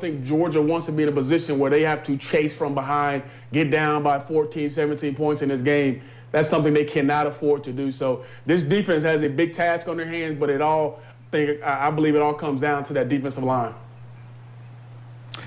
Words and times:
I 0.00 0.04
think 0.04 0.24
Georgia 0.24 0.62
wants 0.62 0.86
to 0.86 0.92
be 0.92 1.02
in 1.02 1.08
a 1.08 1.12
position 1.12 1.58
where 1.58 1.72
they 1.72 1.82
have 1.82 2.04
to 2.04 2.16
chase 2.16 2.54
from 2.54 2.72
behind, 2.72 3.24
get 3.52 3.68
down 3.68 4.04
by 4.04 4.20
14, 4.20 4.70
17 4.70 5.12
points 5.16 5.42
in 5.42 5.48
this 5.48 5.60
game. 5.60 6.02
That's 6.30 6.48
something 6.48 6.72
they 6.72 6.84
cannot 6.84 7.26
afford 7.26 7.64
to 7.64 7.72
do. 7.72 7.90
So 7.90 8.24
this 8.46 8.62
defense 8.62 9.02
has 9.02 9.24
a 9.24 9.28
big 9.28 9.52
task 9.52 9.88
on 9.88 9.96
their 9.96 10.06
hands, 10.06 10.38
but 10.38 10.50
it 10.50 10.62
all, 10.62 11.00
I 11.32 11.90
believe 11.90 12.14
it 12.14 12.22
all 12.22 12.32
comes 12.32 12.60
down 12.60 12.84
to 12.84 12.92
that 12.92 13.08
defensive 13.08 13.42
line. 13.42 13.74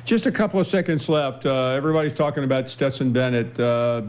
Just 0.03 0.25
a 0.25 0.31
couple 0.33 0.59
of 0.59 0.67
seconds 0.67 1.07
left. 1.07 1.45
Uh, 1.45 1.67
everybody's 1.69 2.11
talking 2.11 2.43
about 2.43 2.69
Stetson 2.69 3.13
Bennett. 3.13 3.57
Uh, 3.57 4.01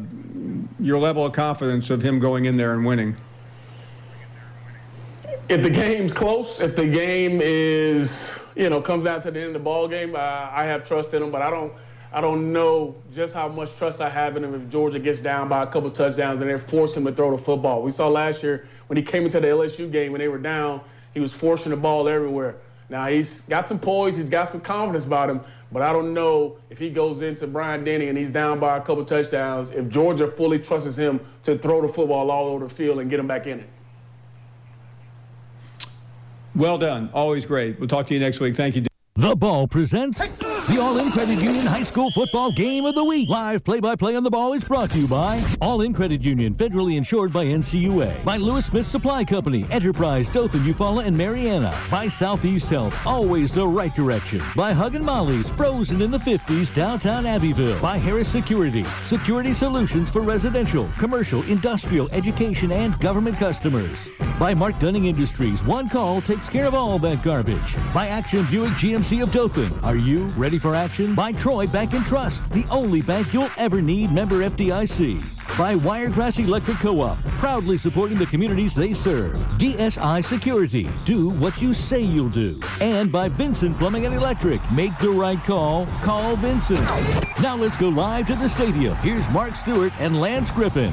your 0.80 0.98
level 0.98 1.24
of 1.24 1.32
confidence 1.32 1.88
of 1.88 2.02
him 2.02 2.18
going 2.18 2.46
in 2.46 2.56
there 2.56 2.74
and 2.74 2.84
winning. 2.84 3.16
If 5.48 5.62
the 5.62 5.70
game's 5.70 6.12
close, 6.12 6.59
if 6.59 6.74
the 6.74 6.88
game 6.88 7.40
is 7.40 8.41
you 8.55 8.69
know, 8.69 8.80
comes 8.80 9.05
down 9.05 9.21
to 9.23 9.30
the 9.30 9.41
end 9.41 9.48
of 9.48 9.53
the 9.55 9.59
ball 9.61 9.89
game, 9.89 10.14
uh, 10.14 10.19
I 10.19 10.64
have 10.64 10.87
trust 10.87 11.14
in 11.14 11.23
him, 11.23 11.30
but 11.30 11.43
I 11.43 11.51
don't. 11.51 11.73
I 12.14 12.21
don't 12.21 12.52
know 12.52 12.95
just 13.15 13.33
how 13.33 13.48
much 13.48 13.74
trust 13.77 14.02
I 14.02 14.10
have 14.10 14.37
in 14.37 14.45
him 14.45 14.55
if 14.55 14.69
Georgia 14.69 14.98
gets 14.98 15.19
down 15.19 15.48
by 15.48 15.62
a 15.62 15.66
couple 15.66 15.91
touchdowns 15.91 16.43
and 16.43 16.51
they 16.51 16.59
force 16.59 16.95
him 16.95 17.07
to 17.07 17.12
throw 17.12 17.34
the 17.34 17.43
football. 17.43 17.80
We 17.80 17.91
saw 17.91 18.09
last 18.09 18.43
year 18.43 18.69
when 18.88 18.98
he 18.98 19.02
came 19.02 19.24
into 19.24 19.41
the 19.41 19.46
LSU 19.46 19.91
game 19.91 20.12
when 20.12 20.19
they 20.19 20.29
were 20.29 20.37
down, 20.37 20.83
he 21.15 21.20
was 21.20 21.33
forcing 21.33 21.70
the 21.70 21.77
ball 21.79 22.10
everywhere. 22.10 22.57
Now 22.91 23.07
he's 23.07 23.41
got 23.41 23.66
some 23.66 23.79
poise, 23.79 24.19
he's 24.19 24.29
got 24.29 24.51
some 24.51 24.60
confidence 24.60 25.07
about 25.07 25.30
him, 25.30 25.41
but 25.73 25.80
I 25.80 25.95
don't 25.95 26.12
know 26.12 26.59
if 26.69 26.79
he 26.79 26.91
goes 26.91 27.23
into 27.23 27.46
Bryant-Denny 27.46 28.09
and 28.09 28.19
he's 28.19 28.29
down 28.29 28.60
by 28.60 28.77
a 28.77 28.82
couple 28.82 29.07
touchdowns, 29.07 29.71
if 29.71 29.88
Georgia 29.88 30.30
fully 30.30 30.59
trusts 30.59 30.98
him 30.98 31.19
to 31.45 31.57
throw 31.57 31.80
the 31.80 31.88
football 31.88 32.30
all 32.30 32.48
over 32.48 32.66
the 32.66 32.74
field 32.74 32.98
and 32.98 33.09
get 33.09 33.19
him 33.19 33.27
back 33.27 33.46
in 33.46 33.60
it. 33.60 33.69
Well 36.55 36.79
done. 36.79 37.11
Always 37.12 37.45
great. 37.47 37.79
We'll 37.79 37.88
talk 37.88 38.06
to 38.09 38.15
you 38.15 38.20
next 38.20 38.41
week. 38.41 38.56
Thank 38.56 38.77
you. 38.77 38.87
The 39.16 39.37
Ball 39.37 39.69
presents 39.69 40.20
the 40.69 40.80
All 40.80 40.97
In 40.98 41.11
Credit 41.11 41.43
Union 41.43 41.66
High 41.66 41.83
School 41.83 42.11
Football 42.12 42.52
Game 42.52 42.84
of 42.84 42.95
the 42.95 43.02
Week. 43.02 43.29
Live 43.29 43.65
play-by-play 43.65 44.15
on 44.15 44.23
the 44.23 44.30
ball 44.30 44.52
is 44.52 44.63
brought 44.63 44.91
to 44.91 44.99
you 44.99 45.09
by 45.09 45.43
All 45.60 45.82
In 45.82 45.93
Credit 45.93 46.23
Union, 46.23 46.54
federally 46.54 46.96
insured 46.96 47.32
by 47.32 47.45
NCUA. 47.45 48.24
By 48.24 48.37
Lewis 48.37 48.66
Smith 48.66 48.87
Supply 48.87 49.24
Company, 49.24 49.66
Enterprise, 49.71 50.29
Dothan, 50.29 50.60
Eufaula, 50.60 51.04
and 51.04 51.16
Marianna. 51.16 51.77
By 51.91 52.07
Southeast 52.07 52.71
Health, 52.71 52.96
always 53.04 53.51
the 53.51 53.66
right 53.66 53.95
direction. 53.95 54.41
By 54.54 54.73
Huggin' 54.73 55.04
Molly's, 55.04 55.51
frozen 55.51 56.01
in 56.01 56.13
the 56.13 56.19
50s, 56.19 56.73
downtown 56.73 57.26
Abbeville. 57.26 57.80
By 57.80 57.99
Harris 57.99 58.29
Security, 58.29 58.85
security 59.04 59.54
solutions 59.54 60.10
for 60.13 60.23
residential, 60.23 60.88
commercial, 60.97 61.43
industrial, 61.45 62.09
education, 62.13 62.71
and 62.71 62.99
government 63.01 63.37
customers. 63.37 64.09
By 64.38 64.54
Mark 64.54 64.78
Dunning 64.78 65.06
Industries, 65.06 65.65
one 65.65 65.88
call 65.88 66.21
takes 66.21 66.49
care 66.49 66.66
of 66.66 66.75
all 66.75 66.99
that 67.00 67.22
garbage. 67.22 67.76
By 67.93 68.09
Action 68.09 68.47
Buick 68.47 68.72
GMC 68.72 69.22
of 69.22 69.32
Dothan, 69.32 69.78
are 69.81 69.97
you 69.97 70.26
ready 70.28 70.51
for 70.58 70.75
action? 70.75 71.14
By 71.14 71.32
Troy 71.32 71.66
Bank 71.66 71.94
and 71.94 72.04
Trust, 72.06 72.50
the 72.50 72.64
only 72.70 73.03
bank 73.03 73.32
you'll 73.32 73.50
ever 73.56 73.81
need, 73.81 74.12
member 74.12 74.36
FDIC. 74.48 75.58
By 75.58 75.75
Wiregrass 75.75 76.38
Electric 76.38 76.78
Co-op, 76.78 77.19
proudly 77.38 77.76
supporting 77.76 78.19
the 78.19 78.26
communities 78.26 78.75
they 78.75 78.94
serve. 78.94 79.36
DSI 79.58 80.25
Security, 80.25 80.88
do 81.04 81.30
what 81.30 81.60
you 81.60 81.75
say 81.75 82.00
you'll 82.00 82.28
do. 82.28 82.60
And 82.80 83.12
by 83.12 83.28
Vincent 83.28 83.78
Plumbing 83.78 84.06
and 84.06 84.14
Electric, 84.14 84.60
make 84.72 84.97
the 84.98 85.10
right 85.10 85.38
call, 85.44 85.86
call 86.03 86.36
Vincent. 86.36 86.80
Now 87.41 87.56
let's 87.56 87.76
go 87.76 87.88
live 87.88 88.26
to 88.28 88.34
the 88.34 88.48
stadium. 88.48 88.97
Here's 88.97 89.28
Mark 89.30 89.56
Stewart 89.56 89.92
and 90.00 90.20
Lance 90.20 90.50
Griffin. 90.50 90.92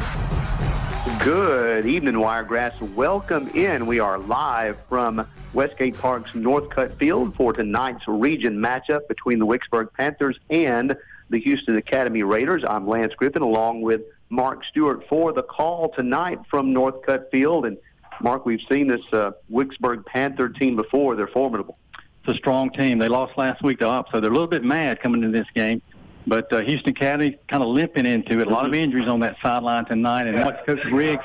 Good 1.23 1.85
evening, 1.85 2.19
Wiregrass. 2.19 2.79
Welcome 2.81 3.49
in. 3.49 3.85
We 3.85 3.99
are 3.99 4.17
live 4.17 4.77
from 4.87 5.27
Westgate 5.53 5.97
Park's 5.97 6.31
Northcutt 6.31 6.97
Field 6.97 7.35
for 7.35 7.53
tonight's 7.53 8.07
region 8.07 8.57
matchup 8.57 9.07
between 9.07 9.39
the 9.39 9.45
Wicksburg 9.45 9.91
Panthers 9.93 10.39
and 10.49 10.95
the 11.29 11.39
Houston 11.39 11.75
Academy 11.77 12.23
Raiders. 12.23 12.63
I'm 12.67 12.87
Lance 12.87 13.13
Griffin 13.15 13.41
along 13.41 13.81
with 13.81 14.01
Mark 14.29 14.63
Stewart 14.65 15.07
for 15.07 15.33
the 15.33 15.43
call 15.43 15.89
tonight 15.89 16.39
from 16.49 16.73
Northcutt 16.73 17.31
Field. 17.31 17.65
And 17.65 17.77
Mark, 18.21 18.45
we've 18.45 18.61
seen 18.69 18.87
this 18.87 19.01
uh, 19.11 19.31
Wicksburg 19.51 20.05
Panther 20.05 20.49
team 20.49 20.75
before. 20.75 21.15
They're 21.15 21.27
formidable. 21.27 21.77
It's 22.23 22.35
a 22.35 22.37
strong 22.37 22.69
team. 22.69 22.99
They 22.99 23.07
lost 23.07 23.37
last 23.37 23.63
week 23.63 23.79
to 23.79 23.85
Opp, 23.85 24.11
so 24.11 24.19
they're 24.19 24.29
a 24.29 24.33
little 24.33 24.47
bit 24.47 24.63
mad 24.63 25.01
coming 25.01 25.23
into 25.23 25.37
this 25.37 25.47
game. 25.55 25.81
But 26.27 26.51
uh, 26.53 26.59
Houston 26.59 26.91
Academy 26.91 27.39
kind 27.47 27.63
of 27.63 27.69
limping 27.69 28.05
into 28.05 28.39
it. 28.39 28.47
A 28.47 28.49
lot 28.49 28.67
of 28.67 28.73
injuries 28.73 29.07
on 29.07 29.21
that 29.21 29.37
sideline 29.41 29.85
tonight. 29.85 30.27
And 30.27 30.43
what 30.43 30.63
Coach 30.65 30.83
Riggs 30.85 31.23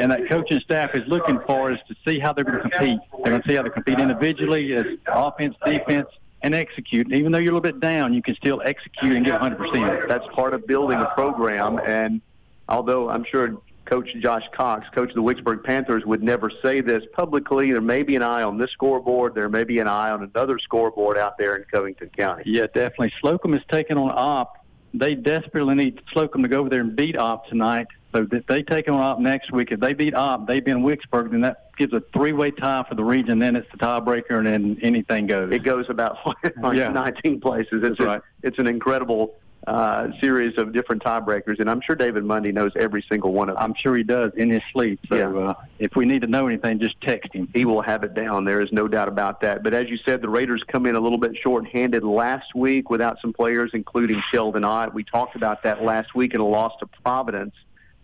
and 0.00 0.10
that 0.10 0.28
coaching 0.28 0.60
staff 0.60 0.94
is 0.94 1.06
looking 1.06 1.40
for 1.46 1.72
is 1.72 1.78
to 1.88 1.94
see 2.06 2.18
how 2.18 2.32
they're 2.32 2.44
going 2.44 2.62
to 2.62 2.68
compete. 2.68 2.98
They're 3.22 3.32
going 3.32 3.42
to 3.42 3.48
see 3.48 3.54
how 3.54 3.62
they 3.62 3.70
compete 3.70 4.00
individually 4.00 4.74
as 4.74 4.86
offense, 5.06 5.56
defense, 5.64 6.08
and 6.42 6.54
execute. 6.54 7.12
Even 7.12 7.32
though 7.32 7.38
you're 7.38 7.52
a 7.52 7.54
little 7.54 7.60
bit 7.60 7.80
down, 7.80 8.14
you 8.14 8.22
can 8.22 8.34
still 8.34 8.62
execute 8.64 9.14
and 9.14 9.24
get 9.24 9.40
100%. 9.40 10.08
That's 10.08 10.26
part 10.34 10.54
of 10.54 10.66
building 10.66 10.98
a 10.98 11.06
program. 11.14 11.78
And 11.84 12.20
although 12.68 13.10
I'm 13.10 13.24
sure 13.24 13.60
Coach 13.84 14.08
Josh 14.20 14.44
Cox, 14.52 14.86
coach 14.94 15.10
of 15.10 15.16
the 15.16 15.22
Wicksburg 15.22 15.64
Panthers, 15.64 16.06
would 16.06 16.22
never 16.22 16.50
say 16.62 16.80
this 16.80 17.02
publicly. 17.12 17.72
There 17.72 17.80
may 17.80 18.02
be 18.02 18.16
an 18.16 18.22
eye 18.22 18.42
on 18.42 18.56
this 18.56 18.70
scoreboard. 18.70 19.34
There 19.34 19.48
may 19.48 19.64
be 19.64 19.80
an 19.80 19.88
eye 19.88 20.10
on 20.10 20.22
another 20.22 20.58
scoreboard 20.58 21.18
out 21.18 21.36
there 21.38 21.56
in 21.56 21.64
Covington 21.64 22.08
County. 22.16 22.44
Yeah, 22.46 22.66
definitely. 22.66 23.12
Slocum 23.20 23.52
is 23.52 23.62
taking 23.68 23.98
on 23.98 24.10
Opp. 24.12 24.59
They 24.92 25.14
desperately 25.14 25.74
need 25.74 26.02
Slocum 26.12 26.42
to 26.42 26.48
go 26.48 26.60
over 26.60 26.68
there 26.68 26.80
and 26.80 26.96
beat 26.96 27.16
Opp 27.16 27.46
tonight 27.46 27.86
so 28.12 28.26
if 28.30 28.46
they 28.46 28.62
take 28.62 28.86
them 28.86 28.96
up 28.96 29.20
next 29.20 29.52
week, 29.52 29.70
if 29.70 29.78
they 29.78 29.94
beat 29.94 30.14
Opp, 30.14 30.46
they 30.46 30.58
beat 30.58 30.74
Wicksburg, 30.74 31.30
then 31.30 31.42
that 31.42 31.70
gives 31.76 31.92
a 31.92 32.02
three-way 32.12 32.50
tie 32.50 32.84
for 32.88 32.96
the 32.96 33.04
region. 33.04 33.38
Then 33.38 33.54
it's 33.54 33.70
the 33.70 33.78
tiebreaker, 33.78 34.38
and 34.38 34.46
then 34.46 34.78
anything 34.82 35.26
goes. 35.26 35.52
It 35.52 35.62
goes 35.62 35.88
about 35.88 36.18
like 36.60 36.76
yeah. 36.76 36.88
19 36.88 37.40
places. 37.40 37.84
It's, 37.84 38.00
right. 38.00 38.20
it's 38.42 38.58
an 38.58 38.66
incredible 38.66 39.34
uh, 39.70 40.08
series 40.20 40.58
of 40.58 40.72
different 40.72 41.02
tiebreakers, 41.02 41.60
and 41.60 41.70
I'm 41.70 41.80
sure 41.80 41.94
David 41.94 42.24
Mundy 42.24 42.50
knows 42.50 42.72
every 42.74 43.02
single 43.08 43.32
one 43.32 43.48
of 43.48 43.54
them. 43.54 43.64
I'm 43.64 43.74
sure 43.74 43.96
he 43.96 44.02
does 44.02 44.32
in 44.36 44.50
his 44.50 44.62
sleep. 44.72 44.98
So 45.08 45.16
yeah. 45.16 45.50
uh, 45.50 45.54
if 45.78 45.94
we 45.94 46.06
need 46.06 46.22
to 46.22 46.26
know 46.26 46.48
anything, 46.48 46.80
just 46.80 47.00
text 47.00 47.32
him. 47.32 47.48
He 47.54 47.64
will 47.64 47.80
have 47.80 48.02
it 48.02 48.14
down. 48.14 48.44
There 48.44 48.60
is 48.60 48.72
no 48.72 48.88
doubt 48.88 49.08
about 49.08 49.40
that. 49.42 49.62
But 49.62 49.72
as 49.72 49.88
you 49.88 49.96
said, 49.96 50.22
the 50.22 50.28
Raiders 50.28 50.64
come 50.66 50.86
in 50.86 50.96
a 50.96 51.00
little 51.00 51.18
bit 51.18 51.36
short-handed 51.36 52.02
last 52.02 52.54
week 52.54 52.90
without 52.90 53.20
some 53.20 53.32
players, 53.32 53.70
including 53.72 54.20
Sheldon 54.32 54.64
Ott. 54.64 54.92
We 54.92 55.04
talked 55.04 55.36
about 55.36 55.62
that 55.62 55.84
last 55.84 56.14
week 56.14 56.34
in 56.34 56.40
a 56.40 56.46
loss 56.46 56.72
to 56.80 56.86
Providence 56.86 57.54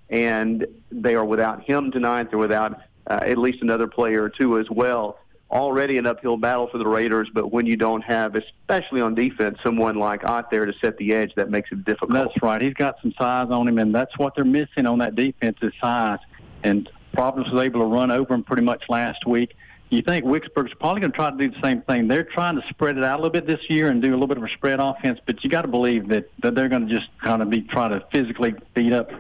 and 0.09 0.66
they 0.91 1.15
are 1.15 1.25
without 1.25 1.62
him 1.62 1.91
tonight. 1.91 2.31
They're 2.31 2.38
without 2.38 2.81
uh, 3.06 3.21
at 3.22 3.38
least 3.38 3.62
another 3.62 3.87
player 3.87 4.22
or 4.22 4.28
two 4.28 4.59
as 4.59 4.71
well. 4.71 5.19
Already 5.51 5.97
an 5.97 6.07
uphill 6.07 6.37
battle 6.37 6.67
for 6.67 6.79
the 6.79 6.87
Raiders, 6.87 7.29
but 7.33 7.53
when 7.53 7.67
you 7.67 7.77
don't 7.77 8.03
have, 8.03 8.34
especially 8.34 9.01
on 9.01 9.15
defense, 9.15 9.59
someone 9.62 9.95
like 9.95 10.25
Ott 10.25 10.51
there 10.51 10.67
to 10.67 10.73
set 10.81 10.97
the 10.99 11.15
edge, 11.15 11.34
that 11.37 11.51
makes 11.51 11.71
it 11.71 11.84
difficult. 11.84 12.12
That's 12.12 12.43
right. 12.43 12.61
He's 12.61 12.75
got 12.75 13.01
some 13.01 13.12
size 13.17 13.49
on 13.51 13.69
him, 13.69 13.79
and 13.79 13.95
that's 13.95 14.19
what 14.19 14.35
they're 14.35 14.45
missing 14.45 14.87
on 14.87 14.99
that 14.99 15.15
defense 15.15 15.56
is 15.62 15.73
size. 15.81 16.19
And 16.65 16.91
Providence 17.12 17.53
was 17.53 17.62
able 17.62 17.81
to 17.81 17.87
run 17.87 18.11
over 18.11 18.35
him 18.35 18.43
pretty 18.43 18.62
much 18.62 18.85
last 18.89 19.25
week. 19.25 19.55
You 19.89 20.03
think 20.03 20.25
Wicksburg's 20.25 20.75
probably 20.81 21.01
going 21.01 21.12
to 21.12 21.17
try 21.17 21.31
to 21.31 21.37
do 21.37 21.49
the 21.49 21.61
same 21.62 21.81
thing. 21.83 22.09
They're 22.09 22.25
trying 22.25 22.61
to 22.61 22.69
spread 22.69 22.99
it 22.99 23.05
out 23.05 23.21
a 23.21 23.23
little 23.23 23.31
bit 23.31 23.47
this 23.47 23.71
year 23.71 23.89
and 23.89 24.03
do 24.03 24.11
a 24.11 24.12
little 24.15 24.27
bit 24.27 24.37
of 24.37 24.43
a 24.43 24.49
spread 24.49 24.81
offense, 24.81 25.21
but 25.25 25.45
you 25.45 25.51
got 25.51 25.62
to 25.62 25.69
believe 25.69 26.09
that, 26.09 26.29
that 26.43 26.56
they're 26.56 26.69
going 26.69 26.89
to 26.89 26.93
just 26.93 27.09
kind 27.23 27.41
of 27.41 27.51
be 27.51 27.62
trying 27.62 27.91
to 27.91 28.05
physically 28.12 28.55
beat 28.75 28.93
up 28.93 29.12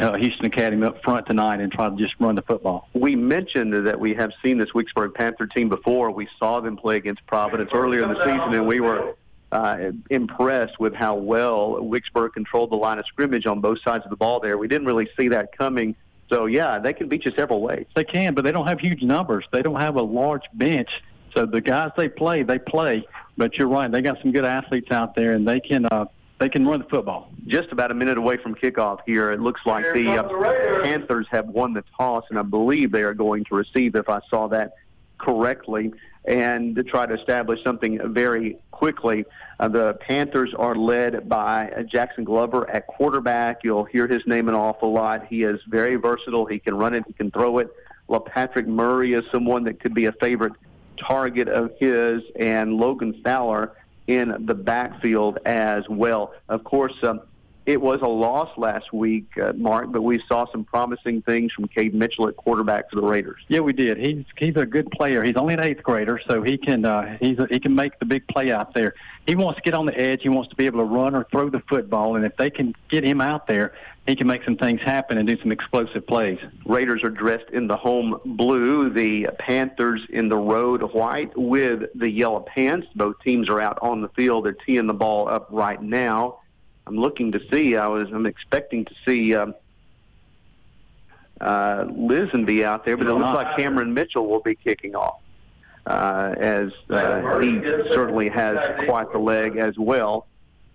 uh, 0.00 0.16
Houston 0.16 0.46
Academy 0.46 0.86
up 0.86 1.02
front 1.02 1.26
tonight 1.26 1.60
and 1.60 1.70
try 1.70 1.88
to 1.88 1.96
just 1.96 2.14
run 2.18 2.34
the 2.34 2.42
football. 2.42 2.88
We 2.94 3.16
mentioned 3.16 3.86
that 3.86 3.98
we 3.98 4.14
have 4.14 4.32
seen 4.42 4.58
this 4.58 4.70
Wicksburg 4.70 5.14
Panther 5.14 5.46
team 5.46 5.68
before. 5.68 6.10
We 6.10 6.28
saw 6.38 6.60
them 6.60 6.76
play 6.76 6.96
against 6.96 7.26
Providence 7.26 7.70
earlier 7.72 8.02
in 8.02 8.10
the 8.10 8.24
season, 8.24 8.54
and 8.54 8.66
we 8.66 8.80
were 8.80 9.14
uh, 9.52 9.90
impressed 10.10 10.78
with 10.78 10.94
how 10.94 11.14
well 11.14 11.78
Wicksburg 11.80 12.32
controlled 12.34 12.70
the 12.70 12.76
line 12.76 12.98
of 12.98 13.06
scrimmage 13.06 13.46
on 13.46 13.60
both 13.60 13.82
sides 13.82 14.04
of 14.04 14.10
the 14.10 14.16
ball 14.16 14.40
there. 14.40 14.56
We 14.58 14.68
didn't 14.68 14.86
really 14.86 15.08
see 15.18 15.28
that 15.28 15.56
coming. 15.56 15.96
So, 16.32 16.46
yeah, 16.46 16.78
they 16.78 16.92
can 16.92 17.08
beat 17.08 17.24
you 17.24 17.32
several 17.32 17.60
ways. 17.60 17.86
They 17.96 18.04
can, 18.04 18.34
but 18.34 18.44
they 18.44 18.52
don't 18.52 18.68
have 18.68 18.78
huge 18.78 19.02
numbers. 19.02 19.44
They 19.52 19.62
don't 19.62 19.80
have 19.80 19.96
a 19.96 20.02
large 20.02 20.44
bench. 20.54 20.88
So 21.34 21.46
the 21.46 21.60
guys 21.60 21.90
they 21.96 22.08
play, 22.08 22.42
they 22.42 22.58
play. 22.58 23.06
But 23.36 23.56
you're 23.56 23.68
right, 23.68 23.90
they 23.90 24.02
got 24.02 24.20
some 24.22 24.32
good 24.32 24.44
athletes 24.44 24.90
out 24.90 25.14
there, 25.14 25.32
and 25.32 25.46
they 25.46 25.60
can 25.60 25.86
uh, 25.86 26.06
they 26.40 26.48
can 26.48 26.66
run 26.66 26.80
the 26.80 26.86
football. 26.86 27.30
Just 27.46 27.70
about 27.70 27.90
a 27.90 27.94
minute 27.94 28.16
away 28.16 28.38
from 28.38 28.54
kickoff 28.54 29.00
here. 29.06 29.30
It 29.30 29.40
looks 29.40 29.60
like 29.66 29.84
the, 29.92 30.08
uh, 30.08 30.22
the 30.22 30.80
Panthers 30.82 31.26
have 31.30 31.46
won 31.48 31.74
the 31.74 31.84
toss, 31.96 32.24
and 32.30 32.38
I 32.38 32.42
believe 32.42 32.90
they 32.90 33.02
are 33.02 33.14
going 33.14 33.44
to 33.44 33.54
receive, 33.54 33.94
if 33.94 34.08
I 34.08 34.20
saw 34.30 34.48
that 34.48 34.72
correctly, 35.18 35.92
and 36.24 36.74
to 36.76 36.82
try 36.82 37.04
to 37.04 37.14
establish 37.14 37.62
something 37.62 38.00
very 38.14 38.56
quickly. 38.70 39.26
Uh, 39.58 39.68
the 39.68 39.98
Panthers 40.00 40.54
are 40.54 40.74
led 40.74 41.28
by 41.28 41.70
uh, 41.70 41.82
Jackson 41.82 42.24
Glover 42.24 42.68
at 42.70 42.86
quarterback. 42.86 43.62
You'll 43.62 43.84
hear 43.84 44.08
his 44.08 44.26
name 44.26 44.48
an 44.48 44.54
awful 44.54 44.92
lot. 44.92 45.26
He 45.26 45.42
is 45.42 45.60
very 45.68 45.96
versatile. 45.96 46.46
He 46.46 46.58
can 46.58 46.74
run 46.74 46.94
it, 46.94 47.04
he 47.06 47.12
can 47.12 47.30
throw 47.30 47.58
it. 47.58 47.68
Well, 48.08 48.20
Patrick 48.20 48.66
Murray 48.66 49.12
is 49.12 49.24
someone 49.30 49.64
that 49.64 49.78
could 49.78 49.92
be 49.92 50.06
a 50.06 50.12
favorite 50.12 50.54
target 50.98 51.48
of 51.48 51.72
his, 51.78 52.22
and 52.36 52.74
Logan 52.74 53.20
Fowler 53.22 53.76
in 54.10 54.44
the 54.46 54.54
backfield 54.54 55.38
as 55.46 55.88
well. 55.88 56.34
Of 56.48 56.64
course, 56.64 56.94
um, 57.04 57.20
it 57.66 57.80
was 57.80 58.00
a 58.02 58.08
loss 58.08 58.50
last 58.56 58.92
week, 58.92 59.26
uh, 59.38 59.52
Mark, 59.52 59.92
but 59.92 60.02
we 60.02 60.20
saw 60.26 60.50
some 60.50 60.64
promising 60.64 61.22
things 61.22 61.52
from 61.52 61.68
Cade 61.68 61.94
Mitchell 61.94 62.26
at 62.26 62.36
quarterback 62.36 62.90
for 62.90 62.96
the 62.96 63.06
Raiders. 63.06 63.40
Yeah, 63.46 63.60
we 63.60 63.72
did. 63.72 63.98
He's 63.98 64.24
he's 64.36 64.56
a 64.56 64.66
good 64.66 64.90
player. 64.90 65.22
He's 65.22 65.36
only 65.36 65.54
an 65.54 65.60
eighth 65.60 65.84
grader, 65.84 66.20
so 66.26 66.42
he 66.42 66.58
can 66.58 66.84
uh, 66.84 67.16
he's 67.20 67.38
a, 67.38 67.46
he 67.48 67.60
can 67.60 67.74
make 67.74 67.98
the 68.00 68.06
big 68.06 68.26
play 68.26 68.50
out 68.50 68.74
there. 68.74 68.94
He 69.26 69.36
wants 69.36 69.58
to 69.58 69.62
get 69.62 69.74
on 69.74 69.86
the 69.86 69.96
edge. 69.96 70.22
He 70.22 70.28
wants 70.28 70.50
to 70.50 70.56
be 70.56 70.66
able 70.66 70.80
to 70.80 70.84
run 70.84 71.14
or 71.14 71.24
throw 71.30 71.48
the 71.48 71.60
football, 71.68 72.16
and 72.16 72.24
if 72.24 72.36
they 72.36 72.50
can 72.50 72.74
get 72.88 73.04
him 73.04 73.20
out 73.20 73.46
there, 73.46 73.74
he 74.10 74.16
can 74.16 74.26
make 74.26 74.42
some 74.42 74.56
things 74.56 74.80
happen 74.80 75.18
and 75.18 75.28
do 75.28 75.38
some 75.40 75.52
explosive 75.52 76.04
plays. 76.04 76.38
Raiders 76.66 77.04
are 77.04 77.10
dressed 77.10 77.48
in 77.50 77.68
the 77.68 77.76
home 77.76 78.20
blue. 78.24 78.90
The 78.90 79.28
Panthers 79.38 80.04
in 80.08 80.28
the 80.28 80.36
road 80.36 80.82
white 80.92 81.30
with 81.36 81.84
the 81.94 82.10
yellow 82.10 82.40
pants. 82.40 82.88
Both 82.96 83.20
teams 83.22 83.48
are 83.48 83.60
out 83.60 83.78
on 83.82 84.02
the 84.02 84.08
field. 84.08 84.46
They're 84.46 84.52
teeing 84.52 84.88
the 84.88 84.94
ball 84.94 85.28
up 85.28 85.46
right 85.50 85.80
now. 85.80 86.40
I'm 86.88 86.96
looking 86.96 87.30
to 87.32 87.40
see. 87.52 87.76
I 87.76 87.86
was. 87.86 88.08
I'm 88.10 88.26
expecting 88.26 88.84
to 88.84 88.94
see 89.06 89.32
um, 89.36 89.54
uh, 91.40 91.84
Lisenby 91.84 92.64
out 92.64 92.84
there, 92.84 92.96
but 92.96 93.06
it 93.06 93.14
looks 93.14 93.32
like 93.32 93.56
Cameron 93.56 93.94
Mitchell 93.94 94.26
will 94.26 94.42
be 94.42 94.56
kicking 94.56 94.96
off, 94.96 95.20
uh, 95.86 96.34
as 96.36 96.72
uh, 96.88 97.38
he 97.38 97.60
certainly 97.92 98.28
has 98.28 98.58
quite 98.86 99.12
the 99.12 99.18
leg 99.18 99.56
as 99.56 99.78
well. 99.78 100.26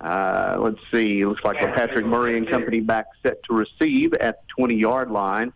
Uh, 0.02 0.58
let's 0.60 0.80
see. 0.92 1.26
Looks 1.26 1.44
like 1.44 1.58
Patrick 1.58 2.06
Murray 2.06 2.38
and 2.38 2.48
company 2.48 2.82
back 2.82 3.08
set 3.24 3.42
to 3.44 3.54
receive 3.54 4.14
at 4.16 4.42
the 4.48 4.64
20-yard 4.64 5.10
line. 5.10 5.54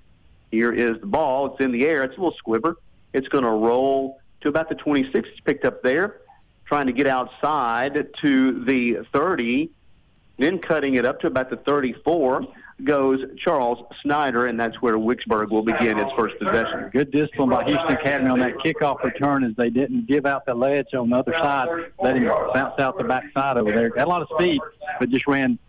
Here 0.52 0.72
is 0.72 1.00
the 1.00 1.08
ball. 1.08 1.48
It's 1.48 1.62
in 1.62 1.72
the 1.72 1.86
air. 1.86 2.04
It's 2.04 2.16
a 2.18 2.20
little 2.20 2.38
squibber. 2.38 2.78
It's 3.14 3.28
going 3.28 3.44
to 3.44 3.52
roll 3.52 4.20
to 4.42 4.50
about 4.50 4.70
the 4.70 4.76
26. 4.76 5.30
It's 5.30 5.40
picked 5.42 5.66
up 5.66 5.84
there, 5.84 6.22
trying 6.66 6.88
to 6.88 6.94
get 6.94 7.08
outside 7.08 8.08
to 8.22 8.64
the 8.64 9.06
30 9.12 9.70
then 10.40 10.58
cutting 10.58 10.96
it 10.96 11.06
up 11.06 11.20
to 11.20 11.28
about 11.28 11.50
the 11.50 11.58
34 11.58 12.48
goes 12.84 13.24
Charles 13.38 13.80
Snyder, 14.02 14.48
and 14.48 14.60
that's 14.60 14.82
where 14.82 14.98
Wicksburg 14.98 15.50
will 15.50 15.64
begin 15.64 15.98
its 15.98 16.12
first 16.18 16.38
possession. 16.40 16.90
Good 16.92 17.12
discipline 17.12 17.50
by 17.50 17.66
Houston 17.66 17.92
Academy 17.92 18.30
on 18.30 18.40
that 18.40 18.56
kickoff 18.58 19.04
return 19.04 19.44
as 19.44 19.56
they 19.56 19.70
didn't 19.70 20.08
give 20.08 20.26
out 20.26 20.46
the 20.46 20.54
ledge 20.54 20.94
on 20.94 21.10
the 21.10 21.18
other 21.18 21.34
side, 21.34 21.68
let 22.02 22.16
him 22.16 22.26
bounce 22.54 22.80
out 22.80 22.98
the 22.98 23.04
back 23.04 23.20
backside 23.34 23.58
over 23.58 23.72
there. 23.72 23.90
Got 23.90 24.08
a 24.08 24.10
lot 24.10 24.22
of 24.22 24.30
speed, 24.38 24.62
but 25.00 25.10
just 25.10 25.28
ran 25.28 25.60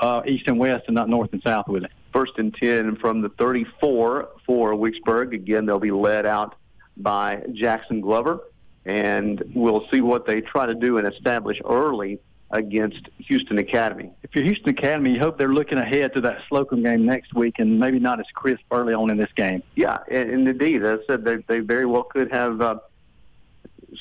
uh, 0.00 0.22
east 0.26 0.46
and 0.46 0.58
west 0.58 0.84
and 0.86 0.94
not 0.94 1.08
north 1.08 1.32
and 1.32 1.42
south 1.42 1.68
with 1.68 1.84
it. 1.84 1.92
First 2.12 2.32
and 2.38 2.54
10 2.54 2.96
from 2.96 3.20
the 3.20 3.28
34 3.30 4.28
for 4.46 4.72
Wicksburg. 4.72 5.34
Again, 5.34 5.66
they'll 5.66 5.78
be 5.78 5.90
led 5.90 6.26
out 6.26 6.56
by 6.96 7.44
Jackson 7.52 8.00
Glover, 8.00 8.40
and 8.84 9.42
we'll 9.54 9.86
see 9.90 10.00
what 10.00 10.26
they 10.26 10.40
try 10.40 10.66
to 10.66 10.74
do 10.74 10.98
and 10.98 11.06
establish 11.06 11.60
early 11.64 12.18
against 12.50 13.08
Houston 13.18 13.58
Academy. 13.58 14.10
If 14.22 14.34
you're 14.34 14.44
Houston 14.44 14.70
Academy, 14.70 15.12
you 15.12 15.20
hope 15.20 15.36
they're 15.36 15.52
looking 15.52 15.78
ahead 15.78 16.14
to 16.14 16.20
that 16.22 16.38
Slocum 16.48 16.82
game 16.82 17.04
next 17.04 17.34
week 17.34 17.58
and 17.58 17.78
maybe 17.78 17.98
not 17.98 18.20
as 18.20 18.26
crisp 18.34 18.62
early 18.70 18.94
on 18.94 19.10
in 19.10 19.18
this 19.18 19.32
game. 19.36 19.62
Yeah, 19.74 19.98
and, 20.10 20.48
indeed, 20.48 20.82
as 20.82 21.00
I 21.00 21.06
said, 21.06 21.24
they, 21.24 21.36
they 21.46 21.60
very 21.60 21.84
well 21.84 22.04
could 22.04 22.32
have 22.32 22.60
uh, 22.60 22.78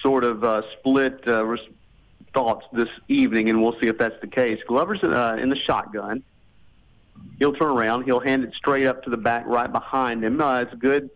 sort 0.01 0.23
of 0.23 0.43
uh, 0.43 0.61
split 0.73 1.27
uh, 1.27 1.45
res- 1.45 1.59
thoughts 2.33 2.65
this 2.71 2.89
evening, 3.09 3.49
and 3.49 3.61
we'll 3.61 3.77
see 3.79 3.87
if 3.87 3.97
that's 3.97 4.19
the 4.21 4.27
case. 4.27 4.61
Glover's 4.65 5.03
uh, 5.03 5.37
in 5.39 5.49
the 5.49 5.55
shotgun. 5.55 6.23
He'll 7.39 7.53
turn 7.53 7.69
around. 7.69 8.03
He'll 8.03 8.19
hand 8.19 8.43
it 8.43 8.53
straight 8.53 8.85
up 8.85 9.03
to 9.03 9.09
the 9.09 9.17
back 9.17 9.45
right 9.45 9.71
behind 9.71 10.23
him. 10.23 10.39
Uh, 10.39 10.61
it's 10.61 10.73
good 10.75 11.09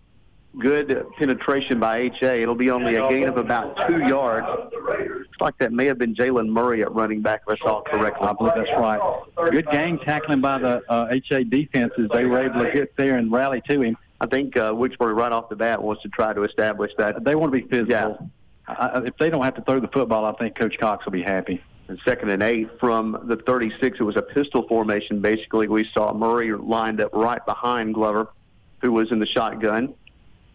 good 0.60 1.06
penetration 1.18 1.80
by 1.80 2.12
HA. 2.20 2.42
It'll 2.42 2.56
be 2.56 2.72
only 2.72 2.96
a 2.96 3.08
gain 3.10 3.28
of 3.28 3.38
about 3.38 3.88
two 3.88 4.00
yards. 4.00 4.48
Looks 4.48 5.40
like 5.40 5.58
that 5.60 5.72
may 5.72 5.86
have 5.86 5.98
been 5.98 6.14
Jalen 6.14 6.50
Murray 6.50 6.82
at 6.82 6.94
running 6.94 7.22
back, 7.22 7.44
if 7.48 7.60
I 7.62 7.66
saw 7.66 7.82
correctly. 7.82 8.28
I 8.28 8.34
believe 8.34 8.54
that's 8.56 8.70
right. 8.72 9.00
Good 9.52 9.70
game 9.72 10.00
tackling 10.00 10.42
by 10.42 10.60
the 10.60 10.82
uh, 10.90 11.08
HA 11.12 11.46
defenses. 11.46 12.10
They 12.14 12.26
were 12.26 12.44
able 12.44 12.64
to 12.64 12.72
get 12.72 12.96
there 12.98 13.18
and 13.18 13.32
rally 13.32 13.62
to 13.70 13.82
him. 13.82 13.98
I 14.20 14.28
think 14.28 14.56
uh, 14.56 14.74
right 14.76 15.32
off 15.32 15.50
the 15.50 15.56
bat 15.56 15.82
wants 15.82 16.04
to 16.04 16.10
try 16.10 16.34
to 16.34 16.44
establish 16.44 16.92
that. 16.98 17.24
They 17.24 17.36
want 17.36 17.52
to 17.54 17.60
be 17.60 17.68
physical. 17.68 17.90
Yeah. 17.90 18.16
I, 18.68 19.02
if 19.06 19.18
they 19.18 19.30
don't 19.30 19.44
have 19.44 19.56
to 19.56 19.62
throw 19.62 19.80
the 19.80 19.88
football, 19.88 20.26
I 20.26 20.34
think 20.34 20.56
Coach 20.56 20.78
Cox 20.80 21.06
will 21.06 21.12
be 21.12 21.24
happy. 21.24 21.62
And 21.88 22.00
second 22.06 22.30
and 22.30 22.44
eight 22.44 22.70
from 22.80 23.20
the 23.26 23.36
36, 23.36 24.00
it 24.00 24.04
was 24.04 24.16
a 24.16 24.22
pistol 24.22 24.68
formation. 24.68 25.20
Basically, 25.22 25.68
we 25.68 25.90
saw 25.94 26.14
Murray 26.14 26.54
lined 26.54 27.02
up 27.02 27.14
right 27.14 27.44
behind 27.46 27.96
Glover, 27.96 28.30
who 28.82 28.92
was 28.92 29.12
in 29.12 29.20
the 29.20 29.26
shotgun. 29.26 29.96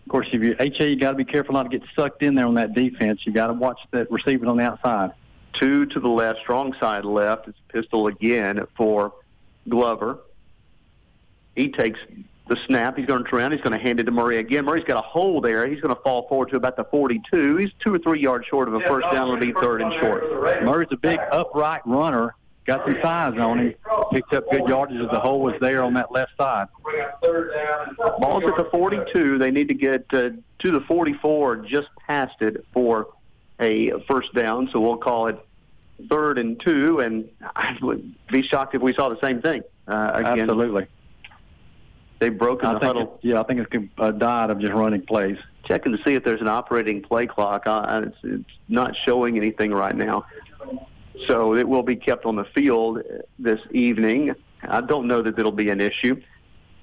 Of 0.07 0.11
course, 0.11 0.29
if 0.33 0.41
you're 0.41 0.55
HA, 0.61 0.91
you 0.91 0.97
got 0.97 1.11
to 1.11 1.17
be 1.17 1.25
careful 1.25 1.55
not 1.55 1.65
to 1.65 1.79
get 1.79 1.83
sucked 1.97 2.23
in 2.23 2.37
there 2.37 2.47
on 2.47 2.55
that 2.55 2.75
defense. 2.75 3.27
You 3.27 3.33
got 3.33 3.49
to 3.49 3.55
watch 3.55 3.81
that 3.91 4.09
receiver 4.09 4.47
on 4.47 4.57
the 4.57 4.63
outside. 4.63 5.11
Two 5.53 5.85
to 5.87 5.99
the 5.99 6.09
left, 6.09 6.39
strong 6.41 6.75
side 6.79 7.05
left. 7.05 7.49
It's 7.49 7.59
a 7.69 7.73
pistol 7.73 8.07
again 8.07 8.65
for 8.77 9.13
Glover. 9.69 10.21
He 11.57 11.71
takes 11.71 11.99
the 12.47 12.57
snap. 12.67 12.97
He's 12.97 13.07
going 13.07 13.25
to 13.25 13.29
turn 13.29 13.41
around. 13.41 13.53
He's 13.53 13.61
going 13.61 13.73
to 13.73 13.85
hand 13.85 13.99
it 13.99 14.05
to 14.05 14.13
Murray 14.13 14.39
again. 14.39 14.65
Murray's 14.65 14.85
got 14.85 14.99
a 14.99 15.09
hole 15.09 15.41
there. 15.41 15.67
He's 15.67 15.81
going 15.81 15.93
to 15.95 16.01
fall 16.03 16.29
forward 16.29 16.51
to 16.51 16.57
about 16.57 16.77
the 16.77 16.85
42. 16.85 17.57
He's 17.57 17.71
two 17.81 17.93
or 17.93 17.99
three 17.99 18.21
yards 18.21 18.47
short 18.47 18.69
of 18.69 18.75
a 18.75 18.81
first 18.81 19.11
down. 19.11 19.27
It'll 19.27 19.41
be 19.41 19.53
third 19.61 19.83
and 19.83 19.93
short. 19.95 20.23
Murray's 20.63 20.89
a 20.93 20.97
big 20.97 21.19
upright 21.33 21.85
runner 21.85 22.37
got 22.67 22.85
some 22.85 22.97
size 23.01 23.39
on 23.39 23.59
him, 23.61 23.75
picked 24.13 24.33
up 24.35 24.51
good 24.51 24.69
yardage 24.69 25.01
as 25.01 25.11
the 25.11 25.21
hole 25.21 25.41
was 25.41 25.55
there 25.61 25.83
on 25.83 25.95
that 25.95 26.11
left 26.13 26.33
side. 26.37 26.67
Ball's 28.19 28.45
at 28.45 28.57
the 28.57 28.69
42. 28.71 29.39
They 29.39 29.51
need 29.51 29.69
to 29.69 29.75
get 29.75 30.07
uh, 30.13 30.31
to 30.59 30.71
the 30.71 30.81
44, 30.81 31.57
just 31.57 31.89
past 32.07 32.43
it 32.43 32.65
for 32.73 33.09
a 33.61 33.93
first 34.09 34.35
down. 34.35 34.69
So 34.73 34.81
we'll 34.81 34.97
call 34.97 35.29
it 35.29 35.39
third 36.11 36.39
and 36.39 36.61
two, 36.61 37.01
and 37.01 37.29
I 37.55 37.77
would 37.81 38.15
be 38.29 38.43
shocked 38.43 38.75
if 38.75 38.83
we 38.83 38.93
saw 38.93 39.09
the 39.09 39.21
same 39.21 39.41
thing 39.41 39.63
uh, 39.87 40.11
again. 40.15 40.41
Absolutely. 40.41 40.87
They've 42.19 42.37
broken 42.37 42.73
the 42.73 42.79
huddle. 42.79 43.19
It, 43.23 43.29
yeah, 43.29 43.41
I 43.41 43.45
think 43.45 43.61
it's 43.61 43.89
a 43.99 44.13
diet 44.13 44.51
of 44.51 44.59
just 44.59 44.73
running 44.73 45.03
plays. 45.03 45.39
Checking 45.65 45.93
to 45.93 46.03
see 46.05 46.15
if 46.15 46.25
there's 46.25 46.41
an 46.41 46.49
operating 46.49 47.03
play 47.03 47.27
clock. 47.27 47.67
Uh, 47.67 48.05
it's, 48.07 48.17
it's 48.23 48.59
not 48.69 48.97
showing 49.05 49.37
anything 49.37 49.73
right 49.73 49.95
now. 49.95 50.25
So 51.27 51.55
it 51.55 51.69
will 51.69 51.83
be 51.83 51.97
kept 51.97 52.27
on 52.27 52.37
the 52.37 52.45
field 52.45 53.03
this 53.39 53.61
evening. 53.71 54.35
I 54.63 54.81
don't 54.81 55.07
know 55.07 55.23
that 55.23 55.39
it'll 55.39 55.53
be 55.53 55.71
an 55.71 55.81
issue. 55.81 56.21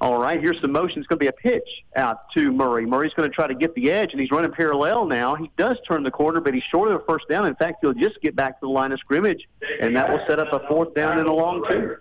All 0.02 0.20
right, 0.20 0.42
here's 0.42 0.60
the 0.62 0.68
motion. 0.68 1.00
It's 1.00 1.08
going 1.08 1.20
to 1.20 1.24
be 1.24 1.28
a 1.28 1.32
pitch 1.32 1.86
out 1.96 2.30
to 2.32 2.52
Murray. 2.52 2.86
Murray's 2.86 3.14
going 3.14 3.30
to 3.30 3.34
try 3.34 3.48
to 3.48 3.56
get 3.56 3.74
the 3.74 3.90
edge, 3.90 4.12
and 4.12 4.20
he's 4.20 4.32
running 4.32 4.52
parallel 4.52 5.06
now. 5.06 5.34
He 5.36 5.50
does 5.56 5.78
turn 5.88 6.04
the 6.04 6.12
corner, 6.12 6.42
but 6.42 6.54
he's 6.54 6.64
short 6.64 6.92
of 6.92 7.00
the 7.00 7.06
first 7.06 7.30
down. 7.30 7.48
In 7.48 7.56
fact, 7.56 7.78
he'll 7.80 7.94
just 7.94 8.20
get 8.22 8.36
back 8.36 8.60
to 8.60 8.66
the 8.66 8.70
line 8.70 8.92
of 8.92 9.00
scrimmage, 9.00 9.48
and 9.80 9.96
that 9.96 10.10
will 10.10 10.20
set 10.28 10.40
up 10.40 10.52
a 10.52 10.68
fourth 10.68 10.94
down 10.94 11.20
and 11.20 11.28
a 11.30 11.32
long 11.32 11.64
two. 11.70 11.96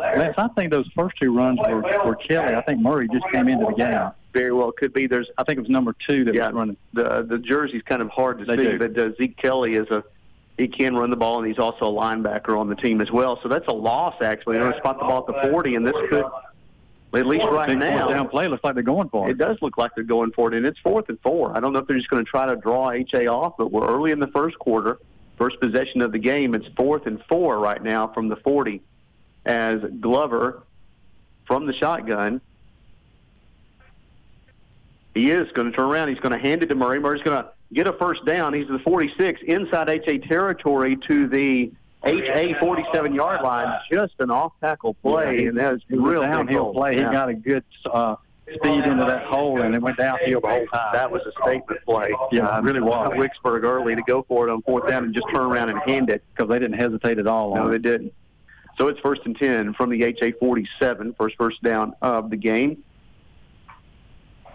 Lance, 0.00 0.34
I 0.38 0.48
think 0.56 0.72
those 0.72 0.88
first 0.96 1.16
two 1.20 1.36
runs 1.36 1.58
were, 1.58 1.82
were 1.82 2.16
Kelly. 2.16 2.54
I 2.54 2.62
think 2.62 2.80
Murray 2.80 3.08
just 3.12 3.26
came 3.30 3.48
into 3.48 3.66
the 3.66 3.74
game. 3.74 4.10
Very 4.32 4.52
well 4.52 4.72
could 4.72 4.94
be. 4.94 5.06
There's, 5.06 5.28
I 5.36 5.44
think 5.44 5.58
it 5.58 5.60
was 5.60 5.70
number 5.70 5.94
two 6.06 6.24
that 6.24 6.34
yeah, 6.34 6.46
was 6.46 6.54
running. 6.54 6.76
The 6.94 7.26
the 7.28 7.38
jersey's 7.38 7.82
kind 7.82 8.00
of 8.00 8.08
hard 8.08 8.38
to 8.38 8.46
they 8.46 8.56
see, 8.56 8.70
do. 8.70 8.78
but 8.78 8.98
uh, 8.98 9.14
Zeke 9.16 9.36
Kelly 9.36 9.74
is 9.74 9.88
a 9.90 10.02
he 10.58 10.68
can 10.68 10.94
run 10.96 11.10
the 11.10 11.16
ball, 11.16 11.38
and 11.38 11.48
he's 11.48 11.58
also 11.58 11.86
a 11.86 11.92
linebacker 11.92 12.58
on 12.58 12.68
the 12.68 12.76
team 12.76 13.00
as 13.00 13.10
well. 13.10 13.40
So 13.42 13.48
that's 13.48 13.66
a 13.66 13.72
loss, 13.72 14.14
actually. 14.22 14.56
They're 14.56 14.64
going 14.64 14.74
to 14.74 14.78
spot 14.78 14.98
the 14.98 15.04
ball 15.04 15.26
at 15.28 15.42
the 15.42 15.50
40, 15.50 15.74
and 15.74 15.86
this 15.86 15.96
could, 16.08 16.24
at 17.14 17.26
least 17.26 17.46
right 17.46 17.76
now, 17.76 18.08
down 18.08 18.28
play 18.28 18.46
looks 18.46 18.62
like 18.62 18.74
they're 18.74 18.82
going 18.84 19.08
for 19.08 19.28
it. 19.28 19.32
it 19.32 19.38
does 19.38 19.56
look 19.62 19.76
like 19.78 19.92
they're 19.96 20.04
going 20.04 20.30
for 20.30 20.52
it, 20.52 20.56
and 20.56 20.64
it's 20.64 20.78
fourth 20.78 21.08
and 21.08 21.18
four. 21.22 21.56
I 21.56 21.60
don't 21.60 21.72
know 21.72 21.80
if 21.80 21.88
they're 21.88 21.96
just 21.96 22.08
going 22.08 22.24
to 22.24 22.30
try 22.30 22.46
to 22.46 22.56
draw 22.56 22.90
HA 22.90 23.26
off, 23.26 23.54
but 23.58 23.72
we're 23.72 23.86
early 23.86 24.12
in 24.12 24.20
the 24.20 24.28
first 24.28 24.56
quarter, 24.60 24.98
first 25.36 25.58
possession 25.60 26.02
of 26.02 26.12
the 26.12 26.18
game. 26.18 26.54
It's 26.54 26.68
fourth 26.76 27.06
and 27.06 27.20
four 27.28 27.58
right 27.58 27.82
now 27.82 28.08
from 28.08 28.28
the 28.28 28.36
40 28.36 28.80
as 29.44 29.80
Glover 30.00 30.62
from 31.46 31.66
the 31.66 31.72
shotgun. 31.72 32.40
He 35.14 35.30
is 35.30 35.50
going 35.52 35.70
to 35.70 35.76
turn 35.76 35.90
around. 35.90 36.08
He's 36.08 36.20
going 36.20 36.32
to 36.32 36.38
hand 36.38 36.62
it 36.62 36.66
to 36.66 36.74
Murray. 36.74 36.98
Murray's 36.98 37.22
going 37.22 37.42
to 37.42 37.50
get 37.74 37.86
a 37.86 37.92
first 37.92 38.24
down. 38.24 38.54
He's 38.54 38.68
the 38.68 38.78
46 38.78 39.42
inside 39.46 39.88
HA 39.88 40.18
territory 40.18 40.96
to 41.08 41.26
the 41.26 41.72
HA 42.04 42.54
47 42.60 43.14
yard 43.14 43.42
line. 43.42 43.78
Just 43.90 44.14
an 44.18 44.30
off 44.30 44.52
tackle 44.60 44.94
play, 44.94 45.46
and 45.46 45.56
that 45.58 45.72
was 45.72 45.82
was 45.90 46.00
real 46.00 46.22
a 46.22 46.26
downhill 46.26 46.72
play. 46.72 46.96
Yeah. 46.96 47.08
He 47.08 47.12
got 47.12 47.28
a 47.28 47.34
good 47.34 47.64
uh, 47.86 48.16
speed 48.52 48.84
into 48.84 49.04
that 49.04 49.24
hole, 49.24 49.62
and 49.62 49.74
it 49.74 49.82
went 49.82 49.96
downhill 49.96 50.40
the 50.40 50.48
whole 50.48 50.66
time. 50.66 50.92
That 50.92 51.10
was 51.10 51.22
a 51.22 51.32
statement 51.42 51.80
play. 51.86 52.14
Yeah, 52.30 52.58
it 52.58 52.62
really 52.62 52.80
was. 52.80 53.12
Wicksburg 53.14 53.64
early 53.64 53.94
to 53.96 54.02
go 54.02 54.22
for 54.28 54.48
it 54.48 54.52
on 54.52 54.62
fourth 54.62 54.88
down 54.88 55.04
and 55.04 55.14
just 55.14 55.26
turn 55.32 55.46
around 55.46 55.70
and 55.70 55.80
hand 55.86 56.10
it. 56.10 56.22
because 56.34 56.50
they 56.50 56.58
didn't 56.58 56.78
hesitate 56.78 57.18
at 57.18 57.26
all. 57.26 57.54
No, 57.54 57.70
they 57.70 57.78
didn't. 57.78 58.12
So 58.78 58.88
it's 58.88 58.98
first 59.00 59.22
and 59.24 59.38
10 59.38 59.74
from 59.74 59.90
the 59.90 60.02
HA 60.02 60.32
47, 60.32 61.14
first 61.14 61.36
first 61.36 61.62
down 61.62 61.94
of 62.02 62.28
the 62.30 62.36
game. 62.36 62.82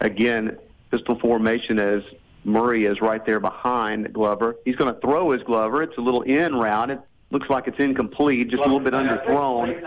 Again, 0.02 0.58
pistol 0.92 1.18
formation 1.20 1.80
as 1.80 2.04
Murray 2.44 2.86
is 2.86 3.02
right 3.02 3.26
there 3.26 3.40
behind 3.40 4.14
Glover. 4.14 4.56
He's 4.66 4.76
going 4.76 4.94
to 4.94 5.00
throw 5.02 5.32
his 5.32 5.44
Glover. 5.44 5.84
It's 5.84 5.98
a 5.98 6.02
little 6.02 6.22
in 6.22 6.56
route. 6.56 6.90
It 6.90 7.00
looks 7.32 7.50
like 7.50 7.68
it's 7.68 7.80
incomplete, 7.80 8.50
just 8.50 8.62
a 8.62 8.66
little 8.66 8.80
bit 8.80 8.94
underthrown. 8.94 9.82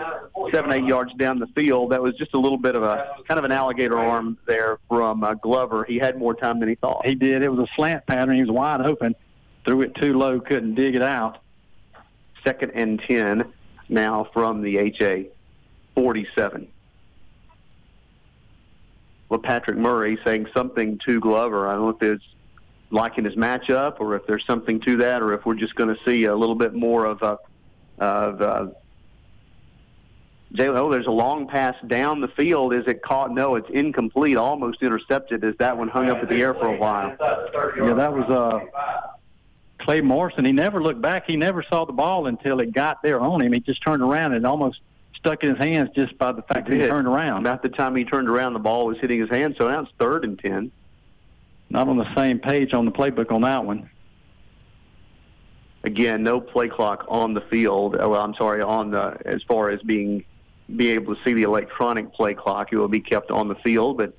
Seven, 0.51 0.71
eight 0.71 0.85
yards 0.85 1.13
down 1.15 1.39
the 1.39 1.47
field. 1.47 1.91
That 1.91 2.01
was 2.01 2.15
just 2.15 2.33
a 2.33 2.39
little 2.39 2.57
bit 2.57 2.75
of 2.75 2.83
a 2.83 3.15
kind 3.27 3.37
of 3.37 3.43
an 3.43 3.51
alligator 3.51 3.97
arm 3.97 4.37
there 4.45 4.79
from 4.87 5.23
uh, 5.23 5.33
Glover. 5.35 5.83
He 5.83 5.97
had 5.97 6.17
more 6.17 6.33
time 6.35 6.59
than 6.59 6.69
he 6.69 6.75
thought. 6.75 7.05
He 7.05 7.15
did. 7.15 7.41
It 7.41 7.49
was 7.49 7.67
a 7.67 7.71
slant 7.75 8.05
pattern. 8.05 8.35
He 8.35 8.41
was 8.41 8.51
wide 8.51 8.81
open. 8.81 9.15
Threw 9.65 9.81
it 9.81 9.95
too 9.95 10.17
low. 10.17 10.39
Couldn't 10.39 10.75
dig 10.75 10.95
it 10.95 11.01
out. 11.01 11.39
second 12.45 12.71
and 12.75 13.01
10 13.01 13.51
now 13.89 14.29
from 14.33 14.61
the 14.61 14.77
HA 14.77 15.27
47. 15.95 16.67
Well, 19.29 19.39
Patrick 19.39 19.77
Murray 19.77 20.17
saying 20.23 20.47
something 20.53 20.99
to 21.07 21.19
Glover. 21.19 21.67
I 21.67 21.73
don't 21.73 21.81
know 21.81 21.89
if 21.89 22.01
it's 22.03 22.23
liking 22.93 23.25
his 23.25 23.35
matchup 23.35 23.99
or 23.99 24.15
if 24.15 24.25
there's 24.27 24.45
something 24.45 24.79
to 24.81 24.97
that 24.97 25.21
or 25.21 25.33
if 25.33 25.45
we're 25.45 25.55
just 25.55 25.75
going 25.75 25.93
to 25.93 26.01
see 26.05 26.25
a 26.25 26.35
little 26.35 26.55
bit 26.55 26.73
more 26.73 27.05
of 27.05 27.21
a 27.21 27.37
of 27.99 28.41
uh, 28.41 28.67
Jay, 30.53 30.67
oh, 30.67 30.91
there's 30.91 31.07
a 31.07 31.11
long 31.11 31.47
pass 31.47 31.75
down 31.87 32.21
the 32.21 32.27
field. 32.27 32.75
Is 32.75 32.87
it 32.87 33.01
caught? 33.01 33.31
No, 33.31 33.55
it's 33.55 33.69
incomplete, 33.71 34.37
almost 34.37 34.83
intercepted. 34.83 35.43
As 35.43 35.55
that 35.57 35.75
one 35.75 35.87
hung 35.87 36.09
up 36.09 36.21
in 36.21 36.29
the 36.29 36.41
air 36.41 36.53
for 36.53 36.67
a 36.67 36.77
while. 36.77 37.15
Yeah, 37.75 37.93
that 37.93 38.13
was 38.13 38.29
uh, 38.29 38.59
Clay 39.79 40.01
Morrison. 40.01 40.45
He 40.45 40.51
never 40.51 40.81
looked 40.81 41.01
back. 41.01 41.25
He 41.25 41.37
never 41.37 41.63
saw 41.63 41.85
the 41.85 41.93
ball 41.93 42.27
until 42.27 42.59
it 42.59 42.71
got 42.71 43.01
there 43.01 43.19
on 43.19 43.41
him. 43.41 43.51
He 43.51 43.61
just 43.61 43.81
turned 43.81 44.03
around 44.03 44.33
and 44.33 44.45
almost 44.45 44.81
stuck 45.15 45.43
in 45.43 45.49
his 45.55 45.57
hands 45.57 45.89
just 45.95 46.15
by 46.19 46.31
the 46.31 46.43
fact 46.43 46.69
that 46.69 46.79
he 46.79 46.85
turned 46.85 47.07
around. 47.07 47.41
About 47.41 47.63
the 47.63 47.69
time 47.69 47.95
he 47.95 48.05
turned 48.05 48.29
around, 48.29 48.53
the 48.53 48.59
ball 48.59 48.85
was 48.85 48.99
hitting 48.99 49.19
his 49.19 49.29
hand. 49.29 49.55
So 49.57 49.67
now 49.67 49.81
it's 49.81 49.91
third 49.97 50.23
and 50.23 50.37
ten. 50.37 50.71
Not 51.73 51.89
on 51.89 51.97
the 51.97 52.15
same 52.15 52.37
page 52.37 52.73
on 52.73 52.85
the 52.85 52.91
playbook 52.91 53.31
on 53.31 53.41
that 53.41 53.65
one. 53.65 53.89
Again, 55.83 56.23
no 56.23 56.39
play 56.39 56.69
clock 56.69 57.03
on 57.09 57.33
the 57.33 57.41
field. 57.41 57.97
Oh, 57.99 58.09
well, 58.09 58.21
I'm 58.21 58.35
sorry, 58.35 58.61
on 58.61 58.91
the 58.91 59.17
as 59.25 59.41
far 59.43 59.71
as 59.71 59.81
being 59.81 60.23
be 60.73 60.91
able 60.91 61.15
to 61.15 61.23
see 61.23 61.33
the 61.33 61.43
electronic 61.43 62.13
play 62.13 62.35
clock. 62.35 62.71
It 62.71 62.77
will 62.77 62.87
be 62.87 63.01
kept 63.01 63.31
on 63.31 63.47
the 63.47 63.55
field, 63.55 63.97
but 63.97 64.15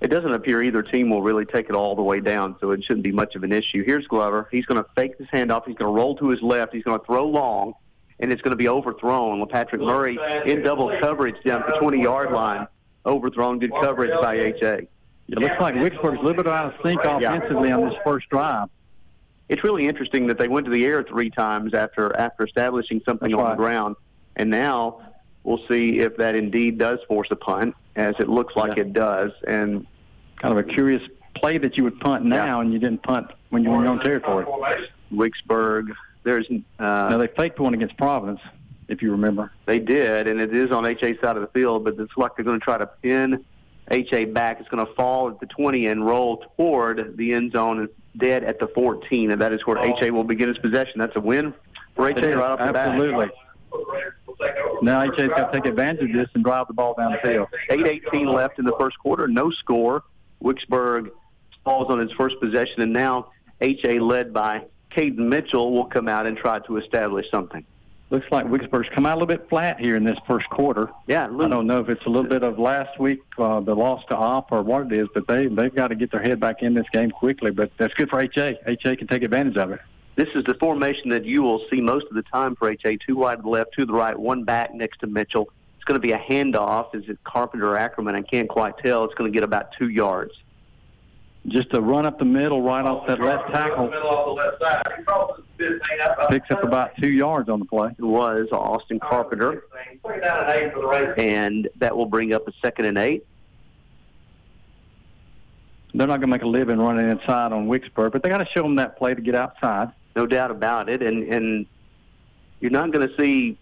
it 0.00 0.08
doesn't 0.08 0.32
appear 0.32 0.60
either 0.60 0.82
team 0.82 1.08
will 1.08 1.22
really 1.22 1.46
take 1.46 1.70
it 1.70 1.76
all 1.76 1.94
the 1.94 2.02
way 2.02 2.20
down, 2.20 2.56
so 2.60 2.72
it 2.72 2.84
shouldn't 2.84 3.04
be 3.04 3.12
much 3.12 3.36
of 3.36 3.44
an 3.44 3.52
issue. 3.52 3.84
Here's 3.84 4.06
Glover. 4.08 4.48
He's 4.50 4.66
going 4.66 4.82
to 4.82 4.90
fake 4.94 5.18
this 5.18 5.28
handoff. 5.32 5.66
He's 5.66 5.76
going 5.76 5.90
to 5.90 5.96
roll 5.96 6.16
to 6.16 6.28
his 6.28 6.42
left. 6.42 6.74
He's 6.74 6.84
going 6.84 6.98
to 6.98 7.06
throw 7.06 7.26
long, 7.26 7.74
and 8.18 8.32
it's 8.32 8.42
going 8.42 8.50
to 8.50 8.56
be 8.56 8.68
overthrown. 8.68 9.46
Patrick 9.46 9.80
Murray 9.80 10.18
in 10.44 10.62
double 10.62 10.94
coverage 11.00 11.42
down 11.44 11.62
the 11.66 11.76
20-yard 11.76 12.32
line. 12.32 12.66
Overthrown, 13.06 13.60
good 13.60 13.72
coverage 13.80 14.12
by 14.20 14.34
H.A. 14.34 14.88
It 15.28 15.38
looks 15.38 15.60
like 15.60 15.74
Wicksburg's 15.74 16.18
a 16.20 16.22
little 16.22 16.42
bit 16.42 16.46
out 16.46 16.74
of 16.74 16.80
sync 16.84 17.04
offensively 17.04 17.72
on 17.72 17.88
this 17.88 17.98
first 18.04 18.28
drive. 18.28 18.68
It's 19.48 19.62
really 19.64 19.86
interesting 19.86 20.26
that 20.28 20.38
they 20.38 20.48
went 20.48 20.66
to 20.66 20.72
the 20.72 20.84
air 20.84 21.02
three 21.02 21.30
times 21.30 21.74
after 21.74 22.16
after 22.16 22.44
establishing 22.44 23.00
something 23.04 23.30
That's 23.30 23.38
on 23.38 23.44
right. 23.44 23.50
the 23.52 23.56
ground, 23.56 23.96
and 24.36 24.50
now 24.50 25.06
We'll 25.46 25.64
see 25.68 26.00
if 26.00 26.16
that 26.16 26.34
indeed 26.34 26.76
does 26.76 26.98
force 27.06 27.28
a 27.30 27.36
punt, 27.36 27.76
as 27.94 28.16
it 28.18 28.28
looks 28.28 28.56
like 28.56 28.76
yeah. 28.76 28.82
it 28.82 28.92
does. 28.92 29.30
And 29.46 29.86
kind 30.42 30.50
of 30.50 30.58
a 30.58 30.64
curious 30.64 31.00
play 31.36 31.56
that 31.58 31.76
you 31.76 31.84
would 31.84 32.00
punt 32.00 32.24
now, 32.24 32.56
yeah. 32.56 32.60
and 32.62 32.72
you 32.72 32.80
didn't 32.80 33.04
punt 33.04 33.28
when 33.50 33.62
you 33.62 33.70
were 33.70 33.76
in 33.76 33.82
your 33.82 33.92
own 33.92 34.00
territory. 34.00 34.44
Wicksburg. 35.12 35.92
There's 36.24 36.50
uh, 36.50 36.60
now 36.80 37.16
they 37.16 37.28
faked 37.28 37.60
one 37.60 37.74
against 37.74 37.96
Providence, 37.96 38.40
if 38.88 39.00
you 39.02 39.12
remember. 39.12 39.52
They 39.66 39.78
did, 39.78 40.26
and 40.26 40.40
it 40.40 40.52
is 40.52 40.72
on 40.72 40.84
HA 40.84 41.16
side 41.20 41.36
of 41.36 41.42
the 41.42 41.50
field, 41.54 41.84
but 41.84 41.96
it's 41.96 42.16
like 42.16 42.34
they're 42.34 42.44
going 42.44 42.58
to 42.58 42.64
try 42.64 42.78
to 42.78 42.86
pin 43.00 43.44
HA 43.90 44.26
back. 44.26 44.60
It's 44.60 44.68
going 44.68 44.84
to 44.84 44.92
fall 44.94 45.30
at 45.30 45.40
the 45.40 45.46
20 45.46 45.86
and 45.86 46.04
roll 46.04 46.44
toward 46.56 47.16
the 47.16 47.32
end 47.32 47.52
zone, 47.52 47.80
and 47.80 47.88
dead 48.16 48.44
at 48.44 48.58
the 48.58 48.68
14, 48.68 49.30
and 49.30 49.40
that 49.40 49.52
is 49.52 49.66
where 49.66 49.78
HA 49.78 50.10
will 50.10 50.24
begin 50.24 50.48
his 50.48 50.58
possession. 50.58 50.98
That's 50.98 51.16
a 51.16 51.20
win 51.20 51.54
for 51.94 52.08
HA 52.08 52.34
right 52.34 52.36
off 52.36 52.58
the 52.58 52.72
bat. 52.72 52.88
Absolutely. 52.88 53.30
Now 54.82 55.00
HA's 55.00 55.28
got 55.28 55.52
to 55.52 55.58
take 55.60 55.66
advantage 55.66 56.10
of 56.10 56.16
this 56.16 56.28
and 56.34 56.44
drive 56.44 56.66
the 56.68 56.74
ball 56.74 56.94
down 56.94 57.12
the 57.12 57.18
field. 57.18 57.48
8.18 57.70 58.32
left 58.32 58.58
in 58.58 58.64
the 58.64 58.74
first 58.78 58.98
quarter, 58.98 59.28
no 59.28 59.50
score. 59.50 60.02
Wicksburg 60.42 61.10
falls 61.64 61.90
on 61.90 62.00
its 62.00 62.12
first 62.12 62.38
possession, 62.40 62.82
and 62.82 62.92
now 62.92 63.30
HA, 63.60 64.00
led 64.00 64.32
by 64.32 64.64
Caden 64.90 65.16
Mitchell, 65.16 65.72
will 65.72 65.86
come 65.86 66.08
out 66.08 66.26
and 66.26 66.36
try 66.36 66.58
to 66.60 66.76
establish 66.76 67.30
something. 67.30 67.64
Looks 68.08 68.26
like 68.30 68.46
Wicksburg's 68.46 68.88
come 68.94 69.04
out 69.04 69.16
a 69.16 69.18
little 69.18 69.26
bit 69.26 69.48
flat 69.48 69.80
here 69.80 69.96
in 69.96 70.04
this 70.04 70.18
first 70.28 70.48
quarter. 70.48 70.90
Yeah, 71.08 71.24
I 71.24 71.48
don't 71.48 71.66
know 71.66 71.80
if 71.80 71.88
it's 71.88 72.06
a 72.06 72.08
little 72.08 72.30
bit 72.30 72.44
of 72.44 72.56
last 72.56 73.00
week, 73.00 73.20
uh, 73.36 73.58
the 73.60 73.74
loss 73.74 74.04
to 74.10 74.16
Opp 74.16 74.52
or 74.52 74.62
what 74.62 74.86
it 74.86 74.92
is, 74.92 75.08
but 75.12 75.26
they 75.26 75.48
they've 75.48 75.74
got 75.74 75.88
to 75.88 75.96
get 75.96 76.12
their 76.12 76.22
head 76.22 76.38
back 76.38 76.62
in 76.62 76.72
this 76.74 76.86
game 76.92 77.10
quickly. 77.10 77.50
But 77.50 77.72
that's 77.78 77.94
good 77.94 78.08
for 78.08 78.20
HA. 78.20 78.58
HA 78.64 78.96
can 78.96 79.08
take 79.08 79.24
advantage 79.24 79.56
of 79.56 79.72
it. 79.72 79.80
This 80.14 80.28
is 80.36 80.44
the 80.44 80.54
formation 80.54 81.10
that 81.10 81.24
you 81.24 81.42
will 81.42 81.66
see 81.68 81.80
most 81.80 82.06
of 82.06 82.14
the 82.14 82.22
time 82.22 82.54
for 82.54 82.70
HA. 82.70 82.96
Two 82.98 83.16
wide 83.16 83.36
to 83.36 83.42
the 83.42 83.48
left, 83.48 83.72
two 83.74 83.82
to 83.82 83.86
the 83.86 83.92
right, 83.92 84.16
one 84.16 84.44
back 84.44 84.72
next 84.72 85.00
to 85.00 85.08
Mitchell. 85.08 85.50
It's 85.74 85.84
going 85.84 86.00
to 86.00 86.06
be 86.06 86.12
a 86.12 86.18
handoff. 86.18 86.94
Is 86.94 87.08
it 87.08 87.18
Carpenter 87.24 87.70
or 87.70 87.76
Ackerman? 87.76 88.14
I 88.14 88.22
can't 88.22 88.48
quite 88.48 88.78
tell. 88.78 89.04
It's 89.04 89.14
going 89.14 89.30
to 89.30 89.34
get 89.34 89.42
about 89.42 89.72
two 89.72 89.88
yards. 89.88 90.32
Just 91.48 91.72
a 91.74 91.80
run 91.80 92.06
up 92.06 92.18
the 92.18 92.24
middle, 92.24 92.62
right 92.62 92.84
off 92.84 93.06
that 93.06 93.20
left 93.20 93.50
tackle. 93.52 93.88
Picks 96.28 96.50
up 96.50 96.64
about 96.64 96.96
two 97.00 97.08
yards 97.08 97.48
on 97.48 97.60
the 97.60 97.64
play. 97.64 97.90
It 97.96 98.02
was 98.02 98.48
uh, 98.50 98.58
Austin 98.58 98.98
Carpenter. 98.98 99.64
And 101.18 101.68
that 101.76 101.96
will 101.96 102.06
bring 102.06 102.32
up 102.32 102.48
a 102.48 102.52
second 102.60 102.86
and 102.86 102.98
eight. 102.98 103.24
They're 105.94 106.06
not 106.06 106.20
going 106.20 106.28
to 106.28 106.36
make 106.36 106.42
a 106.42 106.46
living 106.46 106.78
running 106.78 107.08
inside 107.08 107.52
on 107.52 107.68
Wicksburg, 107.68 108.12
but 108.12 108.22
they 108.22 108.28
got 108.28 108.38
to 108.38 108.46
show 108.46 108.62
them 108.62 108.76
that 108.76 108.98
play 108.98 109.14
to 109.14 109.20
get 109.20 109.34
outside 109.34 109.92
no 110.16 110.26
doubt 110.26 110.50
about 110.50 110.88
it. 110.88 111.02
And 111.02 111.22
and 111.32 111.66
you're 112.58 112.72
not 112.72 112.90
going 112.90 113.06
to 113.06 113.14
see 113.16 113.58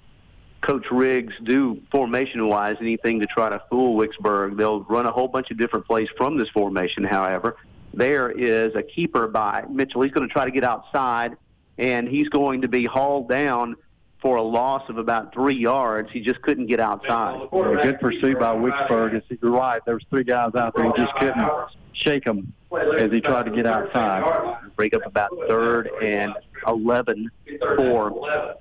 Coach 0.63 0.87
Riggs 0.91 1.35
do 1.43 1.83
formation-wise 1.91 2.77
anything 2.81 3.21
to 3.21 3.27
try 3.27 3.51
to 3.51 3.61
fool 3.69 3.99
Wicksburg. 3.99 4.57
They'll 4.57 4.85
run 4.85 5.05
a 5.05 5.11
whole 5.11 5.29
bunch 5.29 5.51
of 5.51 5.59
different 5.59 5.85
plays 5.85 6.09
from 6.17 6.39
this 6.39 6.49
formation. 6.49 7.05
However, 7.05 7.57
there 7.97 8.31
is 8.31 8.75
a 8.75 8.83
keeper 8.83 9.27
by 9.27 9.65
Mitchell. 9.69 10.03
He's 10.03 10.13
going 10.13 10.27
to 10.27 10.33
try 10.33 10.45
to 10.45 10.51
get 10.51 10.65
outside, 10.65 11.37
and 11.79 12.09
he's 12.09 12.29
going 12.29 12.63
to 12.63 12.69
be 12.69 12.85
hauled 12.85 13.29
down 13.29 13.77
for 14.21 14.37
a 14.37 14.43
loss 14.43 14.89
of 14.89 14.97
about 14.97 15.35
three 15.35 15.55
yards. 15.55 16.11
He 16.11 16.21
just 16.21 16.41
couldn't 16.43 16.67
get 16.67 16.81
outside. 16.81 17.43
A 17.53 17.83
good 17.83 18.01
pursuit 18.01 18.39
by 18.39 18.55
Wicksburg. 18.55 19.23
You're 19.43 19.51
right. 19.51 19.85
There 19.85 19.95
was 19.95 20.05
three 20.09 20.25
guys 20.25 20.55
out 20.55 20.75
there. 20.75 20.87
He 20.87 20.93
just 20.97 21.15
couldn't 21.17 21.51
shake 21.93 22.25
them 22.25 22.53
as 22.97 23.13
he 23.13 23.21
tried 23.21 23.45
to 23.45 23.51
get 23.51 23.67
outside. 23.67 24.57
Break 24.77 24.95
up 24.95 25.05
about 25.05 25.31
third 25.47 25.91
and 26.03 26.33
11 26.67 27.31
for 27.77 28.57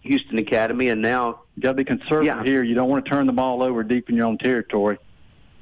Houston 0.00 0.38
Academy, 0.38 0.88
and 0.88 1.00
now 1.00 1.40
got 1.60 1.70
to 1.70 1.74
be 1.74 1.84
conservative 1.84 2.24
yeah. 2.24 2.42
here. 2.42 2.62
You 2.62 2.74
don't 2.74 2.88
want 2.88 3.04
to 3.04 3.08
turn 3.08 3.26
the 3.26 3.32
ball 3.32 3.62
over 3.62 3.82
deep 3.82 4.10
in 4.10 4.16
your 4.16 4.26
own 4.26 4.38
territory. 4.38 4.98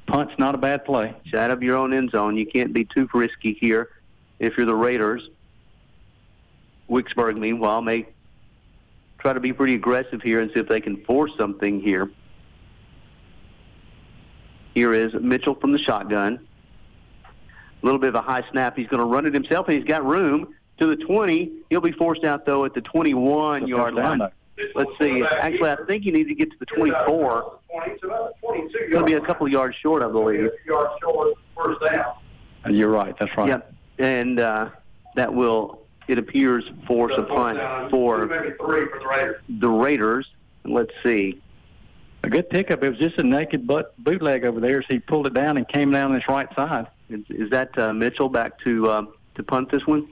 Punt's 0.07 0.37
not 0.37 0.55
a 0.55 0.57
bad 0.57 0.85
play. 0.85 1.15
It's 1.25 1.33
out 1.33 1.51
of 1.51 1.63
your 1.63 1.77
own 1.77 1.93
end 1.93 2.11
zone. 2.11 2.37
You 2.37 2.45
can't 2.45 2.73
be 2.73 2.85
too 2.85 3.09
risky 3.13 3.53
here 3.53 3.89
if 4.39 4.57
you're 4.57 4.65
the 4.65 4.75
Raiders. 4.75 5.29
Wicksburg, 6.89 7.37
meanwhile, 7.37 7.81
may 7.81 8.07
try 9.19 9.33
to 9.33 9.39
be 9.39 9.53
pretty 9.53 9.73
aggressive 9.73 10.21
here 10.21 10.41
and 10.41 10.51
see 10.53 10.59
if 10.59 10.67
they 10.67 10.81
can 10.81 10.97
force 11.05 11.31
something 11.37 11.79
here. 11.81 12.11
Here 14.73 14.93
is 14.93 15.13
Mitchell 15.13 15.55
from 15.55 15.71
the 15.71 15.77
shotgun. 15.77 16.45
A 17.25 17.85
little 17.85 17.99
bit 17.99 18.09
of 18.09 18.15
a 18.15 18.21
high 18.21 18.43
snap. 18.51 18.75
He's 18.77 18.87
going 18.87 18.99
to 18.99 19.05
run 19.05 19.25
it 19.25 19.33
himself, 19.33 19.67
and 19.67 19.77
he's 19.77 19.85
got 19.87 20.05
room 20.05 20.53
to 20.79 20.87
the 20.87 20.95
20. 20.95 21.51
He'll 21.69 21.81
be 21.81 21.91
forced 21.91 22.23
out, 22.23 22.45
though, 22.45 22.65
at 22.65 22.73
the 22.73 22.81
21 22.81 23.67
yard 23.67 23.93
line. 23.93 24.21
Let's 24.75 24.91
see. 24.99 25.23
Actually, 25.23 25.69
I 25.71 25.77
think 25.87 26.05
you 26.05 26.11
need 26.11 26.27
to 26.27 26.35
get 26.35 26.51
to 26.51 26.57
the 26.59 26.65
24. 26.65 27.59
It's 27.73 28.01
going 28.01 28.91
to 28.91 29.03
be 29.03 29.13
a 29.13 29.21
couple 29.21 29.47
yards 29.47 29.75
short, 29.77 30.03
I 30.03 30.07
believe. 30.07 30.49
You're 32.69 32.89
right. 32.89 33.15
That's 33.19 33.35
right. 33.37 33.49
Yep. 33.49 33.73
And 33.99 34.39
uh, 34.39 34.69
that 35.15 35.33
will 35.33 35.83
it 36.07 36.17
appears, 36.17 36.69
force 36.85 37.13
a 37.17 37.23
punt 37.23 37.57
for 37.89 38.27
the 38.27 39.69
Raiders. 39.69 40.27
Let's 40.65 40.91
see. 41.01 41.41
A 42.23 42.29
good 42.29 42.49
pickup. 42.49 42.83
It 42.83 42.89
was 42.89 42.99
just 42.99 43.17
a 43.17 43.23
naked 43.23 43.67
butt 43.67 43.93
bootleg 44.03 44.45
over 44.45 44.59
there, 44.59 44.81
so 44.81 44.87
he 44.89 44.99
pulled 44.99 45.27
it 45.27 45.33
down 45.33 45.57
and 45.57 45.67
came 45.67 45.91
down 45.91 46.13
his 46.13 46.27
right 46.27 46.47
side. 46.55 46.87
Is, 47.09 47.21
is 47.29 47.49
that 47.51 47.77
uh, 47.77 47.93
Mitchell 47.93 48.29
back 48.29 48.59
to 48.59 48.89
uh, 48.89 49.05
to 49.35 49.43
punt 49.43 49.71
this 49.71 49.85
one? 49.85 50.07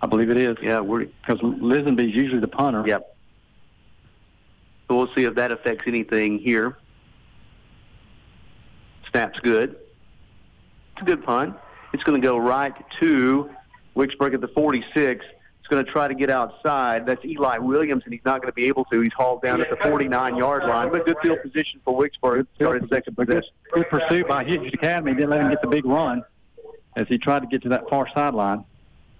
I 0.00 0.06
believe 0.06 0.30
it 0.30 0.38
is. 0.38 0.56
Yeah, 0.62 0.80
we're 0.80 1.06
because 1.06 1.40
Lisenby's 1.42 2.14
usually 2.14 2.40
the 2.40 2.48
punter. 2.48 2.82
Yep. 2.86 3.16
So 4.90 4.96
we'll 4.96 5.14
see 5.14 5.22
if 5.22 5.36
that 5.36 5.52
affects 5.52 5.84
anything 5.86 6.40
here. 6.40 6.76
Snap's 9.08 9.38
good. 9.38 9.76
It's 10.94 11.02
a 11.02 11.04
good 11.04 11.22
punt. 11.22 11.54
It's 11.92 12.02
going 12.02 12.20
to 12.20 12.26
go 12.26 12.36
right 12.36 12.74
to 12.98 13.48
Wicksburg 13.94 14.34
at 14.34 14.40
the 14.40 14.48
46 14.48 15.24
It's 15.60 15.68
going 15.68 15.84
to 15.84 15.88
try 15.88 16.08
to 16.08 16.14
get 16.14 16.28
outside. 16.28 17.06
That's 17.06 17.24
Eli 17.24 17.58
Williams, 17.58 18.02
and 18.04 18.12
he's 18.12 18.24
not 18.24 18.42
going 18.42 18.50
to 18.50 18.54
be 18.54 18.64
able 18.64 18.84
to. 18.86 19.00
He's 19.00 19.12
hauled 19.12 19.42
down 19.42 19.60
at 19.60 19.70
the 19.70 19.76
49-yard 19.76 20.64
line. 20.64 20.90
But 20.90 21.06
good 21.06 21.18
field 21.22 21.38
position 21.40 21.80
for 21.84 21.96
Wicksburg. 21.96 22.48
Started 22.56 22.88
second 22.88 23.14
possession. 23.14 23.50
Good 23.72 23.88
pursuit 23.90 24.26
by 24.26 24.42
Houston 24.42 24.74
Academy. 24.74 25.14
Didn't 25.14 25.30
let 25.30 25.40
him 25.40 25.50
get 25.50 25.62
the 25.62 25.68
big 25.68 25.84
run 25.84 26.24
as 26.96 27.06
he 27.06 27.16
tried 27.16 27.42
to 27.42 27.46
get 27.46 27.62
to 27.62 27.68
that 27.68 27.88
far 27.88 28.08
sideline. 28.12 28.64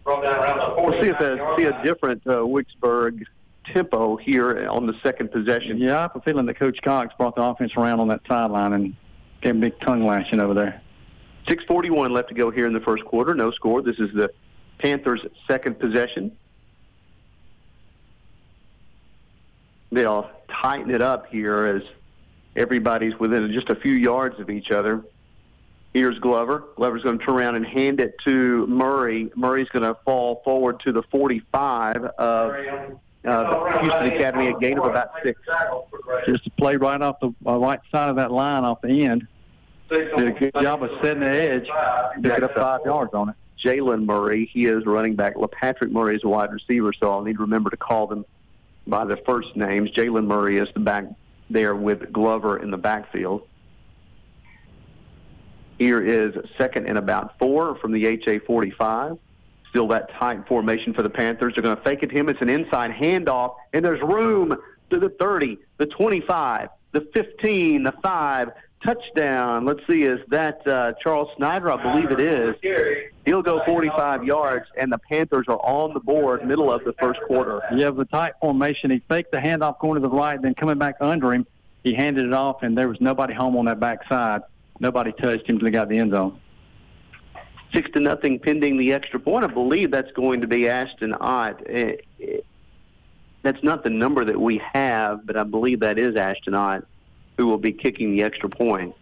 We'll 0.04 1.00
see 1.00 1.10
if 1.10 1.20
a, 1.20 1.54
see 1.56 1.66
a 1.66 1.80
different 1.84 2.26
uh, 2.26 2.38
Wicksburg 2.38 3.24
tempo 3.72 4.16
here 4.16 4.68
on 4.68 4.86
the 4.86 4.94
second 5.02 5.30
possession. 5.32 5.78
Yeah, 5.78 5.98
I 5.98 6.02
have 6.02 6.16
a 6.16 6.20
feeling 6.20 6.46
that 6.46 6.58
Coach 6.58 6.80
Cox 6.82 7.14
brought 7.16 7.34
the 7.34 7.42
offense 7.42 7.72
around 7.76 8.00
on 8.00 8.08
that 8.08 8.20
sideline 8.26 8.72
and 8.72 8.94
gave 9.40 9.56
a 9.56 9.58
big 9.58 9.80
tongue 9.80 10.06
lashing 10.06 10.40
over 10.40 10.54
there. 10.54 10.80
6.41 11.46 12.10
left 12.10 12.28
to 12.28 12.34
go 12.34 12.50
here 12.50 12.66
in 12.66 12.72
the 12.72 12.80
first 12.80 13.04
quarter. 13.04 13.34
No 13.34 13.50
score. 13.50 13.82
This 13.82 13.98
is 13.98 14.12
the 14.14 14.30
Panthers' 14.78 15.24
second 15.48 15.78
possession. 15.78 16.36
They'll 19.92 20.30
tighten 20.48 20.90
it 20.90 21.02
up 21.02 21.26
here 21.26 21.66
as 21.66 21.82
Everybody's 22.56 23.18
within 23.18 23.52
just 23.52 23.70
a 23.70 23.76
few 23.76 23.92
yards 23.92 24.40
of 24.40 24.50
each 24.50 24.70
other. 24.70 25.04
Here's 25.94 26.18
Glover. 26.18 26.64
Glover's 26.76 27.02
going 27.02 27.18
to 27.18 27.24
turn 27.24 27.36
around 27.36 27.56
and 27.56 27.66
hand 27.66 28.00
it 28.00 28.18
to 28.24 28.66
Murray. 28.66 29.30
Murray's 29.36 29.68
going 29.68 29.84
to 29.84 29.96
fall 30.04 30.42
forward 30.44 30.80
to 30.80 30.92
the 30.92 31.02
45 31.04 32.04
of 32.04 33.00
uh, 33.26 33.80
Houston 33.80 34.12
Academy, 34.12 34.48
a 34.48 34.58
gain 34.58 34.78
of 34.78 34.86
about 34.86 35.10
six. 35.22 35.40
Just 36.26 36.44
to 36.44 36.50
play 36.50 36.76
right 36.76 37.00
off 37.00 37.20
the 37.20 37.34
uh, 37.46 37.58
right 37.58 37.80
side 37.90 38.08
of 38.08 38.16
that 38.16 38.30
line 38.30 38.64
off 38.64 38.80
the 38.82 39.04
end. 39.04 39.26
Did 39.90 40.12
a 40.18 40.30
good 40.32 40.54
job 40.54 40.82
of 40.82 40.90
setting 41.02 41.20
the 41.20 41.28
edge. 41.28 41.68
Picked 42.22 42.42
up 42.42 42.54
five 42.54 42.80
yards 42.84 43.12
on 43.12 43.30
it. 43.30 43.34
Jalen 43.62 44.06
Murray, 44.06 44.48
he 44.52 44.66
is 44.66 44.86
running 44.86 45.16
back. 45.16 45.34
Patrick 45.52 45.90
Murray 45.90 46.16
is 46.16 46.24
a 46.24 46.28
wide 46.28 46.52
receiver, 46.52 46.92
so 46.92 47.10
I'll 47.10 47.22
need 47.22 47.36
to 47.36 47.42
remember 47.42 47.70
to 47.70 47.76
call 47.76 48.06
them 48.06 48.24
by 48.86 49.04
their 49.04 49.18
first 49.26 49.54
names. 49.56 49.90
Jalen 49.90 50.26
Murray 50.26 50.58
is 50.58 50.68
the 50.72 50.80
back 50.80 51.04
there 51.50 51.74
with 51.74 52.12
Glover 52.12 52.58
in 52.58 52.70
the 52.70 52.78
backfield. 52.78 53.46
Here 55.78 56.02
is 56.02 56.34
second 56.56 56.86
and 56.86 56.98
about 56.98 57.38
four 57.38 57.74
from 57.76 57.92
the 57.92 58.06
HA 58.06 58.40
45. 58.40 59.18
Still 59.70 59.88
that 59.88 60.10
tight 60.12 60.46
formation 60.46 60.92
for 60.92 61.02
the 61.02 61.10
Panthers. 61.10 61.54
They're 61.54 61.62
going 61.62 61.76
to 61.76 61.82
fake 61.82 62.02
it 62.02 62.08
to 62.08 62.14
him. 62.14 62.28
It's 62.28 62.42
an 62.42 62.50
inside 62.50 62.90
handoff, 62.90 63.54
and 63.72 63.84
there's 63.84 64.02
room 64.02 64.56
to 64.90 64.98
the 64.98 65.08
30, 65.08 65.58
the 65.78 65.86
25, 65.86 66.68
the 66.92 67.08
15, 67.14 67.84
the 67.84 67.92
5. 68.02 68.50
Touchdown. 68.82 69.66
Let's 69.66 69.80
see, 69.86 70.04
is 70.04 70.20
that 70.28 70.66
uh, 70.66 70.94
Charles 71.02 71.28
Snyder? 71.36 71.70
I 71.70 71.82
believe 71.82 72.10
it 72.10 72.18
is. 72.18 72.56
He'll 73.26 73.42
go 73.42 73.62
45 73.66 74.24
yards, 74.24 74.64
and 74.74 74.90
the 74.90 74.96
Panthers 74.96 75.44
are 75.48 75.58
on 75.58 75.92
the 75.92 76.00
board 76.00 76.46
middle 76.46 76.72
of 76.72 76.82
the 76.84 76.94
first 76.94 77.20
quarter. 77.26 77.60
Have 77.78 77.96
the 77.96 78.06
tight 78.06 78.32
formation. 78.40 78.90
He 78.90 79.02
faked 79.06 79.32
the 79.32 79.36
handoff 79.36 79.80
going 79.80 80.00
to 80.00 80.08
the 80.08 80.08
right, 80.08 80.40
then 80.40 80.54
coming 80.54 80.78
back 80.78 80.96
under 81.02 81.34
him, 81.34 81.46
he 81.84 81.92
handed 81.92 82.24
it 82.24 82.32
off, 82.32 82.62
and 82.62 82.76
there 82.76 82.88
was 82.88 82.98
nobody 83.02 83.34
home 83.34 83.54
on 83.56 83.66
that 83.66 83.80
backside. 83.80 84.40
Nobody 84.78 85.12
touched 85.12 85.46
him 85.46 85.56
until 85.56 85.66
he 85.66 85.72
got 85.72 85.90
the 85.90 85.98
end 85.98 86.12
zone. 86.12 86.40
Six 87.72 87.90
to 87.92 88.00
nothing 88.00 88.38
pending 88.38 88.78
the 88.78 88.92
extra 88.92 89.20
point. 89.20 89.44
I 89.44 89.48
believe 89.48 89.90
that's 89.90 90.10
going 90.12 90.40
to 90.40 90.46
be 90.46 90.68
Ashton 90.68 91.14
Ott. 91.14 91.62
Eh, 91.68 91.96
eh, 92.20 92.38
that's 93.42 93.62
not 93.62 93.84
the 93.84 93.90
number 93.90 94.24
that 94.24 94.40
we 94.40 94.60
have, 94.72 95.24
but 95.24 95.36
I 95.36 95.44
believe 95.44 95.80
that 95.80 95.98
is 95.98 96.16
Ashton 96.16 96.54
Ott 96.54 96.84
who 97.40 97.46
will 97.46 97.58
be 97.58 97.72
kicking 97.72 98.12
the 98.12 98.22
extra 98.22 98.50
point. 98.50 98.94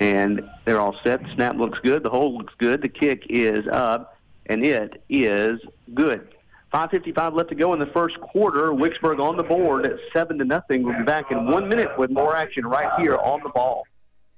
And 0.00 0.42
they're 0.64 0.80
all 0.80 0.98
set. 1.04 1.20
Snap 1.34 1.56
looks 1.56 1.78
good. 1.78 2.02
The 2.02 2.10
hold 2.10 2.34
looks 2.34 2.54
good. 2.58 2.82
The 2.82 2.88
kick 2.88 3.26
is 3.28 3.68
up, 3.68 4.18
and 4.46 4.64
it 4.64 5.00
is 5.08 5.60
good. 5.94 6.28
5.55 6.74 7.34
left 7.34 7.50
to 7.50 7.54
go 7.54 7.72
in 7.72 7.78
the 7.78 7.86
first 7.86 8.18
quarter. 8.20 8.72
Wicksburg 8.72 9.20
on 9.20 9.36
the 9.36 9.44
board 9.44 9.86
at 9.86 9.96
7 10.12 10.38
to 10.38 10.44
nothing. 10.44 10.82
We'll 10.82 10.98
be 10.98 11.04
back 11.04 11.30
in 11.30 11.46
one 11.46 11.68
minute 11.68 11.96
with 11.96 12.10
more 12.10 12.34
action 12.34 12.66
right 12.66 12.90
here 13.00 13.16
on 13.16 13.40
the 13.44 13.50
ball. 13.50 13.84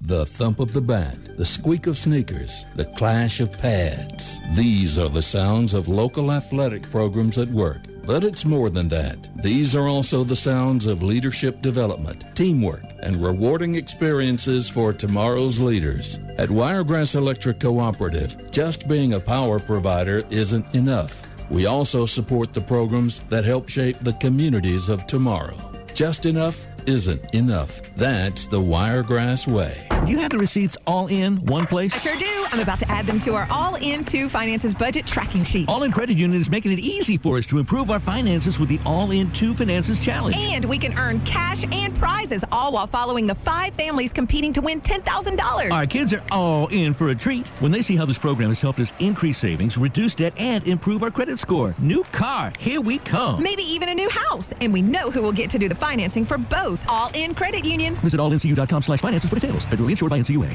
The 0.00 0.26
thump 0.26 0.60
of 0.60 0.72
the 0.72 0.82
bat, 0.82 1.16
the 1.38 1.46
squeak 1.46 1.86
of 1.86 1.96
sneakers, 1.96 2.66
the 2.76 2.84
clash 2.84 3.40
of 3.40 3.52
pads. 3.52 4.38
These 4.54 4.98
are 4.98 5.08
the 5.08 5.22
sounds 5.22 5.72
of 5.72 5.88
local 5.88 6.30
athletic 6.30 6.82
programs 6.90 7.38
at 7.38 7.48
work. 7.48 7.78
But 8.04 8.22
it's 8.22 8.44
more 8.44 8.68
than 8.68 8.88
that. 8.88 9.30
These 9.42 9.74
are 9.74 9.88
also 9.88 10.22
the 10.22 10.36
sounds 10.36 10.84
of 10.84 11.02
leadership 11.02 11.62
development, 11.62 12.22
teamwork, 12.36 12.82
and 13.02 13.24
rewarding 13.24 13.76
experiences 13.76 14.68
for 14.68 14.92
tomorrow's 14.92 15.58
leaders. 15.58 16.18
At 16.36 16.50
Wiregrass 16.50 17.14
Electric 17.14 17.60
Cooperative, 17.60 18.50
just 18.50 18.86
being 18.86 19.14
a 19.14 19.20
power 19.20 19.58
provider 19.58 20.26
isn't 20.28 20.74
enough. 20.74 21.22
We 21.48 21.64
also 21.64 22.04
support 22.04 22.52
the 22.52 22.60
programs 22.60 23.20
that 23.30 23.46
help 23.46 23.70
shape 23.70 23.98
the 24.00 24.12
communities 24.14 24.90
of 24.90 25.06
tomorrow. 25.06 25.56
Just 25.94 26.26
enough 26.26 26.66
isn't 26.88 27.34
enough. 27.34 27.80
That's 27.96 28.46
the 28.46 28.60
Wiregrass 28.60 29.46
way. 29.46 29.93
Do 30.04 30.12
you 30.12 30.18
have 30.18 30.32
the 30.32 30.38
receipts 30.38 30.76
all 30.86 31.06
in 31.06 31.38
one 31.46 31.64
place? 31.64 31.94
I 31.94 31.98
sure 31.98 32.16
do. 32.16 32.46
I'm 32.52 32.60
about 32.60 32.78
to 32.80 32.90
add 32.90 33.06
them 33.06 33.18
to 33.20 33.34
our 33.34 33.48
All 33.50 33.76
In 33.76 34.04
2 34.04 34.28
Finances 34.28 34.74
budget 34.74 35.06
tracking 35.06 35.44
sheet. 35.44 35.66
All 35.66 35.82
In 35.82 35.90
Credit 35.90 36.18
Union 36.18 36.38
is 36.38 36.50
making 36.50 36.72
it 36.72 36.78
easy 36.78 37.16
for 37.16 37.38
us 37.38 37.46
to 37.46 37.56
improve 37.56 37.90
our 37.90 37.98
finances 37.98 38.58
with 38.58 38.68
the 38.68 38.78
All 38.84 39.12
In 39.12 39.30
2 39.32 39.54
Finances 39.54 39.98
Challenge. 39.98 40.36
And 40.36 40.66
we 40.66 40.76
can 40.76 40.98
earn 40.98 41.20
cash 41.20 41.64
and 41.72 41.96
prizes, 41.96 42.44
all 42.52 42.72
while 42.72 42.86
following 42.86 43.26
the 43.26 43.34
five 43.34 43.72
families 43.76 44.12
competing 44.12 44.52
to 44.52 44.60
win 44.60 44.82
$10,000. 44.82 45.72
Our 45.72 45.86
kids 45.86 46.12
are 46.12 46.22
all 46.30 46.66
in 46.66 46.92
for 46.92 47.08
a 47.08 47.14
treat 47.14 47.48
when 47.60 47.72
they 47.72 47.80
see 47.80 47.96
how 47.96 48.04
this 48.04 48.18
program 48.18 48.50
has 48.50 48.60
helped 48.60 48.80
us 48.80 48.92
increase 48.98 49.38
savings, 49.38 49.78
reduce 49.78 50.14
debt, 50.14 50.34
and 50.36 50.68
improve 50.68 51.02
our 51.02 51.10
credit 51.10 51.38
score. 51.38 51.74
New 51.78 52.04
car, 52.12 52.52
here 52.58 52.82
we 52.82 52.98
come. 52.98 53.42
Maybe 53.42 53.62
even 53.62 53.88
a 53.88 53.94
new 53.94 54.10
house. 54.10 54.52
And 54.60 54.70
we 54.70 54.82
know 54.82 55.10
who 55.10 55.22
will 55.22 55.32
get 55.32 55.48
to 55.50 55.58
do 55.58 55.66
the 55.66 55.74
financing 55.74 56.26
for 56.26 56.36
both 56.36 56.86
All 56.90 57.10
In 57.14 57.34
Credit 57.34 57.64
Union. 57.64 57.96
Visit 57.96 58.20
allincu.com 58.20 58.82
slash 58.82 59.00
finances 59.00 59.30
for 59.30 59.36
details. 59.36 59.64
Federally 59.64 59.93
insured 59.94 60.10
by 60.10 60.18
NCUA. 60.18 60.50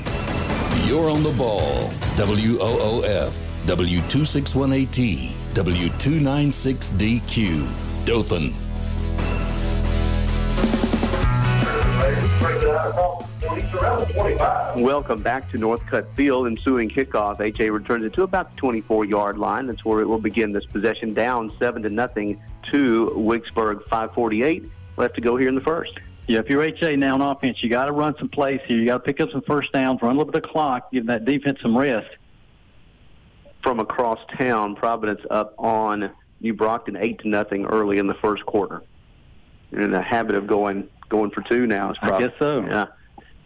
You're 0.85 1.09
on 1.09 1.23
the 1.23 1.31
ball. 1.31 1.89
WOOF, 2.17 3.31
W261AT, 3.65 5.31
W296DQ, 5.53 8.05
Dothan. 8.05 8.53
Welcome 14.83 15.21
back 15.21 15.49
to 15.51 15.57
Northcutt 15.57 16.07
Field. 16.15 16.47
Ensuing 16.47 16.89
kickoff, 16.89 17.39
HA 17.39 17.69
returns 17.69 18.03
it 18.03 18.11
to 18.13 18.23
about 18.23 18.53
the 18.55 18.61
24-yard 18.61 19.37
line. 19.37 19.67
That's 19.67 19.85
where 19.85 20.01
it 20.01 20.07
will 20.07 20.19
begin 20.19 20.51
this 20.51 20.65
possession. 20.65 21.13
Down 21.13 21.53
seven 21.59 21.81
to 21.83 21.89
nothing 21.89 22.41
to 22.63 23.13
Wicksburg. 23.15 23.85
5:48 23.85 24.69
left 24.97 25.15
to 25.15 25.21
go 25.21 25.37
here 25.37 25.47
in 25.47 25.55
the 25.55 25.61
first. 25.61 25.97
Yeah, 26.29 26.37
if 26.37 26.47
you're 26.47 26.61
HA 26.61 26.95
now 26.95 27.15
on 27.15 27.21
offense, 27.21 27.63
you 27.63 27.71
got 27.71 27.85
to 27.85 27.91
run 27.91 28.15
some 28.19 28.29
plays 28.29 28.61
here. 28.67 28.77
You 28.77 28.85
got 28.85 28.99
to 28.99 29.03
pick 29.03 29.19
up 29.19 29.31
some 29.31 29.41
first 29.41 29.71
downs, 29.71 29.99
run 30.03 30.15
a 30.15 30.17
little 30.19 30.31
bit 30.31 30.45
of 30.45 30.51
clock, 30.51 30.91
give 30.91 31.07
that 31.07 31.25
defense 31.25 31.57
some 31.59 31.75
rest. 31.75 32.07
From 33.63 33.79
across 33.79 34.19
town, 34.37 34.75
Providence 34.75 35.21
up 35.31 35.55
on 35.57 36.11
New 36.39 36.53
Brockton 36.53 36.97
eight 36.97 37.17
to 37.21 37.27
nothing 37.27 37.65
early 37.65 37.97
in 37.97 38.05
the 38.05 38.13
first 38.13 38.45
quarter. 38.45 38.83
You're 39.71 39.81
in 39.81 39.91
the 39.91 40.03
habit 40.03 40.35
of 40.35 40.45
going 40.45 40.87
going 41.09 41.31
for 41.31 41.41
two 41.41 41.65
now. 41.65 41.89
It's 41.89 41.99
I 41.99 42.19
guess 42.19 42.33
so. 42.37 42.61
Yeah. 42.61 42.85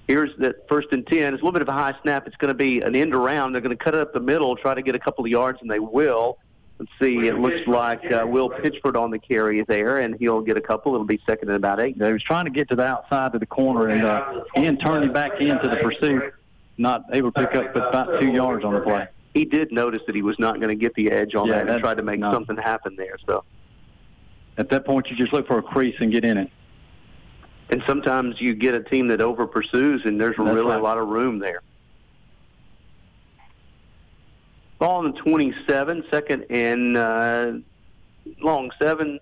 Here's 0.09 0.35
the 0.37 0.53
first 0.67 0.89
and 0.91 1.07
ten. 1.07 1.33
It's 1.33 1.41
a 1.41 1.45
little 1.45 1.53
bit 1.53 1.61
of 1.61 1.69
a 1.69 1.71
high 1.71 1.95
snap. 2.01 2.27
It's 2.27 2.35
going 2.35 2.49
to 2.49 2.53
be 2.53 2.81
an 2.81 2.97
end 2.97 3.15
around. 3.15 3.53
They're 3.53 3.61
going 3.61 3.75
to 3.75 3.81
cut 3.81 3.95
it 3.95 4.01
up 4.01 4.11
the 4.11 4.19
middle, 4.19 4.57
try 4.57 4.73
to 4.73 4.81
get 4.81 4.93
a 4.93 4.99
couple 4.99 5.23
of 5.23 5.31
yards, 5.31 5.59
and 5.61 5.71
they 5.71 5.79
will. 5.79 6.37
Let's 6.79 6.91
see. 6.99 7.27
It 7.27 7.39
looks 7.39 7.65
like 7.67 8.11
uh, 8.11 8.25
Will 8.27 8.49
Pitchford 8.49 8.99
on 8.99 9.11
the 9.11 9.19
carry 9.19 9.61
there, 9.63 9.99
and 9.99 10.15
he'll 10.19 10.41
get 10.41 10.57
a 10.57 10.61
couple. 10.61 10.93
It'll 10.95 11.05
be 11.05 11.21
second 11.25 11.49
and 11.49 11.55
about 11.55 11.79
eight. 11.79 11.97
They 11.97 12.11
was 12.11 12.23
trying 12.23 12.45
to 12.45 12.51
get 12.51 12.67
to 12.69 12.75
the 12.75 12.83
outside 12.83 13.33
of 13.35 13.39
the 13.39 13.45
corner 13.45 13.89
and 13.89 14.03
uh, 14.03 14.43
in 14.55 14.77
turning 14.77 15.13
back 15.13 15.39
into 15.39 15.67
the 15.69 15.77
pursuit, 15.77 16.33
not 16.77 17.03
able 17.13 17.31
to 17.31 17.47
pick 17.47 17.55
up 17.55 17.73
but 17.73 17.87
about 17.89 18.19
two 18.19 18.31
yards 18.31 18.65
on 18.65 18.73
the 18.73 18.81
play. 18.81 19.07
He 19.33 19.45
did 19.45 19.71
notice 19.71 20.01
that 20.07 20.15
he 20.15 20.21
was 20.23 20.37
not 20.39 20.55
going 20.59 20.69
to 20.69 20.75
get 20.75 20.93
the 20.95 21.09
edge 21.11 21.35
on 21.35 21.47
Yeah, 21.47 21.63
that 21.63 21.69
and 21.69 21.79
tried 21.81 21.97
to 21.97 22.03
make 22.03 22.19
no. 22.19 22.31
something 22.33 22.57
happen 22.57 22.95
there. 22.95 23.17
So, 23.27 23.43
At 24.57 24.69
that 24.69 24.85
point, 24.85 25.09
you 25.09 25.15
just 25.15 25.31
look 25.33 25.47
for 25.47 25.57
a 25.59 25.63
crease 25.63 25.95
and 25.99 26.11
get 26.11 26.23
in 26.25 26.37
it. 26.37 26.49
and 27.69 27.81
sometimes 27.87 28.39
you 28.41 28.53
get 28.55 28.73
a 28.75 28.81
team 28.83 29.07
that 29.07 29.21
over 29.21 29.47
pursues, 29.47 30.01
and 30.05 30.19
there's 30.19 30.35
That's 30.37 30.49
really 30.53 30.71
right. 30.71 30.79
a 30.79 30.83
lot 30.83 30.97
of 30.97 31.07
room 31.07 31.39
there. 31.39 31.61
Ball 34.83 34.97
on 34.97 35.11
the 35.13 35.17
27, 35.17 36.03
second 36.11 36.45
and 36.49 36.97
uh, 36.97 37.53
long 38.41 38.69
seven 38.77 39.17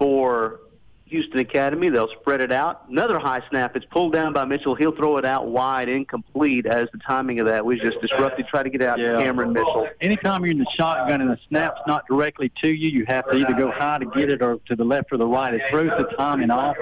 for 0.00 0.58
Houston 1.04 1.38
Academy. 1.38 1.90
They'll 1.90 2.08
spread 2.08 2.40
it 2.40 2.50
out. 2.50 2.82
Another 2.90 3.20
high 3.20 3.40
snap. 3.50 3.76
It's 3.76 3.84
pulled 3.84 4.12
down 4.14 4.32
by 4.32 4.44
Mitchell. 4.46 4.74
He'll 4.74 4.90
throw 4.90 5.16
it 5.18 5.24
out 5.24 5.46
wide, 5.46 5.88
incomplete, 5.88 6.66
as 6.66 6.88
the 6.90 6.98
timing 6.98 7.38
of 7.38 7.46
that 7.46 7.64
was 7.64 7.78
just 7.78 8.00
disrupted. 8.00 8.48
Try 8.48 8.64
to 8.64 8.68
get 8.68 8.82
out 8.82 8.98
Yeah. 8.98 9.12
to 9.12 9.18
Cameron 9.22 9.52
Mitchell. 9.52 9.86
Anytime 10.00 10.42
you're 10.44 10.50
in 10.50 10.58
the 10.58 10.66
shotgun 10.74 11.20
and 11.20 11.30
the 11.30 11.38
snap's 11.48 11.80
not 11.86 12.04
directly 12.08 12.50
to 12.62 12.68
you, 12.68 12.88
you 12.88 13.04
have 13.06 13.30
to 13.30 13.36
either 13.36 13.52
go 13.54 13.70
high 13.70 13.98
to 14.00 14.06
get 14.06 14.28
it 14.28 14.42
or 14.42 14.56
to 14.66 14.74
the 14.74 14.84
left 14.84 15.12
or 15.12 15.18
the 15.18 15.26
right. 15.26 15.54
It 15.54 15.62
throws 15.70 15.90
the 15.96 16.08
timing 16.16 16.50
off, 16.50 16.76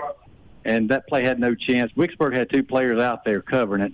and 0.64 0.88
that 0.88 1.06
play 1.08 1.24
had 1.24 1.38
no 1.38 1.54
chance. 1.54 1.92
Wicksburg 1.92 2.32
had 2.32 2.48
two 2.48 2.62
players 2.62 2.98
out 2.98 3.22
there 3.26 3.42
covering 3.42 3.82
it. 3.82 3.92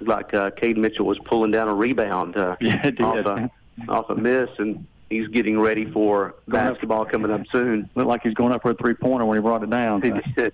Like 0.00 0.32
uh, 0.34 0.50
Cade 0.50 0.76
Mitchell 0.78 1.06
was 1.06 1.18
pulling 1.24 1.50
down 1.50 1.68
a 1.68 1.74
rebound 1.74 2.36
uh, 2.36 2.56
Yeah, 2.60 2.90
off, 3.00 3.26
a, 3.26 3.50
off 3.88 4.10
a 4.10 4.14
miss, 4.14 4.48
and 4.58 4.86
he's 5.10 5.26
getting 5.28 5.58
ready 5.58 5.90
for 5.90 6.34
Going 6.48 6.62
up. 6.66 6.72
basketball 6.74 7.04
coming 7.04 7.30
up 7.30 7.42
soon. 7.50 7.88
Looked 7.94 8.08
like 8.08 8.22
he's 8.22 8.34
going 8.34 8.52
up 8.52 8.62
for 8.62 8.70
a 8.70 8.74
three-pointer 8.74 9.24
when 9.24 9.36
he 9.38 9.42
brought 9.42 9.62
it 9.62 9.70
down. 9.70 10.02
He 10.24 10.32
did. 10.34 10.52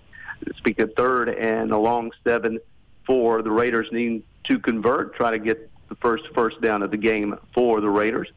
Speak 0.57 0.79
of 0.79 0.93
third 0.97 1.29
and 1.29 1.71
a 1.71 1.77
long 1.77 2.11
seven 2.23 2.59
for 3.05 3.41
the 3.41 3.49
Raiders 3.51 3.87
need 3.91 4.23
to 4.45 4.59
convert, 4.59 5.15
try 5.15 5.31
to 5.31 5.39
get 5.39 5.69
the 5.89 5.95
first 5.95 6.23
first 6.35 6.59
down 6.61 6.83
of 6.83 6.91
the 6.91 6.97
game 6.97 7.35
for 7.53 7.79
the 7.81 7.89
Raiders. 7.89 8.27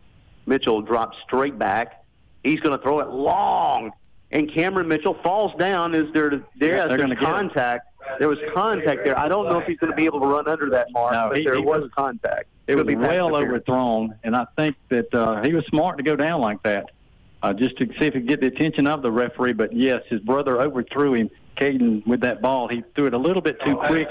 Mitchell 0.47 0.81
drops 0.81 1.19
straight 1.25 1.59
back. 1.59 2.05
He's 2.45 2.61
going 2.61 2.77
to 2.77 2.83
throw 2.83 3.01
it 3.01 3.09
long, 3.09 3.91
and 4.31 4.51
Cameron 4.51 4.89
Mitchell 4.89 5.15
falls 5.23 5.53
down. 5.59 5.95
Is 5.95 6.11
there 6.13 6.31
there? 6.59 6.77
Yeah, 6.77 6.87
they're 6.87 6.89
there's 6.97 7.01
gonna 7.01 7.15
get 7.17 7.25
him. 7.25 7.31
contact. 7.31 7.88
There 8.19 8.29
was 8.29 8.39
contact 8.55 9.05
there. 9.05 9.19
I 9.19 9.29
don't 9.29 9.49
know 9.49 9.59
if 9.59 9.67
he's 9.67 9.79
going 9.79 9.91
to 9.93 9.97
be 9.97 10.05
able 10.05 10.21
to 10.21 10.27
run 10.27 10.49
under 10.49 10.69
that 10.71 10.91
mark, 10.93 11.13
No, 11.13 11.29
but 11.29 11.39
he- 11.39 11.45
there 11.45 11.55
he 11.57 11.61
was 11.63 11.83
was- 11.83 11.91
contact. 11.97 12.47
It 12.67 12.75
was 12.77 12.87
be 12.87 12.97
well 12.97 13.35
overthrown, 13.35 14.15
and 14.25 14.37
I 14.37 14.47
think 14.57 14.77
that 14.91 15.13
uh, 15.15 15.43
he 15.43 15.55
was 15.55 15.65
smart 15.67 15.97
to 15.97 16.03
go 16.03 16.17
down 16.17 16.41
like 16.43 16.63
that. 16.65 16.91
uh, 17.43 17.53
just 17.55 17.77
to 17.79 17.87
see 17.99 18.07
if 18.07 18.15
he 18.15 18.21
could 18.21 18.27
get 18.29 18.41
the 18.41 18.47
attention 18.49 18.87
of 18.87 19.01
the 19.01 19.11
referee. 19.13 19.53
But 19.55 19.73
yes, 19.73 20.03
his 20.09 20.21
brother 20.21 20.61
overthrew 20.61 21.15
him. 21.15 21.31
Caden 21.57 22.07
with 22.07 22.21
that 22.21 22.41
ball, 22.43 22.69
he 22.69 22.83
threw 22.95 23.07
it 23.07 23.15
a 23.15 23.19
little 23.19 23.41
bit 23.43 23.61
too 23.65 23.75
quick. 23.77 24.09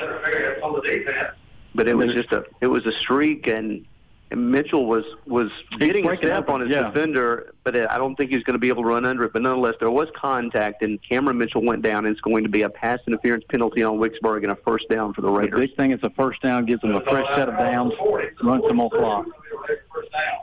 But 1.75 1.87
it 1.87 1.95
was 1.95 2.13
just 2.13 2.31
a 2.31 2.45
it 2.61 2.67
was 2.67 2.85
a 2.85 2.91
streak, 2.93 3.47
and, 3.47 3.85
and 4.29 4.51
Mitchell 4.51 4.85
was 4.85 5.05
was 5.25 5.49
getting 5.79 6.07
a 6.07 6.17
step 6.17 6.43
up, 6.43 6.49
on 6.49 6.61
his 6.61 6.69
yeah. 6.69 6.83
defender, 6.83 7.53
but 7.63 7.75
I 7.75 7.97
don't 7.97 8.15
think 8.15 8.31
he's 8.31 8.43
going 8.43 8.55
to 8.55 8.59
be 8.59 8.67
able 8.67 8.83
to 8.83 8.89
run 8.89 9.05
under 9.05 9.23
it. 9.23 9.33
But 9.33 9.41
nonetheless, 9.41 9.75
there 9.79 9.89
was 9.89 10.09
contact, 10.15 10.81
and 10.81 10.99
Cameron 11.01 11.37
Mitchell 11.37 11.63
went 11.63 11.81
down. 11.81 12.05
And 12.05 12.13
it's 12.13 12.21
going 12.21 12.43
to 12.43 12.49
be 12.49 12.63
a 12.63 12.69
pass 12.69 12.99
interference 13.07 13.45
penalty 13.49 13.83
on 13.83 13.99
Wicksburg 13.99 14.43
and 14.43 14.51
a 14.51 14.55
first 14.55 14.89
down 14.89 15.13
for 15.13 15.21
the 15.21 15.27
The 15.27 15.33
Raiders. 15.33 15.59
big 15.59 15.75
thing 15.77 15.91
is 15.91 15.99
a 16.03 16.09
first 16.09 16.41
down 16.41 16.65
gives 16.65 16.81
them 16.81 16.95
a 16.95 17.01
fresh 17.01 17.27
set 17.35 17.47
of 17.47 17.57
downs, 17.57 17.93
runs 18.43 18.63
some 18.67 18.77
more 18.77 18.89
clock. 18.89 19.25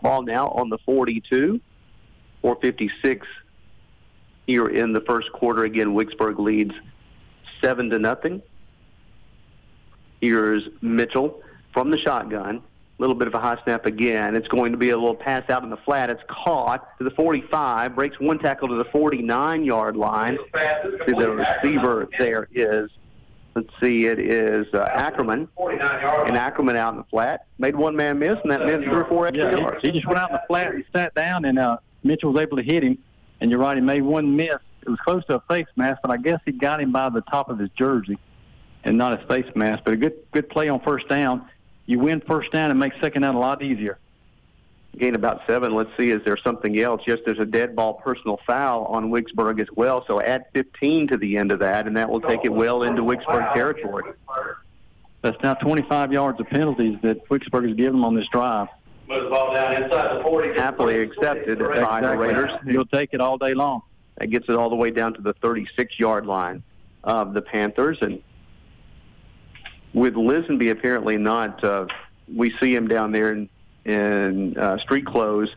Ball 0.03 0.23
now 0.23 0.49
on 0.49 0.71
the 0.71 0.79
42, 0.79 1.61
456 2.41 3.27
here 4.47 4.69
in 4.69 4.93
the 4.95 5.01
first 5.03 5.31
quarter. 5.33 5.65
Again, 5.65 5.89
Wicksburg 5.95 6.39
leads 6.39 6.75
seven 7.61 7.91
to 7.91 7.99
nothing. 7.99 8.43
Here's 10.23 10.69
Mitchell 10.81 11.43
from 11.75 11.91
the 11.91 11.99
shotgun. 11.99 12.63
A 12.99 13.03
little 13.03 13.17
bit 13.17 13.27
of 13.27 13.35
a 13.35 13.41
high 13.41 13.59
snap 13.65 13.87
again. 13.87 14.37
It's 14.37 14.47
going 14.47 14.71
to 14.71 14.79
be 14.79 14.91
a 14.91 14.97
little 14.97 15.17
pass 15.17 15.49
out 15.51 15.65
in 15.65 15.71
the 15.71 15.77
flat. 15.79 16.11
It's 16.11 16.23
caught 16.29 16.97
to 16.99 17.05
the 17.05 17.11
45, 17.11 17.95
breaks 17.97 18.21
one 18.21 18.39
tackle 18.39 18.69
to 18.69 18.77
the 18.77 18.85
49 18.85 19.65
yard 19.65 19.97
line. 19.97 20.39
See 20.55 21.13
the 21.13 21.31
receiver 21.63 22.09
there 22.21 22.49
is, 22.53 22.91
let's 23.57 23.69
see, 23.83 24.07
it 24.07 24.21
is 24.21 24.67
uh, 24.75 24.89
Ackerman. 24.93 25.49
And 25.59 26.37
Ackerman 26.37 26.77
out 26.77 26.93
in 26.93 26.99
the 26.99 27.05
flat. 27.11 27.47
Made 27.59 27.75
one 27.75 27.97
man 27.97 28.21
miss, 28.21 28.39
and 28.45 28.51
that 28.53 28.65
meant 28.65 28.85
three 28.85 28.95
or 28.95 29.07
four 29.07 29.27
extra 29.27 29.51
Yeah, 29.51 29.59
yards. 29.59 29.83
he, 29.83 29.89
he 29.89 29.95
just 29.95 30.07
went 30.07 30.19
out 30.21 30.31
in 30.31 30.35
the 30.37 30.43
flat 30.47 30.73
and 30.73 30.85
sat 30.95 31.13
down, 31.15 31.45
and 31.47 31.59
uh, 31.59 31.79
Mitchell 32.05 32.33
was 32.33 32.41
able 32.43 32.57
to 32.59 32.63
hit 32.63 32.85
him. 32.85 32.97
And 33.41 33.51
you're 33.51 33.59
right, 33.61 33.77
he 33.77 33.81
made 33.81 34.03
one 34.03 34.37
miss. 34.37 34.55
It 34.83 34.89
was 34.89 35.01
close 35.01 35.25
to 35.27 35.37
a 35.37 35.41
face 35.49 35.67
mask, 35.75 35.99
but 36.03 36.13
I 36.13 36.17
guess 36.17 36.39
he 36.45 36.53
got 36.53 36.81
him 36.81 36.93
by 36.93 37.09
the 37.09 37.23
top 37.23 37.49
of 37.51 37.59
his 37.59 37.71
jersey, 37.71 38.19
and 38.85 38.97
not 38.97 39.19
his 39.19 39.29
face 39.29 39.51
mask. 39.57 39.83
But 39.85 39.95
a 39.95 39.97
good 39.97 40.15
good 40.31 40.49
play 40.49 40.69
on 40.69 40.79
first 40.79 41.09
down. 41.09 41.49
You 41.87 41.99
win 41.99 42.21
first 42.27 42.51
down 42.53 42.71
and 42.71 42.81
make 42.81 42.93
second 43.01 43.23
down 43.23 43.35
a 43.35 43.41
lot 43.41 43.63
easier. 43.63 43.99
gain 44.97 45.15
about 45.17 45.43
seven. 45.47 45.75
Let's 45.75 45.91
see, 45.97 46.11
is 46.11 46.23
there 46.25 46.37
something 46.37 46.79
else? 46.79 47.03
Yes, 47.07 47.19
there's 47.27 47.41
a 47.41 47.45
dead 47.45 47.75
ball 47.75 47.95
personal 47.95 48.39
foul 48.47 48.85
on 48.85 49.11
Wicksburg 49.11 49.61
as 49.61 49.67
well. 49.75 50.05
So 50.07 50.21
add 50.21 50.45
15 50.55 51.09
to 51.09 51.17
the 51.17 51.37
end 51.37 51.51
of 51.53 51.59
that, 51.59 51.87
and 51.89 51.97
that 51.97 52.09
will 52.09 52.21
take 52.21 52.45
it 52.45 52.53
well 52.53 52.85
into 52.85 53.03
Wicksburg 53.03 53.53
territory. 53.55 54.05
That's 55.23 55.37
now 55.43 55.55
25 55.55 56.13
yards 56.13 56.39
of 56.39 56.47
penalties 56.47 56.97
that 57.03 57.29
Wicksburg 57.29 57.67
has 57.67 57.75
given 57.77 57.95
them 57.95 58.05
on 58.05 58.15
this 58.15 58.29
drive. 58.29 58.69
Happily 60.57 61.01
accepted 61.01 61.59
by 61.59 61.65
the 61.67 61.81
Exactly. 61.81 62.17
Raiders. 62.17 62.51
You'll 62.67 62.87
take 62.87 63.11
it 63.13 63.21
all 63.21 63.37
day 63.39 63.55
long. 63.55 63.83
That 64.19 64.29
gets 64.29 64.49
it 64.49 64.55
all 64.55 64.71
the 64.71 64.77
way 64.77 64.91
down 64.91 65.15
to 65.15 65.23
the 65.23 65.33
36 65.35 65.99
yard 65.99 66.27
line 66.27 66.63
of 67.03 67.35
the 67.35 67.43
Panthers. 67.43 67.99
And 68.01 68.23
with 69.95 70.15
Lisenby 70.15 70.71
apparently 70.71 71.17
not, 71.17 71.63
uh, 71.65 71.87
we 72.33 72.51
see 72.59 72.75
him 72.75 72.89
down 72.89 73.13
there 73.13 73.33
in, 73.33 73.49
in 73.85 74.59
uh, 74.59 74.79
street 74.79 75.07
clothes. 75.07 75.55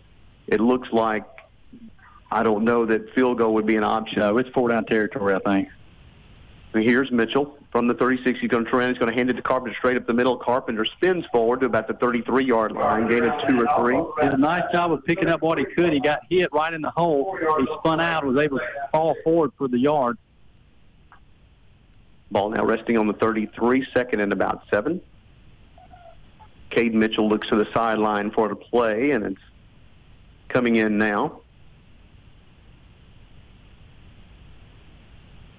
It 0.47 0.61
looks 0.61 0.91
like, 0.93 1.25
I 2.31 2.43
don't 2.43 2.63
know 2.63 2.85
that 2.85 3.13
field 3.13 3.39
goal 3.39 3.53
would 3.55 3.65
be 3.65 3.75
an 3.75 3.83
option. 3.83 4.19
No, 4.19 4.37
it's 4.37 4.49
four 4.49 4.69
down 4.69 4.85
territory, 4.85 5.33
I 5.33 5.39
think. 5.39 5.69
And 6.73 6.83
here's 6.83 7.11
Mitchell 7.11 7.57
from 7.71 7.87
the 7.87 7.93
36. 7.93 8.39
He's 8.39 8.49
going 8.49 8.65
to 8.65 8.69
turn. 8.69 8.89
He's 8.89 8.99
going 8.99 9.11
to 9.11 9.17
hand 9.17 9.29
it 9.29 9.33
to 9.33 9.41
Carpenter 9.41 9.75
straight 9.77 9.97
up 9.97 10.05
the 10.05 10.13
middle. 10.13 10.37
Carpenter 10.37 10.85
spins 10.85 11.25
forward 11.31 11.61
to 11.61 11.65
about 11.65 11.87
the 11.87 11.93
33-yard 11.95 12.73
line, 12.73 13.09
gain 13.09 13.23
of 13.23 13.47
two 13.47 13.65
or 13.65 13.67
three. 13.77 14.23
Did 14.23 14.33
a 14.33 14.37
nice 14.37 14.63
job 14.71 14.91
of 14.91 15.03
picking 15.05 15.29
up 15.29 15.41
what 15.41 15.57
he 15.57 15.65
could. 15.65 15.93
He 15.93 15.99
got 15.99 16.19
hit 16.29 16.51
right 16.51 16.73
in 16.73 16.81
the 16.81 16.91
hole. 16.91 17.37
He 17.37 17.65
spun 17.79 17.99
out 17.99 18.25
was 18.25 18.37
able 18.37 18.59
to 18.59 18.65
fall 18.91 19.15
forward 19.23 19.51
for 19.57 19.67
the 19.67 19.79
yard. 19.79 20.17
Ball 22.31 22.49
now 22.49 22.65
resting 22.65 22.97
on 22.97 23.07
the 23.07 23.13
33, 23.13 23.87
second 23.93 24.19
and 24.19 24.33
about 24.33 24.63
seven. 24.69 25.01
Cade 26.69 26.93
Mitchell 26.93 27.29
looks 27.29 27.47
to 27.47 27.55
the 27.55 27.67
sideline 27.73 28.31
for 28.31 28.49
the 28.49 28.55
play, 28.55 29.11
and 29.11 29.25
it's 29.25 29.41
coming 30.49 30.75
in 30.75 30.97
now. 30.97 31.41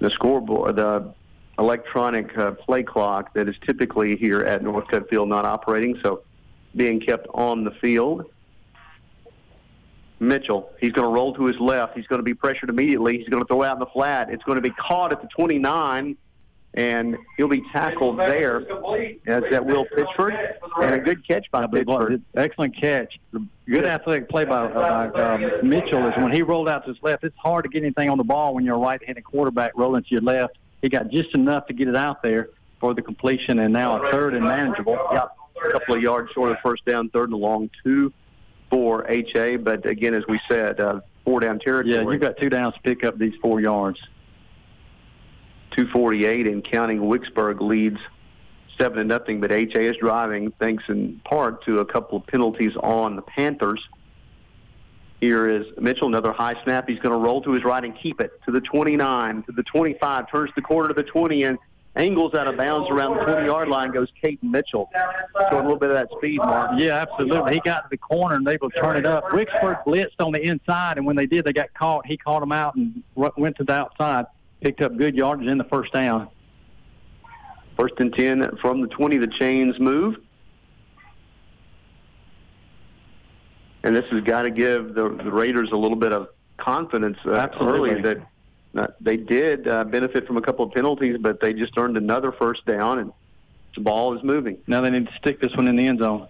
The 0.00 0.11
scoreboard, 0.11 0.76
the 0.76 1.12
electronic 1.59 2.37
uh, 2.38 2.52
play 2.52 2.83
clock 2.83 3.35
that 3.35 3.48
is 3.48 3.57
typically 3.66 4.16
here 4.16 4.42
at 4.42 4.62
Northcutt 4.62 5.09
Field 5.09 5.28
not 5.28 5.44
operating, 5.44 5.98
so 6.02 6.22
being 6.76 7.00
kept 7.00 7.26
on 7.35 7.64
the 7.64 7.72
field. 7.72 8.26
Mitchell, 10.20 10.70
he's 10.81 10.92
going 10.92 11.07
to 11.07 11.12
roll 11.12 11.33
to 11.35 11.44
his 11.44 11.59
left. 11.61 11.96
He's 11.96 12.07
going 12.07 12.18
to 12.18 12.24
be 12.24 12.35
pressured 12.35 12.70
immediately. 12.70 13.18
He's 13.18 13.28
going 13.28 13.42
to 13.42 13.46
throw 13.46 13.62
out 13.62 13.74
in 13.74 13.81
the 13.81 13.87
flat. 13.87 14.31
It's 14.31 14.42
going 14.42 14.57
to 14.57 14.62
be 14.62 14.70
caught 14.70 15.12
at 15.12 15.22
the 15.22 15.28
29, 15.28 16.16
and 16.74 17.16
he'll 17.37 17.48
be 17.48 17.62
tackled 17.72 18.18
there. 18.18 18.61
As 19.26 19.42
that 19.50 19.64
Will 19.64 19.87
Pitchford, 19.87 20.54
and 20.83 20.94
a 20.94 20.98
good 20.98 21.26
catch 21.26 21.50
by 21.50 21.66
Pitchford. 21.66 22.22
Excellent 22.37 22.76
catch. 22.76 23.18
Good 23.68 23.85
athletic 23.85 24.28
play 24.28 24.44
by, 24.44 24.64
uh, 24.66 25.11
by 25.11 25.35
um, 25.35 25.68
Mitchell 25.68 26.07
is 26.07 26.16
when 26.16 26.33
he 26.33 26.42
rolled 26.42 26.68
out 26.68 26.85
to 26.85 26.92
his 26.92 27.02
left. 27.02 27.24
It's 27.24 27.37
hard 27.37 27.64
to 27.64 27.68
get 27.68 27.83
anything 27.83 28.09
on 28.09 28.16
the 28.18 28.24
ball 28.24 28.54
when 28.54 28.64
you're 28.64 28.76
a 28.76 28.78
right-handed 28.78 29.24
quarterback 29.24 29.72
rolling 29.76 30.02
to 30.04 30.11
your 30.11 30.22
left. 30.22 30.57
He 30.83 30.88
got 30.88 31.11
just 31.11 31.35
enough 31.35 31.66
to 31.66 31.72
get 31.72 31.88
it 31.88 31.96
out 31.96 32.22
there 32.22 32.50
for 32.81 32.94
the 32.94 33.02
completion, 33.02 33.59
and 33.59 33.72
now 33.72 34.02
a 34.02 34.11
third 34.11 34.35
and 34.35 34.44
manageable. 34.44 34.98
Yep, 35.12 35.33
a 35.66 35.72
couple 35.72 35.96
of 35.96 36.02
yards 36.02 36.31
short 36.33 36.52
of 36.52 36.59
first 36.62 36.85
down, 36.85 37.09
third 37.11 37.31
and 37.31 37.38
long 37.38 37.68
two 37.83 38.12
for 38.70 39.04
HA. 39.11 39.57
But 39.57 39.85
again, 39.87 40.14
as 40.14 40.24
we 40.28 40.40
said, 40.48 40.81
uh, 40.81 41.00
four 41.24 41.40
down 41.40 41.59
territory. 41.59 41.96
Yeah, 41.96 42.11
you've 42.11 42.20
got 42.20 42.37
two 42.37 42.48
downs 42.48 42.74
to 42.74 42.81
pick 42.81 43.04
up 43.04 43.18
these 43.18 43.35
four 43.42 43.61
yards. 43.61 44.00
248 45.79 46.49
and 46.49 46.64
counting. 46.64 46.99
Wicksburg 47.03 47.61
leads 47.61 48.01
seven 48.77 48.99
to 48.99 49.05
nothing, 49.05 49.41
but 49.41 49.53
HA 49.53 49.87
is 49.87 49.97
driving 49.99 50.51
thanks 50.59 50.83
in 50.88 51.21
part 51.25 51.64
to 51.67 51.79
a 51.79 51.85
couple 51.85 52.19
of 52.19 52.27
penalties 52.27 52.75
on 52.83 53.14
the 53.14 53.23
Panthers. 53.23 53.81
Here 55.21 55.49
is 55.49 55.67
Mitchell, 55.79 56.09
another 56.09 56.33
high 56.33 56.61
snap. 56.64 56.88
He's 56.88 56.99
going 56.99 57.12
to 57.12 57.19
roll 57.19 57.41
to 57.43 57.53
his 57.53 57.62
right 57.62 57.85
and 57.85 57.97
keep 57.97 58.21
it 58.21 58.41
to 58.47 58.51
the 58.51 58.61
29, 58.61 59.45
to 59.45 59.53
the 59.53 59.62
25, 59.62 60.29
turns 60.29 60.51
the 60.57 60.62
corner 60.62 60.88
to 60.88 60.95
the 60.95 61.05
20, 61.05 61.45
and 61.45 61.59
angles 61.95 62.35
out 62.35 62.49
of 62.49 62.57
bounds 62.57 62.91
around 62.91 63.17
the 63.17 63.21
20-yard 63.21 63.69
line. 63.69 63.93
Goes 63.93 64.09
Caden 64.21 64.43
Mitchell. 64.43 64.91
Showing 65.49 65.61
a 65.61 65.62
little 65.62 65.79
bit 65.79 65.91
of 65.91 65.97
that 65.97 66.09
speed, 66.17 66.38
Mark. 66.38 66.73
Yeah, 66.77 66.97
absolutely. 66.97 67.55
He 67.55 67.61
got 67.61 67.83
to 67.83 67.88
the 67.91 67.97
corner 67.97 68.35
and 68.35 68.45
they 68.45 68.57
to 68.59 68.69
turn 68.71 68.97
it 68.97 69.07
up. 69.07 69.25
Wicksburg 69.27 69.85
blitzed 69.85 70.21
on 70.21 70.33
the 70.33 70.43
inside, 70.43 70.99
and 70.99 71.07
when 71.07 71.14
they 71.14 71.27
did, 71.27 71.45
they 71.45 71.53
got 71.53 71.73
caught. 71.75 72.05
He 72.05 72.17
caught 72.17 72.41
them 72.41 72.53
out 72.53 72.75
and 72.75 73.03
went 73.14 73.57
to 73.57 73.64
the 73.64 73.75
outside, 73.75 74.27
picked 74.61 74.81
up 74.81 74.97
good 74.97 75.14
yardage 75.14 75.47
in 75.47 75.59
the 75.59 75.64
first 75.64 75.92
down. 75.92 76.29
First 77.79 77.94
and 77.99 78.12
10 78.12 78.57
from 78.61 78.81
the 78.81 78.88
20. 78.88 79.18
The 79.18 79.27
chains 79.27 79.79
move. 79.79 80.16
And 83.85 83.94
this 83.94 84.05
has 84.11 84.23
got 84.25 84.42
to 84.42 84.51
give 84.51 84.94
the, 84.94 85.09
the 85.09 85.31
Raiders 85.31 85.71
a 85.73 85.77
little 85.77 85.97
bit 85.97 86.12
of 86.12 86.29
confidence 86.57 87.16
uh, 87.25 87.35
Absolutely. 87.35 87.90
early 87.90 88.03
that 88.03 88.27
uh, 88.77 88.87
they 89.01 89.16
did 89.16 89.66
uh, 89.68 89.85
benefit 89.85 90.27
from 90.27 90.37
a 90.37 90.42
couple 90.42 90.64
of 90.64 90.73
penalties, 90.73 91.16
but 91.21 91.40
they 91.40 91.53
just 91.53 91.77
earned 91.79 91.97
another 91.97 92.33
first 92.33 92.66
down, 92.66 92.99
and 92.99 93.12
the 93.75 93.81
ball 93.81 94.16
is 94.16 94.23
moving. 94.23 94.59
Now 94.66 94.81
they 94.81 94.90
need 94.90 95.07
to 95.07 95.14
stick 95.14 95.40
this 95.40 95.55
one 95.57 95.68
in 95.68 95.77
the 95.77 95.87
end 95.87 96.01
zone. 96.01 96.29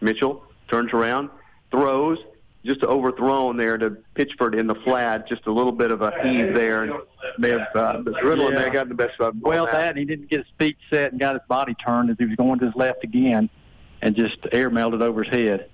Mitchell 0.00 0.44
turns 0.68 0.92
around, 0.92 1.30
throws, 1.70 2.18
just 2.64 2.82
overthrown 2.82 3.56
there 3.56 3.76
to 3.78 3.96
Pitchford 4.16 4.58
in 4.58 4.66
the 4.66 4.74
flat. 4.76 5.28
Just 5.28 5.46
a 5.46 5.52
little 5.52 5.72
bit 5.72 5.90
of 5.90 6.02
a 6.02 6.12
heave 6.22 6.54
there, 6.54 6.84
and 6.84 6.92
may 7.38 7.50
have 7.50 7.68
uh, 7.74 8.00
the 8.02 8.12
adrenaline 8.12 8.50
Yeah. 8.52 8.56
may 8.58 8.64
have 8.64 8.72
gotten 8.72 8.88
the 8.88 8.94
best 8.94 9.20
of 9.20 9.34
him. 9.34 9.40
Well, 9.42 9.66
that 9.66 9.90
and 9.90 9.98
he 9.98 10.04
didn't 10.04 10.30
get 10.30 10.40
his 10.40 10.48
feet 10.58 10.76
set 10.90 11.12
and 11.12 11.20
got 11.20 11.34
his 11.34 11.42
body 11.48 11.74
turned 11.74 12.10
as 12.10 12.16
he 12.18 12.24
was 12.24 12.36
going 12.36 12.58
to 12.60 12.66
his 12.66 12.74
left 12.74 13.04
again, 13.04 13.50
and 14.02 14.16
just 14.16 14.38
air 14.52 14.70
melted 14.70 15.02
over 15.02 15.22
his 15.22 15.32
head. 15.32 15.68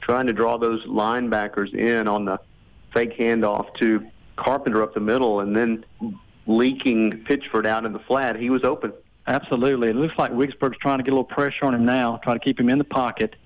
trying 0.00 0.26
to 0.26 0.32
draw 0.32 0.56
those 0.56 0.82
linebackers 0.86 1.74
in 1.74 2.08
on 2.08 2.24
the 2.24 2.38
fake 2.94 3.18
handoff 3.18 3.74
to 3.74 4.06
Carpenter 4.36 4.82
up 4.82 4.94
the 4.94 5.00
middle, 5.00 5.40
and 5.40 5.54
then 5.54 5.84
leaking 6.46 7.24
Pitchford 7.24 7.66
out 7.66 7.84
in 7.84 7.92
the 7.92 7.98
flat. 7.98 8.36
He 8.36 8.48
was 8.48 8.64
open. 8.64 8.92
Absolutely. 9.26 9.88
It 9.90 9.96
looks 9.96 10.16
like 10.16 10.32
Wicksburg's 10.32 10.78
trying 10.78 10.98
to 10.98 11.04
get 11.04 11.10
a 11.10 11.16
little 11.16 11.24
pressure 11.24 11.66
on 11.66 11.74
him 11.74 11.84
now, 11.84 12.16
try 12.22 12.32
to 12.32 12.40
keep 12.40 12.58
him 12.58 12.70
in 12.70 12.78
the 12.78 12.84
pocket. 12.84 13.36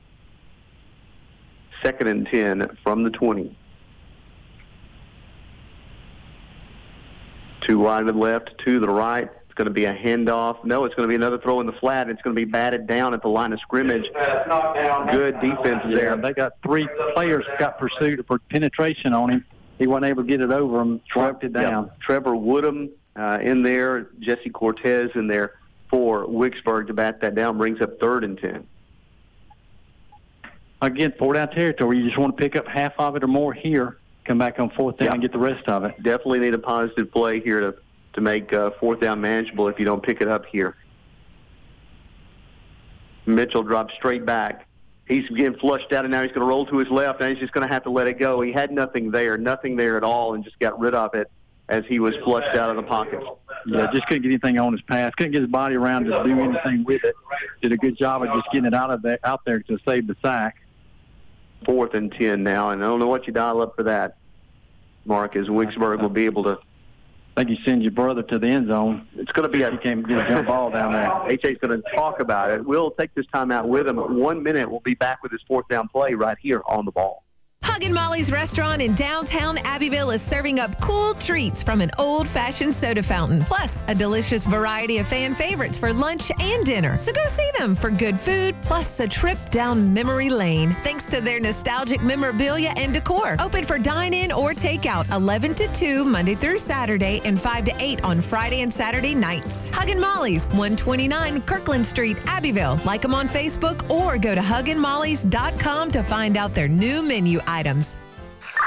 Second 1.82 2.06
and 2.08 2.26
10 2.26 2.78
from 2.82 3.02
the 3.02 3.10
20. 3.10 3.56
Two 7.62 7.78
wide 7.78 8.06
to 8.06 8.12
the 8.12 8.18
left, 8.18 8.52
two 8.58 8.74
to 8.80 8.86
the 8.86 8.92
right. 8.92 9.28
It's 9.44 9.54
going 9.54 9.66
to 9.66 9.72
be 9.72 9.84
a 9.84 9.94
handoff. 9.94 10.64
No, 10.64 10.84
it's 10.84 10.94
going 10.94 11.06
to 11.06 11.08
be 11.08 11.14
another 11.14 11.38
throw 11.38 11.60
in 11.60 11.66
the 11.66 11.72
flat. 11.72 12.08
It's 12.08 12.22
going 12.22 12.34
to 12.34 12.40
be 12.40 12.50
batted 12.50 12.86
down 12.86 13.14
at 13.14 13.22
the 13.22 13.28
line 13.28 13.52
of 13.52 13.60
scrimmage. 13.60 14.04
Good 15.12 15.40
defense 15.40 15.82
Yeah, 15.88 15.94
there. 15.94 16.16
they 16.16 16.32
got 16.32 16.52
three 16.64 16.88
players 17.14 17.44
got 17.58 17.78
pursuit 17.78 18.24
for 18.26 18.38
penetration 18.50 19.12
on 19.12 19.30
him. 19.30 19.44
He 19.78 19.86
wasn't 19.86 20.06
able 20.06 20.22
to 20.22 20.28
get 20.28 20.40
it 20.40 20.50
over 20.50 20.80
him, 20.80 21.00
swept 21.12 21.44
it 21.44 21.52
down. 21.52 21.84
Yeah. 21.86 21.92
Trevor 22.00 22.34
Woodham 22.36 22.90
uh, 23.16 23.38
in 23.42 23.62
there, 23.62 24.08
Jesse 24.20 24.50
Cortez 24.50 25.10
in 25.14 25.26
there 25.26 25.54
for 25.90 26.26
Wicksburg 26.26 26.86
to 26.86 26.94
bat 26.94 27.20
that 27.20 27.34
down, 27.34 27.58
brings 27.58 27.80
up 27.80 27.98
third 28.00 28.24
and 28.24 28.38
10. 28.38 28.66
Again, 30.82 31.14
four 31.18 31.32
down 31.34 31.48
territory. 31.50 31.98
You 31.98 32.04
just 32.06 32.18
want 32.18 32.36
to 32.36 32.42
pick 32.42 32.56
up 32.56 32.66
half 32.66 32.92
of 32.98 33.14
it 33.16 33.22
or 33.22 33.28
more 33.28 33.52
here. 33.52 33.98
come 34.24 34.38
back 34.38 34.60
on 34.60 34.70
fourth 34.70 34.98
down 34.98 35.06
Yeah. 35.06 35.12
and 35.14 35.22
get 35.22 35.32
the 35.32 35.38
rest 35.38 35.68
of 35.68 35.84
it. 35.84 35.94
Definitely 36.02 36.40
need 36.40 36.54
a 36.54 36.58
positive 36.58 37.10
play 37.10 37.40
here 37.40 37.60
to, 37.60 37.74
to 38.12 38.20
make 38.20 38.52
uh, 38.52 38.70
fourth 38.78 39.00
down 39.00 39.20
manageable 39.20 39.66
if 39.68 39.78
you 39.80 39.84
don't 39.84 40.02
pick 40.02 40.20
it 40.20 40.28
up 40.28 40.44
here. 40.46 40.76
Mitchell 43.26 43.62
drops 43.62 43.94
straight 43.94 44.24
back. 44.26 44.66
He's 45.06 45.28
getting 45.30 45.58
flushed 45.58 45.92
out, 45.92 46.04
and 46.04 46.12
now 46.12 46.22
he's 46.22 46.30
going 46.30 46.40
to 46.40 46.46
roll 46.46 46.66
to 46.66 46.78
his 46.78 46.88
left, 46.88 47.20
and 47.20 47.30
he's 47.30 47.38
just 47.40 47.52
going 47.52 47.66
to 47.66 47.72
have 47.72 47.82
to 47.84 47.90
let 47.90 48.06
it 48.06 48.18
go. 48.18 48.40
He 48.40 48.52
had 48.52 48.70
nothing 48.70 49.10
there, 49.10 49.36
nothing 49.36 49.76
there 49.76 49.96
at 49.96 50.04
all, 50.04 50.34
and 50.34 50.44
just 50.44 50.58
got 50.58 50.78
rid 50.78 50.94
of 50.94 51.14
it 51.14 51.30
as 51.68 51.84
he 51.88 51.98
was 51.98 52.14
flushed 52.24 52.56
out 52.56 52.70
of 52.70 52.76
the 52.76 52.82
pocket. 52.82 53.20
Yeah, 53.66 53.88
just 53.92 54.06
couldn't 54.06 54.22
get 54.22 54.28
anything 54.28 54.58
on 54.58 54.72
his 54.72 54.82
pass. 54.82 55.12
Couldn't 55.16 55.32
get 55.32 55.42
his 55.42 55.50
body 55.50 55.74
around 55.76 56.04
to 56.04 56.22
do 56.24 56.40
anything 56.40 56.84
with 56.84 57.04
it. 57.04 57.14
Did 57.60 57.72
a 57.72 57.76
good 57.76 57.96
job 57.96 58.22
of 58.22 58.32
just 58.32 58.46
getting 58.52 58.66
it 58.66 58.74
out 58.74 58.90
of 58.90 59.02
there, 59.02 59.18
out 59.24 59.44
there 59.44 59.60
to 59.60 59.78
save 59.84 60.06
the 60.06 60.16
sack. 60.22 60.56
Fourth 61.64 61.94
and 61.94 62.12
10 62.12 62.42
now, 62.42 62.70
and 62.70 62.82
I 62.82 62.86
don't 62.86 62.98
know 62.98 63.08
what 63.08 63.26
you 63.26 63.32
dial 63.32 63.60
up 63.60 63.76
for 63.76 63.82
that, 63.84 64.16
Mark, 65.04 65.36
as 65.36 65.48
Wicksburg 65.48 66.00
will 66.00 66.08
be 66.08 66.24
able 66.24 66.44
to. 66.44 66.58
I 67.36 67.40
think 67.40 67.58
you 67.58 67.64
send 67.64 67.82
your 67.82 67.92
brother 67.92 68.22
to 68.24 68.38
the 68.38 68.46
end 68.46 68.68
zone. 68.68 69.08
It's 69.16 69.32
going 69.32 69.50
to 69.50 69.52
be 69.52 69.62
a 69.62 69.70
He 69.70 69.78
can't 69.78 70.06
get 70.06 70.18
a 70.18 70.28
jump 70.28 70.48
ball 70.48 70.70
down 70.70 70.92
there. 70.92 71.06
HA's 71.42 71.56
going 71.58 71.80
to 71.80 71.82
talk 71.94 72.20
about 72.20 72.50
it. 72.50 72.64
We'll 72.64 72.90
take 72.90 73.14
this 73.14 73.26
time 73.32 73.50
out 73.50 73.68
with 73.68 73.88
him. 73.88 73.96
One 73.96 74.42
minute, 74.42 74.70
we'll 74.70 74.80
be 74.80 74.94
back 74.94 75.22
with 75.22 75.32
his 75.32 75.40
fourth 75.48 75.66
down 75.68 75.88
play 75.88 76.12
right 76.12 76.36
here 76.40 76.62
on 76.66 76.84
the 76.84 76.92
ball. 76.92 77.21
Huggin' 77.62 77.92
Molly's 77.92 78.30
restaurant 78.30 78.82
in 78.82 78.94
downtown 78.94 79.58
Abbeville 79.58 80.10
is 80.10 80.20
serving 80.20 80.58
up 80.60 80.80
cool 80.80 81.14
treats 81.14 81.62
from 81.62 81.80
an 81.80 81.90
old 81.98 82.28
fashioned 82.28 82.74
soda 82.74 83.02
fountain, 83.02 83.44
plus 83.44 83.82
a 83.88 83.94
delicious 83.94 84.44
variety 84.46 84.98
of 84.98 85.06
fan 85.06 85.34
favorites 85.34 85.78
for 85.78 85.92
lunch 85.92 86.30
and 86.40 86.64
dinner. 86.66 86.98
So 87.00 87.12
go 87.12 87.26
see 87.28 87.50
them 87.58 87.74
for 87.74 87.90
good 87.90 88.18
food, 88.18 88.54
plus 88.62 89.00
a 89.00 89.06
trip 89.06 89.38
down 89.50 89.92
memory 89.94 90.28
lane, 90.28 90.76
thanks 90.82 91.04
to 91.06 91.20
their 91.20 91.40
nostalgic 91.40 92.02
memorabilia 92.02 92.72
and 92.76 92.92
decor. 92.92 93.36
Open 93.38 93.64
for 93.64 93.78
dine 93.78 94.14
in 94.14 94.32
or 94.32 94.52
takeout 94.52 95.10
11 95.12 95.54
to 95.56 95.68
2 95.72 96.04
Monday 96.04 96.34
through 96.34 96.58
Saturday 96.58 97.20
and 97.24 97.40
5 97.40 97.64
to 97.66 97.74
8 97.78 98.04
on 98.04 98.20
Friday 98.20 98.62
and 98.62 98.72
Saturday 98.72 99.14
nights. 99.14 99.68
Huggin' 99.70 100.00
Molly's, 100.00 100.48
129 100.48 101.42
Kirkland 101.42 101.86
Street, 101.86 102.16
Abbeville. 102.26 102.80
Like 102.84 103.02
them 103.02 103.14
on 103.14 103.28
Facebook 103.28 103.88
or 103.90 104.18
go 104.18 104.34
to 104.34 104.40
hugginmollys.com 104.40 105.90
to 105.92 106.02
find 106.04 106.36
out 106.36 106.54
their 106.54 106.68
new 106.68 107.02
menu 107.02 107.40
items. 107.52 107.96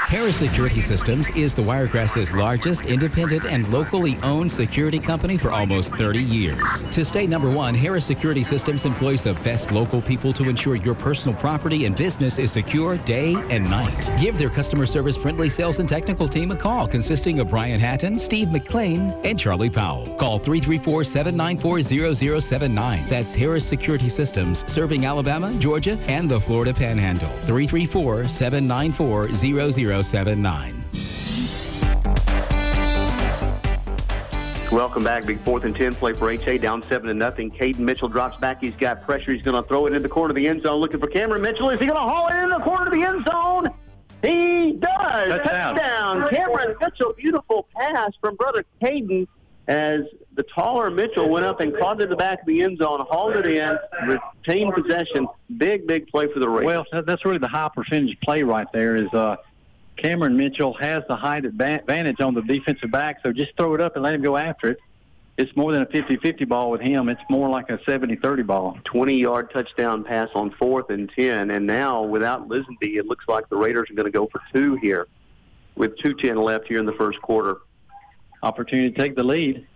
Harris 0.04 0.36
Security 0.36 0.82
Systems 0.82 1.30
is 1.32 1.56
the 1.56 1.64
Wiregrass's 1.64 2.32
largest 2.32 2.86
independent 2.86 3.46
and 3.46 3.68
locally 3.74 4.20
owned 4.22 4.52
security 4.52 5.00
company 5.00 5.36
for 5.36 5.50
almost 5.52 5.96
30 5.96 6.22
years. 6.22 6.86
To 6.92 7.04
stay 7.04 7.26
number 7.26 7.50
one, 7.50 7.74
Harris 7.74 8.06
Security 8.06 8.44
Systems 8.44 8.86
employs 8.86 9.24
the 9.24 9.34
best 9.36 9.72
local 9.72 10.04
people 10.04 10.32
to 10.34 10.48
ensure 10.48 10.76
your 10.76 10.94
personal 10.94 11.36
property 11.36 11.86
and 11.86 11.96
business 11.96 12.38
is 12.38 12.52
secure 12.52 12.98
day 13.00 13.34
and 13.50 13.68
night. 13.68 14.00
Give 14.22 14.38
their 14.38 14.52
customer 14.52 14.86
service 14.86 15.18
friendly 15.18 15.50
sales 15.50 15.80
and 15.80 15.90
technical 15.90 16.28
team 16.28 16.52
a 16.52 16.56
call 16.56 16.88
consisting 16.88 17.40
of 17.40 17.50
Brian 17.50 17.80
Hatton, 17.80 18.20
Steve 18.20 18.52
McLean, 18.52 19.10
and 19.24 19.40
Charlie 19.40 19.72
Powell. 19.72 20.06
Call 20.18 20.40
334-794-0079. 20.40 23.10
That's 23.10 23.34
Harris 23.34 23.66
Security 23.66 24.10
Systems, 24.10 24.64
serving 24.72 25.06
Alabama, 25.06 25.52
Georgia, 25.56 25.98
and 26.06 26.30
the 26.30 26.40
Florida 26.40 26.76
Panhandle. 26.76 27.32
334-794-0079. 27.42 29.85
Welcome 34.72 35.04
back. 35.04 35.26
Big 35.26 35.40
fourth 35.40 35.64
and 35.64 35.76
10 35.76 35.96
play 35.96 36.14
for 36.14 36.30
HA. 36.30 36.58
Down 36.58 36.82
7 36.82 37.08
to 37.08 37.14
nothing. 37.14 37.50
Caden 37.52 37.80
Mitchell 37.80 38.10
drops 38.10 38.38
back. 38.38 38.62
He's 38.62 38.76
got 38.76 39.04
pressure. 39.04 39.32
He's 39.32 39.42
going 39.42 39.62
to 39.62 39.68
throw 39.68 39.86
it 39.86 39.94
in 39.94 40.02
the 40.02 40.10
corner 40.10 40.32
of 40.32 40.36
the 40.36 40.48
end 40.48 40.64
zone 40.64 40.82
looking 40.82 41.00
for 41.00 41.08
Cameron 41.08 41.42
Mitchell. 41.42 41.70
Is 41.70 41.80
he 41.80 41.86
going 41.86 41.96
to 41.96 42.02
haul 42.02 42.28
it 42.28 42.44
in 42.44 42.50
the 42.50 42.60
corner 42.60 42.88
of 42.88 42.92
the 42.92 43.04
end 43.04 43.26
zone? 43.26 43.70
He 44.22 44.74
does. 44.74 45.30
Touchdown. 45.30 45.76
Touchdown. 45.76 46.30
Cameron 46.30 46.76
Mitchell. 46.82 47.14
Beautiful 47.14 47.68
pass 47.76 48.12
from 48.20 48.36
brother 48.36 48.66
Caden 48.82 49.28
as 49.68 50.02
the 50.36 50.44
taller 50.44 50.90
Mitchell 50.90 51.30
went 51.30 51.46
up 51.46 51.60
and 51.60 51.76
caught 51.78 52.00
it 52.02 52.04
in 52.04 52.10
the 52.10 52.16
back 52.16 52.42
of 52.42 52.46
the 52.46 52.62
end 52.62 52.78
zone, 52.78 53.06
hauled 53.10 53.36
it 53.36 53.48
in, 53.48 53.78
retained 54.08 54.74
possession. 54.74 55.28
Big, 55.58 55.88
big 55.88 56.08
play 56.08 56.32
for 56.32 56.40
the 56.40 56.50
Raiders. 56.50 56.86
Well, 56.92 57.04
that's 57.04 57.26
really 57.26 57.38
the 57.38 57.48
high 57.48 57.70
percentage 57.74 58.20
play 58.22 58.44
right 58.44 58.68
there. 58.74 58.96
Is 58.96 59.12
uh, 59.14 59.38
Cameron 59.98 60.36
Mitchell 60.38 60.74
has 60.74 61.04
the 61.08 61.16
height 61.16 61.44
adva- 61.44 61.80
advantage 61.80 62.20
on 62.22 62.34
the 62.34 62.42
defensive 62.42 62.92
back, 62.92 63.18
so 63.24 63.32
just 63.32 63.52
throw 63.58 63.74
it 63.76 63.82
up 63.82 63.96
and 63.96 64.04
let 64.04 64.14
him 64.14 64.22
go 64.22 64.38
after 64.38 64.70
it. 64.72 64.80
It's 65.38 65.54
more 65.58 65.74
than 65.74 65.82
a 65.82 65.86
50-50 65.88 66.48
ball 66.48 66.72
with 66.72 66.80
him. 66.82 67.10
It's 67.10 67.22
more 67.30 67.50
like 67.50 67.70
a 67.70 67.78
70-30 67.80 68.46
ball. 68.46 68.78
20 68.86 69.16
yard 69.16 69.52
touchdown 69.52 70.04
pass 70.04 70.30
on 70.34 70.52
fourth 70.52 70.90
and 70.90 71.12
10. 71.14 71.52
And 71.52 71.68
now, 71.68 72.04
without 72.04 72.48
Lisenby, 72.48 72.96
it 72.98 73.06
looks 73.06 73.26
like 73.28 73.50
the 73.50 73.58
Raiders 73.58 73.90
are 73.90 73.96
going 73.96 74.06
to 74.06 74.12
go 74.12 74.28
for 74.32 74.42
two 74.54 74.76
here 74.76 75.08
with 75.76 75.98
2.10 75.98 76.42
left 76.42 76.68
here 76.68 76.80
in 76.80 76.86
the 76.86 76.94
first 76.94 77.22
quarter. 77.22 77.58
Opportunity 78.44 78.92
to 78.92 78.98
take 78.98 79.16
the 79.16 79.24
lead. 79.24 79.68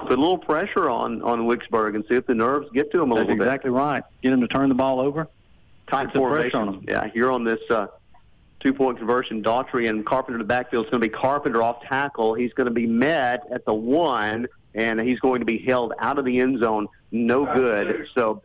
Put 0.00 0.12
a 0.18 0.20
little 0.20 0.38
pressure 0.38 0.90
on, 0.90 1.22
on 1.22 1.42
Wicksburg 1.42 1.94
and 1.94 2.04
see 2.08 2.16
if 2.16 2.26
the 2.26 2.34
nerves 2.34 2.66
get 2.74 2.90
to 2.92 2.98
them 2.98 3.12
a 3.12 3.14
That's 3.14 3.28
little 3.28 3.42
exactly 3.44 3.70
right. 3.70 4.02
Get 4.22 4.32
him 4.32 4.40
to 4.40 4.48
turn 4.48 4.68
the 4.68 4.74
ball 4.74 5.00
over. 5.00 5.24
bit. 5.24 5.32
Tight 5.88 6.06
put 6.06 6.14
the 6.14 6.20
pressure 6.20 6.50
formation. 6.50 6.60
on 6.60 6.68
'em. 6.68 6.84
Yeah, 6.88 7.08
here 7.14 7.30
on 7.30 7.44
this 7.44 7.60
uh, 7.70 7.86
two 8.60 8.72
point 8.72 8.98
conversion, 8.98 9.42
Daughtry 9.42 9.88
and 9.88 10.04
Carpenter 10.04 10.38
to 10.38 10.44
the 10.44 10.48
backfield. 10.48 10.84
It's 10.84 10.90
going 10.90 11.02
to 11.02 11.08
be 11.08 11.14
Carpenter 11.14 11.62
off 11.62 11.82
tackle. 11.82 12.34
He's 12.34 12.52
going 12.52 12.66
to 12.66 12.72
be 12.72 12.86
met 12.86 13.46
at 13.50 13.64
the 13.64 13.74
one, 13.74 14.46
and 14.74 15.00
he's 15.00 15.20
going 15.20 15.40
to 15.40 15.46
be 15.46 15.58
held 15.58 15.92
out 15.98 16.18
of 16.18 16.24
the 16.24 16.38
end 16.38 16.60
zone. 16.60 16.88
No 17.10 17.44
good. 17.44 18.08
So 18.14 18.42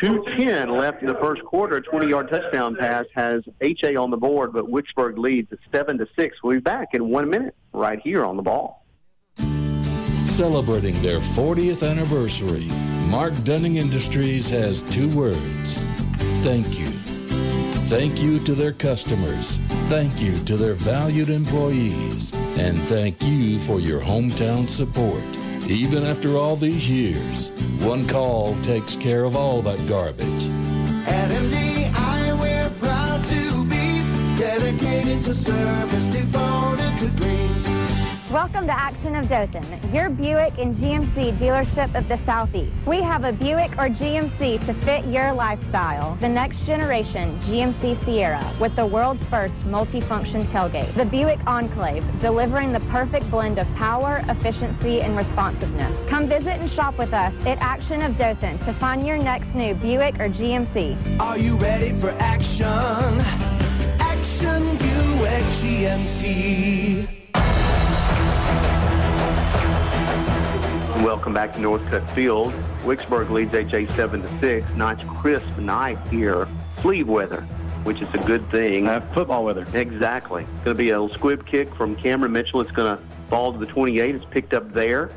2.10 0.00 0.78
left 0.78 1.02
in 1.02 1.08
the 1.08 1.14
first 1.14 1.44
quarter. 1.44 1.76
A 1.76 1.82
20 1.82 2.08
yard 2.08 2.28
touchdown 2.28 2.76
pass 2.76 3.06
has 3.14 3.42
HA 3.60 3.96
on 3.96 4.10
the 4.10 4.16
board, 4.16 4.52
but 4.52 4.66
Wicksburg 4.66 5.18
leads 5.18 5.52
7 5.70 5.98
to 5.98 6.08
6. 6.16 6.42
We'll 6.42 6.56
be 6.56 6.60
back 6.60 6.94
in 6.94 7.08
one 7.08 7.30
minute 7.30 7.54
right 7.72 8.00
here 8.00 8.24
on 8.24 8.36
the 8.36 8.42
ball. 8.42 8.84
Celebrating 10.24 11.00
their 11.02 11.18
40th 11.18 11.88
anniversary, 11.88 12.68
Mark 13.10 13.34
Dunning 13.44 13.76
Industries 13.76 14.48
has 14.48 14.82
two 14.82 15.08
words 15.14 15.84
thank 16.42 16.76
you. 16.76 17.11
Thank 17.92 18.22
you 18.22 18.38
to 18.44 18.54
their 18.54 18.72
customers. 18.72 19.58
Thank 19.86 20.18
you 20.18 20.34
to 20.46 20.56
their 20.56 20.72
valued 20.72 21.28
employees. 21.28 22.32
And 22.56 22.78
thank 22.84 23.22
you 23.22 23.58
for 23.60 23.80
your 23.80 24.00
hometown 24.00 24.66
support. 24.66 25.22
Even 25.70 26.02
after 26.02 26.38
all 26.38 26.56
these 26.56 26.88
years, 26.88 27.50
one 27.82 28.08
call 28.08 28.58
takes 28.62 28.96
care 28.96 29.24
of 29.24 29.36
all 29.36 29.60
that 29.60 29.86
garbage. 29.86 30.44
At 31.06 31.32
MDI, 31.32 32.40
we're 32.40 32.70
proud 32.80 33.26
to 33.26 33.64
be 33.64 34.02
dedicated 34.38 35.22
to 35.24 35.34
service, 35.34 36.06
devoted 36.06 36.98
to 36.98 37.08
green. 37.20 37.71
Welcome 38.32 38.64
to 38.64 38.72
Action 38.72 39.14
of 39.14 39.28
Dothan, 39.28 39.92
your 39.92 40.08
Buick 40.08 40.56
and 40.56 40.74
GMC 40.74 41.36
dealership 41.36 41.94
of 41.94 42.08
the 42.08 42.16
Southeast. 42.16 42.86
We 42.86 43.02
have 43.02 43.26
a 43.26 43.32
Buick 43.32 43.72
or 43.72 43.90
GMC 43.90 44.64
to 44.64 44.72
fit 44.72 45.04
your 45.04 45.34
lifestyle. 45.34 46.14
The 46.14 46.30
next 46.30 46.64
generation 46.64 47.38
GMC 47.40 47.94
Sierra 47.94 48.42
with 48.58 48.74
the 48.74 48.86
world's 48.86 49.22
first 49.22 49.60
multifunction 49.66 50.50
tailgate. 50.50 50.94
The 50.94 51.04
Buick 51.04 51.46
Enclave, 51.46 52.02
delivering 52.20 52.72
the 52.72 52.80
perfect 52.80 53.30
blend 53.30 53.58
of 53.58 53.66
power, 53.74 54.24
efficiency, 54.30 55.02
and 55.02 55.14
responsiveness. 55.14 56.06
Come 56.06 56.26
visit 56.26 56.58
and 56.58 56.70
shop 56.70 56.96
with 56.96 57.12
us 57.12 57.34
at 57.44 57.58
Action 57.58 58.00
of 58.00 58.16
Dothan 58.16 58.56
to 58.60 58.72
find 58.72 59.06
your 59.06 59.18
next 59.18 59.54
new 59.54 59.74
Buick 59.74 60.14
or 60.14 60.30
GMC. 60.30 61.20
Are 61.20 61.36
you 61.36 61.58
ready 61.58 61.92
for 61.92 62.12
action? 62.12 62.64
Action 64.00 64.62
Buick 64.78 65.44
GMC. 65.60 67.21
Welcome 71.02 71.34
back 71.34 71.52
to 71.54 71.58
Northcutt 71.58 72.08
Field. 72.10 72.52
Wicksburg 72.84 73.28
leads 73.30 73.52
HA 73.52 73.86
7 73.86 74.22
to 74.22 74.40
6. 74.40 74.66
Nice 74.76 75.02
crisp 75.02 75.58
night 75.58 75.98
here. 76.06 76.46
Sleeve 76.80 77.08
weather, 77.08 77.40
which 77.82 78.00
is 78.00 78.08
a 78.14 78.18
good 78.18 78.48
thing. 78.52 78.84
Have 78.84 79.12
football 79.12 79.44
weather. 79.44 79.66
Exactly. 79.74 80.44
It's 80.44 80.64
going 80.64 80.76
to 80.76 80.78
be 80.78 80.90
a 80.90 81.00
little 81.00 81.12
squib 81.12 81.44
kick 81.44 81.74
from 81.74 81.96
Cameron 81.96 82.30
Mitchell. 82.30 82.60
It's 82.60 82.70
going 82.70 82.96
to 82.96 83.02
fall 83.28 83.52
to 83.52 83.58
the 83.58 83.66
28. 83.66 84.14
It's 84.14 84.24
picked 84.26 84.54
up 84.54 84.72
there. 84.72 85.10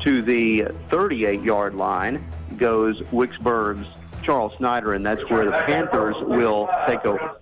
To 0.00 0.22
the 0.22 0.68
38-yard 0.88 1.74
line 1.74 2.26
goes 2.56 3.02
Wicksburg's 3.12 3.86
Charles 4.22 4.54
Snyder, 4.56 4.94
and 4.94 5.04
that's 5.04 5.28
where 5.28 5.44
the 5.44 5.52
Panthers 5.52 6.16
will 6.20 6.66
take 6.86 7.04
over. 7.04 7.36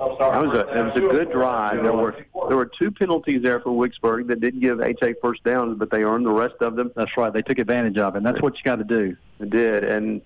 Oh, 0.00 0.16
that 0.18 0.40
was 0.40 0.56
a 0.56 0.64
that 0.72 0.84
was 0.84 0.96
a 0.96 1.00
good 1.00 1.32
drive. 1.32 1.82
There 1.82 1.92
were 1.92 2.16
there 2.48 2.56
were 2.56 2.66
two 2.66 2.90
penalties 2.90 3.42
there 3.42 3.60
for 3.60 3.70
Wicksburg 3.70 4.28
that 4.28 4.40
didn't 4.40 4.60
give 4.60 4.80
HA 4.80 5.14
first 5.20 5.42
downs, 5.42 5.76
but 5.78 5.90
they 5.90 6.04
earned 6.04 6.24
the 6.24 6.30
rest 6.30 6.54
of 6.60 6.76
them. 6.76 6.92
That's 6.94 7.16
right. 7.16 7.32
They 7.32 7.42
took 7.42 7.58
advantage 7.58 7.98
of 7.98 8.14
it. 8.14 8.18
And 8.18 8.26
that's 8.26 8.40
what 8.40 8.56
you 8.56 8.62
got 8.62 8.76
to 8.76 8.84
do. 8.84 9.16
They 9.40 9.48
did, 9.48 9.82
and 9.82 10.20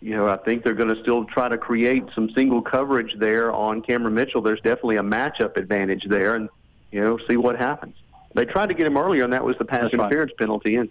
you 0.00 0.16
know 0.16 0.26
I 0.26 0.36
think 0.38 0.64
they're 0.64 0.74
going 0.74 0.94
to 0.94 1.00
still 1.02 1.24
try 1.26 1.48
to 1.48 1.58
create 1.58 2.04
some 2.14 2.30
single 2.30 2.62
coverage 2.62 3.14
there 3.18 3.52
on 3.52 3.82
Cameron 3.82 4.14
Mitchell. 4.14 4.40
There's 4.40 4.60
definitely 4.60 4.96
a 4.96 5.02
matchup 5.02 5.58
advantage 5.58 6.06
there, 6.08 6.36
and 6.36 6.48
you 6.90 7.00
know 7.00 7.18
see 7.28 7.36
what 7.36 7.56
happens. 7.56 7.96
They 8.34 8.46
tried 8.46 8.68
to 8.68 8.74
get 8.74 8.86
him 8.86 8.96
earlier, 8.96 9.24
and 9.24 9.32
that 9.34 9.44
was 9.44 9.56
the 9.58 9.64
pass 9.66 9.82
That's 9.82 9.94
right. 9.94 10.00
interference 10.06 10.32
penalty, 10.38 10.76
and 10.76 10.90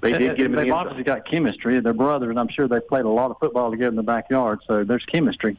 they 0.00 0.12
did 0.12 0.36
get 0.36 0.46
him 0.46 0.52
They've 0.52 0.66
the 0.66 0.70
end 0.70 0.72
obviously 0.72 1.04
got 1.04 1.28
chemistry. 1.28 1.78
They're 1.78 1.92
brothers, 1.92 2.30
and 2.30 2.40
I'm 2.40 2.48
sure 2.48 2.66
they 2.66 2.80
played 2.80 3.04
a 3.04 3.08
lot 3.08 3.30
of 3.30 3.38
football 3.38 3.70
together 3.70 3.90
in 3.90 3.96
the 3.96 4.02
backyard, 4.02 4.60
so 4.66 4.82
there's 4.82 5.04
chemistry. 5.04 5.56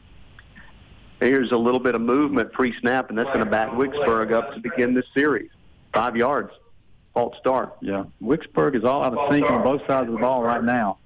Here's 1.25 1.51
a 1.51 1.57
little 1.57 1.79
bit 1.79 1.95
of 1.95 2.01
movement 2.01 2.53
pre-snap, 2.53 3.09
and 3.09 3.17
that's 3.17 3.29
going 3.29 3.43
to 3.43 3.49
back 3.49 3.71
Wicksburg 3.71 4.31
up 4.31 4.53
to 4.53 4.59
begin 4.59 4.93
this 4.93 5.05
series. 5.11 5.49
Five 5.91 6.15
yards. 6.15 6.51
False 7.15 7.35
start. 7.39 7.75
Yeah, 7.81 8.03
Wicksburg 8.21 8.75
is 8.75 8.83
all 8.83 9.03
out 9.03 9.17
of 9.17 9.31
sync 9.31 9.49
on 9.49 9.63
both 9.63 9.81
sides 9.87 10.07
of 10.07 10.13
the 10.13 10.19
ball 10.19 10.43
right 10.43 10.63
now. 10.63 10.99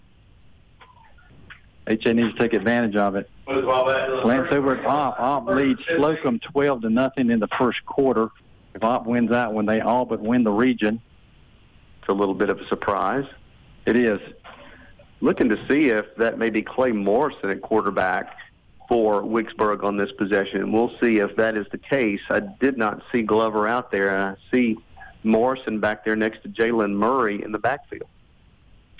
HA 1.88 2.13
needs 2.13 2.34
to 2.34 2.38
take 2.38 2.53
advantage 2.53 2.97
of 2.97 3.15
it. 3.15 3.29
Glance 3.45 4.51
over 4.51 4.75
at 4.75 4.86
Opp. 4.86 5.19
Opp 5.19 5.47
leads 5.47 5.79
Slocum 5.95 6.39
12 6.39 6.82
to 6.82 6.89
nothing 6.89 7.32
in 7.32 7.39
the 7.39 7.47
first 7.58 7.86
quarter. 7.86 8.29
If 8.75 8.84
Opp 8.84 9.05
wins 9.05 9.29
that 9.29 9.53
one, 9.53 9.65
they 9.65 9.79
all 9.79 10.05
but 10.05 10.19
win 10.19 10.43
the 10.43 10.51
region. 10.51 11.01
It's 12.01 12.10
a 12.10 12.13
little 12.13 12.36
bit 12.36 12.49
of 12.49 12.60
a 12.60 12.67
surprise. 12.67 13.25
It 13.86 13.95
is. 13.95 14.19
Looking 15.21 15.47
to 15.47 15.67
see 15.67 15.89
if 15.89 16.13
that 16.17 16.38
may 16.38 16.49
be 16.49 16.62
Clay 16.62 16.91
Morrison 16.91 17.49
at 17.49 17.62
quarterback 17.62 18.36
for 18.89 19.21
Wicksburg 19.21 19.84
on 19.84 19.95
this 19.95 20.12
possession. 20.12 20.73
We'll 20.73 20.91
see 20.99 21.19
if 21.19 21.36
that 21.38 21.56
is 21.56 21.67
the 21.71 21.78
case. 21.78 22.19
I 22.30 22.41
did 22.41 22.78
not 22.78 23.04
see 23.12 23.21
Glover 23.21 23.67
out 23.67 23.91
there, 23.91 24.17
I 24.17 24.36
see 24.52 24.78
Morrison 25.23 25.80
back 25.80 26.04
there 26.04 26.15
next 26.15 26.41
to 26.43 26.49
Jalen 26.49 26.93
Murray 26.93 27.41
in 27.41 27.52
the 27.52 27.60
backfield. 27.60 28.10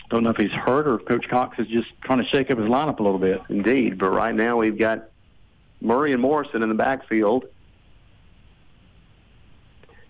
Don't 0.10 0.23
know 0.23 0.30
if 0.30 0.38
he's 0.38 0.52
hurt 0.52 0.88
or 0.88 0.99
if 0.99 1.06
Coach 1.06 1.28
Cox 1.28 1.60
is 1.60 1.67
just 1.67 1.89
trying 2.04 2.19
to 2.19 2.25
shake 2.25 2.49
up 2.52 2.58
his 2.58 2.67
lineup 2.67 2.99
a 2.99 3.04
little 3.04 3.19
bit. 3.19 3.41
Indeed, 3.49 3.97
but 3.97 4.10
right 4.10 4.34
now 4.34 4.58
we've 4.58 4.78
got 4.78 5.10
Murray 5.82 6.13
and 6.13 6.21
Morrison 6.21 6.63
in 6.63 6.69
the 6.69 6.75
backfield. 6.75 7.45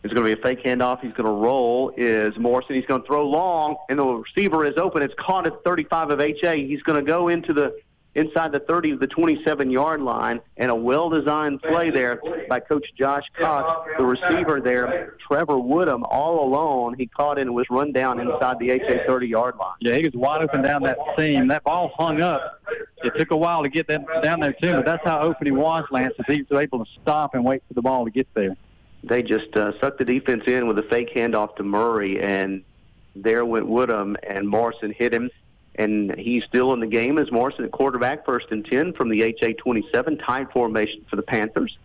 It's 0.04 0.13
going 0.13 0.26
to 0.26 0.36
be 0.36 0.39
a 0.39 0.44
fake 0.44 0.63
handoff. 0.63 1.02
He's 1.02 1.12
going 1.12 1.26
to 1.26 1.32
roll. 1.32 1.92
Is 1.98 2.38
Morrison? 2.38 2.76
He's 2.76 2.86
going 2.86 3.02
to 3.02 3.08
throw 3.08 3.28
long, 3.28 3.76
and 3.89 4.00
the 4.00 4.06
receiver 4.06 4.65
is 4.65 4.78
open. 4.78 5.02
It's 5.02 5.13
caught 5.20 5.46
at 5.46 5.62
35 5.65 6.12
of 6.12 6.22
HA. 6.22 6.65
He's 6.65 6.82
going 6.84 7.04
to 7.04 7.06
go 7.06 7.28
into 7.28 7.54
the 7.54 7.78
inside 8.15 8.52
the 8.52 8.60
30 8.60 8.91
of 8.91 9.00
the 9.00 9.08
27 9.08 9.69
yard 9.69 10.02
line, 10.02 10.41
and 10.58 10.72
a 10.72 10.76
well 10.76 11.10
designed 11.10 11.62
play 11.62 11.89
there 11.89 12.22
by 12.48 12.60
Coach 12.60 12.86
Josh 12.98 13.26
Cox. 13.38 13.89
The 13.98 14.06
receiver 14.06 14.60
there, 14.60 15.15
Trevor 15.26 15.60
Woodham, 15.60 16.04
all 16.06 16.48
alone. 16.48 16.95
He 16.98 17.08
caught 17.08 17.38
it 17.38 17.41
and 17.41 17.54
was 17.54 17.67
run 17.69 17.91
down 17.91 18.19
inside 18.19 18.60
the 18.60 18.72
HA 18.72 19.06
30 19.06 19.28
yard 19.28 19.56
line. 19.58 19.76
Yeah, 19.80 19.95
he 19.95 20.04
was 20.04 20.13
wide 20.13 20.41
open 20.41 20.62
down 20.62 20.84
that 20.84 20.98
seam. 21.17 21.48
That 21.48 21.63
ball 21.63 21.91
hung 21.98 22.22
up. 22.22 22.62
It 23.04 23.13
took 23.17 23.32
a 23.32 23.38
while 23.38 23.63
to 23.63 23.69
get 23.69 23.88
that 23.88 24.06
down 24.22 24.39
there 24.39 24.54
too, 24.54 24.74
but 24.74 24.86
that's 24.86 25.06
how 25.06 25.22
open 25.22 25.48
he 25.48 25.52
was, 25.52 25.86
Lance. 25.91 26.13
Is 26.19 26.26
he 26.28 26.45
was 26.50 26.60
able 26.60 26.84
to 26.84 26.91
stop 27.02 27.34
and 27.36 27.45
wait 27.45 27.63
for 27.67 27.74
the 27.74 27.82
ball 27.82 28.06
to 28.06 28.12
get 28.12 28.28
there. 28.34 28.56
They 29.04 29.24
just 29.24 29.56
uh, 29.56 29.80
sucked 29.80 30.00
the 30.00 30.06
defense 30.06 30.43
in 30.48 30.67
with 30.67 30.78
a 30.78 30.84
fake 30.84 31.13
handoff 31.15 31.56
to 31.56 31.63
Murray, 31.63 32.22
and 32.22 32.63
there 33.15 33.45
went 33.45 33.67
Woodham, 33.67 34.17
and 34.28 34.48
Morrison 34.48 34.91
hit 34.91 35.13
him 35.13 35.30
and 35.80 36.13
he's 36.20 36.44
still 36.44 36.74
in 36.74 36.82
the 36.82 36.88
game 36.88 37.18
as 37.18 37.32
Morrison 37.32 37.63
at 37.63 37.72
quarterback, 37.72 38.26
first 38.26 38.48
and 38.52 38.65
10 38.65 38.94
from 38.94 39.08
the 39.08 39.22
HA 39.24 39.54
27, 39.54 40.18
tight 40.18 40.52
formation 40.52 41.06
for 41.10 41.15
the 41.15 41.22
Panthers. 41.22 41.78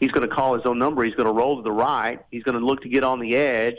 He's 0.00 0.10
going 0.10 0.28
to 0.28 0.34
call 0.34 0.54
his 0.54 0.66
own 0.66 0.78
number. 0.78 1.04
He's 1.04 1.14
going 1.14 1.28
to 1.28 1.32
roll 1.32 1.56
to 1.56 1.62
the 1.62 1.70
right. 1.70 2.20
He's 2.32 2.42
going 2.42 2.58
to 2.58 2.64
look 2.64 2.82
to 2.82 2.88
get 2.88 3.04
on 3.04 3.20
the 3.20 3.36
edge, 3.36 3.76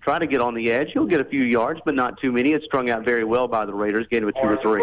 try 0.00 0.18
to 0.18 0.26
get 0.26 0.40
on 0.40 0.54
the 0.54 0.72
edge. 0.72 0.92
He'll 0.92 1.04
get 1.04 1.20
a 1.20 1.24
few 1.24 1.42
yards, 1.42 1.80
but 1.84 1.94
not 1.94 2.18
too 2.18 2.32
many. 2.32 2.52
It's 2.52 2.64
strung 2.64 2.88
out 2.88 3.04
very 3.04 3.24
well 3.24 3.46
by 3.46 3.66
the 3.66 3.74
Raiders, 3.74 4.06
of 4.10 4.28
a 4.28 4.32
two 4.32 4.38
or 4.38 4.56
three. 4.56 4.82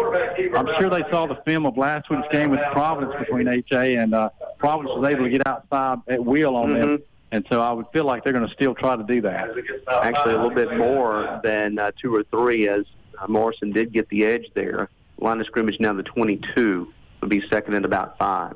I'm 0.54 0.68
sure 0.78 0.88
they 0.88 1.02
saw 1.10 1.26
the 1.26 1.42
film 1.44 1.66
of 1.66 1.76
last 1.76 2.08
week's 2.10 2.28
game 2.30 2.50
with 2.50 2.60
Providence 2.70 3.14
between 3.18 3.48
HA, 3.48 3.96
and 3.96 4.14
uh, 4.14 4.30
Providence 4.58 4.96
was 4.96 5.10
able 5.10 5.24
to 5.24 5.30
get 5.30 5.44
outside 5.48 5.98
at 6.06 6.24
will 6.24 6.54
on 6.54 6.72
them. 6.72 6.98
Mhm. 6.98 7.02
And 7.32 7.46
so 7.50 7.60
I 7.60 7.72
would 7.72 7.86
feel 7.92 8.04
like 8.04 8.22
they're 8.24 8.32
going 8.34 8.46
to 8.46 8.52
still 8.52 8.74
try 8.74 8.94
to 8.94 9.02
do 9.02 9.20
that. 9.22 9.48
Actually, 9.90 10.34
a 10.34 10.36
little 10.36 10.50
bit 10.50 10.76
more 10.76 11.40
than 11.42 11.78
uh, 11.78 11.90
two 12.00 12.14
or 12.14 12.22
three, 12.24 12.68
as 12.68 12.84
uh, 13.18 13.26
Morrison 13.28 13.70
did 13.72 13.92
get 13.92 14.08
the 14.08 14.24
edge 14.24 14.46
there. 14.54 14.88
Line 15.18 15.40
of 15.40 15.46
scrimmage 15.46 15.78
now 15.80 15.92
the 15.92 16.02
22 16.02 16.92
would 17.20 17.30
be 17.30 17.46
second 17.48 17.74
and 17.74 17.84
about 17.84 18.18
five. 18.18 18.54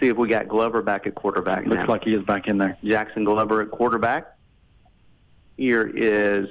See 0.00 0.06
if 0.06 0.16
we 0.16 0.28
got 0.28 0.48
Glover 0.48 0.80
back 0.80 1.06
at 1.06 1.14
quarterback 1.14 1.66
Looks 1.66 1.82
now. 1.82 1.86
like 1.86 2.04
he 2.04 2.14
is 2.14 2.24
back 2.24 2.46
in 2.48 2.56
there. 2.56 2.78
Jackson 2.82 3.24
Glover 3.24 3.60
at 3.60 3.70
quarterback. 3.70 4.34
Here 5.58 5.86
is 5.94 6.48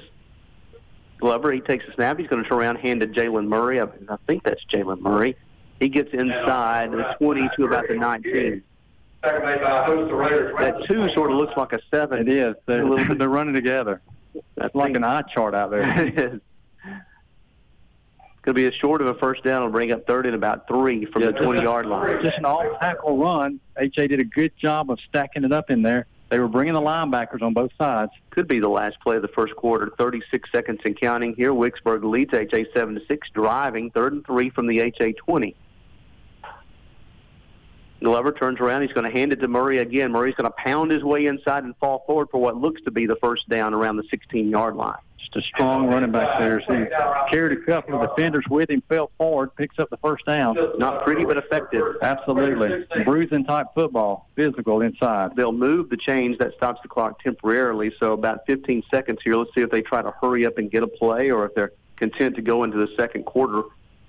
Glover. 1.17 1.51
He 1.51 1.59
takes 1.59 1.85
a 1.87 1.93
snap. 1.93 2.19
He's 2.19 2.27
going 2.27 2.43
to 2.43 2.47
turn 2.47 2.59
around, 2.59 2.75
hand 2.75 3.01
to 3.01 3.07
Jalen 3.07 3.47
Murray. 3.47 3.81
I, 3.81 3.85
I 4.07 4.17
think 4.27 4.43
that's 4.43 4.63
Jalen 4.65 4.99
Murray. 5.01 5.35
He 5.79 5.89
gets 5.89 6.13
inside 6.13 6.91
the 6.91 7.15
20 7.19 7.49
to 7.55 7.65
about 7.65 7.87
the 7.87 7.95
19. 7.95 8.61
That 9.23 10.85
two 10.87 11.09
sort 11.13 11.31
of 11.31 11.37
looks 11.37 11.57
like 11.57 11.73
a 11.73 11.79
seven. 11.89 12.19
It 12.19 12.29
is. 12.29 12.55
They're, 12.65 12.83
A 12.83 12.89
little 12.89 13.15
they're 13.17 13.29
running 13.29 13.53
together. 13.55 14.01
That's 14.55 14.75
like 14.75 14.95
an 14.95 15.03
eye 15.03 15.21
chart 15.23 15.55
out 15.55 15.71
there. 15.71 15.81
it 16.07 16.17
is. 16.17 16.41
Going 18.41 18.55
to 18.55 18.61
be 18.61 18.67
a 18.67 18.71
short 18.71 19.01
of 19.01 19.07
a 19.07 19.15
first 19.15 19.43
down. 19.43 19.63
It'll 19.63 19.71
bring 19.71 19.91
up 19.91 20.07
third 20.07 20.25
and 20.25 20.33
about 20.33 20.67
three 20.67 21.05
from 21.05 21.23
the 21.23 21.33
20 21.33 21.61
yard 21.61 21.85
line. 21.85 22.23
Just 22.23 22.37
an 22.37 22.45
all-tackle 22.45 23.17
run. 23.17 23.59
HA 23.77 24.07
did 24.07 24.19
a 24.21 24.23
good 24.23 24.55
job 24.57 24.89
of 24.89 24.99
stacking 25.01 25.43
it 25.43 25.51
up 25.51 25.69
in 25.69 25.81
there. 25.81 26.07
They 26.29 26.39
were 26.39 26.47
bringing 26.47 26.73
the 26.73 26.81
linebackers 26.81 27.41
on 27.41 27.53
both 27.53 27.71
sides. 27.77 28.11
Could 28.29 28.47
be 28.47 28.59
the 28.59 28.69
last 28.69 28.99
play 29.01 29.17
of 29.17 29.23
the 29.23 29.27
first 29.29 29.55
quarter. 29.55 29.91
36 29.97 30.49
seconds 30.51 30.79
and 30.85 30.97
counting 30.99 31.35
here. 31.35 31.51
Wicksburg 31.51 32.03
leads 32.03 32.33
HA 32.33 32.65
7 32.73 32.95
to 32.95 33.01
6, 33.05 33.29
driving 33.31 33.89
third 33.91 34.13
and 34.13 34.25
three 34.25 34.49
from 34.49 34.67
the 34.67 34.79
HA 34.79 35.13
20. 35.13 35.55
Glover 38.01 38.31
turns 38.31 38.59
around. 38.59 38.83
He's 38.83 38.93
going 38.93 39.05
to 39.05 39.11
hand 39.11 39.33
it 39.33 39.41
to 39.41 39.47
Murray 39.47 39.79
again. 39.79 40.11
Murray's 40.11 40.35
going 40.35 40.49
to 40.49 40.55
pound 40.57 40.91
his 40.91 41.03
way 41.03 41.25
inside 41.25 41.63
and 41.63 41.75
fall 41.77 42.03
forward 42.07 42.29
for 42.31 42.39
what 42.39 42.55
looks 42.55 42.81
to 42.83 42.91
be 42.91 43.05
the 43.05 43.17
first 43.17 43.47
down 43.49 43.73
around 43.73 43.97
the 43.97 44.03
16 44.09 44.49
yard 44.49 44.75
line. 44.75 44.97
Just 45.17 45.35
a 45.35 45.41
strong 45.41 45.87
running 45.87 46.11
back 46.11 46.39
there. 46.39 46.61
So 46.65 46.73
he 46.73 46.85
carried 47.29 47.57
a 47.57 47.61
couple 47.65 48.01
of 48.01 48.09
defenders 48.09 48.45
with 48.49 48.69
him, 48.69 48.81
fell 48.87 49.11
forward, 49.17 49.53
picks 49.57 49.77
up 49.77 49.89
the 49.89 49.97
first 49.97 50.25
down. 50.25 50.55
Not 50.77 51.03
pretty, 51.03 51.25
but 51.25 51.35
effective. 51.35 51.97
Absolutely. 52.01 52.85
Bruising 53.03 53.43
type 53.43 53.67
football, 53.75 54.29
physical 54.35 54.81
inside. 54.81 55.35
They'll 55.35 55.51
move 55.51 55.89
the 55.89 55.97
change 55.97 56.37
that 56.37 56.53
stops 56.55 56.81
the 56.81 56.87
clock 56.87 57.21
temporarily. 57.21 57.91
So 57.99 58.13
about 58.13 58.45
15 58.47 58.83
seconds 58.89 59.19
here. 59.23 59.35
Let's 59.35 59.53
see 59.53 59.61
if 59.61 59.69
they 59.69 59.81
try 59.81 60.01
to 60.01 60.13
hurry 60.21 60.45
up 60.45 60.57
and 60.57 60.71
get 60.71 60.83
a 60.83 60.87
play 60.87 61.31
or 61.31 61.45
if 61.45 61.53
they're 61.53 61.73
content 61.97 62.37
to 62.37 62.41
go 62.41 62.63
into 62.63 62.77
the 62.77 62.91
second 62.95 63.25
quarter 63.25 63.63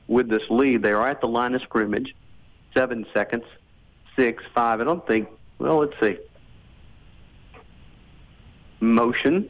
with 0.06 0.28
this 0.28 0.42
lead. 0.48 0.82
They 0.82 0.92
are 0.92 1.08
at 1.08 1.20
the 1.20 1.28
line 1.28 1.56
of 1.56 1.62
scrimmage. 1.62 2.14
Seven 2.72 3.04
seconds. 3.12 3.44
Six, 4.20 4.44
five. 4.54 4.82
I 4.82 4.84
don't 4.84 5.06
think. 5.06 5.30
Well, 5.58 5.78
let's 5.78 5.98
see. 5.98 6.18
Motion. 8.80 9.48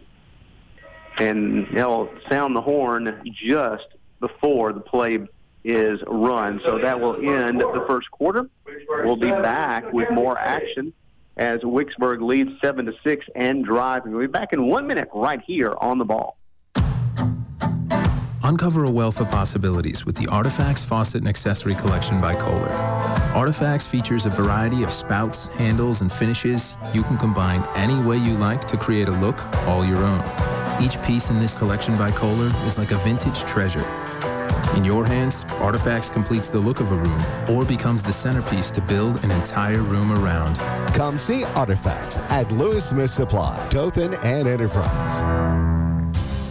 And 1.19 1.67
they'll 1.73 2.09
sound 2.29 2.55
the 2.55 2.61
horn 2.61 3.21
just 3.33 3.89
before 4.21 4.73
the 4.73 4.79
play 4.79 5.19
is 5.65 6.01
run. 6.07 6.61
So 6.65 6.79
that 6.79 7.01
will 7.01 7.17
end 7.17 7.61
the 7.61 7.85
first 7.89 8.13
quarter. 8.13 8.49
We'll 8.89 9.17
be 9.17 9.31
back 9.31 9.93
with 9.93 10.09
more 10.13 10.39
action 10.39 10.93
as 11.37 11.63
Wicksburg 11.63 12.23
leads 12.23 12.53
seven 12.61 12.87
to 12.87 12.95
six 13.03 13.27
and 13.35 13.65
driving. 13.65 14.13
We'll 14.13 14.29
be 14.29 14.33
back 14.33 14.53
in 14.53 14.69
one 14.69 14.87
minute 14.87 15.09
right 15.13 15.41
here 15.41 15.75
on 15.81 15.99
the 15.99 16.05
ball. 16.05 16.37
Uncover 18.43 18.85
a 18.85 18.91
wealth 18.91 19.21
of 19.21 19.31
possibilities 19.31 20.07
with 20.07 20.17
the 20.17 20.27
Artifacts 20.29 20.83
Faucet 20.83 21.21
and 21.21 21.29
Accessory 21.29 21.75
Collection 21.75 22.23
by 22.23 22.35
Kohler. 22.35 22.71
Artifacts 23.35 23.87
features 23.87 24.25
a 24.25 24.31
variety 24.31 24.83
of 24.83 24.91
spouts, 24.91 25.49
handles, 25.49 26.01
and 26.01 26.11
finishes 26.11 26.75
you 26.95 27.03
can 27.03 27.19
combine 27.19 27.63
any 27.77 28.03
way 28.03 28.17
you 28.17 28.33
like 28.35 28.67
to 28.69 28.79
create 28.79 29.09
a 29.09 29.13
look 29.13 29.47
all 29.67 29.85
your 29.85 29.99
own. 29.99 30.23
Each 30.83 31.01
piece 31.03 31.29
in 31.29 31.39
this 31.39 31.59
collection 31.59 31.99
by 31.99 32.13
Kohler 32.13 32.51
is 32.65 32.79
like 32.79 32.93
a 32.93 32.99
vintage 32.99 33.41
treasure. 33.41 33.87
In 34.75 34.87
your 34.87 35.05
hands, 35.05 35.45
Artifacts 35.59 36.09
completes 36.09 36.49
the 36.49 36.61
look 36.61 36.81
of 36.81 36.93
a 36.93 36.95
room 36.95 37.23
or 37.51 37.67
becomes 37.67 38.03
the 38.03 38.13
centerpiece 38.13 38.71
to 38.71 38.81
build 38.81 39.23
an 39.23 39.31
entire 39.33 39.83
room 39.83 40.13
around. 40.13 40.57
Come 40.95 41.19
see 41.19 41.45
Artifacts 41.45 42.17
at 42.31 42.51
Lewis 42.53 42.89
Smith 42.89 43.11
Supply, 43.11 43.69
Dothan 43.69 44.15
and 44.15 44.49
Enterprise. 44.49 45.80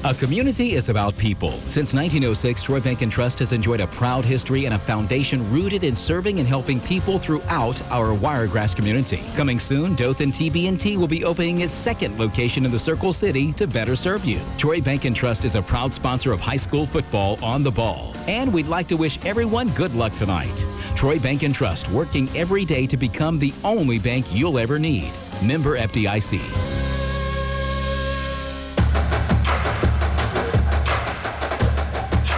A 0.06 0.14
community 0.14 0.76
is 0.76 0.88
about 0.88 1.18
people. 1.18 1.52
Since 1.68 1.94
1906, 1.94 2.64
Troy 2.64 2.80
Bank 2.80 3.02
and 3.02 3.12
Trust 3.12 3.40
has 3.40 3.52
enjoyed 3.52 3.82
a 3.82 3.88
proud 3.88 4.24
history 4.24 4.64
and 4.64 4.74
a 4.74 4.80
foundation 4.80 5.52
rooted 5.52 5.84
in 5.84 5.94
serving 5.94 6.40
and 6.40 6.48
helping 6.48 6.80
people 6.80 7.20
throughout 7.20 7.82
our 7.92 8.14
Wiregrass 8.14 8.74
community. 8.74 9.20
Coming 9.36 9.60
soon, 9.60 9.96
Dothan 9.96 10.32
TB&T 10.32 10.96
will 10.96 11.10
be 11.10 11.26
opening 11.26 11.60
its 11.60 11.74
second 11.74 12.18
location 12.18 12.64
in 12.64 12.72
the 12.72 12.80
Circle 12.80 13.12
City 13.12 13.52
to 13.54 13.68
better 13.68 13.98
serve 13.98 14.24
you. 14.24 14.40
Troy 14.58 14.80
Bank 14.80 15.04
and 15.04 15.14
Trust 15.14 15.44
is 15.44 15.56
a 15.56 15.62
proud 15.62 15.94
sponsor 15.94 16.32
of 16.32 16.40
high 16.40 16.56
school 16.56 16.86
football 16.86 17.38
on 17.44 17.62
the 17.62 17.72
ball. 17.72 18.16
And 18.26 18.54
we'd 18.54 18.68
like 18.68 18.88
to 18.88 18.96
wish 18.96 19.24
everyone 19.26 19.68
good 19.72 19.94
luck 19.96 20.14
tonight. 20.16 20.64
Troy 20.96 21.20
Bank 21.20 21.44
and 21.44 21.54
Trust 21.54 21.92
working 21.92 22.30
every 22.38 22.64
day 22.64 22.88
to 22.88 22.96
become 22.96 23.38
the 23.38 23.54
only 23.66 24.00
bank 24.00 24.26
you'll 24.32 24.60
ever 24.60 24.80
need. 24.80 25.12
Member 25.44 25.78
FDIC. 25.78 26.89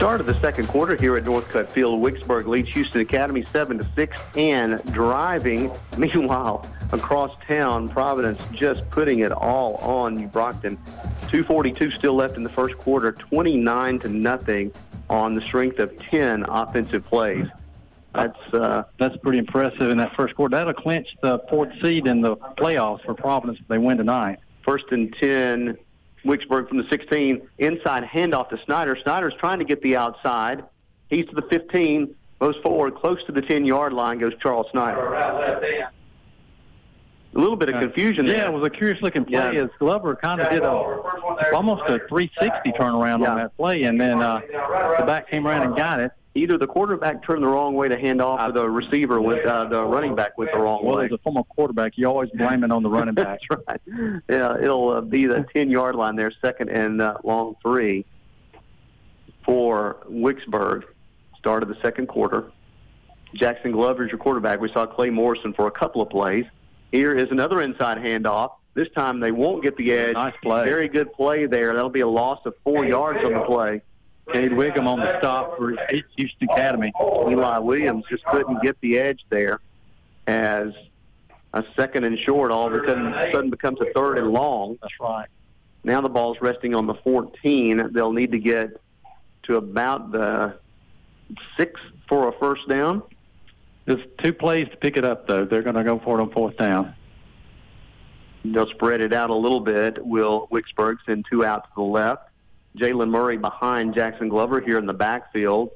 Start 0.02 0.20
of 0.20 0.26
the 0.26 0.39
second 0.41 0.68
quarter 0.68 0.95
here 0.95 1.16
at 1.16 1.26
Northcutt 1.26 1.70
Field. 1.70 2.02
Wicksburg 2.02 2.47
leads 2.47 2.70
Houston 2.70 3.02
Academy 3.02 3.45
7 3.54 3.78
to 3.78 3.88
6 3.95 4.18
and 4.36 4.84
driving. 4.91 5.72
Meanwhile, 5.99 6.68
across 6.91 7.32
town, 7.47 7.88
Providence 7.88 8.41
just 8.52 8.89
putting 8.89 9.20
it 9.20 9.32
all 9.32 9.76
on 9.76 10.16
New 10.16 10.26
Brockton. 10.26 10.78
242 11.30 11.91
still 11.91 12.16
left 12.16 12.36
in 12.36 12.41
the 12.41 12.49
first 12.49 12.80
quarter, 12.80 13.12
29 13.12 13.99
to 13.99 14.10
nothing 14.10 14.74
on 15.08 15.36
the 15.36 15.41
strength 15.41 15.78
of 15.78 15.95
10 15.99 16.45
offensive 16.49 17.06
plays. 17.06 17.45
That's 18.16 18.54
uh, 18.56 18.86
that's 18.97 19.18
pretty 19.18 19.38
impressive 19.38 19.91
in 19.91 19.99
that 19.99 20.16
first 20.16 20.36
quarter. 20.36 20.58
That'll 20.58 20.74
clinch 20.74 21.16
the 21.22 21.43
fourth 21.47 21.80
seed 21.80 22.08
in 22.08 22.22
the 22.22 22.38
playoffs 22.38 23.06
for 23.06 23.14
Providence 23.14 23.60
if 23.60 23.68
they 23.68 23.78
win 23.78 23.97
tonight. 23.97 24.39
First 24.64 24.86
and 24.89 25.16
10, 25.16 25.78
Wicksburg 26.26 26.68
from 26.70 26.78
the 26.78 26.88
16. 26.90 27.42
Inside 27.58 28.04
handoff 28.04 28.50
to 28.50 28.60
Snyder. 28.66 28.96
Snyder's 29.02 29.34
trying 29.40 29.60
to 29.60 29.66
get 29.66 29.82
the 29.82 29.96
outside. 29.98 30.64
He's 31.10 31.26
to 31.28 31.36
the 31.36 31.42
15, 31.44 32.16
goes 32.40 32.56
forward, 32.58 32.96
close 32.96 33.24
to 33.26 33.32
the 33.32 33.42
10 33.42 33.66
yard 33.66 33.94
line, 33.94 34.20
goes 34.20 34.34
Charles 34.42 34.68
Snyder. 34.72 35.00
A 37.34 37.40
little 37.40 37.56
bit 37.56 37.70
of 37.70 37.80
confusion 37.80 38.26
Yeah, 38.26 38.34
there. 38.34 38.48
it 38.48 38.52
was 38.52 38.64
a 38.66 38.70
curious 38.70 39.02
looking 39.02 39.24
play 39.24 39.56
Yeah. 39.56 39.64
as 39.64 39.70
Glover 39.80 40.16
kind 40.18 40.42
of 40.42 40.50
did 40.50 40.64
a 40.64 40.70
almost 41.54 41.84
a 41.84 42.00
360 42.10 42.72
turnaround 42.74 43.26
on 43.28 43.38
that 43.38 43.56
play, 43.56 43.84
and 43.84 44.00
then 44.00 44.22
uh, 44.22 44.42
the 45.00 45.06
back 45.06 45.30
came 45.30 45.48
around 45.48 45.64
and 45.64 45.76
got 45.76 46.00
it. 46.02 46.12
Either 46.34 46.58
the 46.58 46.68
quarterback 46.68 47.22
turned 47.24 47.44
the 47.44 47.48
wrong 47.48 47.74
way 47.74 47.90
to 47.90 47.98
hand 48.00 48.22
off, 48.22 48.40
or 48.40 48.54
the 48.54 48.70
receiver 48.70 49.20
went, 49.20 49.46
uh, 49.46 49.66
the 49.66 49.84
running 49.84 50.16
back 50.16 50.38
went 50.38 50.50
the 50.54 50.60
wrong 50.60 50.80
Well, 50.86 50.98
way. 51.00 51.06
as 51.06 51.12
a 51.12 51.18
former 51.18 51.44
quarterback, 51.44 51.98
you 51.98 52.06
always 52.08 52.30
blame 52.30 52.64
it 52.64 52.72
on 52.72 52.84
the 52.84 52.90
running 52.90 53.14
back. 53.14 53.40
That's 53.50 53.64
right. 53.68 54.22
Yeah, 54.30 54.56
it'll 54.58 54.90
uh, 54.92 55.02
be 55.02 55.26
the 55.26 55.46
10 55.54 55.70
yard 55.70 55.96
line 55.96 56.16
there, 56.16 56.32
second 56.42 56.70
and 56.70 57.02
uh, 57.02 57.18
long 57.26 57.56
three 57.62 58.06
for 59.46 59.98
Wicksburg. 60.10 60.84
Start 61.38 61.64
of 61.64 61.70
the 61.70 61.78
second 61.82 62.08
quarter. 62.08 62.52
Jackson 63.34 63.72
Glover 63.72 64.04
is 64.06 64.10
your 64.12 64.20
quarterback. 64.20 64.60
We 64.62 64.72
saw 64.72 64.86
Clay 64.86 65.10
Morrison 65.10 65.54
for 65.54 65.68
a 65.68 65.72
couple 65.72 66.02
of 66.02 66.10
plays. 66.10 66.46
Here 66.92 67.14
is 67.18 67.30
another 67.32 67.62
inside 67.62 67.98
handoff. 67.98 68.52
This 68.74 68.88
time 68.96 69.20
they 69.20 69.32
won't 69.32 69.64
get 69.64 69.76
the 69.76 69.92
edge. 69.92 70.14
Nice 70.14 70.34
play. 70.42 70.64
Very 70.66 70.88
good 70.88 71.12
play 71.14 71.46
there. 71.46 71.74
That'll 71.74 71.90
be 71.90 72.02
a 72.02 72.08
loss 72.08 72.40
of 72.46 72.54
four 72.64 72.86
yards 72.86 73.20
on 73.26 73.34
the 73.34 73.42
play. 73.42 73.82
Cade 74.32 74.52
Wiggum 74.52 74.88
on 74.88 75.00
the 75.00 75.18
stop 75.20 75.58
for 75.58 75.76
Houston 76.18 76.50
Academy. 76.50 76.92
Eli 77.00 77.58
Williams 77.60 78.06
just 78.10 78.24
couldn't 78.26 78.62
get 78.62 78.80
the 78.82 78.98
edge 78.98 79.26
there 79.30 79.60
as 80.28 80.74
a 81.54 81.64
second 81.76 82.04
and 82.04 82.18
short 82.18 82.52
all 82.52 82.68
of 82.68 82.74
a 82.74 82.88
sudden, 82.88 83.14
sudden 83.32 83.50
becomes 83.50 83.80
a 83.82 83.92
third 83.94 84.18
and 84.18 84.32
long. 84.32 84.78
That's 84.82 84.94
right. 85.00 85.28
Now 85.84 86.02
the 86.02 86.10
ball's 86.10 86.38
resting 86.42 86.76
on 86.76 86.88
the 86.88 86.94
14. 86.96 87.92
They'll 87.92 88.14
need 88.14 88.32
to 88.32 88.40
get 88.40 88.80
to 89.44 89.58
about 89.58 90.12
the 90.12 90.58
six 91.58 91.80
for 92.08 92.30
a 92.30 92.32
first 92.40 92.68
down. 92.68 93.02
There's 93.86 94.06
two 94.20 94.34
plays 94.34 94.70
to 94.70 94.78
pick 94.78 94.96
it 94.96 95.04
up, 95.04 95.28
though. 95.28 95.46
They're 95.46 95.64
going 95.64 95.76
to 95.76 95.84
go 95.84 96.00
for 96.00 96.20
it 96.20 96.22
on 96.22 96.32
fourth 96.32 96.58
down. 96.58 96.94
They'll 98.46 98.70
spread 98.70 99.02
it 99.02 99.14
out 99.14 99.30
a 99.30 99.36
little 99.36 99.60
bit. 99.60 100.04
Will 100.06 100.48
Wicksburg 100.52 100.98
send 101.06 101.26
two 101.30 101.44
out 101.44 101.64
to 101.64 101.70
the 101.76 101.82
left? 101.82 102.30
Jalen 102.78 103.10
Murray 103.10 103.38
behind 103.38 103.94
Jackson 103.94 104.30
Glover 104.30 104.62
here 104.62 104.78
in 104.78 104.86
the 104.86 104.94
backfield. 104.94 105.72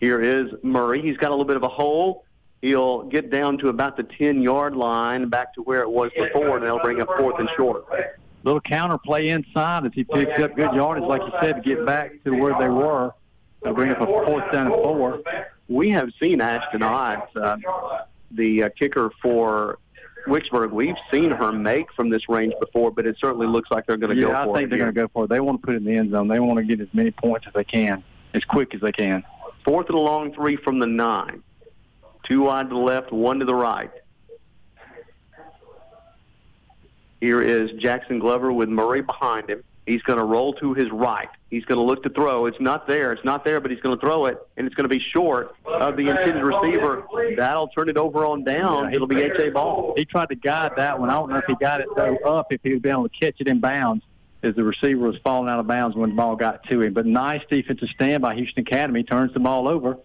Here 0.00 0.20
is 0.20 0.52
Murray. 0.62 1.00
He's 1.00 1.16
got 1.16 1.28
a 1.28 1.34
little 1.34 1.44
bit 1.44 1.56
of 1.56 1.62
a 1.62 1.68
hole. 1.68 2.24
He'll 2.60 3.02
get 3.04 3.30
down 3.30 3.58
to 3.58 3.68
about 3.68 3.96
the 3.96 4.02
10 4.02 4.40
yard 4.40 4.74
line, 4.74 5.28
back 5.28 5.54
to 5.54 5.62
where 5.62 5.82
it 5.82 5.90
was 5.90 6.10
before, 6.16 6.56
and 6.56 6.64
they'll 6.64 6.80
bring 6.80 7.00
up 7.00 7.08
fourth 7.18 7.38
and 7.38 7.48
short. 7.56 7.84
Little 8.42 8.60
counter 8.60 8.98
play 8.98 9.28
inside 9.28 9.86
as 9.86 9.92
he 9.94 10.04
picks 10.04 10.38
up 10.40 10.54
good 10.54 10.72
yardage, 10.74 11.04
like 11.04 11.22
you 11.22 11.32
said, 11.40 11.56
to 11.56 11.62
get 11.62 11.84
back 11.86 12.12
to 12.24 12.30
where 12.30 12.54
they 12.58 12.68
were. 12.68 13.12
They'll 13.62 13.74
bring 13.74 13.90
up 13.90 14.00
a 14.00 14.06
fourth 14.06 14.52
down 14.52 14.66
and 14.66 14.74
four. 14.74 15.22
We 15.68 15.90
have 15.90 16.10
seen 16.20 16.40
Ashton 16.42 16.82
Ott, 16.82 17.34
uh, 17.36 17.56
the 18.30 18.64
uh, 18.64 18.68
kicker 18.78 19.10
for 19.22 19.78
Wicksburg. 20.26 20.70
We've 20.70 20.96
seen 21.10 21.30
her 21.30 21.52
make 21.52 21.92
from 21.92 22.08
this 22.08 22.28
range 22.28 22.54
before, 22.60 22.90
but 22.90 23.06
it 23.06 23.16
certainly 23.18 23.46
looks 23.46 23.70
like 23.70 23.86
they're 23.86 23.96
going 23.96 24.14
to 24.16 24.20
yeah, 24.20 24.28
go 24.28 24.32
for 24.32 24.48
it. 24.48 24.50
I 24.50 24.54
think 24.54 24.66
it. 24.66 24.70
they're 24.70 24.78
going 24.78 24.94
to 24.94 25.00
go 25.00 25.08
for 25.12 25.24
it. 25.24 25.28
They 25.28 25.40
want 25.40 25.60
to 25.60 25.66
put 25.66 25.74
it 25.74 25.78
in 25.78 25.84
the 25.84 25.96
end 25.96 26.12
zone. 26.12 26.28
They 26.28 26.40
want 26.40 26.58
to 26.58 26.64
get 26.64 26.80
as 26.80 26.92
many 26.92 27.10
points 27.10 27.46
as 27.46 27.52
they 27.52 27.64
can, 27.64 28.02
as 28.32 28.44
quick 28.44 28.74
as 28.74 28.80
they 28.80 28.92
can. 28.92 29.22
Fourth 29.64 29.88
and 29.88 29.98
a 29.98 30.00
long 30.00 30.32
three 30.34 30.56
from 30.56 30.78
the 30.78 30.86
nine. 30.86 31.42
Two 32.24 32.42
wide 32.42 32.68
to 32.70 32.74
the 32.74 32.80
left, 32.80 33.12
one 33.12 33.38
to 33.38 33.44
the 33.44 33.54
right. 33.54 33.90
Here 37.20 37.40
is 37.42 37.70
Jackson 37.72 38.18
Glover 38.18 38.52
with 38.52 38.68
Murray 38.68 39.00
behind 39.00 39.48
him. 39.48 39.62
He's 39.86 40.02
going 40.02 40.18
to 40.18 40.24
roll 40.24 40.54
to 40.54 40.74
his 40.74 40.90
right. 40.90 41.28
He's 41.54 41.64
going 41.64 41.78
to 41.78 41.84
look 41.84 42.02
to 42.02 42.10
throw. 42.10 42.46
It's 42.46 42.60
not 42.60 42.88
there. 42.88 43.12
It's 43.12 43.24
not 43.24 43.44
there, 43.44 43.60
but 43.60 43.70
he's 43.70 43.80
going 43.80 43.96
to 43.96 44.00
throw 44.00 44.26
it, 44.26 44.44
and 44.56 44.66
it's 44.66 44.74
going 44.74 44.88
to 44.88 44.92
be 44.92 44.98
short 44.98 45.54
of 45.64 45.96
the 45.96 46.08
intended 46.08 46.42
receiver. 46.42 47.04
That'll 47.36 47.68
turn 47.68 47.88
it 47.88 47.96
over 47.96 48.26
on 48.26 48.42
down. 48.42 48.92
It'll 48.92 49.06
be 49.06 49.22
H.A. 49.22 49.50
Ball. 49.50 49.94
He 49.96 50.04
tried 50.04 50.30
to 50.30 50.34
guide 50.34 50.72
that 50.76 50.98
one. 50.98 51.10
I 51.10 51.14
don't 51.14 51.30
know 51.30 51.38
if 51.38 51.44
he 51.46 51.54
got 51.54 51.80
it 51.80 51.86
though 51.94 52.16
up, 52.24 52.52
if 52.52 52.60
he 52.64 52.74
was 52.74 52.84
able 52.84 53.08
to 53.08 53.18
catch 53.20 53.36
it 53.40 53.46
in 53.46 53.60
bounds 53.60 54.04
as 54.42 54.56
the 54.56 54.64
receiver 54.64 55.06
was 55.06 55.16
falling 55.22 55.48
out 55.48 55.60
of 55.60 55.66
bounds 55.68 55.96
when 55.96 56.10
the 56.10 56.16
ball 56.16 56.34
got 56.34 56.64
to 56.64 56.82
him. 56.82 56.92
But 56.92 57.06
nice 57.06 57.42
defensive 57.48 57.88
stand 57.90 58.20
by 58.22 58.34
Houston 58.34 58.62
Academy. 58.62 59.04
Turns 59.04 59.32
the 59.32 59.40
ball 59.40 59.68
over. 59.68 59.96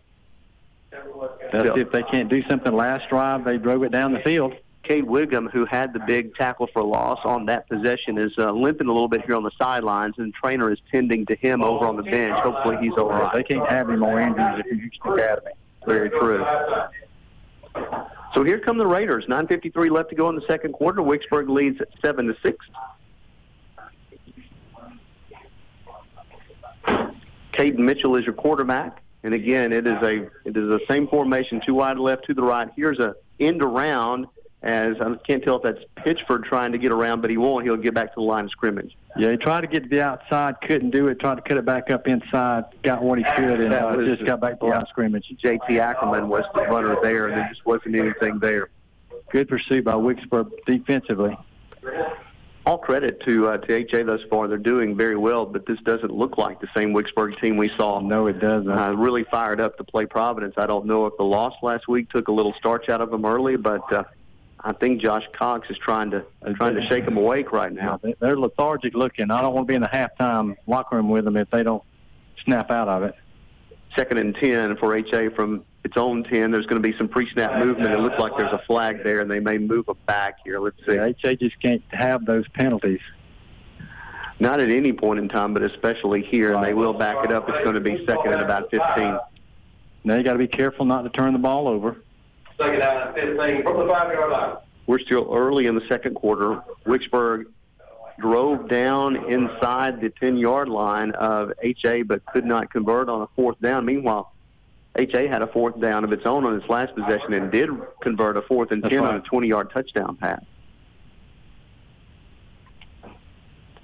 That's 1.51 1.77
if 1.77 1.91
they 1.91 2.03
can't 2.03 2.29
do 2.29 2.43
something 2.47 2.71
last 2.71 3.09
drive. 3.09 3.43
They 3.43 3.57
drove 3.57 3.83
it 3.83 3.91
down 3.91 4.13
the 4.13 4.19
field. 4.19 4.53
Cade 4.89 5.05
Wiggum, 5.05 5.51
who 5.51 5.65
had 5.65 5.93
the 5.93 5.99
big 5.99 6.33
tackle 6.33 6.67
for 6.73 6.81
loss 6.81 7.19
on 7.23 7.45
that 7.45 7.69
possession, 7.69 8.17
is 8.17 8.33
uh, 8.39 8.51
limping 8.51 8.87
a 8.87 8.91
little 8.91 9.07
bit 9.07 9.23
here 9.23 9.35
on 9.35 9.43
the 9.43 9.51
sidelines, 9.55 10.15
and 10.17 10.33
trainer 10.33 10.71
is 10.71 10.79
tending 10.91 11.27
to 11.27 11.35
him 11.35 11.61
over 11.61 11.85
on 11.85 11.95
the 11.95 12.01
bench. 12.01 12.35
Hopefully, 12.39 12.75
he's 12.81 12.93
all 12.97 13.07
right. 13.07 13.31
They 13.31 13.43
can't 13.43 13.69
have 13.69 13.87
any 13.87 13.99
more 13.99 14.19
injuries 14.19 14.63
if 14.65 14.79
Houston 14.79 15.13
Academy. 15.13 15.51
Very 15.85 16.09
true. 16.09 16.43
So 18.33 18.43
here 18.43 18.57
come 18.57 18.79
the 18.79 18.87
Raiders. 18.87 19.25
9:53 19.27 19.91
left 19.91 20.09
to 20.09 20.15
go 20.15 20.27
in 20.29 20.35
the 20.35 20.45
second 20.47 20.73
quarter. 20.73 21.03
Wicksburg 21.03 21.49
leads 21.49 21.79
seven 22.03 22.25
to 22.25 22.35
six. 22.41 22.57
Caden 27.53 27.77
Mitchell 27.77 28.15
is 28.15 28.25
your 28.25 28.33
quarterback, 28.33 29.03
and 29.21 29.35
again, 29.35 29.71
it 29.71 29.85
is 29.85 30.01
a 30.01 30.23
it 30.45 30.57
is 30.57 30.67
the 30.67 30.79
same 30.89 31.07
formation: 31.07 31.61
two 31.63 31.75
wide 31.75 31.99
left, 31.99 32.25
to 32.25 32.33
the 32.33 32.41
right. 32.41 32.69
Here's 32.75 32.97
a 32.97 33.13
end 33.39 33.61
around. 33.61 34.25
As 34.61 34.95
I 34.99 35.15
can't 35.25 35.41
tell 35.41 35.55
if 35.55 35.63
that's 35.63 35.79
Pitchford 35.97 36.43
trying 36.43 36.73
to 36.73 36.77
get 36.77 36.91
around, 36.91 37.21
but 37.21 37.29
he 37.29 37.37
won't. 37.37 37.63
He'll 37.63 37.77
get 37.77 37.93
back 37.93 38.09
to 38.09 38.15
the 38.15 38.25
line 38.25 38.43
of 38.43 38.51
scrimmage. 38.51 38.97
Yeah, 39.15 39.31
he 39.31 39.37
tried 39.37 39.61
to 39.61 39.67
get 39.67 39.83
to 39.83 39.89
the 39.89 40.01
outside, 40.01 40.55
couldn't 40.61 40.89
do 40.91 41.07
it. 41.07 41.19
Tried 41.19 41.35
to 41.35 41.41
cut 41.41 41.57
it 41.57 41.65
back 41.65 41.89
up 41.91 42.07
inside, 42.07 42.65
got 42.83 43.01
what 43.01 43.19
he 43.19 43.23
could, 43.23 43.61
and 43.61 43.73
uh, 43.73 43.95
just 44.03 44.25
got 44.25 44.41
back 44.41 44.59
to 44.59 44.65
the 44.65 44.65
line 44.65 44.81
of 44.81 44.89
scrimmage. 44.89 45.31
J.T. 45.37 45.79
Ackerman 45.79 46.27
was 46.27 46.43
the 46.53 46.63
runner 46.63 46.97
there, 47.01 47.27
and 47.27 47.37
there 47.37 47.47
just 47.49 47.65
wasn't 47.65 47.95
anything 47.95 48.39
there. 48.39 48.69
Good 49.31 49.47
pursuit 49.47 49.85
by 49.85 49.93
Wicksburg 49.93 50.51
defensively. 50.65 51.37
all 52.65 52.77
credit 52.77 53.21
to 53.21 53.47
uh, 53.47 53.57
to 53.57 53.73
HA 53.73 54.03
thus 54.03 54.21
far. 54.29 54.47
They're 54.47 54.57
doing 54.57 54.97
very 54.97 55.15
well, 55.15 55.45
but 55.45 55.65
this 55.65 55.79
doesn't 55.85 56.11
look 56.11 56.37
like 56.37 56.59
the 56.59 56.67
same 56.75 56.93
Wicksburg 56.93 57.39
team 57.39 57.55
we 57.57 57.69
saw. 57.77 57.99
No, 57.99 58.27
it 58.27 58.39
doesn't. 58.39 58.69
Uh, 58.69 58.91
really 58.93 59.23
fired 59.23 59.61
up 59.61 59.77
to 59.77 59.83
play 59.83 60.05
Providence. 60.05 60.55
I 60.57 60.67
don't 60.67 60.85
know 60.85 61.05
if 61.05 61.15
the 61.17 61.23
loss 61.23 61.53
last 61.63 61.87
week 61.87 62.09
took 62.09 62.27
a 62.27 62.31
little 62.31 62.53
starch 62.53 62.89
out 62.89 63.01
of 63.01 63.09
them 63.09 63.25
early, 63.25 63.55
but 63.55 63.91
uh, 63.93 64.03
I 64.61 64.73
think 64.73 65.01
Josh 65.01 65.23
Cox 65.33 65.69
is 65.69 65.77
trying 65.77 66.11
to 66.11 66.25
trying 66.55 66.75
to 66.75 66.85
shake 66.87 67.05
them 67.05 67.17
awake 67.17 67.51
right 67.53 67.71
now. 67.71 67.99
They- 68.03 68.15
They're 68.19 68.37
lethargic 68.37 68.93
looking. 68.93 69.31
I 69.31 69.41
don't 69.41 69.53
want 69.53 69.67
to 69.67 69.71
be 69.71 69.75
in 69.75 69.81
the 69.81 69.87
halftime 69.87 70.55
locker 70.67 70.97
room 70.97 71.09
with 71.09 71.25
them 71.25 71.37
if 71.37 71.49
they 71.49 71.63
don't 71.63 71.83
snap 72.43 72.69
out 72.71 72.87
of 72.89 73.03
it. 73.03 73.15
Second 73.95 74.17
and 74.17 74.35
ten 74.35 74.75
for 74.77 74.95
HA 74.95 75.29
from 75.29 75.63
its 75.83 75.95
own 75.97 76.23
ten. 76.25 76.51
There's 76.51 76.65
going 76.65 76.81
to 76.81 76.87
be 76.87 76.95
some 76.97 77.07
pre-snap 77.07 77.57
movement. 77.63 77.93
It 77.93 77.99
looks 77.99 78.19
like 78.19 78.35
there's 78.37 78.51
a 78.51 78.61
flag 78.67 79.01
there, 79.03 79.21
and 79.21 79.31
they 79.31 79.39
may 79.39 79.57
move 79.57 79.85
them 79.85 79.97
back 80.05 80.37
here. 80.43 80.59
Let's 80.59 80.77
see. 80.85 80.95
Yeah, 80.95 81.05
HA 81.23 81.35
just 81.37 81.59
can't 81.61 81.81
have 81.89 82.25
those 82.25 82.47
penalties. 82.49 82.99
Not 84.41 84.59
at 84.59 84.69
any 84.69 84.93
point 84.93 85.19
in 85.19 85.27
time, 85.27 85.53
but 85.53 85.63
especially 85.63 86.21
here, 86.21 86.53
and 86.53 86.63
they 86.63 86.73
will 86.73 86.93
back 86.93 87.25
it 87.25 87.31
up. 87.31 87.49
It's 87.49 87.61
going 87.63 87.75
to 87.75 87.81
be 87.81 88.05
second 88.05 88.31
and 88.33 88.41
about 88.41 88.69
15. 88.71 89.19
Now 90.05 90.15
you 90.15 90.23
got 90.23 90.33
to 90.33 90.39
be 90.39 90.47
careful 90.47 90.85
not 90.85 91.01
to 91.03 91.09
turn 91.09 91.33
the 91.33 91.39
ball 91.39 91.67
over. 91.67 91.97
Second 92.59 92.79
down 92.79 93.07
and 93.07 93.37
15 93.37 93.63
from 93.63 93.87
the 93.87 93.93
five-yard 93.93 94.31
line. 94.31 94.57
We're 94.85 94.99
still 94.99 95.29
early 95.33 95.67
in 95.67 95.75
the 95.75 95.87
second 95.87 96.15
quarter. 96.15 96.61
Wicksburg 96.85 97.45
drove 98.19 98.67
down 98.67 99.15
inside 99.31 100.01
the 100.01 100.09
10-yard 100.09 100.67
line 100.67 101.11
of 101.11 101.53
HA, 101.61 102.03
but 102.03 102.25
could 102.25 102.45
not 102.45 102.71
convert 102.71 103.07
on 103.07 103.21
a 103.21 103.27
fourth 103.35 103.59
down. 103.61 103.85
Meanwhile, 103.85 104.33
HA 104.97 105.27
had 105.27 105.41
a 105.41 105.47
fourth 105.47 105.79
down 105.79 106.03
of 106.03 106.11
its 106.11 106.25
own 106.25 106.45
on 106.45 106.55
its 106.55 106.67
last 106.67 106.93
possession 106.95 107.33
and 107.33 107.51
did 107.51 107.69
convert 108.01 108.35
a 108.35 108.41
fourth 108.41 108.71
and 108.71 108.83
That's 108.83 108.93
10 108.93 109.05
on 109.05 109.15
a 109.15 109.21
20-yard 109.21 109.71
touchdown 109.71 110.17
pass. 110.17 110.43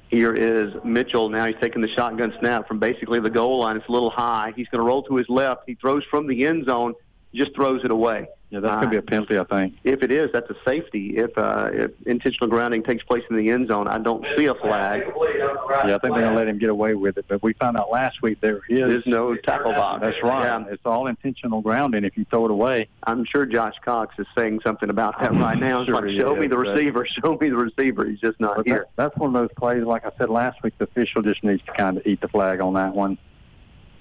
Here 0.09 0.35
is 0.35 0.73
Mitchell. 0.83 1.29
Now 1.29 1.45
he's 1.45 1.55
taking 1.61 1.81
the 1.81 1.87
shotgun 1.89 2.33
snap 2.39 2.67
from 2.67 2.79
basically 2.79 3.19
the 3.19 3.29
goal 3.29 3.59
line. 3.59 3.77
It's 3.77 3.87
a 3.87 3.91
little 3.91 4.09
high. 4.09 4.53
He's 4.55 4.67
going 4.67 4.79
to 4.79 4.85
roll 4.85 5.03
to 5.03 5.15
his 5.15 5.29
left. 5.29 5.63
He 5.65 5.75
throws 5.75 6.03
from 6.05 6.27
the 6.27 6.45
end 6.45 6.65
zone, 6.65 6.93
just 7.35 7.55
throws 7.55 7.83
it 7.83 7.91
away. 7.91 8.27
Yeah, 8.51 8.59
that's 8.59 8.75
going 8.75 8.83
to 8.85 8.89
be 8.91 8.97
a 8.97 9.01
penalty, 9.01 9.37
I 9.39 9.43
think. 9.43 9.73
If 9.83 10.03
it 10.03 10.11
is, 10.11 10.29
that's 10.31 10.49
a 10.51 10.55
safety. 10.65 11.17
If 11.17 11.35
uh, 11.37 11.71
if 11.73 11.91
intentional 12.05 12.47
grounding 12.47 12.83
takes 12.83 13.03
place 13.03 13.23
in 13.29 13.35
the 13.35 13.49
end 13.49 13.67
zone, 13.69 13.87
I 13.87 13.97
don't 13.97 14.23
see 14.37 14.45
a 14.45 14.53
flag. 14.53 15.01
Yeah, 15.07 15.95
I 15.95 15.97
think 15.97 16.01
they're 16.01 16.11
going 16.11 16.29
to 16.29 16.35
let 16.35 16.47
him 16.47 16.59
get 16.59 16.69
away 16.69 16.93
with 16.93 17.17
it. 17.17 17.25
But 17.27 17.41
we 17.41 17.53
found 17.53 17.75
out 17.75 17.89
last 17.91 18.21
week 18.21 18.39
there 18.41 18.61
is 18.69 18.79
There's 18.87 19.05
no 19.07 19.35
tackle 19.35 19.73
box. 19.73 20.01
That's 20.01 20.21
right. 20.23 20.43
Yeah. 20.45 20.71
It's 20.73 20.85
all 20.85 21.07
intentional 21.07 21.61
grounding 21.61 22.05
if 22.05 22.15
you 22.17 22.25
throw 22.29 22.45
it 22.45 22.51
away. 22.51 22.87
I'm 23.03 23.25
sure 23.25 23.45
Josh 23.47 23.75
Cox 23.83 24.15
is 24.19 24.27
saying 24.37 24.61
something 24.63 24.89
about 24.91 25.19
that 25.19 25.33
right 25.33 25.57
now. 25.59 25.79
It's 25.81 25.87
Sure 25.87 25.95
like, 25.95 26.15
show 26.15 26.35
is, 26.35 26.41
me 26.41 26.47
the 26.47 26.57
receiver, 26.57 27.05
show 27.23 27.37
me 27.41 27.49
the 27.49 27.57
receiver. 27.57 28.05
He's 28.05 28.19
just 28.19 28.39
not 28.39 28.57
But 28.57 28.67
here. 28.67 28.85
that, 28.95 29.09
that's 29.11 29.17
one 29.17 29.35
of 29.35 29.41
those 29.41 29.55
plays, 29.57 29.83
like 29.83 30.05
I 30.05 30.11
said 30.19 30.29
last 30.29 30.61
week, 30.63 30.77
the 30.77 30.83
official 30.85 31.23
just 31.23 31.43
needs 31.43 31.63
to 31.65 31.73
kind 31.73 31.97
of 31.97 32.05
eat 32.05 32.21
the 32.21 32.27
flag 32.27 32.61
on 32.61 32.75
that 32.75 32.93
one. 32.93 33.17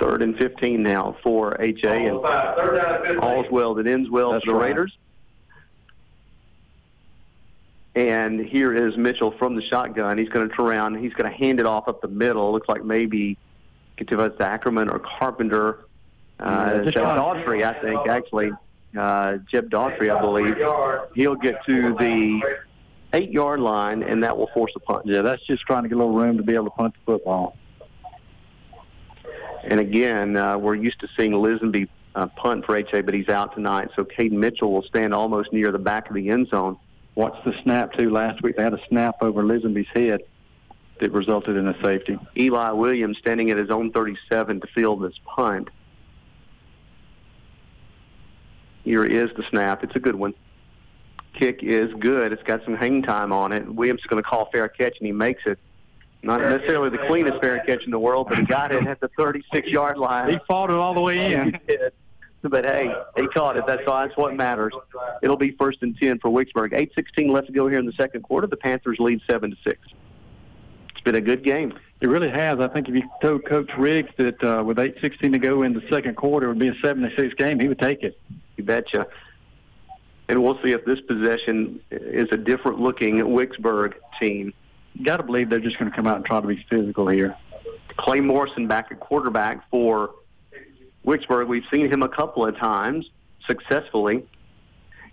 Third 0.00 0.22
and 0.22 0.36
15 0.36 0.82
now 0.82 1.16
for 1.22 1.56
HA, 1.60 2.06
and 2.06 3.18
all's 3.20 3.46
well 3.50 3.74
that 3.74 3.86
ends 3.86 4.10
well 4.10 4.32
That's 4.32 4.44
for 4.44 4.52
the 4.52 4.58
right. 4.58 4.66
Raiders. 4.68 4.96
And 7.94 8.40
here 8.44 8.74
is 8.74 8.96
Mitchell 8.96 9.30
from 9.38 9.54
the 9.54 9.62
shotgun. 9.62 10.18
He's 10.18 10.28
going 10.28 10.48
to 10.48 10.54
turn 10.54 10.66
around. 10.66 10.96
He's 10.96 11.12
going 11.14 11.30
to 11.30 11.36
hand 11.36 11.60
it 11.60 11.66
off 11.66 11.86
up 11.86 12.00
the 12.00 12.08
middle. 12.08 12.50
Looks 12.52 12.68
like 12.68 12.84
maybe 12.84 13.38
get 13.96 14.08
to 14.08 14.20
us 14.20 14.32
Ackerman 14.40 14.88
or 14.90 14.98
Carpenter. 14.98 15.84
Uh, 16.40 16.72
Yeah, 16.74 16.82
just 16.82 16.94
Jeb 16.94 17.02
trying- 17.04 17.18
Daughtry, 17.20 17.62
I 17.64 17.80
think, 17.80 18.08
actually. 18.08 18.50
Uh, 18.98 19.36
Jeb 19.48 19.70
Daughtry, 19.70 20.10
I 20.14 20.20
believe. 20.20 20.56
He'll 21.14 21.36
get 21.36 21.64
to 21.66 21.94
the 21.94 22.42
eight-yard 23.12 23.60
line, 23.60 24.02
and 24.02 24.24
that 24.24 24.36
will 24.36 24.48
force 24.48 24.72
a 24.74 24.80
punt. 24.80 25.06
Yeah, 25.06 25.22
that's 25.22 25.44
just 25.46 25.62
trying 25.62 25.84
to 25.84 25.88
get 25.88 25.94
a 25.94 25.98
little 25.98 26.14
room 26.14 26.36
to 26.36 26.42
be 26.42 26.54
able 26.54 26.64
to 26.64 26.70
punt 26.70 26.94
the 26.94 27.12
football. 27.12 27.56
And 29.66 29.80
again, 29.80 30.36
uh, 30.36 30.58
we're 30.58 30.74
used 30.74 31.00
to 31.00 31.08
seeing 31.16 31.32
Lisenby 31.32 31.88
uh, 32.14 32.26
punt 32.26 32.64
for 32.66 32.76
HA, 32.76 33.02
but 33.02 33.14
he's 33.14 33.28
out 33.28 33.54
tonight. 33.54 33.90
So 33.96 34.04
Caden 34.04 34.32
Mitchell 34.32 34.72
will 34.72 34.82
stand 34.82 35.14
almost 35.14 35.52
near 35.52 35.72
the 35.72 35.78
back 35.78 36.08
of 36.08 36.14
the 36.14 36.28
end 36.30 36.48
zone. 36.48 36.76
Watch 37.14 37.36
the 37.44 37.54
snap 37.62 37.92
too. 37.92 38.10
Last 38.10 38.42
week 38.42 38.56
they 38.56 38.62
had 38.62 38.74
a 38.74 38.86
snap 38.88 39.16
over 39.20 39.42
Lisenby's 39.42 39.88
head 39.94 40.22
that 41.00 41.12
resulted 41.12 41.56
in 41.56 41.66
a 41.68 41.80
safety. 41.82 42.18
Eli 42.36 42.70
Williams 42.70 43.18
standing 43.18 43.50
at 43.50 43.56
his 43.56 43.70
own 43.70 43.90
37 43.92 44.60
to 44.60 44.66
field 44.68 45.02
this 45.02 45.18
punt. 45.24 45.68
Here 48.84 49.04
is 49.04 49.30
the 49.36 49.44
snap. 49.50 49.82
It's 49.82 49.96
a 49.96 50.00
good 50.00 50.14
one. 50.14 50.34
Kick 51.32 51.60
is 51.62 51.92
good. 51.98 52.32
It's 52.32 52.42
got 52.42 52.64
some 52.64 52.76
hang 52.76 53.02
time 53.02 53.32
on 53.32 53.52
it. 53.52 53.66
Williams 53.66 54.00
is 54.00 54.06
going 54.06 54.22
to 54.22 54.28
call 54.28 54.48
fair 54.52 54.68
catch, 54.68 54.98
and 54.98 55.06
he 55.06 55.12
makes 55.12 55.42
it. 55.46 55.58
Not 56.24 56.40
necessarily 56.40 56.88
the 56.88 57.04
cleanest 57.06 57.40
fair 57.40 57.60
catch 57.60 57.84
in 57.84 57.90
the 57.90 57.98
world, 57.98 58.28
but 58.28 58.38
he 58.38 58.44
got 58.44 58.72
it 58.72 58.86
at 58.86 58.98
the 59.00 59.10
36-yard 59.10 59.98
line. 59.98 60.30
He 60.30 60.38
fought 60.48 60.70
it 60.70 60.76
all 60.76 60.94
the 60.94 61.00
way 61.00 61.34
in. 61.34 61.52
He 61.52 61.76
did. 61.76 61.92
But 62.42 62.64
hey, 62.66 62.94
he 63.16 63.26
caught 63.28 63.56
it. 63.56 63.66
That's 63.66 63.86
all. 63.86 64.00
That's 64.00 64.16
what 64.18 64.34
matters. 64.34 64.74
It'll 65.22 65.36
be 65.36 65.52
first 65.52 65.78
and 65.80 65.96
ten 65.96 66.18
for 66.18 66.30
Wicksburg. 66.30 66.72
8:16 66.72 67.30
left 67.30 67.46
to 67.46 67.52
go 67.54 67.68
here 67.68 67.78
in 67.78 67.86
the 67.86 67.92
second 67.92 68.22
quarter. 68.22 68.46
The 68.46 68.56
Panthers 68.56 68.98
lead 68.98 69.20
seven 69.28 69.50
to 69.50 69.56
six. 69.64 69.78
It's 70.90 71.00
been 71.00 71.14
a 71.14 71.22
good 71.22 71.42
game. 71.42 71.72
It 72.02 72.08
really 72.08 72.28
has. 72.28 72.60
I 72.60 72.68
think 72.68 72.88
if 72.88 72.94
you 72.94 73.02
told 73.22 73.46
Coach 73.46 73.70
Riggs 73.78 74.10
that 74.18 74.44
uh, 74.44 74.62
with 74.62 74.76
8:16 74.76 75.32
to 75.32 75.38
go 75.38 75.62
in 75.62 75.72
the 75.72 75.82
second 75.90 76.16
quarter 76.16 76.46
it 76.46 76.50
would 76.50 76.58
be 76.58 76.68
a 76.68 76.74
76 76.82 77.32
game, 77.34 77.58
he 77.58 77.68
would 77.68 77.78
take 77.78 78.02
it. 78.02 78.18
You 78.58 78.64
betcha. 78.64 79.06
And 80.28 80.42
we'll 80.42 80.60
see 80.62 80.72
if 80.72 80.84
this 80.84 81.00
possession 81.00 81.80
is 81.90 82.28
a 82.30 82.36
different 82.36 82.78
looking 82.78 83.16
Wicksburg 83.16 83.94
team. 84.20 84.52
Got 85.02 85.16
to 85.18 85.22
believe 85.22 85.50
they're 85.50 85.60
just 85.60 85.78
going 85.78 85.90
to 85.90 85.96
come 85.96 86.06
out 86.06 86.16
and 86.16 86.24
try 86.24 86.40
to 86.40 86.46
be 86.46 86.64
physical 86.70 87.08
here. 87.08 87.36
Clay 87.96 88.20
Morrison 88.20 88.66
back 88.66 88.90
at 88.90 89.00
quarterback 89.00 89.68
for 89.70 90.14
Wicksburg. 91.04 91.48
We've 91.48 91.64
seen 91.72 91.90
him 91.90 92.02
a 92.02 92.08
couple 92.08 92.46
of 92.46 92.56
times 92.56 93.10
successfully. 93.46 94.24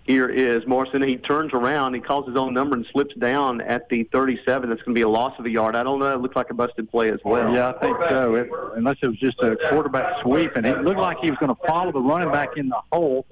Here 0.04 0.28
is 0.28 0.66
Morrison. 0.66 1.00
He 1.02 1.16
turns 1.16 1.52
around. 1.52 1.94
He 1.94 2.00
calls 2.00 2.26
his 2.26 2.36
own 2.36 2.52
number 2.52 2.74
and 2.74 2.84
slips 2.90 3.14
down 3.14 3.60
at 3.60 3.88
the 3.88 4.02
37. 4.04 4.68
That's 4.68 4.82
going 4.82 4.94
to 4.94 4.98
be 4.98 5.02
a 5.02 5.08
loss 5.08 5.38
of 5.38 5.46
a 5.46 5.50
yard. 5.50 5.76
I 5.76 5.84
don't 5.84 6.00
know. 6.00 6.12
It 6.12 6.20
looks 6.20 6.34
like 6.34 6.50
a 6.50 6.54
busted 6.54 6.90
play 6.90 7.10
as 7.10 7.20
well. 7.24 7.54
Yeah, 7.54 7.68
I 7.68 7.78
think 7.78 7.96
so. 8.08 8.34
It, 8.34 8.50
unless 8.74 8.96
it 9.00 9.06
was 9.06 9.18
just 9.18 9.40
a 9.40 9.56
quarterback 9.70 10.20
sweep, 10.22 10.56
and 10.56 10.66
it 10.66 10.82
looked 10.82 10.98
like 10.98 11.18
he 11.18 11.30
was 11.30 11.38
going 11.38 11.54
to 11.54 11.66
follow 11.66 11.92
the 11.92 12.00
running 12.00 12.32
back 12.32 12.56
in 12.56 12.68
the 12.68 12.80
hole. 12.90 13.24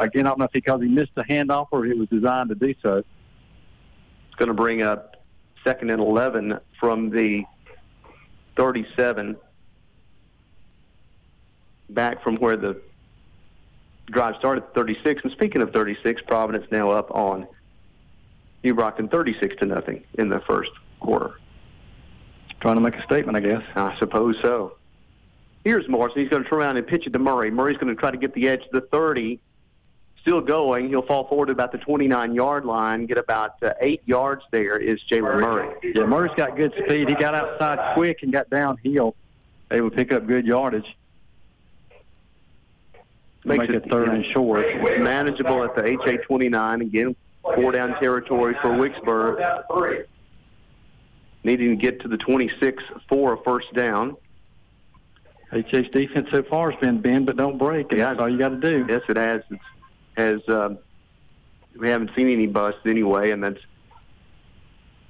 Again, 0.00 0.26
I 0.26 0.30
don't 0.30 0.40
know 0.40 0.46
if 0.46 0.52
because 0.52 0.82
he 0.82 0.88
missed 0.88 1.14
the 1.14 1.22
handoff 1.22 1.68
or 1.70 1.86
it 1.86 1.96
was 1.96 2.08
designed 2.08 2.48
to 2.48 2.56
do 2.56 2.74
so. 2.82 2.96
It's 2.96 4.36
going 4.38 4.48
to 4.48 4.54
bring 4.54 4.82
up 4.82 5.11
second 5.64 5.90
and 5.90 6.00
11 6.00 6.58
from 6.78 7.10
the 7.10 7.44
37 8.56 9.36
back 11.90 12.22
from 12.22 12.36
where 12.36 12.56
the 12.56 12.80
drive 14.06 14.36
started 14.36 14.64
at 14.64 14.74
36. 14.74 15.22
And 15.24 15.32
speaking 15.32 15.62
of 15.62 15.72
36, 15.72 16.22
Providence 16.22 16.66
now 16.70 16.90
up 16.90 17.10
on 17.10 17.46
New 18.64 18.74
Brockton 18.74 19.08
36 19.08 19.56
to 19.56 19.66
nothing 19.66 20.04
in 20.14 20.28
the 20.28 20.40
first 20.40 20.70
quarter. 21.00 21.38
Trying 22.60 22.76
to 22.76 22.80
make 22.80 22.94
a 22.94 23.02
statement, 23.02 23.36
I 23.36 23.40
guess. 23.40 23.62
I 23.74 23.96
suppose 23.98 24.36
so. 24.40 24.76
Here's 25.64 25.88
Morrison. 25.88 26.20
He's 26.20 26.30
going 26.30 26.42
to 26.42 26.48
turn 26.48 26.58
around 26.58 26.76
and 26.76 26.86
pitch 26.86 27.06
it 27.06 27.12
to 27.12 27.18
Murray. 27.18 27.50
Murray's 27.50 27.76
going 27.76 27.94
to 27.94 28.00
try 28.00 28.10
to 28.10 28.16
get 28.16 28.34
the 28.34 28.48
edge 28.48 28.62
to 28.62 28.80
the 28.80 28.80
30. 28.80 29.40
Still 30.22 30.40
going. 30.40 30.88
He'll 30.88 31.02
fall 31.02 31.26
forward 31.26 31.46
to 31.46 31.52
about 31.52 31.72
the 31.72 31.78
29-yard 31.78 32.64
line, 32.64 33.06
get 33.06 33.18
about 33.18 33.60
uh, 33.62 33.72
eight 33.80 34.02
yards 34.06 34.42
there 34.52 34.76
is 34.78 35.00
Jalen 35.10 35.40
Murray. 35.40 35.74
Yeah, 35.82 36.04
Murray's 36.06 36.32
got 36.36 36.56
good 36.56 36.72
speed. 36.86 37.08
He 37.08 37.14
got 37.16 37.34
outside 37.34 37.94
quick 37.94 38.22
and 38.22 38.32
got 38.32 38.48
downhill. 38.48 39.16
Able 39.72 39.90
to 39.90 39.96
pick 39.96 40.12
up 40.12 40.26
good 40.28 40.46
yardage. 40.46 40.96
Makes 43.44 43.58
Make 43.58 43.70
it 43.70 43.74
it 43.86 43.90
third 43.90 44.10
and 44.10 44.24
short. 44.26 44.64
manageable 45.00 45.64
at 45.64 45.74
the 45.74 45.84
HA 45.84 46.18
29. 46.18 46.80
Again, 46.82 47.16
four 47.42 47.72
down 47.72 47.98
territory 47.98 48.54
for 48.62 48.68
Wicksburg. 48.70 50.04
Needing 51.42 51.70
to 51.70 51.76
get 51.76 52.00
to 52.02 52.08
the 52.08 52.16
26 52.16 52.84
for 53.08 53.32
a 53.32 53.42
first 53.42 53.72
down. 53.74 54.16
HA's 55.50 55.88
defense 55.92 56.28
so 56.30 56.44
far 56.44 56.70
has 56.70 56.78
been 56.80 57.00
bend 57.00 57.26
but 57.26 57.36
don't 57.36 57.58
break. 57.58 57.90
and 57.90 58.00
That's 58.00 58.20
all 58.20 58.28
you 58.28 58.38
got 58.38 58.50
to 58.50 58.56
do. 58.60 58.86
Yes, 58.88 59.02
it 59.08 59.16
has. 59.16 59.42
It's, 59.50 59.60
has 60.16 60.40
um, 60.48 60.78
we 61.78 61.88
haven't 61.88 62.10
seen 62.14 62.28
any 62.28 62.46
busts 62.46 62.80
anyway, 62.86 63.30
and 63.30 63.42
that's 63.42 63.60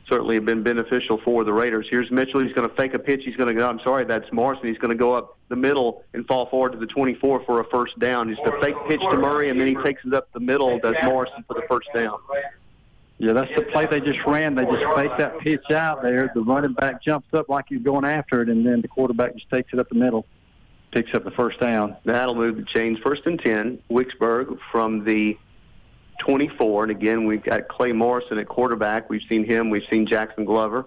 certainly 0.09 0.39
been 0.39 0.63
beneficial 0.63 1.19
for 1.19 1.45
the 1.45 1.53
Raiders. 1.53 1.87
Here's 1.89 2.11
Mitchell. 2.11 2.41
He's 2.41 2.53
going 2.53 2.69
to 2.69 2.75
fake 2.75 2.95
a 2.95 2.99
pitch. 2.99 3.23
He's 3.25 3.37
going 3.37 3.49
to 3.49 3.55
go. 3.55 3.69
I'm 3.69 3.81
sorry, 3.81 4.05
that's 4.05 4.31
Morrison. 4.33 4.67
He's 4.67 4.79
going 4.79 4.91
to 4.91 4.99
go 4.99 5.15
up 5.15 5.39
the 5.49 5.57
middle 5.57 6.05
and 6.13 6.27
fall 6.27 6.47
forward 6.47 6.73
to 6.73 6.79
the 6.79 6.87
24 6.87 7.45
for 7.45 7.61
a 7.61 7.65
first 7.65 7.99
down. 7.99 8.29
Just 8.29 8.47
a 8.47 8.61
fake 8.61 8.77
pitch 8.89 9.01
to 9.01 9.17
Murray, 9.17 9.51
and 9.51 9.61
then 9.61 9.69
he 9.69 9.75
takes 9.83 10.05
it 10.05 10.15
up 10.15 10.31
the 10.33 10.41
middle. 10.41 10.79
Does 10.79 10.97
Morrison 11.03 11.45
for 11.47 11.55
the 11.55 11.67
first 11.69 11.89
down? 11.95 12.19
Yeah, 13.19 13.33
that's 13.33 13.55
the 13.55 13.63
play 13.63 13.87
they 13.87 14.01
just 14.01 14.19
ran. 14.27 14.55
They 14.55 14.65
just 14.65 14.85
faked 14.97 15.19
that 15.19 15.39
pitch 15.39 15.71
out 15.71 16.03
there. 16.03 16.31
The 16.35 16.41
running 16.41 16.73
back 16.73 17.03
jumps 17.03 17.29
up 17.33 17.49
like 17.49 17.67
he's 17.69 17.83
going 17.83 18.05
after 18.05 18.43
it, 18.43 18.49
and 18.49 18.67
then 18.67 18.81
the 18.81 18.89
quarterback 18.89 19.35
just 19.35 19.49
takes 19.49 19.73
it 19.73 19.79
up 19.79 19.89
the 19.89 19.95
middle, 19.95 20.27
picks 20.93 21.15
up 21.15 21.25
the 21.25 21.31
first 21.31 21.59
down. 21.59 21.97
That'll 22.05 22.35
move 22.35 22.57
the 22.57 22.65
chains. 22.65 22.99
First 23.03 23.27
and 23.27 23.41
10, 23.41 23.83
Wicksburg 23.91 24.59
from 24.71 25.05
the 25.05 25.37
24. 26.21 26.85
And 26.85 26.91
again, 26.93 27.27
we've 27.27 27.43
got 27.43 27.69
Clay 27.69 27.93
Morrison 27.93 28.39
at 28.39 28.47
quarterback. 28.47 29.11
We've 29.11 29.23
seen 29.29 29.45
him. 29.45 29.71
We've 29.71 29.87
seen 29.91 30.07
Jackson 30.07 30.45
Glover. 30.45 30.87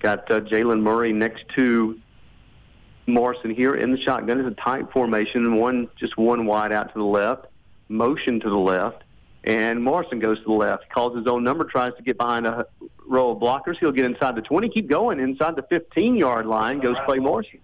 Got 0.00 0.30
uh, 0.30 0.40
Jalen 0.40 0.80
Murray 0.80 1.12
next 1.12 1.48
to 1.56 1.98
Morrison 3.06 3.50
here 3.50 3.74
in 3.74 3.90
the 3.90 4.00
shotgun. 4.00 4.38
It's 4.40 4.48
a 4.48 4.62
tight 4.62 4.90
formation, 4.92 5.44
and 5.44 5.58
one 5.58 5.88
just 5.96 6.16
one 6.16 6.46
wide 6.46 6.72
out 6.72 6.92
to 6.92 6.98
the 6.98 7.04
left, 7.04 7.46
motion 7.88 8.38
to 8.40 8.48
the 8.48 8.56
left, 8.56 9.02
and 9.46 9.82
Morrison 9.82 10.18
goes 10.18 10.38
to 10.38 10.44
the 10.44 10.52
left. 10.52 10.88
Calls 10.90 11.16
his 11.16 11.26
own 11.26 11.44
number, 11.44 11.64
tries 11.64 11.94
to 11.94 12.02
get 12.02 12.18
behind 12.18 12.46
a 12.46 12.66
row 13.06 13.30
of 13.30 13.38
blockers. 13.38 13.78
He'll 13.78 13.92
get 13.92 14.04
inside 14.04 14.34
the 14.34 14.42
20, 14.42 14.68
keep 14.68 14.88
going 14.88 15.20
inside 15.20 15.54
the 15.56 15.62
15-yard 15.62 16.46
line. 16.46 16.80
Goes 16.80 16.96
Clay 17.06 17.18
Morrison. 17.18 17.60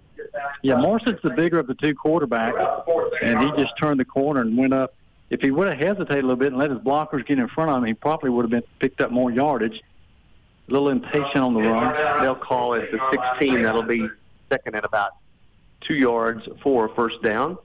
Yeah, 0.63 0.77
Morrison's 0.77 1.21
the 1.23 1.31
bigger 1.31 1.59
of 1.59 1.67
the 1.67 1.75
two 1.75 1.95
quarterbacks, 1.95 2.85
and 3.23 3.41
he 3.41 3.51
just 3.63 3.77
turned 3.77 3.99
the 3.99 4.05
corner 4.05 4.41
and 4.41 4.57
went 4.57 4.73
up. 4.73 4.95
If 5.31 5.41
he 5.41 5.51
would 5.51 5.67
have 5.67 5.79
hesitated 5.79 6.25
a 6.25 6.27
little 6.27 6.37
bit 6.37 6.49
and 6.49 6.59
let 6.59 6.71
his 6.71 6.79
blockers 6.79 7.27
get 7.27 7.39
in 7.39 7.49
front 7.49 7.71
of 7.71 7.79
him, 7.79 7.85
he 7.85 7.95
probably 7.95 8.31
would 8.31 8.43
have 8.43 8.51
been 8.51 8.63
picked 8.79 9.01
up 9.01 9.11
more 9.11 9.31
yardage. 9.33 9.83
A 10.69 10.73
little 10.73 10.91
impatient 10.91 11.39
on 11.39 11.55
the 11.55 11.61
run. 11.61 12.23
They'll 12.23 12.37
call 12.37 12.75
it 12.75 12.93
the 12.93 13.01
16. 13.11 13.63
That'll 13.63 13.83
be 13.83 14.09
second 14.49 14.77
and 14.77 14.85
about 14.85 15.13
two 15.81 15.95
yards 15.95 16.49
for 16.63 16.87
a 16.87 16.95
first 16.95 17.21
down. 17.23 17.59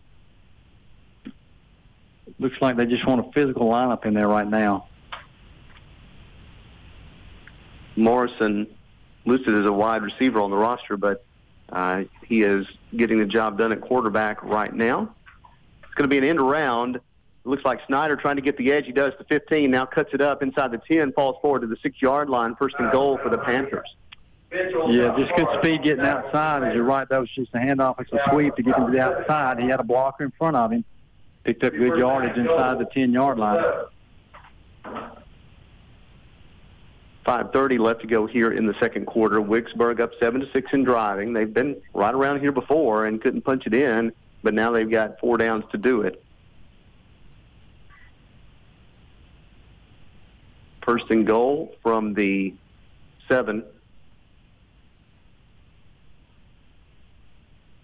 Looks 2.39 2.57
like 2.61 2.77
they 2.77 2.85
just 2.85 3.05
want 3.05 3.27
a 3.27 3.31
physical 3.31 3.67
lineup 3.69 4.05
in 4.05 4.13
there 4.13 4.27
right 4.27 4.47
now. 4.47 4.87
Morrison 7.95 8.67
listed 9.25 9.55
as 9.55 9.65
a 9.65 9.73
wide 9.73 10.03
receiver 10.03 10.39
on 10.39 10.51
the 10.51 10.57
roster, 10.57 10.97
but 10.97 11.25
uh, 11.69 12.03
he 12.25 12.43
is 12.43 12.65
getting 12.95 13.17
the 13.19 13.25
job 13.25 13.57
done 13.57 13.71
at 13.71 13.81
quarterback 13.81 14.43
right 14.43 14.73
now. 14.73 15.13
It's 15.83 15.93
going 15.95 16.07
to 16.07 16.13
be 16.13 16.17
an 16.17 16.23
end 16.23 16.39
around. 16.39 16.97
It 16.97 17.01
looks 17.43 17.65
like 17.65 17.79
Snyder 17.87 18.15
trying 18.15 18.35
to 18.35 18.41
get 18.41 18.57
the 18.57 18.71
edge. 18.71 18.85
He 18.85 18.91
does 18.91 19.13
the 19.17 19.23
15, 19.25 19.71
now 19.71 19.85
cuts 19.85 20.11
it 20.13 20.21
up 20.21 20.43
inside 20.43 20.71
the 20.71 20.77
10, 20.77 21.13
falls 21.13 21.37
forward 21.41 21.61
to 21.61 21.67
the 21.67 21.77
six-yard 21.81 22.29
line, 22.29 22.55
first 22.55 22.75
and 22.77 22.91
goal 22.91 23.17
for 23.17 23.29
the 23.29 23.37
Panthers. 23.37 23.95
Yeah, 24.51 25.13
just 25.17 25.35
good 25.35 25.47
speed 25.55 25.83
getting 25.83 26.05
outside. 26.05 26.63
As 26.63 26.73
you're 26.73 26.83
right, 26.83 27.07
that 27.09 27.19
was 27.19 27.29
just 27.31 27.53
a 27.53 27.57
handoff. 27.57 27.99
It's 27.99 28.13
a 28.13 28.19
sweep 28.29 28.55
to 28.55 28.63
get 28.63 28.77
him 28.77 28.85
to 28.85 28.91
the 28.91 29.01
outside. 29.01 29.59
He 29.59 29.67
had 29.67 29.79
a 29.79 29.83
blocker 29.83 30.23
in 30.23 30.31
front 30.37 30.55
of 30.55 30.71
him. 30.71 30.85
Picked 31.47 31.63
up 31.63 31.71
good 31.71 31.97
yardage 31.97 32.35
inside 32.35 32.77
the 32.77 32.83
10-yard 32.83 33.39
line. 33.39 33.63
5.30 37.25 37.79
left 37.79 38.01
to 38.01 38.07
go 38.07 38.25
here 38.25 38.51
in 38.51 38.65
the 38.65 38.73
second 38.81 39.05
quarter. 39.05 39.37
Wicksburg 39.39 40.01
up 40.01 40.11
7 40.19 40.41
to 40.41 40.51
6 40.51 40.73
in 40.73 40.83
driving. 40.83 41.31
They've 41.31 41.53
been 41.53 41.81
right 41.93 42.13
around 42.13 42.41
here 42.41 42.51
before 42.51 43.05
and 43.05 43.21
couldn't 43.21 43.43
punch 43.43 43.65
it 43.65 43.73
in, 43.73 44.11
but 44.43 44.53
now 44.53 44.71
they've 44.71 44.91
got 44.91 45.21
four 45.21 45.37
downs 45.37 45.63
to 45.71 45.77
do 45.77 46.01
it. 46.01 46.21
First 50.83 51.09
and 51.09 51.25
goal 51.25 51.77
from 51.81 52.13
the 52.13 52.53
7. 53.29 53.63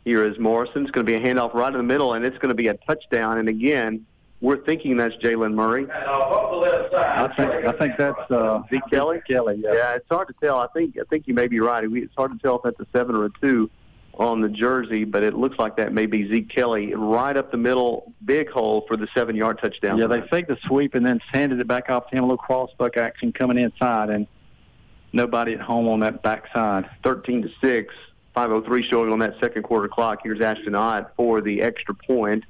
Here 0.05 0.25
is 0.25 0.37
Morrison. 0.37 0.83
It's 0.83 0.91
going 0.91 1.05
to 1.05 1.11
be 1.11 1.15
a 1.15 1.21
handoff 1.21 1.53
right 1.53 1.71
in 1.71 1.77
the 1.77 1.83
middle, 1.83 2.13
and 2.13 2.25
it's 2.25 2.37
going 2.37 2.49
to 2.49 2.55
be 2.55 2.67
a 2.67 2.73
touchdown. 2.73 3.37
And 3.37 3.47
again, 3.47 4.05
we're 4.41 4.57
thinking 4.57 4.97
that's 4.97 5.15
Jalen 5.15 5.53
Murray. 5.53 5.87
I 5.89 7.33
think 7.37 7.65
I 7.65 7.71
think 7.71 7.97
that's 7.97 8.29
uh, 8.31 8.63
Zeke 8.69 8.81
Kelly. 8.91 9.21
Kelly, 9.25 9.61
yeah. 9.63 9.73
Yeah, 9.73 9.95
it's 9.95 10.09
hard 10.09 10.27
to 10.27 10.33
tell. 10.41 10.57
I 10.59 10.67
think 10.67 10.97
I 10.99 11.03
think 11.09 11.27
you 11.27 11.33
may 11.33 11.47
be 11.47 11.61
right. 11.61 11.85
It's 11.85 12.13
hard 12.15 12.33
to 12.33 12.37
tell 12.39 12.57
if 12.57 12.63
that's 12.63 12.79
a 12.79 12.87
seven 12.91 13.15
or 13.15 13.25
a 13.25 13.29
two 13.41 13.69
on 14.15 14.41
the 14.41 14.49
jersey, 14.49 15.05
but 15.05 15.23
it 15.23 15.33
looks 15.33 15.57
like 15.57 15.77
that 15.77 15.93
may 15.93 16.05
be 16.05 16.29
Zeke 16.29 16.49
Kelly 16.49 16.93
right 16.93 17.35
up 17.35 17.51
the 17.51 17.57
middle, 17.57 18.13
big 18.25 18.49
hole 18.49 18.85
for 18.87 18.95
the 18.95 19.07
seven-yard 19.15 19.59
touchdown. 19.59 19.97
Yeah, 19.97 20.07
they 20.07 20.21
faked 20.21 20.49
the 20.49 20.57
sweep 20.67 20.93
and 20.93 21.05
then 21.05 21.19
handed 21.31 21.59
it 21.59 21.67
back 21.67 21.89
off 21.89 22.09
to 22.09 22.17
him. 22.17 22.23
A 22.23 22.27
little 22.27 22.37
crossbuck 22.37 22.97
action 22.97 23.31
coming 23.31 23.57
inside, 23.57 24.09
and 24.09 24.27
nobody 25.13 25.53
at 25.53 25.61
home 25.61 25.87
on 25.87 26.01
that 26.01 26.21
backside. 26.21 26.89
13 27.03 27.43
to 27.43 27.49
6, 27.59 27.93
503 28.33 28.83
showing 28.87 29.11
on 29.11 29.19
that 29.19 29.35
second 29.39 29.63
quarter 29.63 29.87
clock. 29.87 30.19
Here's 30.23 30.41
Ashton 30.41 30.75
Ott 30.75 31.13
for 31.15 31.41
the 31.41 31.61
extra 31.61 31.93
point. 31.93 32.43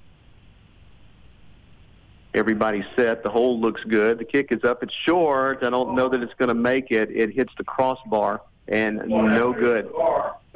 Everybody's 2.33 2.85
set. 2.95 3.21
The 3.21 3.29
hold 3.29 3.61
looks 3.61 3.83
good. 3.83 4.17
The 4.17 4.25
kick 4.25 4.51
is 4.51 4.63
up. 4.63 4.81
It's 4.81 4.93
short. 4.93 5.63
I 5.63 5.69
don't 5.69 5.93
know 5.95 6.09
that 6.09 6.23
it's 6.23 6.33
going 6.35 6.47
to 6.49 6.55
make 6.55 6.89
it. 6.89 7.11
It 7.11 7.31
hits 7.31 7.53
the 7.57 7.63
crossbar 7.63 8.41
and 8.67 9.07
no 9.07 9.53
good. 9.53 9.91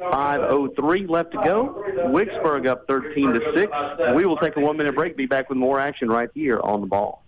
5:03 0.00 1.08
left 1.08 1.32
to 1.32 1.38
go. 1.44 1.84
Wicksburg 2.08 2.66
up 2.66 2.86
13 2.86 3.34
to 3.34 3.52
6. 3.54 3.72
We 4.14 4.24
will 4.24 4.38
take 4.38 4.56
a 4.56 4.60
one-minute 4.60 4.94
break. 4.94 5.16
Be 5.16 5.26
back 5.26 5.48
with 5.48 5.58
more 5.58 5.78
action 5.78 6.08
right 6.08 6.30
here 6.34 6.58
on 6.60 6.80
the 6.80 6.86
ball. 6.86 7.22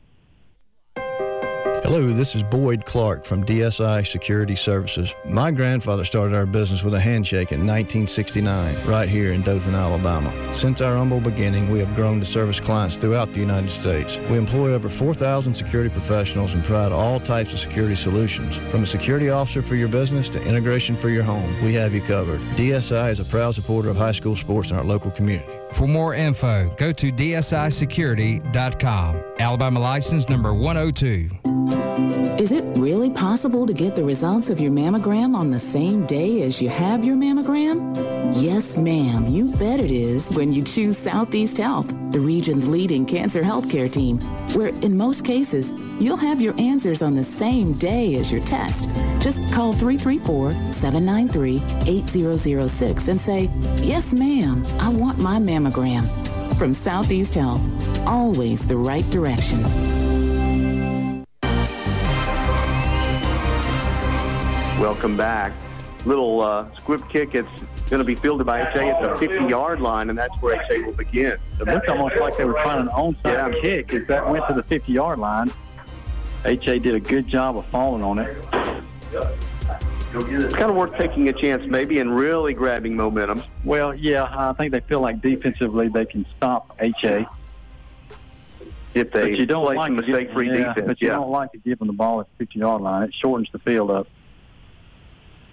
Hello, 1.90 2.06
this 2.12 2.36
is 2.36 2.44
Boyd 2.44 2.86
Clark 2.86 3.24
from 3.24 3.44
DSI 3.44 4.06
Security 4.06 4.54
Services. 4.54 5.12
My 5.24 5.50
grandfather 5.50 6.04
started 6.04 6.36
our 6.36 6.46
business 6.46 6.84
with 6.84 6.94
a 6.94 7.00
handshake 7.00 7.50
in 7.50 7.66
1969, 7.66 8.86
right 8.86 9.08
here 9.08 9.32
in 9.32 9.42
Dothan, 9.42 9.74
Alabama. 9.74 10.32
Since 10.54 10.82
our 10.82 10.96
humble 10.96 11.18
beginning, 11.18 11.68
we 11.68 11.80
have 11.80 11.92
grown 11.96 12.20
to 12.20 12.24
service 12.24 12.60
clients 12.60 12.94
throughout 12.94 13.32
the 13.32 13.40
United 13.40 13.70
States. 13.70 14.18
We 14.30 14.38
employ 14.38 14.72
over 14.72 14.88
4,000 14.88 15.52
security 15.52 15.90
professionals 15.90 16.54
and 16.54 16.62
provide 16.62 16.92
all 16.92 17.18
types 17.18 17.52
of 17.52 17.58
security 17.58 17.96
solutions. 17.96 18.58
From 18.70 18.84
a 18.84 18.86
security 18.86 19.28
officer 19.28 19.60
for 19.60 19.74
your 19.74 19.88
business 19.88 20.28
to 20.28 20.42
integration 20.44 20.96
for 20.96 21.08
your 21.08 21.24
home, 21.24 21.60
we 21.64 21.74
have 21.74 21.92
you 21.92 22.02
covered. 22.02 22.40
DSI 22.54 23.10
is 23.10 23.18
a 23.18 23.24
proud 23.24 23.56
supporter 23.56 23.88
of 23.88 23.96
high 23.96 24.12
school 24.12 24.36
sports 24.36 24.70
in 24.70 24.76
our 24.76 24.84
local 24.84 25.10
community. 25.10 25.50
For 25.72 25.86
more 25.86 26.14
info, 26.14 26.74
go 26.76 26.92
to 26.92 27.12
dsisecurity.com. 27.12 29.24
Alabama 29.38 29.80
license 29.80 30.28
number 30.28 30.52
102. 30.52 31.30
Is 32.40 32.52
it 32.52 32.64
really 32.78 33.10
possible 33.10 33.66
to 33.66 33.74
get 33.74 33.94
the 33.94 34.02
results 34.02 34.48
of 34.48 34.60
your 34.60 34.72
mammogram 34.72 35.36
on 35.36 35.50
the 35.50 35.58
same 35.58 36.06
day 36.06 36.40
as 36.42 36.62
you 36.62 36.70
have 36.70 37.04
your 37.04 37.16
mammogram? 37.16 37.94
Yes, 38.34 38.78
ma'am, 38.78 39.26
you 39.26 39.46
bet 39.56 39.80
it 39.80 39.90
is 39.90 40.30
when 40.30 40.52
you 40.52 40.62
choose 40.62 40.96
Southeast 40.96 41.58
Health, 41.58 41.88
the 42.12 42.20
region's 42.20 42.66
leading 42.66 43.04
cancer 43.04 43.42
healthcare 43.42 43.92
team, 43.92 44.18
where 44.54 44.68
in 44.68 44.96
most 44.96 45.22
cases, 45.24 45.70
you'll 46.00 46.16
have 46.16 46.40
your 46.40 46.58
answers 46.58 47.02
on 47.02 47.14
the 47.14 47.24
same 47.24 47.74
day 47.74 48.14
as 48.14 48.32
your 48.32 48.42
test. 48.44 48.88
Just 49.20 49.42
call 49.52 49.74
334 49.74 50.72
793 50.72 51.62
8006 51.86 53.08
and 53.08 53.20
say, 53.20 53.50
Yes, 53.82 54.14
ma'am, 54.14 54.64
I 54.78 54.88
want 54.88 55.18
my 55.18 55.38
mammogram. 55.38 55.59
From 56.56 56.72
Southeast 56.74 57.34
Health, 57.34 57.62
always 58.06 58.66
the 58.66 58.76
right 58.76 59.08
direction. 59.10 59.62
Welcome 64.80 65.16
back. 65.16 65.52
Little 66.06 66.40
uh, 66.40 66.74
squib 66.76 67.06
kick. 67.08 67.34
It's 67.34 67.48
going 67.90 67.98
to 67.98 68.04
be 68.04 68.14
fielded 68.14 68.46
by 68.46 68.60
HA 68.60 68.90
at 68.90 69.02
the 69.02 69.26
50-yard 69.26 69.80
line, 69.80 70.08
and 70.08 70.16
that's 70.18 70.36
where 70.40 70.62
HA 70.62 70.82
will 70.84 70.92
begin. 70.92 71.36
It 71.60 71.66
looked 71.66 71.88
almost 71.88 72.16
like 72.16 72.36
they 72.36 72.44
were 72.44 72.54
trying 72.54 72.80
an 72.80 72.88
onside 72.88 73.60
kick 73.60 73.92
as 73.92 74.06
that 74.06 74.26
went 74.26 74.46
to 74.46 74.54
the 74.54 74.62
50-yard 74.62 75.18
line. 75.18 75.52
HA 76.44 76.78
did 76.78 76.94
a 76.94 77.00
good 77.00 77.28
job 77.28 77.56
of 77.56 77.66
falling 77.66 78.02
on 78.02 78.18
it. 78.18 78.46
It's 80.12 80.54
kind 80.54 80.70
of 80.70 80.76
worth 80.76 80.96
taking 80.96 81.28
a 81.28 81.32
chance, 81.32 81.64
maybe, 81.66 82.00
and 82.00 82.14
really 82.14 82.52
grabbing 82.52 82.96
momentum. 82.96 83.44
Well, 83.64 83.94
yeah, 83.94 84.24
I 84.24 84.52
think 84.54 84.72
they 84.72 84.80
feel 84.80 85.00
like 85.00 85.20
defensively 85.20 85.88
they 85.88 86.04
can 86.04 86.26
stop 86.36 86.76
HA. 86.80 87.26
If 88.92 89.12
they 89.12 89.20
but 89.20 89.38
you 89.38 89.46
don't 89.46 89.66
play 89.66 89.76
like 89.76 89.88
some 89.88 89.96
to 89.96 90.02
mistake-free 90.02 90.48
yeah, 90.48 90.74
defense, 90.74 90.86
But 90.88 91.00
you 91.00 91.08
yeah. 91.08 91.14
don't 91.14 91.30
like 91.30 91.52
to 91.52 91.58
give 91.58 91.78
them 91.78 91.86
the 91.86 91.92
ball 91.92 92.20
at 92.20 92.26
the 92.36 92.44
50-yard 92.44 92.82
line. 92.82 93.04
It 93.04 93.14
shortens 93.14 93.48
the 93.52 93.60
field 93.60 93.90
up. 93.90 94.08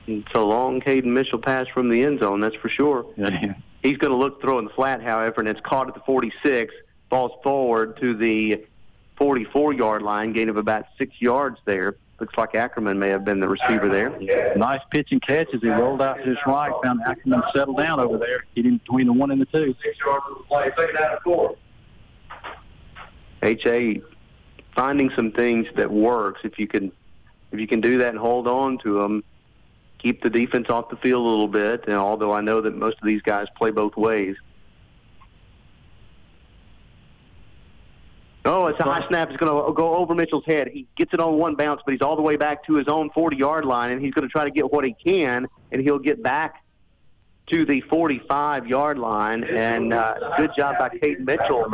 It's 0.07 0.33
a 0.33 0.39
long 0.39 0.81
Caden 0.81 1.05
Mitchell 1.05 1.37
pass 1.37 1.67
from 1.67 1.89
the 1.89 2.03
end 2.03 2.21
zone, 2.21 2.39
that's 2.39 2.55
for 2.55 2.69
sure. 2.69 3.05
Yeah. 3.15 3.53
He's 3.83 3.97
going 3.97 4.11
to 4.11 4.17
look 4.17 4.41
throw 4.41 4.57
in 4.57 4.65
the 4.65 4.71
flat, 4.71 5.03
however, 5.03 5.39
and 5.39 5.47
it's 5.47 5.61
caught 5.61 5.87
at 5.87 5.93
the 5.93 5.99
46. 5.99 6.73
Falls 7.11 7.31
forward 7.43 7.97
to 8.01 8.15
the 8.15 8.65
44-yard 9.19 10.01
line, 10.01 10.33
gain 10.33 10.49
of 10.49 10.57
about 10.57 10.85
six 10.97 11.13
yards 11.21 11.59
there. 11.65 11.95
Looks 12.19 12.35
like 12.35 12.55
Ackerman 12.55 12.97
may 12.97 13.09
have 13.09 13.23
been 13.23 13.39
the 13.39 13.47
receiver 13.47 13.89
there. 13.89 14.55
Nice 14.55 14.81
pitch 14.89 15.09
and 15.11 15.21
catch 15.21 15.53
as 15.53 15.61
he 15.61 15.69
rolled 15.69 16.01
out 16.01 16.17
to 16.17 16.23
his 16.23 16.37
right. 16.47 16.71
Found 16.83 17.01
Ackerman 17.05 17.43
settled 17.53 17.77
down 17.77 17.99
over 17.99 18.17
there. 18.17 18.45
He 18.55 18.61
in 18.61 18.77
between 18.77 19.05
the 19.05 19.13
one 19.13 19.29
and 19.29 19.39
the 19.39 19.45
two. 19.45 19.75
Six 19.83 19.97
yards 20.03 20.25
play. 20.47 20.71
Second 20.75 20.95
down 20.95 21.11
and 21.11 21.21
four. 21.21 21.55
HA 23.43 24.01
finding 24.75 25.11
some 25.15 25.31
things 25.31 25.67
that 25.75 25.91
works. 25.91 26.41
If 26.43 26.57
you 26.57 26.67
can, 26.67 26.91
if 27.51 27.59
you 27.59 27.67
can 27.67 27.81
do 27.81 27.99
that 27.99 28.09
and 28.09 28.17
hold 28.17 28.47
on 28.47 28.79
to 28.79 28.99
them, 28.99 29.23
keep 29.99 30.23
the 30.23 30.29
defense 30.29 30.69
off 30.69 30.89
the 30.89 30.97
field 30.97 31.23
a 31.23 31.29
little 31.29 31.47
bit. 31.47 31.83
And 31.85 31.95
although 31.95 32.31
I 32.31 32.41
know 32.41 32.61
that 32.61 32.75
most 32.75 32.97
of 32.99 33.07
these 33.07 33.21
guys 33.21 33.45
play 33.55 33.69
both 33.69 33.95
ways. 33.95 34.35
Oh, 38.47 38.67
it's 38.67 38.79
a 38.79 38.83
high 38.83 39.05
snap. 39.07 39.29
It's 39.29 39.37
going 39.37 39.65
to 39.65 39.73
go 39.73 39.95
over 39.95 40.15
Mitchell's 40.15 40.45
head. 40.45 40.69
He 40.69 40.87
gets 40.95 41.13
it 41.13 41.19
on 41.19 41.37
one 41.37 41.55
bounce, 41.55 41.81
but 41.85 41.91
he's 41.91 42.01
all 42.01 42.15
the 42.15 42.21
way 42.21 42.37
back 42.37 42.65
to 42.67 42.75
his 42.75 42.87
own 42.87 43.09
40-yard 43.09 43.65
line, 43.65 43.91
and 43.91 44.01
he's 44.01 44.13
going 44.13 44.27
to 44.27 44.31
try 44.31 44.45
to 44.45 44.51
get 44.51 44.71
what 44.71 44.85
he 44.85 44.93
can, 44.93 45.47
and 45.71 45.81
he'll 45.81 45.99
get 45.99 46.23
back 46.23 46.63
to 47.47 47.65
the 47.65 47.81
45-yard 47.83 48.99
line. 48.99 49.43
And 49.43 49.93
uh, 49.93 50.33
good 50.37 50.51
job 50.55 50.77
by 50.79 50.89
Cade 50.89 51.25
Mitchell 51.25 51.65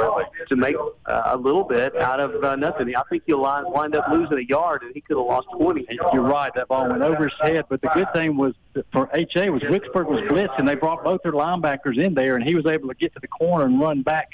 to 0.49 0.55
make 0.55 0.75
uh, 1.05 1.21
a 1.25 1.37
little 1.37 1.63
bit 1.63 1.95
out 1.97 2.19
of 2.19 2.43
uh, 2.43 2.55
nothing. 2.55 2.95
I 2.95 3.03
think 3.09 3.23
he'll 3.27 3.41
wind 3.41 3.95
up 3.95 4.07
losing 4.09 4.39
a 4.39 4.41
yard, 4.41 4.81
and 4.83 4.93
he 4.95 5.01
could 5.01 5.17
have 5.17 5.25
lost 5.25 5.47
20. 5.55 5.87
You're 6.11 6.21
right. 6.21 6.51
That 6.55 6.69
ball 6.69 6.89
went 6.89 7.03
over 7.03 7.25
his 7.25 7.39
head. 7.39 7.65
But 7.69 7.81
the 7.81 7.89
good 7.89 8.11
thing 8.13 8.35
was 8.35 8.53
for 8.91 9.09
HA 9.13 9.49
was 9.49 9.61
Wicksburg 9.63 10.07
was 10.07 10.21
blitzing. 10.21 10.65
They 10.67 10.75
brought 10.75 11.03
both 11.03 11.21
their 11.21 11.33
linebackers 11.33 11.97
in 11.97 12.15
there, 12.15 12.35
and 12.35 12.43
he 12.43 12.55
was 12.55 12.65
able 12.65 12.89
to 12.89 12.95
get 12.95 13.13
to 13.13 13.19
the 13.19 13.27
corner 13.27 13.65
and 13.65 13.79
run 13.79 14.01
back 14.01 14.29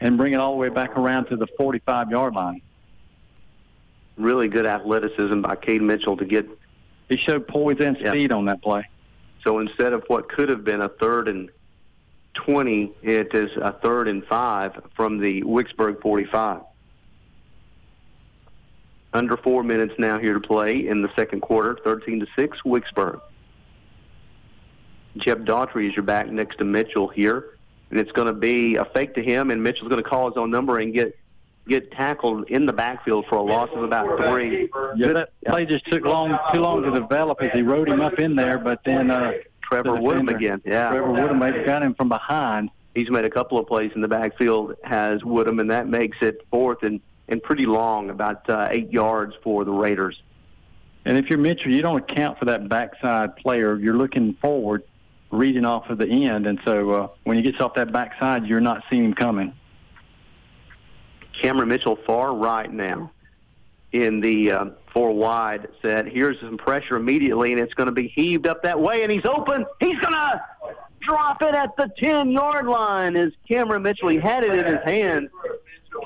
and 0.00 0.16
bring 0.16 0.32
it 0.32 0.36
all 0.36 0.52
the 0.52 0.58
way 0.58 0.68
back 0.68 0.96
around 0.96 1.26
to 1.26 1.36
the 1.36 1.46
45-yard 1.58 2.34
line. 2.34 2.62
Really 4.16 4.48
good 4.48 4.66
athleticism 4.66 5.40
by 5.40 5.56
Cade 5.56 5.82
Mitchell 5.82 6.16
to 6.16 6.24
get. 6.24 6.48
He 7.08 7.16
showed 7.16 7.48
poise 7.48 7.78
and 7.80 7.96
speed 7.96 8.32
on 8.32 8.46
that 8.46 8.62
play. 8.62 8.88
So 9.44 9.60
instead 9.60 9.92
of 9.92 10.04
what 10.08 10.28
could 10.28 10.48
have 10.48 10.64
been 10.64 10.82
a 10.82 10.88
third 10.88 11.28
and 11.28 11.50
20, 12.34 12.92
it 13.02 13.34
is 13.34 13.50
a 13.56 13.72
third 13.72 14.08
and 14.08 14.24
five 14.26 14.80
from 14.94 15.18
the 15.18 15.42
Wicksburg 15.42 16.00
45. 16.00 16.60
Under 19.12 19.36
four 19.38 19.62
minutes 19.62 19.94
now 19.98 20.18
here 20.18 20.34
to 20.34 20.40
play 20.40 20.86
in 20.86 21.02
the 21.02 21.10
second 21.16 21.40
quarter, 21.40 21.78
13 21.82 22.20
to 22.20 22.26
6, 22.36 22.58
Wicksburg. 22.64 23.20
Jeb 25.16 25.46
Daughtry 25.46 25.88
is 25.88 25.96
your 25.96 26.04
back 26.04 26.28
next 26.28 26.58
to 26.58 26.64
Mitchell 26.64 27.08
here. 27.08 27.57
And 27.90 27.98
it's 27.98 28.12
going 28.12 28.26
to 28.26 28.34
be 28.34 28.76
a 28.76 28.84
fake 28.84 29.14
to 29.14 29.22
him, 29.22 29.50
and 29.50 29.62
Mitchell's 29.62 29.88
going 29.88 30.02
to 30.02 30.08
call 30.08 30.28
his 30.28 30.36
own 30.36 30.50
number 30.50 30.78
and 30.78 30.92
get 30.92 31.16
get 31.66 31.92
tackled 31.92 32.48
in 32.48 32.64
the 32.64 32.72
backfield 32.72 33.26
for 33.28 33.36
a 33.36 33.42
loss 33.42 33.68
of 33.74 33.82
about 33.82 34.18
three. 34.26 34.70
Yeah, 34.96 35.12
that 35.12 35.30
play 35.46 35.66
just 35.66 35.84
took 35.86 36.04
long 36.04 36.38
too 36.52 36.60
long 36.60 36.82
to 36.82 36.90
develop 36.90 37.42
as 37.42 37.50
he 37.52 37.62
rode 37.62 37.88
him 37.88 38.00
up 38.00 38.18
in 38.18 38.34
there, 38.34 38.58
but 38.58 38.80
then 38.84 39.10
uh, 39.10 39.32
Trevor 39.62 39.96
the 39.96 40.00
Woodham 40.00 40.28
again, 40.28 40.62
yeah. 40.64 40.88
Trevor 40.90 41.12
Woodham 41.12 41.38
maybe 41.38 41.62
got 41.64 41.82
him 41.82 41.94
from 41.94 42.08
behind. 42.08 42.70
He's 42.94 43.10
made 43.10 43.24
a 43.24 43.30
couple 43.30 43.58
of 43.58 43.66
plays 43.66 43.92
in 43.94 44.00
the 44.00 44.08
backfield, 44.08 44.74
has 44.82 45.22
Woodham, 45.22 45.60
and 45.60 45.70
that 45.70 45.86
makes 45.88 46.16
it 46.20 46.46
fourth 46.50 46.82
and, 46.82 47.00
and 47.28 47.42
pretty 47.42 47.66
long, 47.66 48.10
about 48.10 48.48
uh, 48.48 48.68
eight 48.70 48.90
yards 48.90 49.34
for 49.42 49.64
the 49.64 49.70
Raiders. 49.70 50.20
And 51.04 51.16
if 51.16 51.28
you're 51.30 51.38
Mitchell, 51.38 51.70
you 51.70 51.82
don't 51.82 51.98
account 51.98 52.38
for 52.38 52.46
that 52.46 52.68
backside 52.68 53.36
player. 53.36 53.76
You're 53.76 53.96
looking 53.96 54.34
forward, 54.40 54.82
reading 55.30 55.64
off 55.64 55.90
of 55.90 55.98
the 55.98 56.06
end, 56.06 56.46
and 56.46 56.58
so 56.64 56.90
uh, 56.90 57.08
when 57.24 57.36
he 57.36 57.42
gets 57.42 57.60
off 57.60 57.74
that 57.74 57.92
backside, 57.92 58.46
you're 58.46 58.60
not 58.60 58.82
seeing 58.88 59.04
him 59.04 59.14
coming. 59.14 59.52
Cameron 61.40 61.68
Mitchell 61.68 61.96
far 62.06 62.34
right 62.34 62.72
now 62.72 63.12
in 63.92 64.20
the 64.20 64.50
uh, 64.50 64.64
four 64.92 65.12
wide 65.12 65.68
set. 65.82 66.06
Here's 66.06 66.40
some 66.40 66.58
pressure 66.58 66.96
immediately, 66.96 67.52
and 67.52 67.60
it's 67.60 67.74
going 67.74 67.86
to 67.86 67.92
be 67.92 68.08
heaved 68.08 68.46
up 68.46 68.62
that 68.62 68.78
way, 68.78 69.02
and 69.02 69.12
he's 69.12 69.24
open. 69.24 69.64
He's 69.80 69.98
going 69.98 70.14
to 70.14 70.42
drop 71.00 71.42
it 71.42 71.54
at 71.54 71.76
the 71.76 71.90
10 71.98 72.30
yard 72.30 72.66
line 72.66 73.16
as 73.16 73.32
Cameron 73.48 73.82
Mitchell, 73.82 74.08
he 74.08 74.18
had 74.18 74.44
it 74.44 74.54
in 74.54 74.66
his 74.66 74.84
hand. 74.84 75.30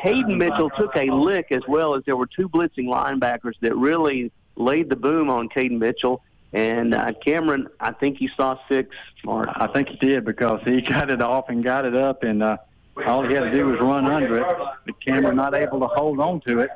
Caden 0.02 0.36
Mitchell 0.36 0.70
took 0.70 0.94
a 0.96 1.10
lick 1.10 1.50
as 1.50 1.62
well 1.66 1.94
as 1.94 2.04
there 2.04 2.16
were 2.16 2.26
two 2.26 2.48
blitzing 2.48 2.86
linebackers 2.86 3.54
that 3.60 3.76
really 3.76 4.30
laid 4.56 4.88
the 4.88 4.96
boom 4.96 5.28
on 5.28 5.48
Caden 5.48 5.78
Mitchell. 5.78 6.22
And 6.52 6.94
uh, 6.94 7.12
Cameron, 7.24 7.68
I 7.80 7.92
think 7.92 8.18
he 8.18 8.28
saw 8.36 8.58
six. 8.68 8.94
Smart. 9.22 9.48
I 9.54 9.66
think 9.68 9.88
he 9.88 9.96
did 9.96 10.24
because 10.24 10.60
he 10.64 10.80
got 10.82 11.10
it 11.10 11.22
off 11.22 11.48
and 11.48 11.64
got 11.64 11.84
it 11.84 11.94
up, 11.94 12.22
and 12.22 12.42
uh, 12.42 12.58
all 13.06 13.26
he 13.26 13.34
had 13.34 13.44
to 13.44 13.50
do 13.50 13.66
was 13.66 13.80
run 13.80 14.06
under 14.06 14.38
it. 14.38 14.46
But 14.86 15.00
Cameron 15.00 15.36
not 15.36 15.54
able 15.54 15.80
to 15.80 15.86
hold 15.86 16.20
on 16.20 16.40
to 16.42 16.60
it. 16.60 16.70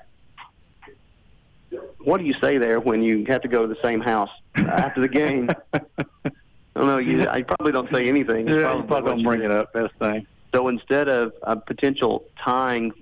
What 1.98 2.18
do 2.18 2.24
you 2.24 2.34
say 2.40 2.58
there 2.58 2.80
when 2.80 3.02
you 3.02 3.24
have 3.26 3.42
to 3.42 3.48
go 3.48 3.66
to 3.66 3.68
the 3.68 3.80
same 3.82 4.00
house 4.00 4.30
after 4.54 5.00
the 5.00 5.08
game? 5.08 5.50
I 5.74 5.80
don't 6.74 6.86
know. 6.86 6.98
You, 6.98 7.28
I 7.28 7.42
probably 7.42 7.72
don't 7.72 7.90
say 7.92 8.08
anything. 8.08 8.48
Yeah, 8.48 8.76
you 8.76 8.82
probably 8.84 9.10
don't 9.10 9.24
bring 9.24 9.42
it 9.42 9.50
up. 9.50 9.72
Best 9.72 9.94
thing. 9.98 10.26
So 10.54 10.68
instead 10.68 11.08
of 11.08 11.32
a 11.42 11.56
potential 11.56 12.24
tying 12.42 12.92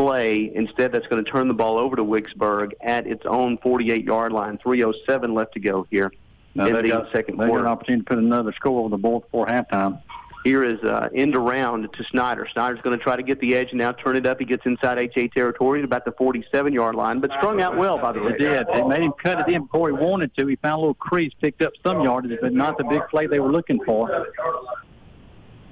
play, 0.00 0.50
instead 0.54 0.92
that's 0.92 1.06
going 1.08 1.22
to 1.24 1.30
turn 1.30 1.48
the 1.48 1.54
ball 1.54 1.78
over 1.78 1.96
to 1.96 2.02
Wicksburg 2.04 2.72
at 2.80 3.06
its 3.06 3.22
own 3.26 3.58
48-yard 3.58 4.32
line. 4.32 4.58
3:07 4.58 5.34
left 5.34 5.52
to 5.54 5.60
go 5.60 5.86
here 5.90 6.10
Now 6.54 6.66
in 6.66 6.74
they 6.74 6.82
the 6.82 6.88
got, 6.88 7.12
second 7.12 7.36
they 7.36 7.44
got 7.44 7.48
quarter. 7.48 7.64
an 7.66 7.70
opportunity 7.70 8.02
to 8.04 8.08
put 8.08 8.18
another 8.18 8.52
score 8.52 8.80
over 8.80 8.88
the 8.88 8.96
board 8.98 9.22
before 9.24 9.46
halftime. 9.46 10.00
Here 10.42 10.64
is 10.64 10.82
uh, 10.82 11.10
end 11.14 11.36
around 11.36 11.92
to 11.92 12.04
Snyder. 12.04 12.48
Snyder's 12.50 12.80
going 12.80 12.96
to 12.98 13.02
try 13.04 13.14
to 13.14 13.22
get 13.22 13.40
the 13.40 13.54
edge 13.54 13.68
and 13.72 13.78
now 13.78 13.92
turn 13.92 14.16
it 14.16 14.24
up. 14.24 14.38
He 14.38 14.46
gets 14.46 14.64
inside 14.64 14.96
HA 14.98 15.28
territory 15.28 15.80
at 15.80 15.84
about 15.84 16.06
the 16.06 16.12
47-yard 16.12 16.94
line, 16.94 17.20
but 17.20 17.30
strung 17.32 17.60
out 17.60 17.76
well 17.76 17.98
by 17.98 18.12
the 18.12 18.20
It 18.20 18.40
Raiders. 18.40 18.66
did. 18.70 18.76
It 18.78 18.86
made 18.88 19.02
him 19.02 19.12
cut 19.22 19.46
it 19.46 19.52
in 19.54 19.64
before 19.64 19.88
he 19.90 19.94
wanted 20.02 20.34
to. 20.36 20.46
He 20.46 20.56
found 20.56 20.76
a 20.78 20.80
little 20.80 20.94
crease, 20.94 21.32
picked 21.42 21.60
up 21.60 21.74
some 21.84 22.00
yardage, 22.00 22.38
but 22.40 22.54
not 22.54 22.78
the 22.78 22.84
big 22.84 23.02
play 23.10 23.26
they 23.26 23.38
were 23.38 23.52
looking 23.52 23.80
for. 23.84 24.26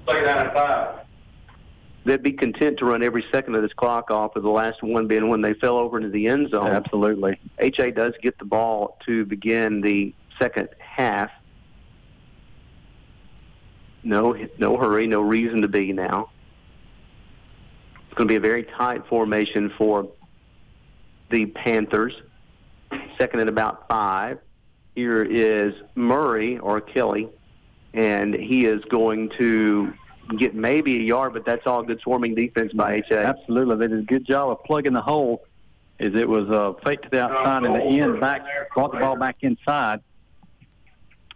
Second 0.07 0.25
down 0.25 0.47
and 0.47 0.53
five. 0.53 0.95
They'd 2.09 2.23
be 2.23 2.33
content 2.33 2.79
to 2.79 2.87
run 2.87 3.03
every 3.03 3.23
second 3.31 3.55
of 3.55 3.61
this 3.61 3.75
clock 3.75 4.11
off, 4.11 4.35
with 4.35 4.43
the 4.43 4.49
last 4.49 4.83
one 4.83 5.07
being 5.07 5.29
when 5.29 5.43
they 5.43 5.53
fell 5.53 5.77
over 5.77 5.99
into 5.99 6.09
the 6.09 6.27
end 6.27 6.49
zone. 6.49 6.69
Absolutely. 6.69 7.39
HA 7.59 7.91
does 7.91 8.15
get 8.23 8.39
the 8.39 8.47
ball 8.47 8.97
to 9.05 9.27
begin 9.27 9.83
the 9.83 10.15
second 10.39 10.71
half. 10.79 11.31
No, 14.03 14.35
no 14.57 14.79
hurry, 14.79 15.07
no 15.07 15.21
reason 15.21 15.61
to 15.61 15.69
be 15.69 15.93
now. 15.93 16.31
It's 18.07 18.15
going 18.15 18.27
to 18.27 18.33
be 18.33 18.37
a 18.37 18.41
very 18.41 18.65
tight 18.65 19.07
formation 19.07 19.71
for 19.77 20.09
the 21.31 21.45
Panthers. 21.45 22.15
Second 23.19 23.41
and 23.41 23.51
about 23.51 23.87
five. 23.87 24.39
Here 24.95 25.25
is 25.25 25.75
Murray 25.95 26.57
or 26.57 26.81
Kelly, 26.81 27.29
and 27.93 28.33
he 28.33 28.65
is 28.65 28.83
going 28.87 29.29
to 29.37 29.93
get 30.37 30.55
maybe 30.55 30.97
a 30.97 31.03
yard, 31.03 31.33
but 31.33 31.45
that's 31.45 31.67
all 31.67 31.83
good 31.83 32.01
swarming 32.01 32.35
defense 32.35 32.73
by 32.73 33.03
HA. 33.09 33.17
Absolutely. 33.17 33.77
They 33.77 33.89
did 33.89 34.01
a 34.01 34.03
good 34.07 34.27
job 34.27 34.51
of 34.51 34.63
plugging 34.65 34.93
the 34.93 35.01
hole 35.01 35.45
as 36.01 36.15
it 36.15 36.29
was 36.29 36.49
uh, 36.49 36.75
fake 36.85 37.03
to 37.03 37.09
the 37.11 37.23
outside 37.23 37.65
and 37.65 37.75
the 37.75 37.83
end 37.83 38.21
back, 38.21 38.43
brought 38.75 38.93
the 38.93 38.99
ball 38.99 39.17
back 39.17 39.37
inside. 39.41 40.01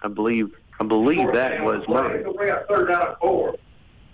I 0.03 0.09
believe 0.09 0.53
I 0.81 0.85
believe 0.85 1.33
that 1.33 1.63
was 1.63 1.87
Murray. 1.89 2.25
We 2.25 2.47
got 2.47 2.67
third 2.67 2.89
down 2.89 3.09
and 3.09 3.17
four. 3.19 3.55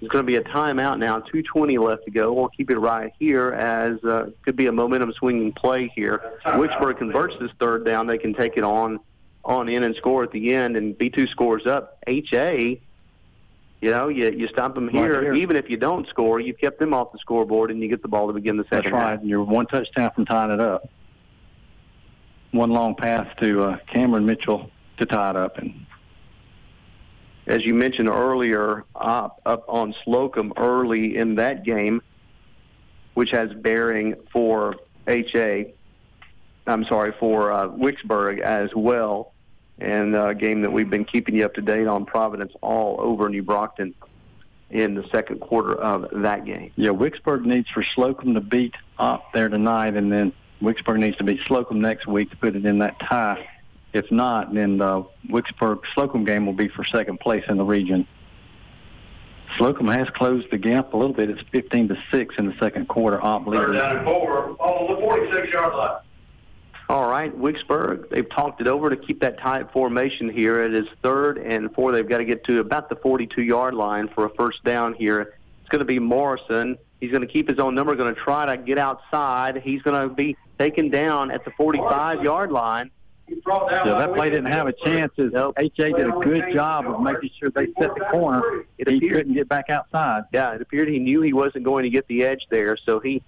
There's 0.01 0.11
going 0.11 0.25
to 0.25 0.27
be 0.27 0.37
a 0.37 0.43
timeout 0.43 0.99
now. 0.99 1.21
2:20 1.21 1.79
left 1.83 2.05
to 2.05 2.11
go. 2.11 2.33
We'll 2.33 2.49
keep 2.49 2.71
it 2.71 2.79
right 2.79 3.13
here 3.19 3.53
as 3.53 4.03
uh, 4.05 4.31
could 4.43 4.57
be 4.57 4.67
a 4.67 4.73
momentum 4.73 5.13
swinging 5.13 5.53
play 5.53 5.91
here. 5.95 6.35
Wicksburg 6.45 6.99
converts 6.99 7.35
this 7.41 7.51
third 7.59 7.85
down. 7.85 8.07
They 8.07 8.19
can 8.19 8.35
take 8.35 8.57
it 8.57 8.65
on 8.65 9.01
on 9.45 9.69
in 9.69 9.83
and 9.83 9.97
score 9.97 10.23
at 10.25 10.31
the 10.31 10.55
end, 10.55 10.77
and 10.77 10.95
B2 10.95 11.29
scores 11.31 11.67
up. 11.67 11.99
HA, 12.07 12.81
you 13.81 13.91
know, 13.91 14.09
you 14.09 14.31
you 14.31 14.49
stop 14.49 14.75
them 14.75 14.89
here. 14.89 15.15
Right 15.15 15.23
here. 15.23 15.35
Even 15.35 15.57
if 15.57 15.71
you 15.71 15.77
don't 15.77 16.09
score, 16.09 16.41
you've 16.41 16.59
kept 16.59 16.79
them 16.79 16.93
off 16.93 17.13
the 17.13 17.19
scoreboard, 17.19 17.71
and 17.71 17.81
you 17.81 17.89
get 17.89 18.03
the 18.03 18.09
ball 18.09 18.27
to 18.27 18.33
begin 18.33 18.57
the 18.57 18.65
second. 18.65 18.85
That's 18.85 18.93
right. 18.93 19.11
half. 19.11 19.21
And 19.21 19.29
you're 19.29 19.45
one 19.45 19.67
touchdown 19.67 20.11
from 20.15 20.27
tying 20.27 20.51
it 20.51 20.61
up. 20.61 20.89
One 22.51 22.71
long 22.71 22.95
pass 22.97 23.27
to 23.41 23.63
uh, 23.63 23.77
Cameron 23.93 24.27
Mitchell 24.27 24.71
to 24.99 25.07
tie 25.07 25.31
it 25.31 25.37
up. 25.37 25.59
And 25.59 25.87
as 27.47 27.65
you 27.65 27.73
mentioned 27.75 28.09
earlier, 28.09 28.85
up 28.97 29.41
up 29.47 29.65
on 29.69 29.95
Slocum 30.05 30.53
early 30.57 31.17
in 31.17 31.37
that 31.37 31.65
game, 31.65 32.03
which 33.15 33.31
has 33.31 33.53
bearing 33.55 34.15
for 34.33 34.77
HA. 35.07 35.73
I'm 36.67 36.85
sorry 36.85 37.15
for 37.19 37.53
uh, 37.53 37.69
Wicksburg 37.69 38.41
as 38.41 38.71
well, 38.75 39.33
and 39.81 40.15
uh, 40.17 40.29
a 40.29 40.35
game 40.35 40.63
that 40.63 40.73
we've 40.73 40.91
been 40.91 41.05
keeping 41.05 41.37
you 41.37 41.45
up 41.45 41.55
to 41.55 41.63
date 41.63 41.87
on 41.87 42.05
Providence 42.05 42.53
all 42.63 42.97
over 43.01 43.29
New 43.29 43.43
Brockton 43.43 43.95
in 44.71 44.95
the 44.95 45.07
second 45.11 45.41
quarter 45.41 45.75
of 45.75 46.07
that 46.23 46.45
game. 46.45 46.71
yeah, 46.77 46.91
Wicksburg 46.91 47.45
needs 47.45 47.69
for 47.71 47.83
Slocum 47.95 48.35
to 48.35 48.41
beat 48.41 48.75
up 48.99 49.33
there 49.33 49.49
tonight, 49.49 49.95
and 49.97 50.13
then 50.13 50.33
Wicksburg 50.61 50.99
needs 50.99 51.17
to 51.19 51.25
beat 51.25 51.41
Slocum 51.47 51.81
next 51.81 52.07
week 52.07 52.31
to 52.31 52.37
put 52.37 52.55
it 52.55 52.67
in 52.67 52.79
that 52.81 52.99
tie. 53.01 53.49
If 53.95 54.11
not, 54.13 54.53
then 54.53 54.77
the 54.77 55.07
Wicksburg 55.31 55.81
Slocum 55.95 56.25
game 56.25 56.45
will 56.45 56.53
be 56.53 56.69
for 56.69 56.85
second 56.85 57.21
place 57.21 57.45
in 57.49 57.57
the 57.57 57.65
region. 57.65 58.07
Slocum 59.57 59.89
has 59.89 60.09
closed 60.11 60.51
the 60.51 60.59
gap 60.59 60.93
a 60.93 60.97
little 60.97 61.15
bit. 61.15 61.31
It's 61.31 61.41
15 61.51 61.89
to 61.89 61.97
six 62.11 62.35
in 62.37 62.47
the 62.47 62.55
second 62.61 62.87
quarter. 62.89 63.23
Opp 63.25 63.47
Third 63.47 63.51
leader. 63.55 63.73
down 63.73 63.97
and 63.97 64.05
four 64.05 64.51
on 64.61 64.95
the 64.95 65.01
46 65.01 65.53
yard 65.53 65.75
line. 65.75 66.01
All 66.89 67.07
right, 67.07 67.37
Wicksburg, 67.39 68.09
they've 68.09 68.29
talked 68.31 68.63
it 68.63 68.67
over 68.67 68.89
to 68.89 68.97
keep 68.97 69.21
that 69.21 69.39
tight 69.39 69.71
formation 69.73 70.31
here. 70.31 70.65
It 70.65 70.73
is 70.73 70.87
third 71.03 71.37
and 71.37 71.73
four. 71.75 71.93
They've 71.93 72.09
got 72.09 72.19
to 72.19 72.25
get 72.25 72.45
to 72.45 72.61
about 72.61 72.89
the 72.89 72.97
42-yard 72.97 73.75
line 73.75 74.09
for 74.09 74.25
a 74.25 74.31
first 74.31 74.65
down 74.65 74.95
here. 74.95 75.35
It's 75.61 75.69
going 75.69 75.81
to 75.81 75.85
be 75.85 75.99
Morrison. 75.99 76.79
He's 76.99 77.11
going 77.11 77.21
to 77.21 77.27
keep 77.27 77.47
his 77.47 77.59
own 77.59 77.75
number, 77.75 77.95
going 77.95 78.15
to 78.15 78.21
try 78.21 78.47
to 78.47 78.57
get 78.57 78.79
outside. 78.79 79.61
He's 79.63 79.83
going 79.83 80.09
to 80.09 80.15
be 80.15 80.35
taken 80.59 80.89
down 80.89 81.31
at 81.31 81.45
the 81.45 81.51
45-yard 81.53 82.51
line. 82.51 82.91
Yeah, 83.29 83.85
that 83.85 84.15
play 84.15 84.31
didn't 84.31 84.51
have 84.51 84.67
a 84.67 84.73
chance. 84.73 85.13
As 85.19 85.31
HA 85.35 85.93
did 85.93 86.09
a 86.09 86.19
good 86.23 86.51
job 86.55 86.87
of 86.87 87.03
making 87.03 87.29
sure 87.39 87.51
they 87.51 87.67
set 87.79 87.95
the 87.95 88.07
corner. 88.11 88.65
It 88.79 88.89
he 88.89 89.01
couldn't 89.01 89.35
get 89.35 89.47
back 89.47 89.69
outside. 89.69 90.23
Yeah, 90.33 90.55
it 90.55 90.63
appeared 90.63 90.89
he 90.89 90.99
knew 90.99 91.21
he 91.21 91.35
wasn't 91.35 91.65
going 91.65 91.83
to 91.83 91.91
get 91.91 92.09
the 92.09 92.25
edge 92.25 92.47
there, 92.49 92.79
so 92.79 92.99
he 92.99 93.23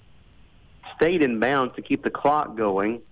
stayed 0.96 1.20
in 1.20 1.38
bounds 1.38 1.76
to 1.76 1.82
keep 1.82 2.02
the 2.02 2.10
clock 2.10 2.56
going. 2.56 3.02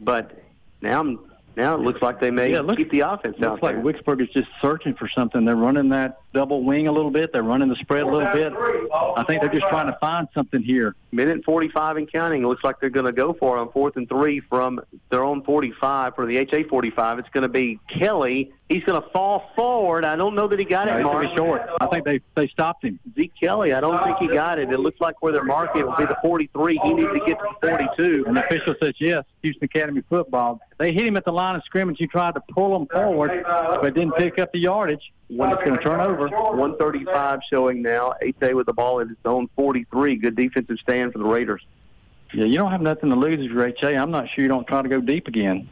But 0.00 0.42
now, 0.80 1.00
I'm 1.00 1.18
now 1.56 1.74
it 1.74 1.80
looks 1.80 2.00
like 2.00 2.20
they 2.20 2.30
may 2.30 2.52
Yeah, 2.52 2.74
keep 2.74 2.90
the 2.90 3.00
offense 3.00 3.36
out 3.42 3.52
Looks 3.52 3.62
like 3.62 3.76
there. 3.76 3.84
Wicksburg 3.84 4.22
is 4.22 4.28
just 4.30 4.48
searching 4.62 4.94
for 4.94 5.08
something. 5.08 5.44
They're 5.44 5.56
running 5.56 5.88
that 5.90 6.20
double 6.32 6.62
wing 6.62 6.88
a 6.88 6.92
little 6.92 7.10
bit. 7.10 7.32
They're 7.32 7.42
running 7.42 7.68
the 7.68 7.76
spread 7.76 8.02
a 8.02 8.06
little 8.06 8.32
bit. 8.32 8.52
I 9.16 9.24
think 9.24 9.40
they're 9.40 9.50
just 9.50 9.68
trying 9.68 9.86
to 9.86 9.98
find 10.00 10.28
something 10.34 10.62
here. 10.62 10.94
Minute 11.12 11.44
45 11.44 11.96
and 11.96 12.12
counting. 12.12 12.42
It 12.42 12.46
looks 12.46 12.62
like 12.62 12.80
they're 12.80 12.90
going 12.90 13.06
to 13.06 13.12
go 13.12 13.32
for 13.32 13.56
it 13.56 13.60
on 13.60 13.72
fourth 13.72 13.96
and 13.96 14.08
three 14.08 14.40
from 14.40 14.80
their 15.10 15.24
own 15.24 15.42
45 15.42 16.14
for 16.14 16.26
the 16.26 16.36
HA 16.38 16.64
45. 16.64 17.18
It's 17.18 17.28
going 17.30 17.42
to 17.42 17.48
be 17.48 17.80
Kelly. 17.88 18.52
He's 18.68 18.84
going 18.84 19.02
to 19.02 19.08
fall 19.10 19.50
forward. 19.56 20.04
I 20.04 20.14
don't 20.14 20.36
know 20.36 20.46
that 20.46 20.58
he 20.58 20.64
got 20.64 20.86
it, 20.86 21.02
Mark. 21.02 21.16
gonna 21.16 21.28
be 21.28 21.36
short. 21.36 21.62
I 21.80 21.86
think 21.86 22.04
they 22.04 22.20
they 22.36 22.46
stopped 22.46 22.84
him. 22.84 23.00
Zeke 23.16 23.32
Kelly, 23.40 23.72
I 23.72 23.80
don't 23.80 24.00
think 24.04 24.18
he 24.18 24.28
got 24.28 24.60
it. 24.60 24.70
It 24.70 24.78
looks 24.78 25.00
like 25.00 25.20
where 25.22 25.32
they're 25.32 25.42
marking 25.42 25.84
will 25.84 25.96
be 25.96 26.06
the 26.06 26.16
43. 26.22 26.78
He 26.84 26.94
needs 26.94 27.08
to 27.08 27.18
get 27.26 27.38
to 27.40 27.46
the 27.60 27.68
42. 27.68 28.24
And 28.28 28.36
the 28.36 28.44
official 28.44 28.76
says 28.80 28.94
yes. 28.98 29.24
Houston 29.42 29.64
Academy 29.64 30.02
football. 30.08 30.60
They 30.78 30.92
hit 30.92 31.04
him 31.04 31.16
at 31.16 31.24
the 31.24 31.32
line 31.32 31.56
of 31.56 31.64
scrimmage. 31.64 31.96
He 31.98 32.06
tried 32.06 32.34
to 32.34 32.40
pull 32.52 32.76
him 32.76 32.86
forward, 32.86 33.42
but 33.44 33.92
didn't 33.94 34.14
pick 34.14 34.38
up 34.38 34.52
the 34.52 34.60
yardage. 34.60 35.12
When 35.28 35.50
it's 35.50 35.62
going 35.62 35.76
to 35.76 35.82
turn 35.82 36.00
over. 36.00 36.19
135 36.28 37.40
showing 37.48 37.82
now. 37.82 38.14
HA 38.20 38.54
with 38.54 38.66
the 38.66 38.72
ball 38.72 39.00
at 39.00 39.08
his 39.08 39.16
own 39.24 39.48
43. 39.56 40.16
Good 40.16 40.36
defensive 40.36 40.78
stand 40.80 41.12
for 41.12 41.18
the 41.18 41.24
Raiders. 41.24 41.62
Yeah, 42.32 42.44
you 42.44 42.56
don't 42.56 42.70
have 42.70 42.82
nothing 42.82 43.10
to 43.10 43.16
lose 43.16 43.44
if 43.44 43.50
you're 43.50 43.66
HA. 43.66 43.96
I'm 43.96 44.10
not 44.10 44.28
sure 44.28 44.42
you 44.42 44.48
don't 44.48 44.66
try 44.66 44.82
to 44.82 44.88
go 44.88 45.00
deep 45.00 45.26
again. 45.26 45.68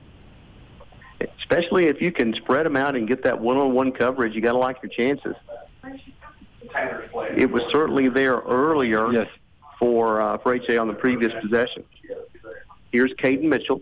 Especially 1.38 1.86
if 1.86 2.00
you 2.00 2.12
can 2.12 2.34
spread 2.34 2.66
them 2.66 2.76
out 2.76 2.96
and 2.96 3.06
get 3.06 3.22
that 3.24 3.40
one-on-one 3.40 3.92
coverage, 3.92 4.34
you 4.34 4.40
got 4.40 4.52
to 4.52 4.58
like 4.58 4.78
your 4.82 4.90
chances. 4.90 5.34
It 7.36 7.50
was 7.50 7.62
certainly 7.70 8.08
there 8.08 8.36
earlier 8.38 9.10
yes. 9.12 9.28
for 9.78 10.20
uh, 10.20 10.38
for 10.38 10.54
HA 10.54 10.76
on 10.78 10.88
the 10.88 10.94
previous 10.94 11.32
possession. 11.40 11.84
Here's 12.92 13.12
Caden 13.14 13.44
Mitchell. 13.44 13.80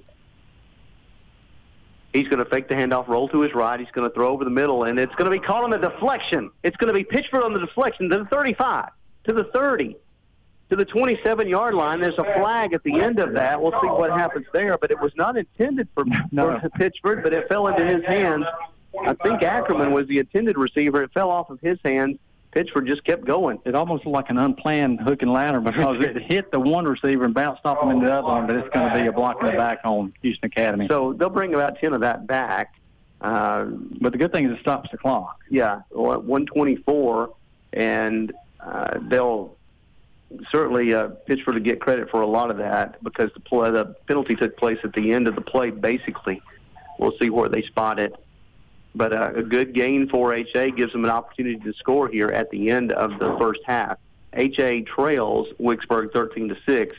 He's 2.17 2.29
going 2.29 2.43
to 2.43 2.49
fake 2.51 2.69
the 2.69 2.75
handoff, 2.75 3.09
roll 3.09 3.29
to 3.29 3.43
his 3.43 3.55
right. 3.55 3.79
He's 3.79 3.91
going 3.93 4.09
to 4.09 4.15
throw 4.15 4.29
over 4.29 4.43
the 4.45 4.51
middle, 4.51 4.85
and 4.85 4.99
it's 4.99 5.15
going 5.17 5.31
to 5.31 5.39
be 5.39 5.45
caught 5.45 5.65
on 5.65 5.71
the 5.71 5.79
deflection. 5.79 6.51
It's 6.63 6.77
going 6.77 6.93
to 6.93 6.95
be 6.95 7.05
Pitchford 7.05 7.45
on 7.45 7.53
the 7.53 7.61
deflection 7.61 8.09
to 8.09 8.19
the 8.19 8.25
35, 8.27 8.89
to 9.25 9.33
the 9.35 9.45
30, 9.45 9.97
to 10.71 10.77
the 10.77 10.87
27-yard 10.87 11.75
line. 11.75 12.01
There's 12.01 12.19
a 12.19 12.25
flag 12.25 12.73
at 12.73 12.83
the 12.85 13.01
end 13.01 13.19
of 13.19 13.35
that. 13.35 13.61
We'll 13.61 13.79
see 13.81 13.87
what 13.87 14.11
happens 14.11 14.47
there, 14.55 14.79
but 14.79 14.91
it 14.91 14.99
was 14.99 15.13
not 15.17 15.37
intended 15.37 15.89
for, 15.95 16.05
No. 16.33 16.59
for 16.59 16.71
Pitchford, 16.71 17.23
but 17.23 17.35
it 17.35 17.49
fell 17.49 17.67
into 17.69 17.85
his 17.85 18.05
hands. 18.05 18.47
I 19.05 19.13
think 19.13 19.43
Ackerman 19.43 19.93
was 19.93 20.07
the 20.09 20.19
intended 20.19 20.57
receiver. 20.57 21.03
It 21.03 21.13
fell 21.13 21.31
off 21.31 21.51
of 21.51 21.61
his 21.61 21.79
hands. 21.85 22.19
Pitchford 22.57 22.87
just 22.87 23.05
kept 23.05 23.27
going. 23.27 23.61
It 23.67 23.75
almost 23.75 24.07
looked 24.07 24.15
like 24.15 24.31
an 24.31 24.39
unplanned 24.39 25.01
hook 25.01 25.21
and 25.21 25.31
ladder 25.31 25.61
because 25.61 26.03
it 26.03 26.17
hit 26.23 26.51
the 26.51 26.59
one 26.59 26.87
receiver 26.87 27.25
and 27.25 27.35
bounced 27.35 27.61
off 27.67 27.83
him 27.83 27.91
into 27.91 28.07
the 28.07 28.13
other 28.15 28.27
one, 28.27 28.47
but 28.47 28.57
it's 28.57 28.69
going 28.71 28.91
to 28.91 28.99
be 28.99 29.07
a 29.07 29.13
block 29.13 29.43
in 29.43 29.47
the 29.47 29.53
back 29.53 29.81
on 29.85 30.15
Houston 30.23 30.47
Academy. 30.47 30.89
So 30.89 31.13
they'll 31.13 31.29
bring 31.29 31.53
about 31.53 31.79
10 31.79 31.93
of 31.93 32.01
that 32.01 32.27
back. 32.27 32.75
Uh, 33.21 33.67
but 34.01 34.13
the 34.13 34.19
good 34.19 34.33
thing 34.33 34.47
is 34.47 34.57
it 34.57 34.61
stops 34.61 34.91
the 34.91 34.97
clock. 34.97 35.39
Yeah, 35.51 35.83
well, 35.91 36.19
124, 36.21 37.35
and 37.75 38.33
uh, 38.61 39.01
they'll 39.03 39.55
certainly 40.51 40.95
uh, 40.95 41.09
Pitchford 41.29 41.55
to 41.55 41.61
get 41.61 41.79
credit 41.79 42.09
for 42.09 42.23
a 42.23 42.27
lot 42.27 42.51
of 42.51 42.57
that 42.57 43.03
because 43.05 43.31
the, 43.35 43.41
play, 43.41 43.71
the 43.71 43.95
penalty 44.07 44.35
took 44.35 44.57
place 44.57 44.79
at 44.83 44.95
the 44.95 45.13
end 45.13 45.29
of 45.29 45.35
the 45.35 45.43
play. 45.43 45.71
Basically, 45.71 46.41
we'll 46.99 47.17
see 47.21 47.29
where 47.29 47.51
they 47.51 47.63
spot 47.63 47.99
it 47.99 48.15
but 48.97 49.13
uh, 49.13 49.33
a 49.37 49.43
good 49.43 49.75
gain 49.75 50.09
for 50.09 50.35
HA 50.35 50.71
gives 50.71 50.93
them 50.93 51.05
an 51.05 51.11
opportunity 51.11 51.59
to 51.59 51.73
score 51.75 52.09
here 52.09 52.29
at 52.29 52.51
the 52.51 52.71
end 52.71 52.93
of 52.93 53.19
the 53.19 53.37
first 53.39 53.61
half. 53.65 53.99
HA 54.33 54.83
trails 54.83 55.49
Wicksburg 55.61 56.13
13 56.13 56.49
to 56.49 56.57
6, 56.67 56.97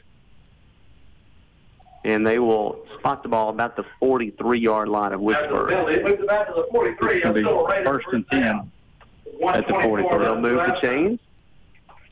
and 2.05 2.25
they 2.25 2.39
will 2.39 2.85
spot 2.99 3.23
the 3.23 3.29
ball 3.29 3.49
about 3.49 3.75
the 3.75 3.85
43 3.99 4.59
yard 4.59 4.89
line 4.89 5.11
of 5.11 5.21
Wicksburg. 5.21 5.69
Penalty. 5.69 6.03
Moves 6.03 6.21
it 6.21 6.27
back 6.27 6.47
to 6.47 6.53
the 6.53 6.67
43. 6.71 7.15
It's 7.15 7.23
going 7.23 7.35
to 7.35 7.41
be 7.41 7.83
first 7.83 8.07
and 8.11 8.27
10 8.29 8.71
at 9.49 9.67
the 9.67 9.73
43. 9.73 10.19
They'll 10.19 10.39
move 10.39 10.57
the 10.57 10.77
chains, 10.81 11.19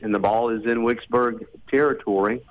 and 0.02 0.14
the 0.14 0.18
ball 0.18 0.50
is 0.50 0.64
in 0.64 0.78
Wicksburg 0.78 1.46
territory. 1.68 2.42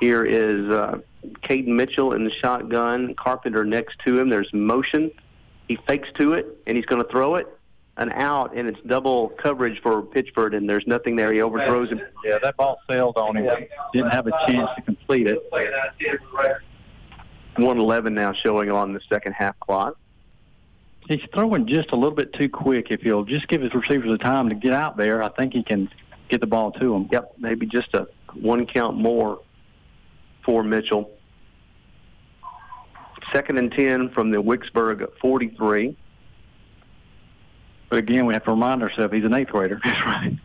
Here 0.00 0.24
is 0.24 0.70
uh, 0.70 1.00
Caden 1.24 1.68
Mitchell 1.68 2.12
in 2.12 2.24
the 2.24 2.30
shotgun. 2.30 3.14
Carpenter 3.14 3.64
next 3.64 3.98
to 4.06 4.18
him. 4.18 4.28
There's 4.28 4.52
motion. 4.52 5.10
He 5.68 5.76
fakes 5.86 6.08
to 6.18 6.32
it, 6.32 6.46
and 6.66 6.76
he's 6.76 6.86
going 6.86 7.02
to 7.02 7.08
throw 7.08 7.36
it. 7.36 7.46
An 7.96 8.10
out, 8.12 8.56
and 8.56 8.66
it's 8.66 8.80
double 8.86 9.28
coverage 9.28 9.82
for 9.82 10.02
Pitchford, 10.02 10.56
and 10.56 10.68
there's 10.68 10.86
nothing 10.86 11.16
there. 11.16 11.32
He 11.32 11.42
overthrows 11.42 11.90
him. 11.90 12.00
Yeah, 12.24 12.38
that 12.42 12.56
ball 12.56 12.78
sailed 12.88 13.18
on 13.18 13.36
him. 13.36 13.66
Didn't 13.92 14.10
have 14.10 14.26
a 14.26 14.30
chance 14.46 14.70
to 14.76 14.82
complete 14.82 15.26
it. 15.26 15.38
111 17.56 18.14
now 18.14 18.32
showing 18.32 18.70
on 18.70 18.94
the 18.94 19.00
second 19.08 19.32
half 19.34 19.58
clock. 19.60 19.98
He's 21.08 21.20
throwing 21.34 21.66
just 21.66 21.90
a 21.90 21.96
little 21.96 22.14
bit 22.14 22.32
too 22.32 22.48
quick. 22.48 22.86
If 22.90 23.02
he'll 23.02 23.24
just 23.24 23.48
give 23.48 23.60
his 23.60 23.74
receivers 23.74 24.10
the 24.10 24.18
time 24.18 24.48
to 24.48 24.54
get 24.54 24.72
out 24.72 24.96
there, 24.96 25.22
I 25.22 25.28
think 25.28 25.52
he 25.52 25.62
can 25.62 25.90
get 26.28 26.40
the 26.40 26.46
ball 26.46 26.70
to 26.72 26.94
him. 26.94 27.08
Yep, 27.10 27.34
maybe 27.38 27.66
just 27.66 27.92
a 27.94 28.08
one 28.32 28.64
count 28.64 28.96
more 28.96 29.40
for 30.44 30.62
Mitchell. 30.62 31.10
Second 33.32 33.58
and 33.58 33.70
10 33.70 34.10
from 34.10 34.30
the 34.30 34.38
Wicksburg 34.38 35.06
43. 35.20 35.96
But 37.88 37.98
again, 37.98 38.26
we 38.26 38.34
have 38.34 38.44
to 38.44 38.50
remind 38.50 38.82
ourselves 38.82 39.12
he's 39.12 39.24
an 39.24 39.34
eighth 39.34 39.50
grader. 39.50 39.80
That's 39.84 40.04
right. 40.04 40.38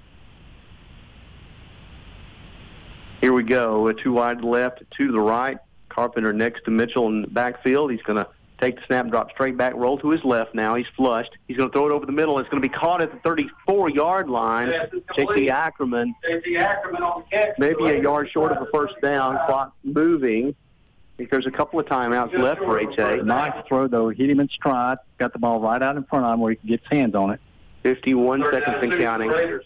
Here 3.22 3.34
we 3.34 3.44
go. 3.44 3.92
Two 3.94 4.14
wide 4.14 4.44
left, 4.44 4.84
two 4.92 5.08
to 5.08 5.12
the 5.12 5.20
right. 5.20 5.58
Carpenter 5.90 6.34
next 6.34 6.66
to 6.66 6.72
Mitchell 6.72 7.08
in 7.08 7.22
the 7.22 7.28
backfield. 7.28 7.92
He's 7.92 8.02
going 8.02 8.18
to 8.18 8.28
take 8.60 8.76
the 8.78 8.82
snap, 8.86 9.08
drop 9.10 9.32
straight 9.32 9.58
back, 9.58 9.74
roll 9.76 9.98
to 10.00 10.10
his 10.10 10.24
left 10.24 10.56
now. 10.56 10.76
He's 10.76 10.88
flushed. 10.96 11.32
He's 11.48 11.58
going 11.58 11.70
to 11.70 11.74
throw 11.74 11.88
it 11.88 11.92
over 11.92 12.06
the 12.06 12.12
middle. 12.12 12.40
It's 12.40 12.50
going 12.50 12.62
to 12.62 12.68
be 12.68 12.74
caught 12.74 13.02
at 13.02 13.12
the 13.12 13.20
34 13.20 13.90
yard 13.90 14.30
line. 14.30 14.70
Yes, 14.70 14.90
it's 14.94 15.06
J.C. 15.08 15.26
complete. 15.26 15.50
Ackerman, 15.50 16.16
J.C. 16.24 16.58
Ackerman 16.58 17.04
on 17.04 17.24
the 17.24 17.36
catch. 17.36 17.58
maybe 17.58 17.86
a 17.86 18.02
yard 18.02 18.30
short 18.32 18.52
of 18.52 18.62
a 18.62 18.72
first 18.72 18.96
down. 19.02 19.38
Clock 19.46 19.74
moving. 19.84 20.50
I 20.50 21.18
think 21.18 21.30
there's 21.30 21.46
a 21.48 21.52
couple 21.52 21.80
of 21.80 21.86
timeouts 21.86 22.38
left 22.38 22.60
for 22.60 22.78
HA. 22.80 23.22
Nice 23.24 23.54
throw, 23.68 23.88
though. 23.88 24.10
Hit 24.10 24.30
him 24.30 24.42
in 24.42 24.50
stride. 24.50 24.98
Got 25.18 25.32
the 25.32 25.40
ball 25.40 25.62
right 25.62 25.82
out 25.82 25.96
in 25.96 26.04
front 26.04 26.26
of 26.26 26.34
him 26.34 26.40
where 26.42 26.52
he 26.52 26.58
can 26.58 26.68
get 26.68 26.82
his 26.82 26.90
hands 26.92 27.16
on 27.16 27.32
it. 27.32 27.40
51 27.84 28.42
Third 28.42 28.54
seconds 28.54 28.82
down, 28.82 28.92
and 28.92 29.02
counting. 29.02 29.30
Raiders. 29.30 29.66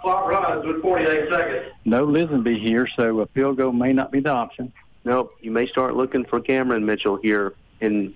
Clock 0.00 0.28
runs 0.28 0.64
with 0.64 0.80
48 0.80 1.28
seconds. 1.30 1.72
No 1.84 2.06
Lisenby 2.06 2.58
here, 2.58 2.88
so 2.96 3.20
a 3.20 3.26
field 3.26 3.58
goal 3.58 3.72
may 3.72 3.92
not 3.92 4.10
be 4.10 4.20
the 4.20 4.30
option. 4.32 4.72
Nope. 5.04 5.36
You 5.40 5.50
may 5.50 5.66
start 5.66 5.94
looking 5.94 6.24
for 6.24 6.40
Cameron 6.40 6.86
Mitchell 6.86 7.16
here 7.16 7.54
in 7.80 8.14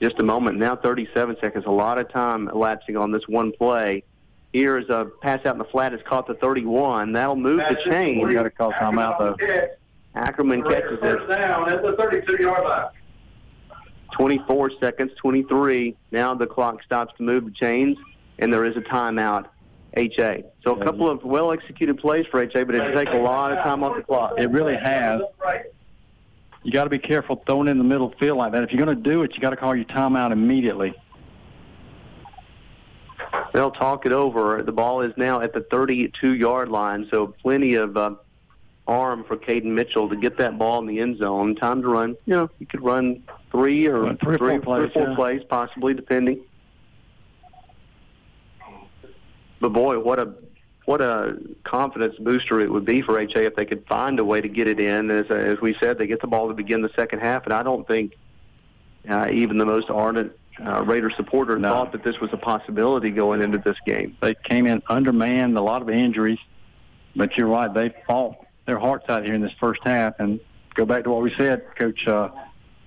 just 0.00 0.18
a 0.18 0.22
moment. 0.22 0.58
Now 0.58 0.76
37 0.76 1.36
seconds. 1.40 1.64
A 1.66 1.70
lot 1.70 1.98
of 1.98 2.10
time 2.10 2.48
elapsing 2.48 2.96
on 2.96 3.10
this 3.10 3.22
one 3.28 3.52
play. 3.52 4.02
Here 4.52 4.78
is 4.78 4.88
a 4.88 5.06
pass 5.20 5.44
out 5.46 5.54
in 5.54 5.58
the 5.58 5.64
flat. 5.64 5.92
It's 5.92 6.02
caught 6.08 6.26
the 6.26 6.34
31. 6.34 7.12
That'll 7.12 7.36
move 7.36 7.58
the 7.58 7.78
chain. 7.90 8.18
You 8.18 8.32
got 8.32 8.44
to 8.44 8.50
call 8.50 8.72
timeout, 8.72 9.18
though. 9.18 9.34
Catch. 9.34 9.70
Ackerman 10.14 10.62
catches 10.64 10.98
First 10.98 11.30
it. 11.30 11.36
down 11.36 11.72
at 11.72 11.82
the 11.82 11.92
32 11.92 12.42
yard 12.42 12.64
line. 12.64 12.88
24 14.12 14.72
seconds, 14.80 15.12
23. 15.18 15.96
Now 16.10 16.34
the 16.34 16.46
clock 16.46 16.82
stops 16.82 17.14
to 17.18 17.22
move 17.22 17.44
the 17.44 17.52
chains, 17.52 17.96
and 18.40 18.52
there 18.52 18.64
is 18.64 18.76
a 18.76 18.80
timeout. 18.80 19.46
HA. 19.96 20.44
So 20.62 20.76
a 20.76 20.84
couple 20.84 21.10
of 21.10 21.24
well 21.24 21.50
executed 21.50 21.98
plays 21.98 22.24
for 22.30 22.40
HA, 22.40 22.62
but 22.62 22.76
it 22.76 22.94
takes 22.94 23.10
a 23.12 23.18
lot 23.18 23.50
of 23.50 23.58
time 23.64 23.82
off 23.82 23.96
the 23.96 24.02
clock. 24.04 24.34
It 24.38 24.48
really 24.50 24.76
has. 24.76 25.20
You 26.62 26.72
got 26.72 26.84
to 26.84 26.90
be 26.90 26.98
careful 26.98 27.42
throwing 27.46 27.68
in 27.68 27.78
the 27.78 27.84
middle 27.84 28.12
field 28.20 28.38
like 28.38 28.52
that. 28.52 28.62
If 28.62 28.70
you're 28.72 28.84
going 28.84 28.96
to 28.96 29.02
do 29.02 29.22
it, 29.22 29.34
you 29.34 29.40
got 29.40 29.50
to 29.50 29.56
call 29.56 29.74
your 29.74 29.86
timeout 29.86 30.30
immediately. 30.30 30.94
They'll 33.52 33.70
talk 33.70 34.06
it 34.06 34.12
over. 34.12 34.62
The 34.62 34.72
ball 34.72 35.00
is 35.00 35.12
now 35.16 35.40
at 35.40 35.52
the 35.52 35.62
32 35.70 36.34
yard 36.34 36.68
line, 36.68 37.08
so 37.10 37.28
plenty 37.42 37.74
of 37.74 37.96
uh, 37.96 38.14
arm 38.86 39.24
for 39.24 39.36
Caden 39.36 39.64
Mitchell 39.64 40.08
to 40.08 40.16
get 40.16 40.36
that 40.38 40.58
ball 40.58 40.80
in 40.80 40.86
the 40.86 41.00
end 41.00 41.18
zone. 41.18 41.56
Time 41.56 41.80
to 41.82 41.88
run. 41.88 42.16
You 42.26 42.34
know, 42.34 42.50
you 42.58 42.66
could 42.66 42.82
run 42.82 43.22
three 43.50 43.86
or 43.86 44.02
Run 44.02 44.18
three 44.18 44.34
or 44.34 44.38
four 44.38 44.48
three 44.48 44.58
plays, 44.58 44.82
or 44.84 44.90
four 44.90 45.08
yeah. 45.08 45.14
plays, 45.14 45.42
possibly, 45.48 45.94
depending. 45.94 46.42
But 49.60 49.70
boy, 49.70 49.98
what 49.98 50.18
a 50.18 50.34
what 50.90 51.00
a 51.00 51.38
confidence 51.62 52.16
booster 52.18 52.58
it 52.60 52.68
would 52.68 52.84
be 52.84 53.00
for 53.00 53.16
HA 53.16 53.44
if 53.46 53.54
they 53.54 53.64
could 53.64 53.86
find 53.86 54.18
a 54.18 54.24
way 54.24 54.40
to 54.40 54.48
get 54.48 54.66
it 54.66 54.80
in. 54.80 55.08
As 55.08 55.30
as 55.30 55.60
we 55.60 55.76
said, 55.78 55.98
they 55.98 56.08
get 56.08 56.20
the 56.20 56.26
ball 56.26 56.48
to 56.48 56.54
begin 56.54 56.82
the 56.82 56.90
second 56.96 57.20
half, 57.20 57.44
and 57.44 57.52
I 57.52 57.62
don't 57.62 57.86
think 57.86 58.16
uh, 59.08 59.28
even 59.30 59.56
the 59.56 59.64
most 59.64 59.88
ardent 59.88 60.32
uh, 60.58 60.82
Raider 60.84 61.12
supporter 61.16 61.60
No. 61.60 61.68
thought 61.68 61.92
that 61.92 62.02
this 62.02 62.18
was 62.18 62.30
a 62.32 62.36
possibility 62.36 63.10
going 63.10 63.40
into 63.40 63.58
this 63.58 63.76
game. 63.86 64.16
They 64.20 64.34
came 64.34 64.66
in 64.66 64.82
undermanned, 64.88 65.56
a 65.56 65.62
lot 65.62 65.80
of 65.80 65.88
injuries, 65.88 66.40
but 67.14 67.36
you're 67.36 67.46
right. 67.46 67.72
They 67.72 67.94
fought 68.08 68.44
their 68.66 68.80
hearts 68.80 69.08
out 69.08 69.24
here 69.24 69.34
in 69.34 69.42
this 69.42 69.54
first 69.60 69.82
half. 69.84 70.14
And 70.18 70.40
go 70.74 70.84
back 70.84 71.04
to 71.04 71.10
what 71.10 71.22
we 71.22 71.32
said, 71.36 71.62
Coach 71.78 72.04
uh, 72.08 72.30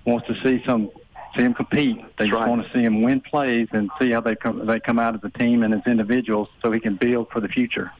wants 0.04 0.26
to 0.26 0.34
see 0.42 0.62
some 0.66 0.90
see 1.36 1.42
them 1.42 1.54
compete. 1.54 1.96
They 2.18 2.26
just 2.26 2.32
right. 2.32 2.48
want 2.48 2.64
to 2.64 2.72
see 2.72 2.82
them 2.82 3.02
win 3.02 3.20
plays 3.20 3.68
and 3.72 3.90
see 4.00 4.10
how 4.10 4.20
they 4.20 4.34
come 4.36 4.64
they 4.66 4.80
come 4.80 4.98
out 4.98 5.14
as 5.14 5.20
a 5.24 5.38
team 5.38 5.62
and 5.62 5.74
as 5.74 5.80
individuals, 5.86 6.48
so 6.62 6.70
he 6.70 6.80
can 6.80 6.96
build 6.96 7.28
for 7.30 7.40
the 7.40 7.48
future. 7.48 7.92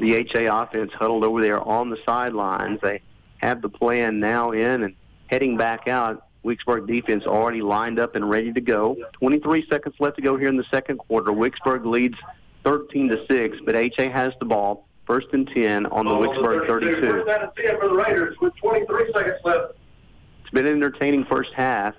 the 0.00 0.14
HA 0.14 0.46
offense 0.46 0.92
huddled 0.92 1.24
over 1.24 1.40
there 1.40 1.60
on 1.60 1.90
the 1.90 1.98
sidelines. 2.04 2.80
They 2.82 3.00
have 3.38 3.62
the 3.62 3.68
plan 3.68 4.20
now 4.20 4.52
in 4.52 4.82
and 4.82 4.94
heading 5.28 5.56
back 5.56 5.88
out. 5.88 6.26
Wicksburg 6.44 6.86
defense 6.86 7.24
already 7.24 7.62
lined 7.62 7.98
up 7.98 8.16
and 8.16 8.28
ready 8.28 8.52
to 8.52 8.60
go. 8.60 8.96
23 9.14 9.66
seconds 9.68 9.94
left 9.98 10.16
to 10.16 10.22
go 10.22 10.36
here 10.36 10.48
in 10.48 10.56
the 10.56 10.66
second 10.70 10.98
quarter. 10.98 11.32
Wicksburg 11.32 11.86
leads 11.86 12.18
13 12.64 13.08
to 13.08 13.26
6, 13.26 13.58
but 13.64 13.74
HA 13.74 14.08
has 14.10 14.34
the 14.40 14.44
ball. 14.44 14.86
First 15.06 15.28
and 15.32 15.46
10 15.48 15.86
on 15.86 16.06
the 16.06 16.10
Ball 16.10 16.28
Wicksburg 16.28 16.66
32. 16.66 17.00
First 17.00 17.26
down 17.26 17.42
and 17.42 17.50
10 17.56 17.78
for 17.78 17.88
the 17.88 17.94
Raiders 17.94 18.36
with 18.40 18.54
23 18.56 19.12
seconds 19.12 19.36
left. 19.44 19.74
It's 20.44 20.52
been 20.52 20.66
an 20.66 20.74
entertaining 20.74 21.24
first 21.24 21.52
half. 21.54 21.94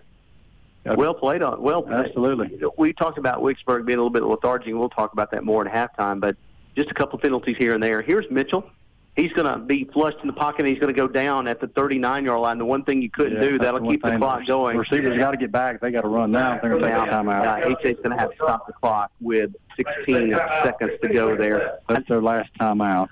Well 0.85 1.15
played 1.15 1.41
on. 1.41 1.61
Well, 1.63 1.81
played. 1.81 2.05
Absolutely. 2.05 2.59
We 2.77 2.93
talked 2.93 3.17
about 3.17 3.41
Wicksburg 3.41 3.85
being 3.87 3.97
a 3.97 4.01
little 4.03 4.11
bit 4.11 4.23
lethargic. 4.23 4.67
and 4.67 4.79
We'll 4.79 4.89
talk 4.89 5.13
about 5.13 5.31
that 5.31 5.43
more 5.43 5.67
at 5.67 5.73
halftime. 5.97 6.19
But 6.19 6.37
just 6.75 6.91
a 6.91 6.93
couple 6.93 7.15
of 7.15 7.23
penalties 7.23 7.57
here 7.57 7.73
and 7.73 7.81
there. 7.81 8.03
Here's 8.03 8.29
Mitchell. 8.29 8.69
He's 9.15 9.31
going 9.31 9.51
to 9.51 9.57
be 9.57 9.85
flushed 9.85 10.17
in 10.21 10.27
the 10.27 10.33
pocket. 10.33 10.59
and 10.59 10.67
He's 10.67 10.77
going 10.77 10.93
to 10.93 10.97
go 10.97 11.07
down 11.07 11.47
at 11.47 11.59
the 11.59 11.67
39-yard 11.69 12.39
line. 12.39 12.57
The 12.59 12.65
one 12.65 12.83
thing 12.83 13.01
you 13.01 13.09
couldn't 13.09 13.41
Yeah, 13.41 13.49
do 13.49 13.57
that'll 13.57 13.89
keep 13.89 14.03
the 14.03 14.17
clock 14.17 14.45
going. 14.45 14.77
Receivers 14.77 15.17
got 15.17 15.31
to 15.31 15.37
get 15.37 15.51
back. 15.51 15.81
They 15.81 15.89
got 15.89 16.01
to 16.01 16.07
run 16.07 16.31
now. 16.31 16.59
They're 16.59 16.69
going 16.77 16.83
to 16.83 16.87
take 16.89 16.97
a 16.97 17.11
timeout. 17.11 17.47
uh, 17.65 17.75
HA's 17.81 17.95
going 18.03 18.11
to 18.11 18.17
have 18.17 18.29
to 18.31 18.35
stop 18.35 18.67
the 18.67 18.73
clock 18.73 19.11
with 19.21 19.55
16 19.77 20.37
seconds 20.63 20.91
to 21.01 21.07
go 21.09 21.35
there. 21.35 21.79
That's 21.89 22.07
their 22.07 22.21
last 22.21 22.49
timeout. 22.59 23.07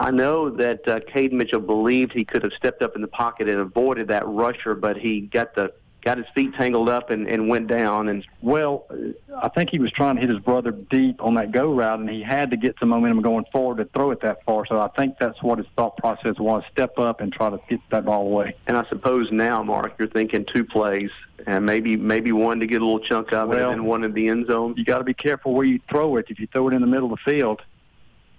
I 0.00 0.10
know 0.10 0.48
that 0.48 0.88
uh, 0.88 1.00
Cade 1.06 1.30
Mitchell 1.34 1.60
believed 1.60 2.12
he 2.12 2.24
could 2.24 2.42
have 2.42 2.54
stepped 2.54 2.80
up 2.80 2.96
in 2.96 3.02
the 3.02 3.08
pocket 3.08 3.50
and 3.50 3.58
avoided 3.58 4.08
that 4.08 4.26
rusher, 4.26 4.74
but 4.74 4.96
he 4.96 5.20
got 5.20 5.54
the 5.54 5.74
got 6.02 6.16
his 6.16 6.26
feet 6.34 6.54
tangled 6.54 6.88
up 6.88 7.10
and, 7.10 7.28
and 7.28 7.46
went 7.50 7.66
down. 7.66 8.08
And 8.08 8.24
Well, 8.40 8.86
I 9.36 9.50
think 9.50 9.68
he 9.68 9.78
was 9.78 9.92
trying 9.92 10.14
to 10.14 10.20
hit 10.22 10.30
his 10.30 10.38
brother 10.38 10.70
deep 10.70 11.22
on 11.22 11.34
that 11.34 11.52
go 11.52 11.70
route, 11.70 11.98
and 11.98 12.08
he 12.08 12.22
had 12.22 12.50
to 12.52 12.56
get 12.56 12.76
some 12.80 12.88
momentum 12.88 13.20
going 13.20 13.44
forward 13.52 13.76
to 13.76 13.84
throw 13.84 14.10
it 14.10 14.22
that 14.22 14.42
far. 14.44 14.64
So 14.64 14.80
I 14.80 14.88
think 14.88 15.18
that's 15.18 15.42
what 15.42 15.58
his 15.58 15.66
thought 15.76 15.98
process 15.98 16.38
was: 16.38 16.62
step 16.72 16.98
up 16.98 17.20
and 17.20 17.30
try 17.30 17.50
to 17.50 17.60
get 17.68 17.80
that 17.90 18.06
ball 18.06 18.22
away. 18.22 18.54
And 18.66 18.78
I 18.78 18.86
suppose 18.88 19.30
now, 19.30 19.62
Mark, 19.62 19.96
you're 19.98 20.08
thinking 20.08 20.46
two 20.46 20.64
plays, 20.64 21.10
and 21.46 21.66
maybe 21.66 21.98
maybe 21.98 22.32
one 22.32 22.58
to 22.60 22.66
get 22.66 22.80
a 22.80 22.84
little 22.86 23.00
chunk 23.00 23.34
of 23.34 23.52
it, 23.52 23.60
and 23.60 23.70
then 23.70 23.84
one 23.84 24.02
in 24.02 24.14
the 24.14 24.28
end 24.28 24.46
zone. 24.46 24.74
You 24.78 24.84
got 24.86 24.98
to 24.98 25.04
be 25.04 25.14
careful 25.14 25.52
where 25.52 25.66
you 25.66 25.78
throw 25.90 26.16
it. 26.16 26.26
If 26.30 26.40
you 26.40 26.46
throw 26.46 26.68
it 26.68 26.74
in 26.74 26.80
the 26.80 26.86
middle 26.86 27.12
of 27.12 27.18
the 27.22 27.30
field, 27.30 27.60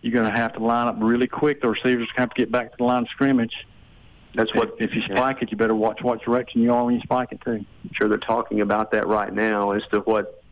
you're 0.02 0.14
going 0.14 0.30
to 0.32 0.36
have 0.38 0.54
to 0.54 0.60
line 0.60 0.88
up 0.88 0.96
really 1.00 1.28
quick. 1.28 1.62
The 1.62 1.70
receivers 1.70 2.08
have 2.16 2.30
to 2.32 2.36
get 2.36 2.52
back 2.52 2.72
to 2.72 2.78
the 2.78 2.84
line 2.84 3.04
of 3.04 3.10
scrimmage. 3.10 3.68
That's 4.34 4.54
what. 4.56 4.76
If 4.80 4.96
you 4.96 5.02
spike 5.02 5.42
it, 5.42 5.52
you 5.52 5.58
better 5.58 5.76
watch 5.76 6.02
what 6.02 6.22
direction 6.22 6.62
you 6.62 6.74
are 6.74 6.86
when 6.86 6.96
you 6.96 7.02
spike 7.02 7.30
it 7.32 7.42
too. 7.42 7.66
I'm 7.84 7.92
sure 7.94 8.08
they're 8.08 8.18
talking 8.18 8.62
about 8.62 8.92
that 8.92 9.08
right 9.08 9.32
now 9.34 9.72
as 9.72 9.84
to 9.92 10.00
what 10.00 10.44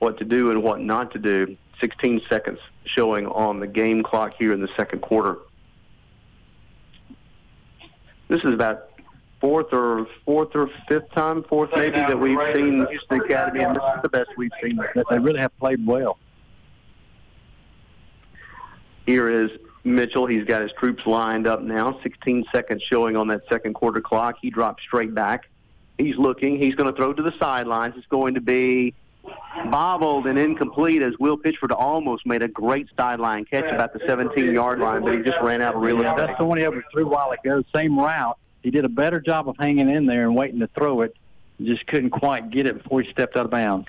what 0.00 0.18
to 0.18 0.24
do 0.24 0.50
and 0.50 0.62
what 0.62 0.80
not 0.80 1.12
to 1.12 1.18
do. 1.18 1.56
16 1.80 2.22
seconds 2.28 2.58
showing 2.84 3.26
on 3.26 3.60
the 3.60 3.66
game 3.66 4.02
clock 4.02 4.34
here 4.36 4.52
in 4.52 4.60
the 4.60 4.68
second 4.76 5.00
quarter. 5.00 5.38
This 8.26 8.42
is 8.42 8.52
about 8.52 8.90
fourth 9.40 9.72
or 9.72 10.06
fourth 10.24 10.54
or 10.54 10.68
fifth 10.88 11.10
time, 11.12 11.44
fourth 11.44 11.70
maybe 11.74 11.96
that 11.96 12.18
we've 12.18 12.38
seen 12.52 12.84
Houston 12.90 13.20
Academy, 13.20 13.60
and 13.60 13.76
this 13.76 13.82
is 13.96 14.02
the 14.02 14.08
best 14.08 14.30
we've 14.36 14.50
seen. 14.62 14.78
They 15.08 15.18
really 15.18 15.38
have 15.38 15.56
played 15.58 15.86
well. 15.86 16.18
Here 19.08 19.30
is 19.30 19.50
Mitchell. 19.84 20.26
He's 20.26 20.44
got 20.44 20.60
his 20.60 20.70
troops 20.72 21.06
lined 21.06 21.46
up 21.46 21.62
now. 21.62 21.98
16 22.02 22.44
seconds 22.52 22.82
showing 22.82 23.16
on 23.16 23.26
that 23.28 23.40
second 23.48 23.72
quarter 23.72 24.02
clock. 24.02 24.36
He 24.42 24.50
drops 24.50 24.82
straight 24.82 25.14
back. 25.14 25.48
He's 25.96 26.18
looking. 26.18 26.58
He's 26.58 26.74
going 26.74 26.92
to 26.92 26.94
throw 26.94 27.14
to 27.14 27.22
the 27.22 27.32
sidelines. 27.40 27.94
It's 27.96 28.06
going 28.08 28.34
to 28.34 28.42
be 28.42 28.92
bobbled 29.70 30.26
and 30.26 30.38
incomplete 30.38 31.00
as 31.00 31.14
Will 31.18 31.38
Pitchford 31.38 31.74
almost 31.74 32.26
made 32.26 32.42
a 32.42 32.48
great 32.48 32.86
sideline 32.98 33.46
catch 33.46 33.72
about 33.72 33.94
the 33.94 34.00
17-yard 34.00 34.78
line, 34.78 35.02
but 35.02 35.14
he 35.14 35.22
just 35.22 35.40
ran 35.40 35.62
out 35.62 35.74
of 35.74 35.80
real 35.80 36.02
estate. 36.02 36.18
that's 36.18 36.38
the 36.38 36.44
one 36.44 36.58
he 36.58 36.66
overthrew 36.66 37.06
a 37.06 37.08
while 37.08 37.30
ago. 37.30 37.64
Same 37.74 37.98
route. 37.98 38.36
He 38.62 38.70
did 38.70 38.84
a 38.84 38.90
better 38.90 39.22
job 39.22 39.48
of 39.48 39.56
hanging 39.58 39.88
in 39.88 40.04
there 40.04 40.24
and 40.24 40.36
waiting 40.36 40.60
to 40.60 40.66
throw 40.66 41.00
it. 41.00 41.16
Just 41.62 41.86
couldn't 41.86 42.10
quite 42.10 42.50
get 42.50 42.66
it 42.66 42.82
before 42.82 43.00
he 43.00 43.10
stepped 43.10 43.38
out 43.38 43.46
of 43.46 43.50
bounds. 43.50 43.88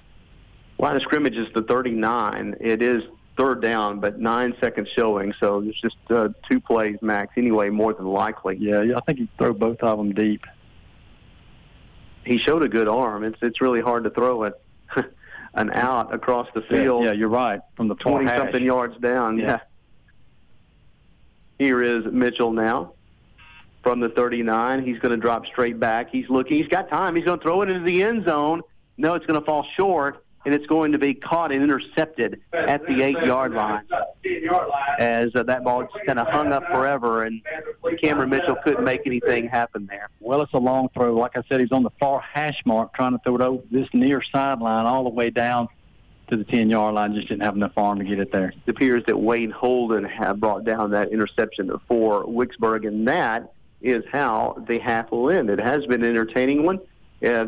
Line 0.77 0.95
of 0.95 1.01
scrimmage 1.01 1.35
is 1.35 1.49
the 1.53 1.63
39. 1.63 2.55
It 2.61 2.81
is 2.81 3.03
third 3.39 3.61
down, 3.61 3.99
but 3.99 4.19
nine 4.19 4.53
seconds 4.59 4.89
showing, 4.93 5.33
so 5.39 5.61
it's 5.65 5.79
just 5.79 5.95
uh, 6.09 6.29
two 6.49 6.59
plays 6.59 6.97
max 7.01 7.33
anyway, 7.37 7.69
more 7.69 7.93
than 7.93 8.05
likely. 8.05 8.57
Yeah, 8.59 8.83
I 8.95 8.99
think 9.01 9.19
he'd 9.19 9.29
throw 9.37 9.53
both 9.53 9.79
of 9.81 9.97
them 9.97 10.13
deep. 10.13 10.45
He 12.25 12.37
showed 12.37 12.63
a 12.63 12.67
good 12.67 12.87
arm. 12.87 13.23
It's 13.23 13.39
it's 13.41 13.61
really 13.61 13.81
hard 13.81 14.03
to 14.03 14.09
throw 14.09 14.43
it 14.43 14.61
an 15.53 15.71
out 15.71 16.13
across 16.13 16.47
the 16.53 16.61
field. 16.61 17.05
yeah, 17.05 17.13
you're 17.13 17.29
right. 17.29 17.61
From 17.75 17.87
the 17.87 17.95
20 17.95 18.25
hash. 18.25 18.37
something 18.37 18.63
yards 18.63 18.97
down. 18.97 19.37
Yeah. 19.37 19.45
Yeah. 19.45 19.59
Here 21.57 21.81
is 21.81 22.05
Mitchell 22.11 22.51
now 22.51 22.93
from 23.83 23.99
the 23.99 24.09
39. 24.09 24.85
He's 24.85 24.99
going 24.99 25.11
to 25.11 25.17
drop 25.17 25.45
straight 25.45 25.79
back. 25.79 26.09
He's 26.09 26.29
looking. 26.29 26.57
He's 26.57 26.67
got 26.67 26.89
time. 26.89 27.15
He's 27.15 27.25
going 27.25 27.39
to 27.39 27.43
throw 27.43 27.61
it 27.61 27.69
into 27.69 27.85
the 27.85 28.03
end 28.03 28.25
zone. 28.25 28.61
No, 28.97 29.15
it's 29.15 29.25
going 29.25 29.39
to 29.39 29.45
fall 29.45 29.65
short, 29.75 30.25
and 30.49 30.55
it's 30.55 30.65
going 30.65 30.91
to 30.91 30.97
be 30.97 31.13
caught 31.13 31.51
and 31.51 31.61
intercepted 31.61 32.41
at 32.53 32.83
the 32.87 33.03
eight-yard 33.03 33.53
line. 33.53 33.83
As 34.97 35.29
uh, 35.35 35.43
that 35.43 35.63
ball 35.63 35.83
just 35.83 36.03
kind 36.07 36.17
of 36.17 36.25
hung 36.27 36.51
up 36.51 36.65
forever, 36.71 37.25
and 37.25 37.39
Cameron 38.01 38.31
Mitchell 38.31 38.55
couldn't 38.63 38.83
make 38.83 39.01
anything 39.05 39.47
happen 39.47 39.85
there. 39.85 40.09
Well, 40.19 40.41
it's 40.41 40.53
a 40.53 40.57
long 40.57 40.89
throw. 40.89 41.13
Like 41.13 41.37
I 41.37 41.43
said, 41.47 41.59
he's 41.59 41.71
on 41.71 41.83
the 41.83 41.91
far 41.99 42.19
hash 42.19 42.63
mark 42.65 42.95
trying 42.95 43.11
to 43.11 43.19
throw 43.23 43.35
it 43.35 43.41
over 43.41 43.61
this 43.69 43.87
near 43.93 44.23
sideline 44.23 44.87
all 44.87 45.03
the 45.03 45.11
way 45.11 45.29
down 45.29 45.67
to 46.31 46.37
the 46.37 46.45
10-yard 46.45 46.95
line. 46.95 47.13
Just 47.13 47.27
didn't 47.27 47.43
have 47.43 47.55
enough 47.55 47.73
arm 47.77 47.99
to 47.99 48.03
get 48.03 48.17
it 48.17 48.31
there. 48.31 48.51
It 48.65 48.71
appears 48.71 49.03
that 49.05 49.17
Wayne 49.17 49.51
Holden 49.51 50.03
had 50.03 50.39
brought 50.39 50.63
down 50.63 50.89
that 50.91 51.11
interception 51.11 51.71
for 51.87 52.25
Wicksburg, 52.25 52.87
and 52.87 53.07
that 53.07 53.53
is 53.83 54.03
how 54.11 54.65
the 54.67 54.79
half 54.79 55.11
will 55.11 55.29
end. 55.29 55.51
It 55.51 55.59
has 55.59 55.85
been 55.85 56.03
an 56.03 56.09
entertaining 56.09 56.65
one. 56.65 56.79
Uh, 57.25 57.45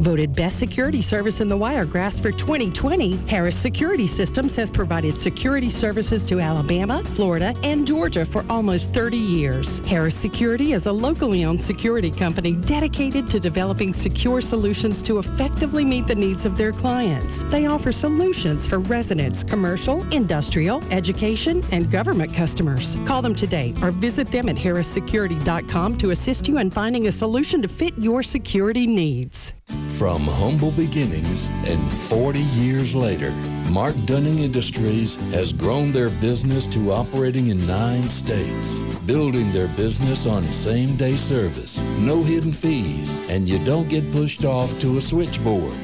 Voted 0.00 0.34
Best 0.34 0.58
Security 0.58 1.02
Service 1.02 1.40
in 1.40 1.48
the 1.48 1.56
Wiregrass 1.56 2.18
for 2.18 2.32
2020, 2.32 3.16
Harris 3.28 3.54
Security 3.54 4.06
Systems 4.06 4.56
has 4.56 4.70
provided 4.70 5.20
security 5.20 5.68
services 5.68 6.24
to 6.24 6.40
Alabama, 6.40 7.04
Florida, 7.04 7.54
and 7.62 7.86
Georgia 7.86 8.24
for 8.24 8.42
almost 8.48 8.94
30 8.94 9.18
years. 9.18 9.80
Harris 9.80 10.14
Security 10.14 10.72
is 10.72 10.86
a 10.86 10.92
locally 10.92 11.44
owned 11.44 11.60
security 11.60 12.10
company 12.10 12.52
dedicated 12.52 13.28
to 13.28 13.38
developing 13.38 13.92
secure 13.92 14.40
solutions 14.40 15.02
to 15.02 15.18
effectively 15.18 15.84
meet 15.84 16.06
the 16.06 16.14
needs 16.14 16.46
of 16.46 16.56
their 16.56 16.72
clients. 16.72 17.42
They 17.44 17.66
offer 17.66 17.92
solutions 17.92 18.66
for 18.66 18.78
residents, 18.78 19.44
commercial, 19.44 20.02
industrial, 20.14 20.82
education, 20.90 21.62
and 21.72 21.90
government 21.90 22.32
customers. 22.32 22.96
Call 23.04 23.20
them 23.20 23.34
today 23.34 23.74
or 23.82 23.90
visit 23.90 24.32
them 24.32 24.48
at 24.48 24.56
harrissecurity.com 24.56 25.98
to 25.98 26.10
assist 26.10 26.48
you 26.48 26.56
in 26.56 26.70
finding 26.70 27.08
a 27.08 27.12
solution 27.12 27.60
to 27.60 27.68
fit 27.68 27.92
your 27.98 28.22
security 28.22 28.86
needs. 28.86 29.52
From 29.98 30.22
humble 30.22 30.70
beginnings 30.70 31.48
and 31.66 31.92
40 31.92 32.40
years 32.40 32.94
later, 32.94 33.30
Mark 33.70 33.94
Dunning 34.06 34.38
Industries 34.38 35.16
has 35.32 35.52
grown 35.52 35.92
their 35.92 36.10
business 36.10 36.66
to 36.68 36.90
operating 36.90 37.48
in 37.48 37.66
nine 37.66 38.04
states, 38.04 38.80
building 39.06 39.52
their 39.52 39.68
business 39.68 40.26
on 40.26 40.42
same 40.44 40.96
day 40.96 41.16
service, 41.16 41.80
no 41.98 42.22
hidden 42.22 42.52
fees, 42.52 43.18
and 43.28 43.48
you 43.48 43.62
don't 43.64 43.88
get 43.88 44.10
pushed 44.12 44.44
off 44.44 44.76
to 44.80 44.98
a 44.98 45.02
switchboard. 45.02 45.74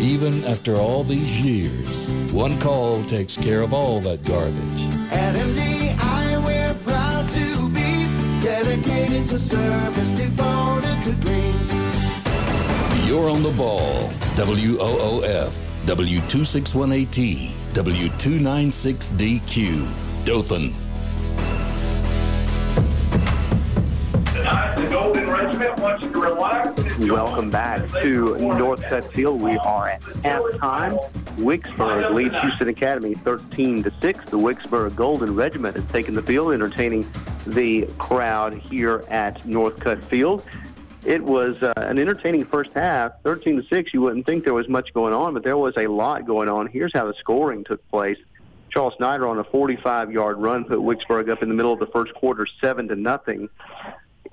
Even 0.00 0.44
after 0.44 0.76
all 0.76 1.04
these 1.04 1.44
years, 1.44 2.08
one 2.32 2.58
call 2.60 3.04
takes 3.04 3.36
care 3.36 3.60
of 3.60 3.74
all 3.74 4.00
that 4.00 4.24
garbage. 4.24 4.82
At 5.12 5.34
MDI, 5.34 6.44
we're 6.44 6.74
proud 6.84 7.28
to 7.30 7.68
be 7.70 8.06
dedicated 8.42 9.26
to 9.28 9.38
service, 9.38 10.12
devoted 10.12 11.02
to 11.02 11.12
green. 11.22 11.43
You're 13.14 13.30
on 13.30 13.44
the 13.44 13.52
ball. 13.52 14.10
WOOF, 14.34 15.54
W261AT, 15.86 17.52
W296DQ, 17.72 20.24
Dothan. 20.24 20.74
Welcome 27.08 27.50
back 27.50 27.88
to 28.02 28.36
North 28.38 28.80
Northcutt 28.80 29.12
Field. 29.12 29.40
We 29.40 29.56
are 29.58 29.90
at 29.90 30.00
halftime. 30.00 30.98
Wicksburg 31.36 32.12
leads 32.12 32.34
Houston 32.40 32.66
Academy 32.66 33.14
13 33.14 33.84
to 33.84 33.92
6. 34.00 34.24
The 34.24 34.36
Wicksburg 34.36 34.96
Golden 34.96 35.36
Regiment 35.36 35.76
has 35.76 35.86
taken 35.92 36.14
the 36.14 36.22
field, 36.22 36.52
entertaining 36.52 37.08
the 37.46 37.86
crowd 37.98 38.54
here 38.54 39.04
at 39.08 39.38
Northcutt 39.44 40.02
Field. 40.02 40.44
It 41.04 41.22
was 41.22 41.62
uh, 41.62 41.72
an 41.76 41.98
entertaining 41.98 42.46
first 42.46 42.70
half, 42.74 43.12
13 43.22 43.56
to 43.56 43.68
6. 43.68 43.94
You 43.94 44.00
wouldn't 44.02 44.24
think 44.24 44.44
there 44.44 44.54
was 44.54 44.68
much 44.68 44.92
going 44.94 45.12
on, 45.12 45.34
but 45.34 45.44
there 45.44 45.56
was 45.56 45.74
a 45.76 45.86
lot 45.86 46.26
going 46.26 46.48
on. 46.48 46.66
Here's 46.66 46.92
how 46.94 47.06
the 47.06 47.14
scoring 47.14 47.64
took 47.64 47.86
place. 47.90 48.18
Charles 48.70 48.94
Snyder 48.96 49.28
on 49.28 49.38
a 49.38 49.44
45-yard 49.44 50.38
run 50.38 50.64
put 50.64 50.78
Wicksburg 50.78 51.30
up 51.30 51.42
in 51.42 51.48
the 51.48 51.54
middle 51.54 51.72
of 51.72 51.78
the 51.78 51.86
first 51.86 52.14
quarter, 52.14 52.46
seven 52.60 52.88
to 52.88 52.96
nothing 52.96 53.48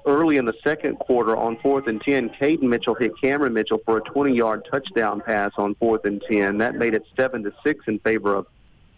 early 0.05 0.37
in 0.37 0.45
the 0.45 0.55
second 0.63 0.97
quarter 0.97 1.35
on 1.35 1.57
fourth 1.57 1.87
and 1.87 2.01
10, 2.01 2.29
Caden 2.29 2.63
Mitchell 2.63 2.95
hit 2.95 3.11
Cameron 3.19 3.53
Mitchell 3.53 3.81
for 3.85 3.97
a 3.97 4.01
20 4.01 4.35
yard 4.35 4.67
touchdown 4.69 5.21
pass 5.21 5.51
on 5.57 5.75
fourth 5.75 6.05
and 6.05 6.21
10. 6.21 6.57
That 6.57 6.75
made 6.75 6.93
it 6.93 7.05
7 7.15 7.43
to 7.43 7.53
6 7.63 7.87
in 7.87 7.99
favor 7.99 8.35
of 8.35 8.47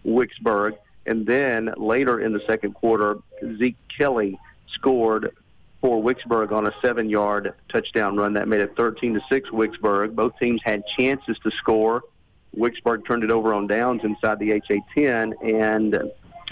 Wicksburg. 0.06 0.78
And 1.06 1.26
then 1.26 1.74
later 1.78 2.20
in 2.20 2.34
the 2.34 2.42
second 2.48 2.74
quarter, 2.74 3.18
Zeke 3.58 3.78
Kelly 3.96 4.40
scored 4.74 5.36
for 5.84 6.02
Wicksburg 6.02 6.54
on 6.54 6.66
a 6.66 6.74
seven 6.82 7.10
yard 7.10 7.54
touchdown 7.68 8.16
run. 8.16 8.32
That 8.34 8.48
made 8.48 8.62
it 8.62 8.74
13 8.78 9.16
to 9.16 9.22
6 9.30 9.50
Wicksburg. 9.50 10.16
Both 10.16 10.40
teams 10.40 10.62
had 10.64 10.82
chances 10.98 11.38
to 11.44 11.52
score. 11.52 12.04
Wicksburg 12.58 13.06
turned 13.06 13.26
it 13.26 13.32
over 13.32 13.54
on 13.54 13.68
downs 13.68 14.02
inside 14.06 14.40
the 14.40 14.54
HA 14.54 14.82
10, 14.96 15.34
and 15.44 16.02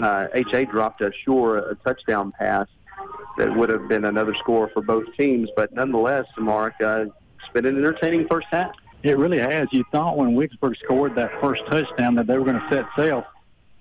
uh, 0.00 0.26
HA 0.34 0.66
dropped 0.66 1.00
a 1.00 1.10
sure 1.24 1.56
a 1.56 1.74
touchdown 1.76 2.30
pass 2.38 2.68
that 3.38 3.56
would 3.56 3.70
have 3.70 3.88
been 3.88 4.04
another 4.04 4.34
score 4.34 4.68
for 4.68 4.82
both 4.82 5.06
teams. 5.16 5.48
But 5.56 5.72
nonetheless, 5.72 6.26
Mark, 6.36 6.74
uh, 6.82 7.06
it's 7.38 7.52
been 7.54 7.64
an 7.64 7.78
entertaining 7.78 8.28
first 8.28 8.48
half. 8.50 8.72
It 9.02 9.16
really 9.16 9.38
has. 9.38 9.66
You 9.72 9.82
thought 9.90 10.18
when 10.18 10.36
Wicksburg 10.36 10.76
scored 10.84 11.14
that 11.14 11.40
first 11.40 11.62
touchdown 11.70 12.16
that 12.16 12.26
they 12.26 12.36
were 12.36 12.44
going 12.44 12.60
to 12.60 12.68
set 12.70 12.84
sail, 12.94 13.24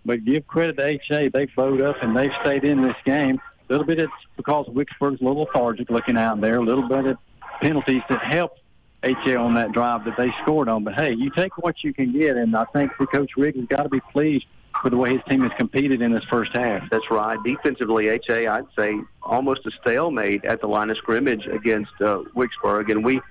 but 0.05 0.23
give 0.23 0.47
credit 0.47 0.77
to 0.77 0.85
HA. 0.85 1.27
They 1.27 1.45
bowed 1.47 1.81
up 1.81 1.97
and 2.01 2.15
they've 2.15 2.31
stayed 2.41 2.63
in 2.63 2.81
this 2.81 2.95
game. 3.03 3.41
A 3.71 3.79
little 3.79 3.87
bit 3.87 3.99
it's 3.99 4.11
because 4.35 4.65
Wicksburg's 4.65 5.21
a 5.21 5.23
little 5.23 5.43
lethargic 5.43 5.89
looking 5.89 6.17
out 6.17 6.41
there. 6.41 6.57
A 6.57 6.61
little 6.61 6.89
bit 6.89 7.05
of 7.05 7.17
penalties 7.61 8.01
that 8.09 8.21
helped 8.21 8.59
HA 9.01 9.35
on 9.35 9.53
that 9.53 9.71
drive 9.71 10.03
that 10.03 10.17
they 10.17 10.29
scored 10.41 10.67
on. 10.67 10.83
But 10.83 10.95
hey, 10.95 11.13
you 11.13 11.29
take 11.29 11.57
what 11.57 11.81
you 11.81 11.93
can 11.93 12.11
get, 12.11 12.35
and 12.35 12.53
I 12.53 12.65
think 12.65 12.91
the 12.99 13.07
Coach 13.07 13.31
Riggs 13.37 13.57
has 13.57 13.67
got 13.67 13.83
to 13.83 13.89
be 13.89 14.01
pleased 14.11 14.45
with 14.83 14.91
the 14.91 14.97
way 14.97 15.13
his 15.13 15.21
team 15.29 15.43
has 15.43 15.53
competed 15.57 16.01
in 16.01 16.11
this 16.11 16.25
first 16.25 16.51
half. 16.53 16.89
That's 16.89 17.09
right. 17.09 17.41
Defensively, 17.45 18.09
HA, 18.09 18.47
I'd 18.47 18.65
say 18.77 18.99
almost 19.23 19.65
a 19.65 19.71
stalemate 19.71 20.43
at 20.43 20.59
the 20.59 20.67
line 20.67 20.89
of 20.89 20.97
scrimmage 20.97 21.47
against 21.47 21.93
uh, 22.01 22.23
Wicksburg, 22.35 22.91
and 22.91 23.05
we 23.05 23.21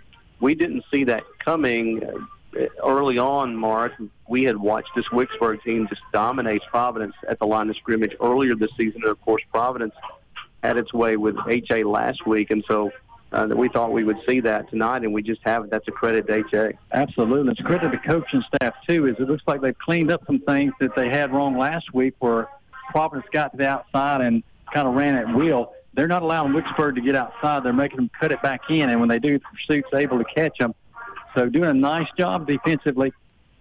we 0.40 0.54
didn't 0.54 0.84
see 0.90 1.04
that 1.04 1.22
coming 1.44 2.02
uh, 2.02 2.64
early 2.82 3.18
on. 3.18 3.54
Mark, 3.54 3.92
we 4.26 4.44
had 4.44 4.56
watched 4.56 4.94
this 4.96 5.06
Wicksburg 5.08 5.62
team 5.64 5.86
just 5.86 6.00
dominate 6.14 6.62
Providence 6.70 7.14
at 7.28 7.38
the 7.38 7.46
line 7.46 7.68
of 7.68 7.76
scrimmage 7.76 8.16
earlier 8.22 8.54
this 8.54 8.70
season, 8.78 9.02
and 9.02 9.10
of 9.10 9.20
course, 9.20 9.42
Providence 9.52 9.92
had 10.62 10.76
its 10.76 10.92
way 10.92 11.16
with 11.16 11.36
HA 11.48 11.84
last 11.84 12.26
week, 12.26 12.50
and 12.50 12.64
so 12.68 12.90
uh, 13.32 13.46
that 13.46 13.56
we 13.56 13.68
thought 13.68 13.92
we 13.92 14.04
would 14.04 14.18
see 14.28 14.40
that 14.40 14.68
tonight, 14.70 15.02
and 15.02 15.12
we 15.12 15.22
just 15.22 15.40
haven't. 15.44 15.70
That's 15.70 15.86
a 15.88 15.92
credit 15.92 16.26
to 16.26 16.44
HA. 16.50 16.76
Absolutely. 16.92 17.52
It's 17.52 17.60
a 17.60 17.64
credit 17.64 17.90
to 17.90 17.98
coaching 17.98 18.42
staff, 18.54 18.74
too, 18.86 19.06
is 19.06 19.16
it 19.18 19.28
looks 19.28 19.44
like 19.46 19.60
they've 19.60 19.78
cleaned 19.78 20.10
up 20.10 20.24
some 20.26 20.40
things 20.40 20.72
that 20.80 20.94
they 20.96 21.08
had 21.08 21.32
wrong 21.32 21.56
last 21.56 21.94
week 21.94 22.14
where 22.18 22.48
Providence 22.90 23.26
got 23.32 23.52
to 23.52 23.56
the 23.56 23.68
outside 23.68 24.20
and 24.20 24.42
kind 24.72 24.88
of 24.88 24.94
ran 24.94 25.14
at 25.14 25.34
will. 25.34 25.72
They're 25.94 26.08
not 26.08 26.22
allowing 26.22 26.52
Wicksburg 26.52 26.94
to 26.96 27.00
get 27.00 27.16
outside. 27.16 27.62
They're 27.64 27.72
making 27.72 27.96
them 27.96 28.10
cut 28.18 28.32
it 28.32 28.42
back 28.42 28.62
in, 28.68 28.90
and 28.90 29.00
when 29.00 29.08
they 29.08 29.18
do, 29.18 29.38
the 29.38 29.44
pursuit's 29.44 29.88
able 29.94 30.18
to 30.18 30.24
catch 30.24 30.58
them. 30.58 30.74
So 31.34 31.48
doing 31.48 31.70
a 31.70 31.74
nice 31.74 32.08
job 32.16 32.46
defensively. 32.46 33.12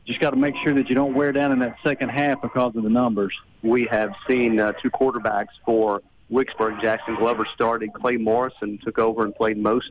Just 0.05 0.19
got 0.19 0.31
to 0.31 0.37
make 0.37 0.55
sure 0.63 0.73
that 0.73 0.89
you 0.89 0.95
don't 0.95 1.13
wear 1.13 1.31
down 1.31 1.51
in 1.51 1.59
that 1.59 1.75
second 1.83 2.09
half 2.09 2.41
because 2.41 2.75
of 2.75 2.81
the 2.81 2.89
numbers. 2.89 3.35
We 3.61 3.85
have 3.91 4.13
seen 4.27 4.59
uh, 4.59 4.71
two 4.73 4.89
quarterbacks 4.89 5.49
for 5.63 6.01
Wicksburg, 6.31 6.79
Jackson 6.81 7.15
Glover 7.15 7.47
started. 7.53 7.93
Clay 7.93 8.17
Morrison 8.17 8.77
took 8.83 8.99
over 8.99 9.23
and 9.23 9.33
played 9.33 9.57
most 9.57 9.89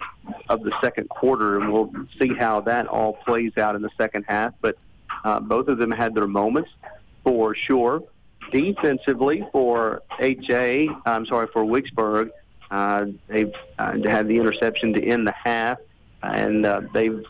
of 0.48 0.62
the 0.62 0.72
second 0.80 1.08
quarter, 1.08 1.58
and 1.58 1.72
we'll 1.72 1.92
see 2.20 2.32
how 2.34 2.60
that 2.60 2.86
all 2.86 3.14
plays 3.14 3.56
out 3.58 3.74
in 3.74 3.82
the 3.82 3.90
second 3.96 4.24
half. 4.28 4.54
But 4.60 4.78
uh, 5.24 5.40
both 5.40 5.68
of 5.68 5.78
them 5.78 5.90
had 5.90 6.14
their 6.14 6.28
moments 6.28 6.70
for 7.24 7.54
sure. 7.54 8.02
Defensively, 8.52 9.46
for 9.52 10.02
HA, 10.20 10.88
I'm 11.04 11.26
sorry, 11.26 11.48
for 11.52 11.64
Wicksburg, 11.64 12.30
uh, 12.70 13.06
they've 13.26 13.52
uh, 13.78 13.98
had 14.04 14.28
the 14.28 14.36
interception 14.36 14.92
to 14.94 15.04
end 15.04 15.26
the 15.26 15.32
half, 15.32 15.78
and 16.22 16.64
uh, 16.64 16.82
they've 16.94 17.24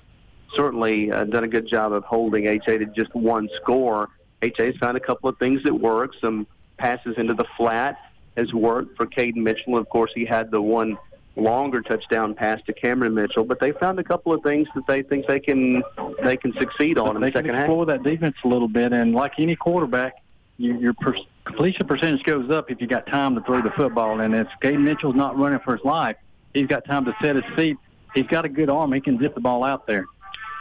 certainly 0.54 1.11
uh, 1.11 1.24
done 1.24 1.44
a 1.44 1.48
good 1.48 1.66
job 1.66 1.92
of 1.92 2.04
holding 2.04 2.46
HA 2.46 2.78
to 2.78 2.86
just 2.86 3.14
one 3.14 3.48
score. 3.56 4.09
HA's 4.42 4.76
found 4.76 4.96
a 4.96 5.00
couple 5.00 5.28
of 5.28 5.38
things 5.38 5.62
that 5.64 5.74
work, 5.74 6.12
some 6.20 6.46
passes 6.76 7.16
into 7.16 7.34
the 7.34 7.46
flat, 7.56 7.98
has 8.39 8.53
worked 8.53 8.97
for 8.97 9.07
Caden 9.07 9.36
Mitchell. 9.36 9.76
Of 9.76 9.89
course, 9.89 10.12
he 10.14 10.24
had 10.24 10.51
the 10.51 10.62
one 10.62 10.97
longer 11.36 11.82
touchdown 11.82 12.34
pass 12.34 12.61
to 12.66 12.72
Cameron 12.72 13.14
Mitchell, 13.14 13.45
but 13.45 13.61
they 13.61 13.72
found 13.72 13.99
a 13.99 14.05
couple 14.05 14.32
of 14.32 14.43
things 14.43 14.66
that 14.74 14.86
they 14.86 15.03
think 15.03 15.26
they 15.26 15.41
can 15.41 15.82
they 16.22 16.36
can 16.36 16.53
succeed 16.55 16.99
on 16.99 17.16
in 17.16 17.20
they 17.20 17.28
the 17.30 17.39
second 17.39 17.51
can 17.51 17.55
half. 17.55 17.64
explore 17.64 17.86
that 17.86 18.03
defense 18.03 18.36
a 18.45 18.49
little 18.49 18.68
bit, 18.68 18.93
and 18.93 19.14
like 19.14 19.32
any 19.39 19.57
quarterback, 19.57 20.22
you, 20.57 20.78
your 20.78 20.95
per- 20.95 21.16
completion 21.45 21.86
percentage 21.86 22.22
goes 22.24 22.51
up 22.51 22.70
if 22.70 22.80
you 22.80 22.86
got 22.86 23.07
time 23.07 23.34
to 23.34 23.41
throw 23.43 23.61
the 23.61 23.70
football. 23.70 24.20
And 24.20 24.34
if 24.34 24.49
Caden 24.62 24.80
Mitchell's 24.80 25.16
not 25.16 25.36
running 25.36 25.61
for 25.61 25.76
his 25.76 25.84
life, 25.84 26.16
he's 26.55 26.66
got 26.66 26.84
time 26.84 27.05
to 27.05 27.14
set 27.22 27.36
his 27.36 27.45
feet. 27.57 27.76
He's 28.14 28.26
got 28.26 28.45
a 28.45 28.49
good 28.49 28.70
arm. 28.70 28.93
He 28.93 29.01
can 29.01 29.18
zip 29.18 29.34
the 29.34 29.41
ball 29.41 29.64
out 29.64 29.86
there. 29.86 30.07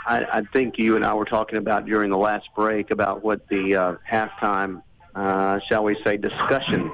I, 0.06 0.26
I 0.40 0.42
think 0.54 0.78
you 0.78 0.96
and 0.96 1.04
I 1.04 1.14
were 1.14 1.26
talking 1.26 1.58
about 1.58 1.86
during 1.86 2.12
the 2.12 2.18
last 2.18 2.50
break 2.56 2.92
about 2.92 3.24
what 3.24 3.48
the 3.50 3.76
uh, 3.76 3.96
halftime, 4.10 4.82
uh, 5.16 5.60
shall 5.68 5.84
we 5.84 6.02
say, 6.04 6.18
discussion 6.18 6.92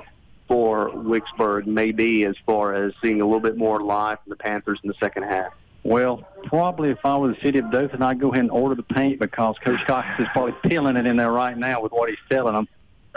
for 0.54 0.92
Wicksburg 0.92 1.66
may 1.66 1.92
be 1.92 2.26
as 2.26 2.36
far 2.46 2.76
as 2.76 2.94
seeing 3.02 3.22
a 3.22 3.26
little 3.26 3.40
bit 3.40 3.58
more 3.58 3.82
life 3.82 4.20
from 4.24 4.30
the 4.30 4.36
Panthers 4.36 4.80
in 4.84 4.88
the 4.88 4.94
second 5.00 5.24
half. 5.24 5.52
Well, 5.82 6.28
probably 6.44 6.92
if 6.92 7.00
I 7.04 7.18
was 7.18 7.36
the 7.36 7.42
city 7.42 7.58
of 7.58 7.72
Dothan, 7.72 8.04
I'd 8.04 8.20
go 8.20 8.32
ahead 8.32 8.42
and 8.42 8.52
order 8.52 8.76
the 8.76 8.84
paint 8.84 9.20
because 9.20 9.56
Coach 9.66 9.80
Cox 9.88 10.08
is 10.20 10.28
probably 10.32 10.54
peeling 10.70 10.96
it 10.96 11.08
in 11.08 11.18
there 11.18 11.32
right 11.32 11.58
now 11.58 11.82
with 11.82 11.92
what 11.92 12.10
he's 12.10 12.20
telling 12.30 12.54
them. 12.54 12.68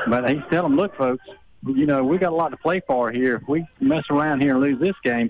But 0.09 0.31
he's 0.31 0.41
telling 0.49 0.71
them, 0.71 0.77
look, 0.77 0.97
folks, 0.97 1.27
you 1.67 1.85
know, 1.85 2.03
we 2.03 2.17
got 2.17 2.33
a 2.33 2.35
lot 2.35 2.53
to 2.53 2.57
play 2.57 2.81
for 2.87 3.13
here. 3.13 3.37
If 3.37 3.47
we 3.47 3.67
mess 3.81 4.05
around 4.09 4.41
here 4.41 4.53
and 4.53 4.63
lose 4.63 4.81
this 4.81 4.97
game, 5.05 5.29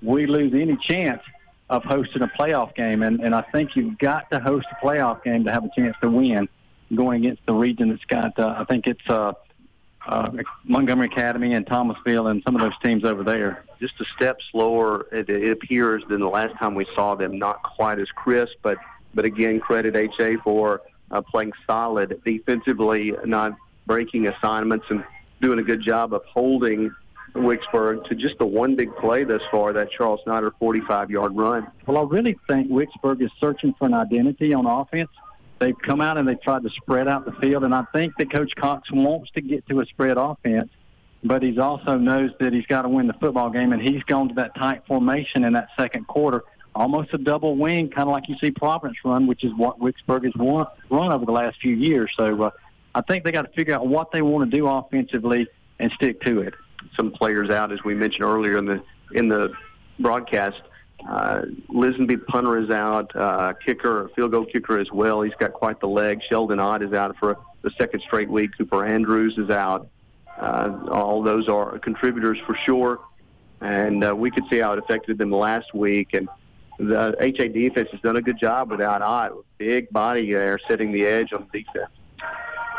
we 0.00 0.26
lose 0.26 0.54
any 0.54 0.76
chance 0.76 1.22
of 1.70 1.82
hosting 1.82 2.22
a 2.22 2.28
playoff 2.28 2.72
game. 2.76 3.02
And, 3.02 3.18
and 3.18 3.34
I 3.34 3.42
think 3.50 3.74
you've 3.74 3.98
got 3.98 4.30
to 4.30 4.38
host 4.38 4.68
a 4.70 4.86
playoff 4.86 5.24
game 5.24 5.42
to 5.42 5.52
have 5.52 5.64
a 5.64 5.70
chance 5.76 5.96
to 6.02 6.08
win 6.08 6.48
going 6.94 7.24
against 7.24 7.44
the 7.46 7.52
region 7.52 7.88
that's 7.88 8.04
got, 8.04 8.38
uh, 8.38 8.54
I 8.56 8.64
think 8.64 8.86
it's 8.86 9.08
uh, 9.08 9.32
uh, 10.08 10.30
Montgomery 10.64 11.06
Academy 11.06 11.52
and 11.52 11.66
Thomasville 11.66 12.28
and 12.28 12.42
some 12.42 12.56
of 12.56 12.62
those 12.62 12.78
teams 12.82 13.04
over 13.04 13.22
there. 13.22 13.64
Just 13.78 14.00
a 14.00 14.04
step 14.16 14.38
slower, 14.50 15.06
it, 15.12 15.28
it 15.28 15.50
appears, 15.50 16.02
than 16.08 16.20
the 16.20 16.28
last 16.28 16.56
time 16.58 16.74
we 16.74 16.86
saw 16.94 17.14
them. 17.14 17.38
Not 17.38 17.62
quite 17.62 17.98
as 17.98 18.08
crisp, 18.10 18.54
but 18.62 18.78
but 19.14 19.24
again, 19.24 19.60
credit 19.60 19.96
HA 19.96 20.36
for 20.44 20.82
uh, 21.10 21.22
playing 21.22 21.52
solid 21.66 22.20
defensively, 22.24 23.14
not 23.24 23.56
breaking 23.86 24.26
assignments, 24.26 24.86
and 24.90 25.04
doing 25.40 25.58
a 25.58 25.62
good 25.62 25.82
job 25.82 26.12
of 26.12 26.22
holding 26.26 26.94
Wicksburg 27.34 28.04
to 28.08 28.14
just 28.14 28.38
the 28.38 28.46
one 28.46 28.76
big 28.76 28.94
play 28.96 29.24
thus 29.24 29.42
far, 29.50 29.72
that 29.72 29.90
Charles 29.90 30.20
Snyder 30.24 30.52
45-yard 30.60 31.36
run. 31.36 31.66
Well, 31.86 31.98
I 31.98 32.02
really 32.02 32.38
think 32.48 32.70
Wicksburg 32.70 33.22
is 33.22 33.30
searching 33.40 33.74
for 33.78 33.86
an 33.86 33.94
identity 33.94 34.54
on 34.54 34.66
offense. 34.66 35.10
They've 35.58 35.78
come 35.78 36.00
out 36.00 36.16
and 36.18 36.28
they've 36.28 36.40
tried 36.40 36.62
to 36.62 36.70
spread 36.70 37.08
out 37.08 37.24
the 37.24 37.32
field, 37.32 37.64
and 37.64 37.74
I 37.74 37.84
think 37.92 38.16
that 38.18 38.32
Coach 38.32 38.54
Cox 38.54 38.90
wants 38.92 39.30
to 39.32 39.40
get 39.40 39.66
to 39.68 39.80
a 39.80 39.86
spread 39.86 40.16
offense, 40.16 40.70
but 41.24 41.42
he's 41.42 41.58
also 41.58 41.98
knows 41.98 42.30
that 42.38 42.52
he's 42.52 42.66
got 42.66 42.82
to 42.82 42.88
win 42.88 43.08
the 43.08 43.14
football 43.14 43.50
game, 43.50 43.72
and 43.72 43.82
he's 43.82 44.02
gone 44.04 44.28
to 44.28 44.34
that 44.36 44.54
tight 44.54 44.86
formation 44.86 45.44
in 45.44 45.54
that 45.54 45.68
second 45.76 46.06
quarter, 46.06 46.44
almost 46.74 47.12
a 47.12 47.18
double 47.18 47.56
wing, 47.56 47.88
kind 47.88 48.08
of 48.08 48.12
like 48.12 48.28
you 48.28 48.36
see 48.38 48.52
Providence 48.52 48.98
run, 49.04 49.26
which 49.26 49.42
is 49.42 49.52
what 49.54 49.80
Wicksburg 49.80 50.24
has 50.24 50.34
won, 50.36 50.66
run 50.90 51.10
over 51.10 51.26
the 51.26 51.32
last 51.32 51.60
few 51.60 51.74
years. 51.74 52.12
So 52.16 52.40
uh, 52.44 52.50
I 52.94 53.00
think 53.00 53.24
they 53.24 53.32
got 53.32 53.42
to 53.42 53.52
figure 53.52 53.74
out 53.74 53.86
what 53.86 54.12
they 54.12 54.22
want 54.22 54.48
to 54.48 54.56
do 54.56 54.68
offensively 54.68 55.48
and 55.80 55.90
stick 55.92 56.20
to 56.22 56.40
it. 56.42 56.54
Some 56.96 57.10
players 57.10 57.50
out, 57.50 57.72
as 57.72 57.82
we 57.84 57.94
mentioned 57.94 58.24
earlier 58.24 58.58
in 58.58 58.64
the 58.64 58.82
in 59.12 59.28
the 59.28 59.52
broadcast. 59.98 60.60
Uh, 61.06 61.42
Lisenby 61.68 62.26
punter 62.26 62.58
is 62.58 62.70
out. 62.70 63.14
Uh, 63.14 63.52
kicker, 63.64 64.10
field 64.16 64.32
goal 64.32 64.44
kicker 64.44 64.78
as 64.78 64.90
well. 64.90 65.22
He's 65.22 65.34
got 65.34 65.52
quite 65.52 65.80
the 65.80 65.88
leg. 65.88 66.20
Sheldon 66.28 66.58
Ott 66.58 66.82
is 66.82 66.92
out 66.92 67.16
for 67.18 67.36
the 67.62 67.70
second 67.78 68.00
straight 68.00 68.28
week. 68.28 68.50
Cooper 68.56 68.84
Andrews 68.84 69.38
is 69.38 69.50
out. 69.50 69.88
Uh, 70.38 70.86
all 70.90 71.22
those 71.22 71.48
are 71.48 71.78
contributors 71.78 72.38
for 72.46 72.54
sure, 72.54 73.00
and 73.60 74.04
uh, 74.04 74.14
we 74.14 74.30
could 74.30 74.44
see 74.48 74.58
how 74.58 74.72
it 74.72 74.78
affected 74.78 75.18
them 75.18 75.32
last 75.32 75.74
week. 75.74 76.14
And 76.14 76.28
the 76.78 77.16
HA 77.18 77.48
defense 77.48 77.88
has 77.90 78.00
done 78.00 78.16
a 78.16 78.22
good 78.22 78.38
job 78.38 78.70
without 78.70 79.02
Ott. 79.02 79.32
Big 79.58 79.90
body 79.90 80.32
there, 80.32 80.60
setting 80.68 80.92
the 80.92 81.04
edge 81.04 81.32
on 81.32 81.48
defense. 81.52 81.90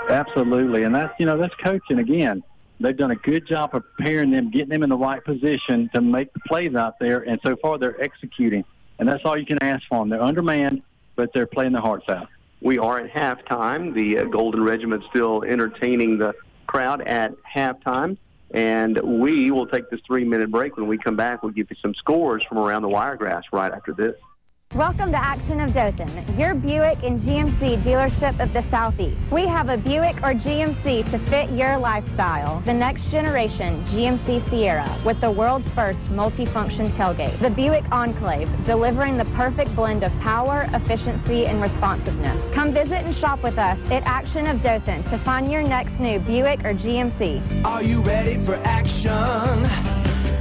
Absolutely, 0.09 0.83
and 0.83 0.95
that's 0.95 1.13
you 1.19 1.25
know 1.25 1.37
that's 1.37 1.55
coaching 1.55 1.99
again. 1.99 2.43
They've 2.79 2.95
done 2.95 3.11
a 3.11 3.15
good 3.15 3.45
job 3.45 3.75
of 3.75 3.83
preparing 3.95 4.31
them, 4.31 4.49
getting 4.51 4.69
them 4.69 4.83
in 4.83 4.89
the 4.89 4.97
right 4.97 5.23
position 5.23 5.89
to 5.93 6.01
make 6.01 6.31
the 6.33 6.39
plays 6.47 6.75
out 6.75 6.97
there, 6.99 7.21
and 7.21 7.39
so 7.45 7.55
far 7.57 7.77
they're 7.77 8.01
executing. 8.01 8.63
And 8.99 9.07
that's 9.07 9.23
all 9.25 9.37
you 9.37 9.45
can 9.45 9.61
ask 9.61 9.85
for 9.87 9.99
them. 9.99 10.09
They're 10.09 10.21
undermanned, 10.21 10.81
but 11.15 11.33
they're 11.33 11.45
playing 11.45 11.73
their 11.73 11.81
hearts 11.81 12.07
out. 12.09 12.27
We 12.61 12.77
are 12.77 12.99
at 12.99 13.11
halftime. 13.11 13.93
The 13.93 14.19
uh, 14.19 14.23
Golden 14.25 14.63
Regiment 14.63 15.03
still 15.09 15.43
entertaining 15.43 16.17
the 16.17 16.33
crowd 16.67 17.01
at 17.01 17.33
halftime. 17.43 18.17
And 18.51 18.97
we 19.21 19.51
will 19.51 19.67
take 19.67 19.89
this 19.89 20.01
three 20.07 20.25
minute 20.25 20.51
break. 20.51 20.75
When 20.75 20.87
we 20.87 20.97
come 20.97 21.15
back, 21.15 21.43
we'll 21.43 21.51
give 21.51 21.67
you 21.69 21.77
some 21.81 21.93
scores 21.93 22.43
from 22.43 22.57
around 22.57 22.81
the 22.81 22.89
Wiregrass 22.89 23.43
right 23.53 23.71
after 23.71 23.93
this. 23.93 24.15
Welcome 24.75 25.09
to 25.13 25.17
Action 25.17 25.61
of 25.61 25.73
Dothan, 25.73 26.37
your 26.37 26.53
Buick 26.53 27.01
and 27.01 27.19
GMC 27.19 27.81
dealership 27.81 28.39
of 28.39 28.53
the 28.53 28.61
Southeast. 28.61 29.31
We 29.31 29.47
have 29.47 29.69
a 29.71 29.77
Buick 29.77 30.17
or 30.17 30.35
GMC 30.35 31.09
to 31.09 31.17
fit 31.17 31.49
your 31.49 31.75
lifestyle. 31.79 32.59
The 32.61 32.75
next 32.75 33.09
generation 33.09 33.83
GMC 33.85 34.39
Sierra 34.39 34.87
with 35.03 35.19
the 35.21 35.31
world's 35.31 35.67
first 35.69 36.05
multifunction 36.11 36.95
tailgate. 36.95 37.35
The 37.39 37.49
Buick 37.49 37.83
Enclave, 37.91 38.47
delivering 38.63 39.17
the 39.17 39.25
perfect 39.25 39.75
blend 39.75 40.03
of 40.03 40.11
power, 40.19 40.69
efficiency, 40.71 41.47
and 41.47 41.59
responsiveness. 41.59 42.51
Come 42.51 42.71
visit 42.71 43.03
and 43.03 43.15
shop 43.15 43.41
with 43.41 43.57
us 43.57 43.79
at 43.89 44.03
Action 44.03 44.45
of 44.45 44.61
Dothan 44.61 45.01
to 45.05 45.17
find 45.17 45.51
your 45.51 45.63
next 45.63 45.99
new 45.99 46.19
Buick 46.19 46.59
or 46.63 46.75
GMC. 46.75 47.65
Are 47.65 47.81
you 47.81 48.03
ready 48.03 48.37
for 48.37 48.53
action? 48.63 49.09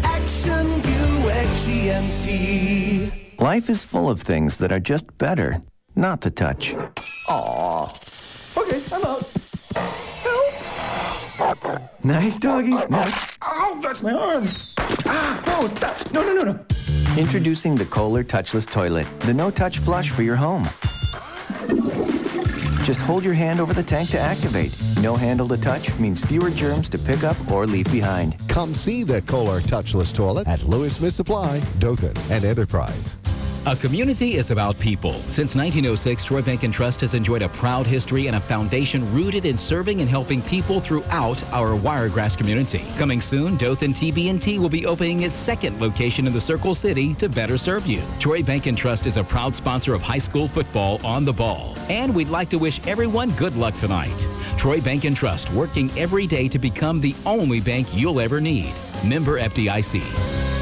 Action 0.05 0.67
Buick 0.83 1.49
GMC. 1.65 3.28
Life 3.41 3.71
is 3.71 3.85
full 3.85 4.11
of 4.11 4.21
things 4.21 4.57
that 4.59 4.73
are 4.73 4.81
just 4.81 5.17
better 5.17 5.63
not 5.95 6.21
to 6.23 6.31
touch. 6.31 6.75
Aw. 7.29 7.85
Okay, 8.59 8.81
I'm 8.93 9.05
out. 9.05 9.23
Help! 11.39 12.05
Nice 12.05 12.37
doggy. 12.37 12.75
Nice. 12.89 13.39
Ow, 13.45 13.79
that's 13.81 14.03
my 14.03 14.13
arm. 14.13 14.49
Ah, 15.07 15.41
no, 15.47 15.69
stop. 15.69 16.13
No, 16.13 16.23
no, 16.23 16.35
no, 16.35 16.43
no. 16.51 16.67
Introducing 17.17 17.77
the 17.77 17.85
Kohler 17.85 18.25
Touchless 18.25 18.69
Toilet, 18.69 19.07
the 19.21 19.35
no-touch 19.35 19.79
flush 19.79 20.11
for 20.11 20.25
your 20.25 20.35
home. 20.35 20.69
Just 22.89 23.03
hold 23.03 23.23
your 23.23 23.35
hand 23.35 23.61
over 23.61 23.75
the 23.75 23.83
tank 23.83 24.09
to 24.13 24.19
activate. 24.19 24.73
No 25.03 25.15
handle 25.15 25.47
to 25.49 25.59
touch 25.59 25.95
means 25.99 26.23
fewer 26.23 26.49
germs 26.49 26.89
to 26.89 26.99
pick 26.99 27.23
up 27.23 27.37
or 27.51 27.67
leave 27.67 27.85
behind. 27.93 28.35
Come 28.49 28.75
see 28.75 29.03
the 29.03 29.21
Kohler 29.21 29.61
Touchless 29.61 30.11
Toilet 30.11 30.49
at 30.49 30.63
Lewis 30.63 30.97
Smith 30.97 31.13
Supply, 31.13 31.61
Dothan, 31.81 32.17
and 32.31 32.47
Enterprise. 32.47 33.19
A 33.69 33.77
community 33.77 34.37
is 34.37 34.51
about 34.51 34.79
people. 34.79 35.13
Since 35.13 35.55
1906, 35.55 36.25
Troy 36.25 36.41
Bank 36.41 36.63
and 36.63 36.73
Trust 36.73 37.03
has 37.03 37.13
enjoyed 37.13 37.43
a 37.43 37.51
proud 37.51 37.87
history 37.87 38.27
and 38.27 38.37
a 38.37 38.41
foundation 38.41 39.13
rooted 39.13 39.45
in 39.45 39.59
serving 39.59 40.01
and 40.01 40.09
helping 40.09 40.41
people 40.41 40.81
throughout 40.81 41.45
our 41.53 41.77
Wiregrass 41.77 42.35
community. 42.35 42.83
Coming 42.97 43.21
soon, 43.21 43.59
Dothan 43.59 43.93
TB&T 43.93 44.59
will 44.59 44.71
be 44.71 44.87
opening 44.87 45.25
its 45.25 45.35
second 45.35 45.79
location 45.83 46.27
in 46.27 46.33
the 46.33 46.41
Circle 46.41 46.75
City 46.75 47.13
to 47.17 47.29
better 47.29 47.59
serve 47.59 47.87
you. 47.87 48.01
Troy 48.19 48.43
Bank 48.43 48.65
and 48.65 48.79
Trust 48.79 49.05
is 49.05 49.19
a 49.19 49.25
proud 49.25 49.55
sponsor 49.55 49.93
of 49.93 50.01
high 50.01 50.17
school 50.17 50.49
football 50.49 50.99
on 51.05 51.27
the 51.27 51.33
ball. 51.35 51.77
And 51.91 52.15
we'd 52.15 52.31
like 52.31 52.49
to 52.49 52.59
wish 52.59 52.81
everyone 52.87 53.33
good 53.33 53.55
luck 53.55 53.77
tonight. 53.77 54.27
Troy 54.57 54.81
Bank 54.81 55.05
and 55.05 55.15
Trust, 55.15 55.53
working 55.53 55.91
every 55.99 56.27
day 56.27 56.49
to 56.49 56.59
become 56.59 57.03
the 57.03 57.15
only 57.27 57.61
bank 57.61 57.87
you'll 57.93 58.19
ever 58.19 58.41
need. 58.41 58.73
Member 59.05 59.39
FDIC. 59.39 60.58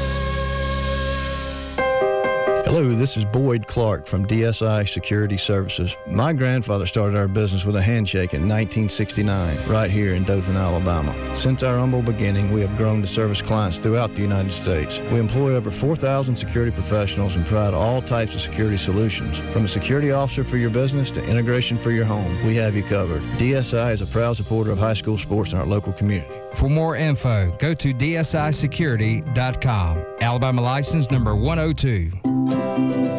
Hello, 2.67 2.89
this 2.89 3.15
is 3.15 3.23
Boyd 3.23 3.65
Clark 3.65 4.05
from 4.05 4.27
DSI 4.27 4.89
Security 4.89 5.37
Services. 5.37 5.95
My 6.05 6.33
grandfather 6.33 6.85
started 6.85 7.17
our 7.17 7.29
business 7.29 7.63
with 7.63 7.77
a 7.77 7.81
handshake 7.81 8.33
in 8.33 8.41
1969, 8.41 9.57
right 9.69 9.89
here 9.89 10.15
in 10.15 10.25
Dothan, 10.25 10.57
Alabama. 10.57 11.15
Since 11.37 11.63
our 11.63 11.77
humble 11.77 12.01
beginning, 12.01 12.51
we 12.51 12.59
have 12.59 12.75
grown 12.75 12.99
to 12.99 13.07
service 13.07 13.41
clients 13.41 13.77
throughout 13.77 14.13
the 14.15 14.21
United 14.21 14.51
States. 14.51 14.99
We 15.13 15.17
employ 15.17 15.55
over 15.55 15.71
4,000 15.71 16.35
security 16.35 16.73
professionals 16.73 17.37
and 17.37 17.45
provide 17.45 17.73
all 17.73 18.01
types 18.01 18.35
of 18.35 18.41
security 18.41 18.75
solutions. 18.75 19.37
From 19.53 19.63
a 19.63 19.69
security 19.69 20.11
officer 20.11 20.43
for 20.43 20.57
your 20.57 20.69
business 20.69 21.09
to 21.11 21.23
integration 21.23 21.77
for 21.77 21.91
your 21.91 22.03
home, 22.03 22.45
we 22.45 22.57
have 22.57 22.75
you 22.75 22.83
covered. 22.83 23.21
DSI 23.37 23.93
is 23.93 24.01
a 24.01 24.07
proud 24.07 24.35
supporter 24.35 24.71
of 24.71 24.77
high 24.77 24.93
school 24.93 25.17
sports 25.17 25.53
in 25.53 25.57
our 25.57 25.65
local 25.65 25.93
community. 25.93 26.35
For 26.57 26.69
more 26.69 26.95
info, 26.95 27.55
go 27.59 27.75
to 27.75 27.93
dsisecurity.com. 27.93 30.05
Alabama 30.21 30.61
license 30.63 31.11
number 31.11 31.35
102. 31.35 32.11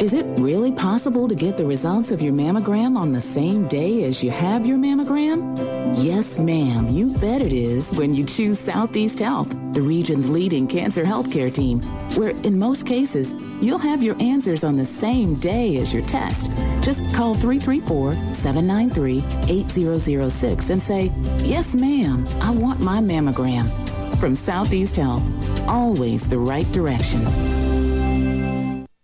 Is 0.03 0.13
it 0.13 0.25
really 0.39 0.73
possible 0.73 1.29
to 1.29 1.35
get 1.35 1.55
the 1.55 1.65
results 1.65 2.11
of 2.11 2.21
your 2.21 2.33
mammogram 2.33 2.97
on 2.97 3.13
the 3.13 3.21
same 3.21 3.65
day 3.67 4.03
as 4.03 4.21
you 4.21 4.31
have 4.31 4.65
your 4.65 4.77
mammogram? 4.77 5.55
Yes, 5.97 6.37
ma'am, 6.37 6.89
you 6.89 7.07
bet 7.17 7.41
it 7.41 7.53
is 7.53 7.89
when 7.91 8.13
you 8.13 8.25
choose 8.25 8.59
Southeast 8.59 9.19
Health, 9.19 9.49
the 9.73 9.81
region's 9.81 10.29
leading 10.29 10.67
cancer 10.67 11.03
healthcare 11.03 11.53
team, 11.53 11.81
where 12.15 12.29
in 12.29 12.59
most 12.59 12.85
cases, 12.85 13.33
you'll 13.61 13.77
have 13.77 14.01
your 14.01 14.15
answers 14.21 14.63
on 14.63 14.77
the 14.77 14.85
same 14.85 15.35
day 15.35 15.77
as 15.77 15.93
your 15.93 16.05
test. 16.05 16.49
Just 16.81 17.01
call 17.13 17.33
334 17.33 18.33
793 18.33 19.23
8006 19.49 20.69
and 20.69 20.81
say, 20.81 21.11
Yes, 21.39 21.75
ma'am, 21.75 22.25
I 22.39 22.51
want 22.51 22.79
my 22.79 22.99
mammogram. 22.99 23.28
From 24.19 24.35
Southeast 24.35 24.95
Health, 24.95 25.23
always 25.67 26.27
the 26.27 26.37
right 26.37 26.69
direction. 26.71 27.58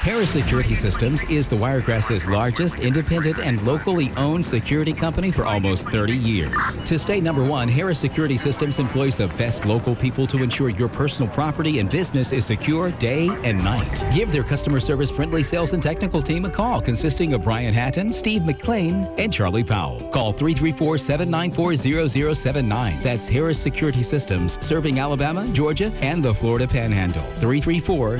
Harris 0.00 0.30
Security 0.30 0.74
Systems 0.74 1.24
is 1.30 1.48
the 1.48 1.56
Wiregrass's 1.56 2.26
largest 2.26 2.80
independent 2.80 3.38
and 3.38 3.64
locally 3.66 4.12
owned 4.18 4.44
security 4.44 4.92
company 4.92 5.30
for 5.30 5.46
almost 5.46 5.88
30 5.88 6.14
years. 6.14 6.76
To 6.84 6.98
stay 6.98 7.22
number 7.22 7.42
one, 7.42 7.68
Harris 7.68 8.00
Security 8.00 8.36
Systems 8.36 8.78
employs 8.78 9.16
the 9.16 9.28
best 9.28 9.64
local 9.64 9.96
people 9.96 10.26
to 10.26 10.42
ensure 10.42 10.68
your 10.68 10.90
personal 10.90 11.32
property 11.32 11.78
and 11.78 11.88
business 11.88 12.32
is 12.32 12.44
secure 12.44 12.90
day 12.92 13.28
and 13.44 13.64
night. 13.64 14.04
Give 14.14 14.30
their 14.30 14.42
customer 14.42 14.78
service 14.78 15.10
friendly 15.10 15.42
sales 15.42 15.72
and 15.72 15.82
technical 15.82 16.20
team 16.20 16.44
a 16.44 16.50
call 16.50 16.82
consisting 16.82 17.32
of 17.32 17.42
Brian 17.42 17.72
Hatton, 17.72 18.12
Steve 18.12 18.44
McLean, 18.44 19.08
and 19.16 19.32
Charlie 19.32 19.64
Powell. 19.64 20.00
Call 20.10 20.32
334 20.32 20.98
794 20.98 22.34
0079. 22.34 23.00
That's 23.00 23.26
Harris 23.26 23.58
Security 23.58 24.02
Systems, 24.02 24.58
serving 24.60 24.98
Alabama, 24.98 25.46
Georgia, 25.48 25.90
and 26.02 26.22
the 26.22 26.34
Florida 26.34 26.68
Panhandle. 26.68 27.24
334 27.36 28.18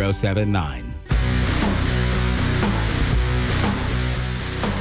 794 0.00 0.12
0079. 0.12 0.94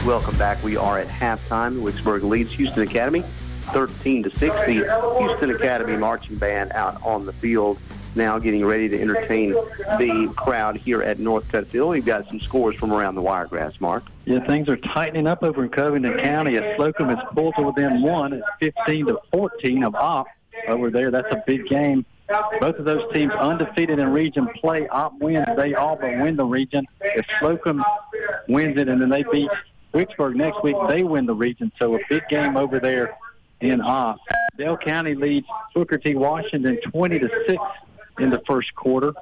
Welcome 0.06 0.38
back. 0.38 0.64
We 0.64 0.78
are 0.78 0.98
at 0.98 1.08
halftime. 1.08 1.82
Wicksburg 1.82 2.24
leads 2.24 2.52
Houston 2.54 2.84
Academy 2.84 3.24
13 3.74 4.24
to 4.24 4.30
6. 4.30 4.42
The 4.42 5.18
Houston 5.20 5.52
Academy 5.52 5.98
marching 5.98 6.38
band 6.38 6.72
out 6.72 7.02
on 7.04 7.26
the 7.26 7.34
field 7.34 7.78
now 8.16 8.40
getting 8.40 8.66
ready 8.66 8.90
to 8.90 9.00
entertain 9.00 9.52
the 9.52 10.34
crowd 10.36 10.78
here 10.78 11.04
at 11.04 11.18
Northcutt 11.18 11.68
Field. 11.68 11.92
We've 11.92 12.06
got 12.06 12.28
some 12.28 12.40
scores 12.40 12.76
from 12.76 12.92
around 12.92 13.16
the 13.16 13.22
Wiregrass, 13.22 13.80
Mark. 13.80 14.04
Yeah, 14.26 14.40
things 14.46 14.68
are 14.68 14.78
tightening 14.78 15.28
up 15.28 15.44
over 15.44 15.64
in 15.64 15.70
Covington 15.70 16.18
County 16.18 16.58
as 16.58 16.64
Slocomb 16.78 17.16
is 17.16 17.24
pulled 17.34 17.56
to 17.56 17.64
within 17.64 18.02
one. 18.02 18.34
It's 18.34 18.48
15 18.60 19.08
to 19.08 19.20
14 19.32 19.84
of 19.84 19.96
Opp 19.96 20.28
over 20.68 20.90
there. 20.90 21.12
That's 21.12 21.32
a 21.32 21.44
big 21.46 21.68
game. 21.68 22.06
Both 22.60 22.76
of 22.76 22.86
those 22.86 23.12
teams 23.14 23.34
undefeated 23.34 24.00
in 24.00 24.12
region 24.12 24.48
play. 24.56 24.88
Opp 24.90 25.20
wins. 25.20 25.48
They 25.58 25.74
all 25.74 25.96
but 25.96 26.18
win 26.20 26.36
the 26.36 26.46
region. 26.46 26.86
If 27.02 27.26
Slocomb 27.42 27.84
wins 28.48 28.78
it 28.78 28.88
and 28.88 29.02
then 29.02 29.10
they 29.10 29.24
beat 29.24 29.50
Wicksburg 29.94 30.36
next 30.36 30.64
week, 30.64 30.76
they 30.88 31.04
win 31.04 31.26
the 31.26 31.34
region. 31.34 31.72
So 31.80 31.96
a 31.96 32.00
big 32.10 32.28
game 32.30 32.58
over 32.58 32.80
there 32.80 33.18
in 33.62 33.82
Opp. 33.82 34.20
Dale 34.58 34.78
County 34.78 35.16
leads 35.16 35.48
Booker 35.74 35.98
T. 35.98 36.16
Washington 36.16 36.80
20 36.82 37.20
to 37.20 37.30
6 37.48 37.64
in 38.20 38.30
the 38.30 38.42
first 38.48 38.76
quarter. 38.76 39.14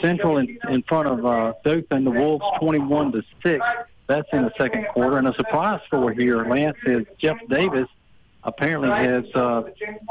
Central 0.00 0.38
in, 0.38 0.58
in 0.70 0.82
front 0.82 1.08
of 1.08 1.24
uh, 1.24 1.52
Dothan, 1.64 2.04
the 2.04 2.10
Wolves 2.10 2.44
21 2.58 3.12
to 3.12 3.22
6. 3.42 3.64
That's 4.06 4.28
in 4.32 4.42
the 4.42 4.52
second 4.58 4.86
quarter. 4.88 5.18
And 5.18 5.28
a 5.28 5.34
surprise 5.34 5.80
score 5.86 6.12
here, 6.12 6.44
Lance, 6.44 6.78
is 6.86 7.06
Jeff 7.18 7.36
Davis 7.48 7.88
apparently 8.48 8.88
has 8.90 9.24
uh, 9.34 9.62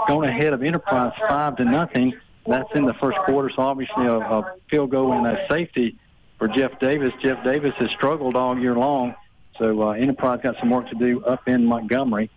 gone 0.08 0.26
ahead 0.26 0.54
of 0.54 0.64
Enterprise 0.64 1.14
uh, 1.22 1.26
uh, 1.26 1.30
5 1.30 1.58
to 1.58 1.66
nothing. 1.66 2.14
Uh, 2.46 2.52
That's 2.52 2.70
in 2.76 2.86
the 2.86 2.94
first 2.96 3.18
quarter, 3.20 3.50
so 3.50 3.62
obviously 3.62 4.06
a, 4.06 4.18
a 4.18 4.56
field 4.70 4.92
goal 4.92 5.14
and 5.14 5.28
a 5.28 5.46
safety 5.50 5.98
for 6.38 6.48
Jeff 6.48 6.80
Davis. 6.80 7.14
Jeff 7.22 7.44
Davis 7.44 7.74
has 7.78 7.90
struggled 7.92 8.36
all 8.36 8.58
year 8.58 8.76
long, 8.76 9.16
so 9.58 9.82
uh, 9.82 9.92
Enterprise 9.92 10.40
got 10.44 10.58
some 10.60 10.70
work 10.70 10.88
to 10.90 10.96
do 10.96 11.24
up 11.26 11.48
in 11.48 11.66
Montgomery. 11.66 12.30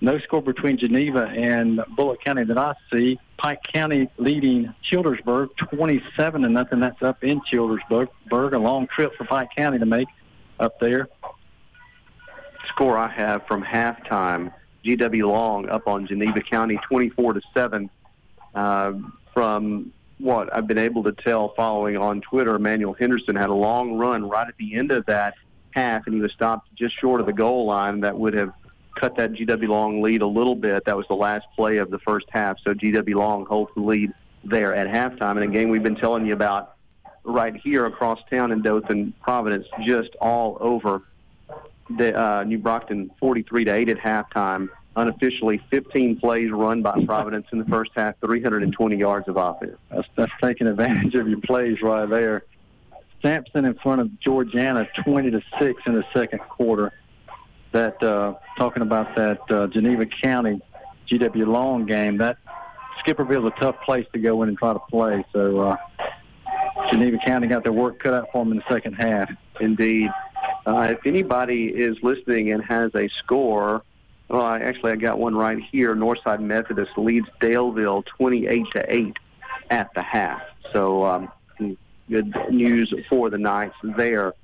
No 0.00 0.18
score 0.20 0.42
between 0.42 0.78
Geneva 0.78 1.24
and 1.24 1.80
Bullock 1.96 2.22
County 2.22 2.44
that 2.44 2.56
I 2.56 2.74
see. 2.92 3.18
Pike 3.36 3.60
County 3.72 4.08
leading 4.16 4.72
Childersburg 4.88 5.48
27 5.56 6.42
to 6.42 6.48
nothing. 6.48 6.80
That's 6.80 7.02
up 7.02 7.24
in 7.24 7.40
Childersburg. 7.40 8.08
Berg, 8.30 8.54
a 8.54 8.58
long 8.58 8.86
trip 8.86 9.12
for 9.16 9.24
Pike 9.24 9.48
County 9.56 9.78
to 9.80 9.86
make 9.86 10.08
up 10.60 10.78
there. 10.78 11.08
Score 12.68 12.96
I 12.96 13.08
have 13.08 13.46
from 13.46 13.62
halftime. 13.62 14.52
GW 14.84 15.26
Long 15.28 15.68
up 15.68 15.86
on 15.86 16.06
Geneva 16.06 16.40
County 16.40 16.78
24 16.88 17.34
to 17.34 17.40
7. 17.54 17.90
Uh, 18.54 18.92
from 19.34 19.92
what 20.18 20.54
I've 20.54 20.66
been 20.66 20.78
able 20.78 21.04
to 21.04 21.12
tell 21.12 21.54
following 21.54 21.96
on 21.96 22.20
Twitter, 22.20 22.56
Emmanuel 22.56 22.94
Henderson 22.94 23.36
had 23.36 23.50
a 23.50 23.54
long 23.54 23.94
run 23.94 24.28
right 24.28 24.48
at 24.48 24.56
the 24.58 24.74
end 24.74 24.90
of 24.90 25.06
that 25.06 25.34
half, 25.70 26.06
and 26.06 26.14
he 26.14 26.20
was 26.20 26.32
stopped 26.32 26.74
just 26.74 26.98
short 26.98 27.20
of 27.20 27.26
the 27.26 27.32
goal 27.32 27.66
line. 27.66 28.00
That 28.00 28.18
would 28.18 28.34
have 28.34 28.52
cut 28.98 29.16
that 29.16 29.32
GW 29.32 29.68
Long 29.68 30.02
lead 30.02 30.22
a 30.22 30.26
little 30.26 30.56
bit. 30.56 30.84
That 30.84 30.96
was 30.96 31.06
the 31.08 31.14
last 31.14 31.46
play 31.54 31.78
of 31.78 31.90
the 31.90 31.98
first 32.00 32.26
half. 32.30 32.58
So 32.64 32.74
GW 32.74 33.14
Long 33.14 33.46
holds 33.46 33.70
the 33.74 33.82
lead 33.82 34.12
there 34.44 34.74
at 34.74 34.88
halftime. 34.88 35.32
And 35.32 35.44
a 35.44 35.46
game 35.46 35.68
we've 35.68 35.82
been 35.82 35.96
telling 35.96 36.26
you 36.26 36.32
about 36.32 36.74
right 37.24 37.54
here 37.56 37.86
across 37.86 38.20
town 38.30 38.52
in 38.52 38.62
Dothan, 38.62 39.14
Providence, 39.22 39.66
just 39.84 40.16
all 40.20 40.56
over 40.60 41.02
the 41.96 42.18
uh, 42.18 42.44
New 42.44 42.58
Brockton 42.58 43.10
43 43.18 43.64
to 43.64 43.74
8 43.74 43.88
at 43.88 43.98
halftime. 43.98 44.68
Unofficially, 44.96 45.62
15 45.70 46.18
plays 46.18 46.50
run 46.50 46.82
by 46.82 47.04
Providence 47.04 47.46
in 47.52 47.58
the 47.58 47.64
first 47.66 47.92
half, 47.94 48.16
320 48.20 48.96
yards 48.96 49.28
of 49.28 49.36
offense. 49.36 49.76
That's, 49.90 50.08
that's 50.16 50.32
taking 50.42 50.66
advantage 50.66 51.14
of 51.14 51.28
your 51.28 51.40
plays 51.40 51.80
right 51.82 52.08
there. 52.08 52.44
Samson 53.22 53.64
in 53.64 53.74
front 53.74 54.00
of 54.00 54.20
Georgiana, 54.20 54.88
20 55.04 55.30
to 55.30 55.42
6 55.58 55.82
in 55.86 55.94
the 55.94 56.04
second 56.12 56.40
quarter. 56.40 56.92
That 57.72 58.02
uh, 58.02 58.34
talking 58.58 58.82
about 58.82 59.14
that 59.16 59.50
uh, 59.50 59.66
Geneva 59.66 60.06
County 60.06 60.60
GW 61.08 61.46
Long 61.46 61.86
game. 61.86 62.18
That 62.18 62.38
Skipperville's 63.00 63.52
a 63.56 63.60
tough 63.60 63.80
place 63.82 64.06
to 64.12 64.18
go 64.18 64.42
in 64.42 64.48
and 64.48 64.58
try 64.58 64.72
to 64.72 64.78
play. 64.78 65.24
So 65.32 65.60
uh, 65.60 65.76
Geneva 66.90 67.18
County 67.24 67.46
got 67.46 67.62
their 67.62 67.72
work 67.72 68.02
cut 68.02 68.14
out 68.14 68.28
for 68.32 68.44
them 68.44 68.52
in 68.52 68.58
the 68.58 68.64
second 68.68 68.94
half. 68.94 69.30
Indeed. 69.60 70.10
Uh, 70.68 70.82
if 70.90 71.06
anybody 71.06 71.68
is 71.68 71.96
listening 72.02 72.52
and 72.52 72.62
has 72.62 72.94
a 72.94 73.08
score, 73.08 73.82
well, 74.28 74.42
I, 74.42 74.58
actually 74.58 74.92
I 74.92 74.96
got 74.96 75.18
one 75.18 75.34
right 75.34 75.58
here. 75.72 75.96
Northside 75.96 76.40
Methodist 76.40 76.90
leads 76.98 77.26
Daleville 77.40 78.04
28 78.04 78.70
to 78.72 78.94
8 78.94 79.16
at 79.70 79.94
the 79.94 80.02
half. 80.02 80.42
So 80.74 81.06
um, 81.06 81.32
good 82.10 82.34
news 82.50 82.92
for 83.08 83.30
the 83.30 83.38
Knights 83.38 83.76
there, 83.82 84.34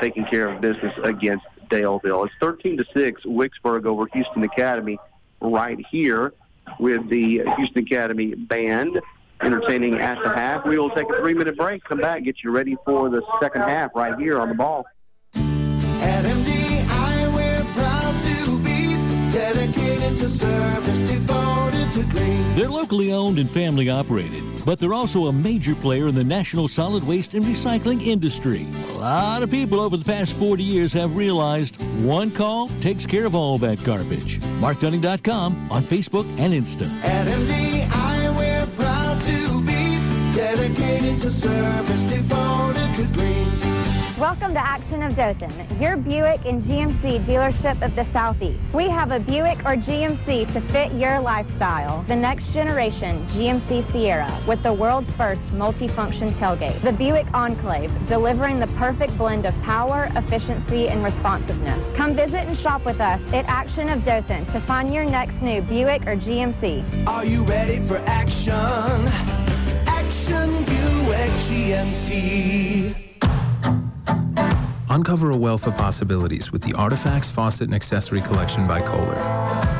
taking 0.00 0.24
care 0.26 0.48
of 0.48 0.60
business 0.60 0.94
against 1.02 1.44
Daleville. 1.68 2.26
It's 2.26 2.34
13 2.40 2.76
to 2.76 2.84
6, 2.94 3.22
Wicksburg 3.24 3.84
over 3.84 4.06
Houston 4.12 4.44
Academy 4.44 4.96
right 5.40 5.84
here 5.90 6.34
with 6.78 7.08
the 7.08 7.42
Houston 7.56 7.82
Academy 7.82 8.36
band 8.36 9.00
entertaining 9.40 9.98
at 9.98 10.22
the 10.22 10.28
half. 10.28 10.64
We 10.64 10.78
will 10.78 10.90
take 10.90 11.10
a 11.10 11.14
three 11.14 11.34
minute 11.34 11.56
break, 11.56 11.82
come 11.82 11.98
back, 11.98 12.22
get 12.22 12.44
you 12.44 12.52
ready 12.52 12.76
for 12.84 13.10
the 13.10 13.22
second 13.40 13.62
half 13.62 13.90
right 13.96 14.16
here 14.16 14.38
on 14.38 14.50
the 14.50 14.54
ball. 14.54 14.86
At 16.04 16.24
MDI, 16.26 17.34
we're 17.34 17.64
proud 17.72 18.20
to 18.20 18.58
be 18.58 18.92
dedicated 19.32 20.18
to 20.18 20.28
service, 20.28 21.00
devoted 21.10 21.90
to 21.92 22.02
green. 22.12 22.54
They're 22.54 22.68
locally 22.68 23.10
owned 23.10 23.38
and 23.38 23.48
family 23.50 23.88
operated, 23.88 24.42
but 24.66 24.78
they're 24.78 24.92
also 24.92 25.26
a 25.26 25.32
major 25.32 25.74
player 25.74 26.08
in 26.08 26.14
the 26.14 26.22
national 26.22 26.68
solid 26.68 27.02
waste 27.04 27.32
and 27.32 27.42
recycling 27.42 28.02
industry. 28.02 28.68
A 28.96 28.98
lot 28.98 29.42
of 29.42 29.50
people 29.50 29.80
over 29.80 29.96
the 29.96 30.04
past 30.04 30.34
40 30.34 30.62
years 30.62 30.92
have 30.92 31.16
realized 31.16 31.76
one 32.04 32.30
call 32.30 32.68
takes 32.82 33.06
care 33.06 33.24
of 33.24 33.34
all 33.34 33.56
that 33.58 33.82
garbage. 33.82 34.40
MarkDunning.com 34.60 35.68
on 35.72 35.82
Facebook 35.82 36.26
and 36.38 36.52
Insta. 36.52 36.86
At 37.02 37.26
MDI, 37.26 38.36
we're 38.36 38.66
proud 38.76 39.22
to 39.22 39.60
be 39.62 39.98
dedicated 40.36 41.18
to 41.20 41.30
service, 41.30 42.04
devoted 42.04 42.94
to 42.96 43.06
green. 43.14 43.43
Welcome 44.18 44.52
to 44.54 44.64
Action 44.64 45.02
of 45.02 45.16
Dothan, 45.16 45.80
your 45.80 45.96
Buick 45.96 46.44
and 46.44 46.62
GMC 46.62 47.24
dealership 47.24 47.84
of 47.84 47.96
the 47.96 48.04
Southeast. 48.04 48.72
We 48.72 48.88
have 48.88 49.10
a 49.10 49.18
Buick 49.18 49.58
or 49.64 49.74
GMC 49.74 50.52
to 50.52 50.60
fit 50.60 50.92
your 50.92 51.18
lifestyle. 51.18 52.02
The 52.02 52.14
next 52.14 52.52
generation 52.52 53.26
GMC 53.30 53.82
Sierra 53.82 54.32
with 54.46 54.62
the 54.62 54.72
world's 54.72 55.10
first 55.10 55.48
multifunction 55.48 56.30
tailgate. 56.30 56.80
The 56.82 56.92
Buick 56.92 57.26
Enclave, 57.34 57.90
delivering 58.06 58.60
the 58.60 58.68
perfect 58.78 59.18
blend 59.18 59.46
of 59.46 59.62
power, 59.62 60.08
efficiency, 60.14 60.88
and 60.88 61.02
responsiveness. 61.02 61.92
Come 61.94 62.14
visit 62.14 62.46
and 62.46 62.56
shop 62.56 62.84
with 62.84 63.00
us 63.00 63.20
at 63.32 63.46
Action 63.46 63.88
of 63.88 64.04
Dothan 64.04 64.46
to 64.46 64.60
find 64.60 64.94
your 64.94 65.04
next 65.04 65.42
new 65.42 65.60
Buick 65.62 66.02
or 66.02 66.14
GMC. 66.14 67.08
Are 67.08 67.24
you 67.24 67.42
ready 67.46 67.80
for 67.80 67.96
action? 68.06 68.52
Action 69.88 70.50
Buick 70.66 71.32
GMC. 71.48 72.83
Uncover 74.94 75.30
a 75.30 75.36
wealth 75.36 75.66
of 75.66 75.76
possibilities 75.76 76.52
with 76.52 76.62
the 76.62 76.72
Artifacts 76.74 77.28
Faucet 77.28 77.62
and 77.62 77.74
Accessory 77.74 78.20
Collection 78.20 78.64
by 78.64 78.80
Kohler. 78.80 79.18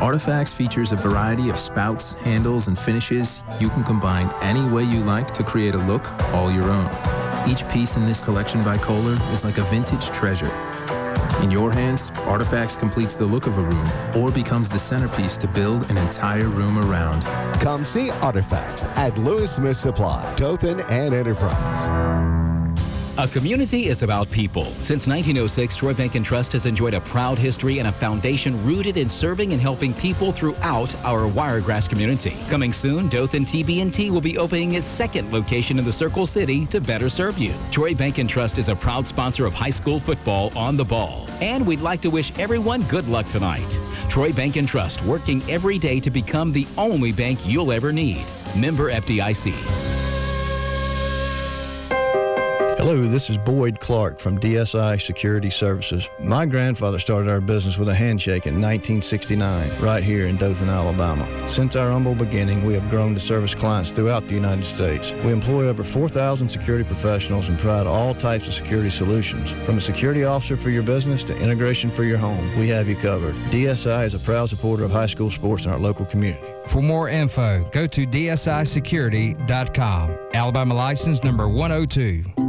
Artifacts 0.03 0.53
features 0.53 0.91
a 0.91 0.97
variety 0.97 1.49
of 1.49 1.57
spouts, 1.57 2.15
handles, 2.15 2.67
and 2.67 2.77
finishes 2.77 3.41
you 3.61 3.69
can 3.69 3.85
combine 3.85 4.29
any 4.43 4.69
way 4.69 4.83
you 4.83 4.99
like 5.05 5.33
to 5.35 5.45
create 5.45 5.77
a 5.77 5.79
look 5.79 6.05
all 6.33 6.51
your 6.51 6.69
own. 6.69 6.91
Each 7.49 7.65
piece 7.69 7.95
in 7.95 8.05
this 8.05 8.25
collection 8.25 8.65
by 8.65 8.77
Kohler 8.77 9.17
is 9.33 9.45
like 9.45 9.59
a 9.59 9.63
vintage 9.67 10.09
treasure. 10.09 10.53
In 11.41 11.49
your 11.53 11.71
hands, 11.71 12.11
Artifacts 12.27 12.75
completes 12.75 13.15
the 13.15 13.25
look 13.25 13.47
of 13.47 13.57
a 13.57 13.63
room 13.63 13.89
or 14.17 14.33
becomes 14.33 14.69
the 14.69 14.81
centerpiece 14.81 15.37
to 15.37 15.47
build 15.47 15.93
an 15.93 15.97
entire 15.97 16.49
room 16.49 16.77
around. 16.77 17.23
Come 17.61 17.85
see 17.85 18.11
Artifacts 18.11 18.85
at 18.97 19.17
Lewis 19.17 19.55
Smith 19.55 19.77
Supply, 19.77 20.35
Dothan 20.35 20.81
and 20.91 21.15
Enterprise. 21.15 22.44
A 23.17 23.29
community 23.29 23.87
is 23.87 24.03
about 24.03 24.29
people. 24.33 24.65
Since 24.65 25.07
1906, 25.07 25.77
Troy 25.77 25.95
Bank 25.95 26.17
and 26.17 26.27
Trust 26.27 26.53
has 26.53 26.67
enjoyed 26.67 26.95
a 26.95 27.01
proud 27.01 27.39
history 27.39 27.79
and 27.79 27.87
a 27.87 27.93
foundation 27.93 28.61
rooted 28.67 28.97
in 28.97 29.09
serving 29.09 29.53
and 29.53 29.63
helping 29.63 29.95
people 29.95 30.33
throughout 30.33 30.93
our 31.05 31.29
Wiregrass 31.29 31.87
community. 31.87 32.37
Coming 32.51 32.73
soon, 32.73 33.09
Dothan 33.09 33.45
TB&T 33.45 34.11
will 34.11 34.21
be 34.21 34.37
opening 34.37 34.75
its 34.75 34.85
second 34.85 35.33
location 35.33 35.79
in 35.79 35.85
the 35.85 35.93
Circle 35.93 36.27
City 36.27 36.67
to 36.67 36.81
better 36.81 37.09
serve 37.09 37.39
you. 37.39 37.53
Troy 37.71 37.95
Bank 37.95 38.19
and 38.19 38.29
Trust 38.29 38.59
is 38.59 38.69
a 38.69 38.75
proud 38.75 39.07
sponsor 39.07 39.47
of 39.47 39.53
high 39.53 39.71
school 39.71 40.01
football 40.01 40.51
on 40.59 40.77
the 40.77 40.85
ball. 40.85 41.29
And 41.41 41.65
we'd 41.65 41.83
like 41.83 42.01
to 42.01 42.11
wish 42.11 42.37
everyone 42.37 42.83
good 42.83 43.07
luck 43.07 43.29
tonight. 43.29 43.79
Troy 44.09 44.33
Bank 44.33 44.57
and 44.57 44.67
Trust 44.67 45.05
working 45.05 45.41
every 45.49 45.79
day 45.79 46.01
to 46.01 46.11
become 46.11 46.51
the 46.51 46.67
only 46.77 47.13
bank 47.13 47.39
you'll 47.45 47.71
ever 47.71 47.93
need. 47.93 48.25
Member 48.57 48.91
FDIC. 48.91 49.94
Hello, 52.85 53.07
this 53.07 53.31
is 53.31 53.39
Boyd 53.39 53.81
Clark 53.81 54.21
from 54.21 54.39
DSI 54.39 55.01
Security 55.01 55.49
Services. 55.49 56.07
My 56.21 56.45
grandfather 56.45 56.99
started 56.99 57.31
our 57.31 57.41
business 57.41 57.79
with 57.79 57.89
a 57.89 57.95
handshake 57.95 58.47
in 58.47 58.61
1969, 58.61 59.71
right 59.81 60.05
here 60.05 60.27
in 60.27 60.37
Dothan, 60.37 60.69
Alabama. 60.69 61.27
Since 61.49 61.77
our 61.77 61.91
humble 61.91 62.15
beginning, 62.15 62.63
we 62.63 62.75
have 62.75 62.91
grown 62.91 63.15
to 63.15 63.21
service 63.21 63.55
clients 63.55 63.91
throughout 63.91 64.29
the 64.29 64.35
United 64.35 64.67
States. 64.67 65.15
We 65.25 65.33
employ 65.33 65.69
over 65.69 65.83
4,000 65.83 66.51
security 66.51 66.85
professionals 66.85 67.49
and 67.49 67.59
provide 67.59 67.87
all 67.87 68.15
types 68.15 68.49
of 68.49 68.53
security 68.53 68.91
solutions. 68.91 69.53
From 69.65 69.79
a 69.79 69.81
security 69.81 70.25
officer 70.25 70.59
for 70.59 70.69
your 70.69 70.83
business 70.83 71.25
to 71.25 71.35
integration 71.39 71.91
for 71.91 72.05
your 72.05 72.19
home, 72.19 72.55
we 72.59 72.69
have 72.69 72.87
you 72.87 72.97
covered. 72.97 73.35
DSI 73.51 74.05
is 74.05 74.13
a 74.13 74.19
proud 74.19 74.51
supporter 74.51 74.85
of 74.85 74.91
high 74.91 75.07
school 75.07 75.31
sports 75.31 75.65
in 75.65 75.71
our 75.71 75.79
local 75.79 76.05
community. 76.05 76.47
For 76.67 76.83
more 76.83 77.09
info, 77.09 77.67
go 77.73 77.87
to 77.87 78.07
dsisecurity.com. 78.07 80.19
Alabama 80.35 80.75
license 80.75 81.25
number 81.25 81.49
102. 81.49 82.44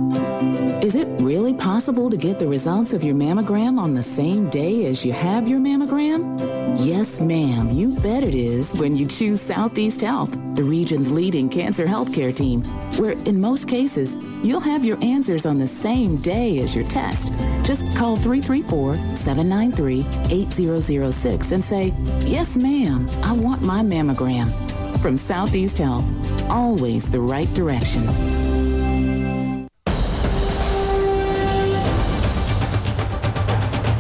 Is 0.86 0.96
it 0.96 1.08
really 1.20 1.54
possible 1.54 2.12
to 2.12 2.18
get 2.18 2.38
the 2.38 2.48
results 2.48 2.94
of 2.94 3.04
your 3.04 3.16
mammogram 3.16 3.80
on 3.80 3.96
the 3.96 4.04
same 4.04 4.50
day 4.50 4.86
as 4.86 5.04
you 5.04 5.14
have 5.14 5.48
your 5.48 5.60
mammogram? 5.60 6.78
Yes, 6.78 7.20
ma'am, 7.20 7.72
you 7.72 7.90
bet 8.02 8.24
it 8.24 8.36
is 8.36 8.72
when 8.74 8.96
you 8.96 9.08
choose 9.08 9.42
Southeast 9.42 10.02
Health, 10.02 10.30
the 10.56 10.64
region's 10.64 11.10
leading 11.10 11.50
cancer 11.50 11.88
healthcare 11.88 12.36
team, 12.36 12.64
where 13.00 13.14
in 13.26 13.42
most 13.42 13.68
cases, 13.68 14.16
you'll 14.44 14.60
have 14.60 14.86
your 14.86 15.04
answers 15.04 15.46
on 15.46 15.58
the 15.58 15.66
same 15.66 16.18
day 16.18 16.60
as 16.60 16.76
your 16.76 16.88
test. 16.88 17.32
Just 17.64 17.84
call 17.96 18.16
334 18.16 19.16
793 19.16 20.06
8006 20.30 21.52
and 21.52 21.64
say, 21.64 21.94
Yes, 22.20 22.56
ma'am, 22.58 23.10
I 23.24 23.34
want 23.34 23.64
my 23.64 23.82
mammogram. 23.82 24.52
From 25.00 25.18
Southeast 25.18 25.78
Health, 25.80 26.06
always 26.50 27.10
the 27.10 27.20
right 27.20 27.52
direction. 27.56 28.04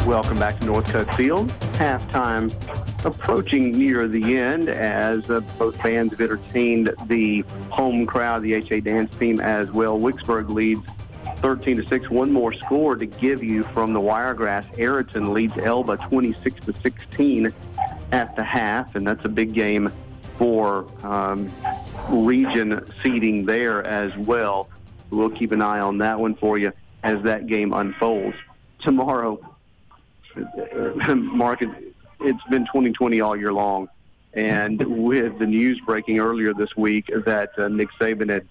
Welcome 0.05 0.37
back 0.37 0.59
to 0.59 0.67
Northcutt 0.67 1.17
Field. 1.17 1.49
Halftime 1.79 2.53
approaching 3.05 3.71
near 3.71 4.07
the 4.07 4.37
end 4.37 4.69
as 4.69 5.27
uh, 5.31 5.39
both 5.57 5.81
bands 5.81 6.13
have 6.13 6.21
entertained 6.21 6.93
the 7.07 7.41
home 7.71 8.05
crowd, 8.05 8.43
the 8.43 8.53
HA 8.53 8.81
dance 8.81 9.11
team 9.17 9.39
as 9.39 9.71
well. 9.71 9.99
Wicksburg 9.99 10.49
leads 10.49 10.85
13 11.37 11.77
to 11.77 11.87
6. 11.87 12.09
One 12.11 12.31
more 12.31 12.53
score 12.53 12.95
to 12.95 13.07
give 13.07 13.43
you 13.43 13.63
from 13.73 13.93
the 13.93 13.99
Wiregrass. 13.99 14.65
Ariton 14.77 15.33
leads 15.33 15.57
Elba 15.57 15.97
26 15.97 16.65
to 16.65 16.73
16 16.83 17.51
at 18.11 18.35
the 18.35 18.43
half, 18.43 18.93
and 18.95 19.07
that's 19.07 19.25
a 19.25 19.29
big 19.29 19.53
game 19.53 19.91
for 20.37 20.85
um, 21.03 21.51
region 22.09 22.87
seeding 23.01 23.43
there 23.43 23.83
as 23.83 24.15
well. 24.17 24.69
We'll 25.09 25.31
keep 25.31 25.51
an 25.51 25.63
eye 25.63 25.79
on 25.79 25.97
that 25.97 26.19
one 26.19 26.35
for 26.35 26.59
you 26.59 26.73
as 27.03 27.23
that 27.23 27.47
game 27.47 27.73
unfolds. 27.73 28.35
Tomorrow, 28.81 29.39
Mark, 31.15 31.61
it's 31.61 32.43
been 32.49 32.65
2020 32.65 33.21
all 33.21 33.35
year 33.35 33.53
long. 33.53 33.87
And 34.33 34.79
with 35.03 35.39
the 35.39 35.45
news 35.45 35.79
breaking 35.85 36.19
earlier 36.19 36.53
this 36.53 36.75
week 36.75 37.09
that 37.25 37.57
uh, 37.57 37.69
Nick 37.69 37.87
Saban 37.99 38.29
had, 38.29 38.47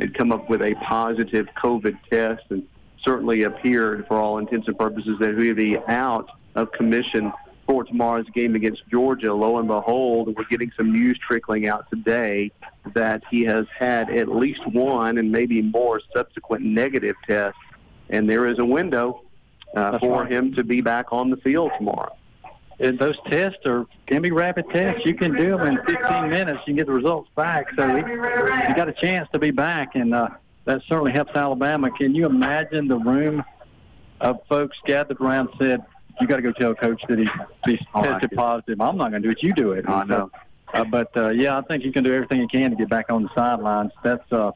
had 0.00 0.14
come 0.14 0.32
up 0.32 0.48
with 0.48 0.62
a 0.62 0.74
positive 0.76 1.46
COVID 1.62 1.98
test 2.10 2.44
and 2.48 2.66
certainly 3.02 3.42
appeared, 3.42 4.06
for 4.06 4.18
all 4.18 4.38
intents 4.38 4.66
and 4.66 4.78
purposes, 4.78 5.18
that 5.20 5.38
he 5.38 5.48
would 5.48 5.56
be 5.56 5.78
out 5.88 6.30
of 6.54 6.72
commission 6.72 7.32
for 7.66 7.84
tomorrow's 7.84 8.28
game 8.30 8.54
against 8.54 8.82
Georgia. 8.88 9.34
Lo 9.34 9.58
and 9.58 9.68
behold, 9.68 10.34
we're 10.36 10.44
getting 10.44 10.72
some 10.76 10.92
news 10.92 11.18
trickling 11.18 11.66
out 11.66 11.88
today 11.90 12.50
that 12.94 13.22
he 13.30 13.42
has 13.44 13.66
had 13.76 14.08
at 14.10 14.28
least 14.28 14.66
one 14.68 15.18
and 15.18 15.30
maybe 15.30 15.60
more 15.60 16.00
subsequent 16.14 16.64
negative 16.64 17.16
tests. 17.28 17.58
And 18.08 18.30
there 18.30 18.46
is 18.46 18.58
a 18.58 18.64
window 18.64 19.22
uh, 19.76 19.98
for 19.98 20.22
right. 20.22 20.32
him 20.32 20.54
to 20.54 20.64
be 20.64 20.80
back 20.80 21.12
on 21.12 21.30
the 21.30 21.36
field 21.36 21.70
tomorrow. 21.76 22.16
And 22.78 22.98
those 22.98 23.16
tests 23.26 23.60
are 23.64 23.86
can 24.06 24.20
be 24.22 24.32
rapid 24.32 24.68
tests. 24.70 25.06
You 25.06 25.14
can 25.14 25.34
do 25.34 25.56
them 25.56 25.66
in 25.66 25.84
15 25.86 26.28
minutes. 26.28 26.60
You 26.60 26.64
can 26.72 26.76
get 26.76 26.86
the 26.86 26.92
results 26.92 27.30
back. 27.34 27.66
So 27.76 27.88
he, 27.88 28.02
he 28.02 28.74
got 28.74 28.88
a 28.88 28.92
chance 28.92 29.28
to 29.32 29.38
be 29.38 29.50
back, 29.50 29.94
and 29.94 30.14
uh, 30.14 30.28
that 30.66 30.82
certainly 30.86 31.12
helps 31.12 31.34
Alabama. 31.34 31.90
Can 31.90 32.14
you 32.14 32.26
imagine 32.26 32.86
the 32.86 32.98
room 32.98 33.42
of 34.20 34.40
folks 34.48 34.76
gathered 34.84 35.20
around 35.22 35.48
said, 35.58 35.82
"You 36.20 36.26
got 36.26 36.36
to 36.36 36.42
go 36.42 36.52
tell 36.52 36.74
coach 36.74 37.02
that 37.08 37.18
he's, 37.18 37.28
he's 37.64 37.80
Oh, 37.94 38.02
tested 38.02 38.32
positive." 38.32 38.78
I'm 38.78 38.98
not 38.98 39.10
going 39.10 39.22
to 39.22 39.28
do 39.28 39.32
it. 39.32 39.42
You 39.42 39.54
do 39.54 39.72
it. 39.72 39.88
I 39.88 40.04
know. 40.04 40.30
Uh, 40.74 40.84
but 40.84 41.16
uh, 41.16 41.30
yeah, 41.30 41.56
I 41.56 41.62
think 41.62 41.82
you 41.82 41.92
can 41.92 42.04
do 42.04 42.12
everything 42.12 42.40
you 42.40 42.48
can 42.48 42.70
to 42.70 42.76
get 42.76 42.90
back 42.90 43.06
on 43.08 43.22
the 43.22 43.30
sidelines. 43.34 43.92
That's 44.02 44.30
uh, 44.30 44.50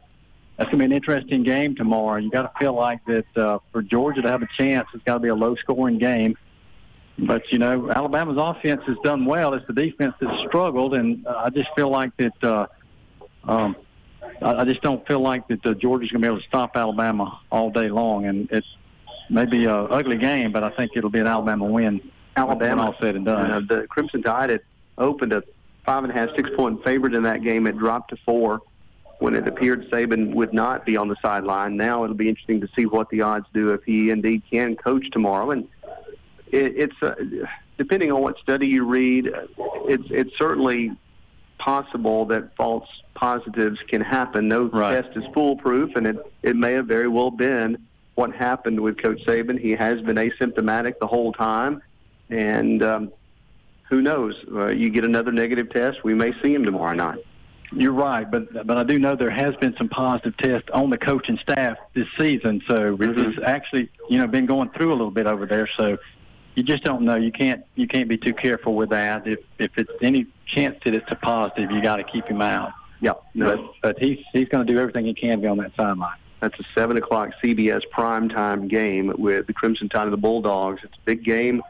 that's 0.61 0.69
going 0.71 0.81
to 0.81 0.89
be 0.89 0.95
an 0.95 0.97
interesting 0.97 1.43
game 1.43 1.75
tomorrow. 1.75 2.19
You 2.19 2.31
got 2.31 2.43
to 2.43 2.59
feel 2.59 2.75
like 2.75 3.03
that 3.07 3.25
uh, 3.35 3.61
for 3.73 3.81
Georgia 3.81 4.21
to 4.21 4.29
have 4.29 4.43
a 4.43 4.49
chance, 4.59 4.87
it's 4.93 5.03
got 5.05 5.15
to 5.15 5.21
be 5.21 5.29
a 5.29 5.35
low-scoring 5.35 5.97
game. 5.97 6.37
But 7.19 7.51
you 7.51 7.59
know, 7.59 7.91
Alabama's 7.91 8.37
offense 8.39 8.83
has 8.87 8.99
done 9.03 9.25
well. 9.25 9.55
It's 9.55 9.67
the 9.67 9.73
defense 9.73 10.15
that's 10.21 10.39
struggled, 10.41 10.93
and 10.93 11.27
uh, 11.27 11.45
I 11.47 11.49
just 11.49 11.71
feel 11.75 11.89
like 11.89 12.15
that. 12.19 12.45
Uh, 12.45 12.67
um, 13.45 13.75
I, 14.43 14.57
I 14.57 14.65
just 14.65 14.83
don't 14.83 15.07
feel 15.07 15.21
like 15.21 15.49
that 15.49 15.65
uh, 15.65 15.73
Georgia's 15.73 16.13
going 16.13 16.21
to 16.21 16.29
be 16.29 16.31
able 16.31 16.43
to 16.43 16.47
stop 16.47 16.77
Alabama 16.77 17.41
all 17.51 17.71
day 17.71 17.89
long, 17.89 18.27
and 18.27 18.47
it's 18.53 18.69
maybe 19.31 19.65
a 19.65 19.75
ugly 19.75 20.19
game, 20.19 20.53
but 20.53 20.63
I 20.63 20.69
think 20.77 20.93
it'll 20.95 21.09
be 21.09 21.21
an 21.21 21.27
Alabama 21.27 21.65
win. 21.65 22.03
Alabama, 22.37 22.83
all 22.83 22.97
said 23.01 23.17
and 23.17 23.25
done. 23.25 23.51
Uh, 23.51 23.61
the 23.67 23.87
Crimson 23.87 24.23
Tide 24.23 24.51
had 24.51 24.61
opened 24.99 25.33
a 25.33 25.43
five 25.87 26.05
and 26.05 26.13
a 26.13 26.15
half, 26.15 26.37
six 26.37 26.51
point 26.55 26.85
favorite 26.85 27.15
in 27.15 27.23
that 27.23 27.43
game. 27.43 27.67
It 27.67 27.79
dropped 27.79 28.11
to 28.11 28.19
four 28.27 28.61
when 29.21 29.35
it 29.35 29.47
appeared 29.47 29.89
Saban 29.91 30.35
would 30.35 30.53
not 30.53 30.85
be 30.85 30.97
on 30.97 31.09
the 31.09 31.17
sideline. 31.23 31.77
Now 31.77 32.03
it'll 32.05 32.17
be 32.17 32.29
interesting 32.29 32.61
to 32.63 32.69
see 32.77 32.87
what 32.87 33.09
the 33.11 33.21
odds 33.21 33.47
do 33.55 33.71
if 33.71 33.85
he 33.85 34.11
indeed 34.11 34.43
can 34.51 34.77
coach 34.77 35.09
tomorrow. 35.13 35.51
And 35.51 35.69
it, 36.49 36.75
it's 36.77 37.03
uh, 37.03 37.15
depending 37.79 38.11
on 38.11 38.23
what 38.23 38.39
study 38.39 38.67
you 38.67 38.85
read, 38.85 39.31
it's 39.87 40.05
it's 40.11 40.37
certainly 40.37 40.93
possible 41.59 42.25
that 42.27 42.57
false 42.57 42.89
positives 43.15 43.79
can 43.89 44.01
happen. 44.01 44.49
No 44.49 44.69
test 44.69 45.15
is 45.17 45.25
foolproof, 45.35 45.95
and 45.97 46.07
it 46.07 46.17
it 46.43 46.57
may 46.57 46.73
have 46.73 46.87
very 46.87 47.09
well 47.09 47.31
been 47.31 47.87
what 48.15 48.35
happened 48.35 48.81
with 48.81 48.97
Coach 49.01 49.23
Saban. 49.27 49.61
He 49.61 49.73
has 49.73 50.01
been 50.01 50.17
asymptomatic 50.17 50.99
the 50.99 51.07
whole 51.07 51.33
time, 51.33 51.83
and 52.31 52.83
um, 52.83 53.13
who 53.91 54.01
knows? 54.01 54.35
Uh, 54.51 54.69
you 54.69 54.89
get 54.89 55.05
another 55.05 55.33
negative 55.33 55.69
test, 55.71 56.05
we 56.05 56.15
may 56.15 56.33
see 56.43 56.55
him 56.55 56.65
tomorrow 56.65 56.95
night. 56.95 57.19
You're 57.73 57.93
right, 57.93 58.29
but 58.29 58.67
but 58.67 58.77
I 58.77 58.83
do 58.83 58.99
know 58.99 59.15
there 59.15 59.31
has 59.31 59.55
been 59.57 59.77
some 59.77 59.89
positive 59.89 60.37
tests 60.39 60.69
on 60.73 60.91
the 60.91 60.99
coaching 60.99 61.39
staff 61.39 61.79
this 61.95 62.09
season. 62.19 62.63
So 62.67 62.97
it's 62.99 63.39
actually 63.45 63.89
you 64.09 64.19
know 64.19 64.27
been 64.27 64.47
going 64.47 64.71
through 64.71 64.91
a 64.91 64.97
little 64.97 65.11
bit 65.11 65.27
over 65.27 65.47
there. 65.47 65.69
So 65.77 65.97
you 66.57 66.65
just 66.65 66.83
don't 66.83 67.03
know. 67.03 67.15
You 67.15 67.31
can't 67.31 67.65
you 67.77 67.87
can't 67.87 68.09
be 68.09 68.17
too 68.17 68.35
careful 68.35 68.75
with 68.75 68.91
that. 68.91 69.27
If 69.27 69.41
if 69.59 69.71
it's 69.79 69.93
any 70.03 70.27
chance 70.47 70.79
that 70.85 70.95
it's 70.95 71.11
a 71.11 71.15
positive, 71.15 71.71
you 71.71 71.81
got 71.81 71.97
to 71.97 72.05
keep 72.05 72.27
him 72.27 72.43
out. 72.43 72.73
Yeah, 73.01 73.13
no. 73.35 73.57
But 73.57 73.75
but 73.83 73.99
he's 74.03 74.19
he's 74.33 74.49
going 74.49 74.67
to 74.67 74.73
do 74.73 74.79
everything 74.79 75.05
he 75.05 75.15
can 75.15 75.33
to 75.33 75.37
be 75.39 75.47
on 75.47 75.59
that 75.59 75.75
sideline. 75.77 76.19
That's 76.41 76.59
a 76.59 76.65
seven 76.75 76.97
o'clock 76.97 77.31
CBS 77.43 77.83
primetime 77.97 78.69
game 78.69 79.13
with 79.17 79.47
the 79.47 79.53
Crimson 79.53 79.89
Tide 79.89 80.07
of 80.07 80.11
the 80.11 80.17
Bulldogs. 80.17 80.81
It's 80.83 80.95
a 80.95 81.05
big 81.05 81.25
game. 81.25 81.63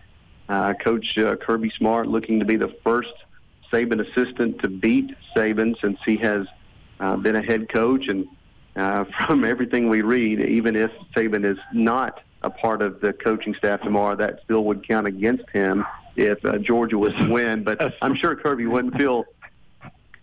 Uh, 0.48 0.74
Coach 0.74 1.18
uh, 1.18 1.36
Kirby 1.36 1.70
Smart 1.76 2.08
looking 2.08 2.38
to 2.38 2.44
be 2.44 2.56
the 2.56 2.74
first 2.82 3.12
Saban 3.72 4.00
assistant 4.06 4.60
to 4.62 4.68
beat 4.68 5.14
Saban 5.36 5.80
since 5.80 5.98
he 6.04 6.16
has 6.18 6.46
uh, 6.98 7.16
been 7.16 7.36
a 7.36 7.42
head 7.42 7.68
coach. 7.68 8.08
And 8.08 8.26
uh, 8.76 9.04
from 9.26 9.44
everything 9.44 9.88
we 9.88 10.02
read, 10.02 10.40
even 10.40 10.76
if 10.76 10.90
Saban 11.14 11.44
is 11.44 11.58
not 11.72 12.20
a 12.42 12.50
part 12.50 12.82
of 12.82 13.00
the 13.00 13.12
coaching 13.12 13.54
staff 13.54 13.80
tomorrow, 13.82 14.16
that 14.16 14.40
still 14.44 14.64
would 14.64 14.86
count 14.86 15.06
against 15.06 15.48
him 15.50 15.84
if 16.16 16.44
uh, 16.44 16.58
Georgia 16.58 16.98
was 16.98 17.12
to 17.14 17.28
win. 17.28 17.64
But 17.64 17.94
I'm 18.02 18.14
sure 18.14 18.34
Kirby 18.34 18.66
wouldn't 18.66 18.96
feel. 18.96 19.24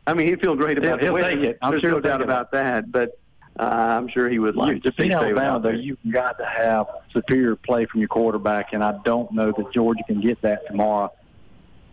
I 0.06 0.14
mean, 0.14 0.28
he'd 0.28 0.41
feel 0.41 0.56
great 0.56 0.78
about 0.78 0.99
the 0.99 1.06
he'll 1.06 1.18
take 1.18 1.40
it. 1.40 1.57
I'm 1.61 1.72
There's 1.72 1.82
sure 1.82 1.91
no 1.91 1.99
doubt 1.99 2.22
about 2.22 2.52
that. 2.52 2.91
But 2.91 3.19
uh, 3.60 3.64
I'm 3.64 4.07
sure 4.07 4.30
he 4.30 4.40
would 4.40 4.56
like 4.56 4.76
You, 4.76 4.91
to 4.91 4.91
see 4.98 5.10
Saban 5.10 5.15
Alabama, 5.15 5.60
though, 5.60 5.69
there. 5.69 5.76
you've 5.76 5.98
got 6.11 6.38
to 6.38 6.45
have 6.45 6.88
superior 7.11 7.56
play 7.56 7.86
from 7.86 7.99
your 8.02 8.07
quarterback, 8.07 8.74
and 8.74 8.84
I 8.84 8.99
don't 9.03 9.32
know 9.32 9.52
that 9.52 9.74
Georgia 9.74 10.03
can 10.07 10.22
get 10.22 10.41
that 10.44 10.65
tomorrow 10.68 11.11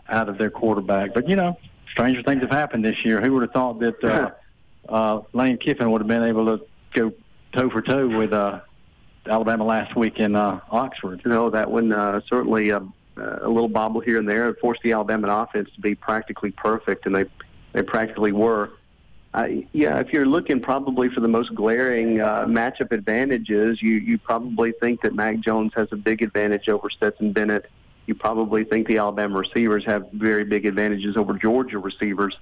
out 0.09 0.29
of 0.29 0.39
their 0.39 0.51
quarterback. 0.51 1.15
But 1.15 1.29
you 1.29 1.37
know, 1.37 1.59
stranger 1.91 2.23
things 2.23 2.43
have 2.43 2.51
happened 2.51 2.85
this 2.85 3.05
year. 3.05 3.21
Who 3.21 3.33
would 3.35 3.43
have 3.43 3.53
thought 3.53 3.79
that 3.81 4.05
uh, 4.05 4.31
uh, 4.89 5.23
Lane 5.33 5.59
Kiffin 5.59 5.91
would 5.91 6.01
have 6.01 6.09
been 6.09 6.25
able 6.25 6.59
to 6.59 6.65
go 6.93 7.13
toe 7.53 7.71
for 7.71 7.83
toe 7.83 8.09
with 8.09 8.33
uh, 8.33 8.61
Alabama 9.27 9.65
last 9.65 9.97
week 9.97 10.19
in 10.19 10.37
uh, 10.37 10.61
Oxford. 10.71 11.23
You 11.25 11.31
know, 11.31 11.51
that 11.51 11.71
one 11.71 11.93
uh, 11.93 12.21
certainly 12.29 12.73
uh, 12.73 12.81
a 13.17 13.49
little 13.49 13.69
bobble 13.69 14.01
here 14.01 14.19
and 14.19 14.29
there 14.29 14.55
forced 14.55 14.83
the 14.83 14.93
Alabama 14.93 15.29
offense 15.29 15.69
to 15.75 15.81
be 15.81 15.95
practically 15.95 16.51
perfect, 16.51 17.07
and 17.07 17.15
they 17.15 17.25
they 17.73 17.83
practically 17.83 18.33
were. 18.33 18.73
Uh, 19.33 19.49
yeah, 19.73 19.99
if 19.99 20.13
you're 20.13 20.27
looking 20.27 20.61
probably 20.61 21.09
for 21.09 21.21
the 21.21 21.29
most 21.29 21.53
glaring 21.57 22.21
uh, 22.21 22.45
matchup 22.47 22.93
advantages, 22.93 23.83
you 23.83 23.95
you 23.95 24.19
probably 24.19 24.73
think 24.73 25.03
that 25.03 25.15
Mac 25.15 25.41
Jones 25.41 25.73
has 25.75 25.89
a 25.91 25.97
big 25.97 26.23
advantage 26.23 26.69
over 26.69 26.89
Stetson 26.91 27.33
Bennett. 27.33 27.69
You 28.07 28.15
probably 28.15 28.65
think 28.65 28.87
the 28.87 28.99
Alabama 28.99 29.39
receivers 29.39 29.85
have 29.87 30.11
very 30.13 30.45
big 30.45 30.67
advantages 30.67 31.17
over 31.17 31.35
Georgia 31.35 31.79
receivers. 31.79 32.37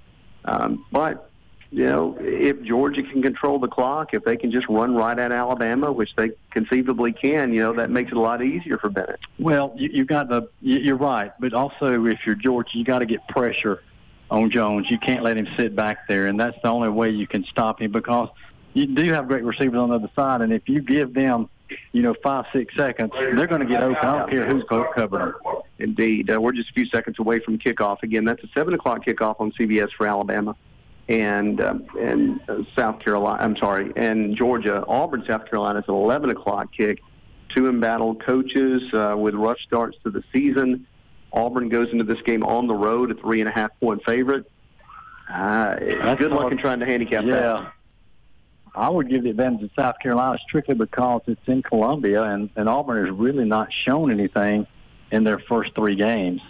Um, 0.45 0.85
but 0.91 1.29
you 1.71 1.87
know, 1.87 2.17
if 2.21 2.61
Georgia 2.63 3.03
can 3.03 3.23
control 3.23 3.59
the 3.59 3.69
clock, 3.69 4.13
if 4.13 4.25
they 4.25 4.37
can 4.37 4.51
just 4.51 4.69
run 4.69 4.95
right 4.95 5.19
at 5.19 5.33
Alabama, 5.33 5.91
which 5.91 6.15
they 6.17 6.33
conceivably 6.51 7.13
can, 7.13 7.51
you 7.53 7.61
know, 7.61 7.73
that 7.73 7.89
makes 7.91 8.11
it 8.11 8.17
a 8.19 8.21
lot 8.21 8.43
easier 8.43 8.77
for 8.77 8.91
Bennett. 8.91 9.21
Well, 9.39 9.73
you, 9.77 9.89
you 9.91 10.05
got 10.05 10.29
the. 10.29 10.49
you- 10.61 10.81
You're 10.81 10.97
right, 10.99 11.33
but 11.41 11.55
also 11.55 12.05
if 12.07 12.27
you're 12.27 12.35
Georgia, 12.35 12.77
you 12.77 12.85
got 12.85 12.99
to 12.99 13.07
get 13.07 13.27
pressure 13.29 13.83
on 14.31 14.51
Jones. 14.51 14.91
You 14.91 14.99
can't 14.99 15.23
let 15.23 15.37
him 15.39 15.49
sit 15.57 15.75
back 15.75 16.07
there, 16.09 16.27
and 16.27 16.39
that's 16.39 16.59
the 16.63 16.69
only 16.69 16.91
way 16.91 17.09
you 17.11 17.27
can 17.27 17.45
stop 17.45 17.81
him 17.81 17.91
because 17.93 18.29
you 18.75 18.87
do 18.87 19.11
have 19.13 19.27
great 19.29 19.45
receivers 19.45 19.79
on 19.79 19.89
the 19.91 19.95
other 19.95 20.11
side, 20.15 20.43
and 20.43 20.53
if 20.53 20.69
you 20.69 20.81
give 20.83 21.15
them, 21.15 21.49
you 21.93 22.03
know, 22.03 22.15
five 22.23 22.45
six 22.53 22.75
seconds, 22.77 23.11
they're 23.15 23.47
going 23.47 23.61
to 23.61 23.67
get 23.67 23.83
open. 23.83 23.97
I 24.03 24.19
don't 24.19 24.31
care 24.31 24.47
who's 24.47 24.65
co- 24.69 24.91
covering 24.95 25.33
them. 25.45 25.55
Indeed. 25.79 26.31
Uh, 26.31 26.41
we're 26.41 26.53
just 26.53 26.71
a 26.71 26.73
few 26.75 26.87
seconds 26.87 27.19
away 27.19 27.41
from 27.41 27.59
kickoff. 27.59 28.03
Again, 28.03 28.25
that's 28.25 28.43
a 28.45 28.49
7 28.55 28.73
o'clock 28.75 29.05
kickoff 29.05 29.41
on 29.41 29.51
CBS 29.53 29.91
for 29.97 30.07
Alabama 30.07 30.55
and 31.09 31.61
um, 31.61 31.85
and 31.99 32.41
uh, 32.49 32.59
South 32.77 33.01
Carolina. 33.01 33.43
I'm 33.43 33.57
sorry, 33.57 33.93
and 33.97 34.37
Georgia. 34.37 34.85
Auburn, 34.87 35.25
South 35.27 35.47
Carolina 35.51 35.81
is 35.81 35.85
an 35.89 35.95
11 35.95 36.31
o'clock 36.31 36.69
kick. 36.77 37.01
Two 37.49 37.69
embattled 37.69 38.25
coaches 38.25 38.83
uh, 38.95 39.15
with 39.19 39.35
rough 39.35 39.59
starts 39.59 39.99
to 40.05 40.11
the 40.11 40.23
season. 40.33 40.87
Auburn 41.33 41.69
goes 41.69 41.89
into 41.93 42.05
this 42.05 42.21
game 42.23 42.43
on 42.45 42.67
the 42.67 42.75
road, 42.75 43.11
a 43.11 43.15
three 43.15 43.41
and 43.41 43.49
a 43.49 43.53
half 43.53 43.71
point 43.81 44.03
favorite. 44.07 44.49
Uh, 45.33 45.75
good 46.15 46.31
luck 46.31 46.53
in 46.53 46.59
trying 46.59 46.79
to 46.81 46.87
handicap 46.87 47.25
Yeah. 47.25 47.35
that. 47.35 47.73
I 48.75 48.89
would 48.89 49.09
give 49.09 49.25
the 49.25 49.31
advantage 49.31 49.61
to 49.61 49.71
South 49.81 49.99
Carolina 50.01 50.39
strictly 50.47 50.75
because 50.75 51.23
it's 51.27 51.47
in 51.47 51.63
Columbia, 51.63 52.23
and, 52.23 52.49
and 52.57 52.69
Auburn 52.69 53.07
has 53.07 53.15
really 53.15 53.45
not 53.45 53.69
shown 53.73 54.11
anything 54.11 54.67
in 55.11 55.25
their 55.25 55.39
first 55.39 55.75
three 55.75 55.95
games. 55.95 56.41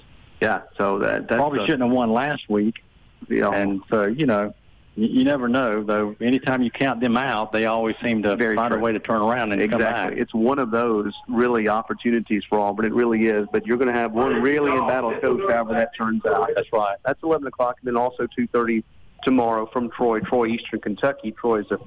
Yeah, 0.40 0.62
so 0.76 0.98
that 1.00 1.28
that's 1.28 1.38
probably 1.38 1.60
a- 1.60 1.66
shouldn't 1.66 1.82
have 1.82 1.92
won 1.92 2.12
last 2.12 2.48
week. 2.48 2.82
Yeah. 3.28 3.50
And 3.50 3.82
so 3.88 4.04
you 4.04 4.26
know, 4.26 4.54
you, 4.94 5.08
you 5.08 5.24
never 5.24 5.48
know 5.48 5.82
though. 5.82 6.16
Anytime 6.20 6.62
you 6.62 6.70
count 6.70 7.00
them 7.00 7.16
out, 7.16 7.52
they 7.52 7.66
always 7.66 7.96
seem 8.02 8.22
to 8.22 8.36
find 8.54 8.74
a 8.74 8.78
way 8.78 8.92
to 8.92 8.98
turn 8.98 9.20
around 9.20 9.52
and 9.52 9.60
come 9.70 9.80
exactly. 9.80 10.16
back. 10.16 10.20
It's 10.20 10.34
one 10.34 10.58
of 10.58 10.70
those 10.70 11.12
really 11.28 11.68
opportunities 11.68 12.44
for 12.48 12.58
Auburn. 12.58 12.86
It 12.86 12.94
really 12.94 13.26
is. 13.26 13.46
But 13.52 13.66
you're 13.66 13.78
going 13.78 13.92
to 13.92 13.98
have 13.98 14.12
one 14.12 14.42
really 14.42 14.72
in 14.72 14.86
battle 14.86 15.18
coach, 15.20 15.42
however 15.48 15.74
that 15.74 15.90
turns 15.96 16.24
out. 16.26 16.50
That's 16.54 16.72
right. 16.72 16.96
That's 17.04 17.22
11 17.22 17.46
o'clock, 17.46 17.76
and 17.80 17.88
then 17.88 17.96
also 17.96 18.26
2:30 18.38 18.84
tomorrow 19.24 19.66
from 19.72 19.90
Troy. 19.90 20.20
Troy, 20.20 20.46
Eastern 20.48 20.80
Kentucky. 20.80 21.32
Troy's 21.32 21.70
a 21.70 21.78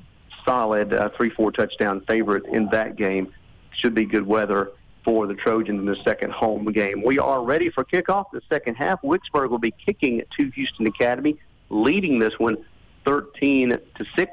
solid 0.45 0.93
uh, 0.93 1.09
three-four 1.17 1.51
touchdown 1.51 2.01
favorite 2.07 2.45
in 2.45 2.67
that 2.69 2.95
game. 2.95 3.33
Should 3.71 3.93
be 3.93 4.05
good 4.05 4.25
weather 4.25 4.71
for 5.03 5.27
the 5.27 5.35
Trojans 5.35 5.79
in 5.79 5.85
the 5.85 5.97
second 6.03 6.31
home 6.31 6.65
game. 6.71 7.03
We 7.03 7.19
are 7.19 7.43
ready 7.43 7.69
for 7.69 7.83
kickoff. 7.83 8.25
The 8.31 8.41
second 8.49 8.75
half. 8.75 9.01
Wicksburg 9.01 9.49
will 9.49 9.59
be 9.59 9.71
kicking 9.71 10.23
to 10.37 10.49
Houston 10.51 10.87
Academy, 10.87 11.37
leading 11.69 12.19
this 12.19 12.39
one 12.39 12.57
13 13.05 13.69
to 13.69 14.05
six. 14.15 14.31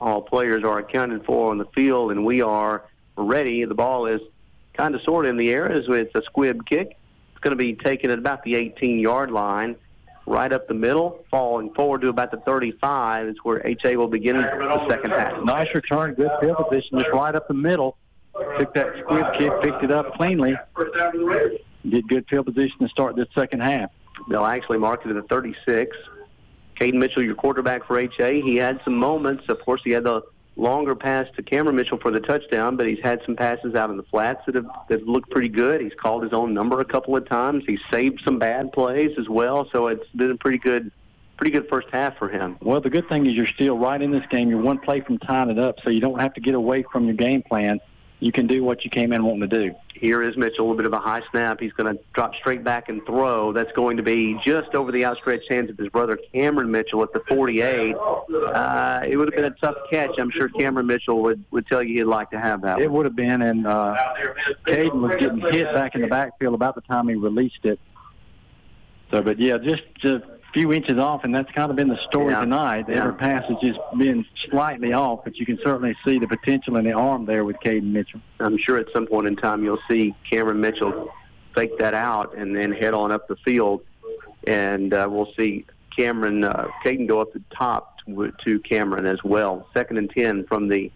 All 0.00 0.20
players 0.20 0.64
are 0.64 0.78
accounted 0.78 1.24
for 1.24 1.50
on 1.50 1.58
the 1.58 1.66
field, 1.66 2.10
and 2.10 2.24
we 2.24 2.42
are 2.42 2.84
ready. 3.16 3.64
The 3.64 3.74
ball 3.74 4.06
is 4.06 4.20
kind 4.74 4.94
of 4.94 5.02
sort 5.02 5.26
of 5.26 5.30
in 5.30 5.36
the 5.36 5.50
air 5.50 5.70
as 5.70 5.84
it's 5.88 6.14
a 6.14 6.22
squib 6.22 6.66
kick. 6.66 6.96
It's 7.30 7.40
going 7.40 7.56
to 7.56 7.62
be 7.62 7.74
taken 7.74 8.10
at 8.10 8.18
about 8.18 8.42
the 8.42 8.54
18-yard 8.54 9.30
line, 9.30 9.76
right 10.32 10.52
up 10.52 10.66
the 10.66 10.74
middle, 10.74 11.24
falling 11.30 11.72
forward 11.74 12.00
to 12.00 12.08
about 12.08 12.30
the 12.30 12.38
35 12.38 13.28
is 13.28 13.36
where 13.42 13.64
HA 13.66 13.96
will 13.96 14.08
begin 14.08 14.36
the 14.36 14.86
second 14.88 15.10
half. 15.10 15.44
Nice 15.44 15.68
return, 15.74 16.14
good 16.14 16.30
field 16.40 16.56
position, 16.68 16.98
just 16.98 17.12
right 17.12 17.34
up 17.34 17.46
the 17.46 17.54
middle. 17.54 17.96
Took 18.58 18.72
that 18.74 18.94
squib 19.00 19.26
kick, 19.34 19.52
picked 19.62 19.84
it 19.84 19.90
up 19.90 20.14
cleanly. 20.14 20.56
Did 21.88 22.08
good 22.08 22.26
field 22.28 22.46
position 22.46 22.78
to 22.80 22.88
start 22.88 23.14
this 23.14 23.28
second 23.34 23.60
half. 23.60 23.90
They'll 24.28 24.46
actually 24.46 24.78
mark 24.78 25.04
it 25.04 25.10
at 25.10 25.16
the 25.16 25.22
36. 25.22 25.96
Caden 26.80 26.94
Mitchell, 26.94 27.22
your 27.22 27.34
quarterback 27.34 27.84
for 27.86 27.98
HA, 27.98 28.40
he 28.40 28.56
had 28.56 28.80
some 28.84 28.96
moments. 28.96 29.44
Of 29.48 29.60
course, 29.60 29.82
he 29.84 29.90
had 29.90 30.04
the 30.04 30.22
longer 30.56 30.94
pass 30.94 31.26
to 31.36 31.42
Cameron 31.42 31.76
Mitchell 31.76 31.98
for 31.98 32.10
the 32.10 32.20
touchdown, 32.20 32.76
but 32.76 32.86
he's 32.86 33.00
had 33.02 33.20
some 33.24 33.36
passes 33.36 33.74
out 33.74 33.90
in 33.90 33.96
the 33.96 34.02
flats 34.04 34.42
that 34.46 34.54
have 34.54 34.66
that 34.88 35.06
looked 35.06 35.30
pretty 35.30 35.48
good. 35.48 35.80
He's 35.80 35.94
called 35.94 36.22
his 36.22 36.32
own 36.32 36.52
number 36.52 36.80
a 36.80 36.84
couple 36.84 37.16
of 37.16 37.28
times. 37.28 37.64
He's 37.66 37.80
saved 37.90 38.20
some 38.24 38.38
bad 38.38 38.72
plays 38.72 39.18
as 39.18 39.28
well, 39.28 39.68
so 39.72 39.86
it's 39.88 40.08
been 40.14 40.30
a 40.30 40.36
pretty 40.36 40.58
good, 40.58 40.92
pretty 41.36 41.52
good 41.52 41.68
first 41.68 41.88
half 41.90 42.18
for 42.18 42.28
him. 42.28 42.56
Well, 42.60 42.80
the 42.80 42.90
good 42.90 43.08
thing 43.08 43.26
is 43.26 43.34
you're 43.34 43.46
still 43.46 43.78
right 43.78 44.00
in 44.00 44.10
this 44.10 44.26
game. 44.26 44.50
You're 44.50 44.60
one 44.60 44.78
play 44.78 45.00
from 45.00 45.18
tying 45.18 45.50
it 45.50 45.58
up, 45.58 45.80
so 45.82 45.90
you 45.90 46.00
don't 46.00 46.20
have 46.20 46.34
to 46.34 46.40
get 46.40 46.54
away 46.54 46.84
from 46.92 47.06
your 47.06 47.14
game 47.14 47.42
plan. 47.42 47.80
You 48.22 48.30
can 48.30 48.46
do 48.46 48.62
what 48.62 48.84
you 48.84 48.90
came 48.90 49.12
in 49.12 49.24
wanting 49.24 49.50
to 49.50 49.58
do. 49.68 49.74
Here 49.94 50.22
is 50.22 50.36
Mitchell, 50.36 50.60
a 50.60 50.66
little 50.68 50.76
bit 50.76 50.86
of 50.86 50.92
a 50.92 51.00
high 51.00 51.22
snap. 51.32 51.58
He's 51.58 51.72
going 51.72 51.92
to 51.92 52.00
drop 52.12 52.36
straight 52.36 52.62
back 52.62 52.88
and 52.88 53.04
throw. 53.04 53.52
That's 53.52 53.72
going 53.72 53.96
to 53.96 54.04
be 54.04 54.38
just 54.44 54.76
over 54.76 54.92
the 54.92 55.04
outstretched 55.04 55.50
hands 55.50 55.70
of 55.70 55.76
his 55.76 55.88
brother 55.88 56.16
Cameron 56.32 56.70
Mitchell 56.70 57.02
at 57.02 57.12
the 57.12 57.18
48. 57.26 57.96
Uh, 57.96 59.00
it 59.08 59.16
would 59.16 59.26
have 59.26 59.34
been 59.34 59.52
a 59.52 59.56
tough 59.56 59.74
catch. 59.90 60.20
I'm 60.20 60.30
sure 60.30 60.48
Cameron 60.48 60.86
Mitchell 60.86 61.20
would, 61.22 61.44
would 61.50 61.66
tell 61.66 61.82
you 61.82 61.98
he'd 61.98 62.04
like 62.04 62.30
to 62.30 62.38
have 62.38 62.62
that. 62.62 62.78
It 62.78 62.86
one. 62.86 62.98
would 62.98 63.06
have 63.06 63.16
been, 63.16 63.42
and 63.42 63.66
uh, 63.66 63.96
Caden 64.68 65.00
was 65.00 65.16
getting 65.18 65.40
hit 65.40 65.74
back 65.74 65.96
in 65.96 66.02
the 66.02 66.06
backfield 66.06 66.54
about 66.54 66.76
the 66.76 66.82
time 66.82 67.08
he 67.08 67.16
released 67.16 67.64
it. 67.64 67.80
So, 69.10 69.20
but 69.20 69.40
yeah, 69.40 69.58
just 69.58 69.82
just 69.96 70.24
few 70.52 70.72
inches 70.72 70.98
off, 70.98 71.24
and 71.24 71.34
that's 71.34 71.50
kind 71.52 71.70
of 71.70 71.76
been 71.76 71.88
the 71.88 71.98
story 72.08 72.32
Yeah. 72.32 72.40
tonight. 72.40 72.86
Yeah. 72.88 72.96
Every 73.04 73.14
pass 73.14 73.44
has 73.48 73.58
just 73.60 73.80
been 73.98 74.24
slightly 74.50 74.92
off, 74.92 75.20
but 75.24 75.36
you 75.36 75.46
can 75.46 75.58
certainly 75.64 75.94
see 76.04 76.18
the 76.18 76.26
potential 76.28 76.76
in 76.76 76.84
the 76.84 76.92
arm 76.92 77.24
there 77.26 77.44
with 77.44 77.56
Caden 77.64 77.84
Mitchell. 77.92 78.20
I'm 78.40 78.58
sure 78.58 78.76
at 78.78 78.86
some 78.92 79.06
point 79.06 79.26
in 79.26 79.36
time 79.36 79.64
you'll 79.64 79.78
see 79.90 80.14
Cameron 80.30 80.60
Mitchell 80.60 81.08
fake 81.54 81.78
that 81.78 81.94
out 81.94 82.36
and 82.36 82.54
then 82.56 82.72
head 82.72 82.94
on 82.94 83.12
up 83.12 83.28
the 83.28 83.36
field, 83.36 83.80
and 84.46 84.92
uh, 84.92 85.06
we'll 85.10 85.32
see 85.38 85.64
Cameron 85.96 86.44
uh, 86.44 86.66
Caden 86.84 87.06
go 87.08 87.20
up 87.20 87.32
the 87.32 87.42
top 87.54 87.98
to, 88.06 88.32
to 88.44 88.58
Cameron 88.60 89.06
as 89.06 89.22
well. 89.24 89.66
Second 89.74 89.98
and 89.98 90.10
ten 90.10 90.44
from 90.46 90.68
the 90.68 90.90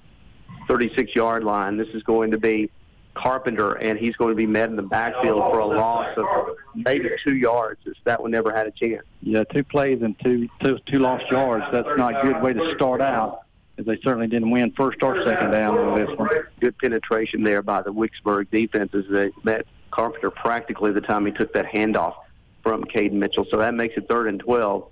36-yard 0.68 1.44
line. 1.44 1.76
This 1.76 1.88
is 1.94 2.02
going 2.02 2.30
to 2.32 2.38
be 2.38 2.70
Carpenter, 3.16 3.72
and 3.72 3.98
he's 3.98 4.14
going 4.16 4.30
to 4.30 4.36
be 4.36 4.46
met 4.46 4.68
in 4.68 4.76
the 4.76 4.82
backfield 4.82 5.50
for 5.50 5.58
a 5.58 5.66
loss 5.66 6.16
of 6.16 6.26
maybe 6.74 7.10
two 7.24 7.34
yards. 7.34 7.80
As 7.86 7.94
that 8.04 8.20
one 8.20 8.30
never 8.30 8.54
had 8.54 8.66
a 8.66 8.70
chance. 8.70 9.02
Yeah, 9.22 9.44
two 9.44 9.64
plays 9.64 10.02
and 10.02 10.18
two 10.20 10.48
two, 10.60 10.78
two 10.86 10.98
lost 10.98 11.30
yards. 11.30 11.64
That's 11.72 11.88
not 11.96 12.18
a 12.18 12.22
good 12.22 12.42
way 12.42 12.52
to 12.52 12.74
start 12.74 13.00
out, 13.00 13.42
as 13.78 13.86
they 13.86 13.96
certainly 14.02 14.26
didn't 14.26 14.50
win 14.50 14.72
first 14.72 15.02
or 15.02 15.24
second 15.24 15.50
down 15.50 15.94
with 15.94 16.06
this 16.06 16.18
one. 16.18 16.28
Good 16.60 16.78
penetration 16.78 17.42
there 17.42 17.62
by 17.62 17.82
the 17.82 17.92
Wicksburg 17.92 18.50
defenses. 18.50 19.06
They 19.10 19.30
met 19.42 19.66
Carpenter 19.90 20.30
practically 20.30 20.92
the 20.92 21.00
time 21.00 21.26
he 21.26 21.32
took 21.32 21.52
that 21.54 21.66
handoff 21.66 22.14
from 22.62 22.84
Caden 22.84 23.12
Mitchell. 23.12 23.46
So 23.50 23.56
that 23.58 23.74
makes 23.74 23.96
it 23.96 24.08
third 24.08 24.28
and 24.28 24.40
12. 24.40 24.88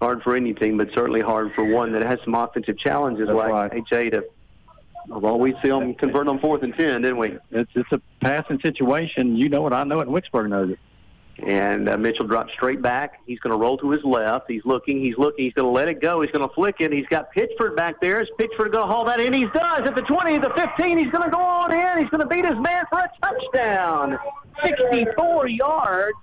Hard 0.00 0.22
for 0.22 0.34
any 0.34 0.52
team, 0.52 0.76
but 0.76 0.92
certainly 0.92 1.20
hard 1.20 1.52
for 1.54 1.64
one 1.64 1.92
that 1.92 2.02
has 2.02 2.18
some 2.24 2.34
offensive 2.34 2.76
challenges 2.76 3.28
That's 3.28 3.36
like 3.36 3.52
right. 3.52 3.84
HA 3.90 4.10
to. 4.10 4.24
Well, 5.08 5.38
we 5.38 5.54
see 5.62 5.68
them 5.68 5.94
convert 5.94 6.28
on 6.28 6.38
fourth 6.40 6.62
and 6.62 6.74
10, 6.74 7.02
didn't 7.02 7.18
we? 7.18 7.36
It's 7.50 7.70
it's 7.74 7.92
a 7.92 8.00
passing 8.20 8.60
situation. 8.60 9.36
You 9.36 9.48
know 9.48 9.66
it. 9.66 9.72
I 9.72 9.84
know 9.84 10.00
it. 10.00 10.08
And 10.08 10.16
Wicksburg 10.16 10.48
knows 10.48 10.70
it. 10.70 10.78
And 11.42 11.88
uh, 11.88 11.96
Mitchell 11.96 12.26
drops 12.26 12.52
straight 12.52 12.80
back. 12.80 13.20
He's 13.26 13.40
going 13.40 13.50
to 13.50 13.56
roll 13.56 13.76
to 13.78 13.90
his 13.90 14.04
left. 14.04 14.48
He's 14.48 14.64
looking. 14.64 15.00
He's 15.04 15.18
looking. 15.18 15.44
He's 15.44 15.52
going 15.52 15.66
to 15.66 15.72
let 15.72 15.88
it 15.88 16.00
go. 16.00 16.20
He's 16.20 16.30
going 16.30 16.48
to 16.48 16.54
flick 16.54 16.76
it. 16.78 16.92
He's 16.92 17.06
got 17.08 17.34
Pitchford 17.34 17.74
back 17.76 18.00
there. 18.00 18.20
Is 18.20 18.28
Pitchford 18.38 18.70
going 18.70 18.72
to 18.72 18.86
haul 18.86 19.04
that 19.06 19.20
in? 19.20 19.32
He 19.32 19.46
does. 19.46 19.80
At 19.84 19.96
the 19.96 20.02
20, 20.02 20.38
the 20.38 20.50
15, 20.50 20.96
he's 20.96 21.10
going 21.10 21.24
to 21.24 21.30
go 21.30 21.40
on 21.40 21.72
in. 21.72 21.98
He's 21.98 22.08
going 22.08 22.20
to 22.20 22.26
beat 22.26 22.44
his 22.46 22.58
man 22.60 22.84
for 22.88 23.00
a 23.00 23.10
touchdown. 23.20 24.16
64 24.62 25.48
yards. 25.48 26.16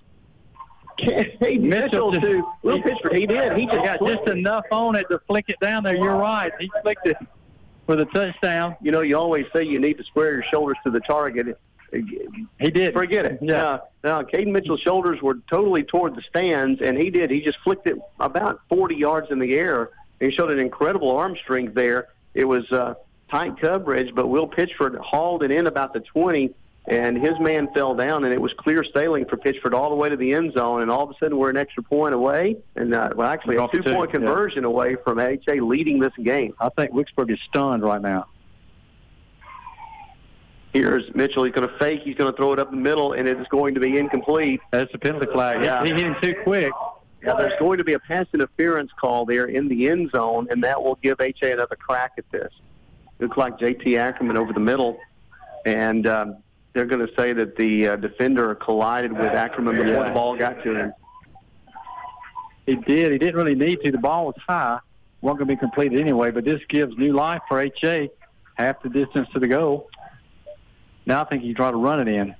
Caden 0.98 1.62
Mitchell 1.62 2.12
just- 2.12 2.24
to 2.24 2.44
Will 2.64 2.82
Pitchford. 2.82 3.16
He 3.18 3.26
did. 3.26 3.58
He 3.58 3.66
just 3.66 3.84
got 3.84 4.00
just 4.06 4.28
enough 4.30 4.66
on 4.72 4.96
it 4.96 5.08
to 5.10 5.20
flick 5.28 5.46
it 5.50 5.60
down 5.60 5.84
there. 5.84 5.96
You're 5.96 6.16
right. 6.16 6.54
He 6.58 6.72
flicked 6.84 7.06
it 7.08 7.18
for 7.92 7.98
the 7.98 8.06
touchdown. 8.06 8.78
You 8.82 8.92
know, 8.92 9.02
you 9.02 9.18
always 9.18 9.46
say 9.52 9.66
you 9.66 9.78
need 9.78 9.98
to 9.98 10.04
square 10.06 10.32
your 10.32 10.44
shoulders 10.50 10.78
to 10.86 10.92
the 10.92 11.02
target. 11.02 11.60
He 11.92 12.72
did. 12.72 12.94
Forget 12.94 13.26
it. 13.26 13.40
Yeah. 13.42 13.80
Now, 14.02 14.22
Caden 14.22 14.48
Mitchell's 14.48 14.80
shoulders 14.80 15.22
were 15.22 15.40
totally 15.50 15.84
toward 15.84 16.16
the 16.16 16.22
stands, 16.22 16.82
and 16.82 16.98
he 16.98 17.10
did. 17.10 17.30
He 17.30 17.42
just 17.42 17.58
flicked 17.66 17.88
it 17.88 17.98
about 18.22 18.62
40 18.70 18.96
yards 18.96 19.30
in 19.30 19.40
the 19.40 19.56
air. 19.56 19.90
He 20.22 20.32
showed 20.32 20.52
an 20.52 20.60
incredible 20.60 21.12
arm 21.12 21.36
strength 21.36 21.74
there. 21.74 22.08
It 22.34 22.46
was 22.46 22.72
uh, 22.72 22.94
tight 23.30 23.60
coverage, 23.60 24.16
but 24.16 24.28
Will 24.28 24.48
Pitchford 24.48 24.98
hauled 25.00 25.44
it 25.44 25.52
in 25.52 25.68
about 25.68 25.92
the 25.92 26.00
20, 26.00 26.56
and 26.88 27.18
his 27.18 27.40
man 27.40 27.68
fell 27.74 27.94
down, 27.94 28.24
and 28.24 28.34
it 28.34 28.42
was 28.42 28.54
clear 28.54 28.84
sailing 28.84 29.26
for 29.26 29.38
Pitchford 29.38 29.74
all 29.74 29.90
the 29.90 29.96
way 29.96 30.10
to 30.10 30.18
the 30.18 30.34
end 30.34 30.54
zone, 30.54 30.82
and 30.82 30.90
all 30.90 31.04
of 31.04 31.12
a 31.12 31.14
sudden 31.20 31.38
we're 31.38 31.52
an 31.52 31.58
extra 31.58 31.84
point 31.84 32.14
away, 32.14 32.58
and 32.76 32.94
uh, 32.94 33.10
well, 33.16 33.28
actually 33.28 33.58
a 33.58 33.68
two-point 33.68 34.10
yeah. 34.10 34.20
conversion 34.20 34.66
away 34.66 34.96
from 35.04 35.20
HA 35.20 35.60
leading 35.60 36.00
this 36.00 36.14
game. 36.24 36.54
I 36.60 36.70
think 36.70 36.92
Wicksburg 36.92 37.32
is 37.32 37.40
stunned 37.48 37.84
right 37.84 38.02
now. 38.02 38.28
Here's 40.74 41.14
Mitchell. 41.14 41.44
He's 41.44 41.54
going 41.54 41.68
to 41.68 41.78
fake. 41.78 42.02
He's 42.04 42.16
going 42.16 42.32
to 42.32 42.38
throw 42.38 42.54
it 42.54 42.60
up 42.60 42.72
the 42.72 42.78
middle, 42.78 43.14
and 43.14 43.28
it's 43.28 43.48
going 43.50 43.74
to 43.76 43.82
be 43.82 43.98
incomplete. 43.98 44.62
That's 44.72 44.92
a 44.94 44.98
penalty 44.98 45.28
flag. 45.28 45.64
Yeah. 45.64 45.84
He 45.84 45.90
hit 45.90 46.00
him 46.00 46.16
too 46.22 46.36
quick. 46.44 46.72
Yeah, 47.24 47.36
there's 47.36 47.54
going 47.60 47.78
to 47.78 47.84
be 47.84 47.94
a 47.94 48.00
pass 48.00 48.26
interference 48.34 48.90
call 49.00 49.26
there 49.26 49.46
in 49.46 49.68
the 49.68 49.90
end 49.90 50.10
zone, 50.12 50.48
and 50.50 50.64
that 50.64 50.82
will 50.82 50.96
give 50.96 51.22
HA 51.22 51.52
another 51.52 51.76
crack 51.76 52.14
at 52.18 52.26
this. 52.32 52.52
Looks 53.20 53.38
like 53.38 53.60
JT 53.60 54.00
Ackerman 54.00 54.38
over 54.38 54.54
the 54.54 54.60
middle, 54.60 54.98
and 55.66 56.08
um, 56.08 56.38
they're 56.74 56.86
going 56.86 57.06
to 57.06 57.14
say 57.16 57.34
that 57.34 57.56
the 57.58 57.90
uh, 57.90 57.96
defender 57.98 58.56
collided 58.56 59.12
with 59.12 59.32
Ackerman 59.34 59.76
before 59.76 60.06
the 60.06 60.12
ball 60.12 60.38
got 60.38 60.64
to 60.64 60.76
him. 60.76 60.94
He 62.66 62.76
did. 62.76 63.12
He 63.12 63.18
didn't 63.18 63.36
really 63.36 63.56
need 63.56 63.82
to. 63.82 63.92
The 63.92 63.98
ball 63.98 64.28
was 64.28 64.36
high. 64.48 64.80
wasn't 65.22 65.40
going 65.40 65.50
to 65.50 65.56
be 65.56 65.60
completed 65.60 66.00
anyway, 66.00 66.32
but 66.32 66.46
this 66.46 66.62
gives 66.70 66.96
new 66.98 67.14
life 67.14 67.42
for 67.48 67.62
HA. 67.62 68.10
Half 68.56 68.84
the 68.84 68.90
distance 68.90 69.28
to 69.34 69.40
the 69.40 69.48
goal. 69.48 69.90
Now 71.06 71.22
I 71.22 71.26
think 71.26 71.44
you 71.44 71.54
try 71.54 71.72
to 71.72 71.78
run 71.78 72.00
it 72.00 72.08
in. 72.08 72.36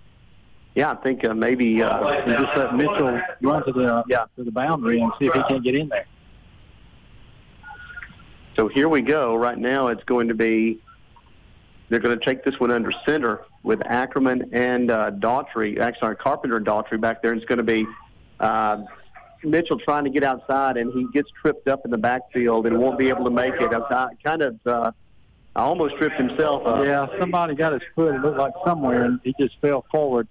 Yeah, 0.76 0.92
I 0.92 0.96
think 0.96 1.26
uh, 1.26 1.34
maybe 1.34 1.82
uh, 1.82 2.26
just 2.26 2.58
let 2.58 2.76
Mitchell 2.76 3.20
run 3.42 3.66
to 3.66 3.72
the 3.74 4.04
yeah. 4.08 4.26
to 4.38 4.44
the 4.44 4.52
boundary 4.52 5.02
and 5.02 5.12
see 5.20 5.26
if 5.26 5.34
he 5.34 5.44
can't 5.44 5.64
get 5.64 5.76
in 5.76 5.90
there. 5.90 6.06
So 8.56 8.68
here 8.68 8.88
we 8.88 9.02
go. 9.02 9.36
Right 9.36 9.58
now, 9.58 9.88
it's 9.88 10.04
going 10.04 10.28
to 10.30 10.34
be 10.34 10.82
they're 11.90 12.00
going 12.00 12.18
to 12.18 12.24
take 12.24 12.46
this 12.46 12.60
one 12.60 12.72
under 12.72 12.94
center 13.06 13.42
with 13.64 13.82
Ackerman 13.86 14.50
and 14.54 14.90
uh, 14.92 15.12
Daughtry. 15.12 15.80
Actually, 15.80 16.16
Carpenter 16.16 16.58
and 16.58 16.66
Daughtry 16.66 17.00
back 17.00 17.22
there. 17.22 17.32
And 17.32 17.42
it's 17.42 17.48
going 17.48 17.58
to 17.58 17.64
be 17.64 17.86
uh, 18.40 18.84
Mitchell 19.44 19.80
trying 19.80 20.04
to 20.04 20.10
get 20.10 20.24
outside, 20.24 20.78
and 20.78 20.92
he 20.94 21.08
gets 21.14 21.30
tripped 21.42 21.68
up 21.68 21.86
in 21.86 21.92
the 21.92 21.98
backfield 21.98 22.66
and 22.66 22.78
won't 22.78 22.98
be 22.98 23.10
able 23.10 23.24
to 23.26 23.32
make 23.32 23.54
it. 23.56 23.72
I 23.74 24.10
kind 24.24 24.42
of 24.42 24.60
uh, 24.66 24.92
I 25.56 25.62
almost 25.62 25.98
tripped 25.98 26.16
himself 26.16 26.66
up. 26.66 26.86
Yeah, 26.86 27.08
somebody 27.20 27.56
got 27.56 27.74
his 27.74 27.82
foot. 27.96 28.16
It 28.16 28.22
looked 28.22 28.38
like 28.38 28.54
somewhere, 28.66 29.04
and 29.04 29.20
he 29.24 29.34
just 29.40 29.60
fell 29.60 29.86
forward. 29.92 30.28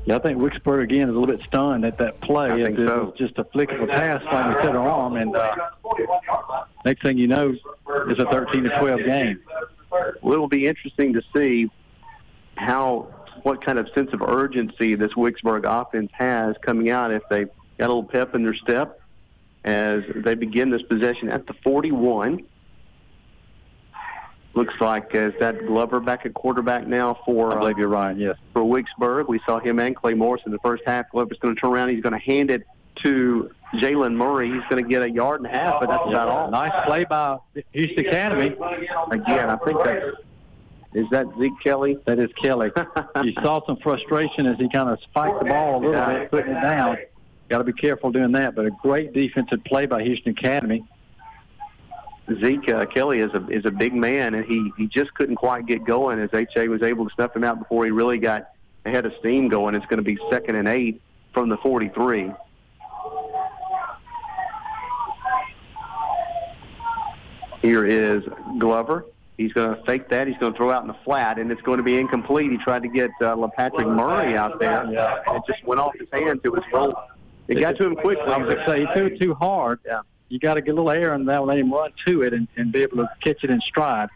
Yeah, 0.04 0.16
I 0.16 0.18
think 0.20 0.38
Wicksburg 0.38 0.82
again 0.82 1.08
is 1.08 1.14
a 1.14 1.18
little 1.18 1.36
bit 1.36 1.44
stunned 1.46 1.84
at 1.84 1.98
that 1.98 2.20
play. 2.20 2.50
I 2.50 2.64
think 2.64 2.78
it, 2.78 2.88
so. 2.88 3.04
was 3.04 3.14
just 3.18 3.38
a 3.38 3.44
flick 3.44 3.70
of 3.72 3.82
a 3.82 3.86
pass 3.86 4.22
by 4.24 4.52
the 4.52 4.62
center 4.62 4.80
arm, 4.80 5.16
and 5.16 5.36
uh, 5.36 5.54
next 6.84 7.02
thing 7.02 7.18
you 7.18 7.26
know, 7.26 7.54
it's 8.08 8.20
a 8.20 8.24
13 8.26 8.64
to 8.64 8.78
12 8.78 9.04
game. 9.04 9.40
Well, 9.90 10.34
it 10.34 10.38
will 10.38 10.48
be 10.48 10.66
interesting 10.66 11.12
to 11.14 11.22
see 11.36 11.70
how 12.56 13.08
what 13.42 13.64
kind 13.64 13.78
of 13.78 13.88
sense 13.94 14.12
of 14.12 14.22
urgency 14.22 14.94
this 14.94 15.12
Wicksburg 15.12 15.64
offense 15.64 16.10
has 16.12 16.56
coming 16.62 16.90
out 16.90 17.12
if 17.12 17.22
they 17.30 17.44
got 17.78 17.86
a 17.86 17.88
little 17.88 18.04
pep 18.04 18.34
in 18.34 18.42
their 18.42 18.54
step 18.54 19.00
as 19.64 20.02
they 20.14 20.34
begin 20.34 20.70
this 20.70 20.82
possession 20.82 21.28
at 21.28 21.46
the 21.46 21.54
41. 21.62 22.44
Looks 24.58 24.74
like 24.80 25.14
uh, 25.14 25.18
is 25.18 25.34
that 25.38 25.66
Glover 25.66 26.00
back 26.00 26.26
at 26.26 26.34
quarterback 26.34 26.84
now 26.88 27.20
for 27.24 27.54
I 27.54 27.60
believe 27.60 27.78
you're 27.78 27.86
right. 27.86 28.16
Yes. 28.16 28.36
for 28.52 28.62
Wicksburg. 28.62 29.28
We 29.28 29.40
saw 29.46 29.60
him 29.60 29.78
and 29.78 29.94
Clay 29.94 30.14
Morris 30.14 30.42
in 30.46 30.50
the 30.50 30.58
first 30.58 30.82
half. 30.84 31.08
Glover's 31.12 31.38
going 31.38 31.54
to 31.54 31.60
turn 31.60 31.70
around. 31.72 31.90
He's 31.90 32.02
going 32.02 32.12
to 32.12 32.18
hand 32.18 32.50
it 32.50 32.66
to 33.04 33.50
Jalen 33.74 34.14
Murray. 34.14 34.50
He's 34.50 34.64
going 34.68 34.82
to 34.82 34.88
get 34.88 35.02
a 35.02 35.08
yard 35.10 35.40
and 35.40 35.46
a 35.46 35.56
half, 35.56 35.78
but 35.78 35.88
that's 35.88 36.08
about 36.08 36.26
all. 36.28 36.50
Nice 36.50 36.72
play 36.86 37.04
by 37.04 37.38
Houston 37.70 38.04
Academy. 38.06 38.46
Again, 39.12 39.48
I 39.48 39.56
think 39.64 39.78
that's 39.84 40.16
is 40.94 41.06
that 41.10 41.26
Zeke 41.38 41.52
Kelly? 41.62 41.96
That 42.06 42.18
is 42.18 42.30
Kelly. 42.42 42.70
you 43.22 43.34
saw 43.34 43.64
some 43.64 43.76
frustration 43.76 44.46
as 44.46 44.56
he 44.58 44.68
kind 44.70 44.88
of 44.88 44.98
spiked 45.02 45.38
the 45.38 45.44
ball 45.44 45.76
a 45.76 45.78
little 45.78 45.92
Yeah. 45.92 46.18
bit, 46.20 46.30
putting 46.30 46.50
it 46.56 46.60
down. 46.62 46.96
Got 47.48 47.58
to 47.58 47.64
be 47.64 47.74
careful 47.74 48.10
doing 48.10 48.32
that, 48.32 48.56
but 48.56 48.64
a 48.66 48.70
great 48.70 49.12
defensive 49.12 49.62
play 49.64 49.86
by 49.86 50.02
Houston 50.02 50.32
Academy. 50.32 50.84
Zeke 52.44 52.68
uh, 52.70 52.86
Kelly 52.86 53.20
is 53.20 53.32
a 53.32 53.46
is 53.48 53.64
a 53.64 53.70
big 53.70 53.94
man, 53.94 54.34
and 54.34 54.44
he 54.44 54.72
he 54.76 54.86
just 54.86 55.14
couldn't 55.14 55.36
quite 55.36 55.66
get 55.66 55.84
going 55.84 56.18
as 56.18 56.30
HA 56.32 56.68
was 56.68 56.82
able 56.82 57.08
to 57.08 57.14
snuff 57.14 57.34
him 57.34 57.44
out 57.44 57.58
before 57.58 57.84
he 57.84 57.90
really 57.90 58.18
got 58.18 58.50
ahead 58.84 59.06
of 59.06 59.12
steam 59.20 59.48
going. 59.48 59.74
It's 59.74 59.86
going 59.86 59.98
to 59.98 60.02
be 60.04 60.18
second 60.30 60.56
and 60.56 60.68
eight 60.68 61.00
from 61.32 61.48
the 61.48 61.56
43. 61.58 62.32
Here 67.62 67.86
is 67.86 68.22
Glover. 68.58 69.04
He's 69.36 69.52
going 69.52 69.76
to 69.76 69.82
fake 69.84 70.08
that. 70.08 70.26
He's 70.26 70.36
going 70.38 70.52
to 70.52 70.56
throw 70.56 70.70
out 70.70 70.82
in 70.82 70.88
the 70.88 70.96
flat, 71.04 71.38
and 71.38 71.50
it's 71.52 71.62
going 71.62 71.76
to 71.78 71.82
be 71.84 71.98
incomplete. 71.98 72.50
He 72.50 72.58
tried 72.58 72.82
to 72.82 72.88
get 72.88 73.10
uh, 73.20 73.36
LaPatrick 73.36 73.86
Murray 73.94 74.36
out 74.36 74.58
there. 74.58 74.82
and 74.82 74.92
It 74.92 75.42
just 75.46 75.64
went 75.64 75.80
off 75.80 75.92
his 75.98 76.08
hands. 76.12 76.40
It 76.44 76.50
was 76.50 76.62
rolled. 76.72 76.94
It 77.46 77.60
got 77.60 77.76
to 77.76 77.86
him 77.86 77.94
quickly. 77.94 78.24
I 78.26 78.36
was 78.38 78.54
going 78.54 78.58
to 78.58 78.66
say, 78.66 78.80
he 78.80 78.86
threw 78.94 79.06
it 79.06 79.20
too 79.20 79.34
hard. 79.34 79.80
Yeah. 79.86 80.00
You 80.28 80.38
got 80.38 80.54
to 80.54 80.60
get 80.60 80.72
a 80.72 80.74
little 80.74 80.90
air, 80.90 81.14
and 81.14 81.26
that 81.28 81.38
will 81.40 81.48
let 81.48 81.58
him 81.58 81.72
run 81.72 81.92
to 82.06 82.22
it 82.22 82.32
and, 82.34 82.48
and 82.56 82.70
be 82.70 82.82
able 82.82 82.98
to 82.98 83.08
catch 83.22 83.44
it 83.44 83.50
in 83.50 83.60
stride. 83.60 84.08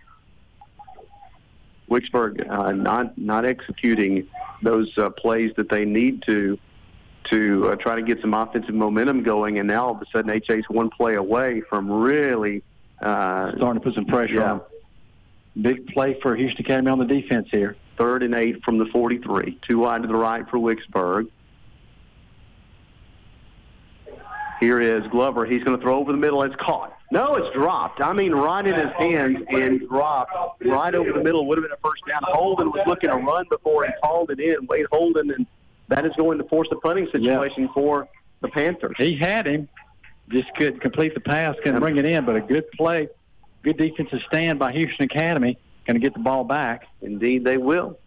Wicksburg 1.90 2.48
uh, 2.50 2.72
not 2.72 3.16
not 3.18 3.44
executing 3.44 4.26
those 4.62 4.96
uh, 4.96 5.10
plays 5.10 5.52
that 5.56 5.68
they 5.68 5.84
need 5.84 6.22
to 6.22 6.58
to 7.24 7.70
uh, 7.70 7.76
try 7.76 7.94
to 7.94 8.02
get 8.02 8.20
some 8.20 8.34
offensive 8.34 8.74
momentum 8.74 9.22
going, 9.22 9.58
and 9.58 9.68
now 9.68 9.86
all 9.86 9.94
of 9.94 10.02
a 10.02 10.06
sudden 10.12 10.40
HA's 10.46 10.64
one 10.68 10.90
play 10.90 11.14
away 11.14 11.60
from 11.60 11.90
really 11.90 12.62
uh, 13.02 13.52
Starting 13.56 13.74
to 13.74 13.80
put 13.80 13.94
some 13.94 14.06
pressure 14.06 14.34
yeah, 14.34 14.52
on. 14.52 14.60
Big 15.60 15.86
play 15.88 16.18
for 16.22 16.36
Houston 16.36 16.64
Academy 16.64 16.90
on 16.90 16.98
the 16.98 17.04
defense 17.04 17.48
here. 17.50 17.76
third 17.98 18.22
and 18.22 18.34
eight 18.34 18.62
from 18.64 18.78
the 18.78 18.86
43, 18.86 19.58
two 19.66 19.80
wide 19.80 20.02
to 20.02 20.08
the 20.08 20.14
right 20.14 20.48
for 20.48 20.58
Wicksburg. 20.58 21.28
Here 24.62 24.80
is 24.80 25.04
Glover. 25.08 25.44
He's 25.44 25.64
going 25.64 25.76
to 25.76 25.82
throw 25.82 25.98
over 25.98 26.12
the 26.12 26.18
middle. 26.18 26.44
It's 26.44 26.54
caught. 26.54 26.96
No, 27.10 27.34
it's 27.34 27.52
dropped. 27.52 28.00
I 28.00 28.12
mean, 28.12 28.30
right 28.30 28.64
in 28.64 28.76
his 28.76 28.92
hands 28.96 29.38
and 29.48 29.80
dropped 29.88 30.32
right 30.64 30.94
over 30.94 31.12
the 31.12 31.20
middle. 31.20 31.48
Would 31.48 31.58
have 31.58 31.64
been 31.64 31.72
a 31.72 31.88
first 31.88 32.06
down. 32.06 32.20
Holden 32.22 32.70
was 32.70 32.80
looking 32.86 33.10
to 33.10 33.16
run 33.16 33.44
before 33.50 33.84
he 33.84 33.90
called 34.04 34.30
it 34.30 34.38
in. 34.38 34.64
Wade 34.68 34.86
Holden, 34.92 35.32
and 35.32 35.48
that 35.88 36.06
is 36.06 36.12
going 36.16 36.38
to 36.38 36.44
force 36.44 36.68
the 36.70 36.76
punting 36.76 37.08
situation 37.10 37.70
for 37.74 38.08
the 38.40 38.46
Panthers. 38.46 38.94
He 38.98 39.16
had 39.16 39.48
him, 39.48 39.68
just 40.28 40.54
couldn't 40.54 40.78
complete 40.78 41.14
the 41.14 41.20
pass, 41.20 41.56
couldn't 41.64 41.80
bring 41.80 41.96
it 41.96 42.04
in, 42.04 42.24
but 42.24 42.36
a 42.36 42.40
good 42.40 42.70
play, 42.70 43.08
good 43.64 43.78
defensive 43.78 44.20
stand 44.28 44.60
by 44.60 44.70
Houston 44.70 45.06
Academy. 45.06 45.58
Going 45.88 46.00
to 46.00 46.00
get 46.00 46.14
the 46.14 46.20
ball 46.20 46.44
back. 46.44 46.86
Indeed, 47.00 47.42
they 47.42 47.56
will. 47.56 47.98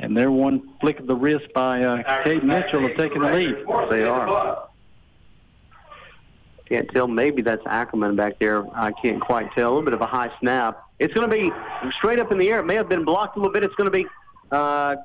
And 0.00 0.16
they're 0.16 0.30
one 0.30 0.70
flick 0.80 0.98
of 0.98 1.06
the 1.06 1.14
wrist 1.14 1.52
by 1.54 1.84
uh, 1.84 2.24
Cade 2.24 2.42
Mitchell 2.42 2.86
of 2.86 2.96
taking 2.96 3.20
the 3.20 3.30
lead. 3.32 3.56
They 3.90 4.04
are. 4.04 4.66
Can't 6.66 6.88
tell. 6.90 7.06
Maybe 7.06 7.42
that's 7.42 7.62
Ackerman 7.66 8.16
back 8.16 8.38
there. 8.38 8.64
I 8.74 8.92
can't 8.92 9.20
quite 9.20 9.52
tell. 9.52 9.68
A 9.68 9.70
little 9.70 9.84
bit 9.84 9.92
of 9.92 10.00
a 10.00 10.06
high 10.06 10.30
snap. 10.40 10.84
It's 10.98 11.12
going 11.12 11.28
to 11.28 11.36
be 11.36 11.52
straight 11.98 12.18
up 12.18 12.32
in 12.32 12.38
the 12.38 12.48
air. 12.48 12.60
It 12.60 12.64
may 12.64 12.76
have 12.76 12.88
been 12.88 13.04
blocked 13.04 13.36
a 13.36 13.40
little 13.40 13.52
bit. 13.52 13.62
It's 13.62 13.74
going 13.74 13.90
to 13.90 13.96
be, 13.96 14.06
uh, 14.52 14.96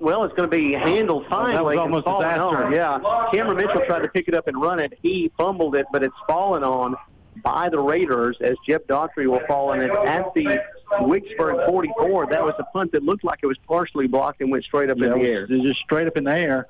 well, 0.00 0.24
it's 0.24 0.34
going 0.34 0.48
to 0.48 0.56
be 0.56 0.72
handled 0.72 1.26
finally. 1.28 1.76
that 1.76 1.92
was 1.92 2.04
almost 2.04 2.06
disaster. 2.06 2.64
on. 2.64 2.72
Yeah. 2.72 3.28
Cameron 3.32 3.56
Mitchell 3.58 3.84
tried 3.86 4.02
to 4.02 4.08
pick 4.08 4.28
it 4.28 4.34
up 4.34 4.48
and 4.48 4.58
run 4.58 4.78
it. 4.78 4.98
He 5.02 5.30
fumbled 5.36 5.74
it, 5.74 5.84
but 5.92 6.02
it's 6.02 6.16
fallen 6.26 6.62
on 6.62 6.96
by 7.42 7.68
the 7.68 7.78
Raiders 7.78 8.36
as 8.40 8.56
Jeff 8.66 8.82
Daughtry 8.88 9.26
will 9.26 9.40
fall 9.46 9.70
on 9.70 9.80
it 9.80 9.90
at 9.90 10.32
the 10.34 10.60
Wicksburg 11.00 11.66
44. 11.66 12.26
That 12.26 12.42
was 12.42 12.54
a 12.58 12.64
punt 12.64 12.92
that 12.92 13.02
looked 13.02 13.24
like 13.24 13.40
it 13.42 13.46
was 13.46 13.58
partially 13.66 14.06
blocked 14.06 14.40
and 14.40 14.50
went 14.50 14.64
straight 14.64 14.90
up 14.90 14.98
Yeah, 14.98 15.12
in 15.12 15.18
the 15.18 15.24
air. 15.26 15.44
it 15.44 15.50
was 15.50 15.62
just 15.62 15.80
straight 15.80 16.06
up 16.06 16.16
in 16.16 16.24
the 16.24 16.32
air. 16.34 16.68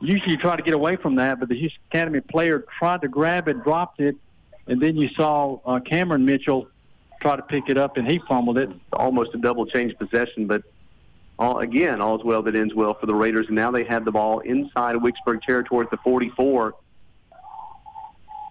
Usually 0.00 0.32
you 0.32 0.36
try 0.36 0.56
to 0.56 0.62
get 0.62 0.74
away 0.74 0.96
from 0.96 1.16
that, 1.16 1.40
but 1.40 1.48
the 1.48 1.56
Houston 1.58 1.80
Academy 1.90 2.20
player 2.20 2.64
tried 2.78 3.00
to 3.00 3.08
grab 3.08 3.48
it, 3.48 3.62
dropped 3.64 4.00
it, 4.00 4.16
and 4.66 4.80
then 4.80 4.96
you 4.96 5.08
saw 5.08 5.58
uh, 5.66 5.80
Cameron 5.80 6.24
Mitchell 6.24 6.68
try 7.20 7.34
to 7.34 7.42
pick 7.42 7.64
it 7.68 7.76
up, 7.76 7.96
and 7.96 8.08
he 8.08 8.20
fumbled 8.28 8.58
it. 8.58 8.70
almost 8.92 9.34
a 9.34 9.38
double 9.38 9.66
change 9.66 9.96
possession, 9.98 10.46
but 10.46 10.62
all, 11.38 11.58
again, 11.58 12.00
all's 12.00 12.22
well 12.24 12.42
that 12.42 12.54
ends 12.54 12.74
well 12.74 12.94
for 12.94 13.06
the 13.06 13.14
Raiders. 13.14 13.46
And 13.46 13.56
now 13.56 13.70
they 13.72 13.84
have 13.84 14.04
the 14.04 14.12
ball 14.12 14.40
inside 14.40 14.96
Wicksburg 14.96 15.42
territory 15.42 15.84
at 15.84 15.90
the 15.90 15.96
44. 15.98 16.74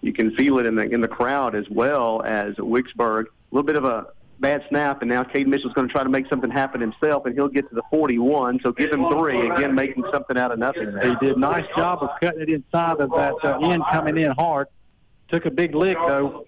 You 0.02 0.12
can 0.12 0.34
feel 0.36 0.58
it 0.58 0.66
in 0.66 0.74
the 0.74 0.82
in 0.82 1.00
the 1.00 1.08
crowd 1.08 1.54
as 1.54 1.68
well 1.70 2.22
as 2.22 2.54
Wicksburg. 2.56 3.26
A 3.26 3.54
little 3.54 3.66
bit 3.66 3.76
of 3.76 3.84
a 3.84 4.08
bad 4.40 4.64
snap, 4.68 5.02
and 5.02 5.10
now 5.10 5.24
Cade 5.24 5.48
Mitchell's 5.48 5.72
going 5.72 5.88
to 5.88 5.92
try 5.92 6.02
to 6.02 6.08
make 6.08 6.28
something 6.28 6.50
happen 6.50 6.80
himself, 6.80 7.26
and 7.26 7.34
he'll 7.34 7.48
get 7.48 7.68
to 7.68 7.74
the 7.74 7.82
41. 7.90 8.60
So 8.62 8.72
give 8.72 8.92
him 8.92 9.08
three 9.10 9.48
again, 9.48 9.74
making 9.74 10.04
something 10.12 10.38
out 10.38 10.52
of 10.52 10.58
nothing. 10.58 10.92
He 11.02 11.14
did 11.26 11.36
a 11.36 11.40
nice 11.40 11.66
job 11.76 12.02
of 12.02 12.10
cutting 12.20 12.42
it 12.42 12.48
inside 12.48 13.00
of 13.00 13.10
that 13.10 13.34
uh, 13.42 13.58
end 13.68 13.82
coming 13.90 14.18
in 14.18 14.30
hard. 14.32 14.68
Took 15.28 15.44
a 15.44 15.50
big 15.50 15.74
lick, 15.74 15.98
though, 16.06 16.44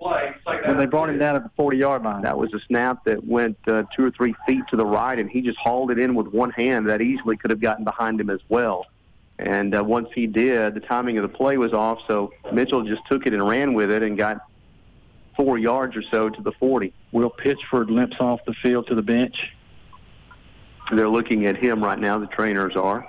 when 0.65 0.79
they 0.79 0.87
brought 0.87 1.11
him 1.11 1.19
down 1.19 1.37
at 1.37 1.43
the 1.43 1.51
40-yard 1.63 2.03
line. 2.03 2.23
That 2.23 2.39
was 2.39 2.55
a 2.55 2.61
snap 2.61 3.05
that 3.05 3.23
went 3.27 3.59
uh, 3.67 3.83
two 3.95 4.07
or 4.07 4.11
three 4.11 4.35
feet 4.47 4.63
to 4.71 4.77
the 4.77 4.87
right, 4.87 5.19
and 5.19 5.29
he 5.29 5.43
just 5.43 5.59
hauled 5.59 5.91
it 5.91 5.99
in 5.99 6.15
with 6.15 6.29
one 6.29 6.51
hand. 6.51 6.89
That 6.89 7.03
easily 7.03 7.37
could 7.37 7.51
have 7.51 7.61
gotten 7.61 7.85
behind 7.85 8.19
him 8.19 8.31
as 8.31 8.41
well. 8.49 8.87
And 9.41 9.75
uh, 9.75 9.83
once 9.83 10.09
he 10.15 10.27
did, 10.27 10.75
the 10.75 10.81
timing 10.81 11.17
of 11.17 11.23
the 11.23 11.35
play 11.35 11.57
was 11.57 11.73
off, 11.73 12.01
so 12.07 12.31
Mitchell 12.53 12.85
just 12.85 13.01
took 13.09 13.27
it 13.27 13.33
and 13.33 13.47
ran 13.49 13.73
with 13.73 13.91
it 13.91 14.03
and 14.03 14.17
got 14.19 14.43
four 15.35 15.57
yards 15.57 15.97
or 15.97 16.03
so 16.03 16.29
to 16.29 16.43
the 16.43 16.53
40. 16.53 16.93
Will 17.13 17.31
Pitchford 17.31 17.89
limps 17.89 18.19
off 18.21 18.41
the 18.47 18.53
field 18.63 18.87
to 18.89 18.95
the 18.95 19.03
bench. 19.03 19.35
They're 20.93 21.09
looking 21.09 21.47
at 21.47 21.57
him 21.57 21.83
right 21.83 21.99
now, 21.99 22.19
the 22.19 22.27
trainers 22.27 22.77
are. 22.77 23.09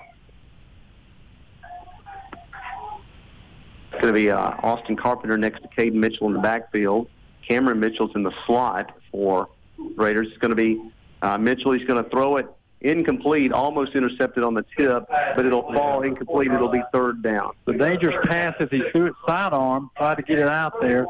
It's 3.92 4.02
going 4.02 4.14
to 4.14 4.20
be 4.20 4.32
uh, 4.32 4.54
Austin 4.64 4.96
Carpenter 4.96 5.38
next 5.38 5.64
to 5.64 5.68
Caden 5.68 5.96
Mitchell 5.96 6.28
in 6.28 6.34
the 6.34 6.40
backfield. 6.40 7.10
Cameron 7.46 7.82
Mitchell's 7.82 8.12
in 8.16 8.24
the 8.24 8.32
slot 8.46 8.98
for 9.12 9.50
Raiders. 9.98 10.28
It's 10.30 10.38
going 10.38 10.52
to 10.52 10.56
be 10.56 10.82
uh, 11.22 11.38
Mitchell. 11.38 11.74
He's 11.74 11.86
going 11.86 12.02
to 12.02 12.10
throw 12.10 12.38
it 12.38 12.48
incomplete, 12.82 13.52
almost 13.52 13.96
intercepted 13.96 14.44
on 14.44 14.54
the 14.54 14.66
tip, 14.76 15.06
but 15.36 15.46
it'll 15.46 15.72
fall 15.74 16.02
incomplete. 16.02 16.52
It'll 16.52 16.68
be 16.68 16.82
third 16.92 17.22
down. 17.22 17.54
The 17.66 17.74
dangerous 17.74 18.16
pass 18.28 18.56
is 18.60 18.70
he 18.72 18.84
threw 18.92 19.08
it 19.08 19.14
sidearm, 19.26 19.92
tried 19.98 20.16
to 20.16 20.24
get 20.24 20.40
it 20.40 20.48
out 20.48 20.80
there. 20.82 21.06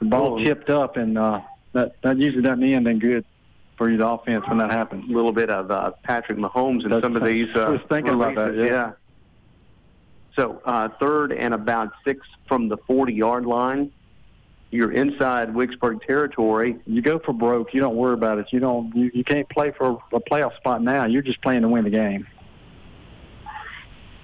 The 0.00 0.06
ball 0.06 0.42
chipped 0.42 0.70
up, 0.70 0.96
and 0.96 1.16
uh, 1.18 1.40
that 1.72 1.94
that 2.02 2.16
usually 2.18 2.42
doesn't 2.42 2.62
end 2.64 2.88
in 2.88 2.98
good 2.98 3.24
for 3.76 3.90
you, 3.90 3.96
the 3.98 4.06
offense, 4.06 4.46
when 4.48 4.58
that 4.58 4.70
happens. 4.70 5.08
A 5.08 5.12
little 5.12 5.32
bit 5.32 5.50
of 5.50 5.70
uh, 5.70 5.92
Patrick 6.02 6.38
Mahomes 6.38 6.82
and 6.82 6.92
That's- 6.92 7.02
some 7.02 7.16
of 7.16 7.24
these. 7.24 7.48
Uh, 7.54 7.60
I 7.60 7.68
was 7.70 7.80
thinking 7.88 8.14
about 8.14 8.34
that, 8.34 8.50
releases, 8.50 8.70
yeah. 8.70 8.92
So 10.36 10.60
uh, 10.64 10.88
third 11.00 11.32
and 11.32 11.52
about 11.54 11.92
six 12.04 12.26
from 12.46 12.68
the 12.68 12.78
40-yard 12.78 13.46
line. 13.46 13.92
You're 14.70 14.92
inside 14.92 15.52
Wicksburg 15.52 16.06
territory. 16.06 16.76
You 16.86 17.02
go 17.02 17.18
for 17.18 17.32
broke. 17.32 17.74
You 17.74 17.80
don't 17.80 17.96
worry 17.96 18.14
about 18.14 18.38
it. 18.38 18.52
You 18.52 18.60
don't. 18.60 18.94
You, 18.94 19.10
you 19.12 19.24
can't 19.24 19.48
play 19.48 19.72
for 19.76 20.00
a 20.12 20.20
playoff 20.20 20.56
spot 20.56 20.82
now. 20.82 21.06
You're 21.06 21.22
just 21.22 21.42
playing 21.42 21.62
to 21.62 21.68
win 21.68 21.84
the 21.84 21.90
game. 21.90 22.26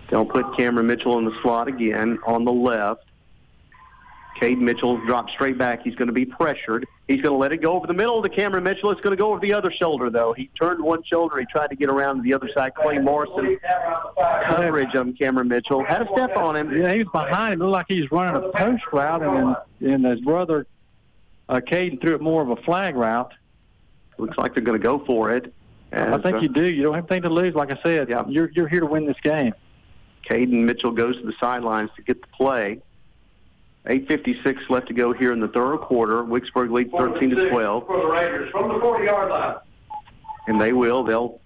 They'll 0.09 0.25
put 0.25 0.57
Cameron 0.57 0.87
Mitchell 0.87 1.19
in 1.19 1.25
the 1.25 1.37
slot 1.43 1.67
again 1.67 2.21
on 2.25 2.45
the 2.45 2.53
left. 2.53 3.06
Cade 4.41 4.59
Mitchell 4.59 4.99
drops 5.07 5.33
straight 5.33 5.57
back. 5.57 5.83
He's 5.83 5.95
going 5.95 6.09
to 6.09 6.13
be 6.13 6.27
pressured. 6.27 6.87
He's 7.09 7.21
going 7.23 7.33
to 7.33 7.39
let 7.39 7.53
it 7.53 7.59
go 7.59 7.73
over 7.73 7.87
the 7.87 7.95
middle 7.95 8.23
to 8.23 8.29
Cameron 8.29 8.65
Mitchell. 8.65 8.91
It's 8.91 9.01
going 9.01 9.17
to 9.17 9.21
go 9.21 9.31
over 9.31 9.41
the 9.41 9.53
other 9.53 9.71
shoulder, 9.71 10.11
though. 10.11 10.33
He 10.33 10.51
turned 10.61 10.83
one 10.83 11.03
shoulder. 11.05 11.39
He 11.39 11.47
tried 11.47 11.69
to 11.69 11.77
get 11.77 11.89
around 11.89 12.17
to 12.17 12.23
the 12.23 12.35
other 12.35 12.51
side. 12.53 12.75
Clay 12.75 12.99
Morrison 12.99 13.59
coverage 14.45 14.95
on 14.95 15.15
Cameron 15.15 15.49
Mitchell. 15.49 15.83
Had 15.85 16.03
a 16.03 16.09
step 16.13 16.37
on 16.37 16.57
him. 16.57 16.77
Yeah, 16.77 16.93
he 16.93 16.99
was 16.99 17.09
behind 17.13 17.55
him. 17.55 17.61
Looked 17.61 17.73
like 17.73 17.87
he 17.89 18.01
was 18.01 18.11
running 18.11 18.37
a 18.43 18.49
post 18.51 18.83
route, 18.93 19.23
and 19.23 19.57
and 19.81 20.05
his 20.05 20.21
brother, 20.21 20.67
uh, 21.49 21.61
Caden, 21.61 22.01
threw 22.01 22.15
it 22.15 22.21
more 22.21 22.43
of 22.43 22.51
a 22.51 22.57
flag 22.57 22.95
route. 22.97 23.33
Looks 24.19 24.37
like 24.37 24.55
they're 24.55 24.63
going 24.63 24.79
to 24.79 24.83
go 24.83 25.05
for 25.05 25.35
it. 25.35 25.53
I 25.93 26.19
think 26.19 26.37
uh, 26.37 26.41
you 26.41 26.49
do. 26.49 26.65
You 26.65 26.83
don't 26.83 26.95
have 26.95 27.11
anything 27.11 27.23
to 27.23 27.31
lose. 27.31 27.55
Like 27.55 27.71
I 27.71 27.79
said, 27.83 28.09
you're 28.29 28.51
you're 28.51 28.69
here 28.69 28.81
to 28.81 28.87
win 28.87 29.07
this 29.07 29.21
game. 29.23 29.55
Caden 30.29 30.65
Mitchell 30.65 30.91
goes 30.91 31.17
to 31.17 31.27
the 31.27 31.35
sidelines 31.41 31.91
to 31.97 32.03
get 32.03 32.21
the 32.21 32.29
play. 32.29 32.83
8.56 33.87 34.69
left 34.69 34.89
to 34.89 34.95
go 34.95 35.13
here 35.13 35.33
in 35.33 35.41
the 35.41 35.49
third 35.49 35.79
quarter. 35.79 36.23
Wicksburg 36.25 36.71
leads 36.73 36.91
13 36.91 37.31
to 37.31 37.49
12. 37.49 37.87
For 37.87 38.01
the 38.01 38.07
Raiders 38.09 38.51
from 38.51 38.69
the 38.69 38.75
40-yard 38.75 39.31
line. 39.31 39.57
and 40.49 40.61
they 40.61 40.73
will. 40.73 41.05
They'll 41.05 41.41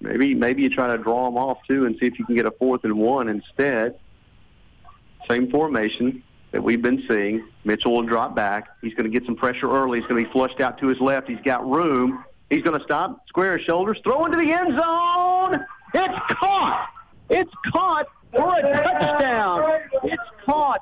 maybe 0.00 0.34
maybe 0.34 0.62
you 0.62 0.70
try 0.70 0.86
to 0.96 1.02
draw 1.02 1.26
them 1.26 1.36
off 1.36 1.58
too 1.68 1.84
and 1.86 1.96
see 1.98 2.06
if 2.06 2.18
you 2.18 2.24
can 2.24 2.34
get 2.36 2.46
a 2.46 2.50
fourth 2.52 2.84
and 2.84 2.96
one 2.98 3.28
instead. 3.28 3.98
Same 5.28 5.50
formation 5.50 6.22
that 6.52 6.62
we've 6.62 6.80
been 6.80 7.04
seeing. 7.08 7.46
Mitchell 7.64 7.92
will 7.94 8.02
drop 8.02 8.34
back. 8.34 8.68
He's 8.80 8.94
going 8.94 9.10
to 9.10 9.18
get 9.18 9.26
some 9.26 9.36
pressure 9.36 9.70
early. 9.70 9.98
He's 10.00 10.08
going 10.08 10.22
to 10.22 10.26
be 10.28 10.32
flushed 10.32 10.60
out 10.60 10.78
to 10.78 10.86
his 10.86 11.00
left. 11.00 11.28
He's 11.28 11.40
got 11.44 11.68
room. 11.68 12.24
He's 12.48 12.62
going 12.62 12.78
to 12.78 12.84
stop, 12.84 13.28
square 13.28 13.58
his 13.58 13.66
shoulders, 13.66 13.98
throw 14.02 14.24
into 14.24 14.38
the 14.38 14.50
end 14.50 14.70
zone. 14.78 15.66
It's 15.92 16.18
caught. 16.38 16.88
It's 17.28 17.52
caught 17.70 18.06
for 18.32 18.56
a 18.58 18.62
touchdown. 18.62 19.80
It's 20.04 20.22
caught. 20.46 20.80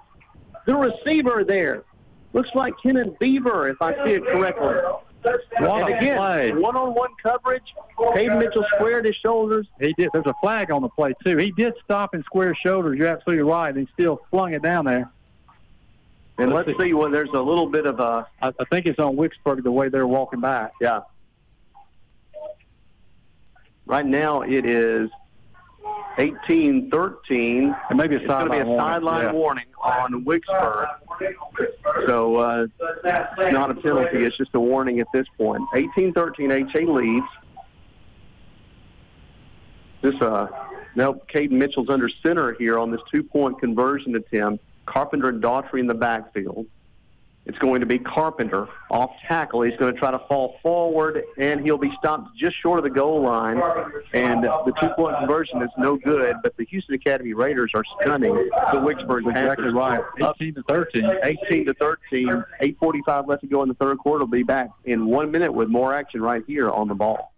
The 0.67 0.75
receiver 0.75 1.45
there 1.45 1.85
looks 2.33 2.51
like 2.55 2.75
Kenneth 2.83 3.19
Beaver, 3.19 3.69
if 3.69 3.81
I 3.81 3.95
see 4.05 4.15
it 4.15 4.25
correctly. 4.27 4.75
What 5.59 5.91
and 5.91 5.95
again, 5.95 6.17
play. 6.19 6.53
one-on-one 6.53 7.11
coverage. 7.21 7.75
Caden 7.99 8.39
Mitchell 8.39 8.65
squared 8.75 9.07
his 9.07 9.17
shoulders. 9.17 9.67
He 9.81 9.93
did. 9.95 10.11
There's 10.13 10.27
a 10.27 10.35
flag 10.41 10.71
on 10.71 10.83
the 10.83 10.89
play 10.89 11.15
too. 11.25 11.37
He 11.37 11.51
did 11.51 11.75
stop 11.85 12.15
and 12.15 12.25
square 12.25 12.49
his 12.49 12.59
shoulders. 12.59 12.97
You're 12.97 13.09
absolutely 13.09 13.43
right. 13.43 13.71
And 13.71 13.89
he 13.89 13.93
still 13.95 14.21
flung 14.31 14.55
it 14.55 14.63
down 14.63 14.85
there. 14.85 15.11
And 16.39 16.53
let's 16.53 16.71
see, 16.79 16.93
well, 16.93 17.11
there's 17.11 17.31
a 17.31 17.41
little 17.41 17.67
bit 17.67 17.87
of 17.87 17.99
a. 17.99 18.27
I, 18.43 18.49
I 18.49 18.65
think 18.71 18.87
it's 18.87 18.99
on 18.99 19.17
Wicksburg 19.17 19.65
the 19.65 19.73
way 19.73 19.89
they're 19.89 20.07
walking 20.07 20.41
back. 20.41 20.75
Yeah. 20.81 21.01
Right 23.87 24.07
now 24.07 24.43
it 24.43 24.67
is 24.67 25.11
18-13. 26.19 27.77
And 27.91 27.99
maybe 27.99 28.17
a 28.17 28.19
it's 28.19 28.27
going 28.27 28.47
to 28.47 28.51
be 28.51 28.59
a 28.59 28.77
sideline 28.77 29.35
warning, 29.35 29.65
yeah. 29.69 29.83
warning 29.83 30.15
on 30.15 30.25
Wicksburg. 30.25 30.89
So 32.07 32.37
uh, 32.37 32.67
it's 33.05 33.53
not 33.53 33.71
a 33.71 33.75
penalty. 33.75 34.25
It's 34.25 34.37
just 34.37 34.55
a 34.55 34.61
warning 34.61 35.01
at 35.01 35.09
this 35.13 35.27
point. 35.37 35.63
18-13, 35.75 36.75
HA 36.75 36.87
leads. 36.87 37.27
This 40.03 40.15
uh, 40.21 40.47
now 40.95 41.15
Caden 41.35 41.53
Mitchell's 41.53 41.89
under 41.89 42.09
center 42.09 42.55
here 42.55 42.79
on 42.79 42.91
this 42.91 43.01
two-point 43.13 43.61
conversion 43.61 44.15
attempt. 44.15 44.63
Carpenter 44.87 45.31
and 45.31 45.43
Daughtry 45.43 45.81
in 45.81 45.87
the 45.87 45.95
backfield. 45.95 46.67
It's 47.47 47.59
going 47.59 47.79
to 47.79 47.87
be 47.87 47.99
Carpenter 47.99 48.67
off 48.91 49.13
tackle. 49.27 49.63
He's 49.63 49.77
going 49.77 49.95
to 49.95 49.99
try 49.99 50.11
to 50.11 50.19
fall 50.29 50.59
forward, 50.63 51.23
and 51.39 51.61
he'll 51.61 51.79
be 51.79 51.93
stopped 51.97 52.37
just 52.37 52.57
short 52.61 52.79
of 52.81 52.83
the 52.83 52.91
goal 52.91 53.23
line. 53.23 53.63
And 54.13 54.43
the 54.43 54.73
two-point 54.81 55.17
conversion 55.19 55.63
is 55.63 55.71
no 55.79 55.97
good. 55.97 56.37
But 56.43 56.57
the 56.57 56.65
Houston 56.65 56.97
Academy 56.97 57.35
Raiders 57.35 57.71
are 57.75 57.85
stunning 58.01 58.35
the 58.35 58.79
Wicksburg 58.79 59.29
exactly 59.29 59.73
right. 59.73 60.03
18 60.21 60.55
to 60.57 60.63
13. 60.65 61.19
18 61.23 61.67
to 61.67 61.75
13. 61.75 62.45
8:45 62.61 63.29
left 63.29 63.43
to 63.43 63.47
go 63.47 63.63
in 63.63 63.69
the 63.69 63.75
third 63.75 63.99
quarter. 63.99 64.25
We'll 64.25 64.33
be 64.33 64.43
back 64.43 64.71
in 64.85 65.07
one 65.07 65.31
minute 65.31 65.53
with 65.53 65.69
more 65.69 65.95
action 65.95 66.21
right 66.21 66.43
here 66.47 66.69
on 66.71 66.89
the 66.89 66.95
ball. 66.95 67.36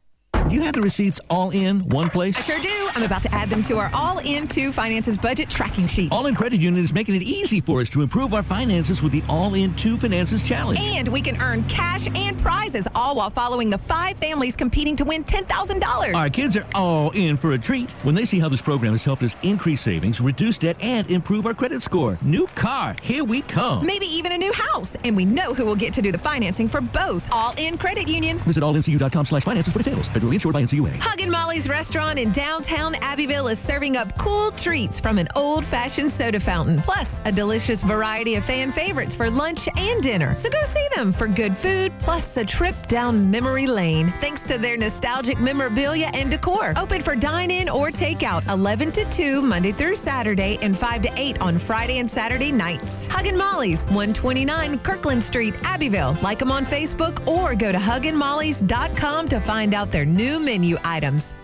Do 0.49 0.55
you 0.55 0.62
have 0.62 0.73
the 0.73 0.81
receipts 0.81 1.20
all 1.29 1.51
in 1.51 1.81
one 1.91 2.09
place? 2.09 2.35
I 2.35 2.41
sure 2.41 2.59
do. 2.59 2.89
I'm 2.95 3.03
about 3.03 3.23
to 3.25 3.35
add 3.35 3.51
them 3.51 3.62
to 3.65 3.77
our 3.77 3.91
All 3.93 4.16
In 4.20 4.49
2 4.49 4.73
Finances 4.73 5.19
budget 5.19 5.51
tracking 5.51 5.87
sheet. 5.87 6.11
All 6.11 6.25
in 6.25 6.35
Credit 6.35 6.59
Union 6.59 6.83
is 6.83 6.91
making 6.91 7.16
it 7.16 7.23
easy 7.23 7.61
for 7.61 7.83
us 7.83 7.91
to 7.91 8.01
improve 8.01 8.33
our 8.33 8.43
finances 8.43 9.03
with 9.03 9.12
the 9.12 9.23
All 9.29 9.53
In 9.53 9.75
2 9.75 9.99
Finances 9.99 10.43
Challenge. 10.43 10.81
And 10.81 11.07
we 11.09 11.20
can 11.20 11.37
earn 11.43 11.65
cash 11.65 12.07
and 12.15 12.39
prizes, 12.39 12.89
all 12.95 13.16
while 13.16 13.29
following 13.29 13.69
the 13.69 13.77
five 13.77 14.16
families 14.16 14.57
competing 14.57 14.97
to 14.97 15.05
win 15.05 15.23
$10,000. 15.23 16.15
Our 16.15 16.31
kids 16.31 16.57
are 16.57 16.66
all 16.75 17.11
in 17.11 17.37
for 17.37 17.53
a 17.53 17.59
treat 17.59 17.93
when 18.03 18.15
they 18.15 18.25
see 18.25 18.39
how 18.39 18.49
this 18.49 18.62
program 18.62 18.93
has 18.93 19.05
helped 19.05 19.25
us 19.25 19.37
increase 19.43 19.83
savings, 19.83 20.19
reduce 20.19 20.57
debt, 20.57 20.79
and 20.81 21.11
improve 21.11 21.45
our 21.45 21.53
credit 21.53 21.83
score. 21.83 22.19
New 22.23 22.47
car, 22.55 22.97
here 23.03 23.23
we 23.23 23.43
come. 23.43 23.87
Maybe 23.87 24.07
even 24.07 24.33
a 24.33 24.39
new 24.39 24.55
house. 24.55 24.97
And 25.05 25.15
we 25.15 25.27
know 25.27 25.53
who 25.53 25.66
will 25.66 25.77
get 25.77 25.93
to 25.93 26.01
do 26.01 26.11
the 26.11 26.19
financing 26.19 26.69
for 26.69 26.81
both 26.81 27.31
All 27.33 27.53
In 27.59 27.77
Credit 27.77 28.09
Union. 28.09 28.39
Visit 28.41 28.62
allincu.com 28.62 29.27
slash 29.27 29.45
finances 29.45 29.75
for 29.75 29.81
details. 29.81 30.09
Federally 30.09 30.38
insured 30.39 30.52
by 30.52 30.62
NCUA. 30.62 31.01
Huggin' 31.01 31.31
Molly's 31.31 31.69
restaurant 31.69 32.16
in 32.16 32.31
downtown 32.31 32.94
Abbeville 32.97 33.48
is 33.48 33.59
serving 33.59 33.97
up 33.97 34.16
cool 34.19 34.52
treats 34.52 35.01
from 35.01 35.19
an 35.19 35.27
old 35.35 35.66
fashioned 35.66 36.12
soda 36.12 36.39
fountain, 36.39 36.81
plus 36.82 37.20
a 37.24 37.32
delicious 37.32 37.82
variety 37.82 38.36
of 38.36 38.44
fan 38.44 38.70
favorites 38.70 39.16
for 39.16 39.28
lunch 39.28 39.69
and 39.77 40.01
dinner. 40.01 40.36
So 40.39 40.48
go 40.48 40.65
see 40.65 40.86
them 40.94 41.12
for 41.12 41.27
good 41.27 41.56
food, 41.56 41.93
plus 41.98 42.36
a 42.36 42.44
trip 42.44 42.77
down 42.86 43.28
memory 43.28 43.66
lane, 43.66 44.12
thanks 44.20 44.40
to 44.43 44.59
their 44.59 44.77
nostalgic 44.77 45.40
memorabilia 45.40 46.09
and 46.15 46.31
decor. 46.31 46.73
Open 46.77 47.02
for 47.02 47.16
dine 47.16 47.51
in 47.51 47.69
or 47.69 47.89
takeout 47.89 48.47
11 48.48 48.93
to 48.93 49.05
2 49.10 49.43
Monday 49.43 49.73
through 49.73 49.97
Saturday 49.97 50.56
and 50.62 50.78
5 50.78 51.02
to 51.02 51.10
8 51.16 51.40
on 51.40 51.59
Friday 51.59 51.98
and 51.98 52.09
Saturday 52.09 52.52
nights. 52.52 53.06
Huggin' 53.06 53.36
Molly's, 53.36 53.86
129 53.86 54.78
Kirkland 54.81 55.24
Street, 55.24 55.55
Abbeville. 55.65 56.16
Like 56.23 56.39
them 56.39 56.52
on 56.52 56.65
Facebook 56.65 57.27
or 57.27 57.56
go 57.56 57.73
to 57.73 57.78
hugginmollys.com 57.78 59.28
to 59.28 59.40
find 59.40 59.74
out 59.74 59.90
their 59.90 60.05
new 60.05 60.27
menu 60.36 60.76
items. 60.84 61.34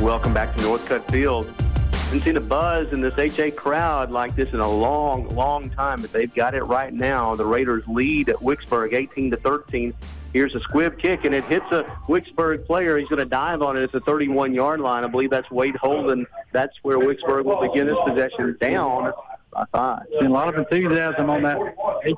Welcome 0.00 0.32
back 0.32 0.56
to 0.56 0.62
Northcutt 0.62 1.10
Field. 1.10 1.52
Haven't 1.92 2.24
seen 2.24 2.36
a 2.36 2.40
buzz 2.40 2.92
in 2.92 3.02
this 3.02 3.18
HA 3.18 3.50
crowd 3.50 4.10
like 4.10 4.34
this 4.34 4.54
in 4.54 4.60
a 4.60 4.70
long, 4.70 5.28
long 5.28 5.68
time, 5.68 6.00
but 6.00 6.10
they've 6.12 6.32
got 6.34 6.54
it 6.54 6.62
right 6.62 6.94
now. 6.94 7.34
The 7.34 7.44
Raiders 7.44 7.82
lead 7.86 8.30
at 8.30 8.36
Wicksburg 8.36 8.94
18 8.94 9.32
to 9.32 9.36
13. 9.36 9.92
Here's 10.32 10.54
a 10.54 10.60
squib 10.60 10.98
kick, 10.98 11.24
and 11.24 11.34
it 11.34 11.44
hits 11.44 11.66
a 11.70 11.82
Wicksburg 12.06 12.64
player. 12.64 12.96
He's 12.96 13.08
going 13.08 13.18
to 13.18 13.26
dive 13.26 13.60
on 13.60 13.76
it. 13.76 13.82
It's 13.82 13.94
a 13.94 14.00
31-yard 14.00 14.80
line. 14.80 15.04
I 15.04 15.06
believe 15.08 15.30
that's 15.30 15.50
Wade 15.50 15.76
Holden. 15.76 16.26
That's 16.52 16.76
where 16.82 16.98
Wicksburg 16.98 17.44
will 17.44 17.60
begin 17.60 17.86
this 17.86 17.98
possession 18.06 18.56
down 18.60 19.12
by 19.52 19.64
five. 19.72 20.06
Seen 20.18 20.30
a 20.30 20.32
lot 20.32 20.48
of 20.48 20.56
enthusiasm 20.56 21.28
on 21.28 21.42
that 21.42 21.58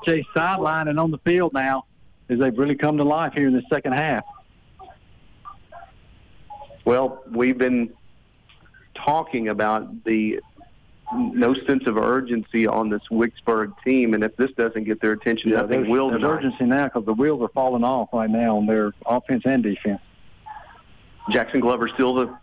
HA 0.07 0.25
sideline 0.35 0.89
and 0.89 1.01
on 1.01 1.11
the 1.11 1.19
field 1.19 1.53
now 1.53 1.85
as 2.31 2.39
they've 2.39 2.57
really 2.57 2.77
come 2.77 2.97
to 2.97 3.05
life 3.05 3.33
here 3.35 3.49
in 3.49 3.55
the 3.55 3.63
second 3.69 3.93
half. 3.93 4.25
Well, 6.85 7.23
we've 7.31 7.59
been 7.59 7.93
talking 8.95 9.49
about 9.49 10.05
the 10.05 10.41
no 11.13 11.55
sense 11.55 11.87
of 11.87 11.97
urgency 11.97 12.67
on 12.67 12.89
this 12.89 13.03
Wicksburg 13.11 13.73
team, 13.85 14.15
and 14.15 14.23
if 14.23 14.37
this 14.37 14.51
doesn't 14.53 14.85
get 14.85 15.01
their 15.01 15.13
attention, 15.13 15.51
nothing 15.51 15.83
there's, 15.83 15.89
will 15.89 16.09
there's 16.11 16.23
tonight. 16.23 16.35
urgency 16.35 16.65
now 16.65 16.85
because 16.85 17.05
the 17.05 17.13
wheels 17.13 17.43
are 17.43 17.49
falling 17.49 17.83
off 17.83 18.11
right 18.13 18.31
now 18.31 18.57
on 18.57 18.67
their 18.67 18.93
offense 19.07 19.43
and 19.45 19.63
defense. 19.63 20.01
Jackson 21.31 21.61
Glover 21.61 21.89
still 21.89 22.15
the 22.15 22.39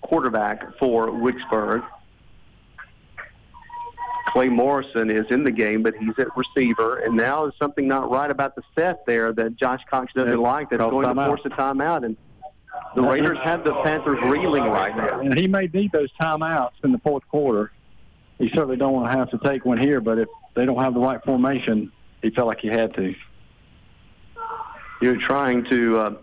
quarterback 0.00 0.76
for 0.78 1.08
Wicksburg. 1.08 1.86
Clay 4.26 4.48
Morrison 4.48 5.10
is 5.10 5.24
in 5.30 5.44
the 5.44 5.50
game, 5.50 5.82
but 5.82 5.94
he's 5.96 6.18
at 6.18 6.28
receiver. 6.36 6.98
And 6.98 7.16
now 7.16 7.42
there's 7.42 7.58
something 7.58 7.86
not 7.86 8.10
right 8.10 8.30
about 8.30 8.54
the 8.56 8.62
set 8.74 9.06
there 9.06 9.32
that 9.32 9.56
Josh 9.56 9.80
Cox 9.90 10.12
doesn't 10.12 10.30
Yeah, 10.30 10.38
like 10.38 10.70
that's 10.70 10.80
going 10.80 11.06
to 11.06 11.26
force 11.26 11.40
a 11.44 11.50
timeout. 11.50 12.04
And 12.04 12.16
the 12.94 13.02
Raiders 13.02 13.38
have 13.44 13.64
the 13.64 13.74
Panthers 13.82 14.18
reeling 14.24 14.64
right 14.64 14.96
now. 14.96 15.20
And 15.20 15.38
he 15.38 15.46
may 15.46 15.68
need 15.72 15.92
those 15.92 16.10
timeouts 16.20 16.72
in 16.84 16.92
the 16.92 16.98
fourth 16.98 17.26
quarter. 17.28 17.72
He 18.38 18.48
certainly 18.50 18.76
don't 18.76 18.92
want 18.92 19.10
to 19.10 19.16
have 19.16 19.30
to 19.30 19.38
take 19.48 19.64
one 19.64 19.78
here, 19.78 20.00
but 20.00 20.18
if 20.18 20.28
they 20.54 20.66
don't 20.66 20.82
have 20.82 20.94
the 20.94 21.00
right 21.00 21.22
formation, 21.24 21.90
he 22.22 22.30
felt 22.30 22.48
like 22.48 22.60
he 22.60 22.68
had 22.68 22.94
to. 22.94 23.14
You're 25.00 25.20
trying 25.20 25.64
to 25.66 25.98
uh, 25.98 26.14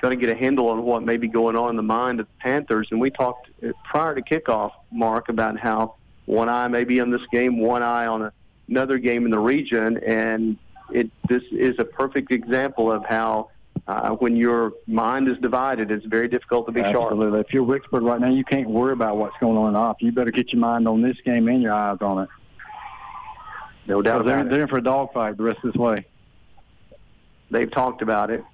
try 0.00 0.10
to 0.10 0.16
get 0.16 0.30
a 0.30 0.34
handle 0.34 0.68
on 0.68 0.82
what 0.82 1.04
may 1.04 1.16
be 1.16 1.28
going 1.28 1.56
on 1.56 1.70
in 1.70 1.76
the 1.76 1.82
mind 1.82 2.20
of 2.20 2.26
the 2.26 2.32
Panthers. 2.40 2.88
And 2.90 3.00
we 3.00 3.10
talked 3.10 3.50
prior 3.84 4.14
to 4.14 4.22
kickoff, 4.22 4.72
Mark, 4.90 5.28
about 5.28 5.58
how 5.58 5.96
one 6.26 6.48
eye 6.48 6.68
may 6.68 6.84
be 6.84 7.00
on 7.00 7.10
this 7.10 7.22
game, 7.32 7.58
one 7.58 7.82
eye 7.82 8.06
on 8.06 8.30
another 8.68 8.98
game 8.98 9.24
in 9.24 9.30
the 9.30 9.38
region, 9.38 9.98
and 9.98 10.56
it 10.92 11.10
this 11.28 11.42
is 11.50 11.76
a 11.78 11.84
perfect 11.84 12.30
example 12.30 12.90
of 12.90 13.04
how 13.04 13.50
uh, 13.86 14.10
when 14.10 14.36
your 14.36 14.72
mind 14.86 15.28
is 15.28 15.36
divided, 15.38 15.90
it's 15.90 16.06
very 16.06 16.28
difficult 16.28 16.66
to 16.66 16.72
be 16.72 16.80
sharp. 16.82 17.12
Absolutely. 17.12 17.40
If 17.40 17.52
you're 17.52 17.64
Wicksburg 17.64 18.02
right 18.02 18.20
now, 18.20 18.30
you 18.30 18.44
can't 18.44 18.68
worry 18.68 18.92
about 18.92 19.16
what's 19.16 19.36
going 19.40 19.56
on 19.56 19.74
off. 19.74 19.96
You 20.00 20.12
better 20.12 20.30
get 20.30 20.52
your 20.52 20.60
mind 20.60 20.86
on 20.86 21.02
this 21.02 21.16
game 21.24 21.48
and 21.48 21.60
your 21.62 21.72
eyes 21.72 21.98
on 22.00 22.22
it. 22.22 22.28
No 23.86 24.00
doubt 24.00 24.24
they're, 24.24 24.40
it. 24.40 24.50
they're 24.50 24.62
in 24.62 24.68
for 24.68 24.78
a 24.78 24.82
dogfight 24.82 25.36
the 25.36 25.42
rest 25.42 25.58
of 25.64 25.72
this 25.72 25.80
way. 25.80 26.06
They've 27.50 27.70
talked 27.70 28.02
about 28.02 28.30
it. 28.30 28.44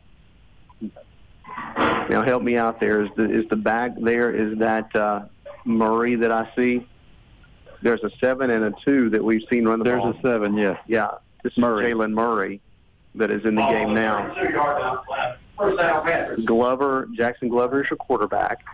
Now 2.11 2.23
help 2.25 2.43
me 2.43 2.57
out 2.57 2.81
there. 2.81 3.03
Is 3.03 3.11
the 3.17 3.31
is 3.31 3.49
the 3.49 3.57
back 3.57 3.93
there? 4.01 4.31
Is 4.31 4.59
that 4.59 4.95
uh, 4.97 5.27
Murray 5.65 6.15
that 6.17 6.33
I 6.33 6.51
see? 6.57 6.87
There's 7.83 8.03
a 8.03 8.11
seven 8.21 8.51
and 8.51 8.65
a 8.65 8.73
two 8.85 9.09
that 9.11 9.23
we've 9.23 9.43
seen 9.51 9.67
run 9.67 9.79
the 9.79 9.85
There's 9.85 10.03
ball. 10.03 10.15
a 10.17 10.21
seven, 10.23 10.57
yeah. 10.57 10.79
Yeah, 10.87 11.11
this 11.45 11.53
is 11.53 11.59
Jalen 11.59 12.13
Murray 12.13 12.61
that 13.15 13.31
is 13.31 13.45
in 13.45 13.55
the 13.55 13.67
game 13.67 13.95
now. 13.95 14.29
Two 14.35 14.51
yard 14.51 14.81
down. 14.81 14.99
First 15.57 15.79
down, 15.79 16.05
Panthers. 16.05 16.45
Glover, 16.45 17.09
Jackson 17.17 17.49
Glover 17.49 17.83
is 17.83 17.91
your 17.91 17.97
quarterback. 17.97 18.65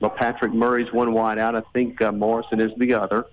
Well, 0.00 0.10
Patrick 0.10 0.52
Murray's 0.52 0.92
one 0.92 1.12
wide 1.12 1.38
out. 1.38 1.56
I 1.56 1.62
think 1.72 2.00
uh, 2.00 2.12
Morrison 2.12 2.60
is 2.60 2.70
the 2.78 2.94
other. 2.94 3.26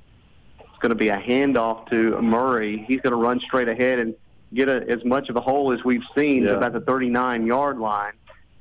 It's 0.59 0.79
going 0.79 0.89
to 0.89 0.95
be 0.95 1.09
a 1.09 1.17
handoff 1.17 1.87
to 1.89 2.19
Murray. 2.21 2.83
He's 2.87 3.01
going 3.01 3.11
to 3.11 3.17
run 3.17 3.39
straight 3.39 3.67
ahead 3.67 3.99
and 3.99 4.15
get 4.53 4.67
a, 4.69 4.83
as 4.89 5.03
much 5.05 5.29
of 5.29 5.35
a 5.35 5.41
hole 5.41 5.71
as 5.71 5.83
we've 5.83 6.03
seen 6.15 6.43
to 6.43 6.49
Yeah. 6.51 6.55
about 6.57 6.73
the 6.73 6.81
39-yard 6.81 7.77
line. 7.79 8.13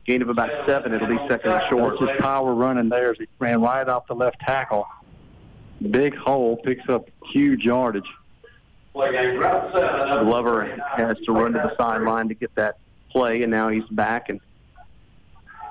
Gain 0.06 0.20
of 0.20 0.28
about 0.28 0.50
seven. 0.66 0.92
It'll 0.92 1.08
be 1.08 1.16
second 1.28 1.50
and 1.52 1.62
short. 1.70 1.98
That's 1.98 2.12
his 2.12 2.20
power 2.20 2.54
running 2.54 2.90
there 2.90 3.12
as 3.12 3.16
he 3.18 3.26
ran 3.38 3.62
right 3.62 3.88
off 3.88 4.06
the 4.06 4.14
left 4.14 4.38
tackle. 4.40 4.86
Big 5.90 6.16
hole, 6.16 6.56
picks 6.56 6.88
up 6.88 7.08
huge 7.32 7.64
yardage. 7.64 8.08
Glover 8.92 10.80
has 10.96 11.16
to 11.26 11.32
run 11.32 11.52
to 11.52 11.58
the 11.58 11.76
sideline 11.76 12.28
to 12.28 12.34
get 12.34 12.54
that 12.54 12.78
play, 13.10 13.42
and 13.42 13.50
now 13.50 13.68
he's 13.68 13.84
back 13.90 14.28
and 14.28 14.40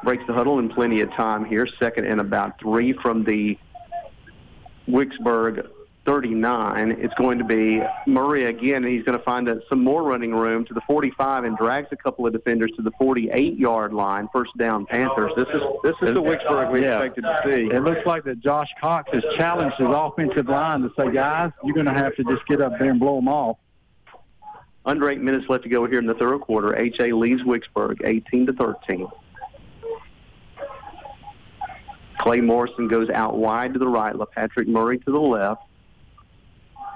breaks 0.03 0.23
the 0.27 0.33
huddle 0.33 0.59
in 0.59 0.69
plenty 0.69 1.01
of 1.01 1.09
time 1.13 1.45
here. 1.45 1.67
Second 1.79 2.05
and 2.05 2.19
about 2.19 2.59
three 2.59 2.93
from 2.93 3.23
the 3.23 3.57
Wicksburg 4.87 5.69
39. 6.05 6.91
It's 6.99 7.13
going 7.13 7.37
to 7.37 7.45
be 7.45 7.81
Murray 8.07 8.45
again, 8.45 8.83
and 8.83 8.93
he's 8.93 9.03
going 9.03 9.17
to 9.17 9.23
find 9.23 9.47
uh, 9.47 9.55
some 9.69 9.83
more 9.83 10.03
running 10.03 10.33
room 10.33 10.65
to 10.65 10.73
the 10.73 10.81
45 10.81 11.45
and 11.45 11.57
drags 11.57 11.87
a 11.91 11.95
couple 11.95 12.27
of 12.27 12.33
defenders 12.33 12.71
to 12.75 12.81
the 12.81 12.91
48-yard 13.01 13.93
line. 13.93 14.27
First 14.33 14.51
down, 14.57 14.85
Panthers. 14.85 15.31
This 15.37 15.47
is 15.53 15.61
this 15.83 15.95
is 16.01 16.13
the 16.13 16.21
Wicksburg 16.21 16.71
we 16.71 16.81
Yeah. 16.81 16.99
expected 16.99 17.21
to 17.21 17.41
see. 17.45 17.73
It 17.73 17.83
looks 17.83 18.05
like 18.05 18.25
that 18.25 18.41
Josh 18.41 18.67
Cox 18.81 19.09
has 19.13 19.23
challenged 19.37 19.77
his 19.77 19.87
offensive 19.89 20.49
line 20.49 20.81
to 20.81 20.91
say, 20.97 21.09
guys, 21.11 21.51
you're 21.63 21.73
going 21.75 21.85
to 21.85 21.93
have 21.93 22.15
to 22.17 22.23
just 22.25 22.45
get 22.47 22.59
up 22.61 22.73
there 22.79 22.89
and 22.89 22.99
blow 22.99 23.15
them 23.15 23.29
off. 23.29 23.57
Under 24.85 25.09
eight 25.09 25.21
minutes 25.21 25.45
left 25.47 25.63
to 25.63 25.69
go 25.69 25.85
here 25.87 25.99
in 25.99 26.05
the 26.05 26.13
third 26.15 26.41
quarter. 26.41 26.75
HA 26.77 27.13
leads 27.13 27.41
Wicksburg 27.43 28.01
18 28.03 28.47
to 28.47 28.53
13. 28.53 29.07
Clay 32.19 32.41
Morrison 32.41 32.87
goes 32.89 33.09
out 33.09 33.37
wide 33.37 33.73
to 33.73 33.79
the 33.79 33.87
right. 33.87 34.13
LaPatrick 34.13 34.67
Murray 34.67 34.97
to 34.99 35.11
the 35.11 35.19
left. 35.19 35.61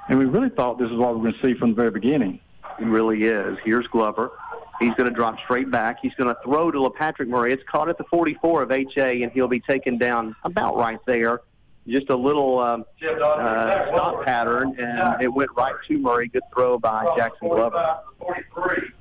And 0.10 0.18
we 0.18 0.26
really 0.26 0.50
thought 0.50 0.78
this 0.80 0.90
is 0.90 0.98
what 0.98 1.14
we 1.16 1.22
were 1.22 1.32
going 1.32 1.34
to 1.34 1.42
see 1.42 1.60
from 1.60 1.72
the 1.72 1.76
very 1.76 1.92
beginning. 1.92 2.40
It 2.80 2.86
really 2.86 3.24
is. 3.24 3.58
Here's 3.64 3.88
Glover. 3.88 4.32
He's 4.80 4.94
going 4.94 5.10
to 5.10 5.16
drop 5.16 5.40
straight 5.44 5.72
back. 5.72 5.98
He's 6.02 6.14
going 6.14 6.34
to 6.34 6.40
throw 6.44 6.70
to 6.72 6.78
LaPatrick 6.78 7.28
Murray. 7.28 7.52
It's 7.52 7.64
caught 7.64 7.90
at 7.90 7.98
the 7.98 8.04
44 8.06 8.64
of 8.64 8.72
HA, 8.72 9.24
and 9.24 9.32
he'll 9.32 9.48
be 9.48 9.60
taken 9.60 9.98
down 9.98 10.36
about 10.44 10.78
right 10.78 11.00
there. 11.08 11.42
Just 11.88 12.10
a 12.10 12.16
little 12.16 12.60
um, 12.60 12.86
uh, 13.02 13.88
stop 13.88 14.24
pattern, 14.26 14.76
and 14.78 15.22
it 15.22 15.30
went 15.30 15.50
right 15.56 15.74
to 15.88 15.98
Murray. 15.98 16.28
Good 16.28 16.44
throw 16.54 16.78
by 16.78 17.06
Jackson 17.16 17.48
Glover. 17.48 18.00
43. 18.20 18.92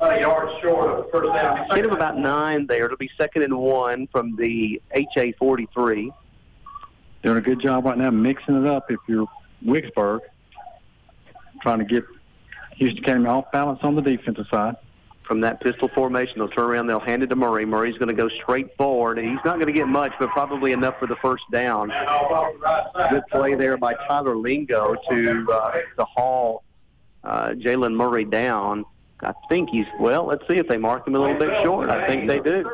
About 0.00 0.16
a 0.16 0.20
yard 0.20 0.48
short 0.62 0.90
of 0.90 1.04
the 1.04 1.10
first 1.10 1.34
down. 1.34 1.66
Hit 1.74 1.84
him 1.84 1.90
about 1.90 2.16
nine 2.16 2.66
there. 2.68 2.84
It'll 2.84 2.96
be 2.96 3.10
second 3.18 3.42
and 3.42 3.58
one 3.58 4.06
from 4.12 4.36
the 4.36 4.80
HA 4.92 5.32
43. 5.32 6.12
Doing 7.22 7.38
a 7.38 7.40
good 7.40 7.60
job 7.60 7.84
right 7.84 7.98
now 7.98 8.10
mixing 8.10 8.64
it 8.64 8.66
up 8.66 8.90
if 8.90 9.00
you're 9.08 9.26
Wicksburg. 9.64 10.20
Trying 11.62 11.80
to 11.80 11.84
get 11.84 12.04
Houston 12.76 13.02
Academy 13.02 13.26
off 13.26 13.50
balance 13.52 13.80
on 13.82 13.96
the 13.96 14.02
defensive 14.02 14.46
side. 14.50 14.76
From 15.24 15.40
that 15.42 15.60
pistol 15.60 15.88
formation, 15.88 16.38
they'll 16.38 16.48
turn 16.48 16.70
around. 16.70 16.86
They'll 16.86 17.00
hand 17.00 17.22
it 17.22 17.26
to 17.26 17.36
Murray. 17.36 17.66
Murray's 17.66 17.98
going 17.98 18.08
to 18.08 18.14
go 18.14 18.30
straight 18.30 18.74
forward. 18.78 19.18
He's 19.18 19.36
not 19.44 19.56
going 19.56 19.66
to 19.66 19.72
get 19.72 19.86
much, 19.86 20.12
but 20.18 20.30
probably 20.30 20.72
enough 20.72 20.98
for 20.98 21.06
the 21.06 21.16
first 21.16 21.44
down. 21.52 21.92
Good 23.10 23.24
play 23.30 23.54
there 23.54 23.76
by 23.76 23.92
Tyler 24.06 24.36
Lingo 24.36 24.94
to 25.10 25.46
uh, 25.52 25.72
to 25.98 26.04
haul 26.04 26.62
uh, 27.24 27.48
Jalen 27.50 27.94
Murray 27.94 28.24
down. 28.24 28.86
I 29.20 29.34
think 29.50 29.68
he's 29.68 29.86
well. 30.00 30.24
Let's 30.24 30.46
see 30.48 30.54
if 30.54 30.66
they 30.66 30.78
mark 30.78 31.06
him 31.06 31.14
a 31.14 31.18
little 31.18 31.36
bit 31.38 31.62
short. 31.62 31.90
I 31.90 32.06
think 32.06 32.26
they 32.26 32.40
do. 32.40 32.64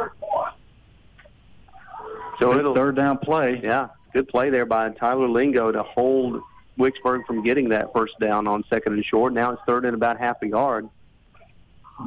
So 2.39 2.57
it'll 2.57 2.75
third 2.75 2.95
down 2.95 3.19
play. 3.19 3.61
Yeah, 3.65 3.89
good 4.15 4.29
play 4.29 4.49
there 4.49 4.65
by 4.65 4.89
Tyler 4.91 5.29
Lingo 5.29 5.71
to 5.73 5.83
hold 5.83 6.41
Wicksburg 6.79 7.27
from 7.27 7.43
getting 7.43 7.69
that 7.71 7.93
first 7.93 8.19
down 8.19 8.47
on 8.47 8.65
second 8.71 8.95
and 8.95 9.05
short. 9.05 9.33
Now 9.33 9.53
it's 9.53 9.63
third 9.67 9.85
and 9.85 9.95
about 9.95 10.19
half 10.19 10.41
a 10.43 10.47
yard. 10.47 10.89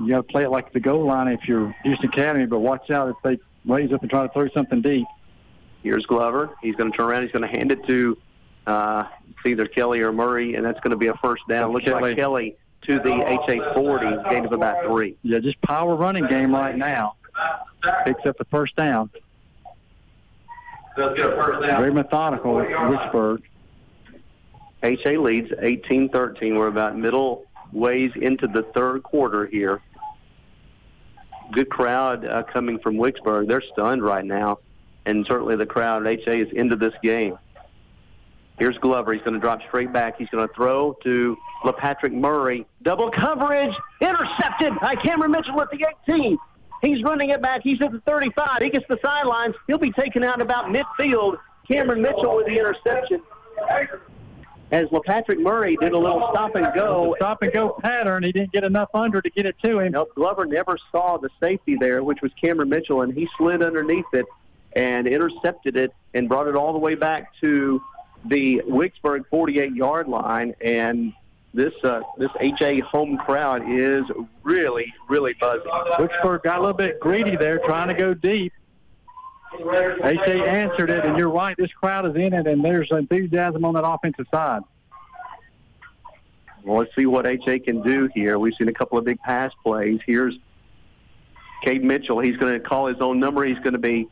You 0.01 0.09
got 0.09 0.17
to 0.17 0.23
play 0.23 0.43
it 0.43 0.49
like 0.49 0.73
the 0.73 0.79
goal 0.79 1.05
line 1.05 1.27
if 1.27 1.47
you're 1.47 1.73
Houston 1.83 2.09
Academy, 2.09 2.45
but 2.45 2.59
watch 2.59 2.89
out 2.89 3.09
if 3.09 3.15
they 3.23 3.39
raise 3.65 3.93
up 3.93 4.01
and 4.01 4.09
try 4.09 4.25
to 4.25 4.33
throw 4.33 4.49
something 4.49 4.81
deep. 4.81 5.07
Here's 5.83 6.05
Glover. 6.05 6.55
He's 6.61 6.75
going 6.75 6.91
to 6.91 6.97
turn 6.97 7.07
around. 7.07 7.23
He's 7.23 7.31
going 7.31 7.49
to 7.49 7.57
hand 7.57 7.71
it 7.71 7.85
to 7.87 8.17
uh, 8.65 9.05
it's 9.29 9.45
either 9.45 9.65
Kelly 9.65 10.01
or 10.01 10.11
Murray, 10.11 10.55
and 10.55 10.65
that's 10.65 10.79
going 10.81 10.91
to 10.91 10.97
be 10.97 11.07
a 11.07 11.13
first 11.15 11.43
down. 11.47 11.71
Looks 11.71 11.85
Kelly. 11.85 12.01
like 12.01 12.17
Kelly 12.17 12.57
to 12.81 12.99
the 12.99 13.13
HA 13.13 13.73
40, 13.73 14.05
gain 14.29 14.45
of 14.45 14.51
about 14.51 14.83
three. 14.85 15.15
Yeah, 15.23 15.39
just 15.39 15.61
power 15.61 15.95
running 15.95 16.27
game 16.27 16.53
right 16.53 16.75
now. 16.75 17.15
Picks 18.05 18.25
up 18.25 18.37
the 18.37 18.45
first 18.45 18.75
down. 18.75 19.09
Does 20.97 21.15
get 21.15 21.27
a 21.27 21.35
first 21.35 21.67
down. 21.67 21.79
Very 21.79 21.93
methodical, 21.93 22.55
Wicksburg. 22.55 23.43
HA 24.83 25.17
leads 25.17 25.51
18-13. 25.51 26.57
We're 26.57 26.67
about 26.67 26.97
middle 26.97 27.45
ways 27.71 28.11
into 28.15 28.47
the 28.47 28.63
third 28.73 29.03
quarter 29.03 29.45
here. 29.45 29.81
Good 31.51 31.69
crowd 31.69 32.25
uh, 32.25 32.43
coming 32.43 32.79
from 32.79 32.95
Wicksburg. 32.95 33.47
They're 33.47 33.63
stunned 33.73 34.03
right 34.03 34.25
now, 34.25 34.59
and 35.05 35.25
certainly 35.27 35.55
the 35.55 35.65
crowd 35.65 36.05
at 36.05 36.19
HA 36.27 36.41
is 36.41 36.51
into 36.53 36.75
this 36.75 36.93
game. 37.03 37.37
Here's 38.57 38.77
Glover. 38.79 39.13
He's 39.13 39.21
going 39.21 39.35
to 39.35 39.39
drop 39.39 39.61
straight 39.67 39.93
back. 39.93 40.17
He's 40.17 40.29
going 40.29 40.47
to 40.47 40.53
throw 40.53 40.93
to 41.03 41.37
LaPatrick 41.63 42.11
Murray. 42.11 42.65
Double 42.81 43.11
coverage. 43.11 43.75
Intercepted 44.01 44.79
by 44.81 44.95
Cameron 44.95 45.31
Mitchell 45.31 45.61
at 45.61 45.69
the 45.69 45.85
18. 46.09 46.39
He's 46.81 47.03
running 47.03 47.31
it 47.31 47.41
back. 47.41 47.61
He's 47.63 47.81
at 47.81 47.91
the 47.91 48.01
35. 48.01 48.61
He 48.61 48.69
gets 48.69 48.85
the 48.87 48.99
sidelines. 49.03 49.55
He'll 49.67 49.77
be 49.77 49.91
taken 49.91 50.23
out 50.23 50.41
about 50.41 50.65
midfield. 50.65 51.37
Cameron 51.67 52.01
Mitchell 52.01 52.35
with 52.35 52.45
the 52.45 52.57
interception. 52.57 53.21
As 54.71 54.85
LaPatrick 54.87 55.39
Murray 55.39 55.77
did 55.77 55.93
a 55.93 55.97
little 55.97 56.29
stop 56.31 56.55
and 56.55 56.73
go. 56.73 57.15
Stop 57.17 57.41
and 57.41 57.53
go 57.53 57.77
pattern. 57.81 58.23
He 58.23 58.31
didn't 58.31 58.51
get 58.51 58.63
enough 58.63 58.89
under 58.93 59.21
to 59.21 59.29
get 59.29 59.45
it 59.45 59.55
to 59.63 59.79
him. 59.79 59.93
Nope, 59.93 60.11
Glover 60.15 60.45
never 60.45 60.77
saw 60.91 61.17
the 61.17 61.29
safety 61.41 61.77
there, 61.79 62.03
which 62.03 62.21
was 62.21 62.31
Cameron 62.41 62.69
Mitchell, 62.69 63.01
and 63.01 63.13
he 63.13 63.29
slid 63.37 63.63
underneath 63.63 64.05
it 64.13 64.25
and 64.75 65.07
intercepted 65.07 65.77
it 65.77 65.93
and 66.13 66.27
brought 66.27 66.47
it 66.47 66.55
all 66.55 66.73
the 66.73 66.79
way 66.79 66.95
back 66.95 67.31
to 67.41 67.81
the 68.25 68.61
Wicksburg 68.67 69.23
48-yard 69.31 70.07
line. 70.09 70.53
And 70.61 71.13
this 71.57 71.73
uh, 71.83 72.01
this 72.17 72.29
HA 72.39 72.79
home 72.81 73.17
crowd 73.17 73.63
is 73.67 74.03
really, 74.43 74.93
really 75.09 75.33
buzzing. 75.39 75.69
Wicksburg 75.97 76.43
got 76.43 76.59
a 76.59 76.61
little 76.61 76.77
bit 76.77 76.99
greedy 76.99 77.35
there, 77.35 77.57
trying 77.59 77.87
to 77.87 77.95
go 77.95 78.13
deep. 78.13 78.53
HA 79.59 80.45
answered 80.45 80.91
it, 80.91 81.03
and 81.03 81.17
you're 81.17 81.31
right. 81.31 81.57
This 81.57 81.71
crowd 81.71 82.05
is 82.05 82.15
in 82.15 82.33
it, 82.33 82.45
and 82.47 82.63
there's 82.63 82.91
enthusiasm 82.91 83.65
on 83.65 83.73
that 83.73 83.85
offensive 83.85 84.27
side. 84.31 84.61
Well, 86.63 86.79
let's 86.79 86.93
see 86.95 87.07
what 87.07 87.25
HA 87.25 87.59
can 87.59 87.81
do 87.81 88.07
here. 88.13 88.37
We've 88.37 88.53
seen 88.53 88.67
a 88.67 88.73
couple 88.73 88.99
of 88.99 89.05
big 89.05 89.19
pass 89.21 89.51
plays. 89.63 89.99
Here's 90.05 90.37
Cade 91.63 91.83
Mitchell. 91.83 92.19
He's 92.19 92.37
going 92.37 92.53
to 92.53 92.59
call 92.59 92.85
his 92.85 92.97
own 92.99 93.19
number. 93.19 93.43
He's 93.45 93.59
going 93.59 93.73
to 93.73 93.79
be 93.79 94.07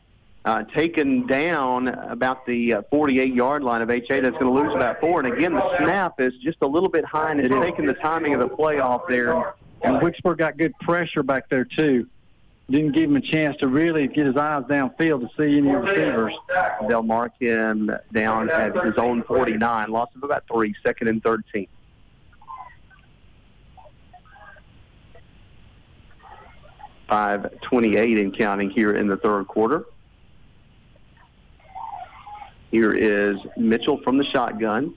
uh, 0.46 0.62
taken 0.62 1.26
down 1.26 1.88
about 1.88 2.46
the 2.46 2.74
uh, 2.74 2.82
48-yard 2.92 3.64
line 3.64 3.82
of 3.82 3.90
HA. 3.90 4.20
That's 4.20 4.38
going 4.38 4.46
to 4.46 4.62
lose 4.62 4.72
about 4.72 5.00
four. 5.00 5.18
And 5.20 5.32
again, 5.32 5.52
the 5.52 5.76
snap 5.78 6.20
is 6.20 6.32
just 6.40 6.58
a 6.62 6.66
little 6.66 6.88
bit 6.88 7.04
high, 7.04 7.32
and 7.32 7.40
it's 7.40 7.52
taking 7.62 7.84
the 7.84 7.94
timing 7.94 8.32
of 8.32 8.40
the 8.40 8.48
play 8.48 8.78
off 8.78 9.02
there. 9.08 9.54
And 9.82 10.00
Wicksburg 10.00 10.38
got 10.38 10.56
good 10.56 10.72
pressure 10.78 11.24
back 11.24 11.48
there, 11.48 11.64
too. 11.64 12.06
Didn't 12.70 12.92
give 12.92 13.10
him 13.10 13.16
a 13.16 13.20
chance 13.20 13.56
to 13.58 13.68
really 13.68 14.06
get 14.06 14.26
his 14.26 14.36
eyes 14.36 14.62
downfield 14.64 15.20
to 15.20 15.28
see 15.36 15.58
any 15.58 15.68
receivers. 15.70 16.34
They'll 16.88 17.02
mark 17.02 17.32
him 17.40 17.90
down 18.12 18.48
at 18.48 18.74
his 18.84 18.94
own 18.98 19.24
49. 19.24 19.90
Loss 19.90 20.10
of 20.14 20.22
about 20.22 20.44
three, 20.50 20.74
second 20.84 21.08
and 21.08 21.22
13. 21.22 21.66
Five 27.08 27.60
twenty-eight 27.60 28.18
and 28.18 28.36
counting 28.36 28.68
here 28.68 28.92
in 28.96 29.06
the 29.06 29.16
third 29.16 29.46
quarter. 29.46 29.86
Here 32.70 32.92
is 32.92 33.36
Mitchell 33.56 34.00
from 34.02 34.18
the 34.18 34.24
shotgun. 34.24 34.94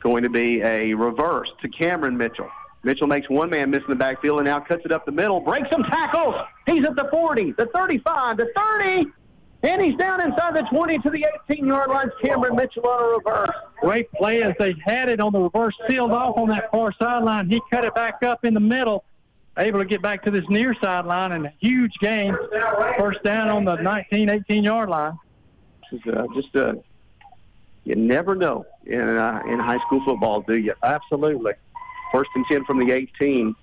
Going 0.00 0.22
to 0.22 0.30
be 0.30 0.62
a 0.62 0.94
reverse 0.94 1.50
to 1.62 1.68
Cameron 1.68 2.16
Mitchell. 2.16 2.48
Mitchell 2.82 3.06
makes 3.06 3.28
one 3.28 3.50
man 3.50 3.70
miss 3.70 3.82
in 3.82 3.90
the 3.90 3.96
backfield 3.96 4.38
and 4.38 4.46
now 4.46 4.60
cuts 4.60 4.82
it 4.84 4.92
up 4.92 5.04
the 5.04 5.12
middle, 5.12 5.40
breaks 5.40 5.68
some 5.70 5.82
tackles. 5.84 6.34
He's 6.66 6.84
at 6.84 6.96
the 6.96 7.08
40, 7.10 7.52
the 7.52 7.66
35, 7.66 8.38
the 8.38 8.50
30, 8.56 9.06
and 9.62 9.82
he's 9.82 9.96
down 9.96 10.22
inside 10.22 10.54
the 10.54 10.62
20 10.62 10.98
to 11.00 11.10
the 11.10 11.26
18-yard 11.50 11.90
line. 11.90 12.10
Cameron 12.22 12.56
Mitchell 12.56 12.86
on 12.86 13.02
a 13.02 13.18
reverse. 13.18 13.54
Great 13.80 14.10
play 14.12 14.42
as 14.42 14.54
they 14.58 14.74
had 14.82 15.10
it 15.10 15.20
on 15.20 15.32
the 15.32 15.40
reverse, 15.40 15.76
sealed 15.88 16.12
off 16.12 16.38
on 16.38 16.48
that 16.48 16.70
far 16.70 16.92
sideline. 16.98 17.50
He 17.50 17.60
cut 17.70 17.84
it 17.84 17.94
back 17.94 18.22
up 18.22 18.46
in 18.46 18.54
the 18.54 18.60
middle, 18.60 19.04
able 19.58 19.80
to 19.80 19.84
get 19.84 20.00
back 20.00 20.22
to 20.24 20.30
this 20.30 20.44
near 20.48 20.74
sideline, 20.80 21.32
and 21.32 21.46
a 21.46 21.52
huge 21.58 21.92
gain. 22.00 22.34
First 22.98 23.22
down 23.22 23.50
on 23.50 23.66
the 23.66 23.76
19, 23.76 24.28
18-yard 24.28 24.88
line. 24.88 25.18
This 25.92 26.00
is 26.00 26.14
uh, 26.14 26.26
just 26.34 26.56
uh, 26.56 26.74
you 27.84 27.96
never 27.96 28.34
know 28.34 28.66
in 28.86 29.00
uh, 29.00 29.42
in 29.46 29.58
high 29.58 29.78
school 29.86 30.02
football, 30.04 30.42
do 30.42 30.56
you? 30.56 30.74
Absolutely. 30.82 31.52
First 32.12 32.30
and 32.34 32.44
ten 32.46 32.64
from 32.64 32.78
the 32.84 32.92
18. 32.92 33.54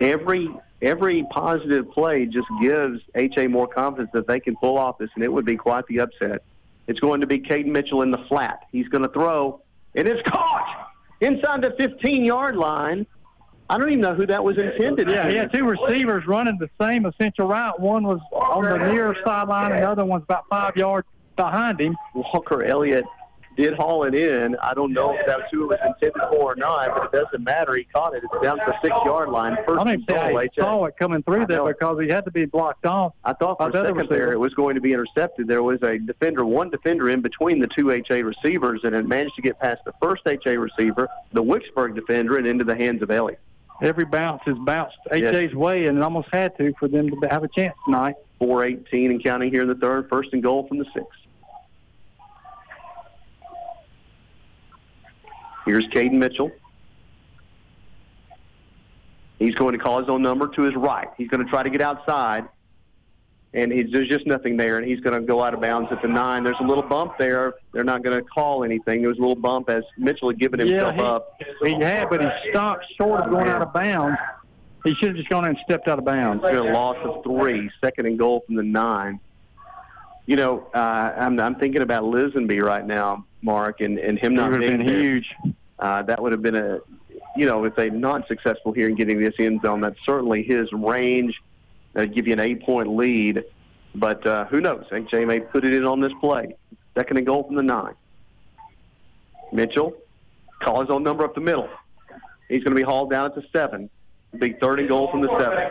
Every 0.00 0.48
every 0.80 1.24
positive 1.30 1.90
play 1.90 2.26
just 2.26 2.46
gives 2.60 3.00
HA 3.14 3.48
more 3.48 3.66
confidence 3.66 4.10
that 4.12 4.26
they 4.26 4.40
can 4.40 4.56
pull 4.56 4.78
off 4.78 4.98
this, 4.98 5.10
and 5.14 5.24
it 5.24 5.32
would 5.32 5.44
be 5.44 5.56
quite 5.56 5.86
the 5.86 6.00
upset. 6.00 6.42
It's 6.86 7.00
going 7.00 7.20
to 7.20 7.26
be 7.26 7.38
Caden 7.38 7.66
Mitchell 7.66 8.02
in 8.02 8.10
the 8.10 8.24
flat. 8.28 8.60
He's 8.72 8.88
going 8.88 9.02
to 9.02 9.08
throw, 9.08 9.60
and 9.94 10.08
it's 10.08 10.22
caught 10.28 10.92
inside 11.20 11.62
the 11.62 11.70
15-yard 11.70 12.56
line. 12.56 13.06
I 13.70 13.76
don't 13.76 13.88
even 13.88 14.00
know 14.00 14.14
who 14.14 14.24
that 14.26 14.42
was 14.42 14.56
intended. 14.56 15.10
Yeah, 15.10 15.28
he 15.28 15.36
had 15.36 15.52
two 15.52 15.64
receivers 15.64 16.26
running 16.26 16.56
the 16.58 16.70
same 16.80 17.04
essential 17.04 17.46
route. 17.46 17.78
One 17.78 18.04
was 18.04 18.20
on 18.32 18.64
the 18.64 18.90
near 18.90 19.14
sideline, 19.22 19.72
and 19.72 19.82
the 19.82 19.90
other 19.90 20.06
one's 20.06 20.22
about 20.22 20.44
five 20.48 20.76
yards 20.76 21.06
behind 21.38 21.80
him. 21.80 21.96
Walker 22.14 22.62
Elliott 22.64 23.04
did 23.56 23.74
haul 23.74 24.04
it 24.04 24.14
in. 24.14 24.54
I 24.62 24.72
don't 24.72 24.92
know 24.92 25.14
if 25.14 25.26
that 25.26 25.38
that's 25.38 25.50
who 25.50 25.64
it 25.64 25.66
was 25.66 25.78
intended 25.84 26.22
for 26.30 26.52
or 26.52 26.54
not, 26.54 26.94
but 26.94 27.04
it 27.06 27.24
doesn't 27.24 27.42
matter. 27.42 27.74
He 27.74 27.84
caught 27.84 28.14
it. 28.14 28.22
It's 28.22 28.42
down 28.42 28.58
to 28.58 28.64
the 28.66 28.74
six-yard 28.80 29.30
line. 29.30 29.56
First 29.66 29.80
I 29.80 29.96
don't 29.96 30.06
goal. 30.06 30.38
I 30.38 30.48
saw 30.54 30.84
it 30.84 30.96
coming 30.96 31.24
through 31.24 31.46
there 31.46 31.64
because 31.66 31.98
he 32.00 32.08
had 32.08 32.24
to 32.26 32.30
be 32.30 32.44
blocked 32.44 32.86
off. 32.86 33.14
I 33.24 33.32
thought 33.32 33.58
for 33.58 33.68
a 33.70 33.72
second 33.72 34.08
there 34.08 34.32
it 34.32 34.38
was 34.38 34.54
going 34.54 34.76
to 34.76 34.80
be 34.80 34.92
intercepted. 34.92 35.48
There 35.48 35.64
was 35.64 35.82
a 35.82 35.98
defender, 35.98 36.44
one 36.44 36.70
defender 36.70 37.10
in 37.10 37.20
between 37.20 37.58
the 37.58 37.66
two 37.66 37.90
HA 37.90 38.22
receivers, 38.22 38.82
and 38.84 38.94
it 38.94 39.08
managed 39.08 39.34
to 39.34 39.42
get 39.42 39.58
past 39.58 39.84
the 39.84 39.92
first 40.00 40.22
HA 40.24 40.56
receiver, 40.56 41.08
the 41.32 41.42
Wicksburg 41.42 41.96
defender, 41.96 42.38
and 42.38 42.46
into 42.46 42.62
the 42.64 42.76
hands 42.76 43.02
of 43.02 43.10
Elliott. 43.10 43.40
Every 43.82 44.04
bounce 44.04 44.42
has 44.46 44.56
bounced 44.58 44.96
Yes. 45.12 45.34
HA's 45.34 45.54
way, 45.54 45.86
and 45.86 45.98
it 45.98 46.02
almost 46.02 46.28
had 46.32 46.56
to 46.58 46.72
for 46.78 46.86
them 46.86 47.08
to 47.10 47.28
have 47.28 47.42
a 47.42 47.48
chance 47.48 47.74
tonight. 47.84 48.14
4-18 48.40 49.10
and 49.10 49.22
counting 49.22 49.50
here 49.50 49.62
in 49.62 49.68
the 49.68 49.74
third. 49.74 50.08
First 50.08 50.32
and 50.32 50.42
goal 50.42 50.66
from 50.68 50.78
the 50.78 50.86
six. 50.94 51.06
Here's 55.68 55.86
Caden 55.88 56.12
Mitchell. 56.12 56.50
He's 59.38 59.54
going 59.54 59.72
to 59.72 59.78
call 59.78 59.98
his 59.98 60.08
own 60.08 60.22
number 60.22 60.48
to 60.48 60.62
his 60.62 60.74
right. 60.74 61.08
He's 61.18 61.28
going 61.28 61.44
to 61.44 61.50
try 61.50 61.62
to 61.62 61.68
get 61.68 61.82
outside, 61.82 62.48
and 63.52 63.70
he's, 63.70 63.92
there's 63.92 64.08
just 64.08 64.26
nothing 64.26 64.56
there, 64.56 64.78
and 64.78 64.88
he's 64.88 65.00
going 65.00 65.20
to 65.20 65.24
go 65.24 65.42
out 65.42 65.52
of 65.52 65.60
bounds 65.60 65.92
at 65.92 66.00
the 66.00 66.08
nine. 66.08 66.42
There's 66.42 66.56
a 66.60 66.64
little 66.64 66.82
bump 66.82 67.18
there. 67.18 67.52
They're 67.72 67.84
not 67.84 68.02
going 68.02 68.18
to 68.18 68.24
call 68.24 68.64
anything. 68.64 69.00
There 69.00 69.10
was 69.10 69.18
a 69.18 69.20
little 69.20 69.36
bump 69.36 69.68
as 69.68 69.84
Mitchell 69.98 70.30
had 70.30 70.38
given 70.38 70.58
himself 70.58 70.94
yeah, 70.96 71.02
up. 71.02 71.38
he, 71.62 71.74
he 71.74 71.80
had, 71.82 72.08
but 72.08 72.22
he 72.22 72.50
stopped 72.50 72.86
short 72.96 73.20
of 73.20 73.30
going 73.30 73.46
out 73.46 73.60
of 73.60 73.74
bounds. 73.74 74.18
He 74.84 74.94
should 74.94 75.08
have 75.08 75.16
just 75.16 75.28
gone 75.28 75.44
in 75.44 75.50
and 75.50 75.58
stepped 75.66 75.86
out 75.86 75.98
of 75.98 76.06
bounds. 76.06 76.42
A 76.44 76.62
loss 76.62 76.96
of 77.04 77.22
three, 77.24 77.70
second 77.84 78.06
and 78.06 78.18
goal 78.18 78.42
from 78.46 78.56
the 78.56 78.62
nine. 78.62 79.20
You 80.28 80.36
know, 80.36 80.66
uh, 80.74 81.14
I'm, 81.16 81.40
I'm 81.40 81.54
thinking 81.54 81.80
about 81.80 82.04
Lisenby 82.04 82.62
right 82.62 82.86
now, 82.86 83.24
Mark, 83.40 83.80
and, 83.80 83.98
and 83.98 84.18
him 84.18 84.34
not 84.34 84.60
being 84.60 84.78
huge. 84.78 85.34
Uh, 85.78 86.02
that 86.02 86.20
would 86.20 86.32
have 86.32 86.42
been 86.42 86.54
a, 86.54 86.80
you 87.34 87.46
know, 87.46 87.64
if 87.64 87.74
they're 87.74 87.88
not 87.90 88.28
successful 88.28 88.72
here 88.72 88.90
in 88.90 88.94
getting 88.94 89.18
this 89.18 89.32
end 89.38 89.62
zone, 89.62 89.80
that's 89.80 89.96
certainly 90.04 90.42
his 90.42 90.70
range. 90.70 91.40
That'd 91.94 92.14
give 92.14 92.26
you 92.26 92.34
an 92.34 92.40
eight-point 92.40 92.94
lead. 92.94 93.42
But 93.94 94.26
uh, 94.26 94.44
who 94.44 94.60
knows? 94.60 94.84
HA 94.92 95.24
may 95.24 95.40
put 95.40 95.64
it 95.64 95.72
in 95.72 95.86
on 95.86 96.00
this 96.00 96.12
play. 96.20 96.54
Second 96.94 97.16
and 97.16 97.26
goal 97.26 97.44
from 97.44 97.56
the 97.56 97.62
nine. 97.62 97.94
Mitchell, 99.50 99.94
call 100.60 100.82
his 100.82 100.90
own 100.90 101.04
number 101.04 101.24
up 101.24 101.34
the 101.34 101.40
middle. 101.40 101.70
He's 102.50 102.62
going 102.62 102.76
to 102.76 102.78
be 102.78 102.82
hauled 102.82 103.10
down 103.10 103.24
at 103.24 103.34
the 103.34 103.44
seven. 103.50 103.88
Big 104.36 104.60
third 104.60 104.78
and 104.80 104.88
goal 104.88 105.10
from 105.10 105.22
the 105.22 105.38
seven. 105.38 105.70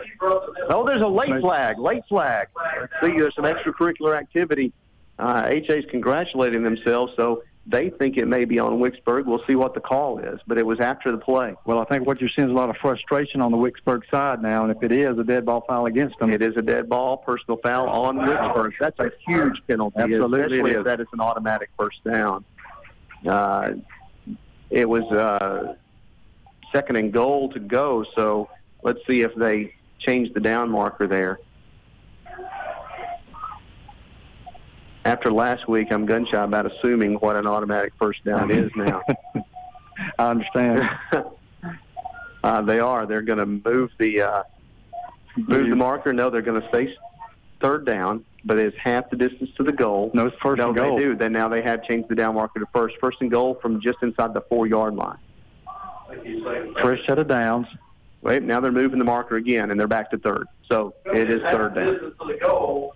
Oh, 0.68 0.84
there's 0.84 1.00
a 1.00 1.06
late 1.06 1.40
flag. 1.40 1.78
Late 1.78 2.02
flag. 2.08 2.48
Let's 2.80 2.92
see, 3.00 3.16
there's 3.16 3.34
some 3.34 3.44
extracurricular 3.44 4.18
activity. 4.18 4.72
Uh, 5.18 5.42
HA's 5.66 5.84
congratulating 5.90 6.62
themselves, 6.64 7.12
so 7.16 7.42
they 7.66 7.90
think 7.90 8.16
it 8.16 8.26
may 8.26 8.44
be 8.44 8.58
on 8.58 8.78
Wicksburg. 8.78 9.26
We'll 9.26 9.44
see 9.46 9.54
what 9.54 9.74
the 9.74 9.80
call 9.80 10.18
is, 10.18 10.40
but 10.46 10.58
it 10.58 10.66
was 10.66 10.80
after 10.80 11.12
the 11.12 11.18
play. 11.18 11.54
Well, 11.66 11.78
I 11.78 11.84
think 11.84 12.06
what 12.06 12.20
you're 12.20 12.30
seeing 12.30 12.48
is 12.48 12.52
a 12.52 12.56
lot 12.56 12.70
of 12.70 12.76
frustration 12.78 13.40
on 13.40 13.52
the 13.52 13.58
Wicksburg 13.58 14.08
side 14.10 14.42
now, 14.42 14.64
and 14.64 14.74
if 14.74 14.82
it 14.82 14.90
is 14.90 15.18
a 15.18 15.24
dead 15.24 15.44
ball 15.44 15.64
foul 15.68 15.86
against 15.86 16.18
them, 16.18 16.30
It 16.30 16.42
is 16.42 16.56
a 16.56 16.62
dead 16.62 16.88
ball, 16.88 17.18
personal 17.18 17.58
foul 17.62 17.88
on 17.88 18.16
Wicksburg. 18.18 18.72
That's 18.80 18.98
a 18.98 19.10
huge 19.26 19.62
penalty, 19.68 19.98
Absolutely 19.98 20.40
especially 20.40 20.70
if 20.72 20.84
that 20.84 21.00
is 21.00 21.06
an 21.12 21.20
automatic 21.20 21.70
first 21.78 22.02
down. 22.04 22.44
Uh, 23.26 23.72
it 24.70 24.88
was 24.88 25.04
uh, 25.12 25.74
second 26.72 26.96
and 26.96 27.12
goal 27.12 27.48
to 27.50 27.60
go, 27.60 28.04
so 28.14 28.48
let's 28.82 29.00
see 29.06 29.22
if 29.22 29.34
they 29.34 29.74
change 29.98 30.32
the 30.34 30.40
down 30.40 30.70
marker 30.70 31.06
there. 31.06 31.38
After 35.04 35.32
last 35.32 35.68
week, 35.68 35.88
I'm 35.90 36.04
gun 36.06 36.26
shy 36.26 36.42
about 36.42 36.70
assuming 36.70 37.14
what 37.14 37.36
an 37.36 37.46
automatic 37.46 37.92
first 37.98 38.24
down 38.24 38.50
is 38.62 38.70
now. 38.76 39.02
I 40.18 40.30
understand. 40.30 40.88
uh, 42.44 42.62
they 42.62 42.80
are. 42.80 43.06
They're 43.06 43.22
going 43.22 43.38
to 43.38 43.46
move 43.46 43.90
the 43.98 44.20
uh, 44.20 44.42
move 45.36 45.70
the 45.70 45.76
marker. 45.76 46.12
No, 46.12 46.30
they're 46.30 46.42
going 46.42 46.60
to 46.60 46.68
face 46.70 46.94
third 47.60 47.86
down, 47.86 48.24
but 48.44 48.58
it's 48.58 48.76
half 48.76 49.08
the 49.10 49.16
distance 49.16 49.50
to 49.56 49.62
the 49.62 49.72
goal. 49.72 50.10
No, 50.14 50.26
it's 50.26 50.36
first 50.42 50.58
no, 50.58 50.68
and 50.68 50.76
goal. 50.76 50.96
they 50.96 51.04
do. 51.04 51.16
Then 51.16 51.32
now 51.32 51.48
they 51.48 51.62
have 51.62 51.84
changed 51.84 52.08
the 52.08 52.14
down 52.14 52.34
marker 52.34 52.60
to 52.60 52.66
first. 52.74 52.96
First 53.00 53.18
and 53.20 53.30
goal 53.30 53.58
from 53.62 53.80
just 53.80 53.98
inside 54.02 54.34
the 54.34 54.42
four 54.42 54.66
yard 54.66 54.94
line. 54.94 55.18
First 56.80 57.06
set 57.06 57.18
of 57.18 57.28
downs. 57.28 57.66
Wait, 58.22 58.42
now 58.42 58.60
they're 58.60 58.72
moving 58.72 58.98
the 58.98 59.04
marker 59.04 59.36
again, 59.36 59.70
and 59.70 59.78
they're 59.78 59.86
back 59.86 60.10
to 60.10 60.18
third. 60.18 60.46
So 60.68 60.94
it 61.06 61.30
is 61.30 61.40
third 61.42 61.74
down. 61.74 62.90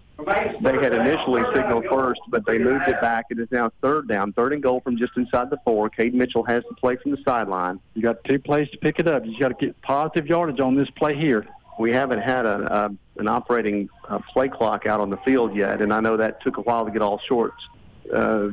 They 0.61 0.75
had 0.75 0.93
initially 0.93 1.43
signaled 1.55 1.87
first, 1.89 2.21
but 2.29 2.47
they 2.47 2.59
moved 2.59 2.87
it 2.87 3.01
back. 3.01 3.27
It 3.31 3.39
is 3.39 3.49
now 3.51 3.73
third 3.81 4.09
down, 4.09 4.33
third 4.33 4.53
and 4.53 4.63
goal 4.63 4.81
from 4.81 4.97
just 4.97 5.17
inside 5.17 5.51
the 5.51 5.59
four. 5.65 5.89
Cade 5.89 6.15
Mitchell 6.15 6.45
has 6.45 6.63
the 6.69 6.75
play 6.77 6.97
from 6.97 7.11
the 7.13 7.19
sideline. 7.25 7.81
You 7.95 8.03
got 8.03 8.23
two 8.25 8.39
plays 8.39 8.69
to 8.71 8.79
pick 8.79 8.99
it 8.99 9.09
up. 9.09 9.25
You 9.25 9.39
got 9.39 9.59
to 9.59 9.67
get 9.67 9.81
positive 9.83 10.27
yardage 10.27 10.61
on 10.61 10.75
this 10.75 10.91
play 10.91 11.17
here. 11.17 11.47
We 11.79 11.93
haven't 11.93 12.21
had 12.21 12.47
a, 12.47 12.85
a 12.85 13.21
an 13.21 13.29
operating 13.29 13.89
uh, 14.09 14.21
play 14.33 14.49
clock 14.49 14.87
out 14.87 15.01
on 15.01 15.11
the 15.11 15.17
field 15.19 15.57
yet, 15.57 15.81
and 15.81 15.93
I 15.93 16.01
know 16.01 16.17
that 16.17 16.43
took 16.43 16.57
a 16.57 16.63
while 16.63 16.85
to 16.85 16.91
get 16.91 17.03
all 17.03 17.19
shorts 17.27 17.63
uh, 18.13 18.49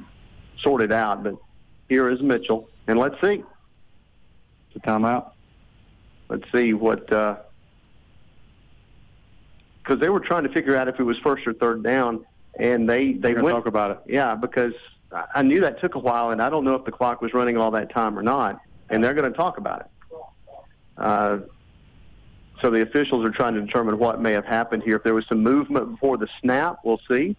sorted 0.62 0.92
out. 0.92 1.24
But 1.24 1.36
here 1.88 2.10
is 2.10 2.22
Mitchell, 2.22 2.70
and 2.88 2.98
let's 2.98 3.20
see. 3.22 3.44
It's 4.70 4.84
a 4.84 4.88
timeout. 4.88 5.32
Let's 6.30 6.50
see 6.52 6.74
what 6.74 7.08
because 7.08 7.38
they 10.00 10.10
were 10.10 10.20
trying 10.20 10.44
to 10.44 10.50
figure 10.50 10.76
out 10.76 10.88
if 10.88 11.00
it 11.00 11.04
was 11.04 11.18
first 11.20 11.48
or 11.48 11.54
third 11.54 11.84
down, 11.84 12.26
and 12.60 12.88
they 12.88 13.14
they 13.14 13.34
went 13.34 13.56
talk 13.56 13.66
about 13.66 13.92
it. 13.92 14.00
Yeah, 14.06 14.36
because 14.36 14.74
I- 15.12 15.26
I 15.36 15.42
knew 15.42 15.62
that 15.62 15.80
took 15.82 15.96
a 15.96 16.00
while, 16.00 16.30
and 16.32 16.42
I 16.42 16.50
don't 16.50 16.64
know 16.64 16.76
if 16.76 16.86
the 16.86 16.92
clock 16.92 17.22
was 17.22 17.34
running 17.34 17.58
all 17.58 17.72
that 17.72 17.90
time 17.90 18.18
or 18.18 18.22
not, 18.22 18.60
and 18.90 19.04
they're 19.04 19.16
going 19.16 19.32
to 19.32 19.36
talk 19.36 19.58
about 19.58 19.82
it. 19.82 19.88
Uh, 20.98 21.38
so 22.62 22.70
the 22.70 22.82
officials 22.82 23.26
are 23.26 23.32
trying 23.32 23.54
to 23.56 23.62
determine 23.62 23.98
what 23.98 24.22
may 24.22 24.34
have 24.34 24.46
happened 24.46 24.84
here. 24.84 24.98
If 24.98 25.04
there 25.04 25.14
was 25.16 25.26
some 25.28 25.42
movement 25.42 25.92
before 25.92 26.18
the 26.18 26.28
snap, 26.42 26.80
we'll 26.84 27.00
see. 27.10 27.36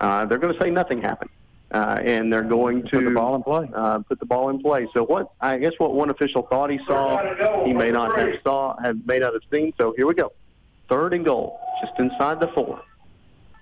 Uh, 0.00 0.26
they're 0.26 0.38
going 0.38 0.52
to 0.52 0.60
say 0.60 0.68
nothing 0.70 1.00
happened, 1.00 1.30
uh, 1.72 2.00
and 2.02 2.32
they're 2.32 2.42
going 2.42 2.82
to 2.84 2.90
Put 2.90 3.04
the 3.04 3.10
ball 3.10 3.34
in 3.34 3.42
play. 3.42 3.68
uh, 3.74 3.98
put 4.00 4.20
the 4.20 4.26
ball 4.26 4.50
in 4.50 4.60
play. 4.60 4.86
So 4.94 5.04
what? 5.04 5.32
I 5.40 5.58
guess 5.58 5.72
what 5.78 5.94
one 5.94 6.10
official 6.10 6.42
thought 6.42 6.70
he 6.70 6.78
saw, 6.86 7.64
he 7.64 7.72
may 7.72 7.90
not 7.90 8.18
have 8.18 8.34
saw, 8.44 8.76
have 8.82 9.04
may 9.06 9.18
not 9.18 9.32
have 9.32 9.42
seen. 9.52 9.72
So 9.78 9.92
here 9.96 10.06
we 10.06 10.14
go, 10.14 10.32
third 10.88 11.12
and 11.14 11.24
goal, 11.24 11.58
just 11.80 11.98
inside 11.98 12.40
the 12.40 12.48
four, 12.48 12.80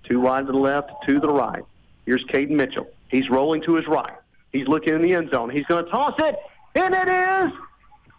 two 0.04 0.20
wide 0.20 0.46
to 0.46 0.52
the 0.52 0.58
left, 0.58 0.90
two 1.06 1.14
to 1.14 1.20
the 1.20 1.32
right. 1.32 1.62
Here's 2.06 2.24
Caden 2.26 2.50
Mitchell. 2.50 2.86
He's 3.08 3.30
rolling 3.30 3.62
to 3.62 3.74
his 3.76 3.86
right. 3.86 4.12
He's 4.52 4.68
looking 4.68 4.94
in 4.94 5.02
the 5.02 5.14
end 5.14 5.30
zone. 5.30 5.48
He's 5.50 5.64
going 5.66 5.84
to 5.86 5.90
toss 5.90 6.14
it, 6.18 6.36
and 6.74 6.94
it 6.94 7.08
is 7.08 7.52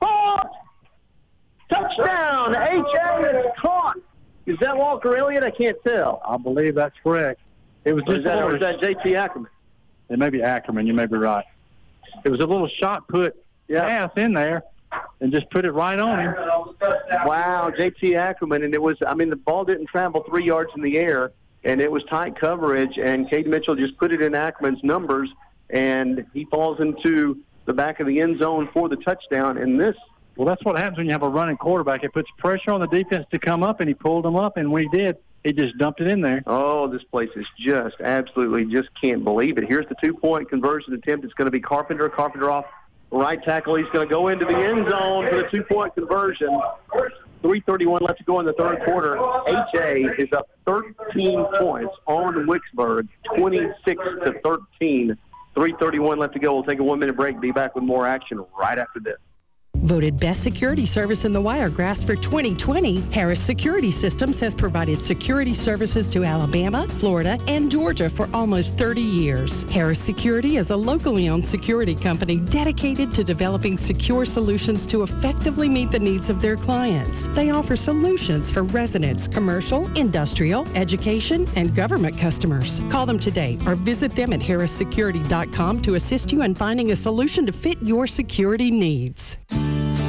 caught. 0.02 0.50
Touchdown! 1.70 2.56
H.A. 2.56 3.40
is 3.40 3.46
caught. 3.60 3.98
Is 4.46 4.58
that 4.60 4.78
Walker 4.78 5.16
Elliott? 5.18 5.44
I 5.44 5.50
can't 5.52 5.78
tell. 5.84 6.22
I 6.28 6.38
believe 6.38 6.76
that's 6.76 6.96
correct. 7.04 7.42
It 7.86 7.94
was 7.94 8.04
Or 8.08 8.16
is 8.16 8.24
that, 8.24 8.44
or 8.44 8.56
is 8.56 8.62
that 8.62 8.80
J.T. 8.80 9.16
Ackerman? 9.16 9.50
It 10.10 10.20
may 10.20 10.30
be 10.30 10.42
Ackerman. 10.42 10.88
You 10.88 10.94
may 10.94 11.06
be 11.06 11.18
right. 11.18 11.46
It 12.24 12.30
was 12.30 12.40
a 12.40 12.46
little 12.46 12.68
shot 12.68 13.08
put 13.08 13.36
pass 13.70 14.12
in 14.16 14.34
there, 14.34 14.64
and 15.20 15.32
just 15.32 15.50
put 15.50 15.66
it 15.66 15.72
right 15.72 16.00
on 16.00 16.20
him. 16.20 16.36
Wow, 17.26 17.72
J.T. 17.76 18.16
Ackerman, 18.16 18.64
and 18.64 18.74
it 18.74 18.82
was. 18.82 18.98
I 19.06 19.14
mean, 19.14 19.30
the 19.30 19.36
ball 19.36 19.66
didn't 19.66 19.88
travel 19.88 20.24
three 20.28 20.46
yards 20.46 20.72
in 20.76 20.82
the 20.82 20.98
air, 20.98 21.32
and 21.64 21.82
it 21.82 21.92
was 21.92 22.04
tight 22.04 22.40
coverage, 22.40 22.98
and 22.98 23.30
Cade 23.30 23.48
Mitchell 23.48 23.76
just 23.76 23.98
put 23.98 24.12
it 24.12 24.22
in 24.22 24.36
Ackerman's 24.36 24.84
numbers, 24.84 25.30
and 25.70 26.26
he 26.34 26.46
falls 26.46 26.80
into 26.80 27.40
the 27.66 27.74
back 27.74 28.00
of 28.00 28.08
the 28.08 28.22
end 28.22 28.40
zone 28.40 28.70
for 28.72 28.88
the 28.88 28.98
touchdown. 28.98 29.58
And 29.58 29.80
this, 29.80 29.96
Well, 30.36 30.48
that's 30.48 30.64
what 30.64 30.78
happens 30.78 30.98
when 30.98 31.08
you 31.08 31.12
have 31.14 31.24
a 31.24 31.30
running 31.30 31.58
quarterback. 31.58 32.04
It 32.04 32.14
puts 32.14 32.30
pressure 32.38 32.72
on 32.72 32.82
the 32.82 32.88
defense 32.88 33.26
to 33.32 33.40
come 33.40 33.64
up, 33.64 33.80
and 33.80 33.88
he 33.88 33.96
pulled 33.96 34.26
them 34.26 34.36
up, 34.36 34.58
and 34.58 34.78
he 34.78 34.88
did, 34.90 35.18
he 35.46 35.54
just 35.54 35.78
dumped 35.78 36.02
it 36.02 36.08
in 36.08 36.22
there. 36.22 36.44
oh, 36.48 36.88
this 36.88 37.04
place 37.04 37.30
is 37.36 37.46
just 37.58 37.96
absolutely 38.02 38.66
just 38.66 38.90
can't 39.00 39.24
believe 39.24 39.60
it. 39.60 39.66
Here's 39.68 39.88
the 39.88 39.96
two-point 40.04 40.50
conversion 40.50 40.94
attempt. 40.94 41.24
It's 41.24 41.36
going 41.36 41.46
to 41.46 41.52
be 41.52 41.60
Carpenter. 41.60 42.10
Carpenter 42.10 42.50
off 42.50 42.66
right 43.12 43.42
tackle. 43.44 43.76
He's 43.76 43.88
going 43.94 44.08
to 44.08 44.12
go 44.12 44.30
into 44.30 44.46
the 44.46 44.58
end 44.58 44.90
zone 44.90 45.30
for 45.30 45.36
the 45.36 45.48
two-point 45.52 45.94
conversion. 45.94 46.50
3:31 47.44 48.02
left 48.02 48.18
to 48.18 48.24
go 48.24 48.40
in 48.40 48.46
the 48.48 48.54
third 48.54 48.84
quarter. 48.84 49.18
HA 49.48 50.06
is 50.18 50.34
up 50.34 50.50
13 50.66 51.46
points 51.60 51.94
on 52.08 52.48
Wicksburg, 52.48 53.08
26 53.38 54.04
to 54.26 54.40
13. 54.44 55.16
3:31 55.56 56.18
left 56.18 56.34
to 56.34 56.40
go. 56.40 56.56
We'll 56.56 56.64
take 56.64 56.80
a 56.80 56.84
one-minute 56.84 57.16
break. 57.16 57.40
Be 57.40 57.52
back 57.52 57.76
with 57.76 57.84
more 57.84 58.08
action 58.08 58.44
right 58.60 58.80
after 58.80 59.00
this. 59.00 59.18
Voted 59.86 60.20
Best 60.20 60.42
Security 60.42 60.88
Service 60.88 61.26
in 61.26 61.32
the 61.32 61.40
Wiregrass 61.40 62.04
for 62.04 62.16
2020, 62.16 63.02
Harris 63.12 63.40
Security 63.40 63.92
Systems 63.92 64.40
has 64.40 64.56
provided 64.56 65.06
security 65.06 65.54
services 65.54 66.10
to 66.10 66.24
Alabama, 66.24 66.88
Florida, 66.88 67.38
and 67.48 67.72
Georgia 67.72 68.10
for 68.10 68.28
almost 68.34 68.80
30 68.80 69.02
years. 69.02 69.62
Harris 69.70 70.00
Security 70.00 70.58
is 70.58 70.72
a 70.72 70.76
locally 70.76 71.30
owned 71.30 71.46
security 71.46 71.94
company 71.94 72.38
dedicated 72.38 73.14
to 73.14 73.24
developing 73.24 73.78
secure 73.78 74.26
solutions 74.26 74.88
to 74.88 75.04
effectively 75.04 75.70
meet 75.70 75.92
the 75.92 76.00
needs 76.00 76.32
of 76.32 76.42
their 76.42 76.58
clients. 76.58 77.28
They 77.28 77.52
offer 77.52 77.76
solutions 77.76 78.50
for 78.50 78.64
residents, 78.64 79.28
commercial, 79.28 79.86
industrial, 79.96 80.68
education, 80.76 81.48
and 81.56 81.76
government 81.76 82.18
customers. 82.18 82.82
Call 82.90 83.06
them 83.06 83.20
today 83.20 83.60
or 83.68 83.76
visit 83.76 84.16
them 84.16 84.34
at 84.34 84.40
harrissecurity.com 84.40 85.82
to 85.84 85.94
assist 85.94 86.32
you 86.32 86.42
in 86.42 86.56
finding 86.56 86.92
a 86.92 86.96
solution 86.96 87.46
to 87.46 87.52
fit 87.52 87.78
your 87.84 88.08
security 88.08 88.72
needs. 88.72 89.38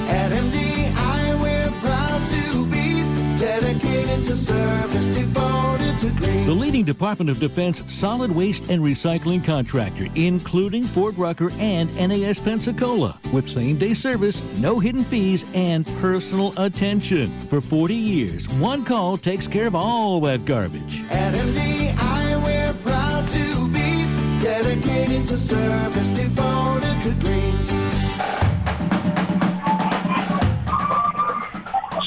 At 0.08 0.30
MDI, 0.30 1.40
we're 1.42 1.70
proud 1.80 2.26
to 2.28 2.66
be 2.66 3.02
dedicated 3.38 4.22
to 4.24 4.36
service, 4.36 5.08
devoted 5.08 5.98
to 5.98 6.10
green. 6.20 6.46
The 6.46 6.54
leading 6.54 6.84
Department 6.84 7.28
of 7.28 7.40
Defense 7.40 7.82
solid 7.92 8.30
waste 8.30 8.70
and 8.70 8.82
recycling 8.82 9.44
contractor, 9.44 10.06
including 10.14 10.84
Fort 10.84 11.16
Rucker 11.16 11.50
and 11.58 11.92
NAS 11.96 12.38
Pensacola, 12.38 13.18
with 13.32 13.48
same 13.48 13.78
day 13.78 13.94
service, 13.94 14.40
no 14.58 14.78
hidden 14.78 15.02
fees, 15.02 15.44
and 15.54 15.84
personal 16.00 16.52
attention. 16.56 17.36
For 17.40 17.60
40 17.60 17.94
years, 17.94 18.48
one 18.48 18.84
call 18.84 19.16
takes 19.16 19.48
care 19.48 19.66
of 19.66 19.74
all 19.74 20.20
that 20.20 20.44
garbage. 20.44 21.02
At 21.10 21.34
MDI, 21.34 22.44
we're 22.44 22.74
proud 22.84 23.28
to 23.30 23.68
be 23.68 24.06
dedicated 24.40 25.26
to 25.26 25.36
service, 25.36 26.10
devoted 26.12 27.02
to 27.02 27.10
green. 27.20 27.75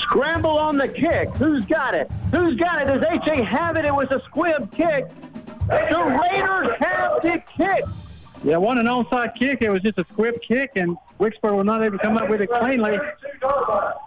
Scramble 0.09 0.57
on 0.57 0.77
the 0.77 0.87
kick. 0.87 1.29
Who's 1.35 1.63
got 1.65 1.93
it? 1.93 2.09
Who's 2.31 2.55
got 2.55 2.81
it? 2.81 2.85
Does 2.85 3.03
HA 3.23 3.43
have 3.43 3.77
it? 3.77 3.85
It 3.85 3.93
was 3.93 4.07
a 4.09 4.19
squib 4.25 4.71
kick. 4.75 5.05
The 5.67 6.19
Raiders 6.21 6.75
have 6.79 7.21
the 7.21 7.43
kick. 7.55 7.83
Yeah, 8.43 8.57
one 8.57 8.79
an 8.79 8.87
onside 8.87 9.35
kick. 9.37 9.61
It 9.61 9.69
was 9.69 9.83
just 9.83 9.99
a 9.99 10.05
squib 10.11 10.41
kick, 10.41 10.71
and 10.75 10.97
Wicksburg 11.19 11.55
was 11.55 11.65
not 11.65 11.83
able 11.83 11.99
to 11.99 12.03
come 12.03 12.17
up 12.17 12.27
with 12.27 12.41
it 12.41 12.49
cleanly. 12.49 12.97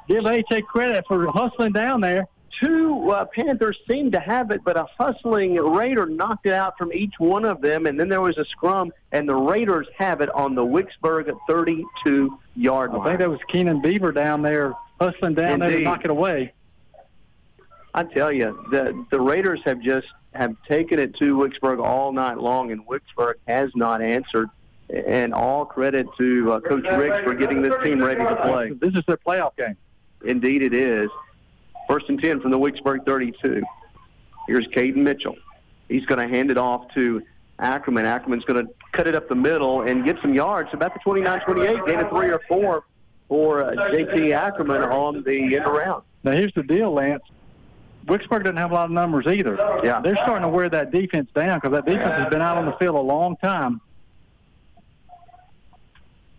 Give 0.08 0.26
HA 0.26 0.62
credit 0.62 1.04
for 1.06 1.30
hustling 1.30 1.72
down 1.72 2.00
there. 2.00 2.26
Two 2.58 3.10
uh, 3.10 3.24
Panthers 3.26 3.78
seemed 3.88 4.12
to 4.12 4.20
have 4.20 4.50
it, 4.50 4.62
but 4.64 4.76
a 4.76 4.86
hustling 4.98 5.54
Raider 5.54 6.06
knocked 6.06 6.46
it 6.46 6.52
out 6.52 6.76
from 6.76 6.92
each 6.92 7.14
one 7.18 7.44
of 7.44 7.60
them, 7.60 7.86
and 7.86 7.98
then 7.98 8.08
there 8.08 8.20
was 8.20 8.38
a 8.38 8.44
scrum, 8.44 8.92
and 9.12 9.28
the 9.28 9.34
Raiders 9.34 9.86
have 9.96 10.20
it 10.20 10.30
on 10.30 10.54
the 10.54 10.62
Wicksburg 10.62 11.30
32-yard 11.48 12.90
I 12.90 13.04
think 13.04 13.18
that 13.20 13.30
was 13.30 13.40
Keenan 13.48 13.80
Beaver 13.80 14.12
down 14.12 14.42
there 14.42 14.74
hustling 15.02 15.34
down 15.34 15.58
there 15.60 15.70
to 15.70 15.80
knock 15.80 16.04
it 16.04 16.10
away. 16.10 16.52
I 17.94 18.04
tell 18.04 18.32
you, 18.32 18.64
the 18.70 19.04
the 19.10 19.20
Raiders 19.20 19.60
have 19.64 19.80
just 19.80 20.06
have 20.34 20.54
taken 20.66 20.98
it 20.98 21.14
to 21.16 21.36
Wicksburg 21.36 21.84
all 21.84 22.12
night 22.12 22.38
long, 22.38 22.72
and 22.72 22.86
Wicksburg 22.86 23.34
has 23.46 23.70
not 23.74 24.00
answered. 24.00 24.48
And 24.88 25.32
all 25.32 25.64
credit 25.64 26.06
to 26.18 26.52
uh, 26.52 26.60
Coach 26.60 26.84
Riggs 26.84 27.24
for 27.24 27.34
getting 27.34 27.62
this 27.62 27.72
team 27.82 28.02
ready 28.02 28.20
to 28.20 28.36
play. 28.36 28.72
This 28.72 28.92
is 28.92 29.00
their 29.06 29.16
playoff 29.16 29.56
game. 29.56 29.76
Indeed, 30.22 30.62
it 30.62 30.74
is. 30.74 31.08
First 31.88 32.10
and 32.10 32.20
10 32.20 32.40
from 32.40 32.50
the 32.50 32.58
Wicksburg 32.58 33.06
32. 33.06 33.62
Here's 34.46 34.66
Caden 34.68 34.96
Mitchell. 34.96 35.36
He's 35.88 36.04
going 36.04 36.20
to 36.20 36.34
hand 36.34 36.50
it 36.50 36.58
off 36.58 36.92
to 36.92 37.22
Ackerman. 37.58 38.04
Ackerman's 38.04 38.44
going 38.44 38.66
to 38.66 38.72
cut 38.92 39.06
it 39.06 39.14
up 39.14 39.30
the 39.30 39.34
middle 39.34 39.82
and 39.82 40.04
get 40.04 40.16
some 40.20 40.34
yards. 40.34 40.68
About 40.74 40.92
the 40.92 41.00
29-28, 41.00 41.86
gain 41.86 41.98
of 42.00 42.10
three 42.10 42.30
or 42.30 42.40
four 42.46 42.84
for 43.32 43.62
uh, 43.62 43.90
J.T. 43.90 44.34
Ackerman 44.34 44.82
on 44.82 45.22
the 45.22 45.56
end 45.56 45.64
around. 45.64 46.02
Now 46.22 46.32
here's 46.32 46.52
the 46.52 46.62
deal, 46.62 46.92
Lance. 46.92 47.22
Wicksburg 48.04 48.44
doesn't 48.44 48.58
have 48.58 48.72
a 48.72 48.74
lot 48.74 48.84
of 48.84 48.90
numbers 48.90 49.26
either. 49.26 49.56
Yeah. 49.82 50.02
They're 50.02 50.16
starting 50.16 50.42
to 50.42 50.50
wear 50.50 50.68
that 50.68 50.90
defense 50.90 51.30
down 51.34 51.58
because 51.58 51.72
that 51.72 51.86
defense 51.86 52.12
has 52.12 52.28
been 52.28 52.42
out 52.42 52.58
on 52.58 52.66
the 52.66 52.72
field 52.72 52.94
a 52.94 53.00
long 53.00 53.38
time. 53.38 53.80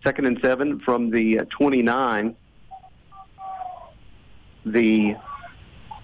Second 0.04 0.28
and 0.28 0.38
seven 0.40 0.82
from 0.82 1.10
the 1.10 1.40
uh, 1.40 1.46
29. 1.50 2.36
The 4.68 5.16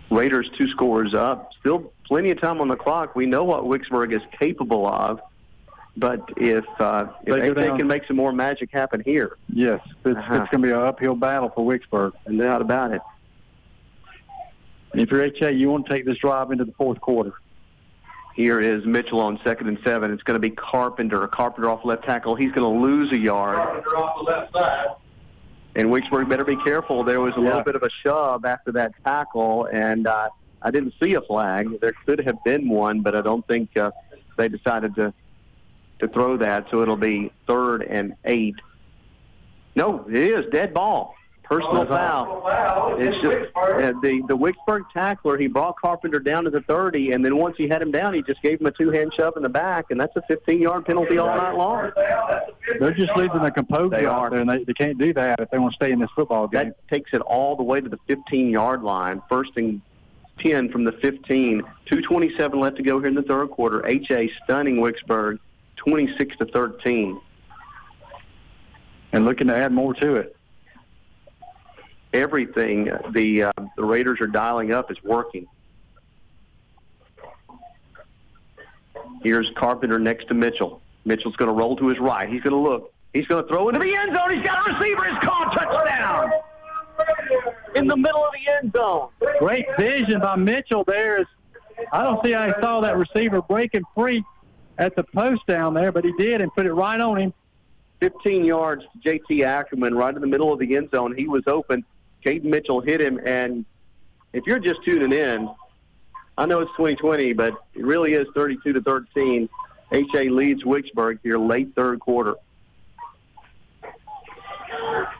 Raiders 0.09 0.49
two 0.57 0.69
scores 0.69 1.13
up. 1.13 1.51
Still 1.59 1.93
plenty 2.03 2.31
of 2.31 2.41
time 2.41 2.61
on 2.61 2.67
the 2.67 2.75
clock. 2.75 3.15
We 3.15 3.27
know 3.27 3.43
what 3.43 3.65
Wicksburg 3.65 4.11
is 4.11 4.23
capable 4.39 4.87
of. 4.87 5.21
But 5.97 6.21
if 6.37 6.65
uh, 6.79 7.07
if 7.25 7.35
They 7.55 7.61
they 7.71 7.77
can 7.77 7.87
make 7.87 8.05
some 8.05 8.15
more 8.15 8.31
magic 8.31 8.69
happen 8.71 9.01
here, 9.05 9.37
Yes, 9.51 9.81
it's, 10.05 10.17
Uh-huh. 10.17 10.35
it's 10.41 10.49
going 10.51 10.61
to 10.61 10.67
be 10.67 10.71
an 10.71 10.79
uphill 10.79 11.15
battle 11.15 11.49
for 11.53 11.65
Wicksburg. 11.65 12.13
no 12.27 12.43
doubt 12.45 12.61
about 12.61 12.91
it. 12.91 13.01
And 14.93 15.01
if 15.01 15.11
you're 15.11 15.23
HA, 15.23 15.51
you 15.53 15.69
want 15.69 15.85
to 15.87 15.91
take 15.93 16.05
this 16.05 16.17
drive 16.17 16.51
into 16.51 16.65
the 16.65 16.71
fourth 16.73 16.99
quarter. 17.01 17.33
Here 18.35 18.59
is 18.59 18.85
Mitchell 18.85 19.19
on 19.19 19.39
second 19.43 19.67
and 19.67 19.77
seven. 19.83 20.11
It's 20.11 20.23
going 20.23 20.35
to 20.35 20.39
be 20.39 20.49
Carpenter. 20.51 21.27
Carpenter 21.27 21.69
off 21.69 21.83
left 21.83 22.05
tackle. 22.05 22.35
He's 22.35 22.51
going 22.53 22.73
to 22.73 22.79
lose 22.81 23.11
a 23.11 23.17
yard. 23.17 23.57
Carpenter 23.57 23.97
off 23.97 24.17
the 24.25 24.31
left 24.31 24.53
side. 24.53 24.87
And 25.75 25.89
Wicksburg 25.89 26.29
better 26.29 26.45
be 26.45 26.55
careful. 26.57 27.03
There 27.03 27.19
was 27.21 27.33
a 27.35 27.39
Yeah. 27.41 27.47
little 27.47 27.63
bit 27.63 27.75
of 27.75 27.83
a 27.83 27.89
shove 28.03 28.45
after 28.45 28.71
that 28.73 28.93
tackle, 29.03 29.65
and 29.71 30.07
uh, 30.07 30.29
I 30.61 30.71
didn't 30.71 30.93
see 31.01 31.13
a 31.15 31.21
flag. 31.21 31.79
There 31.81 31.93
could 32.05 32.19
have 32.21 32.41
been 32.43 32.69
one, 32.69 33.01
but 33.01 33.15
I 33.15 33.21
don't 33.21 33.45
think 33.47 33.75
uh, 33.77 33.91
they 34.37 34.47
decided 34.47 34.95
to 34.95 35.13
to 35.99 36.07
throw 36.07 36.37
that. 36.37 36.67
So 36.71 36.81
it'll 36.81 36.97
be 36.97 37.31
third 37.47 37.83
and 37.83 38.15
eight. 38.25 38.55
No, 39.75 40.05
it 40.09 40.15
is 40.15 40.45
dead 40.51 40.73
ball. 40.73 41.15
Personal 41.43 41.87
foul. 41.87 42.43
It's 42.99 43.15
just 43.23 43.55
uh, 43.55 43.93
the 44.03 44.21
the 44.27 44.37
Wicksburg 44.37 44.83
tackler. 44.93 45.35
He 45.35 45.47
brought 45.47 45.81
Carpenter 45.81 46.19
down 46.19 46.43
to 46.43 46.51
the 46.51 46.61
30, 46.61 47.13
and 47.13 47.25
then 47.25 47.37
once 47.37 47.57
he 47.57 47.67
had 47.67 47.81
him 47.81 47.89
down, 47.89 48.13
he 48.13 48.21
just 48.21 48.39
gave 48.43 48.61
him 48.61 48.67
a 48.67 48.71
two 48.71 48.91
hand 48.91 49.11
shove 49.15 49.35
in 49.35 49.41
the 49.41 49.49
back, 49.49 49.85
and 49.89 49.99
that's 49.99 50.15
a 50.15 50.21
15 50.27 50.61
yard 50.61 50.85
penalty 50.85 51.17
all 51.17 51.25
night 51.25 51.55
long. 51.55 51.91
They're 52.79 52.93
just 52.93 53.15
losing 53.15 53.41
their 53.41 53.49
composure 53.49 53.89
They 53.89 54.05
out 54.05 54.29
there, 54.29 54.41
and 54.41 54.49
they, 54.49 54.63
they 54.63 54.73
can't 54.73 54.99
do 54.99 55.11
that 55.15 55.39
if 55.39 55.49
they 55.49 55.57
want 55.57 55.73
to 55.73 55.75
stay 55.75 55.91
in 55.91 55.97
this 55.97 56.11
football 56.15 56.47
game. 56.47 56.65
That 56.65 56.87
takes 56.87 57.13
it 57.13 57.21
all 57.21 57.55
the 57.55 57.63
way 57.63 57.81
to 57.81 57.89
the 57.89 57.99
15 58.05 58.51
yard 58.51 58.83
line. 58.83 59.23
First 59.27 59.53
and 59.55 59.81
10 60.39 60.69
from 60.71 60.83
the 60.83 60.91
15. 60.93 61.61
227 61.61 62.59
left 62.59 62.77
to 62.77 62.83
go 62.83 62.99
here 62.99 63.07
in 63.07 63.15
the 63.15 63.23
third 63.23 63.49
quarter. 63.49 63.85
HA 63.87 64.31
stunning 64.43 64.77
Wicksburg 64.77 65.39
26 65.79 66.37
to 66.37 66.45
13. 66.45 67.19
and 69.11 69.25
looking 69.25 69.47
to 69.47 69.55
add 69.55 69.71
more 69.71 69.93
to 69.95 70.15
it. 70.15 70.35
Everything 72.13 72.91
the 73.11 73.43
uh, 73.43 73.51
the 73.75 73.83
Raiders 73.83 74.19
are 74.21 74.27
dialing 74.27 74.71
up 74.71 74.91
is 74.91 74.97
working. 75.03 75.47
Here's 79.23 79.51
Carpenter 79.51 79.99
next 79.99 80.27
to 80.29 80.33
Mitchell. 80.33 80.81
Mitchell's 81.05 81.35
going 81.35 81.49
to 81.49 81.53
roll 81.55 81.75
to 81.77 81.87
his 81.87 81.99
right. 81.99 82.27
He's 82.29 82.41
going 82.41 82.53
to 82.53 82.69
look. 82.69 82.93
He's 83.13 83.27
going 83.27 83.43
to 83.43 83.49
throw 83.49 83.69
into 83.69 83.79
the 83.79 83.95
end 83.95 84.15
zone. 84.15 84.35
He's 84.35 84.45
got 84.45 84.67
a 84.67 84.73
receiver. 84.73 85.05
It's 85.07 85.25
caught. 85.25 85.53
Touchdown. 85.53 86.31
In 87.75 87.87
the 87.87 87.97
middle 87.97 88.23
of 88.23 88.31
the 88.33 88.51
end 88.53 88.73
zone. 88.75 89.09
Great 89.39 89.65
vision 89.77 90.19
by 90.19 90.35
Mitchell 90.35 90.83
there. 90.85 91.21
Is 91.21 91.27
I 91.91 92.03
don't 92.03 92.23
see 92.23 92.31
how 92.31 92.47
he 92.47 92.53
saw 92.61 92.81
that 92.81 92.97
receiver 92.97 93.41
breaking 93.41 93.83
free 93.95 94.23
at 94.79 94.95
the 94.95 95.03
post 95.03 95.45
down 95.45 95.73
there, 95.73 95.91
but 95.91 96.03
he 96.03 96.13
did 96.13 96.41
and 96.41 96.51
put 96.53 96.65
it 96.65 96.73
right 96.73 96.99
on 96.99 97.17
him. 97.17 97.33
15 97.99 98.45
yards 98.45 98.83
to 98.83 98.99
J.T. 99.03 99.43
Ackerman 99.43 99.93
right 99.93 100.15
in 100.15 100.21
the 100.21 100.27
middle 100.27 100.53
of 100.53 100.59
the 100.59 100.77
end 100.77 100.89
zone. 100.89 101.13
He 101.15 101.27
was 101.27 101.43
open. 101.47 101.83
Caden 102.25 102.45
Mitchell 102.45 102.79
hit 102.79 103.01
him. 103.01 103.19
And 103.25 103.65
if 104.31 104.47
you're 104.47 104.59
just 104.59 104.81
tuning 104.83 105.11
in, 105.11 105.49
I 106.37 106.45
know 106.45 106.61
it's 106.61 106.71
2020, 106.71 107.33
but 107.33 107.53
it 107.75 107.83
really 107.83 108.13
is 108.13 108.25
32 108.33 108.71
to 108.71 108.81
13. 108.81 109.49
HA 109.91 110.29
leads 110.29 110.63
Wicksburg 110.63 111.19
here 111.23 111.37
late 111.37 111.75
third 111.75 111.99
quarter. 111.99 112.35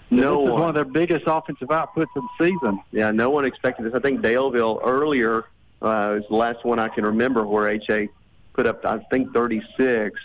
No 0.10 0.41
this 0.41 0.45
is 0.45 0.52
one. 0.52 0.60
one 0.61 0.69
of 0.69 0.76
their 0.76 0.86
biggest 0.86 1.23
offensive 1.27 1.68
outputs 1.68 2.07
of 2.15 2.23
the 2.23 2.45
season. 2.45 2.81
Yeah, 2.91 3.11
no 3.11 3.30
one 3.30 3.44
expected 3.44 3.86
this. 3.86 3.94
I 3.94 3.99
think 3.99 4.22
Daleville 4.22 4.80
earlier 4.84 5.40
uh, 5.81 6.15
was 6.15 6.23
the 6.30 6.36
last 6.36 6.64
one 6.64 6.80
I 6.80 6.88
can 6.88 7.06
remember 7.06 7.45
where 7.45 7.68
HA 7.69 8.10
put 8.60 8.68
up, 8.68 8.86
I 8.86 8.99
think, 9.10 9.34
36. 9.34 10.19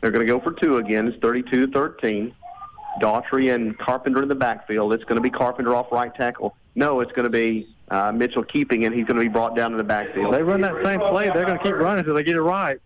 They're 0.00 0.10
going 0.10 0.26
to 0.26 0.32
go 0.32 0.40
for 0.40 0.52
two 0.52 0.78
again. 0.78 1.06
It's 1.06 1.18
32 1.20 1.66
to 1.66 1.72
13. 1.72 2.34
Daughtry 2.98 3.54
and 3.54 3.76
Carpenter 3.76 4.22
in 4.22 4.28
the 4.28 4.34
backfield. 4.34 4.94
It's 4.94 5.04
going 5.04 5.16
to 5.16 5.20
be 5.20 5.28
Carpenter 5.28 5.74
off 5.74 5.92
right 5.92 6.14
tackle. 6.14 6.56
No, 6.74 7.00
it's 7.00 7.12
going 7.12 7.24
to 7.24 7.30
be 7.30 7.68
uh, 7.90 8.10
Mitchell 8.10 8.42
keeping 8.42 8.84
it. 8.84 8.92
He's 8.94 9.04
going 9.04 9.16
to 9.16 9.22
be 9.22 9.28
brought 9.28 9.54
down 9.54 9.72
to 9.72 9.76
the 9.76 9.84
backfield. 9.84 10.32
They 10.32 10.42
run 10.42 10.62
that 10.62 10.82
same 10.82 10.98
play. 11.00 11.26
They're 11.26 11.44
going 11.44 11.58
to 11.58 11.62
keep 11.62 11.74
running 11.74 11.98
until 11.98 12.14
they 12.14 12.24
get 12.24 12.36
it 12.36 12.40
right. 12.40 12.80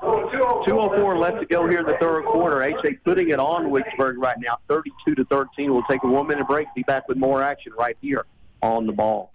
204 0.00 1.18
left 1.18 1.40
to 1.40 1.46
go 1.46 1.68
here 1.68 1.80
in 1.80 1.86
the 1.86 1.96
third 1.98 2.24
quarter. 2.24 2.62
HA 2.62 2.92
putting 3.04 3.30
it 3.30 3.40
on 3.40 3.66
Wicksburg 3.70 4.14
right 4.16 4.38
now, 4.38 4.58
32 4.68 5.16
to 5.16 5.24
13. 5.24 5.72
We'll 5.72 5.82
take 5.90 6.04
a 6.04 6.06
one-minute 6.06 6.46
break. 6.46 6.68
Be 6.76 6.84
back 6.84 7.08
with 7.08 7.18
more 7.18 7.42
action 7.42 7.72
right 7.76 7.96
here 8.00 8.26
on 8.62 8.86
the 8.86 8.92
ball. 8.92 9.32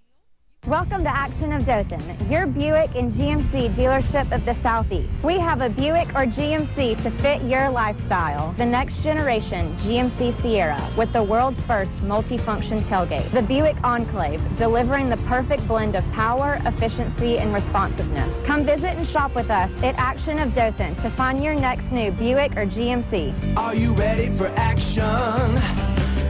Welcome 0.66 1.02
to 1.04 1.14
Action 1.14 1.52
of 1.52 1.66
Dothan, 1.66 2.30
your 2.30 2.46
Buick 2.46 2.94
and 2.94 3.12
GMC 3.12 3.74
dealership 3.74 4.34
of 4.34 4.46
the 4.46 4.54
Southeast. 4.54 5.22
We 5.22 5.38
have 5.38 5.60
a 5.60 5.68
Buick 5.68 6.08
or 6.14 6.24
GMC 6.24 7.02
to 7.02 7.10
fit 7.10 7.42
your 7.42 7.68
lifestyle. 7.68 8.52
The 8.52 8.64
next 8.64 9.02
generation 9.02 9.76
GMC 9.76 10.32
Sierra 10.32 10.82
with 10.96 11.12
the 11.12 11.22
world's 11.22 11.60
first 11.60 11.98
multifunction 11.98 12.80
tailgate. 12.80 13.30
The 13.32 13.42
Buick 13.42 13.76
Enclave, 13.84 14.40
delivering 14.56 15.10
the 15.10 15.18
perfect 15.28 15.68
blend 15.68 15.96
of 15.96 16.12
power, 16.12 16.58
efficiency, 16.64 17.36
and 17.36 17.52
responsiveness. 17.52 18.42
Come 18.44 18.64
visit 18.64 18.96
and 18.96 19.06
shop 19.06 19.34
with 19.34 19.50
us 19.50 19.70
at 19.82 19.94
Action 19.96 20.38
of 20.38 20.54
Dothan 20.54 20.94
to 20.96 21.10
find 21.10 21.44
your 21.44 21.54
next 21.54 21.92
new 21.92 22.10
Buick 22.12 22.52
or 22.52 22.64
GMC. 22.64 23.58
Are 23.58 23.74
you 23.74 23.92
ready 23.92 24.30
for 24.30 24.46
action? 24.56 25.02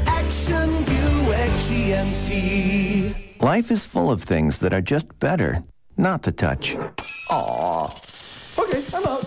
Action 0.09 0.70
Buick 0.86 1.51
GMC. 1.69 3.23
Life 3.40 3.70
is 3.70 3.85
full 3.85 4.11
of 4.11 4.23
things 4.23 4.59
that 4.61 4.73
are 4.73 4.81
just 4.81 5.19
better 5.19 5.62
not 5.97 6.23
to 6.23 6.32
touch. 6.32 6.77
Aw. 7.31 7.86
Okay, 8.59 8.82
I'm 8.94 9.05
out. 9.05 9.24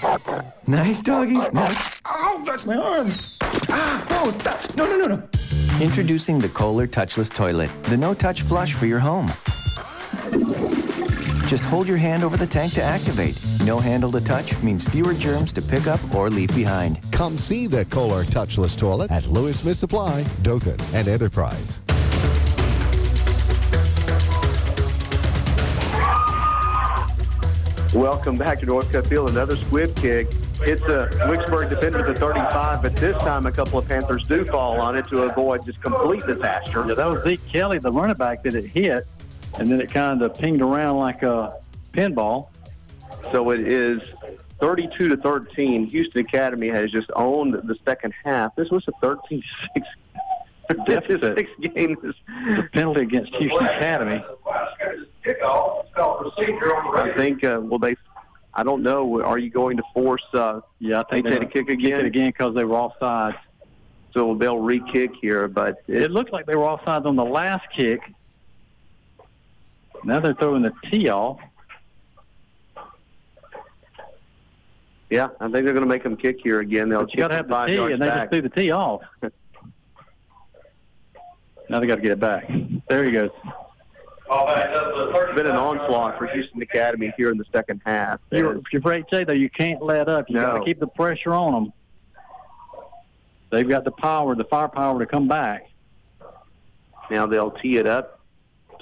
Help! 0.00 0.68
Nice 0.68 1.00
doggy. 1.00 1.36
Nice. 1.52 2.00
Ow, 2.06 2.42
that's 2.44 2.66
my 2.66 2.76
arm. 2.76 3.12
Ah, 3.70 4.06
no, 4.10 4.30
stop. 4.30 4.76
No, 4.76 4.86
no, 4.86 4.96
no, 4.98 5.16
no. 5.16 5.28
Introducing 5.80 6.38
the 6.38 6.48
Kohler 6.48 6.86
Touchless 6.86 7.32
Toilet, 7.32 7.70
the 7.84 7.96
no-touch 7.96 8.42
flush 8.42 8.74
for 8.74 8.86
your 8.86 8.98
home. 9.00 9.28
Just 11.48 11.64
hold 11.64 11.86
your 11.86 11.96
hand 11.96 12.24
over 12.24 12.36
the 12.36 12.46
tank 12.46 12.72
to 12.74 12.82
activate. 12.82 13.38
No 13.64 13.78
handle 13.78 14.10
to 14.12 14.20
touch 14.20 14.60
means 14.62 14.84
fewer 14.84 15.14
germs 15.14 15.52
to 15.54 15.62
pick 15.62 15.86
up 15.86 16.00
or 16.14 16.28
leave 16.28 16.54
behind. 16.54 16.98
Come 17.12 17.38
see 17.38 17.66
the 17.66 17.84
Kohler 17.84 18.24
Touchless 18.24 18.76
Toilet 18.76 19.10
at 19.10 19.26
Lewis 19.28 19.60
Smith 19.60 19.76
Supply, 19.76 20.24
Dothan, 20.42 20.80
and 20.92 21.08
Enterprise. 21.08 21.80
Welcome 27.94 28.36
back 28.36 28.60
to 28.60 28.66
Northcutt 28.66 29.06
Field. 29.08 29.30
Another 29.30 29.56
squib 29.56 29.94
kick. 29.96 30.28
It's 30.60 30.82
a 30.82 31.08
Wicksburg 31.28 31.70
defender 31.70 32.04
to 32.04 32.14
35, 32.14 32.82
but 32.82 32.96
this 32.96 33.16
time 33.18 33.46
a 33.46 33.52
couple 33.52 33.78
of 33.78 33.86
Panthers 33.86 34.24
do 34.24 34.44
fall 34.44 34.80
on 34.80 34.96
it 34.96 35.06
to 35.08 35.22
avoid 35.22 35.64
just 35.64 35.80
complete 35.80 36.26
disaster. 36.26 36.84
Yeah, 36.86 36.94
that 36.94 37.06
was 37.06 37.24
Zeke 37.24 37.46
Kelly, 37.48 37.78
the 37.78 37.92
running 37.92 38.16
back, 38.16 38.42
that 38.42 38.54
it 38.54 38.64
hit, 38.64 39.06
and 39.58 39.70
then 39.70 39.80
it 39.80 39.90
kind 39.90 40.20
of 40.22 40.34
pinged 40.34 40.62
around 40.62 40.98
like 40.98 41.22
a 41.22 41.54
pinball. 41.92 42.48
So 43.32 43.50
it 43.50 43.60
is 43.60 44.02
32 44.60 45.08
to 45.08 45.16
13. 45.16 45.86
Houston 45.86 46.20
Academy 46.20 46.68
has 46.68 46.90
just 46.90 47.10
owned 47.14 47.54
the 47.54 47.76
second 47.84 48.14
half. 48.24 48.54
This 48.56 48.70
was 48.70 48.84
a 48.88 48.92
13-6 49.04 49.42
Deficit. 50.86 51.38
six 51.38 51.50
game. 51.74 51.96
The 52.02 52.68
penalty 52.72 53.02
against 53.02 53.34
Houston 53.36 53.66
Academy. 53.66 54.24
I 56.96 57.12
think. 57.16 57.44
Uh, 57.44 57.60
will 57.62 57.78
they? 57.78 57.96
I 58.54 58.62
don't 58.62 58.82
know. 58.82 59.22
Are 59.22 59.38
you 59.38 59.50
going 59.50 59.76
to 59.76 59.82
force? 59.92 60.24
Uh, 60.32 60.60
Yeah, 60.78 61.00
I 61.00 61.04
think 61.04 61.26
HA 61.26 61.30
they 61.32 61.38
to 61.40 61.46
kick 61.46 61.66
kick 61.66 61.78
again? 61.78 62.00
it 62.00 62.06
again 62.06 62.26
because 62.28 62.54
they 62.54 62.64
were 62.64 62.76
offsides. 62.76 63.36
So 64.14 64.34
they'll 64.34 64.58
re-kick 64.60 65.10
here, 65.20 65.46
but 65.46 65.82
It 65.88 66.10
looked 66.10 66.32
like 66.32 66.46
they 66.46 66.56
were 66.56 66.64
offsides 66.64 67.04
on 67.04 67.16
the 67.16 67.24
last 67.24 67.66
kick. 67.74 68.00
Now 70.04 70.20
they're 70.20 70.32
throwing 70.34 70.62
the 70.62 70.72
tee 70.90 71.10
off. 71.10 71.38
yeah, 75.10 75.28
I 75.38 75.44
think 75.44 75.52
they're 75.52 75.74
going 75.74 75.80
to 75.80 75.86
make 75.86 76.02
them 76.02 76.16
kick 76.16 76.38
here 76.42 76.60
again. 76.60 76.88
They'll 76.88 77.02
But 77.02 77.12
you 77.12 77.18
got 77.18 77.28
to 77.28 77.34
have 77.36 77.48
the 77.48 77.66
tee, 77.66 77.76
and 77.92 78.00
they 78.00 78.08
back. 78.08 78.18
just 78.22 78.30
threw 78.32 78.42
the 78.42 78.48
tee 78.48 78.70
off. 78.70 79.02
now 81.68 81.80
they 81.80 81.86
got 81.86 81.96
to 81.96 82.02
get 82.02 82.12
it 82.12 82.20
back. 82.20 82.50
There 82.88 83.04
he 83.04 83.10
goes. 83.10 83.30
It's 84.28 85.34
been 85.36 85.46
an 85.46 85.56
onslaught 85.56 86.18
for 86.18 86.26
Houston 86.26 86.60
Academy 86.62 87.12
here 87.16 87.30
in 87.30 87.38
the 87.38 87.44
second 87.52 87.80
half. 87.86 88.20
You're, 88.30 88.56
if 88.56 88.64
you're 88.72 88.82
for 88.82 88.92
HA, 88.92 89.24
though, 89.24 89.32
you 89.32 89.48
can't 89.48 89.82
let 89.82 90.08
up. 90.08 90.28
You 90.28 90.36
got 90.36 90.58
to 90.58 90.64
keep 90.64 90.80
the 90.80 90.88
pressure 90.88 91.32
on 91.32 91.52
them. 91.52 91.72
They've 93.50 93.68
got 93.68 93.84
the 93.84 93.92
power, 93.92 94.34
the 94.34 94.44
firepower 94.44 94.98
to 94.98 95.06
come 95.06 95.28
back. 95.28 95.70
Now 97.10 97.26
they'll 97.26 97.52
tee 97.52 97.76
it 97.76 97.86
up. 97.86 98.20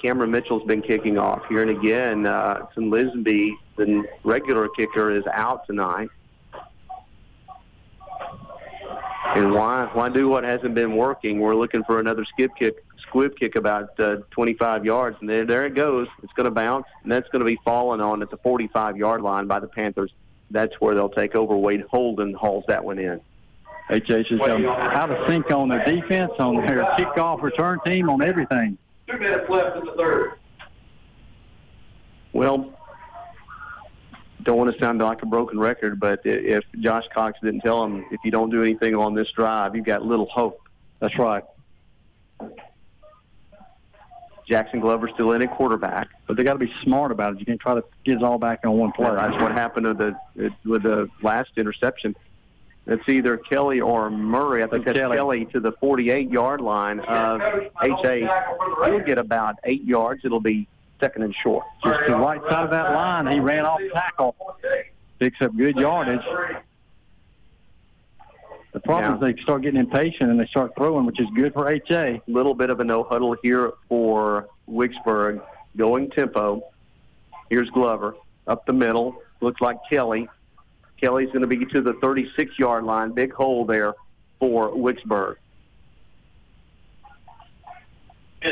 Cameron 0.01 0.31
Mitchell's 0.31 0.63
been 0.63 0.81
kicking 0.81 1.17
off 1.17 1.43
here, 1.47 1.61
and 1.61 1.71
again, 1.71 2.25
uh, 2.25 2.65
St. 2.75 2.91
Lisby, 2.91 3.51
the 3.75 4.03
regular 4.23 4.67
kicker, 4.69 5.11
is 5.11 5.23
out 5.31 5.65
tonight. 5.67 6.09
And 9.35 9.53
why 9.53 9.89
why 9.91 10.07
do 10.07 10.29
what 10.29 10.45
hasn't 10.45 10.75
been 10.75 10.95
working? 10.95 11.41
We're 11.41 11.55
looking 11.55 11.83
for 11.83 11.99
another 11.99 12.23
skip 12.23 12.51
kick, 12.57 12.85
squib 12.99 13.35
kick 13.37 13.57
about 13.57 13.99
uh, 13.99 14.17
25 14.31 14.85
yards, 14.85 15.17
and 15.19 15.29
there 15.29 15.45
there 15.45 15.65
it 15.65 15.75
goes. 15.75 16.07
It's 16.23 16.31
going 16.33 16.45
to 16.45 16.51
bounce, 16.51 16.85
and 17.03 17.11
that's 17.11 17.27
going 17.29 17.41
to 17.41 17.45
be 17.45 17.59
falling 17.65 17.99
on 17.99 18.21
at 18.21 18.29
the 18.29 18.37
45 18.37 18.95
yard 18.95 19.21
line 19.21 19.45
by 19.45 19.59
the 19.59 19.67
Panthers. 19.67 20.11
That's 20.51 20.73
where 20.79 20.95
they'll 20.95 21.09
take 21.09 21.35
over. 21.35 21.57
Wade 21.57 21.83
Holden 21.91 22.33
hauls 22.33 22.63
that 22.69 22.83
one 22.85 22.97
in. 22.97 23.19
HH 23.89 24.31
is 24.31 24.41
um, 24.41 24.65
out 24.65 25.11
of 25.11 25.27
sync 25.27 25.51
on 25.51 25.67
their 25.67 25.83
defense, 25.83 26.31
on 26.39 26.65
their 26.65 26.83
kickoff 26.97 27.41
return 27.41 27.79
team, 27.85 28.09
on 28.09 28.21
everything. 28.21 28.77
Two 29.07 29.17
minutes 29.17 29.49
left 29.49 29.77
in 29.77 29.85
the 29.85 29.93
third. 29.93 30.33
Well, 32.31 32.73
don't 34.45 34.57
want 34.57 34.71
to 34.71 34.79
sound 34.79 34.99
like 34.99 35.21
a 35.23 35.25
broken 35.25 35.59
record, 35.59 35.99
but 35.99 36.21
if 36.23 36.63
Josh 36.79 37.05
Cox 37.13 37.37
didn't 37.43 37.61
tell 37.61 37.83
him 37.83 38.05
if 38.11 38.21
you 38.23 38.31
don't 38.31 38.49
do 38.49 38.61
anything 38.61 38.95
on 38.95 39.13
this 39.13 39.29
drive, 39.31 39.75
you've 39.75 39.85
got 39.85 40.05
little 40.05 40.27
hope. 40.27 40.61
That's 40.99 41.17
right. 41.19 41.43
Jackson 44.47 44.79
Glover 44.79 45.09
still 45.13 45.31
in 45.31 45.41
at 45.41 45.51
quarterback. 45.51 46.07
But 46.27 46.37
they 46.37 46.43
got 46.43 46.53
to 46.53 46.59
be 46.59 46.71
smart 46.83 47.11
about 47.11 47.33
it. 47.33 47.39
You 47.39 47.47
can't 47.47 47.59
try 47.59 47.73
to 47.73 47.83
get 48.03 48.17
it 48.17 48.23
all 48.23 48.37
back 48.37 48.59
on 48.63 48.77
one 48.77 48.91
play. 48.91 49.09
That's 49.15 49.35
what 49.41 49.51
happened 49.51 49.87
with 49.87 49.97
the 49.97 50.15
with 50.63 50.83
the 50.83 51.09
last 51.23 51.49
interception. 51.57 52.15
It's 52.87 53.09
either 53.09 53.37
Kelly 53.37 53.81
or 53.81 54.11
Murray. 54.11 54.61
I 54.61 54.67
think 54.67 54.85
that's 54.85 54.95
Kelly. 54.95 55.17
Kelly, 55.17 55.45
to 55.45 55.59
the 55.59 55.71
48-yard 55.73 56.61
line 56.61 56.99
of 56.99 57.41
HA. 57.81 58.29
He'll 58.85 58.99
get 58.99 59.17
about 59.17 59.55
eight 59.63 59.83
yards. 59.83 60.23
It'll 60.23 60.39
be 60.39 60.67
second 60.99 61.23
and 61.23 61.35
short. 61.35 61.65
Just 61.83 62.07
the 62.07 62.15
right 62.15 62.41
side 62.49 62.63
of 62.63 62.69
that 62.71 62.93
line, 62.93 63.27
he 63.27 63.39
ran 63.39 63.65
off 63.65 63.79
tackle. 63.93 64.35
Picks 65.19 65.41
up 65.41 65.55
good 65.55 65.75
yardage. 65.75 66.21
The 68.73 68.81
problem 68.81 69.15
is 69.15 69.21
they 69.21 69.41
start 69.41 69.61
getting 69.61 69.79
impatient 69.79 70.29
and 70.29 70.39
they 70.39 70.47
start 70.47 70.73
throwing, 70.75 71.05
which 71.05 71.19
is 71.21 71.27
good 71.33 71.53
for 71.53 71.69
HA. 71.69 72.21
little 72.27 72.53
bit 72.53 72.69
of 72.69 72.81
a 72.81 72.83
no 72.83 73.03
huddle 73.03 73.35
here 73.41 73.71
for 73.87 74.49
Wicksburg. 74.69 75.41
Going 75.77 76.09
tempo. 76.11 76.61
Here's 77.49 77.69
Glover 77.69 78.15
up 78.47 78.65
the 78.65 78.73
middle. 78.73 79.15
Looks 79.41 79.61
like 79.61 79.77
Kelly. 79.89 80.27
Kelly's 80.99 81.27
going 81.27 81.41
to 81.41 81.47
be 81.47 81.65
to 81.65 81.81
the 81.81 81.93
36 82.01 82.57
yard 82.59 82.83
line. 82.83 83.11
Big 83.11 83.33
hole 83.33 83.65
there 83.65 83.93
for 84.39 84.71
Wicksburg. 84.71 85.35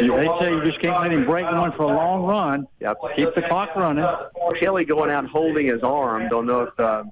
You, 0.01 0.37
say 0.39 0.51
you 0.51 0.63
just 0.63 0.79
can't 0.79 0.99
let 1.01 1.11
him 1.11 1.25
break 1.25 1.45
one 1.45 1.71
for 1.73 1.83
a 1.83 1.95
long 1.95 2.23
run. 2.23 2.67
Yep. 2.79 2.97
Keep 3.15 3.35
the 3.35 3.41
clock 3.43 3.75
running. 3.75 4.05
Kelly 4.59 4.85
going 4.85 5.11
out 5.11 5.27
holding 5.27 5.67
his 5.67 5.83
arm. 5.83 6.29
Don't 6.29 6.45
know 6.45 6.61
if 6.61 6.79
uh, 6.79 7.03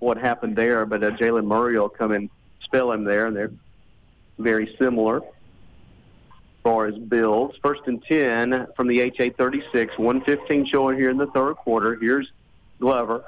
what 0.00 0.18
happened 0.18 0.56
there, 0.56 0.84
but 0.86 1.02
uh, 1.02 1.10
Jalen 1.12 1.44
Murray 1.44 1.78
will 1.78 1.88
come 1.88 2.12
and 2.12 2.28
spell 2.62 2.92
him 2.92 3.04
there, 3.04 3.26
and 3.26 3.36
they're 3.36 3.52
very 4.38 4.74
similar 4.78 5.18
as 5.18 6.62
far 6.62 6.86
as 6.86 6.98
builds. 6.98 7.56
First 7.62 7.82
and 7.86 8.02
10 8.04 8.66
from 8.76 8.88
the 8.88 9.00
HA 9.00 9.30
36, 9.30 9.98
115 9.98 10.66
showing 10.66 10.98
here 10.98 11.10
in 11.10 11.16
the 11.16 11.28
third 11.28 11.54
quarter. 11.56 11.96
Here's 11.96 12.30
Glover 12.80 13.24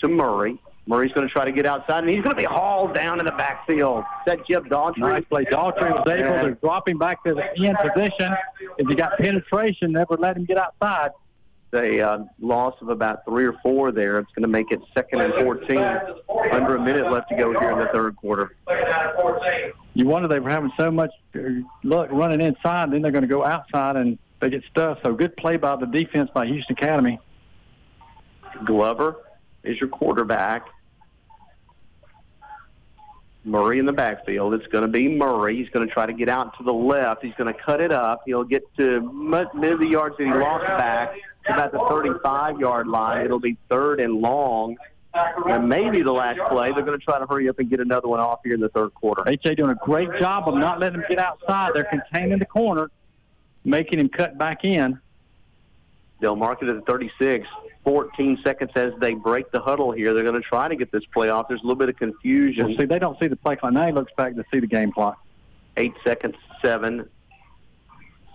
to 0.00 0.08
Murray. 0.08 0.58
Murray's 0.86 1.12
going 1.12 1.26
to 1.26 1.32
try 1.32 1.44
to 1.46 1.52
get 1.52 1.64
outside, 1.64 2.04
and 2.04 2.10
he's 2.10 2.22
going 2.22 2.36
to 2.36 2.40
be 2.40 2.44
hauled 2.44 2.94
down 2.94 3.18
in 3.18 3.24
the 3.24 3.32
backfield. 3.32 4.04
That 4.26 4.46
Jeb 4.46 4.66
Daughtry? 4.66 4.98
Nice 4.98 5.24
play. 5.24 5.44
Daughtry 5.44 5.90
was 5.90 6.06
able 6.08 6.48
to 6.48 6.54
drop 6.60 6.88
him 6.88 6.98
back 6.98 7.24
to 7.24 7.34
the 7.34 7.66
end 7.66 7.78
position. 7.78 8.34
If 8.76 8.88
he 8.88 8.94
got 8.94 9.16
penetration, 9.16 9.92
never 9.92 10.16
let 10.16 10.36
him 10.36 10.44
get 10.44 10.58
outside. 10.58 11.12
a 11.72 12.00
uh, 12.00 12.24
loss 12.38 12.74
of 12.82 12.90
about 12.90 13.24
three 13.24 13.46
or 13.46 13.54
four 13.62 13.92
there. 13.92 14.18
It's 14.18 14.30
going 14.32 14.42
to 14.42 14.48
make 14.48 14.72
it 14.72 14.80
second 14.94 15.22
and 15.22 15.32
14. 15.34 15.78
Under 16.52 16.76
a 16.76 16.80
minute 16.80 17.10
left 17.10 17.30
to 17.30 17.36
go 17.36 17.58
here 17.58 17.70
in 17.70 17.78
the 17.78 17.88
third 17.92 18.16
quarter. 18.16 18.54
You 19.94 20.06
wonder 20.06 20.28
they 20.28 20.40
were 20.40 20.50
having 20.50 20.72
so 20.76 20.90
much 20.90 21.12
uh, 21.34 21.38
luck 21.82 22.08
running 22.10 22.40
inside, 22.40 22.92
then 22.92 23.00
they're 23.00 23.12
going 23.12 23.22
to 23.22 23.28
go 23.28 23.44
outside 23.44 23.96
and 23.96 24.18
they 24.40 24.50
get 24.50 24.64
stuffed. 24.70 25.02
So 25.02 25.14
good 25.14 25.34
play 25.36 25.56
by 25.56 25.76
the 25.76 25.86
defense 25.86 26.30
by 26.34 26.46
Houston 26.46 26.76
Academy. 26.76 27.18
Glover 28.64 29.23
is 29.64 29.80
your 29.80 29.88
quarterback. 29.88 30.68
Murray 33.44 33.78
in 33.78 33.84
the 33.84 33.92
backfield. 33.92 34.54
It's 34.54 34.66
going 34.68 34.82
to 34.82 34.88
be 34.88 35.08
Murray. 35.08 35.56
He's 35.56 35.68
going 35.68 35.86
to 35.86 35.92
try 35.92 36.06
to 36.06 36.14
get 36.14 36.28
out 36.28 36.56
to 36.56 36.64
the 36.64 36.72
left. 36.72 37.22
He's 37.22 37.34
going 37.34 37.52
to 37.52 37.60
cut 37.60 37.80
it 37.80 37.92
up. 37.92 38.22
He'll 38.24 38.44
get 38.44 38.62
to 38.76 39.00
mid 39.12 39.72
of 39.72 39.80
the 39.80 39.88
yards 39.88 40.16
that 40.16 40.24
he 40.24 40.32
lost 40.32 40.66
back 40.66 41.14
to 41.46 41.52
about 41.52 41.72
the 41.72 41.78
35-yard 41.78 42.88
line. 42.88 43.24
It'll 43.24 43.38
be 43.38 43.58
third 43.68 44.00
and 44.00 44.14
long. 44.14 44.76
And 45.46 45.68
maybe 45.68 46.02
the 46.02 46.12
last 46.12 46.40
play. 46.48 46.72
They're 46.72 46.82
going 46.82 46.98
to 46.98 47.04
try 47.04 47.18
to 47.18 47.26
hurry 47.26 47.48
up 47.48 47.58
and 47.58 47.68
get 47.68 47.80
another 47.80 48.08
one 48.08 48.18
off 48.18 48.40
here 48.42 48.54
in 48.54 48.60
the 48.60 48.70
third 48.70 48.94
quarter. 48.94 49.22
HA 49.26 49.54
doing 49.54 49.70
a 49.70 49.84
great 49.84 50.08
job 50.18 50.48
of 50.48 50.54
not 50.54 50.80
letting 50.80 51.00
him 51.00 51.06
get 51.08 51.18
outside. 51.18 51.72
They're 51.74 51.84
containing 51.84 52.38
the 52.38 52.46
corner, 52.46 52.90
making 53.64 54.00
him 54.00 54.08
cut 54.08 54.38
back 54.38 54.64
in. 54.64 54.98
They'll 56.20 56.34
mark 56.34 56.62
it 56.62 56.68
at 56.68 56.76
the 56.76 56.82
36. 56.82 57.46
14 57.84 58.40
seconds 58.42 58.70
as 58.74 58.92
they 58.98 59.14
break 59.14 59.50
the 59.52 59.60
huddle 59.60 59.92
here. 59.92 60.14
They're 60.14 60.22
going 60.22 60.40
to 60.40 60.48
try 60.48 60.68
to 60.68 60.76
get 60.76 60.90
this 60.90 61.04
play 61.12 61.28
off. 61.28 61.48
There's 61.48 61.60
a 61.60 61.64
little 61.64 61.76
bit 61.76 61.90
of 61.90 61.96
confusion. 61.96 62.68
Well, 62.68 62.76
see, 62.78 62.86
they 62.86 62.98
don't 62.98 63.18
see 63.20 63.28
the 63.28 63.36
play 63.36 63.56
clock. 63.56 63.72
Now 63.72 63.86
he 63.86 63.92
looks 63.92 64.12
back 64.16 64.34
to 64.34 64.44
see 64.52 64.60
the 64.60 64.66
game 64.66 64.90
clock. 64.90 65.18
Eight 65.76 65.92
seconds, 66.04 66.36
seven, 66.62 67.08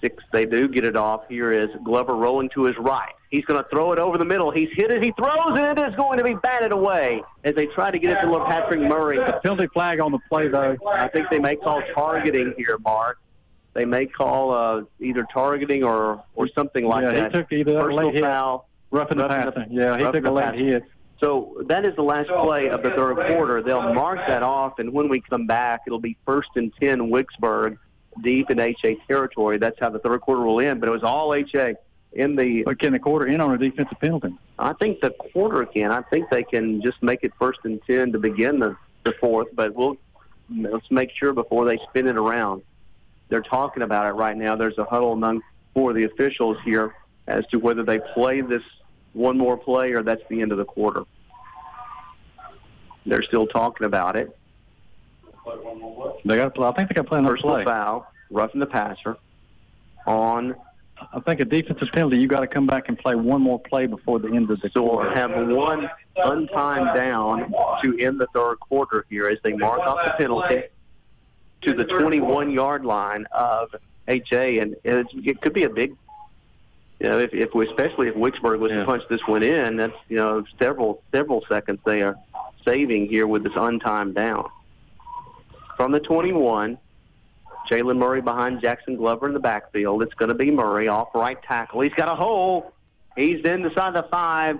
six. 0.01 0.23
They 0.31 0.45
do 0.45 0.67
get 0.67 0.85
it 0.85 0.95
off. 0.95 1.27
Here 1.27 1.51
is 1.51 1.69
Glover 1.83 2.15
rolling 2.15 2.49
to 2.49 2.65
his 2.65 2.77
right. 2.77 3.13
He's 3.31 3.45
going 3.45 3.61
to 3.61 3.69
throw 3.69 3.91
it 3.91 3.99
over 3.99 4.17
the 4.17 4.25
middle. 4.25 4.51
He's 4.51 4.69
hit 4.73 4.91
it. 4.91 5.03
He 5.03 5.11
throws 5.11 5.57
it. 5.57 5.77
It 5.77 5.89
is 5.89 5.95
going 5.95 6.17
to 6.17 6.23
be 6.23 6.33
batted 6.35 6.71
away 6.71 7.23
as 7.43 7.55
they 7.55 7.67
try 7.67 7.91
to 7.91 7.99
get 7.99 8.17
it 8.17 8.21
to 8.21 8.27
LaPatrick 8.27 8.87
Murray. 8.87 9.19
Penalty 9.43 9.67
flag 9.67 9.99
on 9.99 10.11
the 10.11 10.19
play, 10.29 10.47
though. 10.47 10.77
I 10.87 11.07
think 11.07 11.29
they 11.29 11.39
may 11.39 11.55
call 11.55 11.81
targeting 11.93 12.53
here, 12.57 12.77
Mark. 12.79 13.19
They 13.73 13.85
may 13.85 14.07
call 14.07 14.51
uh, 14.51 14.83
either 14.99 15.27
targeting 15.31 15.83
or 15.83 16.23
or 16.35 16.47
something 16.49 16.85
like 16.85 17.03
yeah, 17.03 17.11
that. 17.11 17.31
he 17.31 17.37
took 17.37 17.51
either 17.51 17.79
Personal 17.79 18.19
foul. 18.19 18.68
Roughing 18.91 19.17
the 19.17 19.27
Roughing 19.27 19.51
passer. 19.51 19.67
Yeah, 19.69 19.97
he 19.97 20.03
roughing 20.03 20.05
took 20.05 20.15
a 20.15 20.21
the 20.21 20.31
late 20.31 20.55
hit. 20.55 20.83
So 21.19 21.63
that 21.67 21.85
is 21.85 21.95
the 21.95 22.03
last 22.03 22.29
play 22.29 22.69
of 22.69 22.81
the 22.81 22.91
third 22.91 23.15
quarter. 23.27 23.61
They'll 23.61 23.93
mark 23.93 24.19
that 24.27 24.41
off, 24.41 24.79
and 24.79 24.93
when 24.93 25.09
we 25.09 25.19
come 25.19 25.47
back, 25.47 25.81
it'll 25.85 25.99
be 25.99 26.17
first 26.25 26.49
and 26.55 26.71
10 26.79 27.09
Wicksburg 27.09 27.77
deep 28.23 28.49
in 28.49 28.59
HA 28.59 28.95
territory. 29.07 29.57
That's 29.57 29.77
how 29.79 29.89
the 29.89 29.99
third 29.99 30.21
quarter 30.21 30.43
will 30.43 30.61
end. 30.61 30.79
But 30.79 30.87
it 30.87 30.91
was 30.93 31.03
all 31.03 31.33
HA 31.33 31.75
in 32.13 32.35
the. 32.35 32.63
But 32.63 32.79
can 32.79 32.93
the 32.93 32.99
quarter 32.99 33.27
end 33.27 33.41
on 33.41 33.53
a 33.53 33.57
defensive 33.57 33.99
penalty? 33.99 34.33
I 34.57 34.73
think 34.73 35.01
the 35.01 35.11
quarter 35.11 35.65
can. 35.65 35.91
I 35.91 36.01
think 36.03 36.29
they 36.29 36.43
can 36.43 36.81
just 36.81 37.03
make 37.03 37.23
it 37.23 37.33
first 37.37 37.59
and 37.63 37.81
10 37.85 38.13
to 38.13 38.19
begin 38.19 38.59
the, 38.59 38.77
the 39.03 39.13
fourth, 39.19 39.47
but 39.53 39.75
we'll 39.75 39.97
let's 40.57 40.89
make 40.89 41.11
sure 41.11 41.33
before 41.33 41.65
they 41.65 41.77
spin 41.89 42.07
it 42.07 42.17
around. 42.17 42.63
They're 43.27 43.41
talking 43.41 43.83
about 43.83 44.07
it 44.07 44.13
right 44.13 44.35
now. 44.35 44.55
There's 44.55 44.77
a 44.77 44.85
huddle 44.85 45.13
among 45.13 45.41
four 45.73 45.91
of 45.91 45.95
the 45.95 46.05
officials 46.05 46.57
here 46.65 46.95
as 47.29 47.45
to 47.47 47.57
whether 47.59 47.83
they 47.83 47.99
play 48.13 48.41
this 48.41 48.63
one 49.13 49.37
more 49.37 49.57
play 49.57 49.91
or 49.93 50.03
that's 50.03 50.21
the 50.29 50.41
end 50.41 50.51
of 50.51 50.57
the 50.57 50.65
quarter. 50.65 51.03
They're 53.05 53.23
still 53.23 53.47
talking 53.47 53.85
about 53.85 54.15
it. 54.15 54.35
They 56.25 56.35
got. 56.35 56.43
to 56.45 56.49
play. 56.51 56.67
I 56.67 56.71
think 56.73 56.89
they 56.89 56.93
got 56.95 57.03
to 57.03 57.07
play 57.07 57.19
another 57.19 57.35
Personal 57.35 57.55
play. 57.55 57.65
foul, 57.65 58.11
roughing 58.29 58.59
the 58.59 58.65
passer 58.67 59.17
on. 60.05 60.55
I 61.13 61.19
think 61.21 61.39
a 61.39 61.45
defensive 61.45 61.87
penalty. 61.93 62.17
You 62.17 62.27
got 62.27 62.41
to 62.41 62.47
come 62.47 62.67
back 62.67 62.89
and 62.89 62.97
play 62.99 63.15
one 63.15 63.41
more 63.41 63.57
play 63.59 63.85
before 63.87 64.19
the 64.19 64.27
end 64.27 64.51
of 64.51 64.59
the 64.59 64.69
So 64.69 64.85
quarter. 64.85 65.15
have 65.15 65.31
one 65.47 65.89
untimed 66.17 66.93
down 66.93 67.53
to 67.83 67.97
end 67.99 68.19
the 68.19 68.27
third 68.33 68.59
quarter 68.59 69.05
here 69.09 69.27
as 69.29 69.37
they 69.43 69.53
mark 69.53 69.79
off 69.79 69.97
the 70.03 70.11
penalty 70.21 70.63
to 71.61 71.73
the 71.73 71.85
21-yard 71.85 72.83
line 72.85 73.25
of 73.31 73.73
HA, 74.09 74.59
and 74.59 74.75
it 74.83 75.41
could 75.41 75.53
be 75.53 75.63
a 75.63 75.69
big. 75.69 75.95
You 76.99 77.07
know, 77.07 77.19
if, 77.19 77.33
if 77.33 77.53
we, 77.53 77.67
especially 77.67 78.09
if 78.09 78.15
Wicksburg 78.15 78.59
was 78.59 78.71
to 78.71 78.83
punch 78.85 79.03
this 79.09 79.21
one 79.25 79.41
in, 79.41 79.77
that's 79.77 79.93
you 80.09 80.17
know 80.17 80.43
several 80.59 81.01
several 81.13 81.43
seconds 81.47 81.79
they 81.85 82.01
are 82.01 82.17
saving 82.65 83.07
here 83.07 83.25
with 83.25 83.43
this 83.43 83.53
untimed 83.53 84.15
down. 84.15 84.49
From 85.77 85.93
the 85.93 86.01
21, 86.01 86.77
Jalen 87.69 87.97
Murray 87.97 88.21
behind 88.21 88.61
Jackson 88.61 88.97
Glover 88.97 89.27
in 89.27 89.33
the 89.33 89.39
backfield. 89.39 90.03
It's 90.03 90.13
going 90.15 90.27
to 90.27 90.35
be 90.35 90.51
Murray 90.51 90.89
off 90.89 91.09
right 91.15 91.41
tackle. 91.41 91.79
He's 91.81 91.93
got 91.93 92.09
a 92.09 92.15
hole. 92.15 92.73
He's 93.15 93.43
inside 93.45 93.93
the 93.93 94.05
five. 94.11 94.59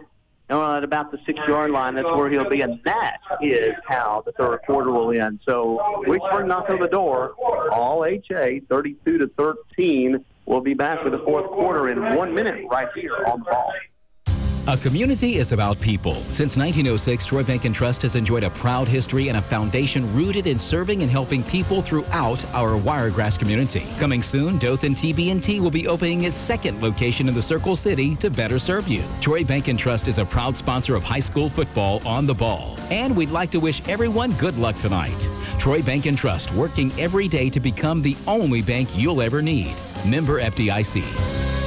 And 0.50 0.60
at 0.60 0.84
about 0.84 1.12
the 1.12 1.20
six-yard 1.28 1.70
line, 1.70 1.94
that's 1.94 2.08
where 2.08 2.28
he'll 2.28 2.50
be, 2.50 2.62
and 2.62 2.80
that 2.84 3.18
is 3.40 3.76
how 3.88 4.24
the 4.26 4.32
third 4.32 4.62
quarter 4.66 4.90
will 4.90 5.12
end. 5.12 5.42
So 5.46 6.04
Wicksburg 6.08 6.48
knocked 6.48 6.72
on 6.72 6.80
the 6.80 6.88
door. 6.88 7.36
All 7.72 8.04
HA, 8.04 8.62
32 8.62 9.20
to 9.20 9.28
13. 9.38 10.26
We'll 10.50 10.62
be 10.62 10.74
back 10.74 11.04
with 11.04 11.14
the 11.14 11.20
fourth 11.20 11.46
quarter 11.52 11.90
in 11.90 12.16
one 12.16 12.34
minute 12.34 12.66
right 12.72 12.88
here 12.96 13.16
on 13.28 13.40
the 13.40 13.46
ball. 13.46 13.72
A 14.70 14.78
community 14.78 15.38
is 15.38 15.52
about 15.52 15.82
people. 15.82 16.14
Since 16.14 16.56
1906, 16.56 17.26
Troy 17.26 17.44
Bank 17.44 17.66
and 17.66 17.74
Trust 17.74 18.04
has 18.04 18.14
enjoyed 18.14 18.44
a 18.44 18.52
proud 18.52 18.88
history 18.88 19.28
and 19.30 19.38
a 19.40 19.42
foundation 19.42 20.14
rooted 20.14 20.46
in 20.46 20.60
serving 20.60 21.02
and 21.02 21.10
helping 21.10 21.42
people 21.42 21.82
throughout 21.82 22.46
our 22.54 22.78
Wiregrass 22.78 23.36
community. 23.36 23.84
Coming 23.98 24.22
soon, 24.22 24.60
Dothan 24.60 24.94
TB&T 24.94 25.60
will 25.60 25.72
be 25.72 25.88
opening 25.88 26.26
its 26.26 26.36
second 26.36 26.84
location 26.84 27.28
in 27.28 27.34
the 27.34 27.42
Circle 27.42 27.76
City 27.76 28.16
to 28.18 28.30
better 28.30 28.60
serve 28.60 28.88
you. 28.88 29.02
Troy 29.22 29.44
Bank 29.44 29.70
and 29.70 29.80
Trust 29.80 30.08
is 30.08 30.20
a 30.20 30.26
proud 30.26 30.56
sponsor 30.56 30.94
of 30.94 31.02
high 31.02 31.18
school 31.20 31.50
football 31.50 32.00
on 32.08 32.28
the 32.28 32.36
ball. 32.36 32.78
And 32.92 33.18
we'd 33.18 33.32
like 33.32 33.50
to 33.52 33.60
wish 33.60 33.82
everyone 33.90 34.34
good 34.34 34.56
luck 34.60 34.78
tonight. 34.78 35.28
Troy 35.58 35.82
Bank 35.82 36.06
and 36.06 36.16
Trust, 36.16 36.54
working 36.54 36.92
every 37.00 37.28
day 37.28 37.50
to 37.50 37.60
become 37.60 38.04
the 38.04 38.16
only 38.28 38.62
bank 38.62 38.88
you'll 38.94 39.24
ever 39.24 39.42
need. 39.42 39.74
Member 40.06 40.40
FDIC. 40.40 41.59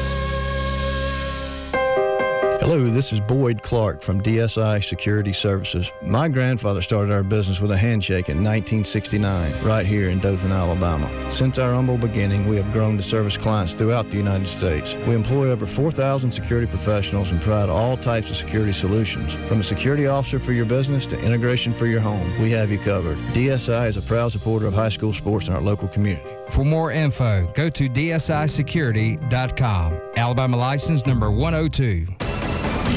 Hello, 2.63 2.85
this 2.85 3.13
is 3.13 3.19
Boyd 3.19 3.61
Clark 3.65 4.03
from 4.03 4.23
DSI 4.23 4.89
Security 4.89 5.33
Services. 5.33 5.91
My 6.01 6.29
grandfather 6.29 6.81
started 6.81 7.13
our 7.13 7.25
business 7.25 7.61
with 7.61 7.73
a 7.73 7.77
handshake 7.77 8.29
in 8.29 8.37
1969, 8.37 9.53
right 9.65 9.85
here 9.85 10.11
in 10.11 10.21
Dothan, 10.21 10.53
Alabama. 10.53 11.11
Since 11.33 11.59
our 11.59 11.75
humble 11.75 11.99
beginning, 11.99 12.47
we 12.47 12.55
have 12.55 12.73
grown 12.73 12.97
to 12.99 13.03
service 13.03 13.37
clients 13.37 13.73
throughout 13.73 14.11
the 14.11 14.17
United 14.17 14.47
States. 14.47 14.95
We 15.09 15.17
employ 15.17 15.51
over 15.51 15.67
4,000 15.67 16.31
security 16.31 16.69
professionals 16.69 17.33
and 17.33 17.43
provide 17.43 17.69
all 17.69 17.97
types 17.97 18.31
of 18.31 18.37
security 18.37 18.73
solutions. 18.73 19.35
From 19.49 19.59
a 19.59 19.65
security 19.65 20.07
officer 20.07 20.39
for 20.39 20.53
your 20.53 20.67
business 20.67 21.05
to 21.07 21.19
integration 21.19 21.75
for 21.75 21.87
your 21.87 22.01
home, 22.01 22.41
we 22.41 22.53
have 22.53 22.71
you 22.71 22.79
covered. 22.79 23.19
DSI 23.35 23.89
is 23.89 23.97
a 23.97 24.03
proud 24.03 24.31
supporter 24.31 24.69
of 24.69 24.75
high 24.75 24.89
school 24.89 25.13
sports 25.13 25.49
in 25.49 25.55
our 25.55 25.61
local 25.61 25.89
community. 25.89 26.31
For 26.51 26.65
more 26.65 26.93
info, 26.93 27.51
go 27.55 27.69
to 27.71 27.89
dsisecurity.com. 27.89 30.01
Alabama 30.15 30.57
license 30.57 31.07
number 31.07 31.29
102. 31.29 32.07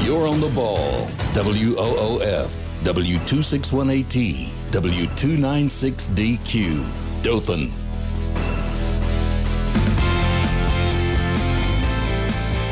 You're 0.04 0.28
on 0.28 0.40
the 0.40 0.50
ball. 0.50 1.08
WOOF, 1.34 2.50
W261AT, 2.84 4.50
W296DQ, 4.72 7.24
Dothan. 7.24 7.72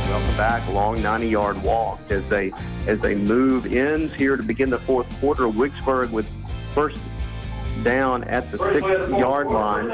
Welcome 0.09 0.37
back. 0.37 0.67
Long 0.69 0.97
90-yard 0.97 1.61
walk 1.63 1.99
as 2.09 2.23
they 2.29 2.51
as 2.87 2.99
they 2.99 3.15
move 3.15 3.73
ends 3.73 4.13
here 4.15 4.35
to 4.37 4.43
begin 4.43 4.69
the 4.69 4.79
fourth 4.79 5.07
quarter. 5.19 5.43
Wicksburg 5.43 6.11
with 6.11 6.25
first 6.73 6.99
down 7.83 8.23
at 8.25 8.51
the 8.51 8.57
six-yard 8.57 9.47
line. 9.47 9.89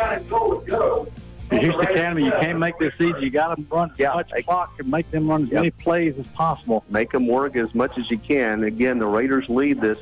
At 1.52 1.62
Houston 1.62 1.82
Academy, 1.82 2.26
you 2.26 2.32
can't 2.32 2.60
make 2.60 2.78
this 2.78 2.94
easy. 3.00 3.22
You 3.22 3.30
got 3.32 3.56
to 3.56 3.64
run 3.72 3.92
as 3.92 4.00
much 4.00 4.32
clock 4.46 4.74
and 4.78 4.90
make 4.90 5.10
them 5.10 5.28
run 5.28 5.44
as 5.44 5.52
many 5.52 5.72
plays 5.72 6.16
as 6.20 6.28
possible. 6.28 6.84
Make 6.90 7.12
them 7.12 7.28
work 7.28 7.56
as 7.56 7.74
much 7.74 7.98
as 7.98 8.10
you 8.12 8.20
can. 8.20 8.64
Again, 8.64 9.00
the 9.00 9.08
Raiders 9.08 9.50
lead 9.50 9.82
this 9.82 9.98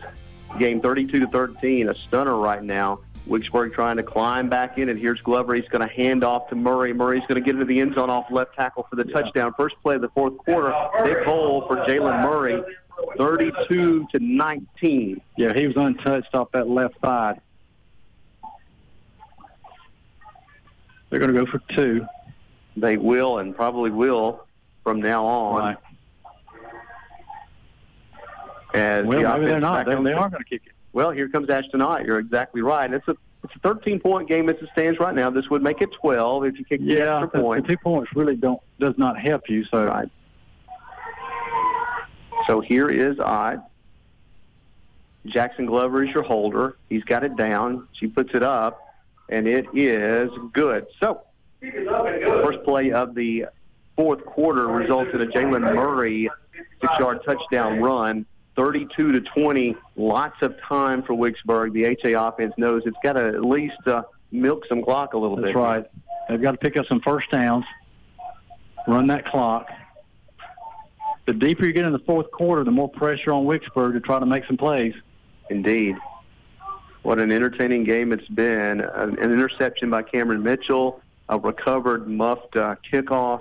game 0.60 0.82
32 0.82 1.22
to 1.22 1.28
13. 1.28 1.90
A 1.90 1.96
stunner 1.96 2.36
right 2.36 2.64
now. 2.64 3.00
Wicksburg 3.28 3.74
trying 3.74 3.98
to 3.98 4.04
climb 4.04 4.50
back 4.50 4.78
in, 4.78 4.90
and 4.90 5.00
here's 5.00 5.20
Glover. 5.22 5.54
He's 5.54 5.68
going 5.68 5.88
to 5.88 5.94
hand 5.94 6.24
off 6.24 6.50
to 6.50 6.56
Murray. 6.56 6.94
Murray's 6.94 7.24
going 7.28 7.36
to 7.36 7.42
get 7.42 7.56
into 7.56 7.66
the 7.66 7.80
end 7.80 7.96
zone 7.96 8.10
off 8.10 8.32
left 8.32 8.56
tackle 8.56 8.88
for 8.90 8.96
the 8.96 9.04
touchdown. 9.04 9.54
First 9.58 9.76
play 9.84 9.96
of 9.96 10.02
the 10.02 10.10
fourth 10.10 10.38
quarter. 10.38 10.74
Big 11.04 11.24
hole 11.26 11.68
for 11.68 11.78
Jalen 11.78 12.24
Murray, 12.24 12.64
32 13.18 14.08
to 14.12 14.20
19. 14.20 15.22
Yeah, 15.38 15.54
he 15.54 15.68
was 15.68 15.76
untouched 15.76 16.34
off 16.34 16.52
that 16.52 16.70
left 16.70 16.96
side. 17.02 17.42
They're 21.10 21.20
going 21.20 21.34
to 21.34 21.46
go 21.46 21.50
for 21.50 21.60
two. 21.74 22.06
They 22.76 22.98
will 22.98 23.40
and 23.40 23.56
probably 23.56 23.90
will 23.92 24.46
from 24.84 25.02
now 25.02 25.26
on. 25.26 25.60
Right. 25.60 25.78
As 28.74 29.06
Well, 29.06 29.22
the 29.22 29.38
maybe 29.40 29.46
they're 29.52 29.60
not. 29.60 29.86
They, 29.86 29.96
they 29.96 30.14
are 30.14 30.30
going 30.30 30.44
to 30.44 30.50
kick 30.50 30.64
it. 30.66 30.74
Well, 30.94 31.12
here 31.12 31.30
comes 31.30 31.50
Ashton 31.50 31.82
Ott. 31.82 32.06
You're 32.06 32.20
exactly 32.20 32.62
right. 32.62 32.92
It's 32.92 33.08
a 33.08 33.16
it's 33.44 33.56
a 33.56 33.60
13 33.60 34.00
point 34.00 34.28
game 34.28 34.50
as 34.50 34.56
it 34.58 34.68
stands 34.74 35.00
right 35.00 35.14
now. 35.16 35.30
This 35.30 35.50
would 35.50 35.62
make 35.62 35.82
it 35.82 35.92
12 35.94 36.46
if 36.46 36.60
you 36.60 36.66
kick 36.66 36.82
the 36.82 36.88
Yeah, 36.88 37.22
extra 37.22 37.40
the, 37.40 37.44
point. 37.44 37.66
the 37.68 37.74
two 37.74 37.78
points 37.78 38.12
really 38.16 38.36
don't 38.36 38.60
does 38.80 38.96
not 38.98 39.18
help 39.20 39.44
you. 39.50 39.64
So 39.66 39.86
Right. 39.86 40.10
So 42.46 42.60
here 42.62 42.90
is 42.90 43.20
Ott. 43.20 43.60
Jackson 45.26 45.66
Glover 45.66 46.04
is 46.04 46.14
your 46.14 46.24
holder. 46.24 46.78
He's 46.90 47.04
got 47.04 47.24
it 47.24 47.36
down. 47.36 47.88
She 47.94 48.08
puts 48.08 48.34
it 48.34 48.44
up, 48.44 48.87
and 49.30 49.48
it 49.48 49.66
is 49.74 50.30
good. 50.54 50.88
So, 51.00 51.22
first 51.62 52.64
play 52.64 52.92
of 52.92 53.16
the 53.16 53.46
fourth 53.96 54.24
quarter 54.26 54.68
results 54.68 55.12
in 55.14 55.22
a 55.22 55.26
Jalen 55.26 55.76
Murray 55.76 56.30
six-yard 56.82 57.22
touchdown 57.26 57.82
run, 57.82 58.26
32 58.56 59.12
to 59.12 59.22
20. 59.22 59.76
Lots 59.96 60.42
of 60.42 60.60
time 60.62 61.04
for 61.04 61.14
Wicksburg. 61.14 61.74
The 61.74 61.86
HA 61.86 62.14
offense 62.14 62.54
knows 62.58 62.84
it's 62.86 62.98
got 63.04 63.14
to 63.14 63.28
at 63.28 63.44
least 63.44 63.76
uh, 63.86 64.04
milk 64.32 64.66
some 64.68 64.84
clock 64.84 65.14
a 65.14 65.18
little 65.18 65.36
that's 65.36 65.48
bit. 65.48 65.56
That's 65.56 65.64
right. 65.64 65.86
They've 66.30 66.42
got 66.42 66.52
to 66.52 66.58
pick 66.58 66.78
up 66.78 66.86
some 66.88 67.02
first 67.02 67.32
downs, 67.32 67.66
run 68.88 69.08
that 69.08 69.26
clock. 69.26 69.70
The 71.26 71.34
deeper 71.34 71.66
you 71.66 71.74
get 71.74 71.86
in 71.86 71.92
the 71.92 72.00
fourth 72.00 72.32
quarter, 72.32 72.64
the 72.64 72.72
more 72.72 72.90
pressure 72.90 73.34
on 73.34 73.46
Wicksburg 73.46 73.94
to 73.94 74.00
try 74.00 74.20
to 74.20 74.26
make 74.26 74.46
some 74.46 74.58
plays. 74.58 74.94
Indeed. 75.50 75.96
What 77.08 77.20
an 77.20 77.32
entertaining 77.32 77.86
game 77.86 78.12
it's 78.12 78.28
been. 78.28 78.82
An, 78.82 79.18
an 79.18 79.32
interception 79.32 79.90
by 79.90 80.04
Cameron 80.04 80.44
Mitchell, 80.44 81.02
a 81.30 81.40
recovered, 81.40 82.06
muffed 82.06 82.58
uh, 82.58 82.76
kickoff 82.92 83.40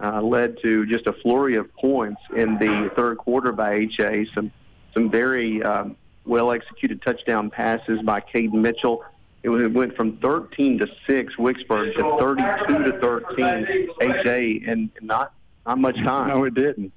uh, 0.00 0.22
led 0.22 0.56
to 0.62 0.86
just 0.86 1.06
a 1.06 1.12
flurry 1.12 1.56
of 1.56 1.70
points 1.74 2.22
in 2.34 2.56
the 2.56 2.90
third 2.96 3.18
quarter 3.18 3.52
by 3.52 3.74
HA. 3.98 4.24
Some, 4.34 4.50
some 4.94 5.10
very 5.10 5.62
um, 5.62 5.96
well 6.24 6.50
executed 6.50 7.02
touchdown 7.02 7.50
passes 7.50 8.00
by 8.00 8.20
Caden 8.22 8.54
Mitchell. 8.54 9.04
It 9.42 9.50
was- 9.50 9.64
it 9.64 9.74
went 9.74 9.94
from 9.96 10.16
13 10.16 10.78
to 10.78 10.86
6 11.06 11.34
Wicksburg 11.36 11.94
to 11.96 12.16
32 12.18 12.84
to 12.90 13.00
13 13.00 13.88
HA 14.00 14.50
in 14.66 14.90
not 15.02 15.34
not 15.66 15.78
much 15.78 15.96
time. 15.96 16.28
No, 16.28 16.44
it 16.44 16.54
didn't. 16.54 16.90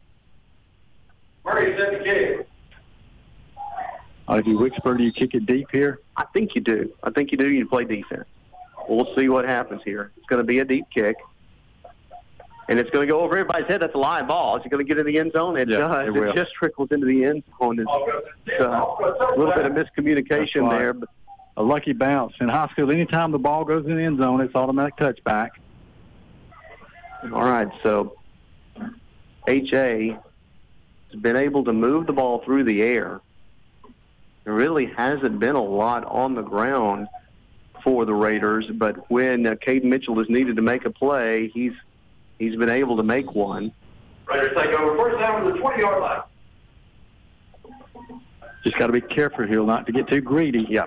Murray 1.44 1.78
set 1.78 1.92
the 1.98 2.04
kick. 2.06 2.48
Uh, 4.30 4.42
you 4.46 4.58
Wicksburg, 4.58 4.98
do 4.98 5.04
you 5.04 5.12
kick 5.12 5.34
it 5.34 5.46
deep 5.46 5.68
here? 5.72 6.00
I 6.18 6.26
think 6.34 6.54
you 6.56 6.62
do. 6.62 6.92
I 7.04 7.12
think 7.12 7.32
you 7.32 7.38
do. 7.38 7.50
You 7.50 7.66
play 7.66 7.86
defense. 7.86 8.26
We'll 8.90 9.14
see 9.16 9.30
what 9.30 9.46
happens 9.46 9.82
here. 9.84 10.12
It's 10.18 10.26
going 10.28 10.42
to 10.42 10.46
be 10.46 10.60
a 10.60 10.66
deep 10.66 10.86
kick. 10.94 11.16
And 12.70 12.78
it's 12.80 12.90
going 12.90 13.08
to 13.08 13.12
go 13.12 13.22
over 13.22 13.38
everybody's 13.38 13.68
head. 13.68 13.82
That's 13.82 13.96
a 13.96 13.98
live 13.98 14.28
ball. 14.28 14.58
Is 14.58 14.66
it 14.66 14.70
going 14.70 14.86
to 14.86 14.88
get 14.88 14.98
in 15.00 15.06
the 15.06 15.18
end 15.18 15.32
zone? 15.32 15.56
It 15.58 15.70
Yeah, 15.70 15.78
does. 15.78 16.08
it 16.08 16.12
will. 16.12 16.34
just 16.34 16.52
trickles 16.54 16.90
into 16.92 17.06
the 17.06 17.24
end 17.24 17.44
zone. 17.60 17.80
It's, 17.80 17.90
uh, 18.62 18.66
a 18.66 19.36
little 19.38 19.54
bit 19.54 19.66
of 19.66 19.72
miscommunication 19.74 20.64
right. 20.64 20.80
there. 20.80 20.94
But 20.94 21.08
A 21.56 21.64
lucky 21.64 21.94
bounce. 21.94 22.34
In 22.42 22.50
high 22.50 22.68
school, 22.70 22.92
anytime 22.92 23.32
the 23.32 23.40
ball 23.40 23.64
goes 23.64 23.86
in 23.86 23.96
the 23.96 24.04
end 24.04 24.20
zone, 24.20 24.42
it's 24.42 24.54
automatic 24.54 24.98
touchback. 24.98 25.52
all 27.34 27.44
right, 27.44 27.70
so 27.84 28.18
HA 29.48 30.10
has 31.12 31.22
been 31.22 31.38
able 31.38 31.64
to 31.64 31.72
move 31.74 32.06
the 32.06 32.14
ball 32.14 32.40
through 32.44 32.66
the 32.66 32.82
air. 32.82 33.22
There 34.48 34.56
really 34.56 34.86
hasn't 34.86 35.40
been 35.40 35.58
a 35.58 35.62
lot 35.62 36.06
on 36.06 36.34
the 36.34 36.42
ground 36.42 37.10
for 37.84 38.06
the 38.06 38.14
Raiders, 38.14 38.66
but 38.76 39.12
when 39.12 39.46
uh, 39.46 39.56
Caden 39.56 39.84
Mitchell 39.84 40.18
is 40.22 40.30
needed 40.30 40.56
to 40.56 40.62
make 40.62 40.86
a 40.86 40.90
play, 40.90 41.50
he's 41.54 41.74
he's 42.40 42.56
been 42.56 42.70
able 42.70 42.96
to 42.96 43.04
make 43.04 43.36
one. 43.36 43.74
Raiders 44.26 44.54
take 44.56 44.68
over 44.68 44.96
first 44.98 45.20
down 45.20 45.44
to 45.44 45.52
the 45.52 45.58
20 45.60 45.82
yard 45.82 46.02
line. 46.02 46.22
Just 48.64 48.78
got 48.78 48.88
to 48.88 48.94
be 48.94 49.02
careful 49.02 49.46
here 49.46 49.66
not 49.66 49.86
to 49.88 49.92
get 49.92 50.08
too 50.08 50.22
greedy. 50.22 50.66
Yeah. 50.70 50.86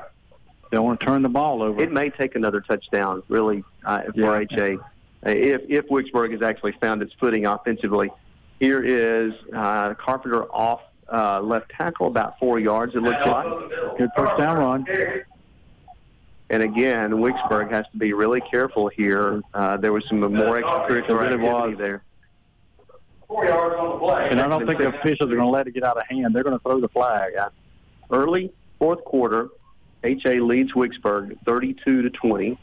Don't 0.72 0.86
want 0.86 0.98
to 1.00 1.04
turn 1.04 1.20
the 1.20 1.28
ball 1.28 1.62
over. 1.62 1.82
It 1.82 1.92
may 1.92 2.08
take 2.08 2.36
another 2.36 2.62
touchdown, 2.62 3.22
really, 3.28 3.62
uh, 3.84 4.04
for 4.04 4.40
Yeah. 4.40 4.56
HA, 4.56 4.78
if 5.24 5.60
if 5.68 5.86
Wicksburg 5.88 6.32
has 6.32 6.40
actually 6.40 6.72
found 6.80 7.02
its 7.02 7.12
footing 7.20 7.44
offensively. 7.44 8.10
Here 8.58 8.82
is 8.82 9.34
uh, 9.54 9.92
Carpenter 9.96 10.44
off 10.44 10.80
uh, 11.12 11.40
left 11.40 11.70
tackle, 11.70 12.06
about 12.06 12.38
four 12.38 12.58
yards. 12.58 12.94
It 12.94 13.02
looks 13.02 13.24
like. 13.26 13.98
Good 13.98 14.10
first 14.16 14.38
down 14.38 14.58
run. 14.58 14.86
And 16.50 16.62
again, 16.64 17.12
Wicksburg 17.12 17.70
has 17.70 17.86
to 17.92 17.98
be 17.98 18.12
really 18.12 18.40
careful 18.40 18.88
here. 18.88 19.40
Uh, 19.54 19.76
there 19.76 19.92
was 19.92 20.06
some 20.08 20.20
more 20.20 20.60
extracurricular 20.60 21.28
There 21.28 21.44
activity 21.44 21.74
there. 21.76 22.02
Four 23.28 23.44
yards 23.44 23.76
on 23.78 23.88
the 23.90 23.98
play. 23.98 24.28
And 24.30 24.40
I 24.40 24.48
don't 24.48 24.66
think 24.66 24.78
the 24.78 24.88
officials 24.88 25.30
are 25.30 25.36
going 25.36 25.46
to 25.46 25.52
let 25.52 25.68
it 25.68 25.74
get 25.74 25.84
out 25.84 25.96
of 25.96 26.04
hand. 26.08 26.34
They're 26.34 26.42
going 26.42 26.58
to 26.58 26.62
throw 26.62 26.80
the 26.80 26.88
flag. 26.88 27.34
Early 28.10 28.52
fourth 28.80 29.04
quarter, 29.04 29.50
HA 30.02 30.40
leads 30.40 30.72
Wicksburg 30.72 31.38
32 31.44 32.02
to 32.02 32.10
20. 32.10 32.58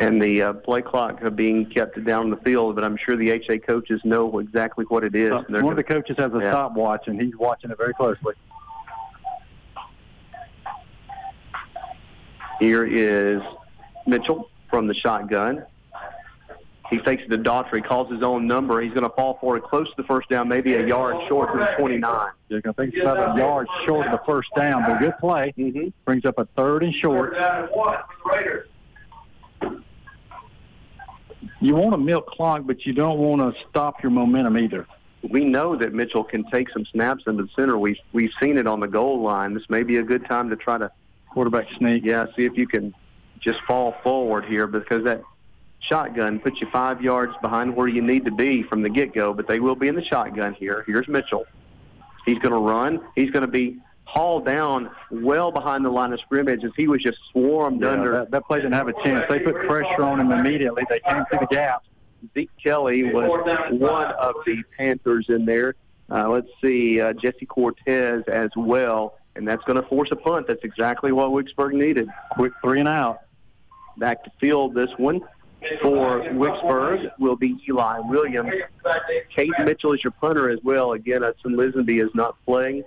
And 0.00 0.20
the 0.20 0.42
uh, 0.42 0.52
play 0.54 0.80
clock 0.82 1.20
uh, 1.22 1.28
being 1.30 1.66
kept 1.66 2.02
down 2.04 2.30
the 2.30 2.36
field, 2.38 2.74
but 2.74 2.84
I'm 2.84 2.96
sure 2.96 3.16
the 3.16 3.30
HA 3.30 3.58
coaches 3.58 4.00
know 4.04 4.38
exactly 4.38 4.84
what 4.88 5.04
it 5.04 5.14
is. 5.14 5.30
and 5.32 5.44
they're 5.54 5.62
One 5.62 5.72
of 5.72 5.76
the 5.76 5.84
coaches 5.84 6.16
has 6.18 6.32
a 6.32 6.38
Yeah. 6.38 6.50
stopwatch, 6.52 7.06
and 7.06 7.20
he's 7.20 7.36
watching 7.36 7.70
it 7.70 7.76
very 7.76 7.92
closely. 7.92 8.34
Here 12.58 12.84
is 12.86 13.42
Mitchell 14.06 14.50
from 14.70 14.86
the 14.86 14.94
shotgun. 14.94 15.64
He 16.90 16.98
takes 16.98 17.22
it 17.22 17.28
to 17.28 17.38
Daughtry, 17.38 17.84
calls 17.86 18.10
his 18.10 18.22
own 18.22 18.46
number. 18.48 18.80
He's 18.80 18.92
going 18.92 19.08
to 19.08 19.14
fall 19.14 19.38
for 19.40 19.56
it 19.56 19.62
close 19.62 19.86
to 19.90 19.94
the 19.96 20.02
first 20.04 20.28
down, 20.28 20.48
maybe 20.48 20.74
a 20.74 20.84
yard 20.86 21.16
short 21.28 21.50
from 21.50 21.60
the 21.60 21.66
29. 21.78 22.30
You're 22.48 22.60
going 22.62 22.74
to 22.74 22.82
think 22.82 22.94
it's 22.94 23.02
about 23.02 23.36
a 23.36 23.38
yard 23.40 23.68
short 23.86 24.06
of 24.06 24.12
the 24.12 24.20
first 24.26 24.48
down, 24.56 24.82
but 24.86 24.98
good 24.98 25.16
play. 25.20 25.54
Mm-hmm. 25.56 25.88
Brings 26.04 26.24
up 26.24 26.38
a 26.38 26.46
third 26.56 26.82
and 26.82 26.92
short. 26.92 27.34
Third 27.34 27.38
down 27.38 27.64
and 27.64 27.70
one 27.74 27.94
for 28.24 28.32
the 28.32 28.36
Raiders. 28.36 28.66
You 31.60 31.74
want 31.74 31.92
to 31.92 31.98
milk 31.98 32.26
clock, 32.26 32.62
but 32.66 32.84
you 32.84 32.92
don't 32.92 33.18
want 33.18 33.40
to 33.54 33.60
stop 33.68 34.02
your 34.02 34.10
momentum 34.10 34.58
either. 34.58 34.86
We 35.28 35.44
know 35.44 35.76
that 35.76 35.92
Mitchell 35.92 36.24
can 36.24 36.44
take 36.50 36.70
some 36.70 36.84
snaps 36.86 37.24
into 37.26 37.42
the 37.44 37.48
center. 37.54 37.78
We've 37.78 37.98
we've 38.12 38.32
seen 38.40 38.56
it 38.56 38.66
on 38.66 38.80
the 38.80 38.88
goal 38.88 39.22
line. 39.22 39.54
This 39.54 39.68
may 39.68 39.82
be 39.82 39.98
a 39.98 40.02
good 40.02 40.26
time 40.26 40.48
to 40.50 40.56
try 40.56 40.78
to 40.78 40.90
quarterback 41.30 41.66
sneak. 41.76 42.04
Yeah, 42.04 42.26
see 42.36 42.44
if 42.44 42.56
you 42.56 42.66
can 42.66 42.94
just 43.38 43.60
fall 43.62 43.96
forward 44.02 44.44
here 44.46 44.66
because 44.66 45.04
that 45.04 45.22
shotgun 45.80 46.40
puts 46.40 46.60
you 46.60 46.68
five 46.70 47.02
yards 47.02 47.34
behind 47.40 47.74
where 47.74 47.88
you 47.88 48.02
need 48.02 48.24
to 48.26 48.30
be 48.30 48.62
from 48.62 48.82
the 48.82 48.90
get-go, 48.90 49.32
but 49.32 49.48
they 49.48 49.60
will 49.60 49.74
be 49.74 49.88
in 49.88 49.94
the 49.94 50.04
shotgun 50.04 50.54
here. 50.54 50.84
Here's 50.86 51.08
Mitchell. 51.08 51.46
He's 52.26 52.38
going 52.38 52.52
to 52.52 52.58
run. 52.58 53.00
He's 53.14 53.30
going 53.30 53.42
to 53.42 53.50
be 53.50 53.78
hauled 54.10 54.44
down 54.44 54.90
well 55.10 55.52
behind 55.52 55.84
the 55.84 55.90
line 55.90 56.12
of 56.12 56.20
scrimmage 56.20 56.64
as 56.64 56.72
he 56.76 56.88
was 56.88 57.00
just 57.02 57.18
swarmed 57.30 57.80
Yeah, 57.80 57.90
under. 57.90 58.12
that, 58.12 58.30
that 58.32 58.44
play 58.46 58.58
didn't 58.58 58.72
have 58.74 58.88
a 58.88 58.92
chance. 59.04 59.24
They 59.28 59.38
put 59.38 59.54
pressure 59.68 60.02
on 60.02 60.18
him 60.20 60.32
immediately. 60.32 60.82
They 60.88 61.00
came 61.00 61.24
through 61.26 61.38
the 61.40 61.46
gap. 61.46 61.84
Zeke 62.34 62.50
Kelly 62.62 63.04
was 63.04 63.28
one 63.70 64.06
of 64.12 64.34
the 64.44 64.62
Panthers 64.76 65.26
in 65.28 65.46
there. 65.46 65.74
Uh, 66.10 66.28
let's 66.28 66.48
see, 66.60 67.00
uh, 67.00 67.12
Jesse 67.12 67.46
Cortez 67.46 68.24
as 68.26 68.50
well, 68.56 69.14
and 69.36 69.46
that's 69.46 69.62
going 69.64 69.80
to 69.80 69.88
force 69.88 70.10
a 70.10 70.16
punt. 70.16 70.48
That's 70.48 70.64
exactly 70.64 71.12
what 71.12 71.30
Wicksburg 71.30 71.72
needed. 71.72 72.08
Quick 72.32 72.52
three 72.62 72.80
and 72.80 72.88
out. 72.88 73.20
Back 73.96 74.24
to 74.24 74.30
field 74.40 74.74
this 74.74 74.90
one 74.96 75.20
for 75.82 76.20
Wicksburg 76.30 77.10
will 77.18 77.36
be 77.36 77.56
Eli 77.68 78.00
Williams. 78.00 78.52
Cade 79.34 79.52
Mitchell 79.64 79.92
is 79.92 80.02
your 80.02 80.10
punter 80.12 80.50
as 80.50 80.58
well. 80.64 80.92
Again, 80.92 81.22
Hudson 81.22 81.54
Lisenby 81.54 82.02
is 82.04 82.10
not 82.14 82.34
playing. 82.44 82.82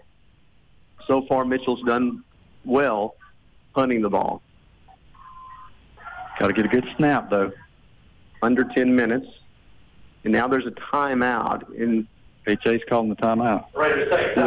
So 1.07 1.25
far, 1.27 1.45
Mitchell's 1.45 1.81
done 1.84 2.23
well 2.65 3.15
punting 3.73 4.01
the 4.01 4.09
ball. 4.09 4.41
Got 6.39 6.47
to 6.47 6.53
get 6.53 6.65
a 6.65 6.69
good 6.69 6.88
snap, 6.97 7.30
though. 7.30 7.51
Under 8.41 8.63
10 8.63 8.95
minutes. 8.95 9.27
And 10.23 10.34
now 10.34 10.47
there's 10.47 10.65
a 10.65 10.71
timeout. 10.71 11.80
And 11.80 12.07
HA's 12.45 12.81
calling 12.88 13.09
the 13.09 13.15
timeout. 13.15 13.65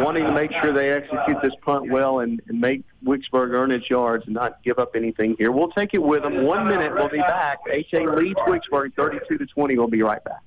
wanting 0.03 0.25
to 0.25 0.31
make 0.31 0.51
sure 0.51 0.71
they 0.71 0.91
execute 0.91 1.41
this 1.41 1.53
punt 1.61 1.89
well 1.89 2.19
and, 2.19 2.41
and 2.47 2.59
make 2.59 2.83
Wicksburg 3.03 3.51
earn 3.53 3.71
its 3.71 3.89
yards 3.89 4.25
and 4.25 4.35
not 4.35 4.61
give 4.63 4.77
up 4.79 4.95
anything 4.95 5.35
here. 5.37 5.51
We'll 5.51 5.71
take 5.71 5.93
it 5.93 6.03
with 6.03 6.23
them. 6.23 6.43
One 6.43 6.67
minute, 6.67 6.93
we'll 6.93 7.09
be 7.09 7.17
back. 7.17 7.59
HA 7.69 8.07
leads 8.07 8.39
Wicksburg 8.41 8.93
32 8.95 9.37
to 9.37 9.45
20. 9.45 9.77
We'll 9.77 9.87
be 9.87 10.03
right 10.03 10.23
back. 10.23 10.41